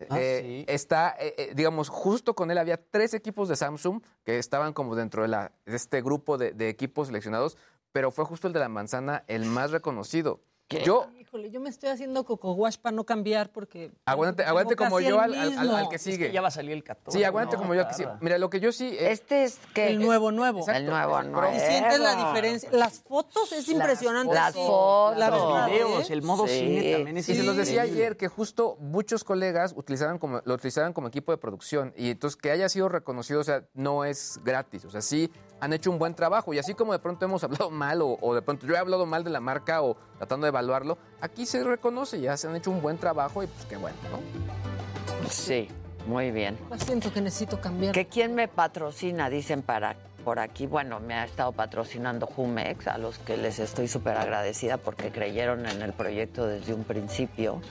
Ah, 0.09 0.17
Eh, 0.19 0.65
Está, 0.67 1.15
eh, 1.19 1.33
eh, 1.37 1.51
digamos, 1.55 1.87
justo 1.89 2.35
con 2.35 2.51
él 2.51 2.57
había 2.57 2.77
tres 2.77 3.13
equipos 3.13 3.47
de 3.47 3.55
Samsung 3.55 4.01
que 4.25 4.37
estaban 4.39 4.73
como 4.73 4.93
dentro 4.95 5.21
de, 5.21 5.29
la, 5.29 5.53
de 5.65 5.75
este 5.75 6.01
grupo 6.01 6.37
de, 6.37 6.51
de 6.51 6.67
equipos 6.67 7.07
seleccionados, 7.07 7.57
pero 7.93 8.11
fue 8.11 8.25
justo 8.25 8.47
el 8.47 8.53
de 8.53 8.59
la 8.59 8.67
manzana 8.67 9.23
el 9.27 9.45
más 9.45 9.71
reconocido. 9.71 10.41
Yo, 10.83 11.07
Híjole, 11.35 11.51
yo 11.51 11.59
me 11.59 11.69
estoy 11.69 11.89
haciendo 11.89 12.23
coco 12.23 12.53
wash 12.53 12.77
para 12.77 12.95
no 12.95 13.03
cambiar 13.05 13.51
porque... 13.51 13.91
aguante, 14.05 14.45
aguante 14.45 14.77
como 14.77 15.01
yo 15.01 15.19
al, 15.19 15.33
al- 15.33 15.39
al- 15.41 15.49
mismo. 15.49 15.75
al 15.75 15.89
que 15.89 15.97
sigue. 15.99 16.31
ya 16.31 16.39
va 16.39 16.47
a 16.47 16.51
salir 16.51 16.71
el 16.71 16.81
14. 16.81 17.17
Sí, 17.17 17.25
aguante 17.25 17.57
¿no? 17.57 17.61
como 17.61 17.75
yo 17.75 17.81
al 17.81 17.87
que 17.89 17.93
sigue. 17.93 18.09
Mira, 18.21 18.37
lo 18.37 18.49
que 18.49 18.61
yo 18.61 18.71
sí... 18.71 18.95
eh, 18.97 19.11
Este 19.11 19.43
es 19.43 19.59
que... 19.73 19.89
El 19.89 19.99
nuevo, 19.99 20.31
nuevo. 20.31 20.59
Exacto. 20.59 20.79
El 20.79 20.85
nuevo, 20.85 21.21
nuevo. 21.23 21.53
Y 21.53 21.59
sientes 21.59 21.99
la 21.99 22.15
diferencia. 22.15 22.69
Las 22.71 22.99
fotos 23.01 23.51
es 23.51 23.67
impresionante. 23.67 24.33
Las 24.33 24.55
fotos. 24.55 25.17
Los 25.17 25.65
videos, 25.65 26.09
¿eh? 26.09 26.13
el 26.13 26.21
modo 26.21 26.47
Sí. 26.47 26.53
cine 26.59 26.93
también 26.93 27.17
es 27.17 27.27
Y 27.27 27.35
se 27.35 27.43
los 27.43 27.57
decía 27.57 27.81
ayer 27.81 28.15
que 28.15 28.29
justo 28.29 28.77
muchos 28.79 29.25
colegas 29.25 29.73
utilizaban 29.75 30.17
como, 30.19 30.41
lo 30.45 30.53
utilizaban 30.53 30.93
como 30.93 31.09
equipo 31.09 31.33
de 31.33 31.37
producción 31.37 31.93
y 31.97 32.11
entonces 32.11 32.37
que 32.41 32.49
haya 32.51 32.69
sido 32.69 32.87
reconocido, 32.87 33.41
o 33.41 33.43
sea, 33.43 33.65
no 33.73 34.05
es 34.05 34.39
gratis, 34.45 34.85
o 34.85 34.89
sea, 34.89 35.01
sí 35.01 35.29
han 35.59 35.73
hecho 35.73 35.91
un 35.91 35.99
buen 35.99 36.13
trabajo 36.13 36.53
y 36.53 36.59
así 36.59 36.73
como 36.73 36.91
de 36.91 36.99
pronto 36.99 37.25
hemos 37.25 37.43
hablado 37.45 37.69
mal 37.69 38.01
o, 38.01 38.17
o 38.21 38.35
de 38.35 38.41
pronto 38.41 38.65
yo 38.67 38.75
he 38.75 38.77
hablado 38.77 39.05
mal 39.05 39.23
de 39.23 39.29
la 39.29 39.39
marca 39.39 39.81
o 39.81 39.97
tratando 40.17 40.45
de 40.45 40.49
evaluarlo, 40.49 40.97
aquí 41.21 41.45
se 41.45 41.63
reconoce, 41.63 42.19
ya 42.21 42.37
se 42.37 42.47
han 42.47 42.55
hecho 42.55 42.71
un 42.71 42.81
buen 42.81 42.97
trabajo 42.97 43.43
y 43.43 43.47
pues 43.47 43.65
qué 43.65 43.77
bueno, 43.77 43.97
¿no? 44.11 45.29
Sí, 45.29 45.67
muy 46.07 46.31
bien. 46.31 46.57
Lo 46.69 46.77
siento 46.77 47.11
que 47.11 47.21
necesito 47.21 47.59
cambiar. 47.59 47.93
¿Que 47.93 48.07
quién 48.07 48.35
me 48.35 48.47
patrocina? 48.47 49.29
Dicen 49.29 49.61
para 49.63 49.95
por 50.25 50.39
aquí. 50.39 50.65
Bueno, 50.65 50.99
me 50.99 51.13
ha 51.13 51.23
estado 51.23 51.51
patrocinando 51.51 52.25
Jumex, 52.25 52.87
a 52.87 52.97
los 52.97 53.19
que 53.19 53.37
les 53.37 53.59
estoy 53.59 53.87
súper 53.87 54.17
agradecida 54.17 54.77
porque 54.77 55.11
creyeron 55.11 55.65
en 55.67 55.81
el 55.81 55.93
proyecto 55.93 56.47
desde 56.47 56.73
un 56.73 56.83
principio. 56.83 57.61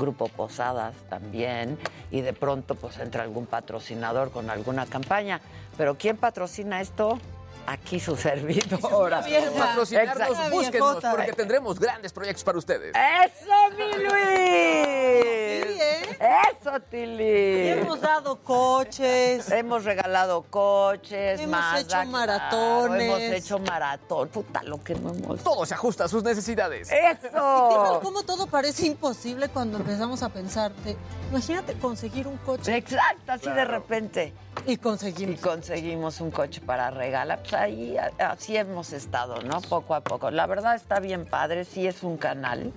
Grupo 0.00 0.28
Posadas 0.28 0.94
también. 1.10 1.76
Y 2.10 2.22
de 2.22 2.32
pronto 2.32 2.76
pues 2.76 2.98
entra 3.00 3.24
algún 3.24 3.46
patrocinador 3.46 4.30
con 4.30 4.48
alguna 4.48 4.86
campaña. 4.86 5.40
Pero 5.76 5.98
¿quién 5.98 6.16
patrocina 6.16 6.80
esto? 6.80 7.18
Aquí 7.66 7.98
su 7.98 8.14
servidora. 8.16 9.24
Patrocinarnos, 9.58 10.50
búsquenos 10.50 11.02
porque 11.02 11.32
tendremos 11.32 11.78
grandes 11.80 12.12
proyectos 12.12 12.44
para 12.44 12.58
ustedes. 12.58 12.94
¡Eso, 12.94 13.70
mi 13.76 14.04
Luis! 14.04 15.64
Sí, 15.66 15.80
¿eh? 15.80 16.18
¡Eso, 16.60 16.76
Y 16.76 16.80
Tili! 16.90 17.68
hemos 17.68 18.00
dado 18.00 18.36
coches. 18.42 19.50
Hemos 19.50 19.84
regalado 19.84 20.42
coches, 20.42 21.40
Hemos 21.40 21.50
Mazda, 21.58 21.80
hecho 21.80 21.88
claro, 21.88 22.10
maratones. 22.10 23.02
hemos 23.02 23.20
hecho 23.20 23.58
maratón. 23.58 24.28
Puta, 24.28 24.62
lo 24.62 24.82
que 24.82 24.94
no 24.96 25.10
hemos... 25.14 25.42
Todo 25.42 25.64
se 25.64 25.74
ajusta 25.74 26.04
a 26.04 26.08
sus 26.08 26.22
necesidades. 26.22 26.90
¡Eso! 26.92 28.00
cómo 28.02 28.22
todo 28.24 28.46
parece 28.46 28.86
imposible 28.86 29.48
cuando 29.48 29.78
empezamos 29.78 30.22
a 30.22 30.28
pensar. 30.28 30.72
de, 30.76 30.96
imagínate 31.30 31.74
conseguir 31.74 32.26
un 32.26 32.36
coche. 32.38 32.76
Exacto, 32.76 33.32
así 33.32 33.48
de 33.48 33.64
repente. 33.64 34.32
Y 34.66 34.72
Y 34.72 34.76
conseguimos. 34.78 35.40
conseguimos 35.40 36.20
un 36.20 36.30
coche 36.30 36.60
para 36.60 36.90
regalar. 36.90 37.40
Pues 37.40 37.54
ahí 37.54 37.96
así 38.18 38.56
hemos 38.56 38.92
estado, 38.92 39.42
¿no? 39.42 39.60
Poco 39.60 39.94
a 39.94 40.00
poco. 40.00 40.30
La 40.30 40.46
verdad 40.46 40.74
está 40.74 41.00
bien 41.00 41.26
padre, 41.26 41.64
sí 41.64 41.86
es 41.86 42.02
un 42.02 42.16
canal, 42.16 42.72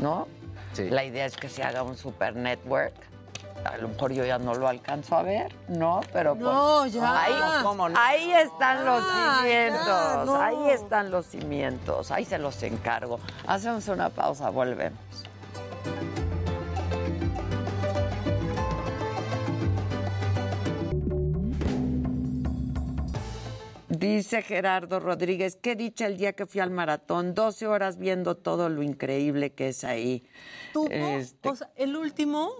¿no? 0.00 0.28
Sí. 0.74 0.90
La 0.90 1.04
idea 1.04 1.24
es 1.26 1.36
que 1.36 1.48
se 1.48 1.62
haga 1.62 1.82
un 1.82 1.96
super 1.96 2.34
network. 2.36 2.92
A 3.64 3.78
lo 3.78 3.88
mejor 3.88 4.12
yo 4.12 4.24
ya 4.26 4.36
no 4.38 4.54
lo 4.54 4.68
alcanzo 4.68 5.16
a 5.16 5.22
ver, 5.22 5.54
¿no? 5.68 6.00
Pero 6.12 6.34
pues, 6.34 6.44
No, 6.44 6.86
ya. 6.86 7.22
Ahí, 7.22 7.62
¿Cómo 7.62 7.88
no? 7.88 7.98
ahí 7.98 8.30
están 8.32 8.84
los 8.84 9.02
Ah, 9.06 9.38
cimientos, 9.40 9.86
ya, 9.86 10.22
no. 10.26 10.42
ahí 10.42 10.70
están 10.70 11.10
los 11.10 11.24
cimientos, 11.26 12.10
ahí 12.10 12.26
se 12.26 12.36
los 12.38 12.62
encargo. 12.62 13.20
Hacemos 13.46 13.88
una 13.88 14.10
pausa, 14.10 14.50
volvemos. 14.50 14.98
Dice 24.04 24.42
Gerardo 24.42 25.00
Rodríguez, 25.00 25.56
qué 25.56 25.76
dicha 25.76 26.06
el 26.06 26.18
día 26.18 26.34
que 26.34 26.44
fui 26.44 26.60
al 26.60 26.70
maratón, 26.70 27.34
12 27.34 27.66
horas 27.66 27.96
viendo 27.98 28.36
todo 28.36 28.68
lo 28.68 28.82
increíble 28.82 29.52
que 29.52 29.68
es 29.68 29.82
ahí. 29.82 30.24
Tuvo, 30.74 30.88
Este- 30.90 31.48
o 31.48 31.56
sea, 31.56 31.70
el 31.76 31.96
último 31.96 32.50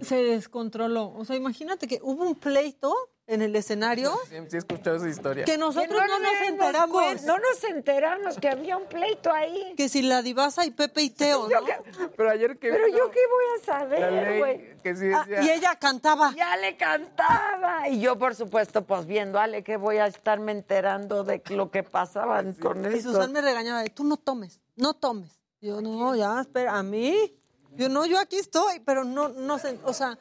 se 0.00 0.16
descontroló. 0.16 1.12
O 1.14 1.24
sea, 1.26 1.36
imagínate 1.36 1.86
que 1.86 2.00
hubo 2.02 2.24
un 2.24 2.34
pleito 2.36 2.94
en 3.26 3.40
el 3.42 3.56
escenario 3.56 4.12
Sí, 4.28 4.36
sí 4.48 4.56
he 4.56 4.58
escuchado 4.58 4.96
esa 4.96 5.08
historia. 5.08 5.44
que 5.44 5.56
nosotros 5.56 5.88
Que 6.00 6.06
no, 6.08 6.18
nos 6.18 6.48
enteramos. 6.48 6.96
cuen- 7.04 7.22
No 7.24 7.38
nos 7.38 7.64
enteramos 7.64 8.36
que 8.38 8.48
había 8.48 8.76
un 8.76 8.86
pleito 8.86 9.32
ahí. 9.32 9.74
Que 9.76 9.88
si 9.88 10.02
la 10.02 10.22
divasa 10.22 10.64
y 10.66 10.70
Pepe 10.70 11.02
y 11.02 11.10
Teo, 11.10 11.48
Pero 12.16 12.30
ayer 12.30 12.58
que 12.58 12.70
Pero 12.70 12.86
vino 12.86 12.98
yo 12.98 13.10
qué 13.10 13.20
voy 13.30 13.44
a 13.60 13.64
saber, 13.64 14.38
güey. 14.38 14.96
sí 14.96 15.06
Ah, 15.14 15.26
y 15.42 15.50
ella 15.50 15.76
cantaba. 15.78 16.34
Ya 16.36 16.56
le 16.56 16.76
cantaba. 16.76 17.88
Y 17.88 18.00
yo, 18.00 18.18
por 18.18 18.34
supuesto, 18.34 18.84
pues 18.84 19.06
viendo, 19.06 19.38
Ale, 19.38 19.62
que 19.64 19.76
voy 19.76 19.98
a 19.98 20.06
estarme 20.06 20.52
enterando 20.52 21.24
de 21.24 21.42
lo 21.50 21.70
que 21.70 21.82
pasaba 21.82 22.42
con 22.60 22.84
Y 22.84 22.96
esto. 22.98 23.12
Susan 23.12 23.32
me 23.32 23.40
regañaba 23.40 23.82
de, 23.82 23.90
tú 23.90 24.04
no 24.04 24.16
tomes, 24.16 24.60
no 24.76 24.94
tomes. 24.94 25.40
Yo, 25.60 25.80
no, 25.80 26.14
ya, 26.14 26.40
espera, 26.42 26.76
¿a 26.76 26.82
mí? 26.82 27.34
Yo, 27.76 27.88
no, 27.88 28.04
yo 28.06 28.18
aquí 28.20 28.36
estoy, 28.36 28.80
pero 28.80 29.02
no, 29.04 29.30
no 29.30 29.58
sé, 29.58 29.78
o 29.84 29.92
sea, 29.92 30.16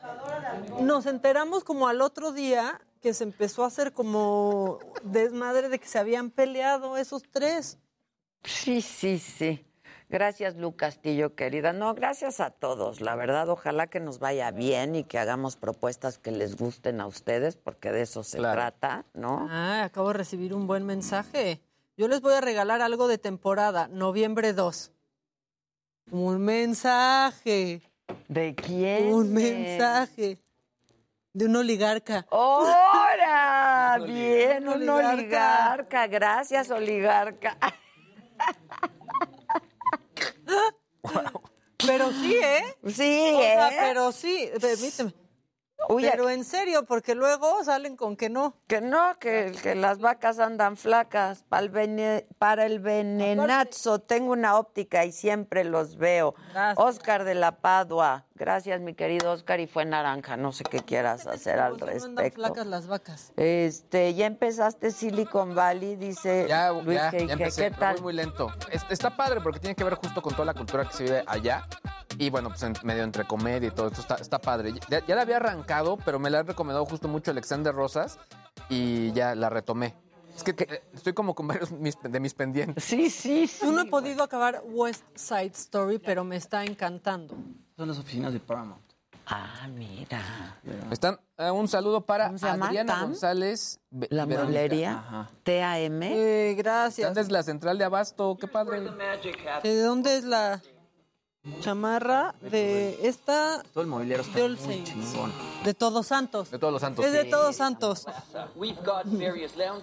nos 0.80 1.06
enteramos 1.06 1.64
como 1.64 1.88
al 1.88 2.02
otro 2.02 2.32
día 2.32 2.80
que 3.04 3.14
se 3.14 3.26
empezó 3.26 3.66
a 3.66 3.68
hacer 3.68 3.92
como 3.92 4.80
desmadre 5.04 5.68
de 5.68 5.78
que 5.78 5.88
se 5.88 6.00
habían 6.00 6.32
peleado 6.32 6.96
esos 6.96 7.22
tres. 7.30 7.78
Sí, 8.46 8.82
sí, 8.82 9.20
sí. 9.20 9.66
Gracias, 10.08 10.56
Lu 10.56 10.78
Castillo, 10.78 11.36
querida. 11.36 11.74
No, 11.74 11.94
gracias 11.96 12.40
a 12.40 12.50
todos. 12.52 13.02
La 13.02 13.16
verdad, 13.16 13.50
ojalá 13.50 13.88
que 13.88 14.00
nos 14.00 14.20
vaya 14.20 14.52
bien 14.52 14.96
y 14.96 15.04
que 15.04 15.20
hagamos 15.20 15.58
propuestas 15.58 16.18
que 16.18 16.32
les 16.32 16.56
gusten 16.56 17.02
a 17.02 17.08
ustedes, 17.08 17.58
porque 17.58 17.92
de 17.92 18.04
eso 18.04 18.24
se 18.24 18.38
trata, 18.38 19.06
¿no? 19.14 19.48
Ah, 19.50 19.84
acabo 19.84 20.10
de 20.10 20.14
recibir 20.14 20.54
un 20.54 20.66
buen 20.66 20.86
mensaje. 20.86 21.62
Yo 21.98 22.08
les 22.08 22.22
voy 22.22 22.36
a 22.36 22.42
regalar 22.42 22.82
algo 22.82 23.10
de 23.10 23.18
temporada, 23.18 23.90
noviembre 23.90 24.54
2. 24.54 24.94
Un 26.12 26.42
mensaje. 26.42 27.82
¿De 28.30 28.56
quién? 28.56 29.14
Un 29.14 29.34
mensaje. 29.34 30.40
De 31.34 31.46
un 31.48 31.56
oligarca. 31.56 32.26
¡Hora! 32.30 33.98
Bien, 34.06 34.68
un 34.68 34.74
oligarca. 34.88 35.14
oligarca. 35.14 36.08
Gracias, 36.08 36.70
oligarca. 36.70 37.58
Pero 41.86 42.12
sí, 42.12 42.36
¿eh? 42.42 42.64
Sí, 42.88 43.32
O 43.36 43.40
sea, 43.42 43.70
¿eh? 43.70 43.76
pero 43.80 44.12
sí, 44.14 44.50
permíteme. 44.62 45.14
Pero 46.00 46.30
en 46.30 46.46
serio, 46.46 46.86
porque 46.86 47.14
luego 47.14 47.62
salen 47.66 47.98
con 47.98 48.16
que 48.16 48.30
no. 48.30 48.56
Que 48.68 48.80
no, 48.80 49.20
que, 49.20 49.52
que 49.62 49.76
las 49.76 50.00
vacas 50.00 50.40
andan 50.40 50.78
flacas. 50.78 51.44
Para 51.50 51.64
el, 51.64 51.70
vene- 51.72 52.26
para 52.38 52.66
el 52.66 52.80
venenazo 52.80 54.00
tengo 54.00 54.32
una 54.32 54.58
óptica 54.58 55.04
y 55.04 55.12
siempre 55.12 55.66
los 55.66 55.98
veo. 55.98 56.36
Oscar 56.78 57.26
de 57.26 57.36
la 57.36 57.60
Padua. 57.60 58.26
Gracias, 58.36 58.82
mi 58.82 58.94
querido 58.96 59.32
Oscar. 59.32 59.60
Y 59.60 59.68
fue 59.68 59.86
naranja. 59.86 60.38
No 60.38 60.52
sé 60.52 60.64
qué 60.64 60.80
quieras 60.80 61.28
hacer 61.28 61.60
al 61.60 61.80
respecto. 61.80 62.36
flacas 62.36 62.66
las 62.68 62.88
vacas. 62.88 63.32
Este, 63.38 64.14
ya 64.16 64.26
empezaste 64.26 64.92
Silicon 64.92 65.54
Valley, 65.56 65.96
dice 65.96 66.46
Ya, 66.50 66.72
Luis 66.72 66.98
ya, 66.98 67.12
ya 67.12 67.34
empecé, 67.34 67.70
¿Qué 67.70 67.72
tal? 67.78 67.94
voy 67.96 68.04
muy 68.04 68.14
lento. 68.14 68.52
Es- 68.72 68.86
está 68.90 69.16
padre 69.16 69.40
porque 69.42 69.60
tiene 69.60 69.76
que 69.76 69.84
ver 69.84 69.96
justo 69.96 70.22
con 70.22 70.34
toda 70.34 70.46
la 70.46 70.54
cultura 70.54 70.86
que 70.88 70.94
se 70.94 71.04
vive 71.04 71.24
allá. 71.28 71.68
Y 72.18 72.30
bueno, 72.30 72.50
pues 72.50 72.62
en 72.64 72.74
medio 72.84 73.04
entre 73.04 73.26
comedia 73.26 73.68
y 73.68 73.72
todo 73.72 73.88
esto 73.88 74.02
está, 74.02 74.16
está 74.16 74.40
padre. 74.40 74.74
Ya, 74.90 75.06
ya 75.06 75.16
la 75.16 75.22
había 75.24 75.38
arrancado, 75.38 75.98
pero 75.98 76.20
me 76.20 76.30
la 76.30 76.40
ha 76.40 76.44
recomendado 76.44 76.86
justo 76.86 77.08
mucho 77.08 77.32
Alexander 77.32 77.74
Rosas 77.74 78.20
y 78.70 79.12
ya 79.14 79.36
la 79.36 79.50
retomé. 79.50 79.96
Es 80.36 80.44
que 80.44 80.52
eh, 80.64 80.82
estoy 80.94 81.14
como 81.14 81.36
con 81.36 81.48
varios 81.48 81.72
mis- 81.72 81.98
de 82.02 82.20
mis 82.20 82.34
pendientes. 82.34 82.84
Sí, 82.84 83.10
sí, 83.12 83.48
sí. 83.48 83.66
Yo 83.66 83.72
no 83.72 83.82
he 83.82 83.86
podido 83.86 84.24
acabar 84.24 84.64
West 84.66 85.04
Side 85.16 85.52
Story, 85.54 86.00
pero 86.00 86.24
me 86.24 86.36
está 86.36 86.64
encantando. 86.66 87.36
Son 87.76 87.88
las 87.88 87.98
oficinas 87.98 88.34
de 88.34 88.40
Paramount. 88.40 88.82
Ah, 89.26 89.68
mira. 89.74 90.22
Están, 90.92 91.18
eh, 91.38 91.50
un 91.50 91.68
saludo 91.68 92.02
para 92.02 92.28
¿Cómo 92.28 92.38
se 92.38 92.46
llama? 92.46 92.68
Adriana 92.68 92.94
¿TAM? 92.94 93.04
González. 93.10 93.80
Ve- 93.90 94.08
La 94.12 94.26
Verónica. 94.26 94.52
mueblería. 94.52 94.92
Ajá. 95.00 95.30
TAM. 95.44 96.04
Eh, 96.04 96.56
gracias. 96.58 97.00
Están 97.08 97.14
desde 97.14 97.32
la 97.32 97.44
central 97.44 97.78
de 97.78 97.86
Abasto, 97.86 98.38
qué 98.40 98.48
padre. 98.48 98.82
¿De 99.64 99.82
dónde 99.82 100.18
es 100.18 100.26
la 100.26 100.62
chamarra? 101.62 102.36
De 102.42 103.08
esta, 103.08 103.64
Todo 103.74 103.84
el 103.84 103.90
mobiliario 103.90 104.26
está 104.26 104.40
muy 104.66 104.84
chingón. 104.84 105.32
de 105.64 105.74
Todos 105.74 106.06
Santos. 106.08 106.52
De 106.52 106.60
todos 106.60 106.74
los 106.74 106.82
santos. 106.82 107.06
Es 107.06 107.12
de. 107.14 107.24
Todos 107.26 107.56
Santos. 107.56 108.06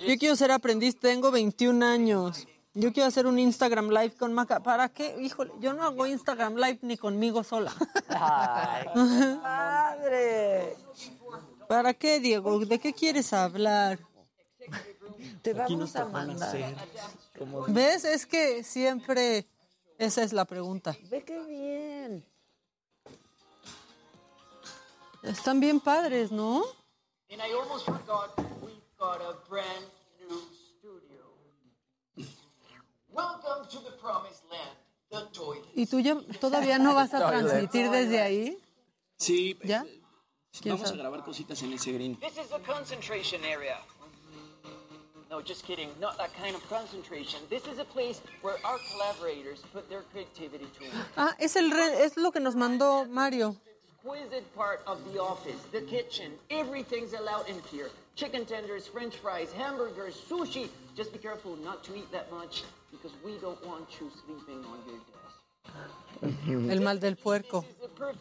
Yo 0.07 0.19
quiero 0.19 0.37
ser 0.37 0.53
aprendiz, 0.53 0.99
tengo 1.01 1.31
21 1.31 1.83
años. 1.83 2.47
Yo 2.75 2.93
quiero 2.93 3.09
hacer 3.09 3.27
un 3.27 3.39
Instagram 3.39 3.89
Live 3.91 4.15
con 4.17 4.33
Maca. 4.33 4.61
¿Para 4.61 4.89
qué? 4.89 5.17
Híjole, 5.21 5.53
yo 5.61 5.73
no 5.73 5.83
hago 5.83 6.07
Instagram 6.07 6.55
Live 6.55 6.79
ni 6.83 6.97
conmigo 6.97 7.43
sola. 7.43 7.73
Ay, 8.09 8.87
qué 8.95 9.39
padre. 9.43 10.77
¿Para 11.69 11.95
qué, 11.95 12.21
Diego? 12.21 12.61
¿De 12.61 12.79
qué 12.79 12.93
quieres 12.93 13.33
hablar? 13.33 13.99
Te 15.43 15.53
vamos 15.55 15.97
a 15.97 16.05
mandar. 16.07 16.57
¿Ves? 17.69 18.05
Es 18.05 18.27
que 18.27 18.63
siempre 18.63 19.47
esa 19.99 20.23
es 20.23 20.33
la 20.33 20.45
pregunta. 20.45 20.97
Ve 21.11 21.25
qué 21.25 21.39
bien. 21.45 22.25
Están 25.23 25.61
bien 25.61 25.81
padres, 25.81 26.31
¿no? 26.31 26.63
And 27.31 27.41
I 27.41 27.53
almost 27.53 27.85
forgot, 27.85 28.37
we've 28.63 28.81
got 28.99 29.21
a 29.21 29.37
brand 29.49 29.85
new 30.19 30.41
studio. 30.51 31.21
Welcome 32.17 32.27
to 32.27 32.27
the 32.27 32.27
promised 32.27 32.27
land, 32.27 32.27
the 32.27 32.27
toilet. 32.27 33.00
¿Y 35.75 35.87
tú 35.87 36.01
ya 36.01 36.17
todavía 36.41 36.79
no 36.79 36.95
vas 36.95 37.13
a 37.15 37.27
transmitir 37.29 37.91
desde 37.91 38.21
ahí? 38.21 38.59
Sí, 39.19 39.59
¿Ya? 39.65 39.85
¿Quién 40.61 40.75
vamos 40.75 40.87
a 40.87 40.89
sabe? 40.89 40.99
grabar 41.01 41.25
cositas 41.25 41.63
en 41.63 41.73
ese 41.73 41.93
green. 41.93 42.19
This 42.21 42.37
is 42.39 42.49
the 42.49 42.59
concentration 42.61 43.45
area. 43.45 43.79
No, 45.31 45.41
just 45.41 45.65
kidding. 45.65 45.89
Not 46.01 46.17
that 46.19 46.31
kind 46.35 46.57
of 46.57 46.69
concentration. 46.69 47.39
This 47.49 47.63
is 47.69 47.79
a 47.79 47.85
place 47.85 48.21
where 48.43 48.57
our 48.65 48.79
collaborators 48.91 49.61
put 49.73 49.89
their 49.89 50.03
creativity 50.13 50.67
to 50.79 50.85
work. 50.85 51.07
Ah, 51.17 51.35
es, 51.39 51.55
el 51.55 51.71
re- 51.71 52.03
es 52.03 52.17
lo 52.17 52.33
que 52.33 52.41
nos 52.41 52.57
mandó 52.57 53.07
Mario. 53.09 53.55
Exquisite 54.03 54.45
part 54.57 54.81
of 54.89 54.99
the 55.13 55.21
office, 55.21 55.61
the 55.71 55.83
kitchen. 55.83 56.33
Everything's 56.51 57.13
allowed 57.13 57.49
in 57.49 57.61
here. 57.71 57.91
Chicken 58.17 58.45
tenders, 58.45 58.89
french 58.89 59.15
fries, 59.19 59.53
hamburgers, 59.53 60.17
sushi. 60.29 60.69
Just 60.97 61.13
be 61.13 61.19
careful 61.21 61.55
not 61.63 61.85
to 61.85 61.95
eat 61.95 62.11
that 62.11 62.29
much 62.33 62.65
because 62.91 63.13
we 63.25 63.39
don't 63.39 63.65
want 63.67 63.89
you 64.01 64.11
sleeping 64.11 64.65
on 64.65 64.79
your 64.87 64.99
desk. 64.99 65.21
El 66.71 66.81
mal 66.81 67.01
del 67.01 67.17
puerco. 67.17 67.65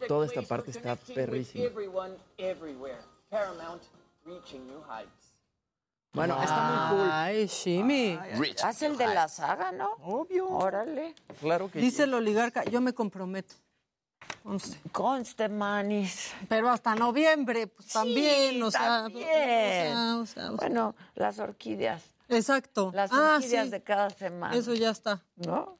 Toda 0.06 0.26
esta 0.26 0.42
parte 0.42 0.70
está 0.70 0.96
perrísima. 0.96 1.64
Everyone, 1.64 2.16
everywhere. 2.38 3.00
Paramount, 3.30 3.82
reaching 4.24 4.66
new 4.66 4.82
heights. 4.88 5.20
Bueno, 6.12 6.42
está 6.42 6.62
muy 6.62 6.98
cool. 6.98 7.10
Ay, 7.12 7.46
Shimi. 7.46 8.18
Haz 8.62 8.82
el 8.82 8.96
de 8.96 9.06
la 9.06 9.28
saga, 9.28 9.70
¿no? 9.70 9.92
Obvio. 10.02 10.48
Órale. 10.48 11.14
Claro 11.40 11.70
que 11.70 11.78
Dice 11.78 12.04
el 12.04 12.14
oligarca, 12.14 12.64
yo 12.64 12.80
me 12.80 12.92
comprometo. 12.92 13.54
Conste. 14.42 14.78
Conste, 14.90 15.48
manis. 15.48 16.32
Pero 16.48 16.70
hasta 16.70 16.94
noviembre, 16.94 17.66
pues 17.66 17.88
también, 17.88 18.62
o 18.62 18.70
sea, 18.70 19.02
también. 19.02 19.26
o 19.26 19.26
sea, 19.26 20.16
o 20.16 20.26
sea, 20.26 20.50
o 20.50 20.50
sea. 20.50 20.50
Bueno, 20.52 20.94
las 21.14 21.38
orquídeas. 21.38 22.02
Exacto. 22.30 22.90
Las 22.94 23.10
Ah, 23.12 23.36
orquídeas 23.36 23.66
sí. 23.66 23.70
de 23.70 23.82
cada 23.82 24.10
semana. 24.10 24.56
Eso 24.56 24.74
ya 24.74 24.90
está. 24.90 25.22
¿No? 25.36 25.78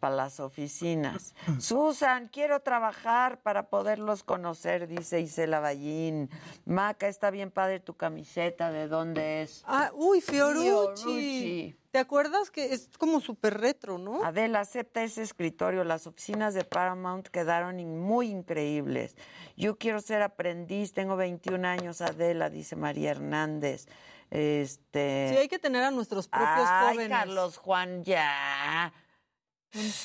Para 0.00 0.16
las 0.16 0.40
oficinas. 0.40 1.34
Susan, 1.58 2.28
quiero 2.28 2.60
trabajar 2.60 3.42
para 3.42 3.68
poderlos 3.68 4.22
conocer, 4.24 4.88
dice 4.88 5.20
Isela 5.20 5.60
Ballín. 5.60 6.30
Maca, 6.64 7.08
está 7.08 7.30
bien 7.30 7.50
padre 7.50 7.80
tu 7.80 7.94
camiseta. 7.94 8.72
¿De 8.72 8.88
dónde 8.88 9.42
es? 9.42 9.62
Ah, 9.66 9.90
uy, 9.94 10.20
Fiorucci. 10.22 10.64
Fiorucci. 11.04 11.76
¿Te 11.90 11.98
acuerdas 11.98 12.50
que 12.50 12.72
es 12.74 12.88
como 12.98 13.20
súper 13.20 13.58
retro, 13.60 13.96
no? 13.98 14.24
Adela, 14.24 14.60
acepta 14.60 15.02
ese 15.02 15.22
escritorio. 15.22 15.84
Las 15.84 16.06
oficinas 16.06 16.52
de 16.54 16.64
Paramount 16.64 17.28
quedaron 17.28 17.76
muy 18.00 18.28
increíbles. 18.28 19.14
Yo 19.56 19.76
quiero 19.78 20.00
ser 20.00 20.22
aprendiz, 20.22 20.92
tengo 20.92 21.16
21 21.16 21.64
años, 21.66 22.00
Adela, 22.00 22.50
dice 22.50 22.76
María 22.76 23.12
Hernández. 23.12 23.86
Este. 24.30 25.30
Sí, 25.32 25.36
hay 25.38 25.48
que 25.48 25.58
tener 25.58 25.84
a 25.84 25.90
nuestros 25.90 26.28
propios 26.28 26.68
Ay, 26.68 26.94
jóvenes. 26.94 27.08
Carlos 27.18 27.56
Juan, 27.58 28.04
ya. 28.04 28.92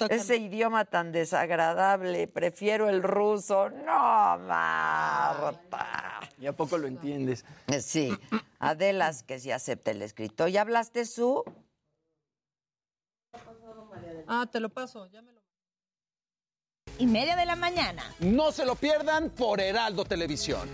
Ese 0.10 0.38
idioma 0.38 0.86
tan 0.86 1.12
desagradable, 1.12 2.28
prefiero 2.28 2.90
el 2.90 3.04
ruso. 3.04 3.70
No, 3.70 4.38
Marta. 4.40 6.20
¿Y 6.40 6.48
a 6.48 6.54
poco 6.54 6.78
lo 6.78 6.88
entiendes? 6.88 7.46
Eh, 7.68 7.82
Sí, 7.82 8.12
Adelas 8.60 9.24
que 9.24 9.40
sí 9.40 9.52
acepta 9.52 9.92
el 9.92 10.02
escrito. 10.02 10.48
¿Ya 10.48 10.62
hablaste 10.62 11.06
su? 11.06 11.44
Ah, 14.28 14.48
te 14.52 14.60
lo 14.60 14.70
paso, 14.70 15.08
ya 15.08 15.22
me 15.22 15.32
lo 15.32 15.42
Y 16.98 17.06
media 17.06 17.36
de 17.36 17.46
la 17.46 17.56
mañana. 17.56 18.04
No 18.20 18.52
se 18.52 18.66
lo 18.66 18.76
pierdan 18.76 19.30
por 19.30 19.62
Heraldo 19.62 20.04
Televisión. 20.06 20.70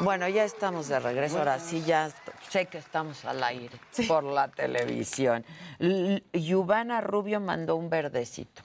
Bueno, 0.00 0.28
ya 0.28 0.44
estamos 0.44 0.88
de 0.88 0.98
regreso. 0.98 1.38
Ahora 1.38 1.58
sí, 1.58 1.82
ya 1.84 2.10
sé 2.48 2.66
que 2.66 2.78
estamos 2.78 3.24
al 3.24 3.42
aire 3.42 3.78
por 4.08 4.24
la 4.24 4.48
televisión. 4.48 5.44
L- 5.78 6.22
Yubana 6.32 7.00
Rubio 7.00 7.40
mandó 7.40 7.76
un 7.76 7.90
verdecito. 7.90 8.62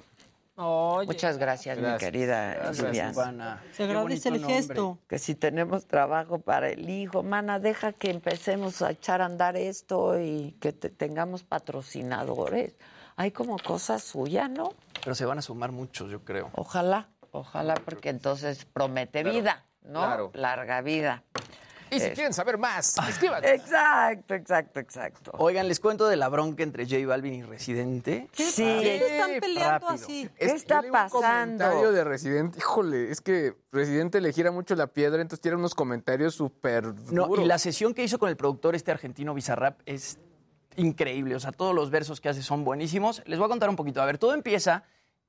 Oye. 0.58 1.08
Muchas 1.08 1.38
gracias, 1.38 1.78
mi 1.78 1.98
querida 1.98 2.54
Gracias. 2.56 3.14
Ivana. 3.14 3.62
Se 3.74 3.84
agradece 3.84 4.30
el 4.30 4.36
nombre. 4.42 4.56
gesto. 4.56 4.98
Que 5.10 5.20
si 5.20 5.36
tenemos 5.36 5.86
trabajo 5.86 6.40
para 6.40 6.70
el 6.70 6.90
hijo, 6.90 7.24
mana, 7.24 7.60
deja 7.60 7.92
que 7.92 8.10
empecemos 8.10 8.82
a 8.82 8.92
echar 8.92 9.22
a 9.22 9.26
andar 9.26 9.58
esto 9.58 10.18
y 10.18 10.56
que 10.62 10.72
te- 10.72 10.90
tengamos 10.90 11.44
patrocinadores. 11.44 12.74
Hay 13.18 13.32
como 13.32 13.58
cosas 13.60 14.04
suyas, 14.04 14.50
¿no? 14.50 14.74
Pero 15.04 15.14
se 15.16 15.26
van 15.26 15.40
a 15.40 15.42
sumar 15.42 15.74
muchos, 15.74 16.10
yo 16.10 16.24
creo. 16.24 16.50
Ojalá, 16.54 17.10
ojalá, 17.32 17.74
porque 17.76 18.08
entonces 18.10 18.64
promete 18.64 19.24
Claro, 19.24 19.38
vida, 19.38 19.66
¿no? 19.88 20.00
claro. 20.02 20.32
Larga 20.34 20.82
vida. 20.82 21.24
Y 21.92 22.00
si 22.00 22.10
quieren 22.10 22.34
saber 22.34 22.58
más, 22.58 22.96
escriban. 23.10 23.46
Exacto, 23.46 24.34
exacto, 24.34 24.80
exacto. 24.80 25.32
Oigan, 25.38 25.68
les 25.68 25.80
cuento 25.80 26.08
de 26.08 26.16
la 26.18 26.28
bronca 26.30 26.64
entre 26.64 26.86
J 26.86 27.06
Balvin 27.08 27.34
y 27.36 27.44
Residente. 27.44 28.28
¿Qué, 28.36 28.44
Sí. 28.52 28.64
¿por 28.64 28.82
qué 28.82 29.00
se 29.00 29.16
están 29.18 29.40
peleando 29.40 29.88
rápido. 29.88 29.90
así? 29.92 30.30
¿Qué 30.38 30.46
Es- 30.46 30.54
está 30.54 30.76
yo 30.78 30.82
leí 30.82 30.92
Un 30.92 31.10
comentario 31.10 31.74
pasando? 31.76 31.92
de 31.92 32.04
Residente, 32.04 32.58
híjole, 32.58 33.12
es 33.12 33.22
que 33.22 33.56
Residente 33.72 34.20
le 34.20 34.34
gira 34.34 34.52
mucho 34.52 34.76
la 34.76 34.88
piedra, 34.88 35.22
entonces 35.22 35.42
tiene 35.42 35.58
unos 35.58 35.76
comentarios 35.76 36.34
súper 36.34 36.86
No, 37.12 37.28
duros. 37.28 37.46
y 37.46 37.48
la 37.48 37.60
sesión 37.60 37.94
que 37.94 38.04
hizo 38.04 38.18
con 38.20 38.30
el 38.30 38.36
productor 38.36 38.76
este 38.76 38.92
argentino 38.92 39.34
Bizarrap 39.36 39.80
es 39.86 40.18
increíble. 40.78 41.36
O 41.36 41.40
sea, 41.40 41.52
todos 41.52 41.74
los 41.74 41.92
versos 41.92 42.20
que 42.20 42.28
hace 42.30 42.42
son 42.42 42.64
buenísimos. 42.66 43.22
Les 43.26 43.38
voy 43.40 43.46
a 43.46 43.50
contar 43.50 43.70
un 43.70 43.76
poquito. 43.76 44.02
A 44.02 44.06
ver, 44.06 44.18
todo 44.18 44.34
empieza, 44.34 44.84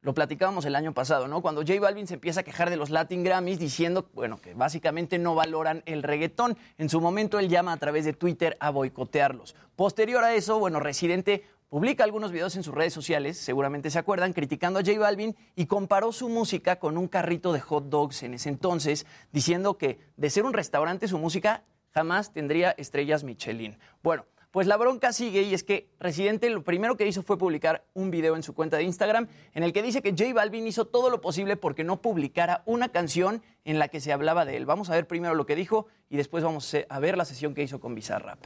lo 0.06 0.14
platicábamos 0.14 0.64
el 0.66 0.76
año 0.76 0.94
pasado, 0.94 1.26
¿no? 1.26 1.42
Cuando 1.42 1.62
J 1.62 1.80
Balvin 1.80 2.06
se 2.06 2.14
empieza 2.14 2.38
a 2.38 2.42
quejar 2.44 2.70
de 2.70 2.76
los 2.76 2.90
Latin 2.90 3.24
Grammys 3.24 3.58
diciendo, 3.58 4.08
bueno, 4.14 4.40
que 4.40 4.54
básicamente 4.54 5.18
no 5.18 5.34
valoran 5.34 5.82
el 5.84 6.04
reggaetón. 6.04 6.56
En 6.78 6.88
su 6.88 7.00
momento 7.00 7.40
él 7.40 7.48
llama 7.48 7.72
a 7.72 7.76
través 7.76 8.04
de 8.04 8.12
Twitter 8.12 8.56
a 8.60 8.70
boicotearlos. 8.70 9.56
Posterior 9.74 10.22
a 10.22 10.32
eso, 10.32 10.60
bueno, 10.60 10.78
Residente 10.78 11.42
publica 11.68 12.04
algunos 12.04 12.30
videos 12.30 12.54
en 12.54 12.62
sus 12.62 12.72
redes 12.72 12.92
sociales, 12.92 13.36
seguramente 13.36 13.90
se 13.90 13.98
acuerdan, 13.98 14.32
criticando 14.32 14.78
a 14.78 14.84
J 14.84 14.96
Balvin 14.96 15.34
y 15.56 15.66
comparó 15.66 16.12
su 16.12 16.28
música 16.28 16.78
con 16.78 16.98
un 16.98 17.08
carrito 17.08 17.52
de 17.52 17.58
hot 17.58 17.88
dogs 17.88 18.22
en 18.22 18.34
ese 18.34 18.48
entonces, 18.48 19.06
diciendo 19.32 19.76
que 19.76 19.98
de 20.16 20.30
ser 20.30 20.44
un 20.44 20.52
restaurante 20.52 21.08
su 21.08 21.18
música 21.18 21.64
jamás 21.90 22.32
tendría 22.32 22.70
estrellas 22.78 23.24
Michelin. 23.24 23.76
Bueno, 24.04 24.24
pues 24.50 24.66
la 24.66 24.76
bronca 24.76 25.12
sigue 25.12 25.42
y 25.42 25.54
es 25.54 25.64
que 25.64 25.88
Residente 26.00 26.48
lo 26.50 26.62
primero 26.62 26.96
que 26.96 27.06
hizo 27.06 27.22
fue 27.22 27.36
publicar 27.38 27.84
un 27.94 28.10
video 28.10 28.36
en 28.36 28.42
su 28.42 28.54
cuenta 28.54 28.76
de 28.76 28.84
Instagram 28.84 29.28
en 29.54 29.62
el 29.62 29.72
que 29.72 29.82
dice 29.82 30.02
que 30.02 30.12
J 30.12 30.32
Balvin 30.32 30.66
hizo 30.66 30.86
todo 30.86 31.10
lo 31.10 31.20
posible 31.20 31.56
porque 31.56 31.84
no 31.84 32.00
publicara 32.00 32.62
una 32.66 32.88
canción 32.88 33.42
en 33.64 33.78
la 33.78 33.88
que 33.88 34.00
se 34.00 34.12
hablaba 34.12 34.44
de 34.44 34.56
él. 34.56 34.66
Vamos 34.66 34.90
a 34.90 34.94
ver 34.94 35.06
primero 35.06 35.34
lo 35.34 35.46
que 35.46 35.56
dijo 35.56 35.86
y 36.08 36.16
después 36.16 36.42
vamos 36.42 36.74
a 36.88 37.00
ver 37.00 37.16
la 37.16 37.24
sesión 37.24 37.54
que 37.54 37.62
hizo 37.62 37.80
con 37.80 37.94
Bizarrap. 37.94 38.38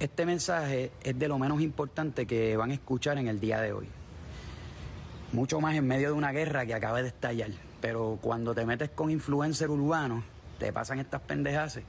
Este 0.00 0.24
mensaje 0.26 0.92
es 1.02 1.18
de 1.18 1.26
lo 1.26 1.38
menos 1.38 1.60
importante 1.60 2.24
que 2.26 2.56
van 2.56 2.70
a 2.70 2.74
escuchar 2.74 3.18
en 3.18 3.26
el 3.26 3.40
día 3.40 3.60
de 3.60 3.72
hoy. 3.72 3.88
Mucho 5.32 5.60
más 5.60 5.74
en 5.74 5.86
medio 5.86 6.08
de 6.08 6.12
una 6.12 6.30
guerra 6.30 6.64
que 6.66 6.74
acaba 6.74 7.02
de 7.02 7.08
estallar. 7.08 7.50
Pero 7.80 8.18
cuando 8.20 8.54
te 8.54 8.64
metes 8.64 8.90
con 8.90 9.10
influencer 9.10 9.70
urbano, 9.70 10.22
te 10.58 10.72
pasan 10.72 11.00
estas 11.00 11.20
pendejaces. 11.22 11.82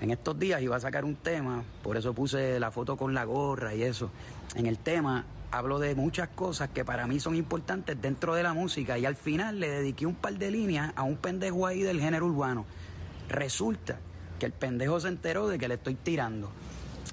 En 0.00 0.10
estos 0.10 0.38
días 0.38 0.60
iba 0.60 0.76
a 0.76 0.80
sacar 0.80 1.04
un 1.04 1.16
tema, 1.16 1.64
por 1.82 1.96
eso 1.96 2.12
puse 2.12 2.60
la 2.60 2.70
foto 2.70 2.96
con 2.96 3.14
la 3.14 3.24
gorra 3.24 3.74
y 3.74 3.82
eso. 3.82 4.10
En 4.54 4.66
el 4.66 4.78
tema 4.78 5.24
hablo 5.50 5.78
de 5.78 5.94
muchas 5.94 6.28
cosas 6.28 6.68
que 6.68 6.84
para 6.84 7.06
mí 7.06 7.18
son 7.18 7.34
importantes 7.34 8.00
dentro 8.00 8.34
de 8.34 8.42
la 8.42 8.52
música 8.52 8.98
y 8.98 9.06
al 9.06 9.16
final 9.16 9.58
le 9.58 9.70
dediqué 9.70 10.04
un 10.04 10.14
par 10.14 10.34
de 10.34 10.50
líneas 10.50 10.92
a 10.96 11.02
un 11.02 11.16
pendejo 11.16 11.66
ahí 11.66 11.82
del 11.82 12.00
género 12.00 12.26
urbano. 12.26 12.66
Resulta 13.28 13.98
que 14.38 14.46
el 14.46 14.52
pendejo 14.52 15.00
se 15.00 15.08
enteró 15.08 15.48
de 15.48 15.58
que 15.58 15.68
le 15.68 15.74
estoy 15.74 15.94
tirando. 15.94 16.50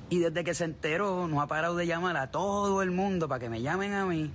Y 0.10 0.20
desde 0.20 0.44
que 0.44 0.54
se 0.54 0.66
enteró, 0.66 1.28
no 1.28 1.42
ha 1.42 1.48
parado 1.48 1.76
de 1.76 1.88
llamar 1.88 2.18
a 2.18 2.32
todo 2.32 2.82
el 2.82 2.92
mundo 2.92 3.28
para 3.28 3.40
que 3.40 3.50
me 3.50 3.62
llamen 3.62 3.94
a 3.94 4.06
mí, 4.06 4.30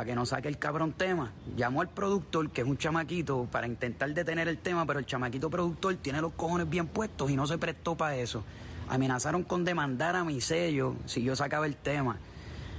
para 0.00 0.08
que 0.08 0.14
no 0.14 0.24
saque 0.24 0.48
el 0.48 0.56
cabrón 0.56 0.94
tema. 0.94 1.30
Llamó 1.58 1.82
al 1.82 1.90
productor, 1.90 2.48
que 2.48 2.62
es 2.62 2.66
un 2.66 2.78
chamaquito, 2.78 3.46
para 3.52 3.66
intentar 3.66 4.08
detener 4.14 4.48
el 4.48 4.56
tema, 4.56 4.86
pero 4.86 4.98
el 4.98 5.04
chamaquito 5.04 5.50
productor 5.50 5.94
tiene 5.96 6.22
los 6.22 6.32
cojones 6.32 6.70
bien 6.70 6.86
puestos 6.86 7.30
y 7.30 7.36
no 7.36 7.46
se 7.46 7.58
prestó 7.58 7.98
para 7.98 8.16
eso. 8.16 8.42
Amenazaron 8.88 9.42
con 9.42 9.62
demandar 9.62 10.16
a 10.16 10.24
mi 10.24 10.40
sello 10.40 10.94
si 11.04 11.22
yo 11.22 11.36
sacaba 11.36 11.66
el 11.66 11.76
tema. 11.76 12.16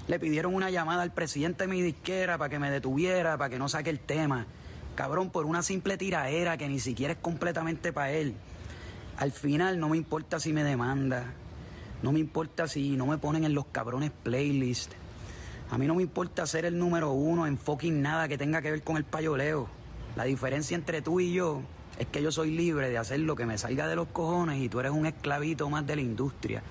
Le 0.07 0.17
pidieron 0.17 0.55
una 0.55 0.71
llamada 0.71 1.03
al 1.03 1.13
presidente 1.13 1.65
de 1.65 1.67
mi 1.67 1.83
disquera 1.83 2.39
para 2.39 2.49
que 2.49 2.57
me 2.57 2.71
detuviera, 2.71 3.37
para 3.37 3.51
que 3.51 3.59
no 3.59 3.69
saque 3.69 3.91
el 3.91 3.99
tema. 3.99 4.47
Cabrón, 4.95 5.29
por 5.29 5.45
una 5.45 5.61
simple 5.61 5.97
tiraera 5.97 6.57
que 6.57 6.67
ni 6.67 6.79
siquiera 6.79 7.13
es 7.13 7.19
completamente 7.19 7.93
para 7.93 8.13
él. 8.13 8.33
Al 9.17 9.31
final 9.31 9.79
no 9.79 9.89
me 9.89 9.97
importa 9.97 10.39
si 10.39 10.53
me 10.53 10.63
demanda, 10.63 11.25
no 12.01 12.13
me 12.13 12.19
importa 12.19 12.67
si 12.67 12.97
no 12.97 13.05
me 13.05 13.19
ponen 13.19 13.43
en 13.43 13.53
los 13.53 13.67
cabrones 13.67 14.09
playlists. 14.23 15.00
A 15.71 15.77
mí 15.77 15.87
no 15.87 15.95
me 15.95 16.03
importa 16.03 16.45
ser 16.45 16.65
el 16.65 16.77
número 16.77 17.11
uno 17.11 17.47
en 17.47 17.57
fucking 17.57 18.01
nada 18.01 18.27
que 18.27 18.37
tenga 18.37 18.61
que 18.61 18.71
ver 18.71 18.83
con 18.83 18.97
el 18.97 19.05
payoleo. 19.05 19.69
La 20.17 20.25
diferencia 20.25 20.75
entre 20.75 21.01
tú 21.01 21.21
y 21.21 21.31
yo 21.31 21.61
es 21.97 22.07
que 22.07 22.21
yo 22.21 22.29
soy 22.29 22.51
libre 22.51 22.89
de 22.89 22.97
hacer 22.97 23.21
lo 23.21 23.37
que 23.37 23.45
me 23.45 23.57
salga 23.57 23.87
de 23.87 23.95
los 23.95 24.09
cojones 24.09 24.61
y 24.61 24.67
tú 24.67 24.81
eres 24.81 24.91
un 24.91 25.05
esclavito 25.05 25.69
más 25.69 25.87
de 25.87 25.95
la 25.95 26.01
industria. 26.01 26.61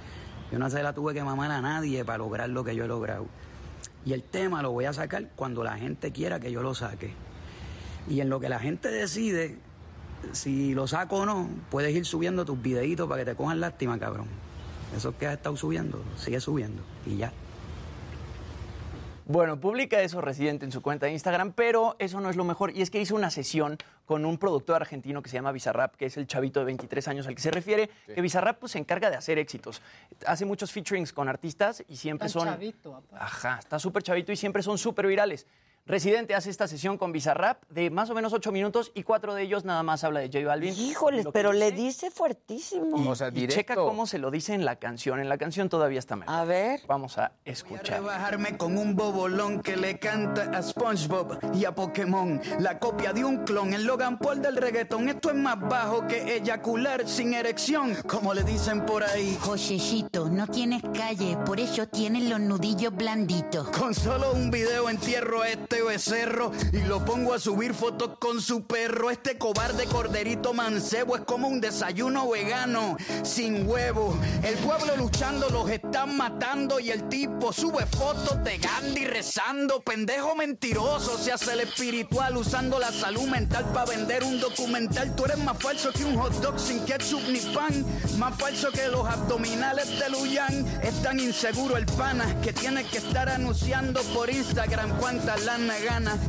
Yo 0.53 0.59
no 0.59 0.69
se 0.69 0.83
la 0.83 0.93
tuve 0.93 1.15
que 1.15 1.25
mamar 1.25 1.51
a 1.51 1.63
nadie 1.63 2.05
para 2.05 2.19
lograr 2.19 2.51
lo 2.51 2.63
que 2.63 2.77
yo 2.77 2.85
he 2.85 2.89
logrado. 2.89 3.25
Y 4.05 4.13
el 4.13 4.23
tema 4.23 4.61
lo 4.61 4.71
voy 4.73 4.85
a 4.85 4.93
sacar 4.93 5.31
cuando 5.35 5.65
la 5.65 5.79
gente 5.79 6.13
quiera 6.13 6.39
que 6.39 6.53
yo 6.53 6.63
lo 6.63 6.75
saque. 6.75 7.15
Y 8.07 8.21
en 8.21 8.29
lo 8.29 8.39
que 8.39 8.51
la 8.51 8.59
gente 8.59 8.91
decide, 8.91 9.57
si 10.33 10.75
lo 10.75 10.87
saco 10.87 11.21
o 11.21 11.27
no, 11.27 11.49
puedes 11.71 11.97
ir 11.97 12.05
subiendo 12.05 12.45
tus 12.45 12.61
videitos 12.61 13.09
para 13.09 13.25
que 13.25 13.31
te 13.31 13.35
cojan 13.35 13.61
lástima, 13.61 13.99
cabrón. 13.99 14.27
Eso 14.95 15.17
que 15.17 15.27
has 15.27 15.33
estado 15.33 15.57
subiendo, 15.57 16.03
sigue 16.19 16.39
subiendo. 16.39 16.83
Y 17.07 17.17
ya. 17.17 17.33
Bueno, 19.31 19.61
publica 19.61 20.03
eso 20.03 20.21
Residente 20.21 20.65
en 20.65 20.73
su 20.73 20.83
cuenta 20.83 21.07
de 21.07 21.13
Instagram, 21.13 21.53
pero 21.53 21.95
eso 22.01 22.21
no 22.21 22.31
es 22.31 22.37
lo 22.37 22.43
mejor. 22.43 22.77
Y 22.77 22.83
es 22.83 22.91
que 22.91 23.01
hizo 23.01 23.15
una 23.15 23.31
sesión 23.31 23.79
con 24.05 24.25
un 24.25 24.39
productor 24.39 24.75
argentino 24.75 25.23
que 25.23 25.31
se 25.31 25.35
llama 25.35 25.53
Bizarrap, 25.53 25.95
que 25.95 26.07
es 26.07 26.17
el 26.17 26.27
chavito 26.27 26.59
de 26.59 26.67
23 26.67 27.07
años 27.07 27.29
al 27.29 27.37
que 27.37 27.41
se 27.41 27.53
refiere, 27.53 27.89
que 28.13 28.21
Bizarrap 28.21 28.59
pues, 28.59 28.73
se 28.73 28.79
encarga 28.79 29.09
de 29.09 29.15
hacer 29.15 29.39
éxitos. 29.39 29.83
Hace 30.27 30.45
muchos 30.47 30.73
featurings 30.73 31.13
con 31.13 31.29
artistas 31.29 31.85
y 31.87 31.95
siempre 31.95 32.25
Tan 32.25 32.31
son... 32.31 32.49
chavito, 32.49 32.97
aparte. 32.97 33.25
Ajá, 33.25 33.59
está 33.61 33.79
súper 33.79 34.03
chavito 34.03 34.33
y 34.33 34.37
siempre 34.37 34.65
son 34.65 34.79
súper 34.79 35.07
virales. 35.07 35.47
Residente 35.91 36.35
hace 36.37 36.51
esta 36.51 36.69
sesión 36.69 36.99
con 36.99 37.11
Bizarrap 37.11 37.65
de 37.69 37.91
más 37.91 38.11
o 38.11 38.15
menos 38.15 38.33
ocho 38.33 38.53
minutos 38.53 38.93
y 38.95 39.03
cuatro 39.03 39.35
de 39.35 39.43
ellos 39.43 39.65
nada 39.65 39.83
más 39.83 40.05
habla 40.05 40.21
de 40.21 40.27
J 40.29 40.47
Balvin. 40.47 40.73
Que 40.75 41.31
pero 41.33 41.53
le 41.53 41.73
dice- 41.73 41.81
dice 42.07 42.11
fuertísimo. 42.13 42.97
y- 43.33 43.41
y 43.45 43.49
checa 43.49 43.75
cómo 43.75 44.07
se 44.07 44.19
lo 44.19 44.31
dice 44.31 44.55
en 44.55 44.65
la 44.65 44.77
canción. 44.77 45.19
En 45.19 45.29
la 45.29 45.37
canción 45.39 45.69
todavía 45.69 45.99
está 45.99 46.15
mejor. 46.15 46.33
A 46.35 46.45
ver. 46.45 46.81
Vamos 46.87 47.19
a 47.19 47.33
escuchar. 47.45 48.03
Bajarme 48.03 48.57
con 48.57 48.79
un 48.79 48.95
bobolón 48.95 49.63
que 49.63 49.77
le 49.77 49.99
canta 49.99 50.57
a 50.57 50.63
SpongeBob 50.63 51.39
y 51.57 51.65
a 51.65 51.75
Pokémon. 51.75 52.41
La 52.61 52.79
copia 52.79 53.13
de 53.13 53.25
un 53.25 53.39
clon, 53.45 53.73
el 53.75 53.85
Logan 53.85 54.19
Paul 54.19 54.43
del 54.43 54.57
reggaetón. 54.59 55.09
Esto 55.09 55.31
es 55.31 55.37
más 55.37 55.59
bajo 55.59 56.07
que 56.07 56.37
eyacular 56.37 57.09
sin 57.09 57.35
erección, 57.35 57.97
como 58.07 58.33
le 58.35 58.45
dicen 58.45 58.87
por 58.87 59.03
ahí. 59.03 59.37
Joyecito, 59.41 60.29
no 60.29 60.47
tienes 60.47 60.83
calle, 60.95 61.37
por 61.45 61.59
eso 61.59 61.89
tienes 61.89 62.25
los 62.29 62.39
nudillos 62.39 62.95
blanditos. 62.95 63.69
Con 63.71 63.93
solo 63.95 64.33
un 64.33 64.51
video 64.53 64.89
entierro 64.89 65.43
a 65.43 65.49
este 65.71 65.85
becerro 65.85 66.51
y 66.73 66.79
lo 66.79 67.05
pongo 67.05 67.33
a 67.33 67.39
subir 67.39 67.75
fotos 67.75 68.19
con 68.19 68.41
su 68.41 68.65
perro. 68.65 69.09
Este 69.09 69.39
cobarde 69.39 69.87
corderito 69.87 70.53
mancebo 70.53 71.15
es 71.15 71.23
como 71.23 71.47
un 71.47 71.61
desayuno 71.61 72.29
vegano 72.29 72.97
sin 73.23 73.69
huevo. 73.69 74.19
El 74.43 74.57
pueblo 74.57 74.97
luchando 74.97 75.49
los 75.49 75.71
están 75.71 76.17
matando 76.17 76.81
y 76.81 76.91
el 76.91 77.09
tipo 77.09 77.53
sube 77.53 77.87
fotos 77.87 78.43
de 78.43 78.59
Gandhi 78.59 79.05
rezando. 79.05 79.81
Pendejo 79.81 80.35
mentiroso, 80.35 81.17
se 81.17 81.31
hace 81.31 81.53
el 81.53 81.61
espiritual 81.61 82.37
usando 82.37 82.81
la 82.81 82.91
salud 82.91 83.29
mental 83.29 83.65
para 83.73 83.93
vender 83.93 84.25
un 84.25 84.41
documental. 84.41 85.15
Tú 85.15 85.27
eres 85.27 85.39
más 85.39 85.57
falso 85.59 85.93
que 85.93 86.05
un 86.05 86.17
hot 86.17 86.33
dog 86.41 86.59
sin 86.59 86.85
ketchup 86.85 87.23
ni 87.29 87.39
pan. 87.55 87.87
Más 88.19 88.37
falso 88.37 88.73
que 88.73 88.89
los 88.89 89.07
abdominales 89.07 90.01
de 90.01 90.11
Luyan. 90.11 90.67
Es 90.83 91.01
tan 91.01 91.21
inseguro 91.21 91.77
el 91.77 91.87
pana 91.87 92.41
que 92.41 92.53
tiene 92.53 92.83
que 92.85 92.99
estar 92.99 93.29
anunciando 93.29 94.03
por 94.15 94.29
Instagram 94.29 94.99
cuánta 94.99 95.37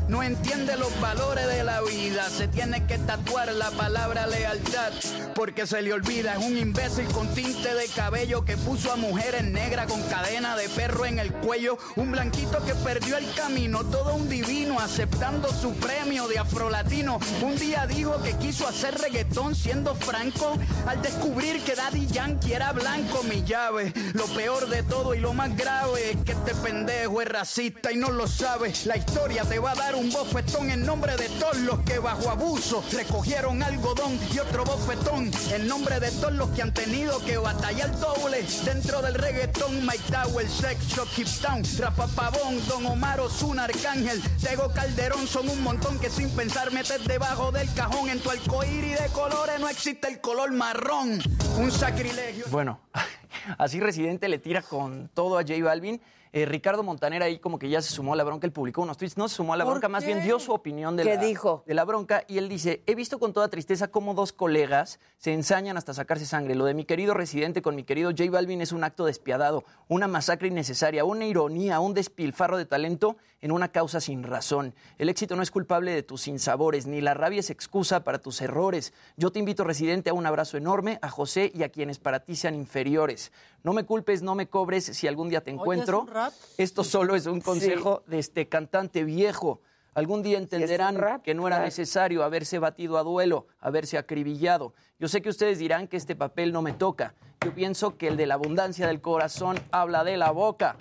No 0.10 0.24
entiende 0.24 0.76
los 0.76 1.00
valores 1.00 1.48
de 1.48 1.64
la 1.64 1.82
vida. 1.82 2.30
Se 2.30 2.50
tiene 2.50 2.86
que 2.86 2.98
tatuar 2.98 3.52
la 3.54 3.72
palabra 3.72 4.28
lealtad. 4.28 4.92
Porque 5.34 5.66
se 5.66 5.82
le 5.82 5.94
olvida, 5.94 6.34
es 6.34 6.46
un 6.46 6.58
imbécil 6.58 7.06
con 7.08 7.28
tinte 7.34 7.74
de 7.74 7.88
cabello 7.88 8.44
que 8.44 8.58
puso 8.58 8.92
a 8.92 8.98
mujeres 8.98 9.44
negras 9.46 9.88
con 9.88 10.02
cadena 10.04 10.58
de 10.58 10.68
perro 10.70 11.06
en 11.06 11.20
el 11.20 11.32
cuello. 11.32 11.78
Un 11.96 12.12
blanquito 12.12 12.64
que 12.66 12.76
perdió 12.76 13.18
el 13.18 13.34
camino, 13.34 13.86
todo 13.86 14.16
un 14.16 14.28
divino 14.28 14.80
aceptando 14.80 15.48
su 15.54 15.74
premio 15.76 16.28
de 16.28 16.40
afrolatino. 16.40 17.20
Un 17.42 17.56
día 17.56 17.88
dijo 17.88 18.22
que 18.22 18.34
quiso 18.38 18.68
hacer 18.68 18.98
reggaetón 18.98 19.56
siendo 19.56 19.96
franco. 19.96 20.58
Al 20.86 21.02
descubrir 21.02 21.62
que 21.62 21.76
Daddy 21.76 22.08
Yankee 22.08 22.54
era 22.54 22.74
blanco, 22.74 23.24
mi 23.24 23.44
llave. 23.44 23.94
Lo 24.14 24.26
peor 24.26 24.68
de 24.68 24.84
todo 24.84 25.16
y 25.16 25.20
lo 25.20 25.34
más 25.34 25.56
grave 25.56 26.12
es 26.12 26.18
que 26.26 26.34
este 26.34 26.54
pendejo 26.56 27.22
es 27.22 27.28
racista 27.30 27.92
y 27.94 27.96
no 27.96 28.12
lo 28.12 28.28
sabe. 28.28 28.74
La 28.86 28.98
te 29.28 29.60
va 29.60 29.72
a 29.72 29.76
dar 29.76 29.96
un 29.96 30.10
bofetón 30.10 30.72
en 30.72 30.84
nombre 30.84 31.16
de 31.16 31.30
todos 31.30 31.58
los 31.58 31.80
que 31.82 32.00
bajo 32.00 32.30
abuso 32.30 32.84
recogieron 32.92 33.62
algodón 33.62 34.20
y 34.34 34.40
otro 34.40 34.66
bofetón 34.66 35.32
en 35.54 35.68
nombre 35.68 36.00
de 36.00 36.10
todos 36.12 36.34
los 36.34 36.50
que 36.50 36.64
han 36.64 36.74
tenido 36.74 37.20
que 37.24 37.38
batallar 37.38 37.98
doble 38.00 38.44
dentro 38.66 39.02
del 39.02 39.14
reggaetón. 39.14 39.86
Mike 39.86 40.04
Tower, 40.12 40.48
Sex 40.50 40.88
Shop, 40.88 41.08
Keep 41.16 41.28
Town, 41.40 41.64
Rafa 41.78 42.08
Pavón, 42.08 42.68
Don 42.68 42.86
Omar 42.88 43.20
Ozuna, 43.20 43.66
Arcángel, 43.66 44.22
Tego 44.42 44.72
Calderón 44.74 45.28
son 45.28 45.50
un 45.50 45.62
montón 45.62 46.00
que 46.00 46.10
sin 46.10 46.30
pensar 46.32 46.72
metes 46.72 47.06
debajo 47.06 47.52
del 47.52 47.72
cajón. 47.74 48.10
En 48.10 48.20
tu 48.20 48.32
arcoíris 48.32 49.00
de 49.00 49.08
colores 49.10 49.60
no 49.60 49.70
existe 49.70 50.08
el 50.08 50.20
color 50.20 50.52
marrón. 50.52 51.20
Un 51.58 51.72
sacrilegio. 51.72 52.46
Bueno, 52.50 52.80
así 53.60 53.80
Residente 53.80 54.28
le 54.30 54.40
tira 54.40 54.62
con 54.64 55.10
todo 55.14 55.38
a 55.38 55.44
J 55.44 55.64
Balvin. 55.64 56.02
Eh, 56.34 56.46
Ricardo 56.46 56.82
Montaner 56.82 57.22
ahí 57.24 57.40
como 57.40 57.60
que 57.60 57.70
ya 57.70 57.82
se 57.82 57.92
sumó 57.92 58.14
a 58.14 58.16
la 58.16 58.24
bronca, 58.24 58.48
él 58.48 58.54
publicó 58.54 58.82
unos 58.82 58.98
tweets, 58.98 59.18
no 59.18 59.28
se 59.28 59.36
sumó 59.36 59.54
a 59.54 59.58
la 59.58 59.66
¿Por 59.66 59.74
bronca, 59.74 59.90
más 59.90 60.06
bien 60.06 60.24
dio 60.24 60.40
su 60.40 60.54
opinión 60.54 60.96
de 60.96 61.04
¿Qué 61.04 61.16
la, 61.16 61.22
dijo? 61.22 61.64
de 61.68 61.74
la 61.74 61.84
bronca 61.84 62.24
y 62.28 62.38
él 62.38 62.48
dice, 62.48 62.82
he 62.86 62.96
visto 62.96 63.20
con 63.20 63.34
toda 63.34 63.50
tristeza 63.50 63.90
cómo 63.90 64.14
dos 64.14 64.32
colegas 64.32 65.00
se 65.18 65.34
ensañan 65.34 65.76
hasta 65.76 65.94
sacarse 65.94 66.26
sangre. 66.26 66.56
Lo 66.56 66.64
de 66.64 66.74
mi 66.74 66.86
querido 66.86 67.14
residente 67.14 67.62
con 67.62 67.76
mi 67.76 67.84
querido 67.84 68.12
J 68.12 68.32
Balvin 68.32 68.62
es 68.62 68.72
un 68.72 68.86
acto 68.86 69.06
despiadado, 69.06 69.66
una 69.90 70.08
masacre 70.08 70.48
innecesaria, 70.48 71.04
una 71.04 71.26
ironía, 71.26 71.82
un 71.82 71.94
despilfarro 71.94 72.58
de 72.58 72.66
talento 72.66 73.18
en 73.42 73.52
una 73.52 73.70
causa 73.74 74.00
sin 74.00 74.24
razón. 74.24 74.74
El 75.00 75.10
éxito 75.10 75.36
no 75.36 75.44
es 75.44 75.52
culpable 75.52 75.92
de 75.92 76.04
tus 76.04 76.22
sinsabores, 76.22 76.88
ni 76.88 77.02
la 77.02 77.14
rabia 77.14 77.40
es 77.42 77.50
excusa 77.50 78.04
para 78.04 78.20
tus 78.20 78.40
errores. 78.42 78.94
Yo 79.18 79.32
te 79.32 79.40
invito, 79.40 79.64
residente, 79.64 80.12
a 80.12 80.14
un 80.14 80.26
abrazo 80.26 80.58
enorme 80.58 81.00
a 81.02 81.10
José 81.10 81.52
y 81.54 81.64
a 81.64 81.70
quienes 81.70 82.00
para 82.00 82.22
ti 82.22 82.36
sean 82.36 82.56
inferiores. 82.56 83.32
No 83.64 83.74
me 83.74 83.84
culpes, 83.84 84.24
no 84.24 84.36
me 84.36 84.48
cobres 84.48 84.86
si 84.86 85.08
algún 85.08 85.30
día 85.30 85.42
te 85.42 85.52
encuentro. 85.52 86.02
un 86.02 86.08
rap? 86.08 86.34
Esto 86.58 86.84
solo 86.84 87.16
es 87.16 87.26
un 87.28 87.42
consejo 87.42 88.04
de 88.08 88.20
este 88.20 88.48
cantante 88.48 89.04
viejo. 89.04 89.62
Algún 89.94 90.24
día 90.24 90.38
entenderán 90.38 90.96
rap, 90.96 91.22
que 91.22 91.34
no 91.34 91.48
era 91.48 91.58
claro. 91.58 91.66
necesario 91.66 92.24
haberse 92.24 92.60
batido 92.60 92.98
a 92.98 93.04
duelo, 93.04 93.48
haberse 93.60 93.98
acribillado. 93.98 94.74
Yo 95.00 95.08
sé 95.08 95.22
que 95.22 95.30
ustedes 95.30 95.60
dirán 95.60 95.88
que 95.88 95.98
este 95.98 96.16
papel 96.16 96.54
no 96.54 96.62
me 96.62 96.72
toca. 96.72 97.14
Yo 97.44 97.54
pienso 97.54 97.98
que 97.98 98.08
el 98.08 98.18
de 98.18 98.26
la 98.26 98.36
abundancia 98.36 98.88
del 98.88 99.02
corazón 99.02 99.60
habla 99.72 100.04
de 100.04 100.16
la 100.16 100.32
boca. 100.32 100.78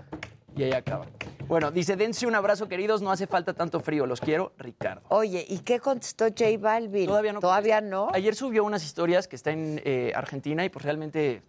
Y 0.54 0.62
ahí 0.62 0.72
acaba. 0.72 1.06
Bueno, 1.48 1.72
dice, 1.72 1.96
dense 1.96 2.28
un 2.28 2.36
abrazo, 2.36 2.68
queridos, 2.68 3.02
no 3.02 3.10
hace 3.10 3.26
falta 3.26 3.52
tanto 3.52 3.80
frío, 3.80 4.06
los 4.06 4.20
quiero, 4.20 4.52
Ricardo. 4.56 5.02
Oye, 5.08 5.44
¿y 5.48 5.58
qué 5.58 5.80
contestó 5.80 6.26
J 6.26 6.44
Balvin? 6.60 7.06
Todavía 7.06 7.32
no. 7.32 7.40
¿Todavía 7.40 7.80
no? 7.80 8.08
Ayer 8.12 8.36
subió 8.36 8.62
unas 8.62 8.84
historias 8.84 9.26
que 9.26 9.34
está 9.34 9.50
en 9.50 9.82
eh, 9.84 10.12
Argentina 10.14 10.64
y 10.64 10.68
pues 10.68 10.84
realmente. 10.84 11.42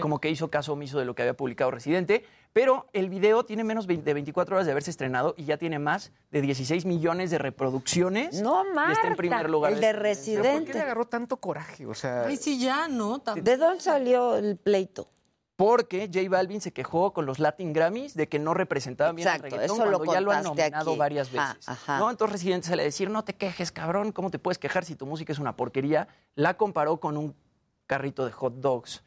Como 0.00 0.20
que 0.20 0.30
hizo 0.30 0.48
caso 0.50 0.72
omiso 0.74 0.98
de 0.98 1.04
lo 1.04 1.14
que 1.14 1.22
había 1.22 1.34
publicado 1.36 1.70
Residente, 1.70 2.24
pero 2.52 2.86
el 2.92 3.08
video 3.08 3.44
tiene 3.44 3.64
menos 3.64 3.86
de 3.86 3.96
24 4.14 4.56
horas 4.56 4.66
de 4.66 4.72
haberse 4.72 4.90
estrenado 4.90 5.34
y 5.36 5.44
ya 5.44 5.56
tiene 5.56 5.78
más 5.78 6.12
de 6.30 6.40
16 6.42 6.84
millones 6.84 7.30
de 7.30 7.38
reproducciones. 7.38 8.42
No, 8.42 8.64
Y 8.70 8.74
Marta. 8.74 8.92
está 8.92 9.08
en 9.08 9.16
primer 9.16 9.48
lugar. 9.50 9.72
el 9.72 9.80
de 9.80 9.86
¿Pero 9.86 9.98
¿Por 9.98 10.02
qué 10.02 10.08
Residente. 10.08 10.74
le 10.74 10.80
agarró 10.80 11.06
tanto 11.06 11.36
coraje? 11.38 11.86
O 11.86 11.94
sea, 11.94 12.24
Ay, 12.26 12.36
sí, 12.36 12.60
ya, 12.60 12.88
¿no? 12.88 13.18
¿De 13.36 13.56
dónde 13.56 13.80
salió 13.80 14.36
el 14.36 14.56
pleito? 14.56 15.08
Porque 15.56 16.08
J 16.12 16.28
Balvin 16.28 16.60
se 16.60 16.72
quejó 16.72 17.12
con 17.12 17.24
los 17.26 17.38
Latin 17.38 17.72
Grammys 17.72 18.14
de 18.14 18.28
que 18.28 18.38
no 18.38 18.52
representaban 18.54 19.14
bien 19.14 19.28
Exacto, 19.28 19.46
el 19.46 19.52
reggaetón 19.52 19.76
eso 19.76 19.90
lo 19.90 19.98
cuando 19.98 20.12
ya 20.14 20.20
lo 20.20 20.32
han 20.32 20.42
nominado 20.42 20.90
aquí. 20.90 20.98
varias 20.98 21.28
Ajá, 21.34 21.52
veces. 21.54 21.68
ajá. 21.68 21.98
¿no? 21.98 22.10
Entonces 22.10 22.32
Residente 22.32 22.68
sale 22.68 22.82
a 22.82 22.84
decir, 22.86 23.10
no 23.10 23.22
te 23.24 23.34
quejes, 23.34 23.70
cabrón, 23.70 24.12
¿cómo 24.12 24.30
te 24.30 24.38
puedes 24.38 24.58
quejar 24.58 24.84
si 24.84 24.96
tu 24.96 25.06
música 25.06 25.32
es 25.32 25.38
una 25.38 25.54
porquería? 25.56 26.08
La 26.34 26.54
comparó 26.56 26.98
con 26.98 27.16
un 27.16 27.34
carrito 27.86 28.24
de 28.24 28.32
hot 28.32 28.54
dogs. 28.54 29.02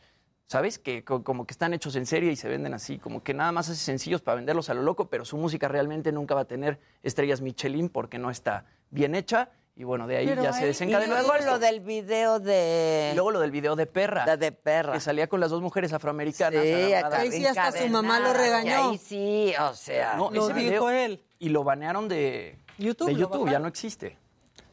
¿Sabes? 0.47 0.77
Que 0.77 1.03
co- 1.03 1.23
como 1.23 1.45
que 1.47 1.53
están 1.53 1.73
hechos 1.73 1.95
en 1.95 2.05
serie 2.05 2.31
y 2.31 2.35
se 2.35 2.47
venden 2.47 2.73
así, 2.73 2.99
como 2.99 3.23
que 3.23 3.33
nada 3.33 3.51
más 3.51 3.67
hace 3.69 3.79
sencillos 3.83 4.21
para 4.21 4.35
venderlos 4.35 4.69
a 4.69 4.73
lo 4.75 4.83
loco, 4.83 5.09
pero 5.09 5.25
su 5.25 5.37
música 5.37 5.67
realmente 5.67 6.11
nunca 6.11 6.35
va 6.35 6.41
a 6.41 6.45
tener 6.45 6.79
estrellas 7.01 7.41
Michelin 7.41 7.89
porque 7.89 8.19
no 8.19 8.29
está 8.29 8.65
bien 8.91 9.15
hecha. 9.15 9.49
Y 9.77 9.83
bueno, 9.83 10.07
de 10.07 10.15
ahí 10.15 10.27
Pero 10.27 10.41
ya 10.43 10.53
se 10.53 10.65
desencadenó. 10.65 11.15
Y 11.15 11.17
luego 11.25 11.37
lo 11.45 11.59
del 11.59 11.81
video 11.81 12.39
de... 12.39 13.09
Y 13.11 13.15
luego 13.15 13.31
lo 13.31 13.39
del 13.41 13.51
video 13.51 13.75
de 13.75 13.85
perra. 13.87 14.25
La 14.25 14.37
de 14.37 14.53
perra. 14.53 14.93
Que 14.93 15.01
salía 15.01 15.27
con 15.27 15.41
las 15.41 15.49
dos 15.49 15.61
mujeres 15.61 15.91
afroamericanas. 15.91 16.63
Sí. 16.63 16.69
Ahí 16.93 17.31
sí 17.31 17.45
hasta 17.45 17.73
su 17.73 17.89
mamá 17.89 18.21
lo 18.21 18.33
regañó. 18.33 18.69
y 18.69 18.71
Ahí 18.93 18.97
sí, 18.97 19.53
o 19.59 19.73
sea. 19.73 20.15
No, 20.15 20.31
Lo 20.31 20.45
ese 20.49 20.53
dijo 20.53 20.85
video- 20.85 20.89
él. 20.91 21.25
Y 21.39 21.49
lo 21.49 21.65
banearon 21.65 22.07
de 22.07 22.57
YouTube, 22.77 23.07
de 23.07 23.15
YouTube, 23.15 23.49
ya 23.51 23.59
no 23.59 23.67
existe. 23.67 24.17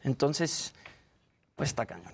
Entonces, 0.03 0.73
pues 1.57 1.67
está 1.69 1.85
cañón. 1.85 2.13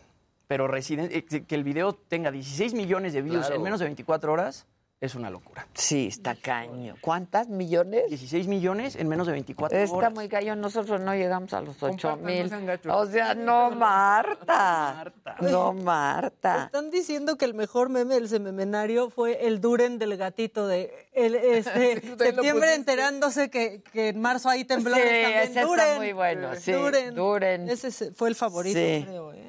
Pero 0.50 0.68
Resident- 0.68 1.12
eh, 1.14 1.24
que- 1.46 1.54
el 1.56 1.64
video 1.64 1.94
tenga 1.94 2.32
16 2.32 2.74
millones 2.74 3.14
de 3.14 3.22
views 3.22 3.42
Claro. 3.46 3.56
en 3.58 3.62
menos 3.62 3.80
de 3.80 3.86
24 3.86 4.34
horas 4.34 4.66
es 5.00 5.14
una 5.14 5.30
locura. 5.30 5.68
Sí, 5.76 6.08
está 6.08 6.34
caño. 6.36 6.96
¿Cuántas 7.02 7.48
millones? 7.50 8.10
16 8.10 8.48
millones 8.48 8.96
en 8.96 9.08
menos 9.08 9.28
de 9.28 9.34
24 9.34 9.78
Está 9.78 9.96
horas. 9.96 10.12
muy 10.14 10.28
cañón. 10.28 10.60
Nosotros 10.60 11.00
no 11.02 11.14
llegamos 11.14 11.54
a 11.54 11.62
los 11.62 11.76
ocho 11.84 12.10
Compartan, 12.10 12.22
no 12.22 12.26
mil. 12.26 12.50
sean 12.50 12.66
gachos. 12.66 12.92
O 12.96 13.06
sea, 13.06 13.36
no, 13.36 13.70
Marta. 13.70 15.14
No, 15.40 15.72
Marta. 15.74 16.66
Están 16.66 16.90
diciendo 16.90 17.38
que 17.38 17.46
el 17.46 17.54
mejor 17.54 17.90
meme 17.90 18.16
del 18.16 18.28
sememenario 18.28 19.12
fue 19.12 19.46
el 19.46 19.62
Duren 19.62 20.00
del 20.00 20.18
gatito 20.18 20.68
de 20.68 20.92
el, 21.14 21.36
este, 21.36 22.02
septiembre 22.18 22.74
enterándose 22.74 23.52
que, 23.52 23.84
que 23.94 24.10
en 24.10 24.20
marzo 24.20 24.50
hay 24.50 24.66
temblores 24.66 25.04
Sí, 25.04 25.10
también. 25.22 25.38
ese 25.44 25.46
está 25.52 25.64
Duren. 25.66 25.98
muy 25.98 26.12
bueno, 26.14 26.56
sí, 26.56 26.72
Duren. 26.72 27.14
Duren. 27.14 27.70
Ese 27.70 27.92
se- 27.92 28.12
fue 28.14 28.30
el 28.30 28.36
favorito, 28.36 28.80
Sí. 28.80 29.04
creo. 29.06 29.32
¿eh? 29.34 29.46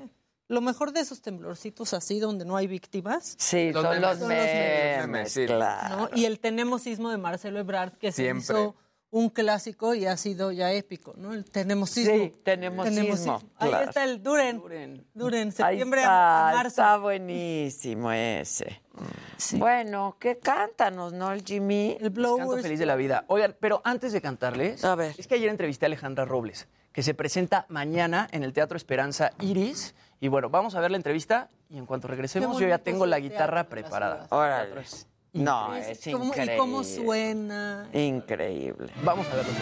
Lo 0.51 0.61
mejor 0.61 0.93
de 0.93 0.99
esos 1.01 1.23
temblorcitos 1.23 1.95
así 1.95 2.19
donde 2.19 2.45
no 2.45 2.57
hay 2.57 2.67
víctimas. 2.67 3.37
Sí, 3.39 3.71
Los 3.73 3.83
son 3.85 3.93
memes. 3.93 4.01
los 4.03 4.19
Son 4.19 4.29
los 4.29 4.29
memes, 4.29 5.07
memes, 5.07 5.33
sí. 5.33 5.47
claro. 5.47 5.97
¿no? 5.97 6.09
Y 6.15 6.25
el 6.25 6.41
Tenemos 6.41 6.83
Sismo 6.83 7.09
de 7.11 7.19
Marcelo 7.19 7.61
Ebrard, 7.61 7.93
que 7.99 8.11
se 8.11 8.23
Siempre. 8.25 8.43
hizo 8.43 8.75
un 9.13 9.29
clásico 9.29 9.95
y 9.95 10.07
ha 10.07 10.17
sido 10.17 10.51
ya 10.53 10.73
épico, 10.73 11.15
¿no? 11.17 11.33
El 11.35 11.45
Tenemos 11.45 11.91
Sismo. 11.91 12.15
Sí, 12.15 12.35
Tenemos 12.45 12.89
Sismo, 12.89 13.41
Ahí 13.59 13.69
claro. 13.71 13.89
está 13.89 14.05
el 14.05 14.23
Duren. 14.23 14.59
Duren. 14.59 15.07
Duren, 15.15 15.53
septiembre 15.53 16.01
está, 16.01 16.49
a 16.51 16.53
marzo. 16.55 16.69
está 16.69 16.97
buenísimo 16.99 18.11
ese. 18.13 18.83
Bueno, 19.53 20.17
que 20.21 20.39
cántanos, 20.39 21.13
¿no, 21.13 21.33
el 21.33 21.43
Jimmy? 21.45 21.97
El 22.01 22.11
blower. 22.11 22.47
Canto 22.47 22.63
feliz 22.63 22.79
de 22.79 22.87
la 22.87 22.97
vida. 22.97 23.25
Oigan, 23.29 23.57
pero 23.59 23.81
antes 23.85 24.13
de 24.13 24.21
cantarles, 24.21 24.85
A 24.85 24.95
ver. 24.95 25.15
es 25.17 25.27
que 25.27 25.37
ayer 25.37 25.49
entrevisté 25.49 25.87
a 25.87 25.89
Alejandra 25.89 26.25
Robles, 26.25 26.69
que 26.93 27.03
se 27.03 27.15
presenta 27.15 27.67
mañana 27.69 28.29
en 28.33 28.43
el 28.43 28.53
Teatro 28.53 28.77
Esperanza 28.77 29.31
Iris. 29.41 29.95
Y 30.21 30.29
bueno, 30.29 30.51
vamos 30.51 30.75
a 30.75 30.81
ver 30.81 30.91
la 30.91 30.99
entrevista 30.99 31.49
y 31.71 31.79
en 31.79 31.87
cuanto 31.87 32.07
regresemos 32.07 32.59
yo 32.59 32.69
ya 32.69 32.79
tengo 32.79 33.07
la 33.07 33.19
guitarra 33.19 33.65
preparada. 33.65 34.27
Órale. 34.31 34.83
No, 35.33 35.75
Es 35.75 36.07
increíble. 36.07 36.55
y 36.55 36.59
cómo 36.59 36.85
suena. 36.85 37.89
Increíble. 37.93 38.93
Vamos 39.03 39.27
a 39.29 39.37
verlo. 39.37 39.53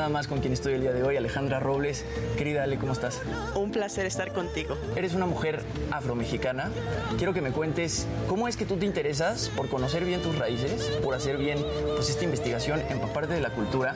Nada 0.00 0.08
más 0.08 0.28
con 0.28 0.40
quién 0.40 0.54
estoy 0.54 0.72
el 0.72 0.80
día 0.80 0.92
de 0.92 1.02
hoy. 1.02 1.18
Alejandra 1.18 1.60
Robles. 1.60 2.06
Querida 2.38 2.62
Ale, 2.62 2.78
¿cómo 2.78 2.94
estás? 2.94 3.20
Un 3.54 3.70
placer 3.70 4.06
estar 4.06 4.32
contigo. 4.32 4.78
Eres 4.96 5.12
una 5.12 5.26
mujer 5.26 5.60
afromexicana. 5.90 6.70
Quiero 7.18 7.34
que 7.34 7.42
me 7.42 7.50
cuentes 7.52 8.06
cómo 8.26 8.48
es 8.48 8.56
que 8.56 8.64
tú 8.64 8.78
te 8.78 8.86
interesas 8.86 9.50
por 9.54 9.68
conocer 9.68 10.06
bien 10.06 10.22
tus 10.22 10.38
raíces, 10.38 10.86
por 11.02 11.14
hacer 11.14 11.36
bien 11.36 11.58
pues, 11.96 12.08
esta 12.08 12.24
investigación, 12.24 12.80
empaparte 12.88 13.34
de 13.34 13.42
la 13.42 13.50
cultura 13.50 13.94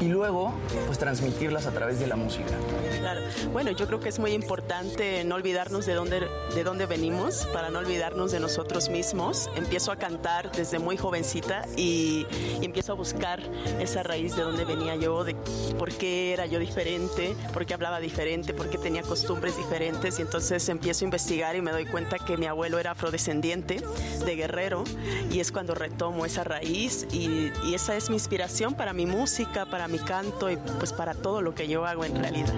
y 0.00 0.08
luego 0.08 0.52
pues 0.86 0.98
transmitirlas 0.98 1.66
a 1.66 1.70
través 1.70 2.00
de 2.00 2.08
la 2.08 2.16
música. 2.16 2.54
Claro. 2.98 3.20
Bueno, 3.52 3.70
yo 3.70 3.86
creo 3.86 4.00
que 4.00 4.08
es 4.08 4.18
muy 4.18 4.32
importante 4.32 5.22
no 5.22 5.36
olvidarnos 5.36 5.86
de 5.86 5.94
dónde, 5.94 6.26
de 6.52 6.64
dónde 6.64 6.86
venimos, 6.86 7.46
para 7.52 7.70
no 7.70 7.78
olvidarnos 7.78 8.32
de 8.32 8.40
nosotros 8.40 8.88
mismos. 8.88 9.48
Empiezo 9.54 9.92
a 9.92 9.96
cantar 9.96 10.50
desde 10.50 10.80
muy 10.80 10.96
jovencita 10.96 11.64
y, 11.76 12.26
y 12.60 12.64
empiezo 12.64 12.90
a 12.90 12.96
buscar 12.96 13.40
esa 13.78 14.02
raíz 14.02 14.34
de 14.34 14.42
dónde 14.42 14.64
venía 14.64 14.96
yo, 14.96 15.22
de 15.22 15.36
por 15.78 15.92
qué 15.92 16.32
era 16.32 16.46
yo 16.46 16.58
diferente, 16.58 17.34
por 17.52 17.66
qué 17.66 17.74
hablaba 17.74 18.00
diferente, 18.00 18.54
por 18.54 18.70
qué 18.70 18.78
tenía 18.78 19.02
costumbres 19.02 19.56
diferentes. 19.56 20.18
Y 20.18 20.22
entonces 20.22 20.68
empiezo 20.68 21.04
a 21.04 21.06
investigar 21.06 21.56
y 21.56 21.62
me 21.62 21.72
doy 21.72 21.86
cuenta 21.86 22.18
que 22.18 22.36
mi 22.36 22.46
abuelo 22.46 22.78
era 22.78 22.92
afrodescendiente 22.92 23.82
de 24.24 24.36
guerrero 24.36 24.84
y 25.30 25.40
es 25.40 25.52
cuando 25.52 25.74
retomo 25.74 26.26
esa 26.26 26.44
raíz 26.44 27.06
y, 27.12 27.50
y 27.64 27.74
esa 27.74 27.96
es 27.96 28.08
mi 28.10 28.16
inspiración 28.16 28.74
para 28.74 28.92
mi 28.92 29.06
música, 29.06 29.66
para 29.66 29.88
mi 29.88 29.98
canto 29.98 30.50
y 30.50 30.56
pues 30.56 30.92
para 30.92 31.14
todo 31.14 31.42
lo 31.42 31.54
que 31.54 31.68
yo 31.68 31.86
hago 31.86 32.04
en 32.04 32.16
realidad. 32.16 32.54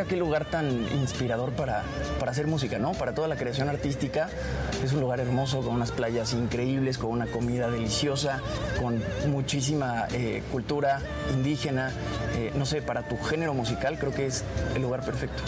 Oaxaca, 0.00 0.08
qué 0.08 0.16
lugar 0.16 0.46
tan 0.46 0.70
inspirador 0.94 1.50
para, 1.52 1.82
para 2.18 2.30
hacer 2.30 2.46
música, 2.46 2.78
¿no? 2.78 2.92
Para 2.92 3.12
toda 3.12 3.28
la 3.28 3.36
creación 3.36 3.68
artística. 3.68 4.28
Es 4.82 4.92
un 4.92 5.00
lugar 5.00 5.20
hermoso, 5.20 5.60
con 5.60 5.74
unas 5.74 5.90
playas 5.92 6.32
increíbles, 6.32 6.96
con 6.96 7.10
una 7.10 7.26
comida 7.26 7.70
deliciosa, 7.70 8.40
con 8.80 9.02
muchísima 9.28 10.06
eh, 10.12 10.42
cultura 10.50 11.00
indígena. 11.34 11.92
Eh, 12.36 12.50
no 12.54 12.64
sé, 12.64 12.80
para 12.80 13.02
tu 13.08 13.18
género 13.18 13.52
musical 13.52 13.98
creo 13.98 14.12
que 14.12 14.26
es 14.26 14.42
el 14.74 14.82
lugar 14.82 15.04
perfecto. 15.04 15.42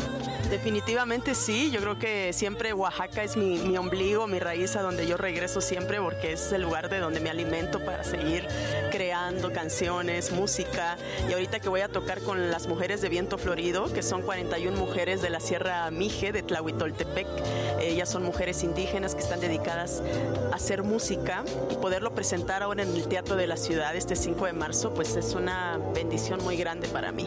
Definitivamente 0.52 1.34
sí, 1.34 1.70
yo 1.70 1.80
creo 1.80 1.98
que 1.98 2.34
siempre 2.34 2.74
Oaxaca 2.74 3.22
es 3.22 3.38
mi, 3.38 3.74
ombligo, 3.78 4.26
mi 4.26 4.38
raíz 4.38 4.76
a 4.76 4.82
donde 4.82 5.06
yo 5.06 5.16
regreso 5.16 5.62
siempre 5.62 5.98
porque 5.98 6.32
es 6.32 6.52
el 6.52 6.60
lugar 6.60 6.90
de 6.90 6.98
donde 6.98 7.20
me 7.20 7.30
alimento 7.30 7.82
para 7.82 8.04
seguir 8.04 8.46
creando 8.90 9.50
canciones, 9.50 10.30
música. 10.30 10.98
Y 11.26 11.32
ahorita 11.32 11.58
que 11.58 11.70
voy 11.70 11.80
a 11.80 11.88
tocar 11.88 12.20
con 12.20 12.50
las 12.50 12.66
mujeres 12.66 13.00
de 13.00 13.08
Viento 13.08 13.38
Florido, 13.38 13.90
que 13.94 14.02
son 14.02 14.20
41 14.20 14.76
mujeres 14.76 15.22
de 15.22 15.30
la 15.30 15.40
Sierra 15.40 15.90
Mije 15.90 16.32
de 16.32 16.42
Tlahuitoltepec, 16.42 17.26
ellas 17.80 18.10
son 18.10 18.22
mujeres 18.22 18.62
indígenas 18.62 19.14
que 19.14 19.22
están 19.22 19.40
dedicadas 19.40 20.02
a 20.52 20.56
hacer 20.56 20.82
música 20.82 21.44
y 21.70 21.76
poderlo 21.76 22.14
presentar 22.14 22.62
ahora 22.62 22.82
en 22.82 22.90
el 22.90 23.08
Teatro 23.08 23.36
de 23.36 23.46
la 23.46 23.56
Ciudad 23.56 23.96
este 23.96 24.16
5 24.16 24.44
de 24.44 24.52
marzo, 24.52 24.92
pues 24.92 25.16
es 25.16 25.32
una 25.32 25.80
bendición 25.94 26.44
muy 26.44 26.58
grande 26.58 26.88
para 26.88 27.10
mí. 27.10 27.26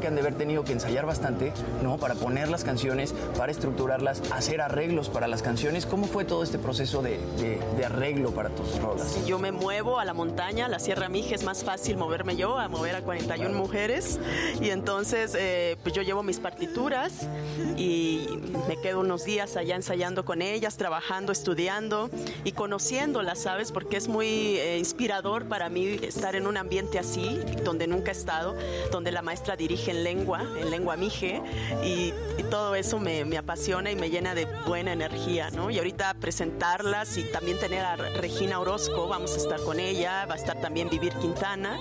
Que 0.00 0.06
han 0.08 0.14
de 0.14 0.20
haber 0.22 0.34
tenido 0.34 0.64
que 0.64 0.72
ensayar 0.72 1.06
bastante, 1.06 1.52
¿no? 1.82 1.98
Para 1.98 2.14
poner 2.14 2.48
las 2.48 2.64
canciones, 2.64 3.14
para 3.36 3.52
estructurarlas, 3.52 4.22
hacer 4.32 4.60
arreglos 4.60 5.08
para 5.08 5.26
las 5.28 5.42
canciones. 5.42 5.86
¿Cómo 5.86 6.06
fue 6.06 6.24
todo 6.24 6.42
este 6.42 6.58
proceso 6.58 7.02
de, 7.02 7.18
de- 7.38 7.60
de 7.76 7.84
arreglo 7.84 8.32
para 8.32 8.48
tus 8.50 8.80
rolas? 8.80 9.24
Yo 9.26 9.38
me 9.38 9.52
muevo 9.52 9.98
a 9.98 10.04
la 10.04 10.14
montaña, 10.14 10.66
a 10.66 10.68
la 10.68 10.78
Sierra 10.78 11.08
Mije, 11.08 11.34
es 11.34 11.44
más 11.44 11.62
fácil 11.64 11.96
moverme 11.96 12.36
yo 12.36 12.58
a 12.58 12.68
mover 12.68 12.96
a 12.96 13.02
41 13.02 13.56
mujeres. 13.56 14.18
Y 14.60 14.70
entonces, 14.70 15.36
eh, 15.38 15.76
pues 15.82 15.94
yo 15.94 16.02
llevo 16.02 16.22
mis 16.22 16.38
partituras 16.38 17.28
y 17.76 18.26
me 18.68 18.76
quedo 18.80 19.00
unos 19.00 19.24
días 19.24 19.56
allá 19.56 19.76
ensayando 19.76 20.24
con 20.24 20.42
ellas, 20.42 20.76
trabajando, 20.76 21.32
estudiando 21.32 22.10
y 22.44 22.52
conociéndolas, 22.52 23.38
¿sabes? 23.40 23.72
Porque 23.72 23.96
es 23.96 24.08
muy 24.08 24.26
eh, 24.56 24.78
inspirador 24.78 25.44
para 25.46 25.68
mí 25.68 25.98
estar 26.02 26.34
en 26.36 26.46
un 26.46 26.56
ambiente 26.56 26.98
así, 26.98 27.38
donde 27.64 27.86
nunca 27.86 28.10
he 28.10 28.14
estado, 28.14 28.56
donde 28.90 29.12
la 29.12 29.22
maestra 29.22 29.56
dirige 29.56 29.89
en 29.90 30.04
lengua, 30.04 30.46
en 30.58 30.70
lengua 30.70 30.96
mije, 30.96 31.42
y, 31.84 32.12
y 32.38 32.42
todo 32.50 32.74
eso 32.74 32.98
me, 32.98 33.24
me 33.24 33.36
apasiona 33.38 33.90
y 33.90 33.96
me 33.96 34.10
llena 34.10 34.34
de 34.34 34.46
buena 34.66 34.92
energía, 34.92 35.50
¿no? 35.50 35.70
Y 35.70 35.78
ahorita 35.78 36.14
presentarlas 36.14 37.16
y 37.16 37.24
también 37.24 37.58
tener 37.58 37.84
a 37.84 37.96
Regina 37.96 38.58
Orozco, 38.60 39.08
vamos 39.08 39.34
a 39.34 39.36
estar 39.36 39.60
con 39.60 39.80
ella, 39.80 40.26
va 40.26 40.34
a 40.34 40.38
estar 40.38 40.60
también 40.60 40.88
Vivir 40.88 41.12
Quintana, 41.14 41.78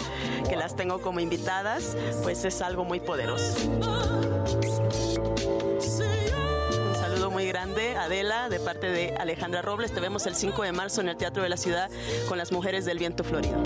que 0.47 0.55
las 0.55 0.75
tengo 0.75 1.01
como 1.01 1.19
invitadas, 1.19 1.95
pues 2.23 2.45
es 2.45 2.61
algo 2.61 2.83
muy 2.83 2.99
poderoso. 2.99 3.57
Muy 7.29 7.47
grande, 7.47 7.95
Adela, 7.95 8.49
de 8.49 8.59
parte 8.59 8.87
de 8.91 9.13
Alejandra 9.15 9.61
Robles. 9.61 9.93
Te 9.93 10.01
vemos 10.01 10.25
el 10.25 10.35
5 10.35 10.61
de 10.63 10.73
marzo 10.73 10.99
en 10.99 11.07
el 11.07 11.15
Teatro 11.15 11.41
de 11.41 11.47
la 11.47 11.55
Ciudad 11.55 11.89
con 12.27 12.37
las 12.37 12.51
Mujeres 12.51 12.83
del 12.83 12.99
Viento 12.99 13.23
Florido. 13.23 13.63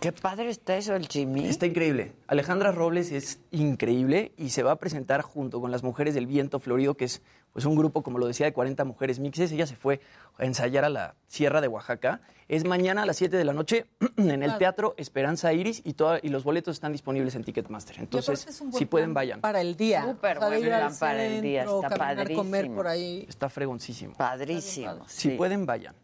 Qué 0.00 0.12
padre 0.12 0.48
está 0.48 0.76
eso, 0.76 0.94
el 0.94 1.06
Jimmy. 1.06 1.46
Está 1.46 1.66
increíble. 1.66 2.12
Alejandra 2.26 2.72
Robles 2.72 3.12
es 3.12 3.38
increíble 3.50 4.32
y 4.38 4.48
se 4.50 4.62
va 4.62 4.72
a 4.72 4.76
presentar 4.76 5.20
junto 5.22 5.60
con 5.60 5.70
las 5.70 5.82
Mujeres 5.82 6.14
del 6.14 6.26
Viento 6.26 6.58
Florido, 6.58 6.94
que 6.96 7.04
es 7.04 7.20
pues, 7.52 7.66
un 7.66 7.76
grupo, 7.76 8.02
como 8.02 8.18
lo 8.18 8.26
decía, 8.26 8.46
de 8.46 8.52
40 8.54 8.84
mujeres 8.84 9.18
mixes. 9.18 9.52
Ella 9.52 9.66
se 9.66 9.76
fue 9.76 10.00
a 10.38 10.44
ensayar 10.46 10.84
a 10.84 10.88
la 10.88 11.16
Sierra 11.26 11.60
de 11.60 11.68
Oaxaca. 11.68 12.22
Es 12.48 12.64
mañana 12.64 13.02
a 13.02 13.06
las 13.06 13.16
7 13.16 13.36
de 13.36 13.44
la 13.44 13.52
noche 13.52 13.86
en 14.16 14.42
el. 14.42 14.56
Teatro 14.56 14.94
Esperanza 14.96 15.52
Iris 15.52 15.82
y, 15.84 15.92
toda- 15.92 16.18
y 16.22 16.28
los 16.30 16.44
boletos 16.44 16.76
están 16.76 16.92
disponibles 16.92 17.34
en 17.34 17.44
Ticketmaster. 17.44 17.98
Entonces, 18.00 18.46
es 18.46 18.60
un 18.62 18.70
buen 18.70 18.78
si 18.78 18.86
pueden, 18.86 19.12
vayan. 19.12 19.40
Para 19.42 19.60
el 19.60 19.76
día. 19.76 20.02
Súper 20.04 20.38
O 20.38 20.40
sea, 20.40 20.48
de 20.50 20.56
buen 20.56 20.68
plan 20.70 20.98
para 20.98 21.24
el 21.26 21.42
día, 21.42 21.64
está 21.64 21.88
caminar, 21.90 22.32
comer 22.34 22.50
padrísimo. 22.62 22.74
por 22.76 22.86
ahí. 22.88 23.26
Está 23.28 23.50
fregoncísimo. 23.50 24.14
Padrísimo. 24.16 25.06
Si 25.08 25.30
pueden, 25.30 25.66
vayan. 25.66 25.94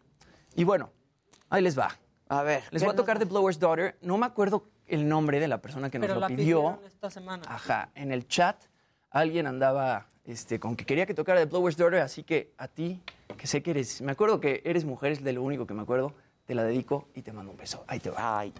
Y 0.55 0.63
bueno, 0.63 0.91
ahí 1.49 1.63
les 1.63 1.77
va. 1.77 1.97
A 2.29 2.43
ver. 2.43 2.63
Les 2.71 2.81
¿qué 2.81 2.85
voy 2.87 2.93
a 2.93 2.95
tocar 2.95 3.19
The 3.19 3.25
Blower's 3.25 3.59
Daughter. 3.59 3.97
No 4.01 4.17
me 4.17 4.25
acuerdo 4.25 4.65
el 4.87 5.07
nombre 5.07 5.39
de 5.39 5.47
la 5.47 5.61
persona 5.61 5.89
que 5.89 5.99
nos 5.99 6.07
Pero 6.07 6.15
lo 6.15 6.21
la 6.21 6.27
pidió. 6.27 6.61
pidieron 6.61 6.79
esta 6.85 7.09
semana. 7.09 7.43
Ajá, 7.47 7.89
en 7.95 8.11
el 8.11 8.27
chat 8.27 8.57
alguien 9.09 9.47
andaba 9.47 10.07
este, 10.25 10.59
con 10.59 10.75
que 10.75 10.85
quería 10.85 11.05
que 11.05 11.13
tocara 11.13 11.39
The 11.39 11.45
Blower's 11.45 11.77
Daughter, 11.77 12.01
así 12.01 12.23
que 12.23 12.53
a 12.57 12.67
ti, 12.67 13.01
que 13.37 13.47
sé 13.47 13.63
que 13.63 13.71
eres, 13.71 14.01
me 14.01 14.11
acuerdo 14.11 14.39
que 14.39 14.61
eres 14.65 14.83
mujer, 14.85 15.13
es 15.13 15.23
de 15.23 15.33
lo 15.33 15.41
único 15.43 15.65
que 15.65 15.73
me 15.73 15.81
acuerdo, 15.83 16.13
te 16.45 16.53
la 16.55 16.63
dedico 16.63 17.07
y 17.15 17.21
te 17.21 17.31
mando 17.31 17.51
un 17.51 17.57
beso. 17.57 17.83
Ahí 17.87 17.99
te 17.99 18.09
va. 18.09 18.39
Ay, 18.39 18.53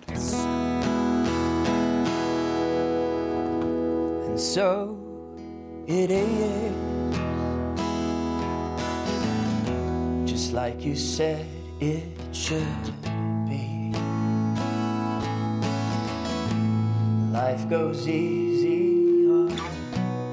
And 4.28 4.38
so 4.40 4.96
it 5.88 6.12
is, 6.12 6.74
just 10.26 10.54
like 10.54 10.82
you 10.86 10.96
said 10.96 11.46
it 11.80 12.04
should 12.34 12.64
Life 17.38 17.70
goes 17.70 18.08
easy 18.08 19.28
on 19.30 19.54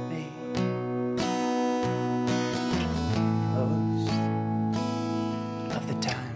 me 0.08 0.24
most 3.52 4.10
of 5.76 5.86
the 5.86 5.94
time. 6.00 6.34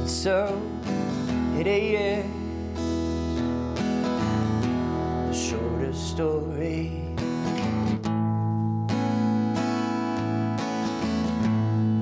And 0.00 0.10
so 0.10 0.60
it 1.58 1.66
is 1.66 2.26
the 5.28 5.32
shortest 5.32 6.10
story. 6.10 6.90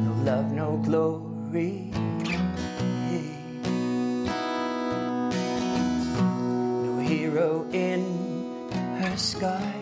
No 0.03 0.13
love, 0.25 0.51
no 0.51 0.79
glory. 0.79 1.95
Sky. 9.45 9.75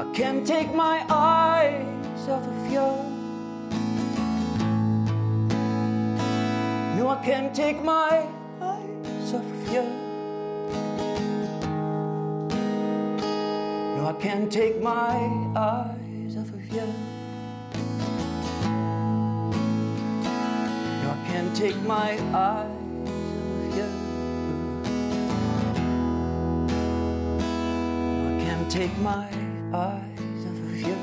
I 0.00 0.04
can't 0.14 0.46
take 0.46 0.74
my 0.74 1.04
eyes 1.10 2.28
off 2.28 2.46
of 2.46 2.72
you. 2.74 2.88
No, 6.96 7.08
I 7.08 7.20
can't 7.24 7.54
take 7.54 7.82
my 7.84 8.26
eyes 8.60 9.34
off 9.38 9.48
of 9.56 9.72
you. 9.74 9.84
No, 13.96 14.02
I 14.12 14.14
can't 14.20 14.50
take 14.50 14.80
my 14.80 15.16
eyes 15.68 16.36
off 16.40 16.50
of 16.58 16.64
you. 16.76 16.88
No, 21.02 21.06
I 21.16 21.20
can't 21.28 21.54
take 21.54 21.76
my 21.82 22.10
eyes 22.32 22.81
take 28.72 28.96
my 29.00 29.28
eyes 29.74 30.46
off 30.46 30.58
of 30.64 30.80
you. 30.80 30.96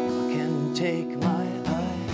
I 0.00 0.32
can't 0.34 0.76
take 0.76 1.16
my 1.20 1.46
eyes. 1.68 2.10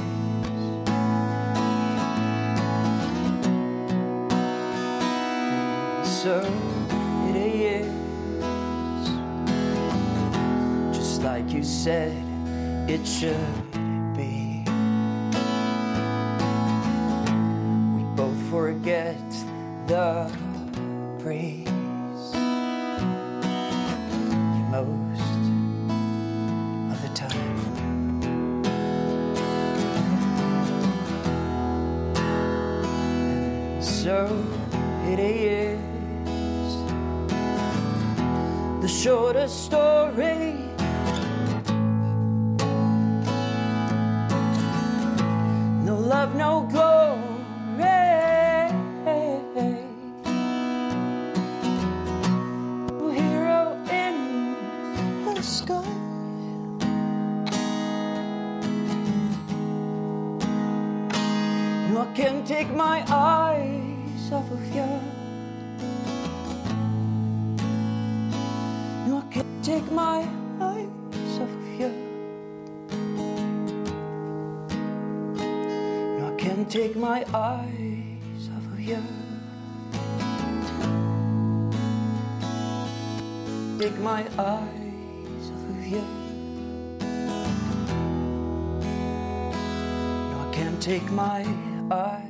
So 6.04 6.34
it 7.30 7.36
is 7.36 7.88
just 10.94 11.22
like 11.22 11.50
you 11.50 11.62
said 11.62 12.12
it 12.90 13.06
should 13.06 13.72
be. 14.14 14.64
We 17.96 18.02
both 18.14 18.38
forget 18.50 19.16
the 19.86 20.30
praise 21.22 21.77
of 64.52 64.74
you. 64.74 64.86
No, 69.06 69.18
I 69.18 69.22
can't 69.30 69.64
take 69.64 69.90
my 69.92 70.26
eyes 70.60 71.38
off 71.38 71.50
of 71.50 71.80
you. 71.80 71.90
No, 76.18 76.32
I 76.32 76.36
can't 76.38 76.70
take 76.70 76.96
my 76.96 77.24
eyes 77.34 78.48
off 78.56 78.66
of 78.72 78.80
you. 78.80 79.02
Take 83.78 83.98
my 83.98 84.22
eyes 84.38 85.50
off 85.52 85.64
of 85.70 85.86
you. 85.86 86.04
No, 90.30 90.36
I 90.40 90.50
can't 90.52 90.82
take 90.82 91.10
my 91.10 91.46
eyes 91.90 92.27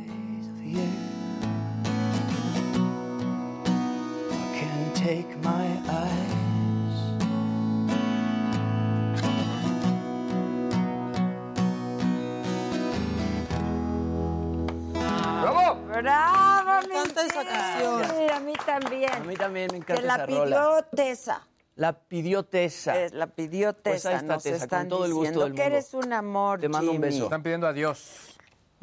también. 19.48 19.68
Me 19.72 19.78
encanta 19.78 20.02
la 20.02 20.14
esa 20.14 20.26
pidió 20.26 20.40
rola. 20.44 20.86
Tessa. 20.94 21.46
La 21.76 21.92
pidió 21.92 22.42
Tessa. 22.44 22.98
Eh, 23.00 23.10
la 23.12 23.26
pidió 23.28 23.72
Pues 23.72 24.04
ahí 24.06 24.12
Tessa. 24.12 24.12
está 24.16 24.34
Nos 24.34 24.42
Tessa, 24.42 24.56
con 24.58 24.62
están 24.64 24.88
todo 24.88 25.04
el 25.04 25.12
gusto 25.12 25.20
diciendo 25.22 25.44
del 25.44 25.54
que 25.54 25.62
mundo. 25.62 25.76
eres 25.76 25.94
un 25.94 26.12
amor, 26.12 26.60
Te 26.60 26.68
mando 26.68 26.90
un 26.90 26.96
Jimmy. 26.96 27.08
beso. 27.08 27.24
Están 27.24 27.42
pidiendo 27.42 27.66
adiós. 27.66 28.34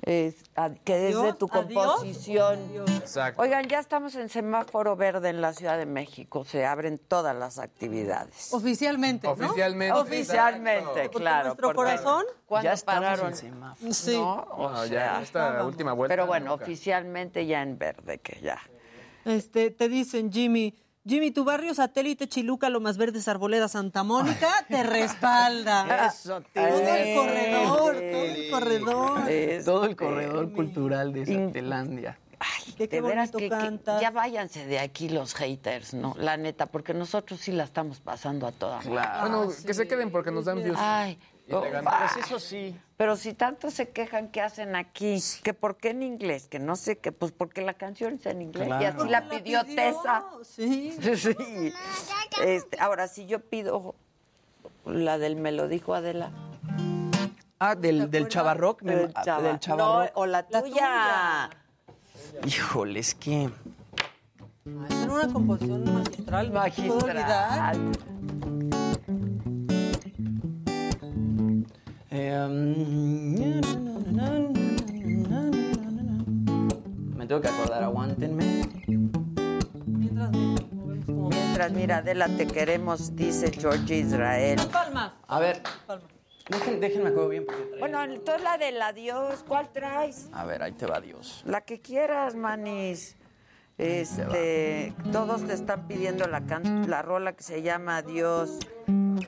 Es- 0.02 0.36
a- 0.56 0.70
que 0.70 1.10
es 1.10 1.16
de 1.22 1.34
tu 1.34 1.50
¿Adiós? 1.52 1.84
composición. 1.98 2.60
Exacto. 2.88 3.42
Oigan, 3.42 3.68
ya 3.68 3.80
estamos 3.80 4.14
en 4.16 4.30
semáforo 4.30 4.96
verde 4.96 5.30
en 5.30 5.42
la 5.42 5.52
Ciudad 5.54 5.78
de 5.78 5.86
México. 5.86 6.44
Se 6.46 6.66
abren 6.66 7.00
todas 7.00 7.36
las 7.36 7.58
actividades. 7.60 8.54
Oficialmente, 8.54 9.26
¿no? 9.28 9.34
Oficialmente. 9.34 9.98
Oficialmente, 10.00 11.10
claro. 11.10 11.46
nuestro 11.48 11.68
porque- 11.70 11.76
corazón 11.78 12.26
¿Cuándo 12.46 12.70
Ya 12.74 12.86
pararon? 12.86 13.28
en 13.30 13.36
semáforo. 13.36 13.94
Sí. 13.94 14.16
¿No? 14.18 14.34
O 14.52 14.70
No, 14.70 14.78
sea, 14.86 15.16
ya, 15.18 15.22
esta 15.22 15.64
última 15.66 15.94
vuelta. 15.94 16.12
pero 16.14 16.28
bueno, 16.28 16.52
nunca. 16.52 16.64
oficialmente 16.64 17.46
ya 17.48 17.62
en 17.64 17.78
verde, 17.80 18.20
que 18.20 18.40
ya. 18.42 18.60
Este, 19.26 19.72
te 19.72 19.90
dicen, 19.90 20.32
Jimmy, 20.32 20.74
Jimmy, 21.08 21.32
tu 21.32 21.44
barrio 21.44 21.74
satélite 21.74 22.28
Chiluca, 22.28 22.70
Lomas 22.70 22.98
Verdes, 22.98 23.28
Arboleda, 23.28 23.68
Santa 23.68 24.04
Mónica, 24.04 24.50
te 24.70 24.82
respalda. 24.84 26.08
Eso, 26.08 26.42
Todo 26.54 26.66
el 26.96 27.16
corredor, 27.16 27.96
todo 27.96 27.96
el 28.00 28.50
corredor. 28.52 29.22
Todo 29.66 29.86
el 29.86 29.96
corredor 29.96 30.52
cultural 30.54 31.14
de 31.14 31.26
Satelandia. 31.26 32.18
Ay, 32.40 32.74
Qué- 32.78 32.90
qué 32.90 32.96
de 32.98 33.02
veras 33.02 33.32
que, 33.32 33.50
que 33.50 33.80
ya 34.02 34.12
váyanse 34.12 34.66
de 34.66 34.80
aquí 34.80 35.08
los 35.10 35.34
haters, 35.36 35.94
¿no? 35.94 36.16
La 36.20 36.36
neta, 36.38 36.66
porque 36.66 36.94
nosotros 36.94 37.40
sí 37.40 37.52
la 37.54 37.64
estamos 37.64 38.02
pasando 38.02 38.46
a 38.46 38.52
toda. 38.52 38.80
Claro. 38.80 39.30
Bueno, 39.30 39.54
que 39.66 39.74
se 39.74 39.88
queden 39.88 40.12
porque 40.12 40.32
nos 40.32 40.46
dan 40.46 40.62
views. 40.62 40.78
Ay, 40.80 41.18
Pues 41.48 42.26
eso 42.26 42.40
sí. 42.40 42.76
pero 42.98 43.16
si 43.16 43.34
tanto 43.34 43.70
se 43.70 43.90
quejan, 43.90 44.30
¿qué 44.30 44.42
hacen 44.42 44.76
aquí? 44.76 45.22
Que 45.44 45.54
por 45.54 45.78
qué 45.78 45.90
en 45.92 46.02
inglés, 46.02 46.48
que 46.48 46.58
no 46.60 46.76
sé 46.76 46.98
qué, 46.98 47.12
pues 47.12 47.32
porque 47.32 47.62
la 47.62 47.74
canción 47.76 48.16
es 48.16 48.26
en 48.26 48.42
inglés 48.42 48.68
y 48.82 48.86
así 48.86 49.08
la 49.08 49.30
pidió 49.30 49.64
Tessa. 49.64 50.26
Sí. 50.44 50.98
Sí. 51.16 51.72
Este, 52.44 52.80
ahora, 52.80 53.08
si 53.08 53.26
yo 53.28 53.40
pido 53.42 53.94
la 54.86 55.18
del 55.20 55.36
me 55.36 55.52
lo 55.52 55.68
dijo 55.68 55.94
Adela. 55.94 56.32
Ah, 57.60 57.76
del, 57.76 58.10
del 58.10 58.12
Del 58.12 58.28
chava- 58.28 58.54
del 58.54 59.60
chavarrock. 59.60 60.12
No, 60.14 60.22
o 60.22 60.26
la 60.26 60.44
tuya. 60.48 61.50
Híjole, 62.46 63.00
es 63.00 63.16
que... 63.16 63.50
Era 64.66 65.12
una 65.14 65.32
composición 65.32 65.94
magistral. 65.94 66.52
Magistral. 66.52 67.92
Me 77.16 77.26
tengo 77.28 77.42
que 77.42 77.48
acordar, 77.48 77.84
aguántenme. 77.84 78.62
Mientras 81.30 81.72
mira, 81.72 81.98
Adela, 81.98 82.28
te 82.28 82.48
queremos, 82.48 83.16
dice 83.16 83.52
George 83.52 83.96
Israel. 84.00 84.60
Palmas. 84.72 85.14
A 85.28 85.40
ver, 85.40 85.62
Palmas. 85.88 86.08
dejen, 86.50 86.80
déjenme 86.82 87.10
acuerdo 87.10 87.30
bien 87.30 87.46
Bueno, 87.80 88.04
entonces 88.04 88.44
la 88.44 88.58
del 88.58 88.82
adiós, 88.82 89.44
¿cuál 89.48 89.70
traes? 89.72 90.30
A 90.34 90.46
ver, 90.46 90.64
ahí 90.64 90.74
te 90.74 90.86
va 90.86 91.00
Dios. 91.02 91.44
La 91.46 91.62
que 91.62 91.80
quieras, 91.82 92.36
manis. 92.36 93.16
Este, 93.78 94.94
todos 95.12 95.44
te 95.46 95.54
están 95.54 95.86
pidiendo 95.88 96.28
la, 96.28 96.46
can- 96.46 96.90
la 96.90 97.02
rola 97.02 97.34
que 97.34 97.44
se 97.44 97.62
llama 97.62 97.98
Adiós. 97.98 98.60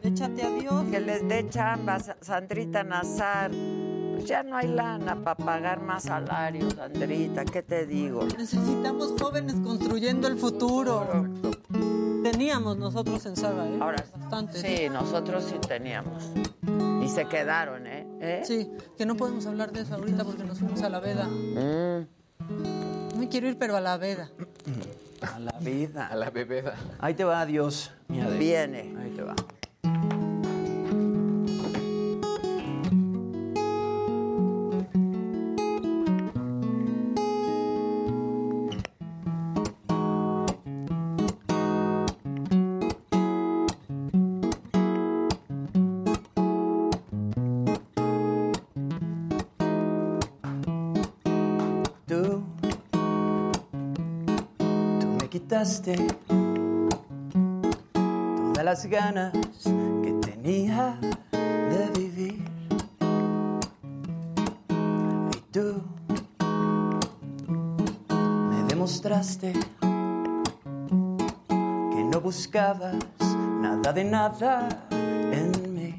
Échate 0.04 0.44
a 0.44 0.50
Dios. 0.52 0.86
Que 0.92 1.00
les 1.00 1.28
dé 1.28 1.48
chamba, 1.50 2.00
Sa- 2.00 2.18
Sandrita 2.22 2.84
Nazar. 2.84 3.52
Pues 4.14 4.26
ya 4.26 4.42
no 4.44 4.58
hay 4.58 4.68
lana 4.68 5.16
para 5.24 5.36
pagar 5.36 5.80
más 5.82 6.04
salarios, 6.04 6.74
Sandrita, 6.74 7.46
¿qué 7.46 7.62
te 7.62 7.86
digo? 7.86 8.26
Necesitamos 8.38 9.14
jóvenes 9.20 9.56
construyendo 9.64 10.28
el 10.28 10.38
futuro. 10.38 11.06
Teníamos 12.24 12.78
nosotros 12.78 13.24
en 13.28 13.36
Saga, 13.36 13.68
¿eh? 13.68 13.78
Ahora, 13.80 14.04
Bastante. 14.18 14.60
sí, 14.60 14.90
nosotros 14.90 15.44
sí 15.46 15.56
teníamos. 15.68 16.32
Y 17.04 17.08
se 17.10 17.26
quedaron, 17.28 17.86
¿eh? 17.86 18.08
¿Eh? 18.20 18.42
Sí, 18.44 18.70
que 18.98 19.06
no 19.06 19.16
podemos 19.16 19.46
hablar 19.46 19.72
de 19.72 19.82
eso 19.82 19.94
ahorita 19.96 20.24
porque 20.26 20.44
nos 20.44 20.58
fuimos 20.60 20.82
a 20.82 20.90
la 20.90 21.00
veda. 21.00 21.26
Mm. 21.28 22.08
No 23.14 23.18
me 23.20 23.30
quiero 23.30 23.48
ir, 23.48 23.58
pero 23.58 23.78
a 23.78 23.82
la 23.82 23.98
veda. 23.98 24.30
A 25.22 25.40
la 25.40 25.58
vida. 25.60 26.08
A 26.08 26.16
la 26.16 26.30
bebeda. 26.30 26.76
Ahí 27.00 27.14
te 27.14 27.24
va 27.24 27.46
Dios. 27.46 27.92
mi. 28.08 28.20
Viene. 28.38 28.96
Ahí 29.00 29.12
te 29.16 29.24
va. 29.24 29.36
Todas 55.58 55.82
las 58.64 58.86
ganas 58.86 59.34
que 60.04 60.12
tenía 60.22 61.00
de 61.42 61.90
vivir. 61.98 62.46
Y 65.34 65.38
tú 65.52 65.82
me 68.48 68.64
demostraste 68.68 69.54
que 71.40 72.04
no 72.04 72.22
buscabas 72.22 72.96
nada 73.60 73.94
de 73.94 74.04
nada 74.04 74.70
en 74.92 75.74
mí. 75.74 75.96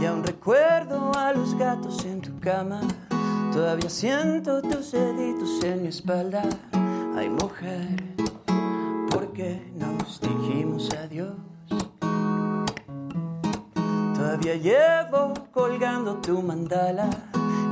Y 0.00 0.06
aún 0.06 0.24
recuerdo 0.24 1.12
a 1.16 1.32
los 1.34 1.54
gatos 1.56 2.04
en 2.04 2.20
tu 2.20 2.36
cama. 2.40 2.80
Todavía 3.52 3.90
siento 3.90 4.60
tus 4.60 4.90
deditos 4.90 5.62
en 5.62 5.82
mi 5.82 5.88
espalda. 5.88 6.42
Ay, 7.20 7.28
mujer, 7.28 8.02
¿por 9.10 9.30
qué 9.34 9.70
nos 9.76 10.18
dijimos 10.22 10.88
adiós? 10.94 11.34
Todavía 14.16 14.56
llevo 14.56 15.34
colgando 15.52 16.14
tu 16.14 16.40
mandala 16.40 17.10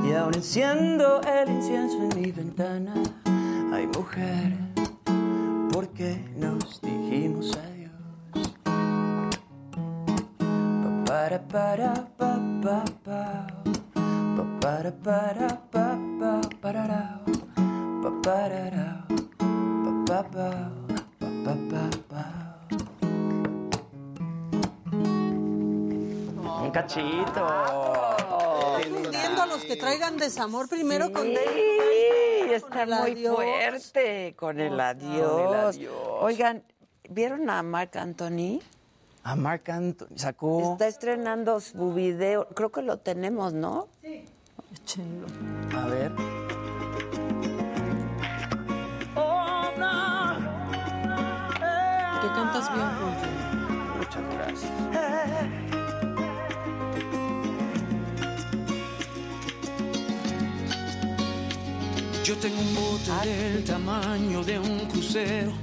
y 0.07 0.13
aún 0.13 0.35
enciendo 0.35 1.19
el 1.21 1.49
incienso 1.49 1.97
en 1.97 2.21
mi 2.21 2.31
ventana. 2.31 2.93
Ay, 3.73 3.87
mujer, 3.87 4.55
¿por 5.73 5.87
qué 5.97 6.23
nos 6.37 6.79
dijimos 6.79 7.57
adiós? 7.57 8.51
Pa 10.83 11.05
para 11.07 11.39
para 11.47 11.93
pa 12.19 12.39
pa 12.61 12.83
pa 13.03 13.47
pa 14.37 14.43
para 14.61 14.91
para 14.91 15.47
pa 15.71 15.97
pa 16.19 16.41
pararao 16.61 17.23
pa 18.03 19.28
Un 26.61 26.71
cachito. 26.71 27.47
Pidiendo 28.83 29.41
a 29.41 29.45
los 29.47 29.63
que 29.63 29.75
traigan 29.75 30.17
desamor 30.17 30.67
primero 30.69 31.11
con 31.11 31.23
Sí, 31.23 31.33
Dave. 31.35 32.55
está 32.55 32.83
el 32.83 32.89
muy 32.89 33.11
adiós. 33.11 33.35
fuerte 33.35 34.35
con 34.37 34.59
el 34.59 34.79
adiós. 34.79 35.31
Con 35.31 35.41
el 35.47 35.53
adiós. 35.59 35.79
Oigan, 36.21 36.63
¿vieron 37.09 37.49
a 37.49 37.61
Marc 37.63 37.95
Anthony? 37.95 38.59
A 39.23 39.35
Marc 39.35 39.69
Anthony 39.69 40.07
sacó. 40.17 40.73
Está 40.73 40.87
estrenando 40.87 41.59
su 41.59 41.93
video. 41.93 42.47
Creo 42.49 42.71
que 42.71 42.81
lo 42.81 42.97
tenemos, 42.97 43.53
¿no? 43.53 43.87
Échenlo. 44.73 45.27
A 45.77 45.85
ver. 45.87 46.11
Que 52.59 52.65
cantas 52.65 52.75
bien, 52.75 52.89
Julio. 52.99 53.95
Muchas 53.97 54.23
gracias. 54.33 54.71
Yo 62.25 62.37
tengo 62.37 62.59
un 62.59 62.75
bote 62.75 63.29
del 63.29 63.63
tamaño 63.63 64.43
de 64.43 64.59
un 64.59 64.79
crucero. 64.87 65.53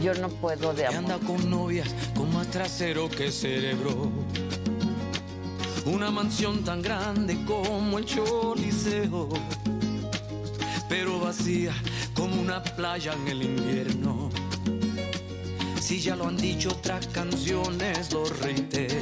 Yo 0.00 0.14
no 0.14 0.28
puedo 0.28 0.72
de 0.72 0.84
Que 0.84 0.94
anda 0.94 1.18
con 1.18 1.50
novias 1.50 1.88
con 2.14 2.32
más 2.32 2.46
trasero 2.48 3.10
que 3.10 3.30
cerebro. 3.32 4.10
Una 5.86 6.10
mansión 6.10 6.62
tan 6.62 6.82
grande 6.82 7.44
como 7.44 7.98
el 7.98 8.04
Choliseo. 8.04 9.28
pero 10.88 11.18
vacía 11.18 11.72
como 12.14 12.40
una 12.40 12.62
playa 12.62 13.12
en 13.14 13.28
el 13.28 13.42
invierno. 13.42 14.30
Si 15.92 16.00
ya 16.00 16.16
lo 16.16 16.26
han 16.26 16.38
dicho 16.38 16.70
otras 16.70 17.06
canciones, 17.08 18.14
lo 18.14 18.24
reitero. 18.24 18.96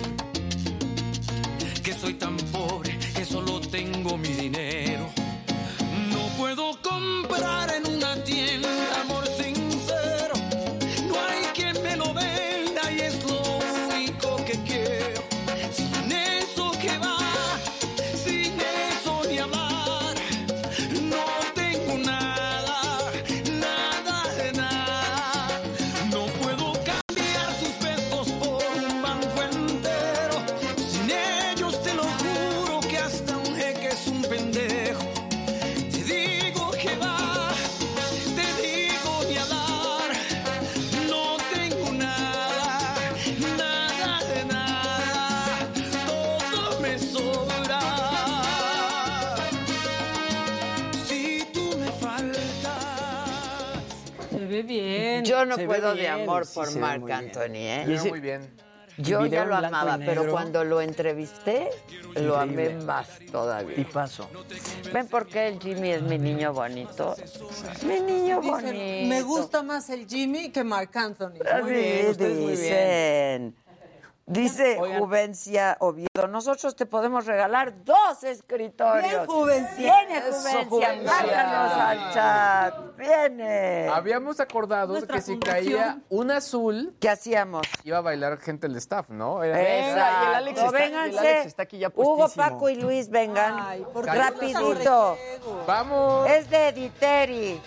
Que 1.84 1.92
soy 1.94 2.14
tan 2.14 2.36
pobre 2.50 2.98
que 3.14 3.24
solo 3.24 3.60
tengo 3.60 4.18
mi 4.18 4.30
dinero. 4.30 5.08
No 6.10 6.26
puedo 6.36 6.82
comprar 6.82 7.72
en 7.76 7.89
Yo 55.40 55.46
no 55.46 55.56
Se 55.56 55.64
puedo 55.66 55.94
de 55.94 56.00
bien. 56.00 56.12
amor 56.12 56.46
Sí, 56.46 56.54
por 56.54 56.72
ve 56.74 56.80
Marc 56.80 57.00
muy 57.00 57.06
bien. 57.12 57.18
Anthony, 57.24 57.54
¿eh? 57.56 57.84
Se 57.86 58.04
ve 58.04 58.10
muy 58.10 58.20
bien. 58.20 58.50
Yo 58.98 59.24
ya 59.24 59.46
lo 59.46 59.56
amaba, 59.56 59.98
pero 60.04 60.30
cuando 60.30 60.62
lo 60.62 60.82
entrevisté, 60.82 61.70
lo 62.16 62.36
amé 62.36 62.70
más 62.70 63.08
todavía. 63.32 63.80
Y 63.80 63.84
paso. 63.84 64.28
¿Ven 64.92 65.06
por 65.08 65.26
qué 65.26 65.48
el 65.48 65.58
Jimmy 65.58 65.92
es 65.92 66.02
mi 66.02 66.18
niño 66.18 66.52
bonito? 66.52 67.16
Mi 67.86 68.00
niño 68.00 68.40
Dicen, 68.42 68.50
bonito. 68.66 69.08
me 69.08 69.22
gusta 69.22 69.62
más 69.62 69.88
el 69.88 70.06
Jimmy 70.06 70.50
que 70.50 70.64
Marc 70.64 70.94
Anthony. 70.96 71.32
Muy 71.62 71.72
bien, 71.72 72.16
dicen. 72.46 73.56
Dice 74.30 74.78
Juvencia 74.98 75.76
Oviedo, 75.80 76.28
nosotros 76.28 76.76
te 76.76 76.86
podemos 76.86 77.26
regalar 77.26 77.82
dos 77.84 78.22
escritorios. 78.22 79.02
Bien, 79.10 79.26
Juvencia. 79.26 79.76
Viene 80.06 80.20
Juvencia, 80.22 80.66
Juvencia. 80.68 81.12
márcanos 81.12 81.72
al 81.72 82.12
chat. 82.14 82.96
Viene. 82.96 83.88
Habíamos 83.88 84.38
acordado 84.38 84.92
Nuestra 84.92 85.16
que 85.16 85.22
si 85.22 85.32
fundación. 85.32 85.64
caía 85.64 85.98
un 86.10 86.30
azul, 86.30 86.94
¿qué 87.00 87.08
hacíamos? 87.08 87.66
Iba 87.82 87.98
a 87.98 88.02
bailar 88.02 88.38
gente 88.38 88.68
del 88.68 88.76
staff, 88.76 89.08
¿no? 89.10 89.42
Era- 89.42 89.60
Exacto, 89.60 90.72
vénganse. 90.72 91.54
Hugo, 91.96 92.28
Paco 92.36 92.68
y 92.68 92.76
Luis, 92.76 93.10
vengan. 93.10 93.84
qué 93.92 94.00
Rapidito. 94.02 95.16
Vamos. 95.66 96.30
Es 96.30 96.48
de 96.48 96.68
Editeri. 96.68 97.60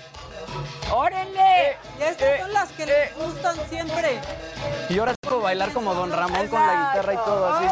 ¡Órale! 0.91 1.77
Y 1.99 2.03
estas 2.03 2.39
son 2.41 2.53
las 2.53 2.69
que 2.71 2.85
les 2.85 3.15
gustan 3.15 3.55
siempre. 3.69 4.19
Y 4.89 4.99
ahora 4.99 5.13
puedo 5.19 5.41
bailar 5.41 5.71
como 5.73 5.93
Don 5.93 6.11
Ramón 6.11 6.47
con 6.47 6.59
la 6.65 6.89
guitarra 6.91 7.13
y 7.13 7.17
todo 7.17 7.53
así. 7.53 7.65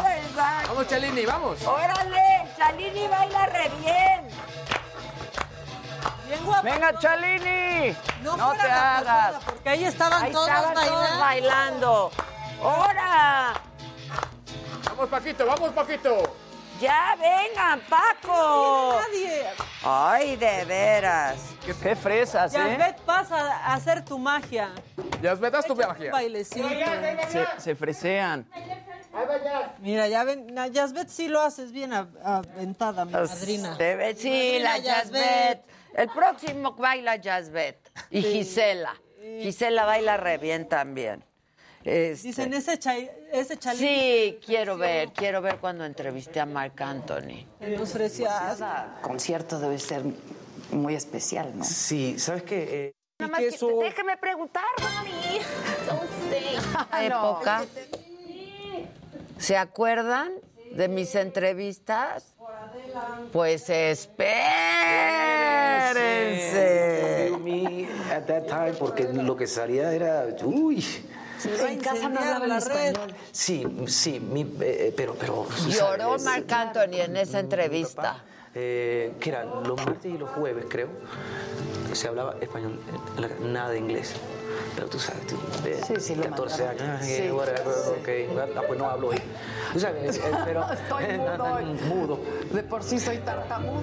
Vamos, 0.68 0.88
Chalini, 0.88 1.24
vamos. 1.26 1.62
¡Órale! 1.66 2.48
Chalini 2.56 3.06
baila 3.08 3.46
re 3.46 3.70
bien. 3.80 4.28
Bien 6.26 6.44
guapa. 6.44 6.62
Venga, 6.62 6.98
Chalini. 6.98 7.96
No, 8.22 8.36
No 8.36 8.52
te 8.52 8.66
la 8.68 8.98
hagas. 8.98 9.04
posada, 9.34 9.40
Porque 9.46 9.68
ahí 9.68 9.84
estaban 9.84 10.22
Ahí 10.22 10.32
todos 10.32 10.48
estaban 10.48 10.74
bailando. 10.74 10.98
todos 11.06 11.18
bailando. 11.20 12.10
¡Hora! 12.62 13.52
Vamos, 14.88 15.08
Paquito, 15.08 15.46
vamos, 15.46 15.70
Paquito. 15.72 16.36
¡Ya 16.82 17.16
vengan, 17.16 17.80
Paco! 17.88 18.98
Nadie. 19.00 19.44
Ay, 19.84 20.34
de 20.36 20.64
veras. 20.64 21.36
Qué 21.64 21.94
fresas, 21.94 22.52
¿eh? 22.54 22.58
Yasbet, 22.58 23.00
pasa 23.02 23.36
a 23.56 23.74
hacer 23.74 24.04
tu 24.04 24.18
magia. 24.18 24.72
Ya 25.22 25.36
me 25.36 25.48
das 25.48 25.64
tu 25.64 25.74
Un 25.74 25.78
magia. 25.78 26.10
bailecito. 26.10 26.68
Se, 27.30 27.46
se 27.58 27.74
fresean. 27.76 28.44
Mira, 29.78 30.08
ya 30.08 30.24
ven, 30.24 30.48
Yasbet 30.72 31.08
sí 31.08 31.28
lo 31.28 31.40
haces 31.40 31.70
bien 31.70 31.92
aventada, 31.92 33.04
mi 33.04 33.12
madrina. 33.12 33.76
Te 33.78 33.94
ve- 33.94 34.14
sí, 34.16 34.58
la 34.58 34.70
Madrina 34.70 34.94
Jazzbet. 34.94 35.62
El 35.94 36.08
próximo 36.08 36.72
baila 36.72 37.16
Jazzbet. 37.16 37.92
Y 38.10 38.22
Sí. 38.22 38.32
Gisela. 38.32 38.94
Gisela 39.42 39.84
baila 39.84 40.16
re 40.16 40.38
bien 40.38 40.68
también. 40.68 41.24
Este, 41.84 42.28
Dicen, 42.28 42.54
ese, 42.54 42.78
chai- 42.78 43.10
ese 43.32 43.56
chalín. 43.58 43.80
Sí, 43.80 44.38
quiero 44.44 44.76
ver, 44.76 45.08
quiero 45.12 45.42
ver 45.42 45.56
cuando 45.58 45.84
entrevisté 45.84 46.38
a 46.40 46.46
Marc 46.46 46.80
Anthony. 46.80 47.44
Nos 47.60 47.90
ofrecía. 47.90 48.54
concierto 49.02 49.58
debe 49.58 49.78
ser 49.80 50.02
muy 50.70 50.94
especial, 50.94 51.52
¿no? 51.56 51.64
Sí, 51.64 52.18
¿sabes 52.18 52.44
qué? 52.44 52.92
Nada 53.18 53.32
más 53.32 53.40
que- 53.40 53.50
déjeme 53.82 54.16
preguntar, 54.16 54.62
mami. 54.80 55.38
Esa 56.90 57.04
época. 57.04 57.64
¿Se 59.38 59.56
acuerdan 59.56 60.32
de 60.72 60.86
mis 60.88 61.14
entrevistas? 61.16 62.34
Pues 63.32 63.68
espérense. 65.92 67.32
Me 67.42 67.88
at 68.12 68.24
that 68.26 68.46
time, 68.46 68.72
porque 68.78 69.04
lo 69.12 69.36
que 69.36 69.46
salía 69.48 69.92
era, 69.92 70.26
uy. 70.44 70.84
En 71.44 71.80
casa 71.80 72.08
no 72.08 72.20
hablaban 72.20 72.52
español. 72.52 73.14
Sí, 73.32 73.66
sí, 73.86 74.20
mi- 74.20 74.46
eh, 74.60 74.92
pero, 74.96 75.14
pero. 75.14 75.46
Lloró 75.68 76.18
¿sabes? 76.18 76.24
Marc 76.24 76.52
Anthony 76.52 77.00
en 77.00 77.16
esa 77.16 77.40
entrevista. 77.40 78.16
Eh, 78.54 79.14
que 79.18 79.30
era 79.30 79.44
los 79.44 79.78
martes 79.86 80.04
y 80.12 80.18
los 80.18 80.28
jueves, 80.30 80.66
creo. 80.68 80.88
Se 81.94 82.08
hablaba 82.08 82.34
español, 82.40 82.78
eh, 83.18 83.28
nada 83.44 83.70
de 83.70 83.78
inglés. 83.78 84.12
Pero 84.74 84.88
tú 84.88 84.98
sabes, 84.98 85.26
tú, 85.26 85.36
de 85.62 85.82
Sí, 85.82 85.94
sí, 85.98 86.14
lo 86.14 86.24
14 86.24 86.64
mandaron. 86.66 86.90
años, 86.90 87.06
Sí, 87.06 87.12
eh, 87.22 87.32
whatever, 87.32 87.66
ok, 87.66 88.08
ah, 88.56 88.62
pues 88.66 88.78
no 88.78 88.88
hablo 88.90 89.08
hoy. 89.08 89.18
Tú 89.72 89.80
sabes, 89.80 90.16
eh, 90.18 90.22
pero. 90.44 90.66
Estoy 90.72 91.18
mudo 91.18 91.44
hoy. 91.54 91.64
mudo. 91.88 92.20
De 92.52 92.62
por 92.62 92.82
sí 92.82 92.98
soy 93.00 93.18
tartamudo. 93.18 93.82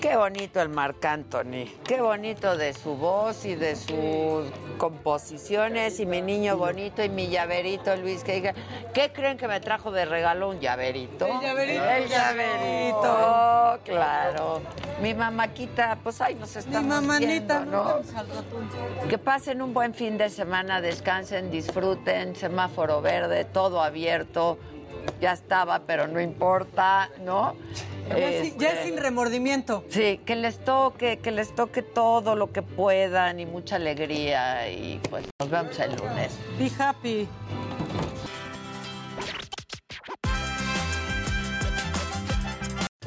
Qué 0.00 0.16
bonito 0.16 0.60
el 0.60 0.68
Marc 0.68 1.04
Anthony. 1.04 1.66
Qué 1.84 2.00
bonito 2.00 2.56
de 2.56 2.72
su 2.72 2.94
voz 2.94 3.44
y 3.44 3.56
de 3.56 3.74
sus 3.74 4.46
composiciones. 4.78 5.98
Y 5.98 6.06
mi 6.06 6.22
niño 6.22 6.56
bonito 6.56 7.02
y 7.02 7.08
mi 7.08 7.28
llaverito, 7.28 7.96
Luis. 7.96 8.22
Que 8.22 8.54
¿Qué 8.94 9.12
creen 9.12 9.36
que 9.36 9.48
me 9.48 9.58
trajo 9.58 9.90
de 9.90 10.04
regalo 10.04 10.50
un 10.50 10.60
llaverito? 10.60 11.26
El 11.26 11.40
llaverito. 11.40 11.84
El 11.84 12.08
llaverito, 12.08 13.80
claro. 13.84 14.60
Mi 15.02 15.14
mamaquita, 15.14 15.98
pues 16.02 16.20
ahí 16.20 16.36
nos 16.36 16.54
Mi 16.54 16.60
estamos 16.60 17.02
mamanita, 17.02 17.60
viendo, 17.60 17.84
¿no? 17.84 19.08
Que 19.08 19.18
pasen 19.18 19.62
un 19.62 19.74
buen 19.74 19.94
fin 19.94 20.16
de 20.16 20.30
semana, 20.30 20.80
descansen, 20.80 21.50
disfruten, 21.50 22.36
semáforo 22.36 23.02
verde, 23.02 23.44
todo 23.44 23.82
abierto. 23.82 24.58
Ya 25.20 25.32
estaba, 25.32 25.80
pero 25.80 26.06
no 26.06 26.20
importa, 26.20 27.10
¿no? 27.24 27.54
Ya, 28.08 28.42
sin- 28.42 28.58
ya 28.58 28.70
Este, 28.70 28.84
sin 28.84 28.96
remordimiento. 28.96 29.84
Sí, 29.88 30.20
que 30.24 30.36
les 30.36 30.58
toque, 30.64 31.18
que 31.18 31.30
les 31.30 31.54
toque 31.54 31.82
todo 31.82 32.36
lo 32.36 32.52
que 32.52 32.62
puedan 32.62 33.38
y 33.40 33.46
mucha 33.46 33.76
alegría 33.76 34.70
y 34.70 35.00
pues 35.10 35.26
nos 35.40 35.50
vemos 35.50 35.78
el 35.78 35.94
lunes. 35.96 36.32
Be 36.58 36.70
happy. 36.78 37.28